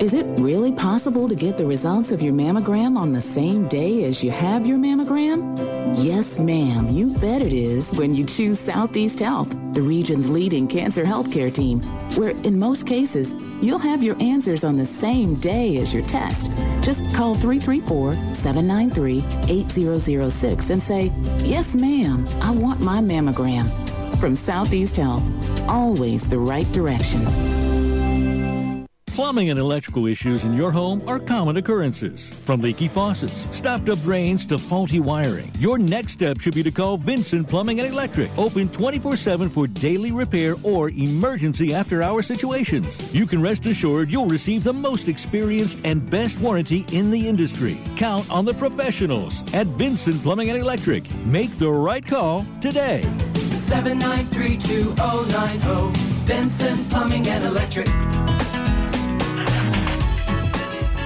Is 0.00 0.14
it 0.14 0.24
really 0.38 0.72
possible 0.72 1.28
to 1.28 1.34
get 1.34 1.56
the 1.56 1.66
results 1.66 2.12
of 2.12 2.22
your 2.22 2.32
mammogram 2.32 2.96
on 2.96 3.12
the 3.12 3.20
same 3.20 3.66
day 3.68 4.04
as 4.04 4.22
you 4.22 4.30
have 4.30 4.66
your 4.66 4.78
mammogram? 4.78 5.56
Yes, 6.02 6.38
ma'am, 6.38 6.88
you 6.88 7.08
bet 7.18 7.42
it 7.42 7.52
is 7.52 7.90
when 7.92 8.14
you 8.14 8.24
choose 8.24 8.60
Southeast 8.60 9.18
Health, 9.18 9.48
the 9.74 9.82
region's 9.82 10.28
leading 10.28 10.68
cancer 10.68 11.04
healthcare 11.04 11.52
team, 11.52 11.80
where 12.16 12.30
in 12.30 12.58
most 12.58 12.86
cases, 12.86 13.34
you'll 13.60 13.78
have 13.78 14.02
your 14.02 14.16
answers 14.22 14.62
on 14.62 14.76
the 14.76 14.86
same 14.86 15.34
day 15.36 15.78
as 15.78 15.92
your 15.92 16.06
test. 16.06 16.50
Just 16.80 17.02
call 17.14 17.34
334 17.34 18.14
793 18.34 19.24
8006 19.48 20.70
and 20.70 20.82
say, 20.82 21.12
Yes, 21.38 21.74
ma'am, 21.74 22.28
I 22.40 22.52
want 22.52 22.80
my 22.80 23.00
mammogram. 23.00 23.68
From 24.18 24.34
Southeast 24.34 24.96
Health, 24.96 25.24
always 25.68 26.28
the 26.28 26.38
right 26.38 26.70
direction. 26.72 27.67
Plumbing 29.18 29.50
and 29.50 29.58
electrical 29.58 30.06
issues 30.06 30.44
in 30.44 30.54
your 30.54 30.70
home 30.70 31.02
are 31.08 31.18
common 31.18 31.56
occurrences. 31.56 32.32
From 32.44 32.60
leaky 32.60 32.86
faucets, 32.86 33.48
stopped 33.50 33.88
up 33.88 34.00
drains 34.02 34.46
to 34.46 34.58
faulty 34.58 35.00
wiring. 35.00 35.50
Your 35.58 35.76
next 35.76 36.12
step 36.12 36.38
should 36.38 36.54
be 36.54 36.62
to 36.62 36.70
call 36.70 36.96
Vincent 36.96 37.48
Plumbing 37.48 37.80
and 37.80 37.88
Electric. 37.88 38.30
Open 38.38 38.68
24 38.68 39.16
7 39.16 39.48
for 39.48 39.66
daily 39.66 40.12
repair 40.12 40.54
or 40.62 40.90
emergency 40.90 41.74
after 41.74 42.00
hour 42.00 42.22
situations. 42.22 43.12
You 43.12 43.26
can 43.26 43.42
rest 43.42 43.66
assured 43.66 44.12
you'll 44.12 44.26
receive 44.26 44.62
the 44.62 44.72
most 44.72 45.08
experienced 45.08 45.80
and 45.82 46.08
best 46.08 46.38
warranty 46.38 46.86
in 46.92 47.10
the 47.10 47.28
industry. 47.28 47.80
Count 47.96 48.30
on 48.30 48.44
the 48.44 48.54
professionals 48.54 49.42
at 49.52 49.66
Vincent 49.66 50.22
Plumbing 50.22 50.50
and 50.50 50.58
Electric. 50.60 51.12
Make 51.26 51.50
the 51.58 51.68
right 51.68 52.06
call 52.06 52.46
today. 52.60 53.02
7932090 53.34 55.96
Vincent 55.96 56.88
Plumbing 56.88 57.26
and 57.26 57.44
Electric. 57.44 57.88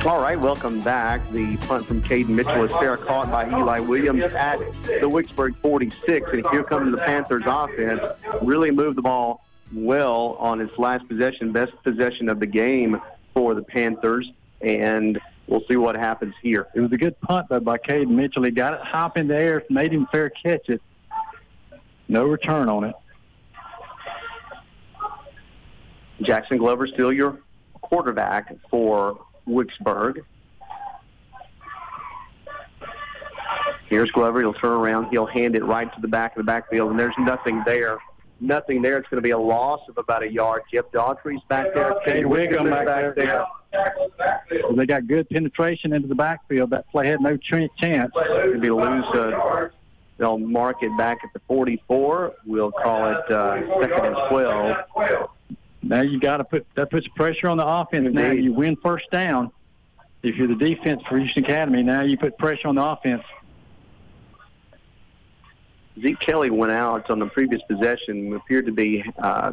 All 0.04 0.20
right, 0.20 0.38
welcome 0.38 0.80
back. 0.80 1.20
The 1.30 1.56
punt 1.58 1.86
from 1.86 2.02
Caden 2.02 2.30
Mitchell 2.30 2.64
is 2.64 2.72
fair 2.72 2.96
caught 2.96 3.30
by 3.30 3.48
Eli 3.48 3.78
Williams 3.78 4.24
at 4.34 4.58
the 4.58 5.08
Wicksburg 5.08 5.54
46. 5.58 6.28
And 6.32 6.44
here 6.50 6.64
comes 6.64 6.90
the 6.90 7.00
Panthers 7.00 7.44
offense. 7.46 8.00
Really 8.42 8.72
moved 8.72 8.98
the 8.98 9.02
ball 9.02 9.44
well 9.72 10.36
on 10.40 10.60
its 10.60 10.76
last 10.76 11.06
possession, 11.06 11.52
best 11.52 11.72
possession 11.84 12.28
of 12.28 12.40
the 12.40 12.46
game 12.46 13.00
for 13.32 13.54
the 13.54 13.62
Panthers. 13.62 14.32
And 14.60 15.20
we'll 15.46 15.62
see 15.68 15.76
what 15.76 15.94
happens 15.94 16.34
here. 16.42 16.66
It 16.74 16.80
was 16.80 16.90
a 16.90 16.98
good 16.98 17.18
punt, 17.20 17.46
though, 17.48 17.60
by 17.60 17.78
Caden 17.78 18.08
Mitchell. 18.08 18.42
He 18.42 18.50
got 18.50 18.74
it 18.74 18.80
hop 18.80 19.16
in 19.16 19.28
the 19.28 19.36
air, 19.36 19.62
made 19.70 19.92
him 19.92 20.08
fair 20.10 20.30
catch 20.30 20.68
it. 20.68 20.82
No 22.08 22.24
return 22.24 22.68
on 22.68 22.82
it. 22.82 22.94
Jackson 26.22 26.58
Glover 26.58 26.88
still 26.88 27.12
your 27.12 27.38
quarterback 27.82 28.52
for 28.68 29.26
Wicksburg. 29.48 30.22
Here's 33.88 34.10
Glover. 34.10 34.40
He'll 34.40 34.54
turn 34.54 34.72
around. 34.72 35.10
He'll 35.10 35.26
hand 35.26 35.54
it 35.54 35.64
right 35.64 35.92
to 35.94 36.00
the 36.00 36.08
back 36.08 36.32
of 36.32 36.38
the 36.38 36.44
backfield, 36.44 36.90
and 36.90 36.98
there's 36.98 37.14
nothing 37.18 37.62
there. 37.66 37.98
Nothing 38.40 38.80
there. 38.82 38.96
It's 38.96 39.08
going 39.08 39.18
to 39.18 39.22
be 39.22 39.30
a 39.30 39.38
loss 39.38 39.80
of 39.88 39.98
about 39.98 40.22
a 40.22 40.32
yard. 40.32 40.62
Jeff 40.72 40.86
Daughtry's 40.92 41.42
back 41.48 41.66
there. 41.74 41.94
Cade 42.04 42.24
Wiggum 42.24 42.70
back 42.70 43.14
there. 43.14 43.46
They 44.74 44.86
got 44.86 45.06
good 45.06 45.28
penetration 45.28 45.92
into 45.92 46.08
the 46.08 46.14
backfield. 46.14 46.70
That 46.70 46.88
play 46.90 47.06
had 47.06 47.20
no 47.20 47.36
ch- 47.36 47.70
chance. 47.76 48.12
It'll 48.16 48.60
be 48.60 48.68
a 48.68 48.74
lose. 48.74 49.04
Uh, 49.14 49.68
they'll 50.18 50.38
mark 50.38 50.82
it 50.82 50.96
back 50.96 51.18
at 51.22 51.32
the 51.34 51.40
44. 51.46 52.32
We'll 52.46 52.72
call 52.72 53.10
it 53.10 53.30
uh, 53.30 53.60
second 53.80 54.06
and 54.06 54.16
12. 54.28 54.76
Now 55.82 56.02
you 56.02 56.20
got 56.20 56.38
to 56.38 56.44
put 56.44 56.66
that 56.76 56.90
puts 56.90 57.08
pressure 57.08 57.48
on 57.48 57.56
the 57.56 57.66
offense. 57.66 58.08
Now 58.12 58.30
you 58.30 58.52
win 58.52 58.76
first 58.76 59.10
down. 59.10 59.50
If 60.22 60.36
you're 60.36 60.46
the 60.46 60.54
defense 60.54 61.02
for 61.08 61.18
Houston 61.18 61.44
Academy, 61.44 61.82
now 61.82 62.02
you 62.02 62.16
put 62.16 62.38
pressure 62.38 62.68
on 62.68 62.76
the 62.76 62.84
offense. 62.84 63.24
Zeke 66.00 66.20
Kelly 66.20 66.50
went 66.50 66.72
out 66.72 67.10
on 67.10 67.18
the 67.18 67.26
previous 67.26 67.60
possession, 67.68 68.32
appeared 68.34 68.66
to 68.66 68.72
be 68.72 69.04
uh, 69.18 69.52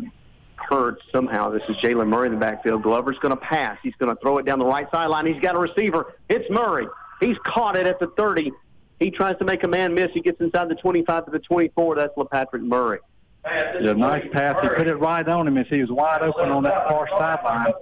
hurt 0.56 1.02
somehow. 1.12 1.50
This 1.50 1.64
is 1.68 1.76
Jalen 1.78 2.08
Murray 2.08 2.28
in 2.28 2.34
the 2.34 2.40
backfield. 2.40 2.84
Glover's 2.84 3.18
going 3.20 3.32
to 3.32 3.42
pass. 3.42 3.78
He's 3.82 3.96
going 3.96 4.16
to 4.16 4.22
throw 4.22 4.38
it 4.38 4.46
down 4.46 4.60
the 4.60 4.66
right 4.66 4.88
sideline. 4.92 5.26
He's 5.26 5.42
got 5.42 5.56
a 5.56 5.60
receiver. 5.60 6.16
It's 6.30 6.50
Murray. 6.50 6.88
He's 7.20 7.38
caught 7.44 7.76
it 7.76 7.88
at 7.88 8.00
the 8.00 8.08
30. 8.16 8.52
He 9.00 9.12
tries 9.12 9.38
to 9.38 9.46
make 9.46 9.64
a 9.64 9.68
man 9.68 9.94
miss. 9.94 10.12
He 10.14 10.22
gets 10.22 10.40
inside 10.40 10.70
the 10.70 10.76
25 10.76 11.26
to 11.26 11.32
the 11.32 11.40
24. 11.40 11.96
That's 11.96 12.16
LaPatrick 12.16 12.62
Murray. 12.62 13.00
Yeah, 13.46 13.94
nice 13.94 14.28
pass. 14.32 14.62
He 14.62 14.70
put 14.70 14.88
it 14.88 14.96
right 14.96 15.28
on 15.28 15.48
him 15.48 15.58
as 15.58 15.68
he 15.68 15.82
was 15.82 15.90
wide 15.90 16.22
open 16.22 16.50
on 16.50 16.64
that 16.64 16.88
far 16.90 17.08
sideline. 17.10 17.74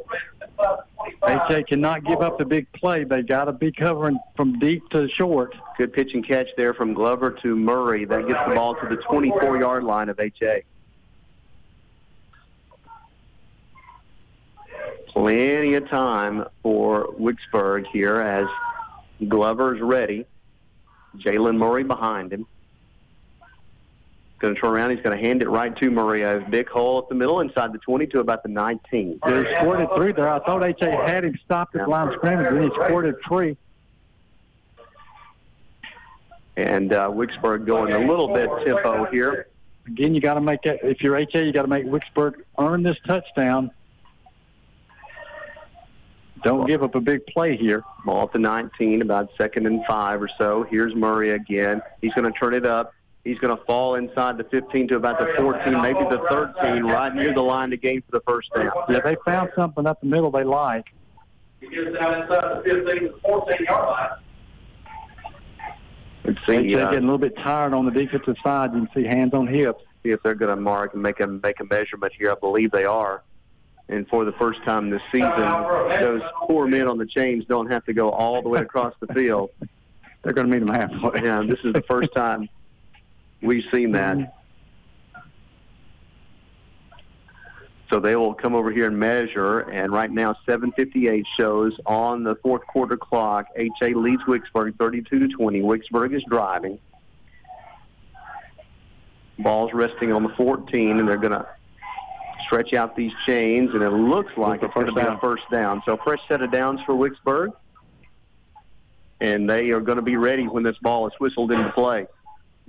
HA 1.27 1.63
cannot 1.63 2.03
give 2.03 2.21
up 2.21 2.37
the 2.37 2.45
big 2.45 2.71
play. 2.73 3.03
They 3.03 3.21
got 3.21 3.45
to 3.45 3.53
be 3.53 3.71
covering 3.71 4.19
from 4.35 4.59
deep 4.59 4.87
to 4.89 5.07
short. 5.09 5.55
Good 5.77 5.93
pitch 5.93 6.13
and 6.13 6.25
catch 6.25 6.47
there 6.57 6.73
from 6.73 6.93
Glover 6.93 7.31
to 7.31 7.55
Murray. 7.55 8.05
That 8.05 8.27
gets 8.27 8.39
the 8.47 8.55
ball 8.55 8.75
to 8.75 8.87
the 8.87 8.97
24-yard 8.97 9.83
line 9.83 10.09
of 10.09 10.19
HA. 10.19 10.63
Plenty 15.07 15.73
of 15.73 15.89
time 15.89 16.45
for 16.61 17.07
Wicksburg 17.19 17.87
here 17.87 18.21
as 18.21 18.47
Glover's 19.27 19.81
ready. 19.81 20.25
Jalen 21.17 21.57
Murray 21.57 21.83
behind 21.83 22.31
him. 22.31 22.45
Going 24.39 24.53
to 24.53 24.61
turn 24.61 24.71
around. 24.71 24.91
He's 24.91 25.01
going 25.01 25.17
to 25.17 25.23
hand 25.23 25.41
it 25.41 25.49
right 25.49 25.75
to 25.77 25.89
Murray. 25.89 26.21
A 26.21 26.45
big 26.49 26.69
hole 26.69 26.99
up 26.99 27.09
the 27.09 27.15
middle 27.15 27.39
inside 27.39 27.73
the 27.73 27.79
20 27.79 28.05
to 28.07 28.19
about 28.19 28.43
the 28.43 28.49
19. 28.49 29.19
They 29.25 29.55
squirted 29.55 29.89
through 29.95 30.13
there. 30.13 30.29
I 30.29 30.39
thought 30.39 30.63
HA 30.63 30.91
had 30.91 31.25
him 31.25 31.37
stopped 31.43 31.75
at 31.75 31.89
line 31.89 32.13
scrimmage, 32.13 32.47
then 32.51 32.63
he 32.63 32.69
squirted 32.69 33.15
free. 33.27 33.57
And 36.55 36.93
uh, 36.93 37.09
Wicksburg 37.09 37.65
going 37.65 37.93
a 37.93 37.99
little 37.99 38.33
bit 38.33 38.49
tempo 38.63 39.05
here. 39.05 39.47
Again, 39.87 40.13
you 40.13 40.21
got 40.21 40.35
to 40.35 40.41
make 40.41 40.61
that. 40.63 40.79
If 40.83 41.01
you're 41.01 41.15
HA, 41.15 41.45
you 41.45 41.51
got 41.51 41.63
to 41.63 41.67
make 41.67 41.85
Wicksburg 41.85 42.35
earn 42.59 42.83
this 42.83 42.97
touchdown. 43.07 43.71
Don't 46.43 46.67
give 46.67 46.83
up 46.83 46.93
a 46.93 47.01
big 47.01 47.25
play 47.27 47.57
here. 47.57 47.83
Ball 48.05 48.23
at 48.23 48.33
the 48.33 48.39
19, 48.39 49.01
about 49.01 49.29
second 49.37 49.65
and 49.65 49.83
five 49.85 50.21
or 50.21 50.29
so. 50.37 50.63
Here's 50.69 50.93
Murray 50.93 51.31
again. 51.31 51.81
He's 52.01 52.13
going 52.13 52.31
to 52.31 52.39
turn 52.39 52.53
it 52.53 52.65
up. 52.65 52.93
He's 53.27 53.39
going 53.39 53.57
to 53.57 53.61
fall 53.65 53.95
inside 53.95 54.37
the 54.37 54.45
15 54.45 54.87
to 54.87 54.95
about 54.95 55.19
the 55.19 55.33
14, 55.37 55.81
maybe 55.81 55.99
the 55.99 56.23
13, 56.29 56.85
right 56.85 57.13
near 57.13 57.33
the 57.33 57.41
line 57.41 57.69
to 57.71 57.77
gain 57.77 58.01
for 58.03 58.11
the 58.11 58.23
first 58.25 58.49
down. 58.55 58.71
Yeah, 58.87 59.01
they 59.01 59.17
found 59.25 59.49
something 59.53 59.85
up 59.85 59.99
the 59.99 60.07
middle 60.07 60.31
they 60.31 60.45
like. 60.45 60.85
He 61.59 61.67
gets 61.67 61.97
down 61.97 62.21
inside 62.21 62.63
the 62.63 62.63
15 62.63 62.85
to 62.85 63.07
the 63.09 63.19
14 63.21 63.65
yard 63.65 63.85
line. 63.89 64.09
Let's 66.23 66.39
HA 66.47 66.69
see, 66.69 66.75
uh, 66.75 66.89
getting 66.89 66.99
a 66.99 67.01
little 67.01 67.17
bit 67.17 67.35
tired 67.35 67.73
on 67.73 67.83
the 67.83 67.91
defensive 67.91 68.37
side. 68.41 68.73
You 68.73 68.85
can 68.85 68.89
see 68.95 69.05
hands 69.05 69.33
on 69.33 69.45
hips. 69.45 69.83
see 70.03 70.11
if 70.11 70.23
they're 70.23 70.33
going 70.33 70.55
to 70.55 70.61
mark 70.61 70.93
and 70.93 71.03
make 71.03 71.19
a 71.19 71.27
make 71.27 71.59
a 71.59 71.65
measurement 71.65 72.13
here. 72.17 72.31
I 72.31 72.35
believe 72.35 72.71
they 72.71 72.85
are. 72.85 73.23
And 73.89 74.07
for 74.07 74.23
the 74.23 74.33
first 74.33 74.63
time 74.63 74.89
this 74.89 75.01
season, 75.11 75.29
those 75.31 76.21
poor 76.43 76.65
men 76.65 76.87
on 76.87 76.97
the 76.97 77.05
chains 77.05 77.43
don't 77.49 77.69
have 77.69 77.83
to 77.85 77.93
go 77.93 78.09
all 78.09 78.41
the 78.41 78.47
way 78.47 78.61
across 78.61 78.93
the 79.01 79.13
field. 79.13 79.49
They're 80.23 80.33
going 80.33 80.49
to 80.49 80.53
meet 80.53 80.65
them 80.65 80.73
halfway. 80.73 81.23
Yeah, 81.23 81.43
this 81.45 81.59
is 81.65 81.73
the 81.73 81.83
first 81.89 82.13
time 82.13 82.47
We've 83.41 83.63
seen 83.71 83.91
that. 83.91 84.33
So 87.91 88.01
they 88.01 88.17
will 88.17 88.33
come 88.33 88.53
over 88.53 88.69
here 88.69 88.87
and 88.87 88.99
measure, 88.99 89.59
and 89.59 89.93
right 89.93 90.11
now 90.11 90.35
7:58 90.45 91.25
shows 91.37 91.73
on 91.85 92.23
the 92.23 92.35
fourth 92.35 92.65
quarter 92.67 92.97
clock. 92.97 93.45
HA 93.55 93.93
leads 93.93 94.21
Wicksburg 94.23 94.77
32 94.77 95.19
to 95.19 95.27
20. 95.29 95.61
Wicksburg 95.61 96.13
is 96.13 96.21
driving. 96.29 96.79
Ball's 99.39 99.71
resting 99.73 100.11
on 100.11 100.23
the 100.23 100.29
14, 100.29 100.99
and 100.99 101.07
they're 101.07 101.15
going 101.17 101.31
to 101.31 101.47
stretch 102.45 102.73
out 102.73 102.95
these 102.95 103.13
chains, 103.25 103.69
and 103.73 103.81
it 103.83 103.91
looks 103.91 104.35
like 104.35 104.63
it's 104.63 104.73
going 104.73 104.87
to 104.87 104.93
be 104.93 105.01
a 105.01 105.17
first 105.19 105.43
down. 105.49 105.81
So 105.85 105.93
a 105.93 105.97
fresh 105.97 106.19
set 106.27 106.41
of 106.41 106.51
downs 106.51 106.81
for 106.85 106.93
Wicksburg, 106.93 107.53
and 109.21 109.49
they 109.49 109.69
are 109.69 109.79
going 109.79 109.97
to 109.97 110.01
be 110.01 110.17
ready 110.17 110.47
when 110.47 110.63
this 110.63 110.77
ball 110.79 111.07
is 111.07 111.13
whistled 111.19 111.51
into 111.51 111.69
play. 111.71 112.07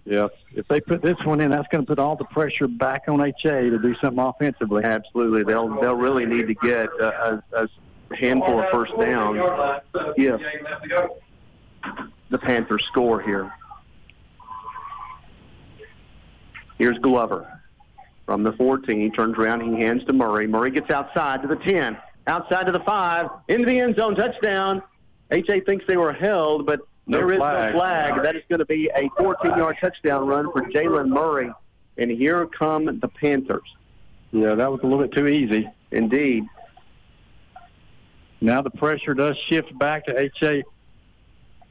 Yeah, 0.09 0.29
if 0.55 0.67
they 0.69 0.81
put 0.81 1.03
this 1.03 1.19
one 1.25 1.39
in, 1.43 1.51
that's 1.51 1.69
going 1.69 1.85
to 1.85 1.87
put 1.87 1.99
all 1.99 2.17
the 2.17 2.25
pressure 2.25 2.67
back 2.67 3.03
on 3.09 3.21
HA 3.21 3.69
to 3.69 3.79
do 3.79 3.95
something 3.97 4.19
offensively. 4.19 4.83
Absolutely, 4.83 5.45
they'll 5.45 5.69
they'll 5.83 5.97
really 5.97 6.25
need 6.25 6.47
to 6.47 6.55
get 6.55 6.89
a, 6.99 7.43
a, 7.53 7.65
a 7.65 8.17
handful 8.17 8.59
of 8.59 8.71
first 8.71 8.93
downs 8.99 9.39
if 10.17 10.41
the 12.31 12.39
Panthers 12.39 12.87
score 12.87 13.21
here. 13.21 13.53
Here's 16.79 16.99
Glover 17.01 17.61
from 18.25 18.45
the 18.45 18.53
14. 18.53 18.99
He 18.99 19.11
turns 19.11 19.37
around, 19.37 19.61
he 19.61 19.83
hands 19.83 20.05
to 20.05 20.15
Murray. 20.15 20.47
Murray 20.47 20.71
gets 20.71 20.91
outside 20.91 21.43
to 21.43 21.49
the 21.49 21.57
10, 21.57 21.99
outside 22.27 22.65
to 22.65 22.73
the 22.73 22.81
5, 22.81 23.29
into 23.49 23.67
the 23.67 23.79
end 23.79 23.97
zone, 23.97 24.15
touchdown. 24.15 24.83
HA 25.31 25.61
thinks 25.61 25.85
they 25.87 25.99
were 25.99 26.15
held, 26.15 26.65
but 26.65 26.81
No 27.09 27.19
there 27.19 27.33
is 27.33 27.39
flag. 27.39 27.73
no 27.73 27.79
flag. 27.79 28.23
That 28.23 28.37
is 28.37 28.43
going 28.49 28.59
to 28.59 28.67
be 28.67 28.91
a 28.95 29.09
14-yard 29.21 29.79
touchdown 29.81 30.27
run 30.27 30.53
for 30.53 30.63
Jalen 30.63 31.09
Murray. 31.09 31.51
And 31.97 32.11
here 32.11 32.47
come 32.47 32.85
the 33.01 33.09
Panthers. 33.09 33.63
Yeah, 34.31 34.55
that 34.55 34.71
was 34.71 34.81
a 34.83 34.87
little 34.87 35.05
bit 35.05 35.13
too 35.17 35.27
easy. 35.27 35.69
Indeed. 35.91 36.45
Now 38.41 38.63
the 38.63 38.71
pressure 38.71 39.15
does 39.15 39.37
shift 39.49 39.77
back 39.79 40.05
to 40.05 40.31
HA 40.41 40.63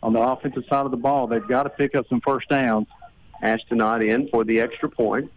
on 0.03 0.13
the 0.13 0.19
offensive 0.19 0.63
side 0.67 0.85
of 0.85 0.91
the 0.91 0.97
ball. 0.97 1.27
They've 1.27 1.47
got 1.47 1.63
to 1.63 1.69
pick 1.69 1.95
up 1.95 2.07
some 2.09 2.19
first 2.21 2.49
downs. 2.49 2.87
Ashton 3.41 3.79
Ott 3.81 4.01
in 4.01 4.27
for 4.29 4.43
the 4.43 4.59
extra 4.59 4.89
point. 4.89 5.31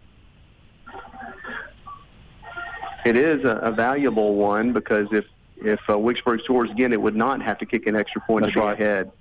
It 3.05 3.15
is 3.15 3.43
a, 3.45 3.57
a 3.57 3.71
valuable 3.71 4.35
one 4.35 4.73
because 4.73 5.07
if 5.11 5.25
if 5.57 5.79
uh, 5.87 5.93
Wicksburg 5.93 6.43
scores 6.43 6.71
again, 6.71 6.91
it 6.91 6.99
would 6.99 7.15
not 7.15 7.41
have 7.43 7.59
to 7.59 7.67
kick 7.67 7.85
an 7.85 7.95
extra 7.95 8.19
point 8.21 8.45
That's 8.45 8.55
to 8.55 8.59
go 8.59 8.65
right. 8.65 8.81
ahead. 8.81 9.11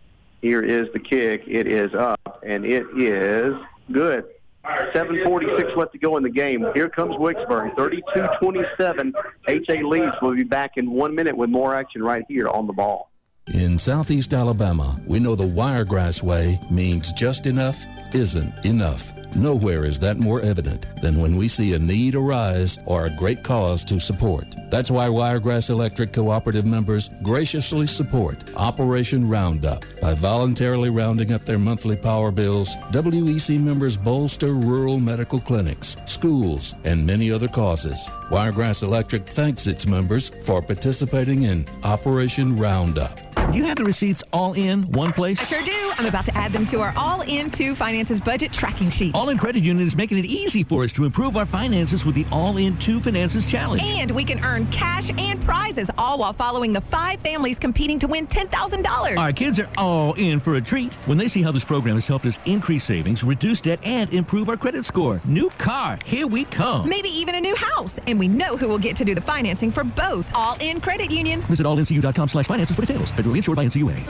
Here 0.43 0.63
is 0.63 0.93
the 0.93 0.99
kick. 0.99 1.45
It 1.47 1.67
is 1.67 1.95
up, 1.95 2.43
and 2.47 2.65
it 2.65 2.87
is 2.97 3.55
good. 3.93 4.25
7.46 4.65 5.77
left 5.77 5.93
to 5.93 5.99
go 5.99 6.17
in 6.17 6.23
the 6.23 6.31
game. 6.31 6.67
Here 6.75 6.89
comes 6.89 7.17
Wicksburg, 7.17 7.75
32-27. 7.77 9.13
HA 9.49 9.83
leads. 9.83 10.15
We'll 10.21 10.35
be 10.35 10.45
back 10.45 10.77
in 10.77 10.91
one 10.91 11.15
minute 11.15 11.37
with 11.37 11.51
more 11.51 11.75
action 11.75 12.03
right 12.03 12.25
here 12.29 12.49
on 12.49 12.67
the 12.67 12.73
ball. 12.73 13.11
In 13.55 13.79
Southeast 13.79 14.33
Alabama, 14.33 15.01
we 15.07 15.19
know 15.19 15.35
the 15.35 15.47
Wiregrass 15.47 16.23
way 16.23 16.61
means 16.71 17.11
just 17.13 17.47
enough 17.47 17.85
isn't 18.15 18.65
enough. 18.65 19.13
Nowhere 19.35 19.85
is 19.85 19.99
that 20.01 20.19
more 20.19 20.41
evident 20.41 20.87
than 21.03 21.21
when 21.21 21.37
we 21.37 21.49
see 21.49 21.73
a 21.73 21.79
need 21.79 22.15
arise 22.15 22.79
or 22.85 23.07
a 23.07 23.17
great 23.17 23.43
cause 23.43 23.85
to 23.85 24.01
support. 24.01 24.45
That's 24.71 24.91
why 24.91 25.09
Wiregrass 25.09 25.71
Electric 25.71 26.13
Cooperative 26.13 26.67
members 26.67 27.11
graciously 27.23 27.87
support 27.87 28.37
Operation 28.57 29.29
Roundup. 29.29 29.85
By 30.01 30.15
voluntarily 30.15 30.91
rounding 30.91 31.33
up 31.33 31.45
their 31.45 31.59
monthly 31.59 31.97
power 31.97 32.31
bills, 32.31 32.75
WEC 32.93 33.61
members 33.61 33.97
bolster 33.97 34.53
rural 34.53 34.99
medical 34.99 35.41
clinics, 35.41 35.97
schools, 36.07 36.75
and 36.85 37.07
many 37.07 37.31
other 37.31 37.49
causes. 37.49 38.11
Wiregrass 38.31 38.83
Electric 38.83 39.27
thanks 39.27 39.67
its 39.67 39.87
members 39.87 40.29
for 40.45 40.63
participating 40.63 41.43
in 41.43 41.67
Operation 41.83 42.57
Roundup. 42.57 43.19
Do 43.51 43.59
you 43.59 43.65
have 43.65 43.79
the 43.79 43.85
receipts 43.85 44.23
all 44.33 44.53
in 44.53 44.85
one 44.93 45.13
place? 45.13 45.41
I 45.41 45.45
sure 45.47 45.63
do. 45.65 45.93
I'm 45.99 46.07
about 46.07 46.25
to 46.27 46.37
add 46.37 46.53
them 46.53 46.65
to 46.67 46.81
our 46.81 46.95
All 46.97 47.23
In 47.23 47.51
2 47.51 47.75
Finances 47.75 48.21
budget 48.21 48.53
tracking 48.53 48.91
sheet. 48.91 49.13
All 49.13 49.29
in 49.31 49.39
Credit 49.39 49.65
Union 49.65 49.85
is 49.85 49.97
making 49.97 50.19
it 50.19 50.25
easy 50.25 50.63
for 50.63 50.85
us 50.85 50.93
to 50.93 51.05
improve 51.05 51.37
our 51.37 51.45
finances 51.45 52.07
with 52.07 52.15
the 52.15 52.25
All 52.31 52.59
In 52.59 52.79
2 52.79 53.01
Finances 53.01 53.45
Challenge. 53.45 53.83
And 53.83 54.13
we 54.13 54.23
can 54.23 54.45
earn 54.45 54.67
cash 54.71 55.11
and 55.11 55.43
prizes, 55.43 55.91
all 55.99 56.19
while 56.19 56.33
following 56.33 56.73
the 56.73 56.81
five 56.81 57.19
families 57.23 57.59
competing 57.59 57.99
to 57.99 58.07
win 58.07 58.29
$10,000. 58.29 59.19
Our 59.19 59.33
kids 59.33 59.59
are 59.59 59.69
all 59.77 60.15
in 60.15 60.39
for 60.39 60.55
a 60.55 60.61
treat 60.61 60.95
when 61.07 61.19
they 61.19 61.27
see 61.27 61.43
how 61.43 61.51
this 61.51 61.65
program 61.65 61.97
has 61.97 62.07
helped 62.07 62.27
us 62.27 62.39
increase 62.45 62.85
savings, 62.85 63.25
reduce 63.25 63.61
debt, 63.61 63.81
and 63.83 64.15
improve 64.15 64.49
our 64.49 64.57
credit 64.57 64.85
score. 64.85 65.21
New 65.25 65.51
car, 65.59 65.99
here 66.05 66.29
we 66.29 66.45
come. 66.45 66.89
Maybe 66.89 67.09
even 67.09 67.35
a 67.35 67.41
new 67.41 67.57
house. 67.57 67.99
And 68.07 68.20
we 68.21 68.29
know 68.29 68.57
who 68.57 68.69
will 68.69 68.79
get 68.79 68.95
to 68.97 69.05
do 69.05 69.15
the 69.15 69.21
financing 69.21 69.73
for 69.73 69.83
both 69.83 70.31
All 70.35 70.57
In 70.61 70.81
Credit 70.81 71.11
Union. 71.11 71.41
Visit 71.43 71.67
allincu.com 71.67 72.29
slash 72.29 72.47
finances 72.47 72.77
for 72.77 72.83
details. 72.83 73.11
Federally 73.13 73.39
insured 73.39 73.57
by 73.57 73.65
NCUA. 73.65 74.07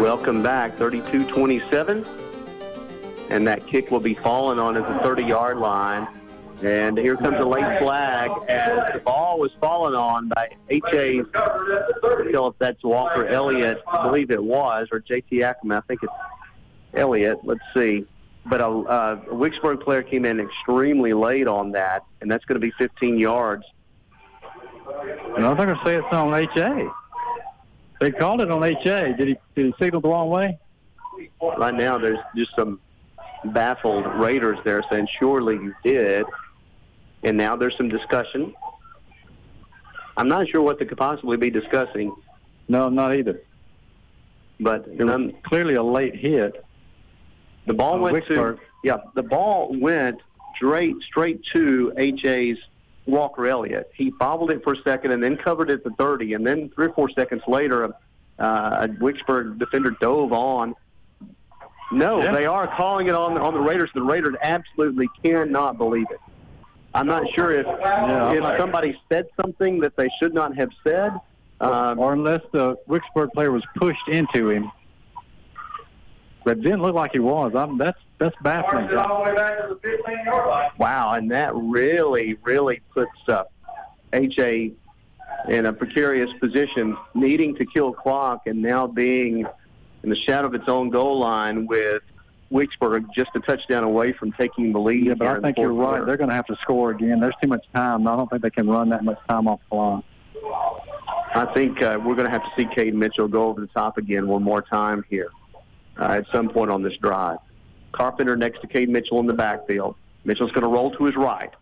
Welcome 0.00 0.42
back, 0.42 0.76
32-27. 0.76 2.06
And 3.30 3.46
that 3.46 3.66
kick 3.66 3.90
will 3.90 4.00
be 4.00 4.14
falling 4.14 4.58
on 4.58 4.76
at 4.76 4.86
the 4.86 5.08
30-yard 5.08 5.58
line. 5.58 6.08
And 6.62 6.96
here 6.96 7.16
comes 7.16 7.36
a 7.38 7.44
late 7.44 7.78
flag 7.78 8.30
as 8.48 8.94
the 8.94 9.00
ball 9.00 9.38
was 9.38 9.50
fallen 9.60 9.94
on 9.94 10.28
by 10.28 10.48
H.A. 10.70 11.20
I 11.20 12.30
tell 12.30 12.48
if 12.48 12.58
that's 12.58 12.82
Walker 12.82 13.26
Elliott. 13.26 13.82
I 13.86 14.06
believe 14.06 14.30
it 14.30 14.42
was, 14.42 14.88
or 14.92 15.00
J.T. 15.00 15.42
Ackerman. 15.42 15.78
I 15.78 15.80
think 15.82 16.02
it's 16.02 16.12
Elliott. 16.94 17.40
Let's 17.44 17.60
see. 17.76 18.06
But 18.46 18.60
a, 18.60 18.66
a 18.66 19.16
Wicksburg 19.30 19.82
player 19.82 20.02
came 20.02 20.24
in 20.24 20.38
extremely 20.38 21.12
late 21.14 21.48
on 21.48 21.72
that, 21.72 22.04
and 22.20 22.30
that's 22.30 22.44
going 22.44 22.60
to 22.60 22.64
be 22.66 22.72
15 22.78 23.18
yards. 23.18 23.64
And 25.36 25.46
I'm 25.46 25.56
going 25.56 25.68
to 25.68 25.80
say 25.84 25.96
it's 25.96 26.06
on 26.12 26.34
HA. 26.34 26.88
They 28.00 28.10
called 28.10 28.40
it 28.42 28.50
on 28.50 28.62
HA. 28.62 29.14
Did 29.14 29.28
he 29.28 29.36
did 29.54 29.66
he 29.66 29.74
signal 29.78 30.00
the 30.02 30.08
wrong 30.08 30.28
way? 30.28 30.58
Right 31.40 31.74
now, 31.74 31.96
there's 31.96 32.18
just 32.36 32.54
some 32.56 32.80
baffled 33.46 34.06
Raiders 34.06 34.58
there 34.64 34.82
saying, 34.90 35.08
surely 35.18 35.54
you 35.54 35.74
did. 35.82 36.26
And 37.22 37.36
now 37.36 37.56
there's 37.56 37.76
some 37.76 37.88
discussion. 37.88 38.54
I'm 40.16 40.28
not 40.28 40.48
sure 40.48 40.60
what 40.62 40.78
they 40.78 40.84
could 40.84 40.98
possibly 40.98 41.36
be 41.36 41.50
discussing. 41.50 42.14
No, 42.68 42.88
not 42.88 43.14
either. 43.14 43.40
But 44.60 44.86
It 44.86 45.02
was 45.02 45.32
clearly 45.44 45.74
a 45.74 45.82
late 45.82 46.14
hit. 46.14 46.64
The 47.66 47.74
ball 47.74 47.94
on 47.94 48.00
went 48.12 48.26
to 48.26 48.58
yeah. 48.82 48.98
The 49.14 49.22
ball 49.22 49.74
went 49.78 50.20
straight 50.56 50.96
straight 51.02 51.42
to 51.52 51.92
HA's 51.96 52.58
Walker 53.06 53.46
Elliott. 53.46 53.90
He 53.94 54.10
bobbled 54.10 54.50
it 54.50 54.62
for 54.62 54.74
a 54.74 54.82
second 54.82 55.12
and 55.12 55.22
then 55.22 55.36
covered 55.36 55.70
it 55.70 55.84
the 55.84 55.90
30, 55.98 56.34
and 56.34 56.46
then 56.46 56.70
three 56.74 56.86
or 56.86 56.92
four 56.92 57.10
seconds 57.10 57.42
later, 57.46 57.84
uh, 57.84 57.90
a 58.38 58.88
Wicksburg 58.88 59.58
defender 59.58 59.90
dove 60.00 60.32
on. 60.32 60.74
No, 61.92 62.22
Yeah. 62.22 62.32
they 62.32 62.46
are 62.46 62.66
calling 62.66 63.08
it 63.08 63.14
on 63.14 63.36
on 63.38 63.54
the 63.54 63.60
Raiders. 63.60 63.90
The 63.94 64.02
Raiders 64.02 64.34
absolutely 64.42 65.08
cannot 65.22 65.78
believe 65.78 66.06
it. 66.10 66.20
I'm 66.94 67.06
not 67.06 67.28
sure 67.34 67.50
if 67.50 67.66
I'm 67.66 68.36
if 68.36 68.42
not- 68.42 68.56
somebody 68.58 68.98
said 69.10 69.26
something 69.40 69.80
that 69.80 69.96
they 69.96 70.08
should 70.18 70.32
not 70.34 70.54
have 70.56 70.70
said. 70.82 71.12
Um, 71.60 71.98
or 71.98 72.12
unless 72.12 72.42
the 72.52 72.76
Wicksburg 72.88 73.32
player 73.32 73.50
was 73.52 73.62
pushed 73.76 74.08
into 74.08 74.50
him. 74.50 74.70
But 76.44 76.60
didn't 76.60 76.82
look 76.82 76.94
like 76.94 77.12
he 77.12 77.20
was. 77.20 77.54
I'm, 77.54 77.78
that's 77.78 77.98
that's 78.18 78.36
baffling. 78.42 78.94
all 78.96 79.18
the 79.18 79.30
way 79.30 79.34
back 79.34 79.62
to 79.62 79.68
the 79.68 79.80
15 79.80 80.24
yard 80.26 80.48
line. 80.48 80.70
Wow, 80.78 81.14
and 81.14 81.30
that 81.30 81.54
really, 81.54 82.36
really 82.42 82.80
puts 82.92 83.10
uh, 83.28 83.44
HA 84.12 84.72
in 85.48 85.66
a 85.66 85.72
precarious 85.72 86.30
position, 86.40 86.96
needing 87.14 87.54
to 87.56 87.66
kill 87.66 87.92
clock, 87.92 88.46
and 88.46 88.60
now 88.60 88.86
being 88.86 89.46
in 90.02 90.10
the 90.10 90.16
shadow 90.16 90.46
of 90.46 90.54
its 90.54 90.68
own 90.68 90.90
goal 90.90 91.18
line 91.18 91.66
with 91.66 92.02
Wicksburg 92.52 93.06
just 93.14 93.30
a 93.34 93.40
touchdown 93.40 93.82
away 93.82 94.12
from 94.12 94.32
taking 94.32 94.72
the 94.72 94.78
lead. 94.78 95.06
Yeah, 95.06 95.14
but 95.14 95.26
I 95.26 95.40
think 95.40 95.58
you're 95.58 95.72
right. 95.72 95.88
quarter. 95.88 96.04
They're 96.04 96.16
going 96.18 96.28
to 96.28 96.36
have 96.36 96.46
to 96.46 96.56
score 96.56 96.90
again. 96.90 97.20
There's 97.20 97.34
too 97.42 97.48
much 97.48 97.64
time. 97.74 98.06
I 98.06 98.16
don't 98.16 98.28
think 98.28 98.42
they 98.42 98.50
can 98.50 98.68
run 98.68 98.90
that 98.90 99.02
much 99.02 99.18
time 99.28 99.48
off 99.48 99.60
the 99.70 99.76
line. 99.76 100.02
I 101.34 101.50
think 101.52 101.82
uh, 101.82 101.98
we're 102.04 102.14
going 102.14 102.26
to 102.26 102.30
have 102.30 102.44
to 102.44 102.50
see 102.56 102.66
Cade 102.74 102.94
Mitchell 102.94 103.28
go 103.28 103.46
over 103.46 103.60
the 103.60 103.66
top 103.68 103.98
again 103.98 104.28
one 104.28 104.42
more 104.42 104.62
time 104.62 105.04
here 105.08 105.30
uh, 105.98 106.04
at 106.04 106.26
some 106.32 106.48
point 106.48 106.70
on 106.70 106.82
this 106.82 106.96
drive. 106.98 107.38
Carpenter 107.92 108.36
next 108.36 108.60
to 108.60 108.66
Cade 108.66 108.88
Mitchell 108.88 109.20
in 109.20 109.26
the 109.26 109.32
backfield. 109.32 109.96
Mitchell's 110.24 110.52
going 110.52 110.62
to 110.62 110.68
roll 110.68 110.90
to 110.92 111.04
his 111.04 111.16
right. 111.16 111.52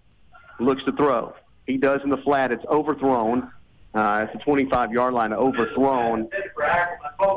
Looks 0.61 0.85
to 0.85 0.93
throw. 0.93 1.35
He 1.67 1.77
does 1.77 2.01
in 2.05 2.11
the 2.11 2.17
flat. 2.19 2.53
It's 2.53 2.65
overthrown. 2.67 3.51
Uh, 3.95 4.27
it's 4.27 4.43
a 4.43 4.49
25-yard 4.49 5.13
line 5.13 5.35
overthrown. 5.35 6.29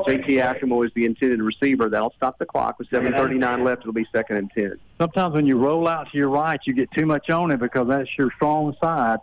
J.T. 0.06 0.40
Ackerman 0.40 0.86
is 0.86 0.92
the 0.94 1.04
intended 1.04 1.42
receiver. 1.42 1.90
That'll 1.90 2.14
stop 2.16 2.38
the 2.38 2.46
clock 2.46 2.78
with 2.78 2.88
7:39 2.88 3.62
left. 3.62 3.82
It'll 3.82 3.92
be 3.92 4.06
second 4.10 4.38
and 4.38 4.50
10. 4.52 4.78
Sometimes 4.98 5.34
when 5.34 5.46
you 5.46 5.58
roll 5.58 5.86
out 5.86 6.10
to 6.10 6.16
your 6.16 6.30
right, 6.30 6.58
you 6.64 6.72
get 6.72 6.90
too 6.92 7.04
much 7.04 7.28
on 7.28 7.50
it 7.50 7.60
because 7.60 7.88
that's 7.88 8.08
your 8.16 8.30
strong 8.36 8.74
side, 8.80 9.18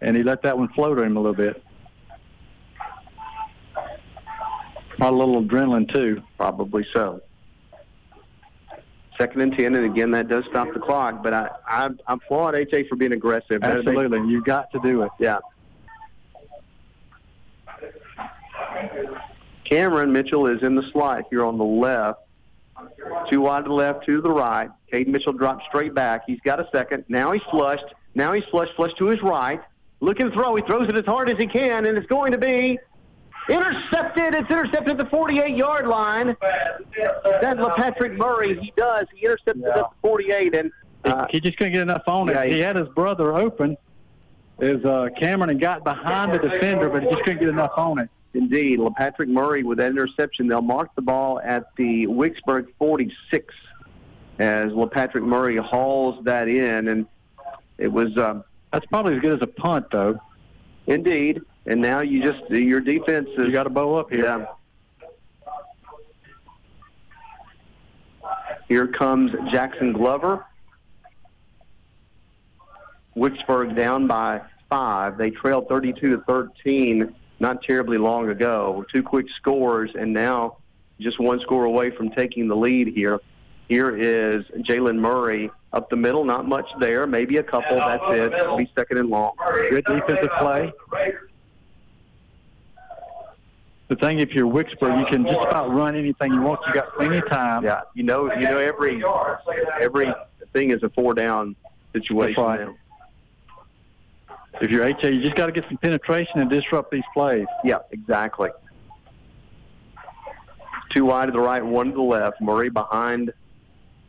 and 0.00 0.16
he 0.16 0.22
let 0.22 0.42
that 0.42 0.56
one 0.56 0.68
float 0.68 0.98
him 0.98 1.16
a 1.16 1.20
little 1.20 1.34
bit. 1.34 1.60
Probably 3.74 4.83
a 5.00 5.10
little 5.10 5.42
adrenaline 5.42 5.92
too. 5.92 6.22
Probably 6.36 6.86
so. 6.92 7.20
Second 9.18 9.40
and 9.42 9.56
ten, 9.56 9.74
and 9.76 9.84
again 9.84 10.10
that 10.12 10.28
does 10.28 10.44
stop 10.50 10.72
the 10.74 10.80
clock. 10.80 11.22
But 11.22 11.34
I, 11.34 11.48
I 11.68 11.84
I'm 11.84 11.98
applaud 12.08 12.54
HA 12.56 12.88
for 12.88 12.96
being 12.96 13.12
aggressive. 13.12 13.60
They- 13.60 13.66
Absolutely, 13.66 14.28
you 14.30 14.42
got 14.42 14.70
to 14.72 14.80
do 14.80 15.02
it. 15.02 15.10
Yeah. 15.20 15.38
Cameron 19.64 20.12
Mitchell 20.12 20.46
is 20.46 20.62
in 20.62 20.74
the 20.74 20.82
slot 20.92 21.24
here 21.30 21.44
on 21.44 21.58
the 21.58 21.64
left. 21.64 22.20
Two 23.30 23.40
wide 23.42 23.64
to 23.64 23.68
the 23.68 23.74
left, 23.74 24.04
two 24.04 24.16
to 24.16 24.22
the 24.22 24.30
right. 24.30 24.68
Caden 24.92 25.08
Mitchell 25.08 25.32
drops 25.32 25.64
straight 25.68 25.94
back. 25.94 26.22
He's 26.26 26.40
got 26.40 26.60
a 26.60 26.68
second. 26.72 27.04
Now 27.08 27.32
he's 27.32 27.42
flushed. 27.50 27.84
Now 28.14 28.32
he's 28.32 28.44
flushed, 28.50 28.74
flushed 28.74 28.98
to 28.98 29.06
his 29.06 29.22
right. 29.22 29.60
Looking 30.00 30.28
to 30.28 30.32
throw. 30.34 30.54
He 30.56 30.62
throws 30.62 30.88
it 30.88 30.96
as 30.96 31.04
hard 31.06 31.30
as 31.30 31.38
he 31.38 31.46
can, 31.46 31.86
and 31.86 31.96
it's 31.96 32.06
going 32.06 32.32
to 32.32 32.38
be 32.38 32.78
intercepted. 33.48 34.34
It's 34.34 34.50
intercepted 34.50 34.92
at 34.92 34.98
the 34.98 35.16
48-yard 35.16 35.86
line. 35.86 36.36
That's 37.40 37.60
Patrick 37.76 38.12
Murray. 38.12 38.58
He 38.58 38.72
does. 38.76 39.06
He 39.14 39.24
intercepted 39.24 39.64
at 39.64 39.74
the 39.74 39.88
48, 40.02 40.54
and 40.54 40.72
uh, 41.04 41.26
he 41.30 41.40
just 41.40 41.56
couldn't 41.58 41.74
get 41.74 41.82
enough 41.82 42.04
on 42.06 42.28
it. 42.28 42.34
yeah, 42.34 42.44
he 42.44 42.60
had 42.60 42.76
his 42.76 42.88
brother 42.88 43.34
open, 43.34 43.76
is 44.60 44.84
uh, 44.84 45.08
Cameron, 45.18 45.50
and 45.50 45.60
got 45.60 45.84
behind 45.84 46.32
the 46.32 46.38
defender, 46.38 46.88
but 46.88 47.02
he 47.02 47.10
just 47.10 47.22
couldn't 47.24 47.40
get 47.40 47.48
enough 47.48 47.72
on 47.76 47.98
it. 47.98 48.08
Indeed, 48.34 48.80
Patrick 48.96 49.28
Murray 49.28 49.62
with 49.62 49.78
that 49.78 49.90
interception. 49.90 50.48
They'll 50.48 50.60
mark 50.60 50.94
the 50.96 51.02
ball 51.02 51.40
at 51.40 51.74
the 51.76 52.06
Wicksburg 52.06 52.66
46 52.78 53.54
as 54.40 54.72
Patrick 54.90 55.22
Murray 55.22 55.56
hauls 55.56 56.24
that 56.24 56.48
in, 56.48 56.88
and 56.88 57.06
it 57.78 57.88
was. 57.88 58.16
Um, 58.18 58.44
That's 58.72 58.86
probably 58.86 59.14
as 59.14 59.20
good 59.20 59.32
as 59.32 59.42
a 59.42 59.46
punt, 59.46 59.86
though. 59.92 60.18
Indeed, 60.86 61.40
and 61.66 61.80
now 61.80 62.00
you 62.00 62.22
just 62.22 62.48
your 62.50 62.80
defense 62.80 63.28
is. 63.36 63.46
You 63.46 63.52
got 63.52 63.64
to 63.64 63.70
bow 63.70 63.96
up 63.96 64.10
here. 64.10 64.24
Yeah. 64.24 64.46
Here 68.68 68.86
comes 68.86 69.32
Jackson 69.50 69.92
Glover. 69.92 70.44
Wicksburg 73.16 73.76
down 73.76 74.06
by 74.06 74.40
five. 74.68 75.16
They 75.18 75.30
trailed 75.30 75.68
32 75.68 76.16
to 76.16 76.22
13 76.24 77.14
not 77.40 77.62
terribly 77.62 77.98
long 77.98 78.30
ago. 78.30 78.84
Two 78.92 79.02
quick 79.02 79.26
scores, 79.36 79.90
and 79.98 80.12
now 80.12 80.56
just 81.00 81.20
one 81.20 81.40
score 81.40 81.64
away 81.64 81.90
from 81.90 82.10
taking 82.10 82.48
the 82.48 82.56
lead 82.56 82.88
here. 82.88 83.20
Here 83.68 83.96
is 83.96 84.44
Jalen 84.62 84.98
Murray 84.98 85.50
up 85.72 85.90
the 85.90 85.96
middle. 85.96 86.24
Not 86.24 86.46
much 86.48 86.66
there. 86.80 87.06
Maybe 87.06 87.38
a 87.38 87.42
couple. 87.42 87.76
That's 87.76 88.02
it. 88.08 88.32
It'll 88.32 88.56
be 88.56 88.70
second 88.76 88.98
and 88.98 89.08
long. 89.08 89.32
Good 89.70 89.84
defensive 89.84 90.30
play. 90.38 90.72
The 93.94 94.00
thing, 94.06 94.18
if 94.18 94.32
you're 94.32 94.50
Wicksburg, 94.50 94.98
you 94.98 95.06
can 95.06 95.24
just 95.24 95.38
about 95.38 95.72
run 95.72 95.94
anything 95.94 96.34
you 96.34 96.40
want. 96.40 96.60
You 96.66 96.74
got 96.74 96.92
plenty 96.96 97.18
of 97.18 97.28
time. 97.28 97.62
Yeah, 97.62 97.82
you 97.94 98.02
know, 98.02 98.24
you 98.34 98.42
know 98.42 98.58
every 98.58 99.00
every 99.80 100.12
thing 100.52 100.70
is 100.70 100.82
a 100.82 100.88
four 100.88 101.14
down 101.14 101.54
situation. 101.92 102.42
Right. 102.42 102.60
now. 102.60 102.74
If 104.60 104.72
you're 104.72 104.84
HA, 104.84 105.12
you 105.12 105.22
just 105.22 105.36
got 105.36 105.46
to 105.46 105.52
get 105.52 105.64
some 105.68 105.76
penetration 105.76 106.40
and 106.40 106.50
disrupt 106.50 106.90
these 106.90 107.04
plays. 107.12 107.46
Yeah, 107.62 107.78
exactly. 107.92 108.50
Two 110.90 111.04
wide 111.04 111.26
to 111.26 111.32
the 111.32 111.38
right, 111.38 111.64
one 111.64 111.90
to 111.90 111.94
the 111.94 112.02
left. 112.02 112.40
Murray 112.40 112.70
behind 112.70 113.32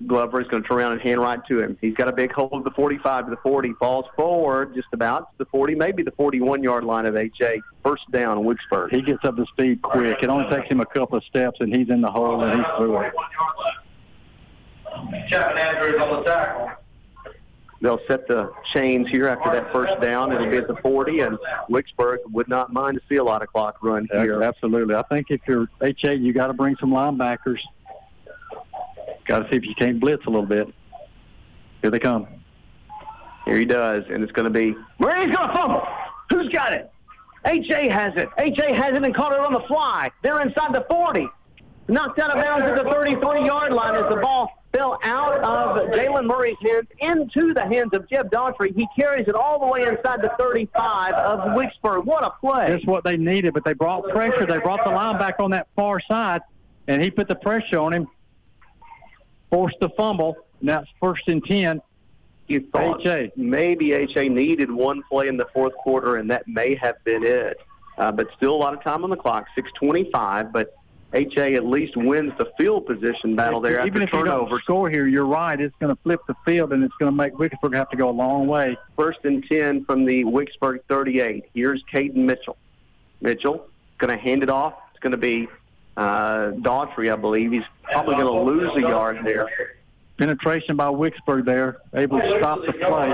Glover 0.08 0.42
is 0.42 0.48
going 0.48 0.62
to 0.62 0.68
turn 0.68 0.78
around 0.80 0.92
and 0.92 1.02
hand 1.02 1.22
right 1.22 1.40
to 1.48 1.62
him. 1.62 1.78
He's 1.80 1.94
got 1.94 2.10
a 2.10 2.12
big 2.12 2.32
hole 2.34 2.50
of 2.52 2.64
the 2.66 2.72
45 2.72 3.26
to 3.26 3.30
the 3.32 3.38
40. 3.38 3.74
Falls 3.80 4.06
forward 4.16 4.76
just 4.76 4.90
about 4.92 5.32
to 5.32 5.38
the 5.38 5.46
40, 5.46 5.74
maybe 5.76 6.04
the 6.04 6.12
41-yard 6.12 6.84
line 6.84 7.06
of 7.06 7.16
HA. 7.16 7.62
First 7.82 8.12
down, 8.12 8.44
Wicksburg. 8.44 8.92
He 8.92 9.02
gets 9.02 9.24
up 9.24 9.38
to 9.38 9.46
speed 9.46 9.82
quick. 9.82 10.22
It 10.22 10.30
only 10.30 10.50
takes 10.50 10.70
him 10.70 10.82
a 10.82 10.86
couple 10.86 11.18
of 11.18 11.24
steps, 11.24 11.62
and 11.62 11.74
he's 11.74 11.90
in 11.90 12.02
the 12.02 12.12
hole, 12.12 12.44
and 12.44 12.60
he's 12.60 12.70
through 12.78 13.00
it. 13.00 13.14
Chapman 15.30 15.58
Andrews 15.58 16.02
on 16.02 16.10
the 16.10 16.24
tackle. 16.24 16.72
They'll 17.82 18.00
set 18.08 18.28
the 18.28 18.52
chains 18.74 19.10
here 19.10 19.28
after 19.28 19.52
that 19.52 19.72
first 19.72 20.02
down. 20.02 20.32
It'll 20.32 20.50
be 20.50 20.58
at 20.58 20.68
the 20.68 20.78
40, 20.78 21.20
and 21.22 21.38
Wicksburg 21.70 22.18
would 22.32 22.48
not 22.48 22.74
mind 22.74 22.98
to 22.98 23.04
see 23.08 23.18
a 23.18 23.24
lot 23.24 23.42
of 23.42 23.50
clock 23.50 23.78
run 23.82 24.08
here. 24.12 24.42
Absolutely. 24.42 24.96
I 24.96 25.04
think 25.04 25.28
if 25.30 25.42
you're 25.48 25.68
HA, 25.82 26.16
you 26.16 26.34
got 26.34 26.48
to 26.48 26.54
bring 26.54 26.76
some 26.78 26.92
linebackers. 26.92 27.60
Got 29.26 29.40
to 29.40 29.50
see 29.50 29.58
if 29.58 29.66
you 29.66 29.76
can't 29.76 30.00
blitz 30.00 30.26
a 30.26 30.30
little 30.30 30.46
bit. 30.46 30.68
Here 31.82 31.92
they 31.92 32.00
come. 32.00 32.28
Here 33.46 33.58
he 33.58 33.66
does, 33.66 34.04
and 34.10 34.24
it's 34.24 34.32
going 34.32 34.46
to 34.46 34.50
be 34.50 34.76
Murray's 35.00 35.36
going 35.36 35.48
to 35.48 35.54
fumble. 35.54 35.88
Who's 36.30 36.50
got 36.50 36.74
it? 36.74 36.92
HA 37.46 37.90
has 37.90 38.14
it. 38.16 38.28
HA 38.40 38.74
has 38.74 38.96
it 38.96 39.04
and 39.04 39.14
caught 39.14 39.32
it 39.34 39.40
on 39.40 39.54
the 39.54 39.60
fly. 39.62 40.12
They're 40.24 40.42
inside 40.42 40.74
the 40.74 40.86
40. 40.90 41.28
Knocked 41.88 42.18
out 42.18 42.32
of 42.32 42.44
bounds 42.44 42.66
at 42.66 42.76
the 42.76 42.90
33-yard 42.90 43.72
line 43.72 43.94
as 43.94 44.10
the 44.10 44.20
ball 44.20 44.52
fell 44.74 44.98
out 45.04 45.38
of 45.44 45.92
Jalen 45.92 46.26
Murray's 46.26 46.58
hands 46.64 46.88
into 47.00 47.54
the 47.54 47.62
hands 47.62 47.94
of 47.94 48.10
Jeb 48.10 48.32
Daughtry. 48.32 48.76
He 48.76 48.88
carries 49.00 49.28
it 49.28 49.36
all 49.36 49.60
the 49.60 49.68
way 49.68 49.84
inside 49.84 50.24
the 50.24 50.32
35 50.40 51.14
of 51.14 51.56
Wicksburg. 51.56 52.06
What 52.06 52.24
a 52.24 52.32
play. 52.32 52.70
That's 52.70 52.86
what 52.86 53.04
they 53.04 53.18
needed, 53.18 53.54
but 53.54 53.64
they 53.64 53.74
brought 53.74 54.10
pressure. 54.10 54.48
They 54.48 54.58
brought 54.58 54.84
the 54.84 54.90
linebacker 54.90 55.42
on 55.42 55.52
that 55.52 55.68
far 55.76 56.00
side, 56.00 56.42
and 56.88 57.02
he 57.04 57.12
put 57.12 57.28
the 57.28 57.36
pressure 57.36 57.78
on 57.78 57.94
him, 57.94 58.08
forced 59.50 59.80
the 59.80 59.90
fumble. 59.90 60.38
Now 60.62 60.82
it's 60.82 60.90
first 61.00 61.28
and 61.28 61.44
10. 61.44 61.82
You 62.48 62.68
thought 62.72 63.06
HA. 63.06 63.32
maybe 63.36 63.94
HA 63.94 64.30
needed 64.30 64.70
one 64.70 65.02
play 65.10 65.28
in 65.28 65.38
the 65.38 65.48
fourth 65.54 65.74
quarter, 65.76 66.18
and 66.18 66.30
that 66.30 66.48
may 66.48 66.76
have 66.76 67.04
been 67.04 67.24
it. 67.24 67.60
Uh, 67.98 68.12
but 68.12 68.28
still 68.36 68.54
a 68.54 68.58
lot 68.58 68.74
of 68.74 68.84
time 68.84 69.04
on 69.04 69.10
the 69.10 69.16
clock, 69.16 69.48
6:25. 69.58 70.52
But 70.52 70.76
HA 71.14 71.56
at 71.56 71.66
least 71.66 71.96
wins 71.96 72.34
the 72.38 72.52
field 72.58 72.86
position 72.86 73.36
battle 73.36 73.62
there 73.62 73.86
Even 73.86 74.04
after 74.04 74.18
if 74.18 74.26
you 74.26 74.30
don't 74.30 74.62
score 74.62 74.90
here, 74.90 75.08
you're 75.08 75.26
right. 75.26 75.60
It's 75.60 75.76
going 75.80 75.96
to 75.96 76.02
flip 76.04 76.20
the 76.28 76.36
field, 76.46 76.74
and 76.74 76.84
it's 76.84 76.94
going 77.00 77.12
to 77.12 77.16
make 77.16 77.34
Wicksburg 77.34 77.74
have 77.74 77.90
to 77.90 77.98
go 77.98 78.10
a 78.10 78.12
long 78.12 78.48
way. 78.48 78.78
First 78.98 79.20
and 79.24 79.44
10 79.48 79.86
from 79.86 80.06
the 80.06 80.24
Wicksburg 80.26 80.80
38. 80.90 81.46
Here's 81.54 81.84
Caden 81.92 82.16
Mitchell. 82.16 82.58
Mitchell 83.22 83.68
going 83.98 84.16
to 84.16 84.22
hand 84.22 84.44
it 84.44 84.50
off. 84.50 84.74
It's 84.92 85.00
going 85.00 85.12
to 85.12 85.18
be 85.18 85.48
uh, 85.98 86.52
Daughtry, 86.62 87.12
I 87.12 87.16
believe. 87.16 87.52
He's 87.52 87.64
probably 87.84 88.16
going 88.16 88.28
to 88.28 88.42
lose 88.42 88.76
a 88.76 88.82
yard 88.82 89.20
there. 89.24 89.48
Penetration 90.18 90.76
by 90.76 90.86
Wicksburg 90.88 91.46
there, 91.46 91.78
able 91.94 92.20
to 92.20 92.38
stop 92.40 92.60
the 92.66 92.74
play. 92.74 93.14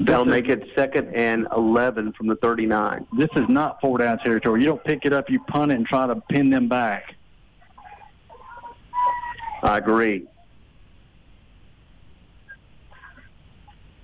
They'll 0.00 0.24
make 0.24 0.48
it 0.48 0.68
second 0.74 1.14
and 1.14 1.46
11 1.56 2.12
from 2.12 2.26
the 2.26 2.36
39. 2.36 3.06
This 3.16 3.30
is 3.36 3.48
not 3.48 3.80
four 3.80 3.98
down 3.98 4.18
territory. 4.18 4.60
You 4.60 4.66
don't 4.66 4.84
pick 4.84 5.06
it 5.06 5.12
up, 5.12 5.30
you 5.30 5.40
punt 5.44 5.72
it, 5.72 5.76
and 5.76 5.86
try 5.86 6.06
to 6.06 6.16
pin 6.28 6.50
them 6.50 6.68
back. 6.68 7.14
I 9.62 9.78
agree. 9.78 10.26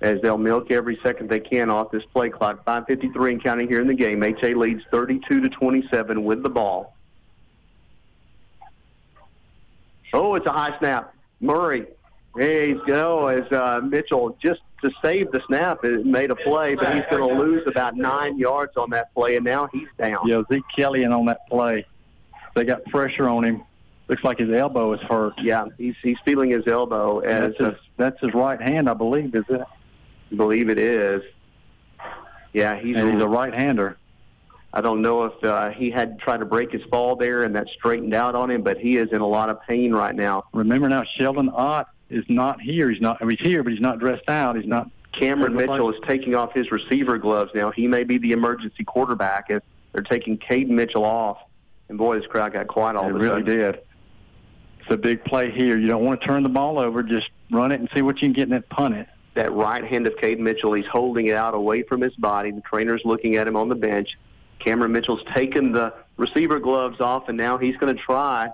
As 0.01 0.19
they'll 0.21 0.37
milk 0.37 0.71
every 0.71 0.99
second 1.03 1.29
they 1.29 1.39
can 1.39 1.69
off 1.69 1.91
this 1.91 2.03
play 2.05 2.29
clock. 2.29 2.65
5:53 2.65 3.31
and 3.33 3.43
counting 3.43 3.67
here 3.67 3.81
in 3.81 3.87
the 3.87 3.93
game. 3.93 4.23
HA 4.23 4.55
leads 4.55 4.83
32 4.89 5.41
to 5.41 5.49
27 5.49 6.23
with 6.23 6.41
the 6.41 6.49
ball. 6.49 6.95
Oh, 10.13 10.35
it's 10.35 10.45
a 10.45 10.51
high 10.51 10.77
snap. 10.79 11.13
Murray. 11.39 11.87
There 12.35 12.67
he's 12.67 12.81
go 12.87 13.27
as 13.27 13.51
uh, 13.51 13.81
Mitchell 13.83 14.37
just 14.41 14.61
to 14.83 14.91
save 15.01 15.31
the 15.31 15.41
snap 15.47 15.83
it 15.83 16.05
made 16.05 16.31
a 16.31 16.35
play, 16.35 16.75
but 16.75 16.95
he's 16.95 17.03
going 17.11 17.27
to 17.27 17.35
lose 17.35 17.67
about 17.67 17.95
nine 17.95 18.37
yards 18.37 18.77
on 18.77 18.89
that 18.91 19.13
play, 19.13 19.35
and 19.35 19.45
now 19.45 19.67
he's 19.71 19.87
down. 19.99 20.25
Yeah, 20.25 20.41
Zeke 20.51 20.63
Kelly 20.75 21.03
in 21.03 21.11
on 21.11 21.25
that 21.25 21.47
play. 21.49 21.85
They 22.55 22.63
got 22.63 22.85
pressure 22.85 23.27
on 23.27 23.43
him. 23.43 23.63
Looks 24.07 24.23
like 24.23 24.39
his 24.39 24.49
elbow 24.49 24.93
is 24.93 25.01
hurt. 25.01 25.33
Yeah, 25.41 25.65
he's 25.77 25.95
he's 26.01 26.17
feeling 26.25 26.49
his 26.49 26.67
elbow 26.67 27.19
as 27.19 27.53
That's 27.57 27.57
his, 27.57 27.79
that's 27.97 28.21
his 28.21 28.33
right 28.33 28.61
hand, 28.61 28.89
I 28.89 28.93
believe, 28.93 29.35
is 29.35 29.45
it? 29.49 29.61
Believe 30.35 30.69
it 30.69 30.77
is. 30.79 31.23
Yeah, 32.53 32.79
he's 32.79 32.95
And 32.97 33.13
he's 33.13 33.21
a 33.21 33.27
right-hander. 33.27 33.97
I 34.73 34.81
don't 34.81 35.01
know 35.01 35.25
if 35.25 35.43
uh, 35.43 35.69
he 35.71 35.91
had 35.91 36.17
tried 36.19 36.37
to 36.37 36.45
break 36.45 36.71
his 36.71 36.81
fall 36.83 37.15
there 37.17 37.43
and 37.43 37.53
that 37.55 37.67
straightened 37.69 38.13
out 38.13 38.35
on 38.35 38.49
him, 38.49 38.61
but 38.61 38.77
he 38.77 38.97
is 38.97 39.11
in 39.11 39.19
a 39.19 39.27
lot 39.27 39.49
of 39.49 39.61
pain 39.63 39.91
right 39.91 40.15
now. 40.15 40.45
Remember 40.53 40.87
now, 40.87 41.03
Sheldon 41.03 41.49
Ott 41.49 41.89
is 42.09 42.23
not 42.29 42.61
here. 42.61 42.89
He's 42.89 43.01
not. 43.01 43.17
I 43.21 43.25
mean, 43.25 43.37
he's 43.37 43.45
here, 43.47 43.63
but 43.63 43.73
he's 43.73 43.81
not 43.81 43.99
dressed 43.99 44.29
out. 44.29 44.55
He's 44.55 44.65
not. 44.65 44.89
Cameron 45.11 45.55
Mitchell 45.55 45.89
is 45.89 45.99
taking 46.07 46.35
off 46.35 46.53
his 46.53 46.71
receiver 46.71 47.17
gloves 47.17 47.51
now. 47.53 47.69
He 47.71 47.85
may 47.85 48.05
be 48.05 48.17
the 48.17 48.31
emergency 48.31 48.85
quarterback 48.85 49.49
if 49.49 49.61
they're 49.91 50.03
taking 50.03 50.37
Caden 50.37 50.69
Mitchell 50.69 51.03
off. 51.03 51.37
And 51.89 51.97
boy, 51.97 52.17
this 52.17 52.27
crowd 52.27 52.53
got 52.53 52.67
quiet 52.67 52.95
all 52.95 53.07
It 53.07 53.09
of 53.09 53.15
a 53.17 53.19
really 53.19 53.41
sudden. 53.41 53.57
did. 53.57 53.79
It's 54.79 54.89
a 54.89 54.95
big 54.97 55.25
play 55.25 55.51
here. 55.51 55.77
You 55.77 55.87
don't 55.87 56.05
want 56.05 56.21
to 56.21 56.27
turn 56.27 56.43
the 56.43 56.49
ball 56.49 56.79
over. 56.79 57.03
Just 57.03 57.29
run 57.51 57.73
it 57.73 57.81
and 57.81 57.89
see 57.93 58.01
what 58.01 58.21
you 58.21 58.27
can 58.29 58.33
get 58.33 58.43
and 58.43 58.53
then 58.53 58.63
punt 58.69 58.95
it. 58.95 59.07
That 59.33 59.53
right 59.53 59.83
hand 59.83 60.07
of 60.07 60.15
Caden 60.15 60.39
Mitchell, 60.39 60.73
he's 60.73 60.85
holding 60.87 61.27
it 61.27 61.35
out 61.35 61.53
away 61.53 61.83
from 61.83 62.01
his 62.01 62.13
body. 62.15 62.51
The 62.51 62.61
trainer's 62.61 63.01
looking 63.05 63.37
at 63.37 63.47
him 63.47 63.55
on 63.55 63.69
the 63.69 63.75
bench. 63.75 64.17
Cameron 64.59 64.91
Mitchell's 64.91 65.23
taken 65.33 65.71
the 65.71 65.93
receiver 66.17 66.59
gloves 66.59 66.99
off, 66.99 67.29
and 67.29 67.37
now 67.37 67.57
he's 67.57 67.77
going 67.77 67.95
to 67.95 68.01
try 68.01 68.49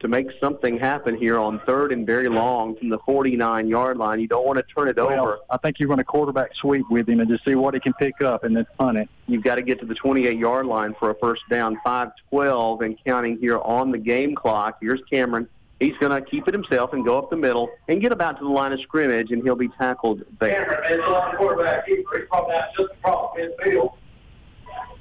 to 0.00 0.08
make 0.08 0.28
something 0.40 0.78
happen 0.78 1.14
here 1.14 1.38
on 1.38 1.60
third 1.66 1.92
and 1.92 2.06
very 2.06 2.28
long 2.28 2.74
from 2.76 2.88
the 2.88 2.98
49 3.00 3.68
yard 3.68 3.98
line. 3.98 4.18
You 4.18 4.28
don't 4.28 4.46
want 4.46 4.58
to 4.58 4.64
turn 4.74 4.88
it 4.88 4.96
Well, 4.96 5.08
over. 5.10 5.38
I 5.50 5.58
think 5.58 5.78
you're 5.78 5.88
going 5.88 5.98
to 5.98 6.04
quarterback 6.04 6.54
sweep 6.54 6.86
with 6.90 7.06
him 7.08 7.20
and 7.20 7.28
just 7.28 7.44
see 7.44 7.54
what 7.54 7.74
he 7.74 7.80
can 7.80 7.92
pick 7.94 8.22
up 8.22 8.44
and 8.44 8.56
then 8.56 8.66
punt 8.78 8.96
it. 8.96 9.08
You've 9.26 9.44
got 9.44 9.56
to 9.56 9.62
get 9.62 9.78
to 9.80 9.86
the 9.86 9.94
28 9.94 10.38
yard 10.38 10.66
line 10.66 10.94
for 10.98 11.10
a 11.10 11.14
first 11.16 11.42
down, 11.50 11.78
5 11.84 12.10
12 12.30 12.80
and 12.80 12.96
counting 13.04 13.38
here 13.38 13.58
on 13.58 13.90
the 13.90 13.98
game 13.98 14.34
clock. 14.34 14.78
Here's 14.80 15.02
Cameron. 15.10 15.48
He's 15.80 15.96
going 15.96 16.12
to 16.12 16.20
keep 16.30 16.46
it 16.46 16.52
himself 16.52 16.92
and 16.92 17.04
go 17.04 17.16
up 17.18 17.30
the 17.30 17.36
middle 17.36 17.70
and 17.88 18.02
get 18.02 18.12
about 18.12 18.38
to 18.38 18.44
the 18.44 18.50
line 18.50 18.72
of 18.72 18.80
scrimmage, 18.82 19.30
and 19.32 19.42
he'll 19.42 19.56
be 19.56 19.68
tackled 19.68 20.22
there. 20.38 20.66
Cameron 20.66 20.98
Mitchell 20.98 21.14
on 21.16 21.30
the 21.32 21.36
quarterback. 21.38 21.86
He's 21.86 22.04
probably 22.28 22.54
just 22.76 22.92
across 22.92 23.34
midfield. 23.38 23.94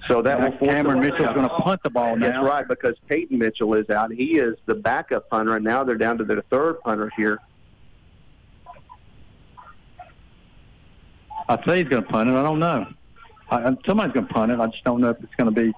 So 0.07 0.21
that 0.21 0.39
will 0.39 0.57
force 0.57 0.71
Cameron 0.71 1.01
them- 1.01 1.11
Mitchell's 1.11 1.35
going 1.35 1.49
to 1.49 1.55
punt 1.55 1.81
the 1.83 1.89
ball 1.89 2.15
now. 2.15 2.27
That's 2.31 2.45
right, 2.47 2.65
because 2.67 2.95
Caden 3.09 3.31
Mitchell 3.31 3.73
is 3.73 3.89
out. 3.89 4.13
He 4.13 4.37
is 4.39 4.55
the 4.67 4.75
backup 4.75 5.29
punter, 5.29 5.57
and 5.57 5.65
now 5.65 5.83
they're 5.83 5.97
down 5.97 6.17
to 6.19 6.23
their 6.23 6.41
third 6.49 6.79
punter 6.81 7.11
here. 7.17 7.39
I 11.49 11.61
say 11.65 11.79
he's 11.79 11.89
going 11.89 12.03
to 12.03 12.09
punt 12.09 12.29
it. 12.29 12.35
I 12.35 12.43
don't 12.43 12.59
know. 12.59 12.87
I, 13.49 13.57
I- 13.69 13.77
somebody's 13.85 14.13
going 14.13 14.27
to 14.27 14.33
punt 14.33 14.51
it. 14.53 14.59
I 14.61 14.67
just 14.67 14.83
don't 14.85 15.01
know 15.01 15.09
if 15.09 15.17
it's 15.21 15.35
going 15.35 15.53
to 15.53 15.61
be. 15.61 15.73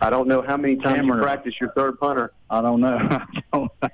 I 0.00 0.10
don't 0.10 0.28
know 0.28 0.42
how 0.42 0.56
many 0.56 0.76
times 0.76 1.00
Cameron. 1.00 1.18
you 1.18 1.24
practice 1.24 1.54
your 1.60 1.72
third 1.72 1.98
punter. 1.98 2.32
I 2.50 2.62
don't 2.62 2.80
know. 2.80 2.96
I 3.10 3.26
don't 3.52 3.70
know. 3.82 3.88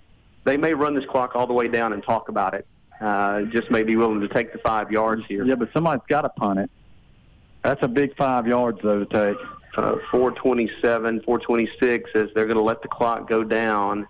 They 0.45 0.57
may 0.57 0.75
run 0.75 0.95
this 0.95 1.07
clock 1.07 1.35
all 1.35 1.47
the 1.47 1.55
way 1.55 1.69
down 1.69 1.93
and 1.93 2.03
talk 2.03 2.29
about 2.29 2.55
it. 2.55 2.67
Uh, 3.01 3.43
just 3.43 3.71
may 3.71 3.83
be 3.83 3.97
willing 3.97 4.21
to 4.21 4.29
take 4.29 4.53
the 4.53 4.59
five 4.59 4.93
yards 4.93 5.23
here. 5.27 5.45
Yeah, 5.45 5.55
but 5.55 5.73
somebody's 5.73 6.05
got 6.09 6.23
to 6.23 6.29
punt 6.29 6.61
it. 6.61 6.71
That's 7.63 7.83
a 7.83 7.89
big 7.89 8.15
five 8.17 8.47
yards 8.47 8.79
though 8.83 9.05
to 9.05 9.07
take. 9.07 9.47
Uh, 9.77 9.97
427, 10.13 11.23
426 11.23 12.11
as 12.15 12.29
they're 12.35 12.45
going 12.45 12.57
to 12.57 12.63
let 12.63 12.81
the 12.83 12.87
clock 12.89 13.29
go 13.29 13.43
down 13.43 14.07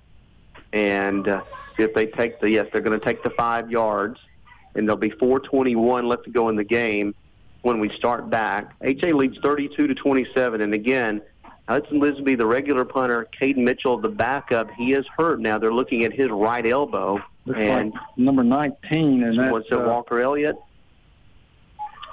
and 0.75 1.27
uh, 1.27 1.43
if 1.79 1.95
they 1.95 2.07
take 2.07 2.39
the, 2.41 2.51
yes, 2.51 2.67
they're 2.71 2.83
going 2.83 2.99
to 2.99 3.05
take 3.05 3.23
the 3.23 3.31
five 3.31 3.71
yards 3.71 4.21
and 4.75 4.87
there'll 4.87 4.99
be 4.99 5.11
421 5.11 6.07
left 6.07 6.25
to 6.25 6.31
go 6.31 6.51
in 6.51 6.57
the 6.57 6.65
game 6.65 7.15
when 7.63 7.81
we 7.81 7.89
start 7.97 8.29
back. 8.29 8.75
HA 8.83 9.15
leads 9.15 9.39
32 9.39 9.87
to 9.87 9.95
27 9.95 10.61
and 10.61 10.75
again, 10.75 11.23
Hudson 11.69 11.99
Lisenby, 12.01 12.37
the 12.37 12.47
regular 12.47 12.85
punter, 12.85 13.27
Caden 13.41 13.59
Mitchell, 13.59 13.97
the 13.99 14.09
backup, 14.09 14.71
he 14.73 14.93
is 14.93 15.07
hurt 15.17 15.41
now. 15.41 15.59
They're 15.59 15.73
looking 15.73 16.05
at 16.05 16.13
his 16.13 16.29
right 16.31 16.67
elbow. 16.67 17.21
Looks 17.47 17.59
and 17.59 17.93
like 17.93 18.03
number 18.17 18.45
19, 18.45 19.23
and 19.23 19.39
that's 19.39 19.53
what's 19.53 19.67
it, 19.69 19.75
uh, 19.75 19.87
Walker 19.87 20.21
Elliott? 20.21 20.57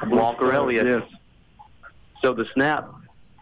Walker 0.07 0.51
Elliott. 0.51 0.85
Yes. 0.85 1.03
So 2.21 2.33
the 2.33 2.45
snap 2.53 2.89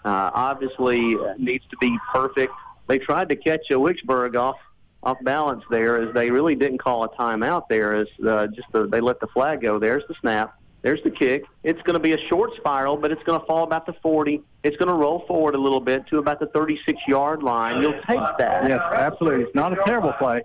uh, 0.06 0.32
obviously 0.34 1.16
needs 1.38 1.66
to 1.70 1.78
be 1.78 1.98
perfect. 2.12 2.54
They 2.88 2.98
tried 2.98 3.30
to 3.30 3.36
catch 3.36 3.70
a 3.70 3.76
Wicksburg 3.76 4.36
off 4.36 4.58
off 5.02 5.18
balance 5.24 5.64
there, 5.70 6.02
as 6.02 6.14
they 6.14 6.30
really 6.30 6.56
didn't 6.56 6.80
call 6.80 7.04
a 7.06 7.10
timeout 7.10 7.70
there. 7.70 7.96
As 7.96 8.08
uh, 8.28 8.48
just 8.48 8.68
the, 8.74 8.88
they 8.88 9.00
let 9.00 9.20
the 9.20 9.28
flag 9.28 9.62
go. 9.62 9.80
There's 9.80 10.04
the 10.08 10.16
snap. 10.20 10.60
There's 10.82 11.04
the 11.04 11.12
kick. 11.12 11.44
It's 11.64 11.82
going 11.82 11.96
to 11.96 12.00
be 12.00 12.14
a 12.14 12.18
short 12.28 12.56
spiral, 12.56 12.96
but 12.96 13.12
it's 13.12 13.22
going 13.24 13.40
to 13.40 13.46
fall 13.46 13.64
about 13.64 13.86
the 13.86 13.94
40. 14.02 14.42
It's 14.64 14.78
going 14.78 14.88
to 14.88 14.94
roll 14.96 15.26
forward 15.28 15.56
a 15.56 15.58
little 15.58 15.82
bit 15.82 16.08
to 16.08 16.20
about 16.20 16.40
the 16.40 16.46
36 16.48 16.98
yard 17.08 17.44
line. 17.44 17.82
You'll 17.82 18.00
take 18.08 18.20
that. 18.38 18.68
Yes, 18.70 18.82
absolutely. 18.94 19.44
It's 19.44 19.56
not 19.56 19.74
a 19.74 19.84
terrible 19.86 20.14
play. 20.14 20.42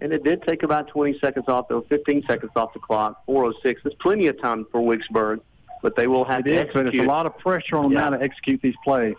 And 0.00 0.12
it 0.12 0.22
did 0.24 0.42
take 0.42 0.62
about 0.62 0.88
20 0.88 1.18
seconds 1.18 1.46
off, 1.48 1.68
though, 1.68 1.80
15 1.88 2.22
seconds 2.28 2.52
off 2.54 2.72
the 2.74 2.78
clock, 2.80 3.24
406. 3.26 3.82
There's 3.82 3.94
plenty 3.96 4.26
of 4.26 4.40
time 4.40 4.66
for 4.70 4.80
Wicksburg, 4.80 5.40
but 5.82 5.96
they 5.96 6.06
will 6.06 6.24
have 6.24 6.40
It 6.46 6.50
to 6.50 6.50
is, 6.52 6.58
but 6.72 6.80
execute. 6.80 6.94
it's 6.94 7.04
a 7.04 7.08
lot 7.08 7.26
of 7.26 7.36
pressure 7.38 7.76
on 7.76 7.84
them 7.84 7.92
Yeah. 7.92 8.00
now 8.00 8.10
to 8.10 8.22
execute 8.22 8.60
these 8.62 8.76
plays. 8.84 9.16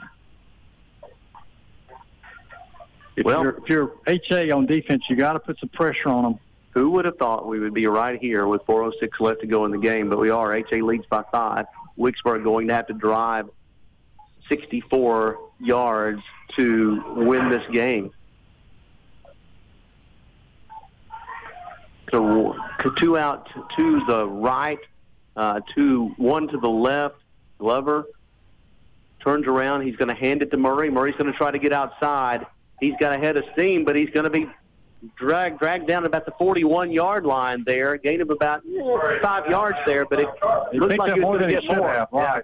If 3.16 3.26
Well- 3.26 3.42
you're, 3.44 3.58
if 3.58 3.70
you're 3.70 3.92
HA 4.08 4.52
on 4.52 4.66
defense, 4.68 5.04
you 5.10 5.16
got 5.16 5.34
to 5.34 5.40
put 5.40 5.60
some 5.60 5.70
pressure 5.70 6.10
on 6.10 6.24
them. 6.24 6.40
Who 6.72 6.92
would 6.92 7.06
have 7.06 7.18
thought 7.18 7.48
we 7.48 7.60
would 7.60 7.74
be 7.74 7.88
right 7.88 8.20
here 8.20 8.48
with 8.48 8.64
406 8.66 9.20
left 9.20 9.42
to 9.42 9.48
go 9.48 9.66
in 9.66 9.72
the 9.72 9.78
game? 9.78 10.10
But 10.10 10.20
we 10.20 10.30
are. 10.30 10.56
HA 10.56 10.82
leads 10.82 11.06
by 11.08 11.24
five. 11.32 11.66
Wicksburg 11.98 12.44
going 12.44 12.68
to 12.68 12.74
have 12.74 12.88
to 12.88 12.94
drive 12.94 13.50
64 14.48 15.40
yards 15.60 16.22
to 16.56 17.04
win 17.16 17.50
this 17.50 17.64
game. 17.72 18.12
So 22.12 22.56
two 22.98 23.18
out 23.18 23.50
to 23.78 24.06
the 24.08 24.28
right, 24.28 24.80
uh, 25.36 25.62
two 25.76 26.14
one 26.18 26.48
to 26.48 26.58
the 26.58 26.70
left. 26.70 27.18
Glover 27.60 28.06
turns 29.24 29.46
around. 29.46 29.86
He's 29.86 29.96
going 29.96 30.08
to 30.08 30.16
hand 30.16 30.42
it 30.42 30.50
to 30.52 30.58
Murray. 30.58 30.90
Murray's 30.90 31.16
going 31.16 31.32
to 31.32 31.38
try 31.38 31.52
to 31.52 31.60
get 31.60 31.74
outside. 31.74 32.48
He's 32.80 32.96
got 33.00 33.14
a 33.14 33.18
head 33.18 33.38
of 33.38 33.44
steam, 33.54 33.84
but 33.84 33.96
he's 33.96 34.10
going 34.10 34.24
to 34.24 34.30
be 34.30 34.48
dragged 35.16 35.60
dragged 35.60 35.88
down 35.88 36.06
about 36.06 36.26
the 36.26 36.32
41 36.38 36.92
yard 36.92 37.26
line 37.26 37.64
there. 37.66 37.98
gained 37.98 38.22
him 38.22 38.30
about 38.30 38.62
five 39.22 39.48
yards 39.50 39.78
there, 39.86 40.06
but 40.06 40.20
it 40.20 40.28
He 40.72 40.80
looks 40.80 40.98
like 40.98 41.12
up 41.12 41.16
he 41.16 41.22
was 41.22 41.22
more 41.22 41.38
going 41.38 41.40
than 41.40 41.50
to 41.50 41.56
he 41.62 41.62
get 41.62 41.64
should 41.64 41.78
more. 41.78 41.90
have. 41.94 42.08
Yeah. 42.14 42.42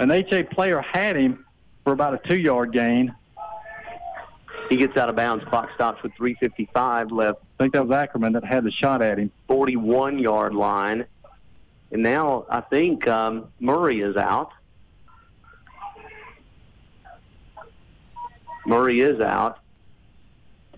An 0.00 0.10
HA 0.10 0.44
player 0.44 0.80
had 0.80 1.16
him 1.16 1.44
for 1.84 1.92
about 1.92 2.14
a 2.14 2.28
two-yard 2.28 2.72
gain. 2.72 3.14
He 4.68 4.76
gets 4.76 4.96
out 4.98 5.08
of 5.08 5.16
bounds. 5.16 5.44
Clock 5.46 5.70
stops 5.74 6.02
with 6.02 6.12
3:55 6.14 7.10
left. 7.10 7.38
I 7.58 7.62
think 7.64 7.72
that 7.72 7.86
was 7.86 7.90
Ackerman 7.96 8.34
that 8.34 8.44
had 8.44 8.64
the 8.64 8.70
shot 8.70 9.00
at 9.00 9.18
him. 9.18 9.30
41 9.48 10.18
yard 10.18 10.54
line. 10.54 11.06
And 11.90 12.02
now 12.02 12.44
I 12.50 12.60
think 12.60 13.08
um, 13.08 13.46
Murray 13.60 14.00
is 14.02 14.16
out. 14.16 14.52
Murray 18.66 19.00
is 19.00 19.20
out. 19.20 19.58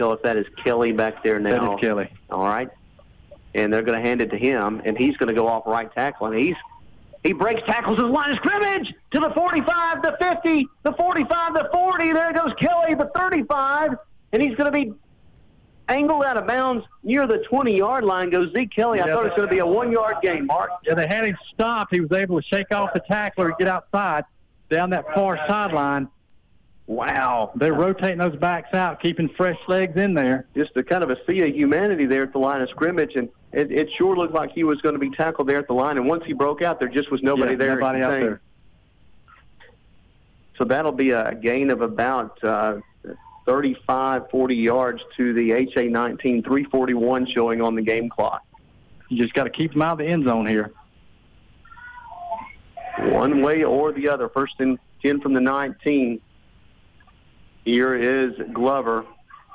Tell 0.01 0.13
us 0.13 0.21
that 0.23 0.39
is 0.39 0.47
Kelly 0.65 0.93
back 0.93 1.23
there 1.23 1.39
now. 1.39 1.51
That 1.51 1.75
is 1.75 1.81
Kelly. 1.83 2.11
All 2.31 2.43
right. 2.43 2.71
And 3.55 3.71
they're 3.71 3.83
going 3.83 4.01
to 4.01 4.03
hand 4.03 4.23
it 4.23 4.31
to 4.31 4.39
him, 4.39 4.81
and 4.87 4.97
he's 4.97 5.15
going 5.19 5.29
to 5.29 5.35
go 5.35 5.47
off 5.47 5.67
right 5.67 5.95
tackle. 5.95 6.29
And 6.29 6.39
he's 6.39 6.57
he 7.23 7.35
breaks 7.35 7.61
tackles 7.67 7.99
his 7.99 8.07
line 8.07 8.31
of 8.31 8.37
scrimmage 8.39 8.95
to 9.11 9.21
the 9.21 9.29
45, 9.35 10.01
the 10.01 10.17
50, 10.19 10.67
the 10.85 10.93
45, 10.95 11.53
the 11.53 11.69
40. 11.71 12.13
There 12.15 12.33
goes 12.33 12.55
Kelly, 12.59 12.95
the 12.95 13.11
35, 13.15 13.91
and 14.33 14.41
he's 14.41 14.55
going 14.57 14.73
to 14.73 14.87
be 14.87 14.95
angled 15.91 16.25
out 16.25 16.39
of 16.39 16.47
bounds 16.47 16.87
near 17.03 17.27
the 17.27 17.45
20 17.51 17.77
yard 17.77 18.03
line. 18.03 18.31
Goes 18.31 18.55
Zeke 18.55 18.75
Kelly. 18.75 19.03
I 19.03 19.07
thought 19.07 19.27
it 19.27 19.29
was 19.29 19.37
going 19.37 19.49
to 19.49 19.55
be 19.55 19.59
a 19.59 19.67
one 19.67 19.93
yard 19.93 20.17
game, 20.23 20.47
Mark. 20.47 20.71
Yeah, 20.87 20.95
they 20.95 21.07
had 21.07 21.27
him 21.27 21.37
stopped. 21.53 21.93
He 21.93 22.01
was 22.01 22.13
able 22.13 22.41
to 22.41 22.49
shake 22.49 22.73
off 22.73 22.95
the 22.95 23.01
tackler 23.01 23.49
and 23.49 23.59
get 23.59 23.69
outside 23.69 24.25
down 24.71 24.89
that 24.91 25.05
far 25.15 25.37
sideline. 25.47 26.09
Wow. 26.91 27.53
They're 27.55 27.73
rotating 27.73 28.19
those 28.19 28.35
backs 28.35 28.75
out, 28.75 29.01
keeping 29.01 29.29
fresh 29.29 29.57
legs 29.69 29.97
in 29.97 30.13
there. 30.13 30.47
Just 30.57 30.77
a 30.77 30.83
kind 30.83 31.05
of 31.05 31.11
a 31.11 31.25
sea 31.25 31.41
of 31.43 31.55
humanity 31.55 32.05
there 32.05 32.25
at 32.25 32.33
the 32.33 32.41
line 32.41 32.63
of 32.63 32.69
scrimmage, 32.69 33.15
and 33.15 33.29
it, 33.53 33.71
it 33.71 33.89
sure 33.97 34.17
looked 34.17 34.35
like 34.35 34.51
he 34.51 34.65
was 34.65 34.81
going 34.81 34.95
to 34.95 34.99
be 34.99 35.09
tackled 35.11 35.47
there 35.49 35.59
at 35.59 35.69
the 35.69 35.73
line. 35.73 35.99
And 35.99 36.09
once 36.09 36.25
he 36.27 36.33
broke 36.33 36.63
out, 36.63 36.81
there 36.81 36.89
just 36.89 37.13
was 37.13 37.23
nobody 37.23 37.53
Yeah, 37.53 37.59
there. 37.59 37.75
nobody 37.77 38.03
out 38.03 38.11
there. 38.11 38.41
So 40.59 40.65
that'll 40.65 40.91
be 40.91 41.11
a 41.13 41.33
gain 41.37 41.71
of 41.71 41.81
about 41.81 42.43
uh, 42.43 42.81
35, 43.47 44.29
40 44.29 44.57
yards 44.57 45.01
to 45.17 45.33
the 45.33 45.53
HA 45.53 45.87
19, 45.87 46.43
341 46.43 47.27
showing 47.29 47.63
on 47.63 47.77
the 47.77 47.83
game 47.83 48.09
clock. 48.09 48.43
You 49.09 49.17
just 49.23 49.35
got 49.35 49.45
to 49.45 49.51
keep 49.51 49.75
them 49.75 49.83
out 49.83 49.93
of 49.93 49.99
the 49.99 50.07
end 50.09 50.25
zone 50.25 50.45
here. 50.45 50.73
One 52.99 53.43
way 53.43 53.63
or 53.63 53.93
the 53.93 54.09
other. 54.09 54.29
First 54.29 54.55
and 54.59 54.77
10 55.05 55.21
from 55.21 55.35
the 55.35 55.41
19. 55.41 56.21
Here 57.65 57.95
is 57.95 58.33
Glover. 58.53 59.05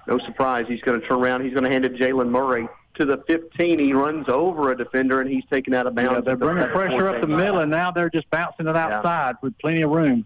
No 0.08 0.20
surprise. 0.20 0.66
He's 0.68 0.82
going 0.82 1.00
to 1.02 1.08
turn 1.08 1.20
around. 1.20 1.44
He's 1.44 1.54
going 1.54 1.64
to 1.64 1.72
hand 1.72 1.86
it 1.86 1.98
to 1.98 2.04
Jalen 2.04 2.30
Murray. 2.30 2.68
To 2.96 3.06
the 3.06 3.24
15, 3.28 3.80
he 3.80 3.92
runs 3.92 4.30
over 4.30 4.72
a 4.72 4.78
defender, 4.78 5.20
and 5.20 5.30
he's 5.30 5.44
taken 5.52 5.74
out 5.74 5.86
of 5.88 5.96
bounds. 5.96 6.14
Yeah, 6.14 6.22
they're 6.22 6.36
the- 6.36 6.46
bringing 6.46 6.64
the 6.64 6.70
pressure 6.70 7.10
up 7.10 7.16
the 7.16 7.28
14. 7.28 7.36
middle, 7.38 7.60
and 7.60 7.72
now 7.72 7.92
they're 7.92 8.10
just 8.10 8.30
bouncing 8.30 8.68
it 8.68 8.76
outside 8.76 9.36
with 9.42 9.58
plenty 9.58 9.82
of 9.82 9.90
room. 9.92 10.26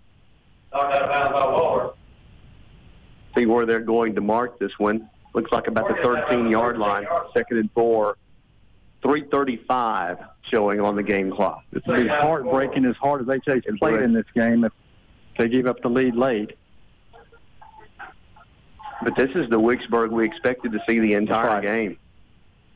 See 3.35 3.45
where 3.45 3.65
they're 3.65 3.79
going 3.79 4.13
to 4.15 4.21
mark 4.21 4.59
this 4.59 4.77
one. 4.77 5.09
Looks 5.33 5.51
like 5.51 5.67
about 5.67 5.87
the 5.87 5.95
13-yard 5.95 6.77
line. 6.77 7.07
Second 7.33 7.57
and 7.57 7.71
four. 7.71 8.17
335 9.01 10.17
showing 10.41 10.81
on 10.81 10.95
the 10.95 11.03
game 11.03 11.31
clock. 11.31 11.63
This 11.71 11.81
will 11.85 12.03
be 12.03 12.07
heartbreaking 12.07 12.85
as 12.85 12.95
hard 12.97 13.21
as 13.21 13.39
HA's 13.45 13.63
played 13.79 14.01
in 14.01 14.11
this 14.13 14.25
game 14.35 14.65
if 14.65 14.73
they 15.37 15.47
give 15.47 15.67
up 15.67 15.81
the 15.81 15.89
lead 15.89 16.15
late. 16.15 16.57
But 19.03 19.15
this 19.15 19.29
is 19.35 19.49
the 19.49 19.59
Wicksburg 19.59 20.11
we 20.11 20.25
expected 20.25 20.71
to 20.73 20.79
see 20.87 20.99
the 20.99 21.13
entire 21.13 21.61
game. 21.61 21.97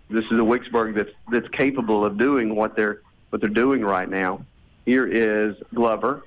This 0.10 0.26
is 0.26 0.32
a 0.32 0.36
Wicksburg 0.36 0.96
that's 0.96 1.12
that's 1.32 1.48
capable 1.50 2.06
of 2.06 2.18
doing 2.18 2.56
what 2.56 2.76
they're 2.76 3.02
what 3.30 3.42
they're 3.42 3.50
doing 3.50 3.82
right 3.82 4.08
now. 4.08 4.46
Here 4.86 5.08
is 5.08 5.56
Glover, 5.74 6.24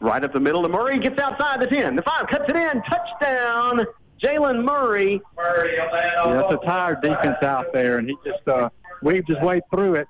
right 0.00 0.22
up 0.22 0.32
the 0.32 0.40
middle. 0.40 0.64
And 0.64 0.72
Murray 0.72 0.98
gets 0.98 1.18
outside 1.18 1.60
the 1.60 1.66
ten. 1.66 1.94
The 1.96 2.02
five 2.02 2.26
cuts 2.28 2.44
it 2.48 2.56
in. 2.56 2.82
Touchdown, 2.82 3.86
Jalen 4.20 4.64
Murray. 4.64 5.20
Yeah, 5.38 6.34
that's 6.34 6.54
a 6.54 6.66
tired 6.66 7.02
defense 7.02 7.42
out 7.42 7.72
there, 7.72 7.98
and 7.98 8.08
he 8.08 8.16
just 8.24 8.46
uh, 8.48 8.70
weaved 9.02 9.28
his 9.28 9.38
way 9.38 9.60
through 9.70 9.96
it. 9.96 10.08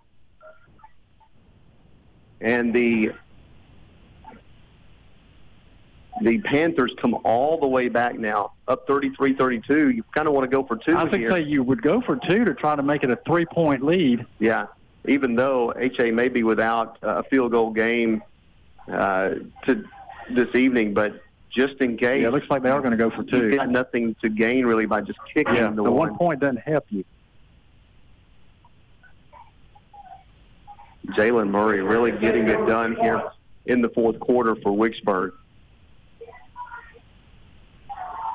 And 2.41 2.74
the 2.74 3.12
the 6.23 6.39
Panthers 6.41 6.92
come 7.00 7.16
all 7.24 7.58
the 7.58 7.66
way 7.66 7.89
back 7.89 8.18
now, 8.18 8.52
up 8.73 8.89
33-32. 8.89 9.94
You 9.94 10.02
kind 10.15 10.26
of 10.26 10.34
want 10.34 10.51
to 10.51 10.55
go 10.55 10.67
for 10.67 10.76
two 10.76 10.97
I 10.97 11.09
think 11.09 11.31
say 11.31 11.42
you 11.42 11.62
would 11.62 11.83
go 11.83 12.01
for 12.01 12.17
two 12.17 12.44
to 12.44 12.55
try 12.55 12.75
to 12.75 12.83
make 12.83 13.05
it 13.05 13.10
a 13.10 13.17
three-point 13.26 13.84
lead. 13.84 14.26
Yeah, 14.39 14.67
even 15.07 15.36
though 15.36 15.73
HA 15.76 16.10
may 16.10 16.28
be 16.28 16.42
without 16.42 16.99
a 17.02 17.23
field 17.25 17.52
goal 17.52 17.70
game 17.70 18.23
uh, 18.91 19.34
to 19.67 19.84
this 20.31 20.55
evening, 20.55 20.94
but 20.94 21.23
just 21.51 21.75
in 21.81 21.97
case. 21.97 22.23
Yeah, 22.23 22.28
it 22.28 22.33
looks 22.33 22.49
like 22.49 22.62
they 22.62 22.70
are 22.70 22.81
going 22.81 22.92
to 22.92 22.97
go 22.97 23.10
for 23.10 23.23
two. 23.23 23.49
You've 23.49 23.57
got 23.57 23.68
nothing 23.68 24.17
to 24.23 24.28
gain 24.28 24.65
really 24.65 24.86
by 24.86 25.02
just 25.02 25.18
kicking 25.33 25.55
Yeah, 25.55 25.68
the, 25.68 25.83
the 25.83 25.92
one 25.92 26.17
point 26.17 26.41
doesn't 26.41 26.59
help 26.59 26.86
you. 26.89 27.05
Jalen 31.09 31.51
Murray 31.51 31.83
really 31.83 32.12
getting 32.12 32.49
it 32.49 32.67
done 32.67 32.97
here 32.97 33.23
in 33.67 33.83
the 33.83 33.89
fourth 33.91 34.18
quarter 34.20 34.57
for 34.57 34.73
Wicksburg. 34.73 35.33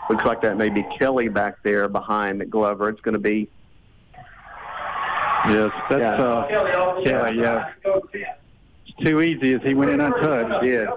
Looks 0.09 0.23
like 0.25 0.41
that 0.41 0.57
may 0.57 0.69
be 0.69 0.83
Kelly 0.97 1.27
back 1.27 1.55
there 1.63 1.87
behind 1.89 2.49
Glover. 2.49 2.89
It's 2.89 3.01
going 3.01 3.13
to 3.13 3.19
be. 3.19 3.49
Yes, 5.49 5.71
that's 5.89 6.01
Yeah. 6.01 6.15
uh, 6.15 6.47
Kelly. 7.03 7.39
Yeah, 7.39 7.69
it's 8.85 8.97
too 9.03 9.21
easy 9.21 9.53
as 9.53 9.61
he 9.61 9.73
went 9.73 9.91
in 9.91 10.01
untouched. 10.01 10.63
Yeah. 10.65 10.87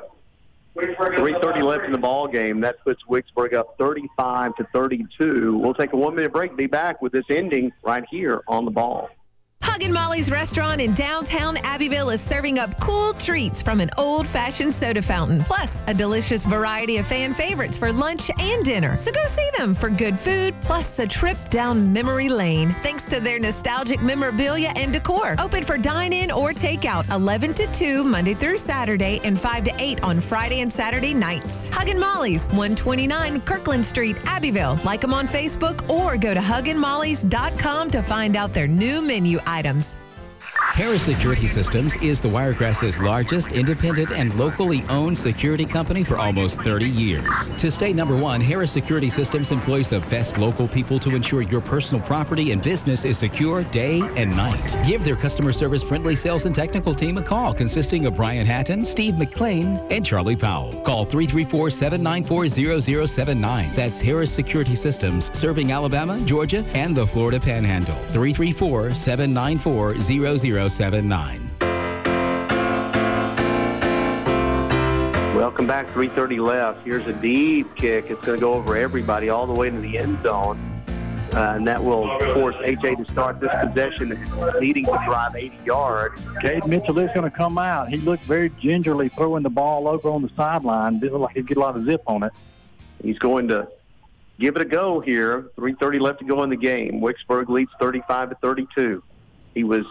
3.30 0.76 1.62
left 1.62 1.84
in 1.84 1.92
the 1.92 1.98
ball 1.98 2.26
game. 2.28 2.60
That 2.60 2.76
puts 2.84 3.02
Wicksburg 3.04 3.52
up 3.54 3.76
35 3.78 4.54
to 4.56 4.64
32. 4.72 5.58
We'll 5.58 5.74
take 5.74 5.92
a 5.92 5.96
one 5.96 6.14
minute 6.14 6.32
break. 6.32 6.56
Be 6.56 6.66
back 6.66 7.02
with 7.02 7.12
this 7.12 7.24
ending 7.28 7.72
right 7.82 8.04
here 8.10 8.42
on 8.48 8.64
the 8.64 8.70
ball. 8.70 9.10
Huggin' 9.62 9.92
Molly's 9.92 10.30
restaurant 10.30 10.80
in 10.80 10.94
downtown 10.94 11.56
Abbeville 11.58 12.10
is 12.10 12.20
serving 12.20 12.58
up 12.58 12.78
cool 12.80 13.14
treats 13.14 13.62
from 13.62 13.80
an 13.80 13.90
old 13.98 14.26
fashioned 14.26 14.74
soda 14.74 15.00
fountain, 15.00 15.42
plus 15.44 15.82
a 15.86 15.94
delicious 15.94 16.44
variety 16.44 16.96
of 16.96 17.06
fan 17.06 17.32
favorites 17.32 17.78
for 17.78 17.92
lunch 17.92 18.30
and 18.38 18.64
dinner. 18.64 18.98
So 18.98 19.12
go 19.12 19.26
see 19.26 19.48
them 19.56 19.74
for 19.74 19.88
good 19.88 20.18
food, 20.18 20.54
plus 20.62 20.98
a 20.98 21.06
trip 21.06 21.36
down 21.50 21.92
memory 21.92 22.28
lane, 22.28 22.74
thanks 22.82 23.04
to 23.04 23.20
their 23.20 23.38
nostalgic 23.38 24.02
memorabilia 24.02 24.72
and 24.76 24.92
decor. 24.92 25.36
Open 25.38 25.64
for 25.64 25.78
dine 25.78 26.12
in 26.12 26.30
or 26.30 26.52
takeout 26.52 27.08
11 27.10 27.54
to 27.54 27.66
2 27.72 28.02
Monday 28.04 28.34
through 28.34 28.56
Saturday 28.56 29.20
and 29.24 29.40
5 29.40 29.64
to 29.64 29.72
8 29.78 30.02
on 30.02 30.20
Friday 30.20 30.60
and 30.60 30.72
Saturday 30.72 31.14
nights. 31.14 31.68
Huggin' 31.68 31.98
Molly's, 31.98 32.46
129 32.48 33.40
Kirkland 33.42 33.84
Street, 33.86 34.16
Abbeville. 34.24 34.78
Like 34.84 35.00
them 35.00 35.14
on 35.14 35.28
Facebook 35.28 35.88
or 35.88 36.16
go 36.16 36.34
to 36.34 36.40
hugginmollys.com 36.40 37.90
to 37.90 38.02
find 38.02 38.36
out 38.36 38.52
their 38.52 38.68
new 38.68 39.00
menu 39.00 39.38
items. 39.50 39.96
Harris 40.62 41.02
Security 41.02 41.46
Systems 41.46 41.96
is 41.96 42.20
the 42.20 42.28
Wiregrass's 42.28 42.98
largest 42.98 43.52
independent 43.52 44.10
and 44.12 44.34
locally 44.38 44.84
owned 44.88 45.18
security 45.18 45.66
company 45.66 46.04
for 46.04 46.16
almost 46.16 46.62
30 46.62 46.88
years. 46.88 47.50
To 47.58 47.70
stay 47.70 47.92
number 47.92 48.16
one, 48.16 48.40
Harris 48.40 48.70
Security 48.70 49.10
Systems 49.10 49.50
employs 49.50 49.90
the 49.90 50.00
best 50.02 50.38
local 50.38 50.66
people 50.68 50.98
to 51.00 51.14
ensure 51.14 51.42
your 51.42 51.60
personal 51.60 52.02
property 52.04 52.52
and 52.52 52.62
business 52.62 53.04
is 53.04 53.18
secure 53.18 53.62
day 53.64 54.00
and 54.16 54.34
night. 54.36 54.74
Give 54.86 55.04
their 55.04 55.16
customer 55.16 55.52
service 55.52 55.82
friendly 55.82 56.16
sales 56.16 56.46
and 56.46 56.54
technical 56.54 56.94
team 56.94 57.18
a 57.18 57.22
call 57.22 57.52
consisting 57.52 58.06
of 58.06 58.16
Brian 58.16 58.46
Hatton, 58.46 58.84
Steve 58.84 59.18
McLean, 59.18 59.78
and 59.90 60.04
Charlie 60.04 60.36
Powell. 60.36 60.72
Call 60.82 61.04
334 61.04 61.70
794 61.70 63.06
0079. 63.08 63.72
That's 63.72 64.00
Harris 64.00 64.32
Security 64.32 64.76
Systems, 64.76 65.30
serving 65.38 65.72
Alabama, 65.72 66.18
Georgia, 66.20 66.64
and 66.72 66.96
the 66.96 67.06
Florida 67.06 67.40
Panhandle. 67.40 67.96
334 68.08 68.92
794 70.50 70.70
0079. 70.70 71.50
Welcome 75.36 75.66
back. 75.66 75.86
3:30 75.94 76.38
left. 76.38 76.84
Here's 76.84 77.06
a 77.06 77.12
deep 77.12 77.74
kick. 77.76 78.10
It's 78.10 78.20
going 78.20 78.38
to 78.38 78.40
go 78.40 78.52
over 78.52 78.76
everybody 78.76 79.30
all 79.30 79.46
the 79.46 79.52
way 79.52 79.70
to 79.70 79.80
the 79.80 79.96
end 79.96 80.22
zone, 80.22 80.58
uh, 81.32 81.54
and 81.56 81.66
that 81.66 81.82
will 81.82 82.18
force 82.34 82.56
AJ 82.56 83.04
to 83.04 83.12
start 83.12 83.40
this 83.40 83.50
possession, 83.62 84.08
needing 84.60 84.84
to 84.84 85.02
drive 85.06 85.36
80 85.36 85.58
yards. 85.64 86.20
Cade 86.42 86.66
Mitchell 86.66 86.98
is 86.98 87.10
going 87.14 87.30
to 87.30 87.34
come 87.34 87.56
out. 87.56 87.88
He 87.88 87.96
looked 87.96 88.24
very 88.24 88.50
gingerly 88.60 89.08
throwing 89.08 89.42
the 89.42 89.50
ball 89.50 89.88
over 89.88 90.10
on 90.10 90.22
the 90.22 90.30
sideline. 90.36 90.98
Didn't 91.00 91.12
look 91.12 91.22
like 91.22 91.36
he'd 91.36 91.46
get 91.46 91.56
a 91.56 91.60
lot 91.60 91.76
of 91.76 91.86
zip 91.86 92.02
on 92.06 92.22
it. 92.22 92.32
He's 93.02 93.18
going 93.18 93.48
to 93.48 93.68
give 94.38 94.56
it 94.56 94.62
a 94.62 94.66
go 94.66 95.00
here. 95.00 95.50
3:30 95.56 96.00
left 96.00 96.18
to 96.18 96.24
go 96.26 96.42
in 96.42 96.50
the 96.50 96.56
game. 96.56 97.00
Wicksburg 97.00 97.48
leads 97.48 97.70
35 97.80 98.30
to 98.30 98.34
32. 98.36 99.02
He 99.54 99.64
was 99.64 99.86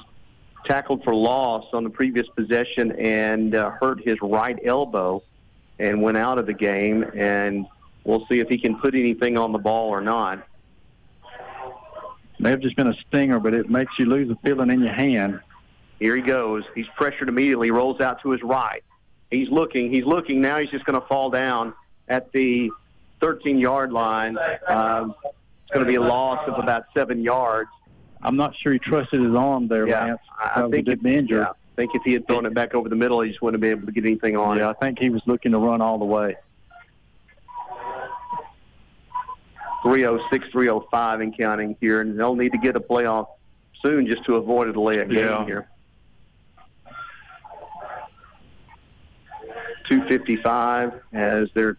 tackled 0.65 1.03
for 1.03 1.13
loss 1.13 1.65
on 1.73 1.83
the 1.83 1.89
previous 1.89 2.27
possession 2.35 2.91
and 2.93 3.55
uh, 3.55 3.71
hurt 3.71 4.01
his 4.05 4.17
right 4.21 4.59
elbow 4.65 5.23
and 5.79 6.01
went 6.01 6.17
out 6.17 6.37
of 6.37 6.45
the 6.45 6.53
game. 6.53 7.05
And 7.15 7.65
we'll 8.03 8.25
see 8.27 8.39
if 8.39 8.49
he 8.49 8.57
can 8.57 8.77
put 8.79 8.95
anything 8.95 9.37
on 9.37 9.51
the 9.51 9.57
ball 9.57 9.89
or 9.89 10.01
not. 10.01 10.45
May 12.39 12.51
have 12.51 12.61
just 12.61 12.75
been 12.77 12.87
a 12.87 12.95
stinger, 13.07 13.39
but 13.39 13.53
it 13.53 13.69
makes 13.69 13.99
you 13.99 14.05
lose 14.05 14.29
a 14.29 14.35
feeling 14.47 14.69
in 14.69 14.81
your 14.81 14.93
hand. 14.93 15.41
Here 15.99 16.15
he 16.15 16.21
goes. 16.21 16.63
He's 16.73 16.87
pressured 16.95 17.27
immediately, 17.27 17.71
rolls 17.71 17.99
out 17.99 18.21
to 18.21 18.31
his 18.31 18.41
right. 18.41 18.83
He's 19.29 19.49
looking. 19.49 19.91
He's 19.91 20.05
looking. 20.05 20.41
Now 20.41 20.57
he's 20.57 20.69
just 20.69 20.85
going 20.85 20.99
to 20.99 21.05
fall 21.07 21.29
down 21.29 21.73
at 22.07 22.31
the 22.31 22.71
13-yard 23.21 23.91
line. 23.91 24.37
Um, 24.67 25.13
it's 25.23 25.73
going 25.73 25.85
to 25.85 25.89
be 25.89 25.95
a 25.95 26.01
loss 26.01 26.47
of 26.47 26.57
about 26.57 26.85
seven 26.95 27.21
yards. 27.21 27.69
I'm 28.21 28.35
not 28.35 28.55
sure 28.57 28.73
he 28.73 28.79
trusted 28.79 29.21
his 29.21 29.33
arm 29.35 29.67
there, 29.67 29.87
Yeah, 29.87 30.05
Lance. 30.05 30.19
I- 30.37 30.59
I 30.61 30.63
uh, 30.63 30.69
think 30.69 30.87
he 30.87 30.93
if- 30.93 31.05
injure. 31.05 31.37
yeah, 31.39 31.49
I 31.49 31.53
think 31.75 31.91
if 31.95 32.03
he 32.03 32.13
had 32.13 32.27
thrown 32.27 32.45
it 32.45 32.53
back 32.53 32.75
over 32.75 32.89
the 32.89 32.95
middle, 32.95 33.21
he 33.21 33.29
just 33.29 33.41
wouldn't 33.41 33.61
have 33.63 33.69
been 33.69 33.77
able 33.79 33.85
to 33.87 33.93
get 33.93 34.05
anything 34.05 34.35
on 34.35 34.57
it. 34.57 34.61
Yeah, 34.61 34.69
I 34.69 34.73
think 34.73 34.99
he 34.99 35.09
was 35.09 35.21
looking 35.25 35.51
to 35.53 35.57
run 35.57 35.81
all 35.81 35.97
the 35.97 36.05
way. 36.05 36.35
306, 39.83 40.49
305 40.51 41.21
and 41.21 41.37
counting 41.37 41.77
here, 41.79 42.01
and 42.01 42.19
they'll 42.19 42.35
need 42.35 42.51
to 42.51 42.57
get 42.57 42.75
a 42.75 42.81
playoff 42.81 43.27
soon 43.81 44.05
just 44.07 44.25
to 44.25 44.35
avoid 44.35 44.67
a 44.67 44.73
delay 44.73 44.95
game 44.97 45.11
Yeah. 45.11 45.45
here. 45.45 45.69
255 49.87 50.93
as 51.13 51.47
they're 51.53 51.77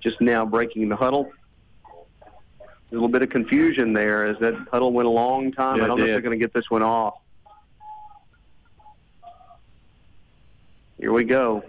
just 0.00 0.20
now 0.22 0.44
breaking 0.46 0.88
the 0.88 0.96
huddle. 0.96 1.30
A 2.92 2.94
little 2.94 3.08
bit 3.08 3.22
of 3.22 3.30
confusion 3.30 3.94
there 3.94 4.26
as 4.26 4.38
that 4.40 4.54
huddle 4.70 4.92
went 4.92 5.08
a 5.08 5.10
long 5.10 5.50
time. 5.50 5.78
Yeah, 5.78 5.84
I 5.84 5.86
don't 5.86 5.98
know 5.98 6.04
if 6.04 6.10
they're 6.10 6.20
going 6.20 6.38
to 6.38 6.44
get 6.44 6.52
this 6.52 6.70
one 6.70 6.82
off. 6.82 7.14
Here 10.98 11.10
we 11.10 11.24
go. 11.24 11.64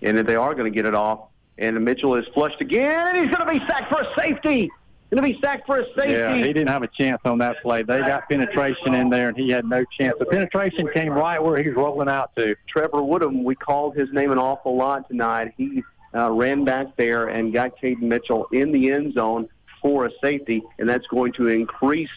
And 0.00 0.16
if 0.16 0.26
they 0.26 0.36
are 0.36 0.54
going 0.54 0.72
to 0.72 0.74
get 0.74 0.86
it 0.86 0.94
off, 0.94 1.28
and 1.58 1.84
Mitchell 1.84 2.14
is 2.14 2.26
flushed 2.28 2.60
again, 2.60 3.08
and 3.08 3.16
he's 3.18 3.34
going 3.34 3.46
to 3.46 3.52
be 3.52 3.66
sacked 3.66 3.92
for 3.92 4.00
a 4.00 4.14
safety. 4.16 4.70
Going 5.10 5.24
to 5.24 5.34
be 5.34 5.40
sacked 5.42 5.66
for 5.66 5.80
a 5.80 5.84
safety. 5.94 6.12
Yeah, 6.12 6.36
he 6.36 6.44
didn't 6.44 6.68
have 6.68 6.82
a 6.82 6.88
chance 6.88 7.20
on 7.26 7.36
that 7.38 7.60
play. 7.60 7.82
They 7.82 7.98
got 7.98 8.28
penetration 8.30 8.94
in 8.94 9.10
there, 9.10 9.28
and 9.28 9.36
he 9.36 9.50
had 9.50 9.66
no 9.66 9.84
chance. 9.84 10.14
The 10.18 10.24
penetration 10.24 10.88
came 10.94 11.12
right 11.12 11.42
where 11.42 11.62
he 11.62 11.68
was 11.68 11.76
rolling 11.76 12.08
out 12.08 12.34
to. 12.36 12.56
Trevor 12.66 13.02
Woodham, 13.02 13.44
we 13.44 13.54
called 13.54 13.94
his 13.94 14.10
name 14.12 14.32
an 14.32 14.38
awful 14.38 14.74
lot 14.74 15.08
tonight. 15.08 15.52
He 15.58 15.82
uh, 16.14 16.30
ran 16.30 16.64
back 16.64 16.96
there 16.96 17.26
and 17.26 17.52
got 17.52 17.76
Caden 17.76 18.00
Mitchell 18.00 18.46
in 18.52 18.72
the 18.72 18.90
end 18.90 19.12
zone 19.12 19.50
for 19.82 20.06
a 20.06 20.10
safety, 20.22 20.62
and 20.78 20.88
that's 20.88 21.06
going 21.08 21.32
to 21.32 21.48
increase 21.48 22.10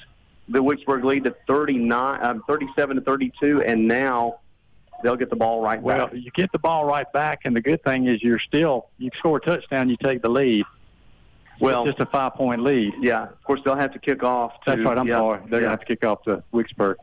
the 0.47 0.59
Wicksburg 0.59 1.03
lead 1.03 1.23
to 1.23 1.35
39, 1.47 2.23
um, 2.23 2.43
37 2.47 2.97
to 2.97 3.01
32, 3.01 3.63
and 3.63 3.87
now 3.87 4.39
they'll 5.03 5.15
get 5.15 5.29
the 5.29 5.35
ball 5.35 5.61
right 5.61 5.81
Well, 5.81 5.97
back. 5.97 6.11
Well, 6.11 6.21
you 6.21 6.31
get 6.31 6.51
the 6.51 6.59
ball 6.59 6.85
right 6.85 7.11
back, 7.11 7.41
and 7.45 7.55
the 7.55 7.61
good 7.61 7.83
thing 7.83 8.07
is 8.07 8.21
you're 8.21 8.39
still 8.39 8.89
you 8.97 9.09
score 9.17 9.37
a 9.37 9.41
touchdown, 9.41 9.89
you 9.89 9.97
take 9.97 10.21
the 10.21 10.29
lead. 10.29 10.65
Well, 11.59 11.87
it's 11.87 11.97
just 11.97 12.07
a 12.07 12.11
five 12.11 12.33
point 12.33 12.61
lead. 12.61 12.93
Yeah, 12.99 13.23
of 13.23 13.43
course 13.43 13.61
they'll 13.63 13.75
have 13.75 13.93
to 13.93 13.99
kick 13.99 14.23
off. 14.23 14.53
To, 14.65 14.71
That's 14.71 14.81
right. 14.81 14.97
I'm 14.97 15.07
yeah, 15.07 15.17
sorry. 15.17 15.41
They're 15.49 15.61
yeah. 15.61 15.65
gonna 15.65 15.69
have 15.71 15.79
to 15.79 15.85
kick 15.85 16.05
off 16.05 16.23
to 16.23 16.43
Wicksburg. 16.53 16.95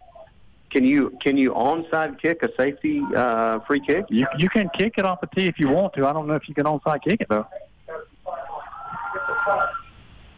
Can 0.71 0.85
you 0.85 1.17
can 1.23 1.37
you 1.37 1.53
onside 1.53 2.21
kick 2.21 2.43
a 2.43 2.51
safety 2.57 3.03
uh, 3.17 3.61
free 3.61 3.81
kick? 3.81 4.07
You 4.11 4.27
you 4.39 4.51
can 4.51 4.69
kick 4.77 4.95
it 4.99 5.05
off 5.05 5.21
the 5.21 5.27
tee 5.29 5.47
if 5.47 5.59
you 5.59 5.69
want 5.69 5.95
to. 5.95 6.07
I 6.07 6.13
don't 6.13 6.27
know 6.27 6.35
if 6.35 6.49
you 6.49 6.55
can 6.55 6.65
onside 6.65 7.03
kick 7.03 7.23
it 7.23 7.29
though. 7.29 7.47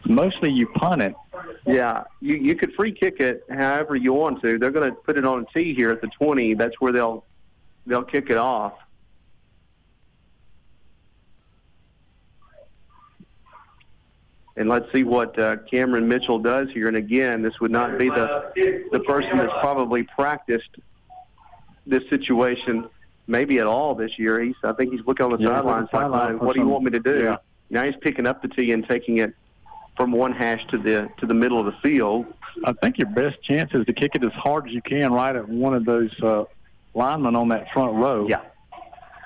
Mostly 0.05 0.51
you 0.51 0.67
punt 0.67 1.01
it. 1.01 1.15
Yeah, 1.65 2.03
you 2.21 2.35
you 2.37 2.55
could 2.55 2.73
free 2.73 2.91
kick 2.91 3.19
it 3.19 3.43
however 3.49 3.95
you 3.95 4.13
want 4.13 4.41
to. 4.43 4.57
They're 4.59 4.71
going 4.71 4.89
to 4.89 4.95
put 4.95 5.17
it 5.17 5.25
on 5.25 5.41
a 5.43 5.45
tee 5.53 5.73
here 5.73 5.89
at 5.91 6.01
the 6.01 6.07
20. 6.07 6.53
That's 6.53 6.79
where 6.79 6.91
they'll 6.91 7.25
they'll 7.87 8.03
kick 8.03 8.29
it 8.29 8.37
off. 8.37 8.73
And 14.57 14.69
let's 14.69 14.89
see 14.93 15.03
what 15.03 15.37
uh, 15.37 15.57
Cameron 15.69 16.07
Mitchell 16.07 16.39
does 16.39 16.69
here. 16.71 16.87
And 16.87 16.95
again, 16.95 17.41
this 17.41 17.59
would 17.59 17.71
not 17.71 17.97
be 17.97 18.07
the 18.09 18.51
the 18.91 19.01
person 19.01 19.37
that's 19.37 19.51
probably 19.59 20.03
practiced 20.03 20.69
this 21.85 22.07
situation 22.09 22.89
maybe 23.27 23.59
at 23.59 23.67
all 23.67 23.95
this 23.95 24.17
year. 24.17 24.39
He's 24.41 24.55
I 24.63 24.71
think 24.73 24.93
he's 24.93 25.05
looking 25.05 25.25
on 25.25 25.31
the 25.33 25.39
Yeah, 25.39 25.61
sidelines 25.61 25.89
like, 26.33 26.41
what 26.41 26.53
do 26.55 26.61
you 26.61 26.67
want 26.67 26.85
me 26.85 26.91
to 26.91 26.99
do? 26.99 27.21
yeah. 27.23 27.37
Now 27.69 27.83
he's 27.83 27.95
picking 27.99 28.25
up 28.25 28.41
the 28.41 28.47
tee 28.47 28.71
and 28.71 28.87
taking 28.87 29.17
it 29.17 29.33
from 29.95 30.11
one 30.11 30.33
hash 30.33 30.65
to 30.67 30.77
the 30.77 31.09
to 31.17 31.25
the 31.25 31.33
middle 31.33 31.59
of 31.59 31.65
the 31.65 31.75
field. 31.81 32.25
I 32.63 32.73
think 32.73 32.97
your 32.97 33.09
best 33.09 33.41
chance 33.43 33.71
is 33.73 33.85
to 33.85 33.93
kick 33.93 34.15
it 34.15 34.23
as 34.23 34.31
hard 34.33 34.67
as 34.67 34.73
you 34.73 34.81
can 34.81 35.11
right 35.11 35.35
at 35.35 35.47
one 35.47 35.73
of 35.73 35.85
those 35.85 36.11
uh, 36.21 36.45
linemen 36.93 37.35
on 37.35 37.49
that 37.49 37.71
front 37.73 37.95
row. 37.95 38.27
Yeah. 38.27 38.41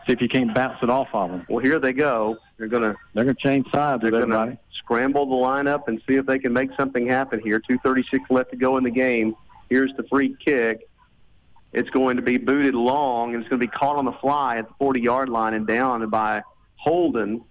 See 0.07 0.13
if 0.13 0.21
you 0.21 0.29
can't 0.29 0.53
bounce 0.55 0.77
it 0.81 0.89
off 0.89 1.09
of 1.13 1.29
them. 1.29 1.45
Well, 1.49 1.63
here 1.63 1.77
they 1.79 1.93
go. 1.93 2.37
They're 2.57 2.67
going 2.67 2.81
to 2.83 2.95
They're 3.13 3.25
to 3.25 3.33
change 3.35 3.69
sides 3.71 4.01
they're 4.01 4.11
with 4.11 4.21
going 4.21 4.33
everybody. 4.33 4.51
to 4.57 4.77
scramble 4.77 5.25
the 5.27 5.35
lineup 5.35 5.87
and 5.87 6.01
see 6.07 6.15
if 6.15 6.25
they 6.25 6.39
can 6.39 6.51
make 6.53 6.71
something 6.75 7.07
happen 7.07 7.39
here. 7.39 7.59
2:36 7.69 8.21
left 8.29 8.51
to 8.51 8.57
go 8.57 8.77
in 8.77 8.83
the 8.83 8.91
game. 8.91 9.35
Here's 9.69 9.93
the 9.95 10.03
free 10.03 10.35
kick. 10.43 10.87
It's 11.71 11.89
going 11.91 12.15
to 12.15 12.23
be 12.23 12.37
booted 12.37 12.73
long, 12.73 13.35
and 13.35 13.41
it's 13.43 13.49
going 13.49 13.59
to 13.59 13.67
be 13.67 13.71
caught 13.71 13.95
on 13.97 14.05
the 14.05 14.11
fly 14.13 14.57
at 14.57 14.67
the 14.67 14.73
40-yard 14.83 15.29
line 15.29 15.53
and 15.53 15.67
down 15.67 16.09
by 16.09 16.41
Holden. 16.77 17.43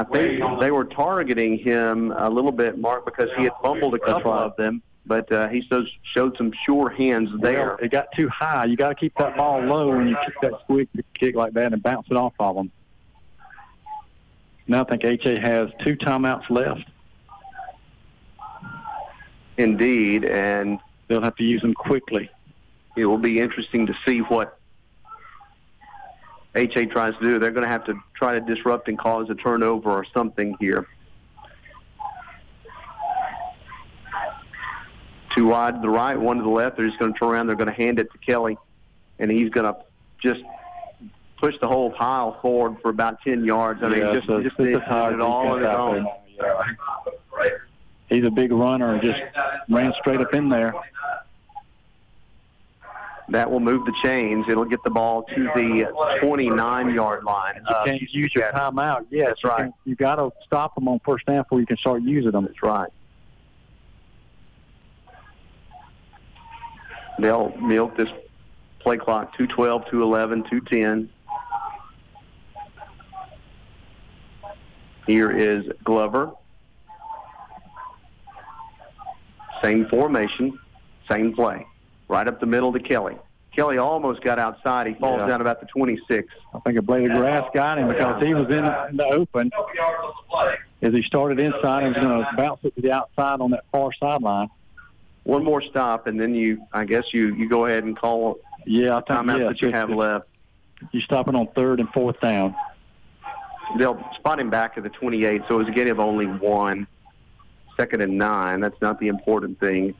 I 0.00 0.04
think 0.04 0.60
they 0.60 0.70
were 0.70 0.86
targeting 0.86 1.58
him 1.58 2.10
a 2.12 2.30
little 2.30 2.52
bit, 2.52 2.78
Mark, 2.78 3.04
because 3.04 3.28
he 3.36 3.44
had 3.44 3.52
fumbled 3.62 3.94
a 3.94 3.98
couple 3.98 4.32
right. 4.32 4.44
of 4.44 4.56
them, 4.56 4.82
but 5.04 5.30
uh, 5.30 5.48
he 5.48 5.60
shows, 5.60 5.90
showed 6.14 6.38
some 6.38 6.52
sure 6.64 6.88
hands 6.88 7.28
there. 7.42 7.66
Well, 7.66 7.78
it 7.82 7.90
got 7.90 8.06
too 8.16 8.30
high. 8.30 8.64
You 8.64 8.76
got 8.76 8.88
to 8.88 8.94
keep 8.94 9.14
that 9.18 9.36
ball 9.36 9.60
low 9.60 9.94
when 9.94 10.08
you 10.08 10.16
kick 10.24 10.34
that 10.40 10.52
squib 10.62 10.88
kick 11.12 11.34
like 11.34 11.52
that 11.52 11.74
and 11.74 11.82
bounce 11.82 12.06
it 12.10 12.16
off 12.16 12.32
of 12.38 12.56
them. 12.56 12.72
Now 14.66 14.82
I 14.82 14.84
think 14.84 15.04
HA 15.04 15.38
has 15.40 15.68
two 15.80 15.96
timeouts 15.96 16.48
left. 16.48 16.88
Indeed, 19.58 20.24
and 20.24 20.78
they'll 21.08 21.20
have 21.20 21.36
to 21.36 21.44
use 21.44 21.60
them 21.60 21.74
quickly. 21.74 22.30
It 22.96 23.04
will 23.04 23.18
be 23.18 23.38
interesting 23.38 23.86
to 23.86 23.94
see 24.06 24.20
what 24.20 24.59
HA 26.54 26.86
tries 26.86 27.14
to 27.18 27.24
do. 27.24 27.38
They're 27.38 27.50
going 27.50 27.64
to 27.64 27.70
have 27.70 27.84
to 27.84 27.94
try 28.14 28.38
to 28.38 28.40
disrupt 28.40 28.88
and 28.88 28.98
cause 28.98 29.30
a 29.30 29.34
turnover 29.34 29.90
or 29.90 30.04
something 30.12 30.56
here. 30.58 30.86
Two 35.34 35.46
wide 35.46 35.74
to 35.76 35.80
the 35.80 35.88
right, 35.88 36.18
one 36.18 36.38
to 36.38 36.42
the 36.42 36.48
left. 36.48 36.76
They're 36.76 36.86
just 36.86 36.98
going 36.98 37.12
to 37.12 37.18
turn 37.18 37.28
around. 37.28 37.46
They're 37.46 37.56
going 37.56 37.68
to 37.68 37.72
hand 37.72 38.00
it 38.00 38.10
to 38.12 38.18
Kelly, 38.18 38.58
and 39.20 39.30
he's 39.30 39.48
going 39.50 39.72
to 39.72 39.80
just 40.20 40.42
push 41.38 41.54
the 41.60 41.68
whole 41.68 41.90
pile 41.92 42.40
forward 42.40 42.78
for 42.82 42.90
about 42.90 43.22
10 43.22 43.44
yards. 43.44 43.80
I 43.82 43.88
mean, 43.88 44.00
Yeah, 44.00 44.14
just, 44.14 44.26
so 44.26 44.42
just 44.42 44.56
this 44.58 44.66
did 44.66 44.82
hard 44.82 45.14
it 45.14 45.20
all 45.20 45.48
on 45.48 45.58
his 45.58 45.68
own. 45.68 46.06
He's 48.08 48.24
a 48.24 48.30
big 48.30 48.50
runner 48.50 49.00
just 49.00 49.22
ran 49.68 49.94
straight 50.00 50.20
up 50.20 50.34
in 50.34 50.48
there. 50.48 50.74
That 53.30 53.48
will 53.48 53.60
move 53.60 53.86
the 53.86 53.94
chains. 54.02 54.46
It'll 54.48 54.64
get 54.64 54.82
the 54.82 54.90
ball 54.90 55.22
to 55.22 55.44
the 55.54 55.88
29-yard 56.20 57.22
line. 57.22 57.54
You 57.56 57.74
uh, 57.74 57.84
can't 57.84 58.02
use 58.02 58.32
your 58.34 58.50
timeout. 58.52 59.06
Yes, 59.10 59.28
That's 59.28 59.44
right. 59.44 59.72
You, 59.84 59.94
got 59.94 60.16
to 60.16 60.30
stop 60.44 60.74
them 60.74 60.88
on 60.88 61.00
first 61.04 61.26
down 61.26 61.42
before 61.42 61.60
you 61.60 61.66
can 61.66 61.76
start 61.76 62.02
using 62.02 62.32
them. 62.32 62.44
That's 62.44 62.62
right. 62.62 62.90
They'll 67.20 67.56
milk 67.58 67.96
this 67.96 68.08
play 68.80 68.96
clock 68.96 69.36
212, 69.36 69.82
211, 69.90 70.44
210. 70.50 71.10
Here 75.06 75.30
is 75.30 75.64
Glover. 75.84 76.32
Same 79.62 79.86
formation, 79.86 80.58
same 81.08 81.34
play. 81.34 81.66
Right 82.10 82.26
up 82.26 82.40
the 82.40 82.46
middle 82.46 82.72
to 82.72 82.80
Kelly. 82.80 83.16
Kelly 83.54 83.78
almost 83.78 84.20
got 84.22 84.40
outside. 84.40 84.88
He 84.88 84.94
falls 84.94 85.20
Yeah. 85.20 85.28
down 85.28 85.40
about 85.40 85.60
the 85.60 85.66
26. 85.66 86.26
I 86.52 86.58
think 86.58 86.76
a 86.76 86.82
blade 86.82 87.08
of 87.08 87.16
grass 87.16 87.48
got 87.54 87.78
him 87.78 87.86
because 87.86 88.20
he 88.20 88.34
was 88.34 88.48
in, 88.50 88.64
the 88.96 89.06
open. 89.12 89.48
As 90.82 90.92
he 90.92 91.02
started 91.02 91.38
inside, 91.38 91.82
he 91.84 91.88
was 91.90 91.98
going 91.98 92.24
to 92.24 92.28
bounce 92.36 92.58
it 92.64 92.74
to 92.74 92.82
the 92.82 92.90
outside 92.90 93.40
on 93.40 93.52
that 93.52 93.64
far 93.70 93.92
sideline. 93.92 94.48
One 95.22 95.44
more 95.44 95.62
stop, 95.62 96.08
and 96.08 96.20
then 96.20 96.34
you, 96.34 96.60
I 96.72 96.84
guess 96.84 97.04
you, 97.14 97.32
you 97.36 97.48
go 97.48 97.66
ahead 97.66 97.84
and 97.84 97.96
call 97.96 98.40
Yeah, 98.66 98.96
I 98.96 99.02
think 99.02 99.06
timeouts 99.20 99.38
yeah, 99.38 99.44
that 99.48 99.62
you 99.62 99.70
have 99.70 99.90
left. 99.90 100.26
You 100.90 101.00
stop 101.02 101.28
it 101.28 101.36
on 101.36 101.46
third 101.54 101.78
and 101.78 101.88
fourth 101.90 102.18
down. 102.20 102.56
They'll 103.78 104.02
spot 104.16 104.40
him 104.40 104.50
back 104.50 104.76
at 104.78 104.82
the 104.82 104.88
28, 104.88 105.42
so 105.46 105.54
it 105.54 105.58
was 105.58 105.68
a 105.68 105.70
gain 105.70 105.86
of 105.88 106.00
only 106.00 106.26
one. 106.26 106.88
Second 107.76 108.00
and 108.02 108.18
nine. 108.18 108.58
That's 108.60 108.80
not 108.82 108.98
the 108.98 109.06
important 109.06 109.60
thing. 109.60 109.94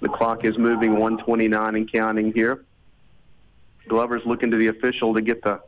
The 0.00 0.08
clock 0.08 0.44
is 0.44 0.56
moving 0.58 0.92
129 0.92 1.74
and 1.74 1.92
counting 1.92 2.32
here. 2.32 2.64
Glover's 3.88 4.22
looking 4.24 4.50
to 4.50 4.56
the 4.56 4.68
official 4.68 5.14
to 5.14 5.20
get 5.20 5.42
the 5.42 5.60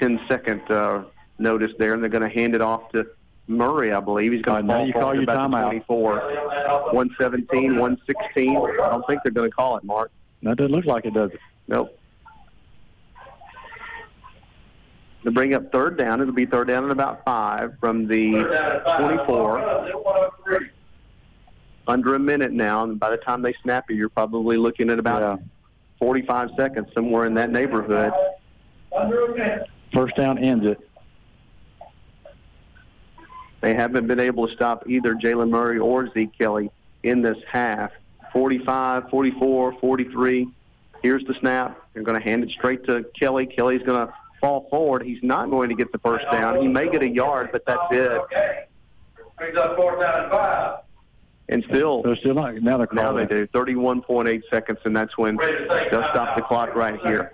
10-second 0.00 0.70
uh, 0.70 1.04
notice 1.38 1.72
there, 1.78 1.94
and 1.94 2.02
they're 2.02 2.10
going 2.10 2.22
to 2.22 2.28
hand 2.28 2.54
it 2.54 2.60
off 2.60 2.90
to 2.92 3.06
Murray, 3.48 3.92
I 3.92 4.00
believe. 4.00 4.32
He's 4.32 4.42
going 4.42 4.62
to 4.62 4.68
fall 4.68 4.78
now 4.80 4.84
you 4.84 4.92
call 4.92 5.14
your 5.14 5.24
about 5.24 5.50
timeout. 5.50 5.86
24. 5.86 6.14
117, 6.92 7.76
116. 7.76 8.56
I 8.56 8.60
don't 8.88 9.06
think 9.06 9.20
they're 9.24 9.32
going 9.32 9.50
to 9.50 9.54
call 9.54 9.76
it, 9.76 9.84
Mark. 9.84 10.12
That 10.42 10.56
doesn't 10.56 10.72
look 10.72 10.84
like 10.84 11.06
it, 11.06 11.14
does 11.14 11.30
it? 11.32 11.40
Nope. 11.66 11.98
To 15.24 15.30
bring 15.30 15.54
up 15.54 15.70
third 15.70 15.96
down, 15.96 16.20
it'll 16.20 16.34
be 16.34 16.46
third 16.46 16.66
down 16.66 16.82
and 16.82 16.92
about 16.92 17.24
five 17.24 17.74
from 17.78 18.08
the 18.08 18.32
24. 18.98 19.90
Under 21.92 22.14
a 22.14 22.18
minute 22.18 22.52
now, 22.52 22.84
and 22.84 22.98
by 22.98 23.10
the 23.10 23.18
time 23.18 23.42
they 23.42 23.52
snap 23.62 23.90
it, 23.90 23.96
you're 23.96 24.08
probably 24.08 24.56
looking 24.56 24.88
at 24.88 24.98
about 24.98 25.42
45 25.98 26.48
seconds, 26.56 26.88
somewhere 26.94 27.26
in 27.26 27.34
that 27.34 27.50
neighborhood. 27.50 28.14
First 29.92 30.16
down 30.16 30.38
ends 30.38 30.64
it. 30.64 30.80
They 33.60 33.74
haven't 33.74 34.06
been 34.06 34.20
able 34.20 34.48
to 34.48 34.54
stop 34.54 34.88
either 34.88 35.14
Jalen 35.14 35.50
Murray 35.50 35.78
or 35.78 36.10
Zeke 36.14 36.32
Kelly 36.38 36.70
in 37.02 37.20
this 37.20 37.36
half. 37.46 37.90
45, 38.32 39.10
44, 39.10 39.78
43. 39.78 40.48
Here's 41.02 41.24
the 41.26 41.34
snap. 41.40 41.78
They're 41.92 42.04
going 42.04 42.18
to 42.18 42.24
hand 42.24 42.42
it 42.42 42.48
straight 42.52 42.86
to 42.86 43.04
Kelly. 43.20 43.44
Kelly's 43.44 43.82
going 43.82 44.06
to 44.06 44.14
fall 44.40 44.66
forward. 44.70 45.02
He's 45.02 45.22
not 45.22 45.50
going 45.50 45.68
to 45.68 45.74
get 45.74 45.92
the 45.92 45.98
first 45.98 46.24
down. 46.32 46.62
He 46.62 46.68
may 46.68 46.88
get 46.88 47.02
a 47.02 47.08
yard, 47.08 47.50
but 47.52 47.66
that's 47.66 47.82
it. 47.90 48.22
Brings 49.36 49.58
up 49.58 49.76
fourth 49.76 50.00
down 50.00 50.22
and 50.22 50.30
five. 50.32 50.78
And 51.52 51.62
still, 51.64 52.02
They're 52.02 52.16
still 52.16 52.34
not. 52.34 52.54
Now 52.56 52.78
they're 52.78 52.88
now 52.92 53.12
they 53.12 53.26
do. 53.26 53.46
31.8 53.48 54.42
seconds, 54.48 54.78
and 54.84 54.96
that's 54.96 55.18
when 55.18 55.36
they'll 55.36 56.08
stop 56.10 56.34
the 56.34 56.42
clock 56.42 56.74
right 56.74 56.98
here. 57.00 57.30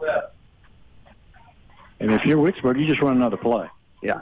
And 2.01 2.11
if 2.11 2.27
you're 2.27 2.39
Wicksburg, 2.39 2.81
you 2.81 2.87
just 2.87 3.01
run 3.01 3.17
another 3.17 3.37
play. 3.37 3.69
Yeah. 4.03 4.21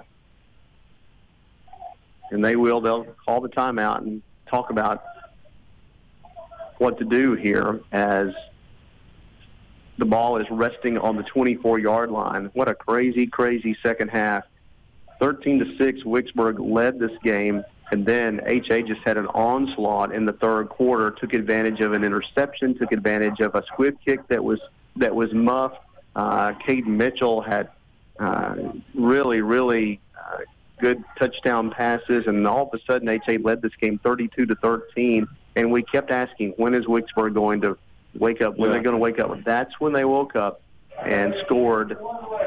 And 2.31 2.44
they 2.44 2.57
will. 2.57 2.81
They'll 2.83 3.05
call 3.25 3.41
the 3.41 3.49
timeout 3.49 3.99
and 3.99 4.20
talk 4.47 4.68
about 4.68 5.02
what 6.76 6.99
to 6.99 7.05
do 7.05 7.33
here 7.33 7.81
as 7.92 8.28
the 9.97 10.05
ball 10.05 10.36
is 10.36 10.47
resting 10.50 10.99
on 10.99 11.16
the 11.16 11.23
24-yard 11.23 12.10
line. 12.10 12.50
What 12.52 12.68
a 12.68 12.75
crazy, 12.75 13.26
crazy 13.26 13.75
second 13.83 14.08
half. 14.08 14.44
13 15.20 15.60
to 15.60 15.76
6, 15.78 16.02
Wicksburg 16.02 16.58
led 16.58 16.99
this 16.99 17.16
game, 17.25 17.65
and 17.90 18.05
then 18.05 18.40
HA 18.47 18.82
just 18.82 19.00
had 19.05 19.16
an 19.16 19.26
onslaught 19.28 20.12
in 20.12 20.24
the 20.24 20.32
third 20.32 20.68
quarter. 20.68 21.10
Took 21.12 21.32
advantage 21.34 21.81
of 21.81 21.92
an 21.92 22.02
interception, 22.05 22.76
took 22.76 22.92
advantage 22.92 23.40
of 23.40 23.55
a 23.55 23.65
squib 23.66 23.97
kick 24.05 24.26
that 24.28 24.42
was 24.42 24.60
that 24.97 25.15
was 25.15 25.32
muffed. 25.32 25.78
Uh, 26.15 26.52
Caden 26.66 26.86
Mitchell 26.86 27.42
had 27.42 27.68
uh, 28.18 28.55
really, 28.94 29.42
really 29.42 30.00
uh, 30.16 30.39
good 30.81 31.05
touchdown 31.18 31.70
passes, 31.70 32.26
and 32.26 32.47
all 32.47 32.68
of 32.73 32.74
a 32.81 32.82
sudden 32.90 33.08
HA 33.08 33.39
led 33.39 33.60
this 33.62 33.73
game 33.81 33.98
32 34.02 34.47
to 34.47 34.55
13. 34.56 35.26
And 35.56 35.70
we 35.70 35.82
kept 35.82 36.10
asking, 36.10 36.55
when 36.56 36.74
is 36.74 36.86
Wicksburg 36.86 37.34
going 37.34 37.60
to 37.62 37.76
wake 38.18 38.40
up? 38.40 38.56
When 38.56 38.68
Yeah. 38.70 38.74
they're 38.74 38.82
going 38.82 38.94
to 38.94 39.00
wake 39.00 39.18
up? 39.18 39.44
That's 39.44 39.78
when 39.78 39.92
they 39.92 40.05
woke 40.05 40.34
up 40.36 40.60
and 41.05 41.34
scored 41.44 41.97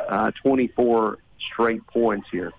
uh, 0.09 0.31
24 0.41 1.17
straight 1.39 1.85
points 1.87 2.27
here. 2.31 2.51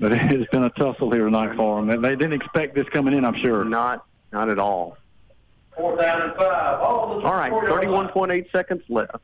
But 0.00 0.12
it's 0.32 0.50
been 0.50 0.64
a 0.64 0.70
tussle 0.70 1.12
here 1.12 1.26
tonight 1.26 1.54
for 1.56 1.84
them. 1.84 2.02
They 2.02 2.16
didn't 2.16 2.32
expect 2.32 2.74
this 2.74 2.88
coming 2.88 3.14
in, 3.14 3.24
I'm 3.24 3.36
sure. 3.36 3.64
Not, 3.64 4.04
not 4.32 4.48
at 4.48 4.58
all. 4.58 4.96
Fourth 5.76 6.00
down 6.00 6.22
and 6.22 6.34
five. 6.34 6.80
All 6.80 7.22
All 7.24 7.34
right, 7.34 7.52
31.8 7.52 8.50
seconds 8.50 8.82
left. 8.88 9.16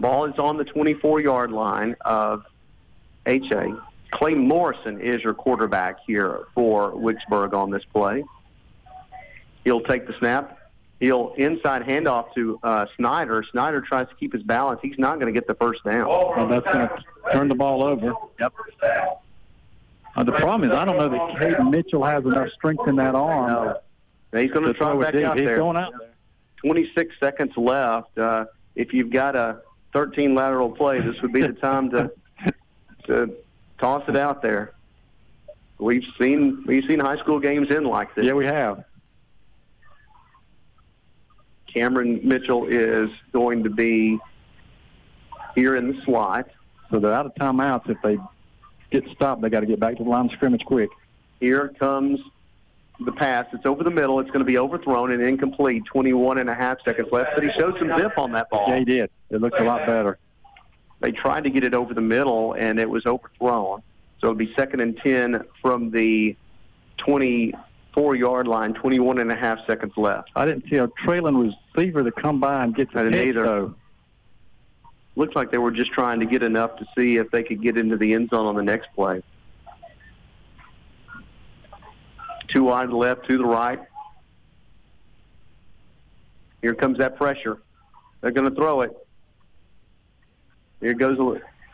Ball 0.00 0.26
is 0.26 0.38
on 0.38 0.56
the 0.56 0.64
24-yard 0.64 1.50
line 1.50 1.96
of 2.02 2.44
HA. 3.26 3.72
Clay 4.10 4.34
Morrison 4.34 5.00
is 5.00 5.22
your 5.22 5.34
quarterback 5.34 5.98
here 6.06 6.46
for 6.54 6.92
Wicksburg 6.92 7.52
on 7.52 7.70
this 7.70 7.84
play. 7.92 8.24
He'll 9.64 9.82
take 9.82 10.06
the 10.06 10.14
snap. 10.18 10.57
He'll 11.00 11.32
inside 11.34 11.82
handoff 11.82 12.34
to 12.34 12.58
uh, 12.62 12.86
Snyder. 12.96 13.44
Snyder 13.52 13.80
tries 13.80 14.08
to 14.08 14.14
keep 14.16 14.32
his 14.32 14.42
balance. 14.42 14.80
He's 14.82 14.98
not 14.98 15.20
going 15.20 15.32
to 15.32 15.38
get 15.38 15.46
the 15.46 15.54
first 15.54 15.84
down. 15.84 16.08
And 16.36 16.50
that's 16.50 16.66
going 16.66 16.88
to 16.88 17.04
turn 17.32 17.48
the 17.48 17.54
ball 17.54 17.84
over. 17.84 18.14
Yep. 18.40 18.52
Uh, 20.16 20.24
the 20.24 20.32
problem 20.32 20.68
is, 20.68 20.76
I 20.76 20.84
don't 20.84 20.96
know 20.98 21.08
that 21.08 21.40
Caden 21.40 21.70
Mitchell 21.70 22.04
has 22.04 22.24
enough 22.24 22.50
strength 22.50 22.88
in 22.88 22.96
that 22.96 23.14
arm. 23.14 23.46
No. 24.32 24.40
He's 24.40 24.50
going 24.50 24.66
to 24.66 24.74
try 24.74 24.88
throw 24.90 25.00
it 25.00 25.12
back 25.12 25.22
out 25.22 25.38
He's 25.38 25.46
there. 25.46 25.56
going 25.58 25.76
out 25.76 25.92
there. 25.98 26.08
26 26.64 27.14
seconds 27.20 27.52
left. 27.56 28.18
Uh, 28.18 28.46
if 28.74 28.92
you've 28.92 29.10
got 29.10 29.36
a 29.36 29.60
13 29.92 30.34
lateral 30.34 30.70
play, 30.70 31.00
this 31.00 31.20
would 31.22 31.32
be 31.32 31.42
the 31.42 31.52
time 31.52 31.90
to 31.90 32.10
to 33.06 33.32
toss 33.78 34.02
it 34.08 34.16
out 34.16 34.42
there. 34.42 34.72
We've 35.78 36.04
seen 36.20 36.64
we've 36.66 36.84
seen 36.86 36.98
high 36.98 37.18
school 37.18 37.38
games 37.38 37.70
end 37.70 37.86
like 37.86 38.14
this. 38.16 38.26
Yeah, 38.26 38.32
we 38.32 38.46
have. 38.46 38.84
Cameron 41.72 42.20
Mitchell 42.24 42.66
is 42.66 43.10
going 43.32 43.64
to 43.64 43.70
be 43.70 44.18
here 45.54 45.76
in 45.76 45.88
the 45.88 46.02
slot. 46.02 46.48
So 46.90 46.98
they're 46.98 47.12
out 47.12 47.26
of 47.26 47.34
timeouts. 47.34 47.88
If 47.90 47.98
they 48.02 48.18
get 48.90 49.08
stopped, 49.14 49.42
they 49.42 49.50
got 49.50 49.60
to 49.60 49.66
get 49.66 49.78
back 49.78 49.96
to 49.98 50.04
the 50.04 50.08
line 50.08 50.26
of 50.26 50.32
scrimmage 50.32 50.64
quick. 50.64 50.90
Here 51.40 51.68
comes 51.78 52.20
the 53.00 53.12
pass. 53.12 53.46
It's 53.52 53.66
over 53.66 53.84
the 53.84 53.90
middle. 53.90 54.18
It's 54.20 54.30
going 54.30 54.40
to 54.40 54.46
be 54.46 54.58
overthrown 54.58 55.12
and 55.12 55.22
incomplete. 55.22 55.84
21 55.84 56.38
and 56.38 56.50
a 56.50 56.54
half 56.54 56.82
seconds 56.84 57.08
left. 57.12 57.32
But 57.34 57.44
he 57.44 57.52
showed 57.52 57.78
some 57.78 57.96
zip 57.98 58.18
on 58.18 58.32
that 58.32 58.50
ball. 58.50 58.66
Yeah, 58.68 58.78
he 58.78 58.84
did. 58.84 59.10
It 59.30 59.40
looked 59.40 59.60
a 59.60 59.64
lot 59.64 59.86
better. 59.86 60.18
They 61.00 61.12
tried 61.12 61.44
to 61.44 61.50
get 61.50 61.62
it 61.62 61.74
over 61.74 61.94
the 61.94 62.00
middle, 62.00 62.54
and 62.54 62.80
it 62.80 62.90
was 62.90 63.06
overthrown. 63.06 63.82
So 64.20 64.28
it'll 64.28 64.34
be 64.34 64.52
second 64.54 64.80
and 64.80 64.96
10 64.96 65.44
from 65.62 65.90
the 65.90 66.36
24-yard 67.98 68.46
line, 68.46 68.74
21 68.74 69.18
and 69.18 69.30
a 69.30 69.36
half 69.36 69.58
seconds 69.66 69.92
left. 69.96 70.30
I 70.36 70.46
didn't 70.46 70.68
see 70.68 70.76
a 70.76 70.88
trailing 71.04 71.38
was 71.38 71.54
receiver 71.74 72.04
to 72.04 72.12
come 72.12 72.40
by 72.40 72.64
and 72.64 72.74
get 72.74 72.88
I 72.94 73.02
the 73.02 73.10
didn't 73.10 73.28
either. 73.28 73.42
though. 73.42 73.74
Looks 75.16 75.34
like 75.34 75.50
they 75.50 75.58
were 75.58 75.72
just 75.72 75.90
trying 75.92 76.20
to 76.20 76.26
get 76.26 76.42
enough 76.42 76.76
to 76.76 76.86
see 76.96 77.16
if 77.16 77.30
they 77.30 77.42
could 77.42 77.60
get 77.60 77.76
into 77.76 77.96
the 77.96 78.14
end 78.14 78.30
zone 78.30 78.46
on 78.46 78.54
the 78.54 78.62
next 78.62 78.88
play. 78.94 79.22
Two 82.46 82.64
wide 82.64 82.84
to 82.84 82.90
the 82.90 82.96
left, 82.96 83.26
to 83.28 83.36
the 83.36 83.44
right. 83.44 83.80
Here 86.62 86.74
comes 86.74 86.98
that 86.98 87.16
pressure. 87.16 87.58
They're 88.20 88.30
going 88.30 88.48
to 88.48 88.54
throw 88.54 88.82
it. 88.82 88.96
Here 90.80 90.94
goes 90.94 91.18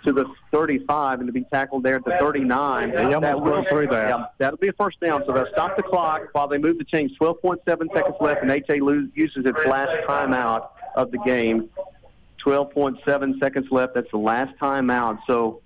to 0.04 0.12
the 0.12 0.26
35 0.52 1.20
and 1.20 1.26
to 1.28 1.32
be 1.32 1.42
tackled 1.52 1.82
there 1.82 1.96
at 1.96 2.04
the 2.04 2.16
39. 2.20 2.90
Yeah, 2.90 3.02
almost 3.04 3.22
That 3.22 3.40
will- 3.40 3.64
through 3.64 3.88
that. 3.88 4.08
yeah, 4.08 4.24
that'll 4.38 4.58
be 4.58 4.68
a 4.68 4.72
first 4.72 5.00
down. 5.00 5.24
So 5.26 5.32
they'll 5.32 5.46
stop 5.52 5.76
the 5.76 5.82
clock 5.82 6.22
while 6.32 6.46
they 6.48 6.58
move 6.58 6.78
the 6.78 6.84
chains. 6.84 7.12
12.7 7.18 7.88
seconds 7.94 8.16
left, 8.20 8.42
and 8.42 8.50
HA 8.50 8.76
uses 9.14 9.44
its 9.46 9.64
last 9.66 9.92
timeout 10.06 10.68
of 10.94 11.10
the 11.10 11.18
game. 11.18 11.68
12.7 12.44 13.38
seconds 13.40 13.66
left. 13.70 13.94
That's 13.94 14.10
the 14.10 14.18
last 14.18 14.54
timeout. 14.58 15.18
So 15.26 15.60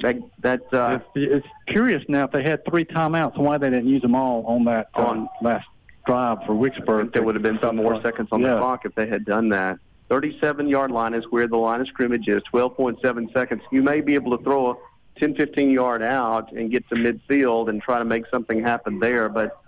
that 0.00 0.16
that 0.40 0.60
uh, 0.72 0.98
It's, 1.14 1.32
it's 1.32 1.46
curious 1.66 2.02
now 2.08 2.24
if 2.24 2.32
they 2.32 2.42
had 2.42 2.64
three 2.66 2.84
timeouts, 2.84 3.38
why 3.38 3.58
they 3.58 3.70
didn't 3.70 3.88
use 3.88 4.02
them 4.02 4.14
all 4.14 4.44
on 4.46 4.64
that 4.64 4.88
on 4.94 5.28
last 5.40 5.66
drive 6.06 6.38
for 6.44 6.52
Wicksburg. 6.52 7.12
there 7.14 7.22
would 7.22 7.34
have 7.34 7.42
been 7.42 7.58
some 7.62 7.76
more 7.76 8.00
seconds 8.02 8.28
on 8.32 8.42
the 8.42 8.58
clock 8.58 8.84
if 8.84 8.94
they 8.94 9.06
had 9.08 9.24
done 9.24 9.48
that. 9.50 9.78
37 10.14 10.68
yard 10.68 10.92
line 10.92 11.12
is 11.12 11.24
where 11.30 11.48
the 11.48 11.56
line 11.56 11.80
of 11.80 11.88
scrimmage 11.88 12.28
is. 12.28 12.40
12.7 12.52 13.32
seconds. 13.32 13.62
You 13.72 13.82
may 13.82 14.00
be 14.00 14.14
able 14.14 14.38
to 14.38 14.44
throw 14.44 14.70
a 14.70 14.74
10, 15.18 15.34
15 15.34 15.72
yard 15.72 16.04
out 16.04 16.52
and 16.52 16.70
get 16.70 16.88
to 16.90 16.94
midfield 16.94 17.68
and 17.68 17.82
try 17.82 17.98
to 17.98 18.04
make 18.04 18.24
something 18.30 18.62
happen 18.62 19.00
there, 19.00 19.28
but 19.28 19.60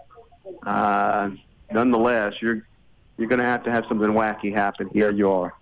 uh, 0.64 1.30
nonetheless, 1.72 2.34
you're 2.40 2.64
you're 3.18 3.26
going 3.26 3.40
to 3.40 3.44
have 3.44 3.64
to 3.64 3.72
have 3.72 3.86
something 3.88 4.10
wacky 4.10 4.54
happen 4.54 4.88
here. 4.92 5.10
You 5.10 5.32
are. 5.32 5.52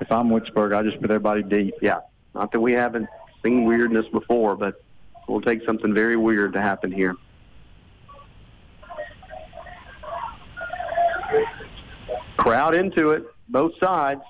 If 0.00 0.10
I'm 0.10 0.30
Wicksburg, 0.30 0.74
I 0.74 0.82
just 0.82 0.98
put 0.98 1.10
everybody 1.10 1.42
deep. 1.42 1.74
Yeah, 1.82 1.98
not 2.34 2.52
that 2.52 2.60
we 2.60 2.72
haven't 2.72 3.06
seen 3.44 3.64
weirdness 3.64 4.06
before, 4.10 4.56
but 4.56 4.82
we'll 5.28 5.42
take 5.42 5.62
something 5.66 5.92
very 5.92 6.16
weird 6.16 6.54
to 6.54 6.62
happen 6.62 6.90
here. 6.90 7.16
Crowd 12.38 12.74
into 12.74 13.10
it, 13.10 13.26
both 13.50 13.72
sides. 13.78 14.22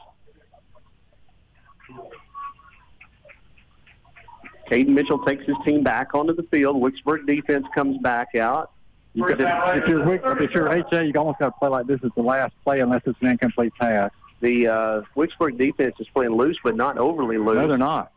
Caden 4.71 4.89
Mitchell 4.89 5.19
takes 5.25 5.45
his 5.45 5.57
team 5.65 5.83
back 5.83 6.15
onto 6.15 6.35
the 6.35 6.45
field. 6.45 6.77
Wicksburg 6.81 7.27
defense 7.27 7.67
comes 7.75 7.99
back 7.99 8.35
out. 8.37 8.71
You 9.15 9.25
could, 9.25 9.41
if 9.41 9.89
you're 9.89 10.05
Wick, 10.07 10.23
if 10.25 10.53
you're 10.53 10.69
HA, 10.73 11.07
you 11.07 11.13
almost 11.17 11.41
got 11.41 11.47
to 11.47 11.59
play 11.59 11.69
like 11.69 11.87
this 11.89 12.01
is 12.05 12.13
the 12.15 12.23
last 12.23 12.55
play 12.63 12.79
unless 12.79 13.03
it's 13.07 13.19
an 13.21 13.29
incomplete 13.29 13.73
pass. 13.81 14.13
The 14.41 14.69
uh, 14.69 15.03
Wicksburg 15.17 15.59
defense 15.59 15.97
is 15.99 16.07
playing 16.15 16.33
loose, 16.33 16.57
but 16.63 16.77
not 16.77 16.97
overly 16.97 17.37
loose. 17.37 17.57
No, 17.57 17.67
they're 17.67 17.77
not. 17.77 18.13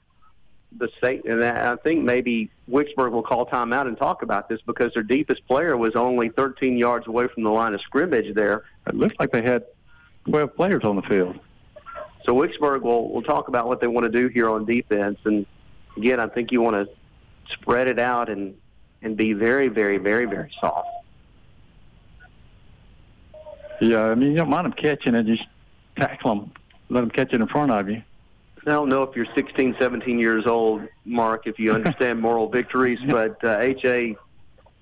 the 0.78 0.90
state, 1.00 1.26
and 1.26 1.44
I 1.44 1.76
think 1.78 2.04
maybe 2.04 2.52
Wicksburg 2.70 3.12
will 3.12 3.24
call 3.24 3.48
timeout 3.48 3.88
and 3.88 3.98
talk 3.98 4.22
about 4.22 4.48
this 4.48 4.62
because 4.62 4.94
their 4.94 5.04
deepest 5.04 5.46
player 5.48 5.76
was 5.76 5.96
only 5.96 6.30
13 6.30 6.78
yards 6.78 7.08
away 7.08 7.28
from 7.28 7.42
the 7.44 7.50
line 7.50 7.74
of 7.74 7.82
scrimmage 7.82 8.36
there. 8.36 8.64
It 8.86 8.94
looks 8.94 9.16
like 9.20 9.32
they 9.32 9.42
had 9.42 9.66
12 10.30 10.56
players 10.56 10.84
on 10.84 10.96
the 10.96 11.02
field. 11.04 11.40
So 12.26 12.34
Wicksburg 12.34 12.82
will 12.82 13.10
will 13.10 13.22
talk 13.22 13.50
about 13.50 13.68
what 13.68 13.82
they 13.82 13.88
want 13.88 14.06
to 14.06 14.12
do 14.12 14.28
here 14.28 14.50
on 14.50 14.66
defense, 14.66 15.20
and 15.26 15.46
again, 15.98 16.20
I 16.20 16.28
think 16.28 16.52
you 16.52 16.62
want 16.62 16.76
to 16.76 16.90
spread 17.54 17.88
it 17.88 18.00
out 18.00 18.30
and 18.30 18.56
and 19.02 19.18
be 19.18 19.34
very, 19.34 19.68
very, 19.68 19.98
very, 19.98 20.26
very 20.26 20.52
soft. 20.62 20.88
Yeah, 23.82 24.04
I 24.04 24.16
mean, 24.16 24.32
you 24.32 24.38
don't 24.38 24.50
mind 24.50 24.66
them 24.66 24.74
catching 24.74 25.14
it, 25.14 25.26
just 25.26 25.44
tackle 25.98 26.36
them, 26.36 26.52
let 26.90 27.02
them 27.02 27.10
catch 27.10 27.34
it 27.34 27.42
in 27.42 27.48
front 27.48 27.72
of 27.72 27.90
you. 27.90 28.02
I 28.66 28.70
don't 28.70 28.88
know 28.88 29.04
if 29.04 29.14
you're 29.14 29.28
16, 29.36 29.76
17 29.78 30.20
years 30.20 30.48
old, 30.48 30.88
Mark, 31.04 31.48
if 31.48 31.60
you 31.60 31.74
understand 31.74 32.22
moral 32.22 32.48
victories, 32.48 33.00
but 33.10 33.44
uh, 33.44 33.60
HA, 33.60 34.16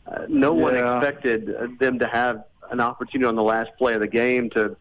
uh, 0.05 0.25
no 0.29 0.53
one 0.53 0.75
expected 0.75 1.79
them 1.79 1.97
to 1.97 2.05
have 2.05 2.43
an 2.69 2.79
opportunity 2.79 3.27
on 3.27 3.35
the 3.35 3.43
last 3.43 3.71
play 3.79 3.95
of 3.95 4.01
the 4.01 4.07
game 4.07 4.51
to 4.51 4.77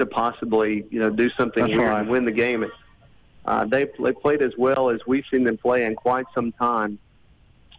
to 0.00 0.06
possibly 0.06 0.84
you 0.90 0.98
know 1.00 1.08
do 1.10 1.30
something 1.30 1.62
That's 1.64 1.76
weird 1.76 1.88
right. 1.88 2.00
and 2.00 2.08
win 2.10 2.24
the 2.24 2.32
game. 2.32 2.64
Uh, 3.46 3.64
they 3.64 3.86
they 4.02 4.12
played 4.12 4.42
as 4.42 4.52
well 4.58 4.90
as 4.90 5.00
we've 5.06 5.24
seen 5.30 5.44
them 5.44 5.56
play 5.56 5.84
in 5.84 5.94
quite 5.94 6.26
some 6.34 6.52
time 6.52 6.98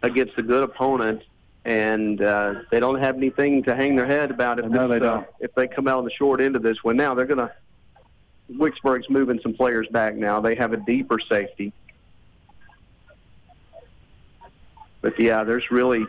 against 0.02 0.36
a 0.38 0.42
good 0.42 0.64
opponent, 0.64 1.22
and 1.64 2.20
uh, 2.20 2.54
they 2.70 2.80
don't 2.80 2.98
have 3.00 3.16
anything 3.16 3.62
to 3.64 3.76
hang 3.76 3.94
their 3.94 4.06
head 4.06 4.30
about 4.30 4.58
if 4.58 4.64
No, 4.66 4.88
this, 4.88 5.00
they 5.00 5.06
uh, 5.06 5.22
if 5.38 5.54
they 5.54 5.68
come 5.68 5.86
out 5.86 5.98
on 5.98 6.04
the 6.04 6.10
short 6.10 6.40
end 6.40 6.56
of 6.56 6.62
this 6.62 6.82
one. 6.82 6.96
Now 6.96 7.14
they're 7.14 7.26
going 7.26 7.38
to 7.38 7.52
Wicksburg's 8.50 9.08
moving 9.08 9.38
some 9.42 9.54
players 9.54 9.86
back 9.92 10.14
now. 10.16 10.40
They 10.40 10.54
have 10.56 10.72
a 10.72 10.76
deeper 10.78 11.18
safety. 11.20 11.72
But 15.00 15.18
yeah, 15.18 15.42
there's 15.44 15.70
really 15.70 16.04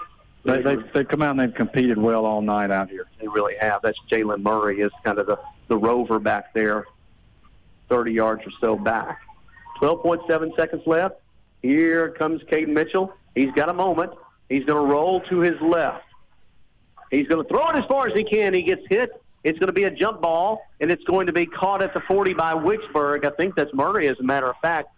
They, 0.46 0.62
they, 0.62 0.76
they've 0.94 1.08
come 1.08 1.22
out 1.22 1.32
and 1.32 1.40
they've 1.40 1.54
competed 1.54 1.98
well 1.98 2.26
all 2.26 2.42
night 2.42 2.70
out 2.72 2.90
here. 2.90 3.08
they 3.20 3.28
really 3.28 3.56
have. 3.60 3.82
That's 3.82 3.98
Jalen 4.12 4.42
Murray 4.44 4.82
is 4.82 4.92
kind 5.04 5.20
of 5.20 5.26
the, 5.28 5.38
the 5.68 5.78
rover 5.78 6.20
back 6.20 6.54
there, 6.54 6.86
30 7.90 8.12
yards 8.12 8.44
or 8.46 8.52
so 8.60 8.76
back. 8.76 9.22
12.7 9.82 10.56
seconds 10.56 10.84
left. 10.86 11.16
Here 11.62 12.10
comes 12.10 12.42
Caden 12.44 12.70
Mitchell. 12.70 13.14
He's 13.36 13.52
got 13.52 13.70
a 13.70 13.74
moment. 13.74 14.12
He's 14.50 14.66
going 14.66 14.86
to 14.86 14.94
roll 14.94 15.22
to 15.22 15.40
his 15.40 15.60
left. 15.62 16.06
He's 17.10 17.28
going 17.28 17.44
to 17.44 17.50
throw 17.50 17.68
it 17.70 17.76
as 17.76 17.86
far 17.86 18.08
as 18.08 18.14
he 18.14 18.24
can. 18.24 18.54
He 18.54 18.64
gets 18.64 18.84
hit. 18.90 19.12
It's 19.44 19.60
going 19.60 19.68
to 19.68 19.74
be 19.74 19.84
a 19.84 19.92
jump 19.92 20.22
ball, 20.22 20.62
and 20.80 20.90
it's 20.90 21.04
going 21.04 21.28
to 21.28 21.34
be 21.34 21.46
caught 21.46 21.84
at 21.84 21.94
the 21.94 22.00
40 22.02 22.34
by 22.34 22.54
Wicksburg. 22.54 23.26
I 23.26 23.30
think 23.36 23.56
that's 23.56 23.74
Murray, 23.74 24.08
as 24.08 24.20
a 24.20 24.24
matter 24.24 24.50
of 24.50 24.56
fact. 24.62 24.90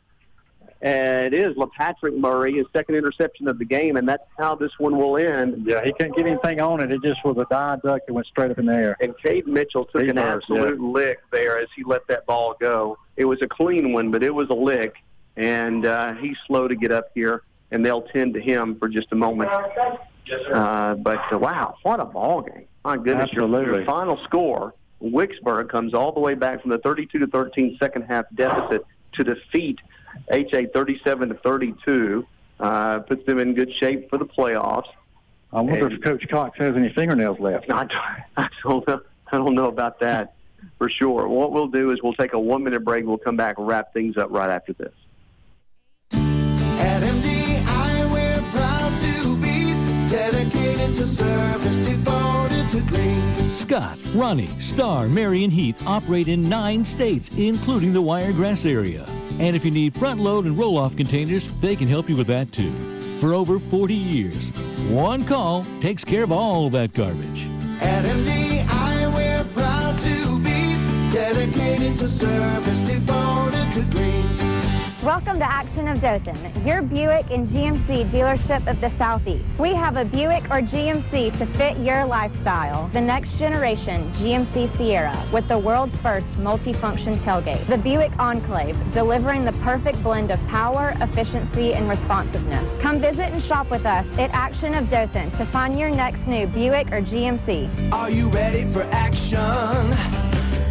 And 0.86 1.34
it 1.34 1.42
is 1.42 1.58
LaPatrick 1.58 2.16
Murray, 2.16 2.54
his 2.54 2.68
second 2.72 2.94
interception 2.94 3.48
of 3.48 3.58
the 3.58 3.66
game, 3.66 3.98
and 3.98 4.08
that's 4.08 4.24
how 4.38 4.54
this 4.54 4.72
one 4.78 4.96
will 4.96 5.18
end. 5.18 5.66
Yeah, 5.66 5.84
he 5.84 5.92
couldn't 5.92 6.16
get 6.16 6.28
anything 6.28 6.62
on 6.62 6.80
it. 6.80 6.92
It 6.92 7.02
just 7.02 7.26
was 7.26 7.38
a 7.38 7.48
dive 7.50 7.82
duck 7.82 8.02
that 8.06 8.14
went 8.14 8.28
straight 8.28 8.52
up 8.52 8.60
in 8.60 8.68
the 8.68 8.74
air. 8.74 8.98
And 9.02 9.18
Cade 9.18 9.48
Mitchell 9.48 9.86
took 9.86 10.04
He 10.04 10.10
an 10.10 10.18
knows, 10.18 10.44
absolute 10.44 10.80
lick 10.80 11.22
there 11.32 11.58
as 11.58 11.70
he 11.76 11.84
let 11.84 12.06
that 12.06 12.28
ball 12.28 12.56
go. 12.60 13.00
It 13.18 13.26
was 13.26 13.42
a 13.42 13.48
clean 13.48 13.94
one, 13.94 14.12
but 14.12 14.22
it 14.22 14.30
was 14.30 14.52
a 14.52 14.54
lick, 14.54 14.94
and 15.38 15.88
uh, 15.88 16.14
he's 16.14 16.38
slow 16.46 16.68
to 16.68 16.76
get 16.76 16.92
up 16.92 17.10
here, 17.16 17.42
and 17.72 17.84
they'll 17.84 18.04
tend 18.04 18.36
to 18.36 18.40
him 18.40 18.78
for 18.78 18.88
just 18.88 19.08
a 19.12 19.16
moment. 19.16 19.50
Uh, 19.50 20.94
but 20.94 21.34
uh, 21.34 21.40
wow, 21.40 21.78
what 21.82 22.00
a 22.00 22.06
ball 22.06 22.44
game! 22.44 22.68
My 22.84 22.96
goodness, 22.98 23.34
your, 23.34 23.46
Absolutely. 23.46 23.78
your 23.78 23.86
final 23.86 24.20
score: 24.24 24.76
Wicksburg 25.02 25.68
comes 25.68 25.96
all 25.96 26.12
the 26.12 26.20
way 26.20 26.36
back 26.36 26.62
from 26.62 26.70
the 26.70 26.78
32 26.78 27.18
to 27.18 27.26
13 27.26 27.76
second 27.82 28.04
half 28.04 28.26
deficit 28.36 28.86
to 29.14 29.24
defeat 29.24 29.80
HA 30.32 30.68
37 30.68 31.30
to 31.30 31.36
32. 31.36 32.26
Uh, 32.60 33.00
puts 33.00 33.26
them 33.26 33.38
in 33.40 33.54
good 33.54 33.72
shape 33.74 34.10
for 34.10 34.18
the 34.18 34.26
playoffs. 34.26 34.88
I 35.52 35.62
wonder 35.62 35.88
And- 35.88 35.94
if 35.96 36.02
Coach 36.02 36.26
Cox 36.30 36.58
has 36.58 36.76
any 36.76 36.90
fingernails 36.90 37.40
left. 37.40 37.70
I, 37.70 37.88
I 38.38 38.50
don't 38.64 38.88
know. 38.88 39.02
I 39.32 39.38
don't 39.38 39.56
know 39.56 39.66
about 39.68 40.00
that 40.00 40.36
for 40.78 40.90
sure. 40.90 41.28
What 41.28 41.52
we'll 41.52 41.68
do 41.68 41.92
is 41.92 42.00
we'll 42.04 42.14
take 42.14 42.34
a 42.34 42.40
one 42.40 42.64
minute 42.64 42.84
break. 42.86 43.06
We'll 43.06 43.18
come 43.18 43.36
back 43.36 43.58
and 43.58 43.68
wrap 43.68 43.92
things 43.94 44.18
up 44.18 44.30
right 44.32 44.50
after 44.50 44.74
this. 44.74 44.94
At 46.12 47.02
MDI, 47.04 48.12
we're 48.12 48.42
proud 48.52 48.98
to 49.00 49.36
be 49.38 49.74
dedicated 50.10 50.94
to 50.96 51.08
service, 51.08 51.80
devoted 51.80 52.70
to 52.70 52.82
green. 52.88 53.52
Scott, 53.52 53.98
Ronnie, 54.14 54.48
Star, 54.48 55.08
Marion 55.08 55.50
Heath 55.50 55.86
operate 55.88 56.28
in 56.28 56.48
nine 56.48 56.86
states, 56.86 57.30
including 57.38 57.92
the 57.94 58.02
Wiregrass 58.02 58.66
area. 58.66 59.06
And 59.40 59.56
if 59.56 59.66
you 59.66 59.72
need 59.72 59.94
front 59.94 60.20
load 60.20 60.46
and 60.46 60.58
roll 60.58 60.78
off 60.78 60.96
containers, 60.96 61.46
they 61.60 61.76
can 61.76 61.88
help 61.88 62.10
you 62.10 62.16
with 62.16 62.28
that 62.28 62.52
too. 62.52 62.72
For 63.20 63.34
over 63.34 63.60
40 63.60 63.94
years, 63.94 64.50
one 64.90 65.26
call 65.26 65.66
takes 65.82 66.04
care 66.04 66.24
of 66.24 66.32
all 66.32 66.70
that 66.70 66.94
garbage. 66.94 67.48
At 67.82 68.06
MDI, 68.06 69.14
we're 69.14 69.44
proud 69.54 70.00
to 70.00 70.40
be 70.40 70.78
dedicated 71.12 71.98
to 71.98 72.08
service, 72.08 72.82
devoted 72.82 73.72
to 73.74 73.82
green. 73.92 74.35
Welcome 75.06 75.38
to 75.38 75.46
Action 75.48 75.88
of 75.88 76.02
Dothan, 76.02 76.66
your 76.66 76.82
Buick 76.82 77.30
and 77.30 77.48
GMC 77.48 78.10
dealership 78.10 78.66
of 78.66 78.82
the 78.82 78.90
Southeast. 78.90 79.60
We 79.60 79.72
have 79.76 79.98
a 79.98 80.04
Buick 80.04 80.46
or 80.46 80.64
GMC 80.64 81.38
to 81.38 81.46
fit 81.46 81.78
your 81.78 82.04
lifestyle. 82.06 82.88
The 82.88 83.02
next 83.02 83.38
generation 83.38 84.12
GMC 84.14 84.68
Sierra 84.68 85.16
with 85.32 85.48
the 85.48 85.60
world's 85.60 85.96
first 85.96 86.34
multifunction 86.40 87.22
tailgate. 87.22 87.64
The 87.68 87.78
Buick 87.78 88.18
Enclave, 88.18 88.76
delivering 88.94 89.46
the 89.46 89.52
perfect 89.62 90.02
blend 90.02 90.32
of 90.32 90.40
power, 90.48 90.96
efficiency, 91.00 91.76
and 91.76 91.88
responsiveness. 91.88 92.80
Come 92.80 93.00
visit 93.00 93.32
and 93.32 93.44
shop 93.44 93.70
with 93.70 93.86
us 93.86 94.08
at 94.18 94.32
Action 94.32 94.74
of 94.74 94.90
Dothan 94.90 95.30
to 95.34 95.46
find 95.46 95.78
your 95.78 95.92
next 95.92 96.26
new 96.26 96.48
Buick 96.48 96.88
or 96.88 97.04
GMC. 97.04 97.94
Are 97.94 98.10
you 98.10 98.28
ready 98.30 98.66
for 98.66 98.82
action? 98.86 99.38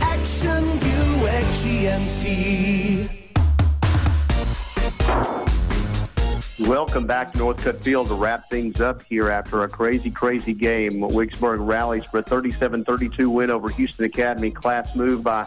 Action 0.03 0.65
Buick 0.81 1.45
GMC. 1.63 3.24
Welcome 6.61 7.07
back 7.07 7.33
to 7.33 7.39
Northcutt 7.39 7.81
Field 7.81 8.09
to 8.09 8.15
wrap 8.15 8.49
things 8.49 8.81
up 8.81 9.03
here 9.03 9.29
after 9.29 9.65
a 9.65 9.69
crazy, 9.69 10.11
crazy 10.11 10.55
game. 10.55 11.01
Wicksburg 11.01 11.67
rallies 11.67 12.05
for 12.05 12.19
a 12.19 12.23
37-32 12.23 13.27
win 13.27 13.51
over 13.51 13.69
Houston 13.69 14.05
Academy. 14.05 14.51
Class 14.51 14.95
move 14.95 15.25
by 15.25 15.47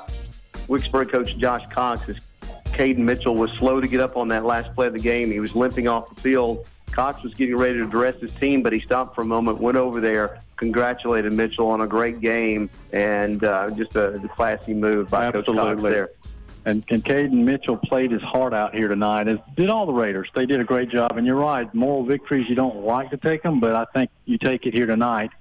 Wicksburg 0.67 1.09
coach 1.09 1.37
Josh 1.37 1.65
Cox 1.69 2.07
as 2.09 2.17
Caden 2.77 2.97
Mitchell 2.97 3.35
was 3.35 3.51
slow 3.53 3.79
to 3.79 3.87
get 3.87 4.01
up 4.01 4.17
on 4.17 4.27
that 4.27 4.45
last 4.45 4.75
play 4.75 4.87
of 4.87 4.93
the 4.93 4.99
game. 4.99 5.31
He 5.31 5.39
was 5.39 5.55
limping 5.55 5.87
off 5.87 6.13
the 6.13 6.21
field. 6.21 6.67
Cox 6.91 7.23
was 7.23 7.33
getting 7.33 7.55
ready 7.55 7.77
to 7.77 7.83
address 7.83 8.19
his 8.19 8.33
team, 8.35 8.61
but 8.61 8.73
he 8.73 8.79
stopped 8.79 9.15
for 9.15 9.21
a 9.21 9.25
moment, 9.25 9.59
went 9.59 9.77
over 9.77 10.01
there, 10.01 10.41
congratulated 10.55 11.31
Mitchell 11.31 11.67
on 11.67 11.81
a 11.81 11.87
great 11.87 12.21
game, 12.21 12.69
and 12.91 13.43
uh, 13.43 13.69
just 13.71 13.95
a, 13.95 14.15
a 14.15 14.27
classy 14.27 14.73
move 14.73 15.09
by 15.09 15.31
Coach 15.31 15.45
Cox 15.45 15.81
there. 15.81 16.09
And, 16.67 16.83
and 16.89 17.01
Caden 17.01 17.31
Mitchell 17.31 17.77
played 17.77 18.11
his 18.11 18.21
heart 18.21 18.53
out 18.53 18.75
here 18.75 18.89
tonight, 18.89 19.29
as 19.29 19.37
did 19.55 19.69
all 19.69 19.85
the 19.85 19.93
Raiders. 19.93 20.27
They 20.35 20.45
did 20.45 20.59
a 20.59 20.65
great 20.65 20.89
job. 20.89 21.17
And 21.17 21.25
you're 21.25 21.37
right, 21.37 21.73
moral 21.73 22.03
victories, 22.03 22.49
you 22.49 22.55
don't 22.55 22.83
like 22.83 23.09
to 23.11 23.17
take 23.17 23.41
them, 23.41 23.61
but 23.61 23.73
I 23.73 23.85
think 23.93 24.11
you 24.25 24.37
take 24.37 24.65
it 24.65 24.73
here 24.73 24.85
tonight 24.85 25.31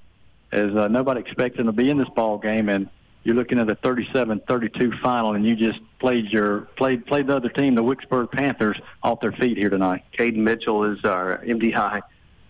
as 0.52 0.72
uh, 0.76 0.86
nobody 0.86 1.18
expected 1.20 1.58
them 1.58 1.66
to 1.66 1.72
be 1.72 1.90
in 1.90 1.98
this 1.98 2.08
ball 2.10 2.38
game. 2.38 2.68
And 2.68 2.88
you're 3.24 3.34
looking 3.34 3.58
at 3.58 3.68
a 3.68 3.74
37-32 3.74 5.00
final, 5.00 5.34
and 5.34 5.44
you 5.44 5.56
just 5.56 5.80
played 5.98 6.26
your 6.26 6.60
played 6.76 7.04
played 7.06 7.26
the 7.26 7.34
other 7.34 7.48
team, 7.48 7.74
the 7.74 7.82
Wicksburg 7.82 8.30
Panthers, 8.30 8.78
off 9.02 9.20
their 9.20 9.32
feet 9.32 9.58
here 9.58 9.68
tonight. 9.68 10.04
Caden 10.16 10.36
Mitchell 10.36 10.84
is 10.84 11.04
our 11.04 11.38
MDI 11.38 12.02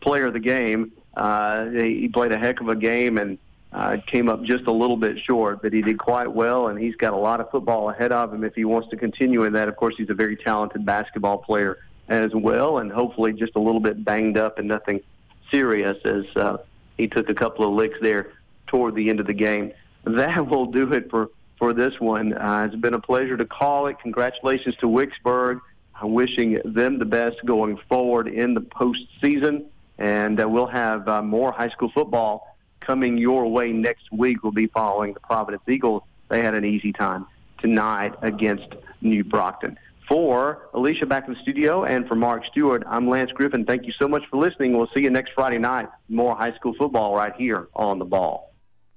player 0.02 0.26
of 0.26 0.34
the 0.34 0.38
game. 0.38 0.92
Uh, 1.16 1.70
he 1.70 2.00
he 2.00 2.08
played 2.08 2.30
a 2.30 2.36
heck 2.36 2.60
of 2.60 2.68
a 2.68 2.76
game 2.76 3.16
and 3.16 3.38
uh, 3.76 3.98
came 4.06 4.30
up 4.30 4.42
just 4.42 4.64
a 4.66 4.72
little 4.72 4.96
bit 4.96 5.18
short, 5.18 5.60
but 5.60 5.70
he 5.70 5.82
did 5.82 5.98
quite 5.98 6.32
well, 6.32 6.68
and 6.68 6.78
he's 6.78 6.96
got 6.96 7.12
a 7.12 7.16
lot 7.16 7.40
of 7.40 7.50
football 7.50 7.90
ahead 7.90 8.10
of 8.10 8.32
him 8.32 8.42
if 8.42 8.54
he 8.54 8.64
wants 8.64 8.88
to 8.88 8.96
continue 8.96 9.44
in 9.44 9.52
that. 9.52 9.68
Of 9.68 9.76
course, 9.76 9.94
he's 9.98 10.08
a 10.08 10.14
very 10.14 10.34
talented 10.34 10.86
basketball 10.86 11.36
player 11.36 11.78
as 12.08 12.34
well, 12.34 12.78
and 12.78 12.90
hopefully 12.90 13.34
just 13.34 13.54
a 13.54 13.60
little 13.60 13.80
bit 13.80 14.02
banged 14.02 14.38
up 14.38 14.58
and 14.58 14.66
nothing 14.66 15.02
serious 15.50 15.98
as 16.06 16.24
uh, 16.36 16.56
he 16.96 17.06
took 17.06 17.28
a 17.28 17.34
couple 17.34 17.68
of 17.68 17.74
licks 17.74 17.98
there 18.00 18.32
toward 18.66 18.94
the 18.94 19.10
end 19.10 19.20
of 19.20 19.26
the 19.26 19.34
game. 19.34 19.72
That 20.04 20.48
will 20.48 20.66
do 20.66 20.90
it 20.94 21.10
for, 21.10 21.28
for 21.58 21.74
this 21.74 22.00
one. 22.00 22.32
Uh, 22.32 22.68
it's 22.70 22.80
been 22.80 22.94
a 22.94 23.00
pleasure 23.00 23.36
to 23.36 23.44
call 23.44 23.88
it. 23.88 23.98
Congratulations 24.00 24.74
to 24.76 24.86
Wicksburg. 24.86 25.60
I'm 26.00 26.14
wishing 26.14 26.62
them 26.64 26.98
the 26.98 27.04
best 27.04 27.44
going 27.44 27.78
forward 27.90 28.26
in 28.26 28.54
the 28.54 28.62
postseason, 28.62 29.66
and 29.98 30.40
uh, 30.40 30.48
we'll 30.48 30.66
have 30.66 31.06
uh, 31.06 31.20
more 31.20 31.52
high 31.52 31.68
school 31.68 31.90
football 31.90 32.55
coming 32.86 33.18
your 33.18 33.50
way 33.50 33.72
next 33.72 34.12
week. 34.12 34.42
We'll 34.42 34.52
be 34.52 34.68
following 34.68 35.12
the 35.12 35.20
Providence 35.20 35.64
Eagles. 35.68 36.02
They 36.28 36.42
had 36.42 36.54
an 36.54 36.64
easy 36.64 36.92
time 36.92 37.26
tonight 37.58 38.14
against 38.22 38.68
New 39.00 39.24
Brockton. 39.24 39.76
For 40.08 40.68
Alicia 40.72 41.06
back 41.06 41.26
in 41.26 41.34
the 41.34 41.40
studio 41.40 41.84
and 41.84 42.06
for 42.06 42.14
Mark 42.14 42.46
Stewart, 42.46 42.84
I'm 42.86 43.08
Lance 43.08 43.32
Griffin. 43.32 43.64
Thank 43.64 43.86
you 43.86 43.92
so 43.92 44.06
much 44.06 44.22
for 44.30 44.36
listening. 44.36 44.76
We'll 44.76 44.88
see 44.94 45.02
you 45.02 45.10
next 45.10 45.32
Friday 45.32 45.58
night. 45.58 45.88
More 46.08 46.36
high 46.36 46.54
school 46.54 46.74
football 46.78 47.16
right 47.16 47.34
here 47.34 47.66
on 47.74 47.98
the 47.98 48.04
ball. 48.04 48.45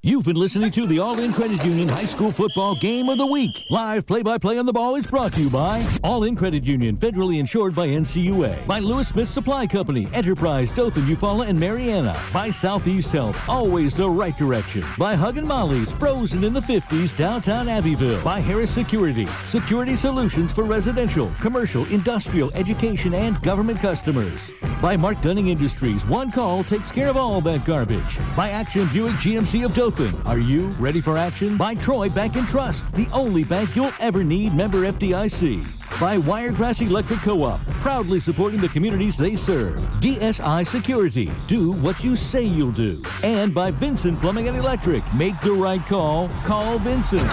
You've 0.01 0.23
been 0.23 0.37
listening 0.37 0.71
to 0.71 0.87
the 0.87 0.99
All 0.99 1.19
In 1.19 1.33
Credit 1.33 1.61
Union 1.65 1.89
High 1.89 2.05
School 2.05 2.31
Football 2.31 2.75
Game 2.75 3.09
of 3.09 3.17
the 3.17 3.25
Week. 3.25 3.65
Live 3.69 4.07
play-by-play 4.07 4.57
on 4.57 4.65
the 4.65 4.71
ball 4.71 4.95
is 4.95 5.05
brought 5.05 5.33
to 5.33 5.41
you 5.41 5.49
by 5.49 5.85
All 6.05 6.23
In 6.23 6.37
Credit 6.37 6.63
Union, 6.63 6.95
federally 6.95 7.37
insured 7.37 7.75
by 7.75 7.85
NCUA. 7.89 8.65
By 8.65 8.79
Lewis 8.79 9.09
Smith 9.09 9.27
Supply 9.27 9.67
Company, 9.67 10.07
Enterprise, 10.13 10.71
Dothan, 10.71 11.05
Eufaula, 11.05 11.49
and 11.49 11.59
Marianna. 11.59 12.17
By 12.31 12.49
Southeast 12.49 13.11
Health, 13.11 13.37
always 13.49 13.93
the 13.93 14.09
right 14.09 14.37
direction. 14.37 14.85
By 14.97 15.17
Huggin' 15.17 15.45
Molly's, 15.45 15.91
frozen 15.91 16.45
in 16.45 16.53
the 16.53 16.61
50s, 16.61 17.13
downtown 17.17 17.67
Abbeville. 17.67 18.23
By 18.23 18.39
Harris 18.39 18.71
Security, 18.71 19.27
security 19.47 19.97
solutions 19.97 20.53
for 20.53 20.63
residential, 20.63 21.29
commercial, 21.41 21.85
industrial, 21.87 22.51
education, 22.53 23.13
and 23.13 23.41
government 23.41 23.81
customers. 23.81 24.53
By 24.81 24.95
Mark 24.95 25.21
Dunning 25.21 25.49
Industries, 25.49 26.05
one 26.05 26.31
call 26.31 26.63
takes 26.63 26.89
care 26.89 27.09
of 27.09 27.17
all 27.17 27.41
that 27.41 27.65
garbage. 27.65 28.17
By 28.37 28.51
Action 28.51 28.87
Buick 28.93 29.15
GMC 29.15 29.65
of 29.65 29.73
Dothan. 29.73 29.88
Are 30.25 30.37
you 30.37 30.67
ready 30.77 31.01
for 31.01 31.17
action? 31.17 31.57
By 31.57 31.73
Troy 31.73 32.09
Bank 32.09 32.35
and 32.35 32.47
Trust, 32.47 32.93
the 32.93 33.07
only 33.11 33.43
bank 33.43 33.75
you'll 33.75 33.91
ever 33.99 34.23
need, 34.23 34.53
member 34.53 34.81
FDIC. 34.83 35.99
By 35.99 36.19
Wiregrass 36.19 36.81
Electric 36.81 37.21
Co-op, 37.21 37.59
proudly 37.81 38.19
supporting 38.19 38.61
the 38.61 38.69
communities 38.69 39.17
they 39.17 39.35
serve. 39.35 39.79
DSI 39.99 40.67
Security, 40.67 41.31
do 41.47 41.71
what 41.71 42.03
you 42.03 42.15
say 42.15 42.43
you'll 42.43 42.71
do. 42.71 43.01
And 43.23 43.51
by 43.51 43.71
Vincent 43.71 44.21
Plumbing 44.21 44.47
and 44.47 44.55
Electric, 44.55 45.03
make 45.15 45.39
the 45.41 45.53
right 45.53 45.81
call, 45.87 46.29
call 46.45 46.77
Vincent. 46.77 47.27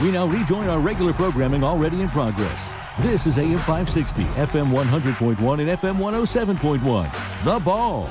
We 0.00 0.10
now 0.10 0.26
rejoin 0.26 0.66
our 0.66 0.80
regular 0.80 1.12
programming 1.12 1.62
already 1.62 2.00
in 2.00 2.08
progress. 2.08 2.68
This 2.98 3.24
is 3.26 3.38
AM 3.38 3.58
560, 3.58 4.24
FM 4.24 4.72
100.1, 4.72 5.60
and 5.60 5.70
FM 5.70 5.98
107.1. 5.98 7.44
The 7.44 7.60
Ball. 7.60 8.08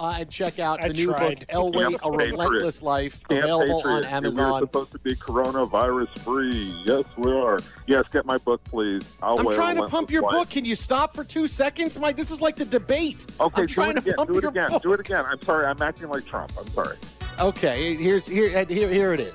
Uh, 0.00 0.16
and 0.18 0.30
check 0.30 0.58
out 0.58 0.82
I 0.82 0.88
the 0.88 0.94
new 0.94 1.06
tried. 1.12 1.40
book 1.40 1.48
Elway: 1.48 1.90
Camp 1.90 2.00
A 2.04 2.10
Relentless 2.10 2.82
Life, 2.82 3.22
Camp 3.28 3.44
available 3.44 3.82
on 3.82 3.82
Patriot, 3.82 3.96
and 3.96 4.06
Amazon. 4.06 4.52
We're 4.52 4.60
supposed 4.60 4.92
to 4.92 4.98
be 4.98 5.14
coronavirus 5.14 6.18
free. 6.20 6.82
Yes, 6.86 7.04
we 7.18 7.30
are. 7.30 7.58
Yes, 7.86 8.04
get 8.10 8.24
my 8.24 8.38
book, 8.38 8.64
please. 8.64 9.14
I'll 9.22 9.38
I'm 9.38 9.52
trying 9.54 9.76
to 9.76 9.86
pump 9.88 10.10
your 10.10 10.22
Life. 10.22 10.32
book. 10.32 10.50
Can 10.50 10.64
you 10.64 10.74
stop 10.74 11.14
for 11.14 11.22
two 11.22 11.46
seconds, 11.46 11.98
Mike? 11.98 12.16
This 12.16 12.30
is 12.30 12.40
like 12.40 12.56
the 12.56 12.64
debate. 12.64 13.26
Okay, 13.38 13.60
I'm 13.62 13.66
do 13.66 13.74
trying 13.74 13.90
it 13.90 13.94
to 13.94 14.00
again. 14.00 14.14
pump 14.16 14.30
Do 14.30 14.38
it 14.38 14.42
your 14.42 14.50
again. 14.50 14.70
book. 14.70 14.82
Do 14.82 14.92
it 14.94 15.00
again. 15.00 15.24
I'm 15.26 15.42
sorry. 15.42 15.66
I'm 15.66 15.82
acting 15.82 16.08
like 16.08 16.24
Trump. 16.24 16.52
I'm 16.58 16.72
sorry. 16.72 16.96
Okay, 17.38 17.94
here's 17.94 18.26
here 18.26 18.56
and 18.58 18.68
here 18.68 18.88
here 18.88 19.12
it 19.12 19.20
is. 19.20 19.34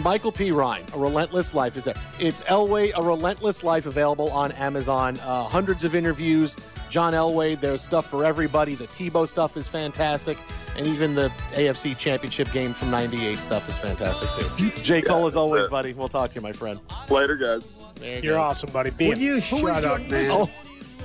Michael 0.00 0.32
P. 0.32 0.50
Ryan, 0.50 0.84
A 0.94 0.98
Relentless 0.98 1.54
Life 1.54 1.76
is 1.76 1.84
there. 1.84 1.94
It's 2.18 2.40
Elway, 2.42 2.90
A 2.96 3.02
Relentless 3.02 3.62
Life, 3.62 3.86
available 3.86 4.30
on 4.32 4.50
Amazon. 4.52 5.16
Uh, 5.20 5.44
hundreds 5.44 5.84
of 5.84 5.94
interviews. 5.94 6.56
John 6.90 7.12
Elway, 7.12 7.58
there's 7.60 7.80
stuff 7.82 8.06
for 8.08 8.24
everybody. 8.24 8.74
The 8.74 8.86
Tebow 8.88 9.26
stuff 9.28 9.56
is 9.56 9.68
fantastic. 9.68 10.38
And 10.76 10.86
even 10.86 11.14
the 11.14 11.28
AFC 11.54 11.96
Championship 11.98 12.50
game 12.52 12.72
from 12.74 12.90
98 12.90 13.36
stuff 13.38 13.68
is 13.68 13.76
fantastic, 13.78 14.28
too. 14.32 14.70
J. 14.82 15.02
Cole, 15.02 15.26
as 15.26 15.36
always, 15.36 15.68
buddy. 15.68 15.92
We'll 15.94 16.08
talk 16.08 16.30
to 16.30 16.34
you, 16.36 16.40
my 16.42 16.52
friend. 16.52 16.78
Later, 17.08 17.36
guys. 17.36 17.62
There 17.96 18.22
You're 18.22 18.34
goes. 18.34 18.44
awesome, 18.46 18.70
buddy. 18.72 18.90
Be 18.98 19.08
Will 19.08 19.16
a- 19.16 19.20
you 19.20 19.40
shut 19.40 19.84
up, 19.84 20.00
your- 20.00 20.08
man? 20.10 20.30
Oh, 20.30 20.50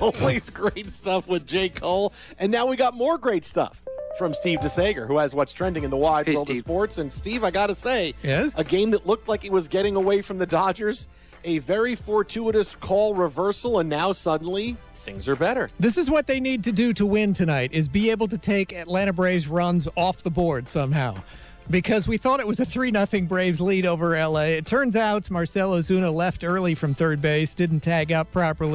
always 0.20 0.50
great 0.50 0.90
stuff 0.90 1.26
with 1.26 1.46
J. 1.46 1.68
Cole. 1.70 2.12
And 2.38 2.52
now 2.52 2.66
we 2.66 2.76
got 2.76 2.94
more 2.94 3.16
great 3.18 3.44
stuff 3.44 3.82
from 4.18 4.34
Steve 4.34 4.58
DeSager, 4.60 5.06
who 5.06 5.16
has 5.16 5.34
what's 5.34 5.54
trending 5.54 5.84
in 5.84 5.90
the 5.90 5.96
wide 5.96 6.26
Hey, 6.26 6.34
world 6.34 6.50
of 6.50 6.56
sports. 6.58 6.98
And 6.98 7.10
Steve, 7.10 7.42
I 7.44 7.50
got 7.50 7.68
to 7.68 7.74
say, 7.74 8.14
Yes? 8.22 8.52
a 8.56 8.64
game 8.64 8.90
that 8.90 9.06
looked 9.06 9.26
like 9.26 9.44
it 9.46 9.52
was 9.52 9.68
getting 9.68 9.96
away 9.96 10.20
from 10.20 10.36
the 10.36 10.44
Dodgers, 10.46 11.08
a 11.44 11.58
very 11.60 11.94
fortuitous 11.94 12.74
call 12.76 13.14
reversal, 13.14 13.78
and 13.78 13.88
now 13.88 14.12
suddenly 14.12 14.76
things 15.02 15.28
are 15.28 15.36
better. 15.36 15.68
This 15.78 15.98
is 15.98 16.10
what 16.10 16.26
they 16.26 16.40
need 16.40 16.64
to 16.64 16.72
do 16.72 16.92
to 16.94 17.04
win 17.04 17.34
tonight 17.34 17.72
is 17.72 17.88
be 17.88 18.10
able 18.10 18.28
to 18.28 18.38
take 18.38 18.72
Atlanta 18.72 19.12
Braves 19.12 19.48
runs 19.48 19.88
off 19.96 20.22
the 20.22 20.30
board 20.30 20.68
somehow. 20.68 21.16
Because 21.70 22.08
we 22.08 22.18
thought 22.18 22.40
it 22.40 22.46
was 22.46 22.58
a 22.58 22.64
3 22.64 22.90
0 22.90 23.06
Braves 23.28 23.60
lead 23.60 23.86
over 23.86 24.18
LA. 24.18 24.40
It 24.40 24.66
turns 24.66 24.96
out 24.96 25.30
Marcell 25.30 25.72
Ozuna 25.72 26.12
left 26.12 26.42
early 26.42 26.74
from 26.74 26.92
third 26.92 27.22
base, 27.22 27.54
didn't 27.54 27.80
tag 27.80 28.10
up 28.10 28.32
properly. 28.32 28.70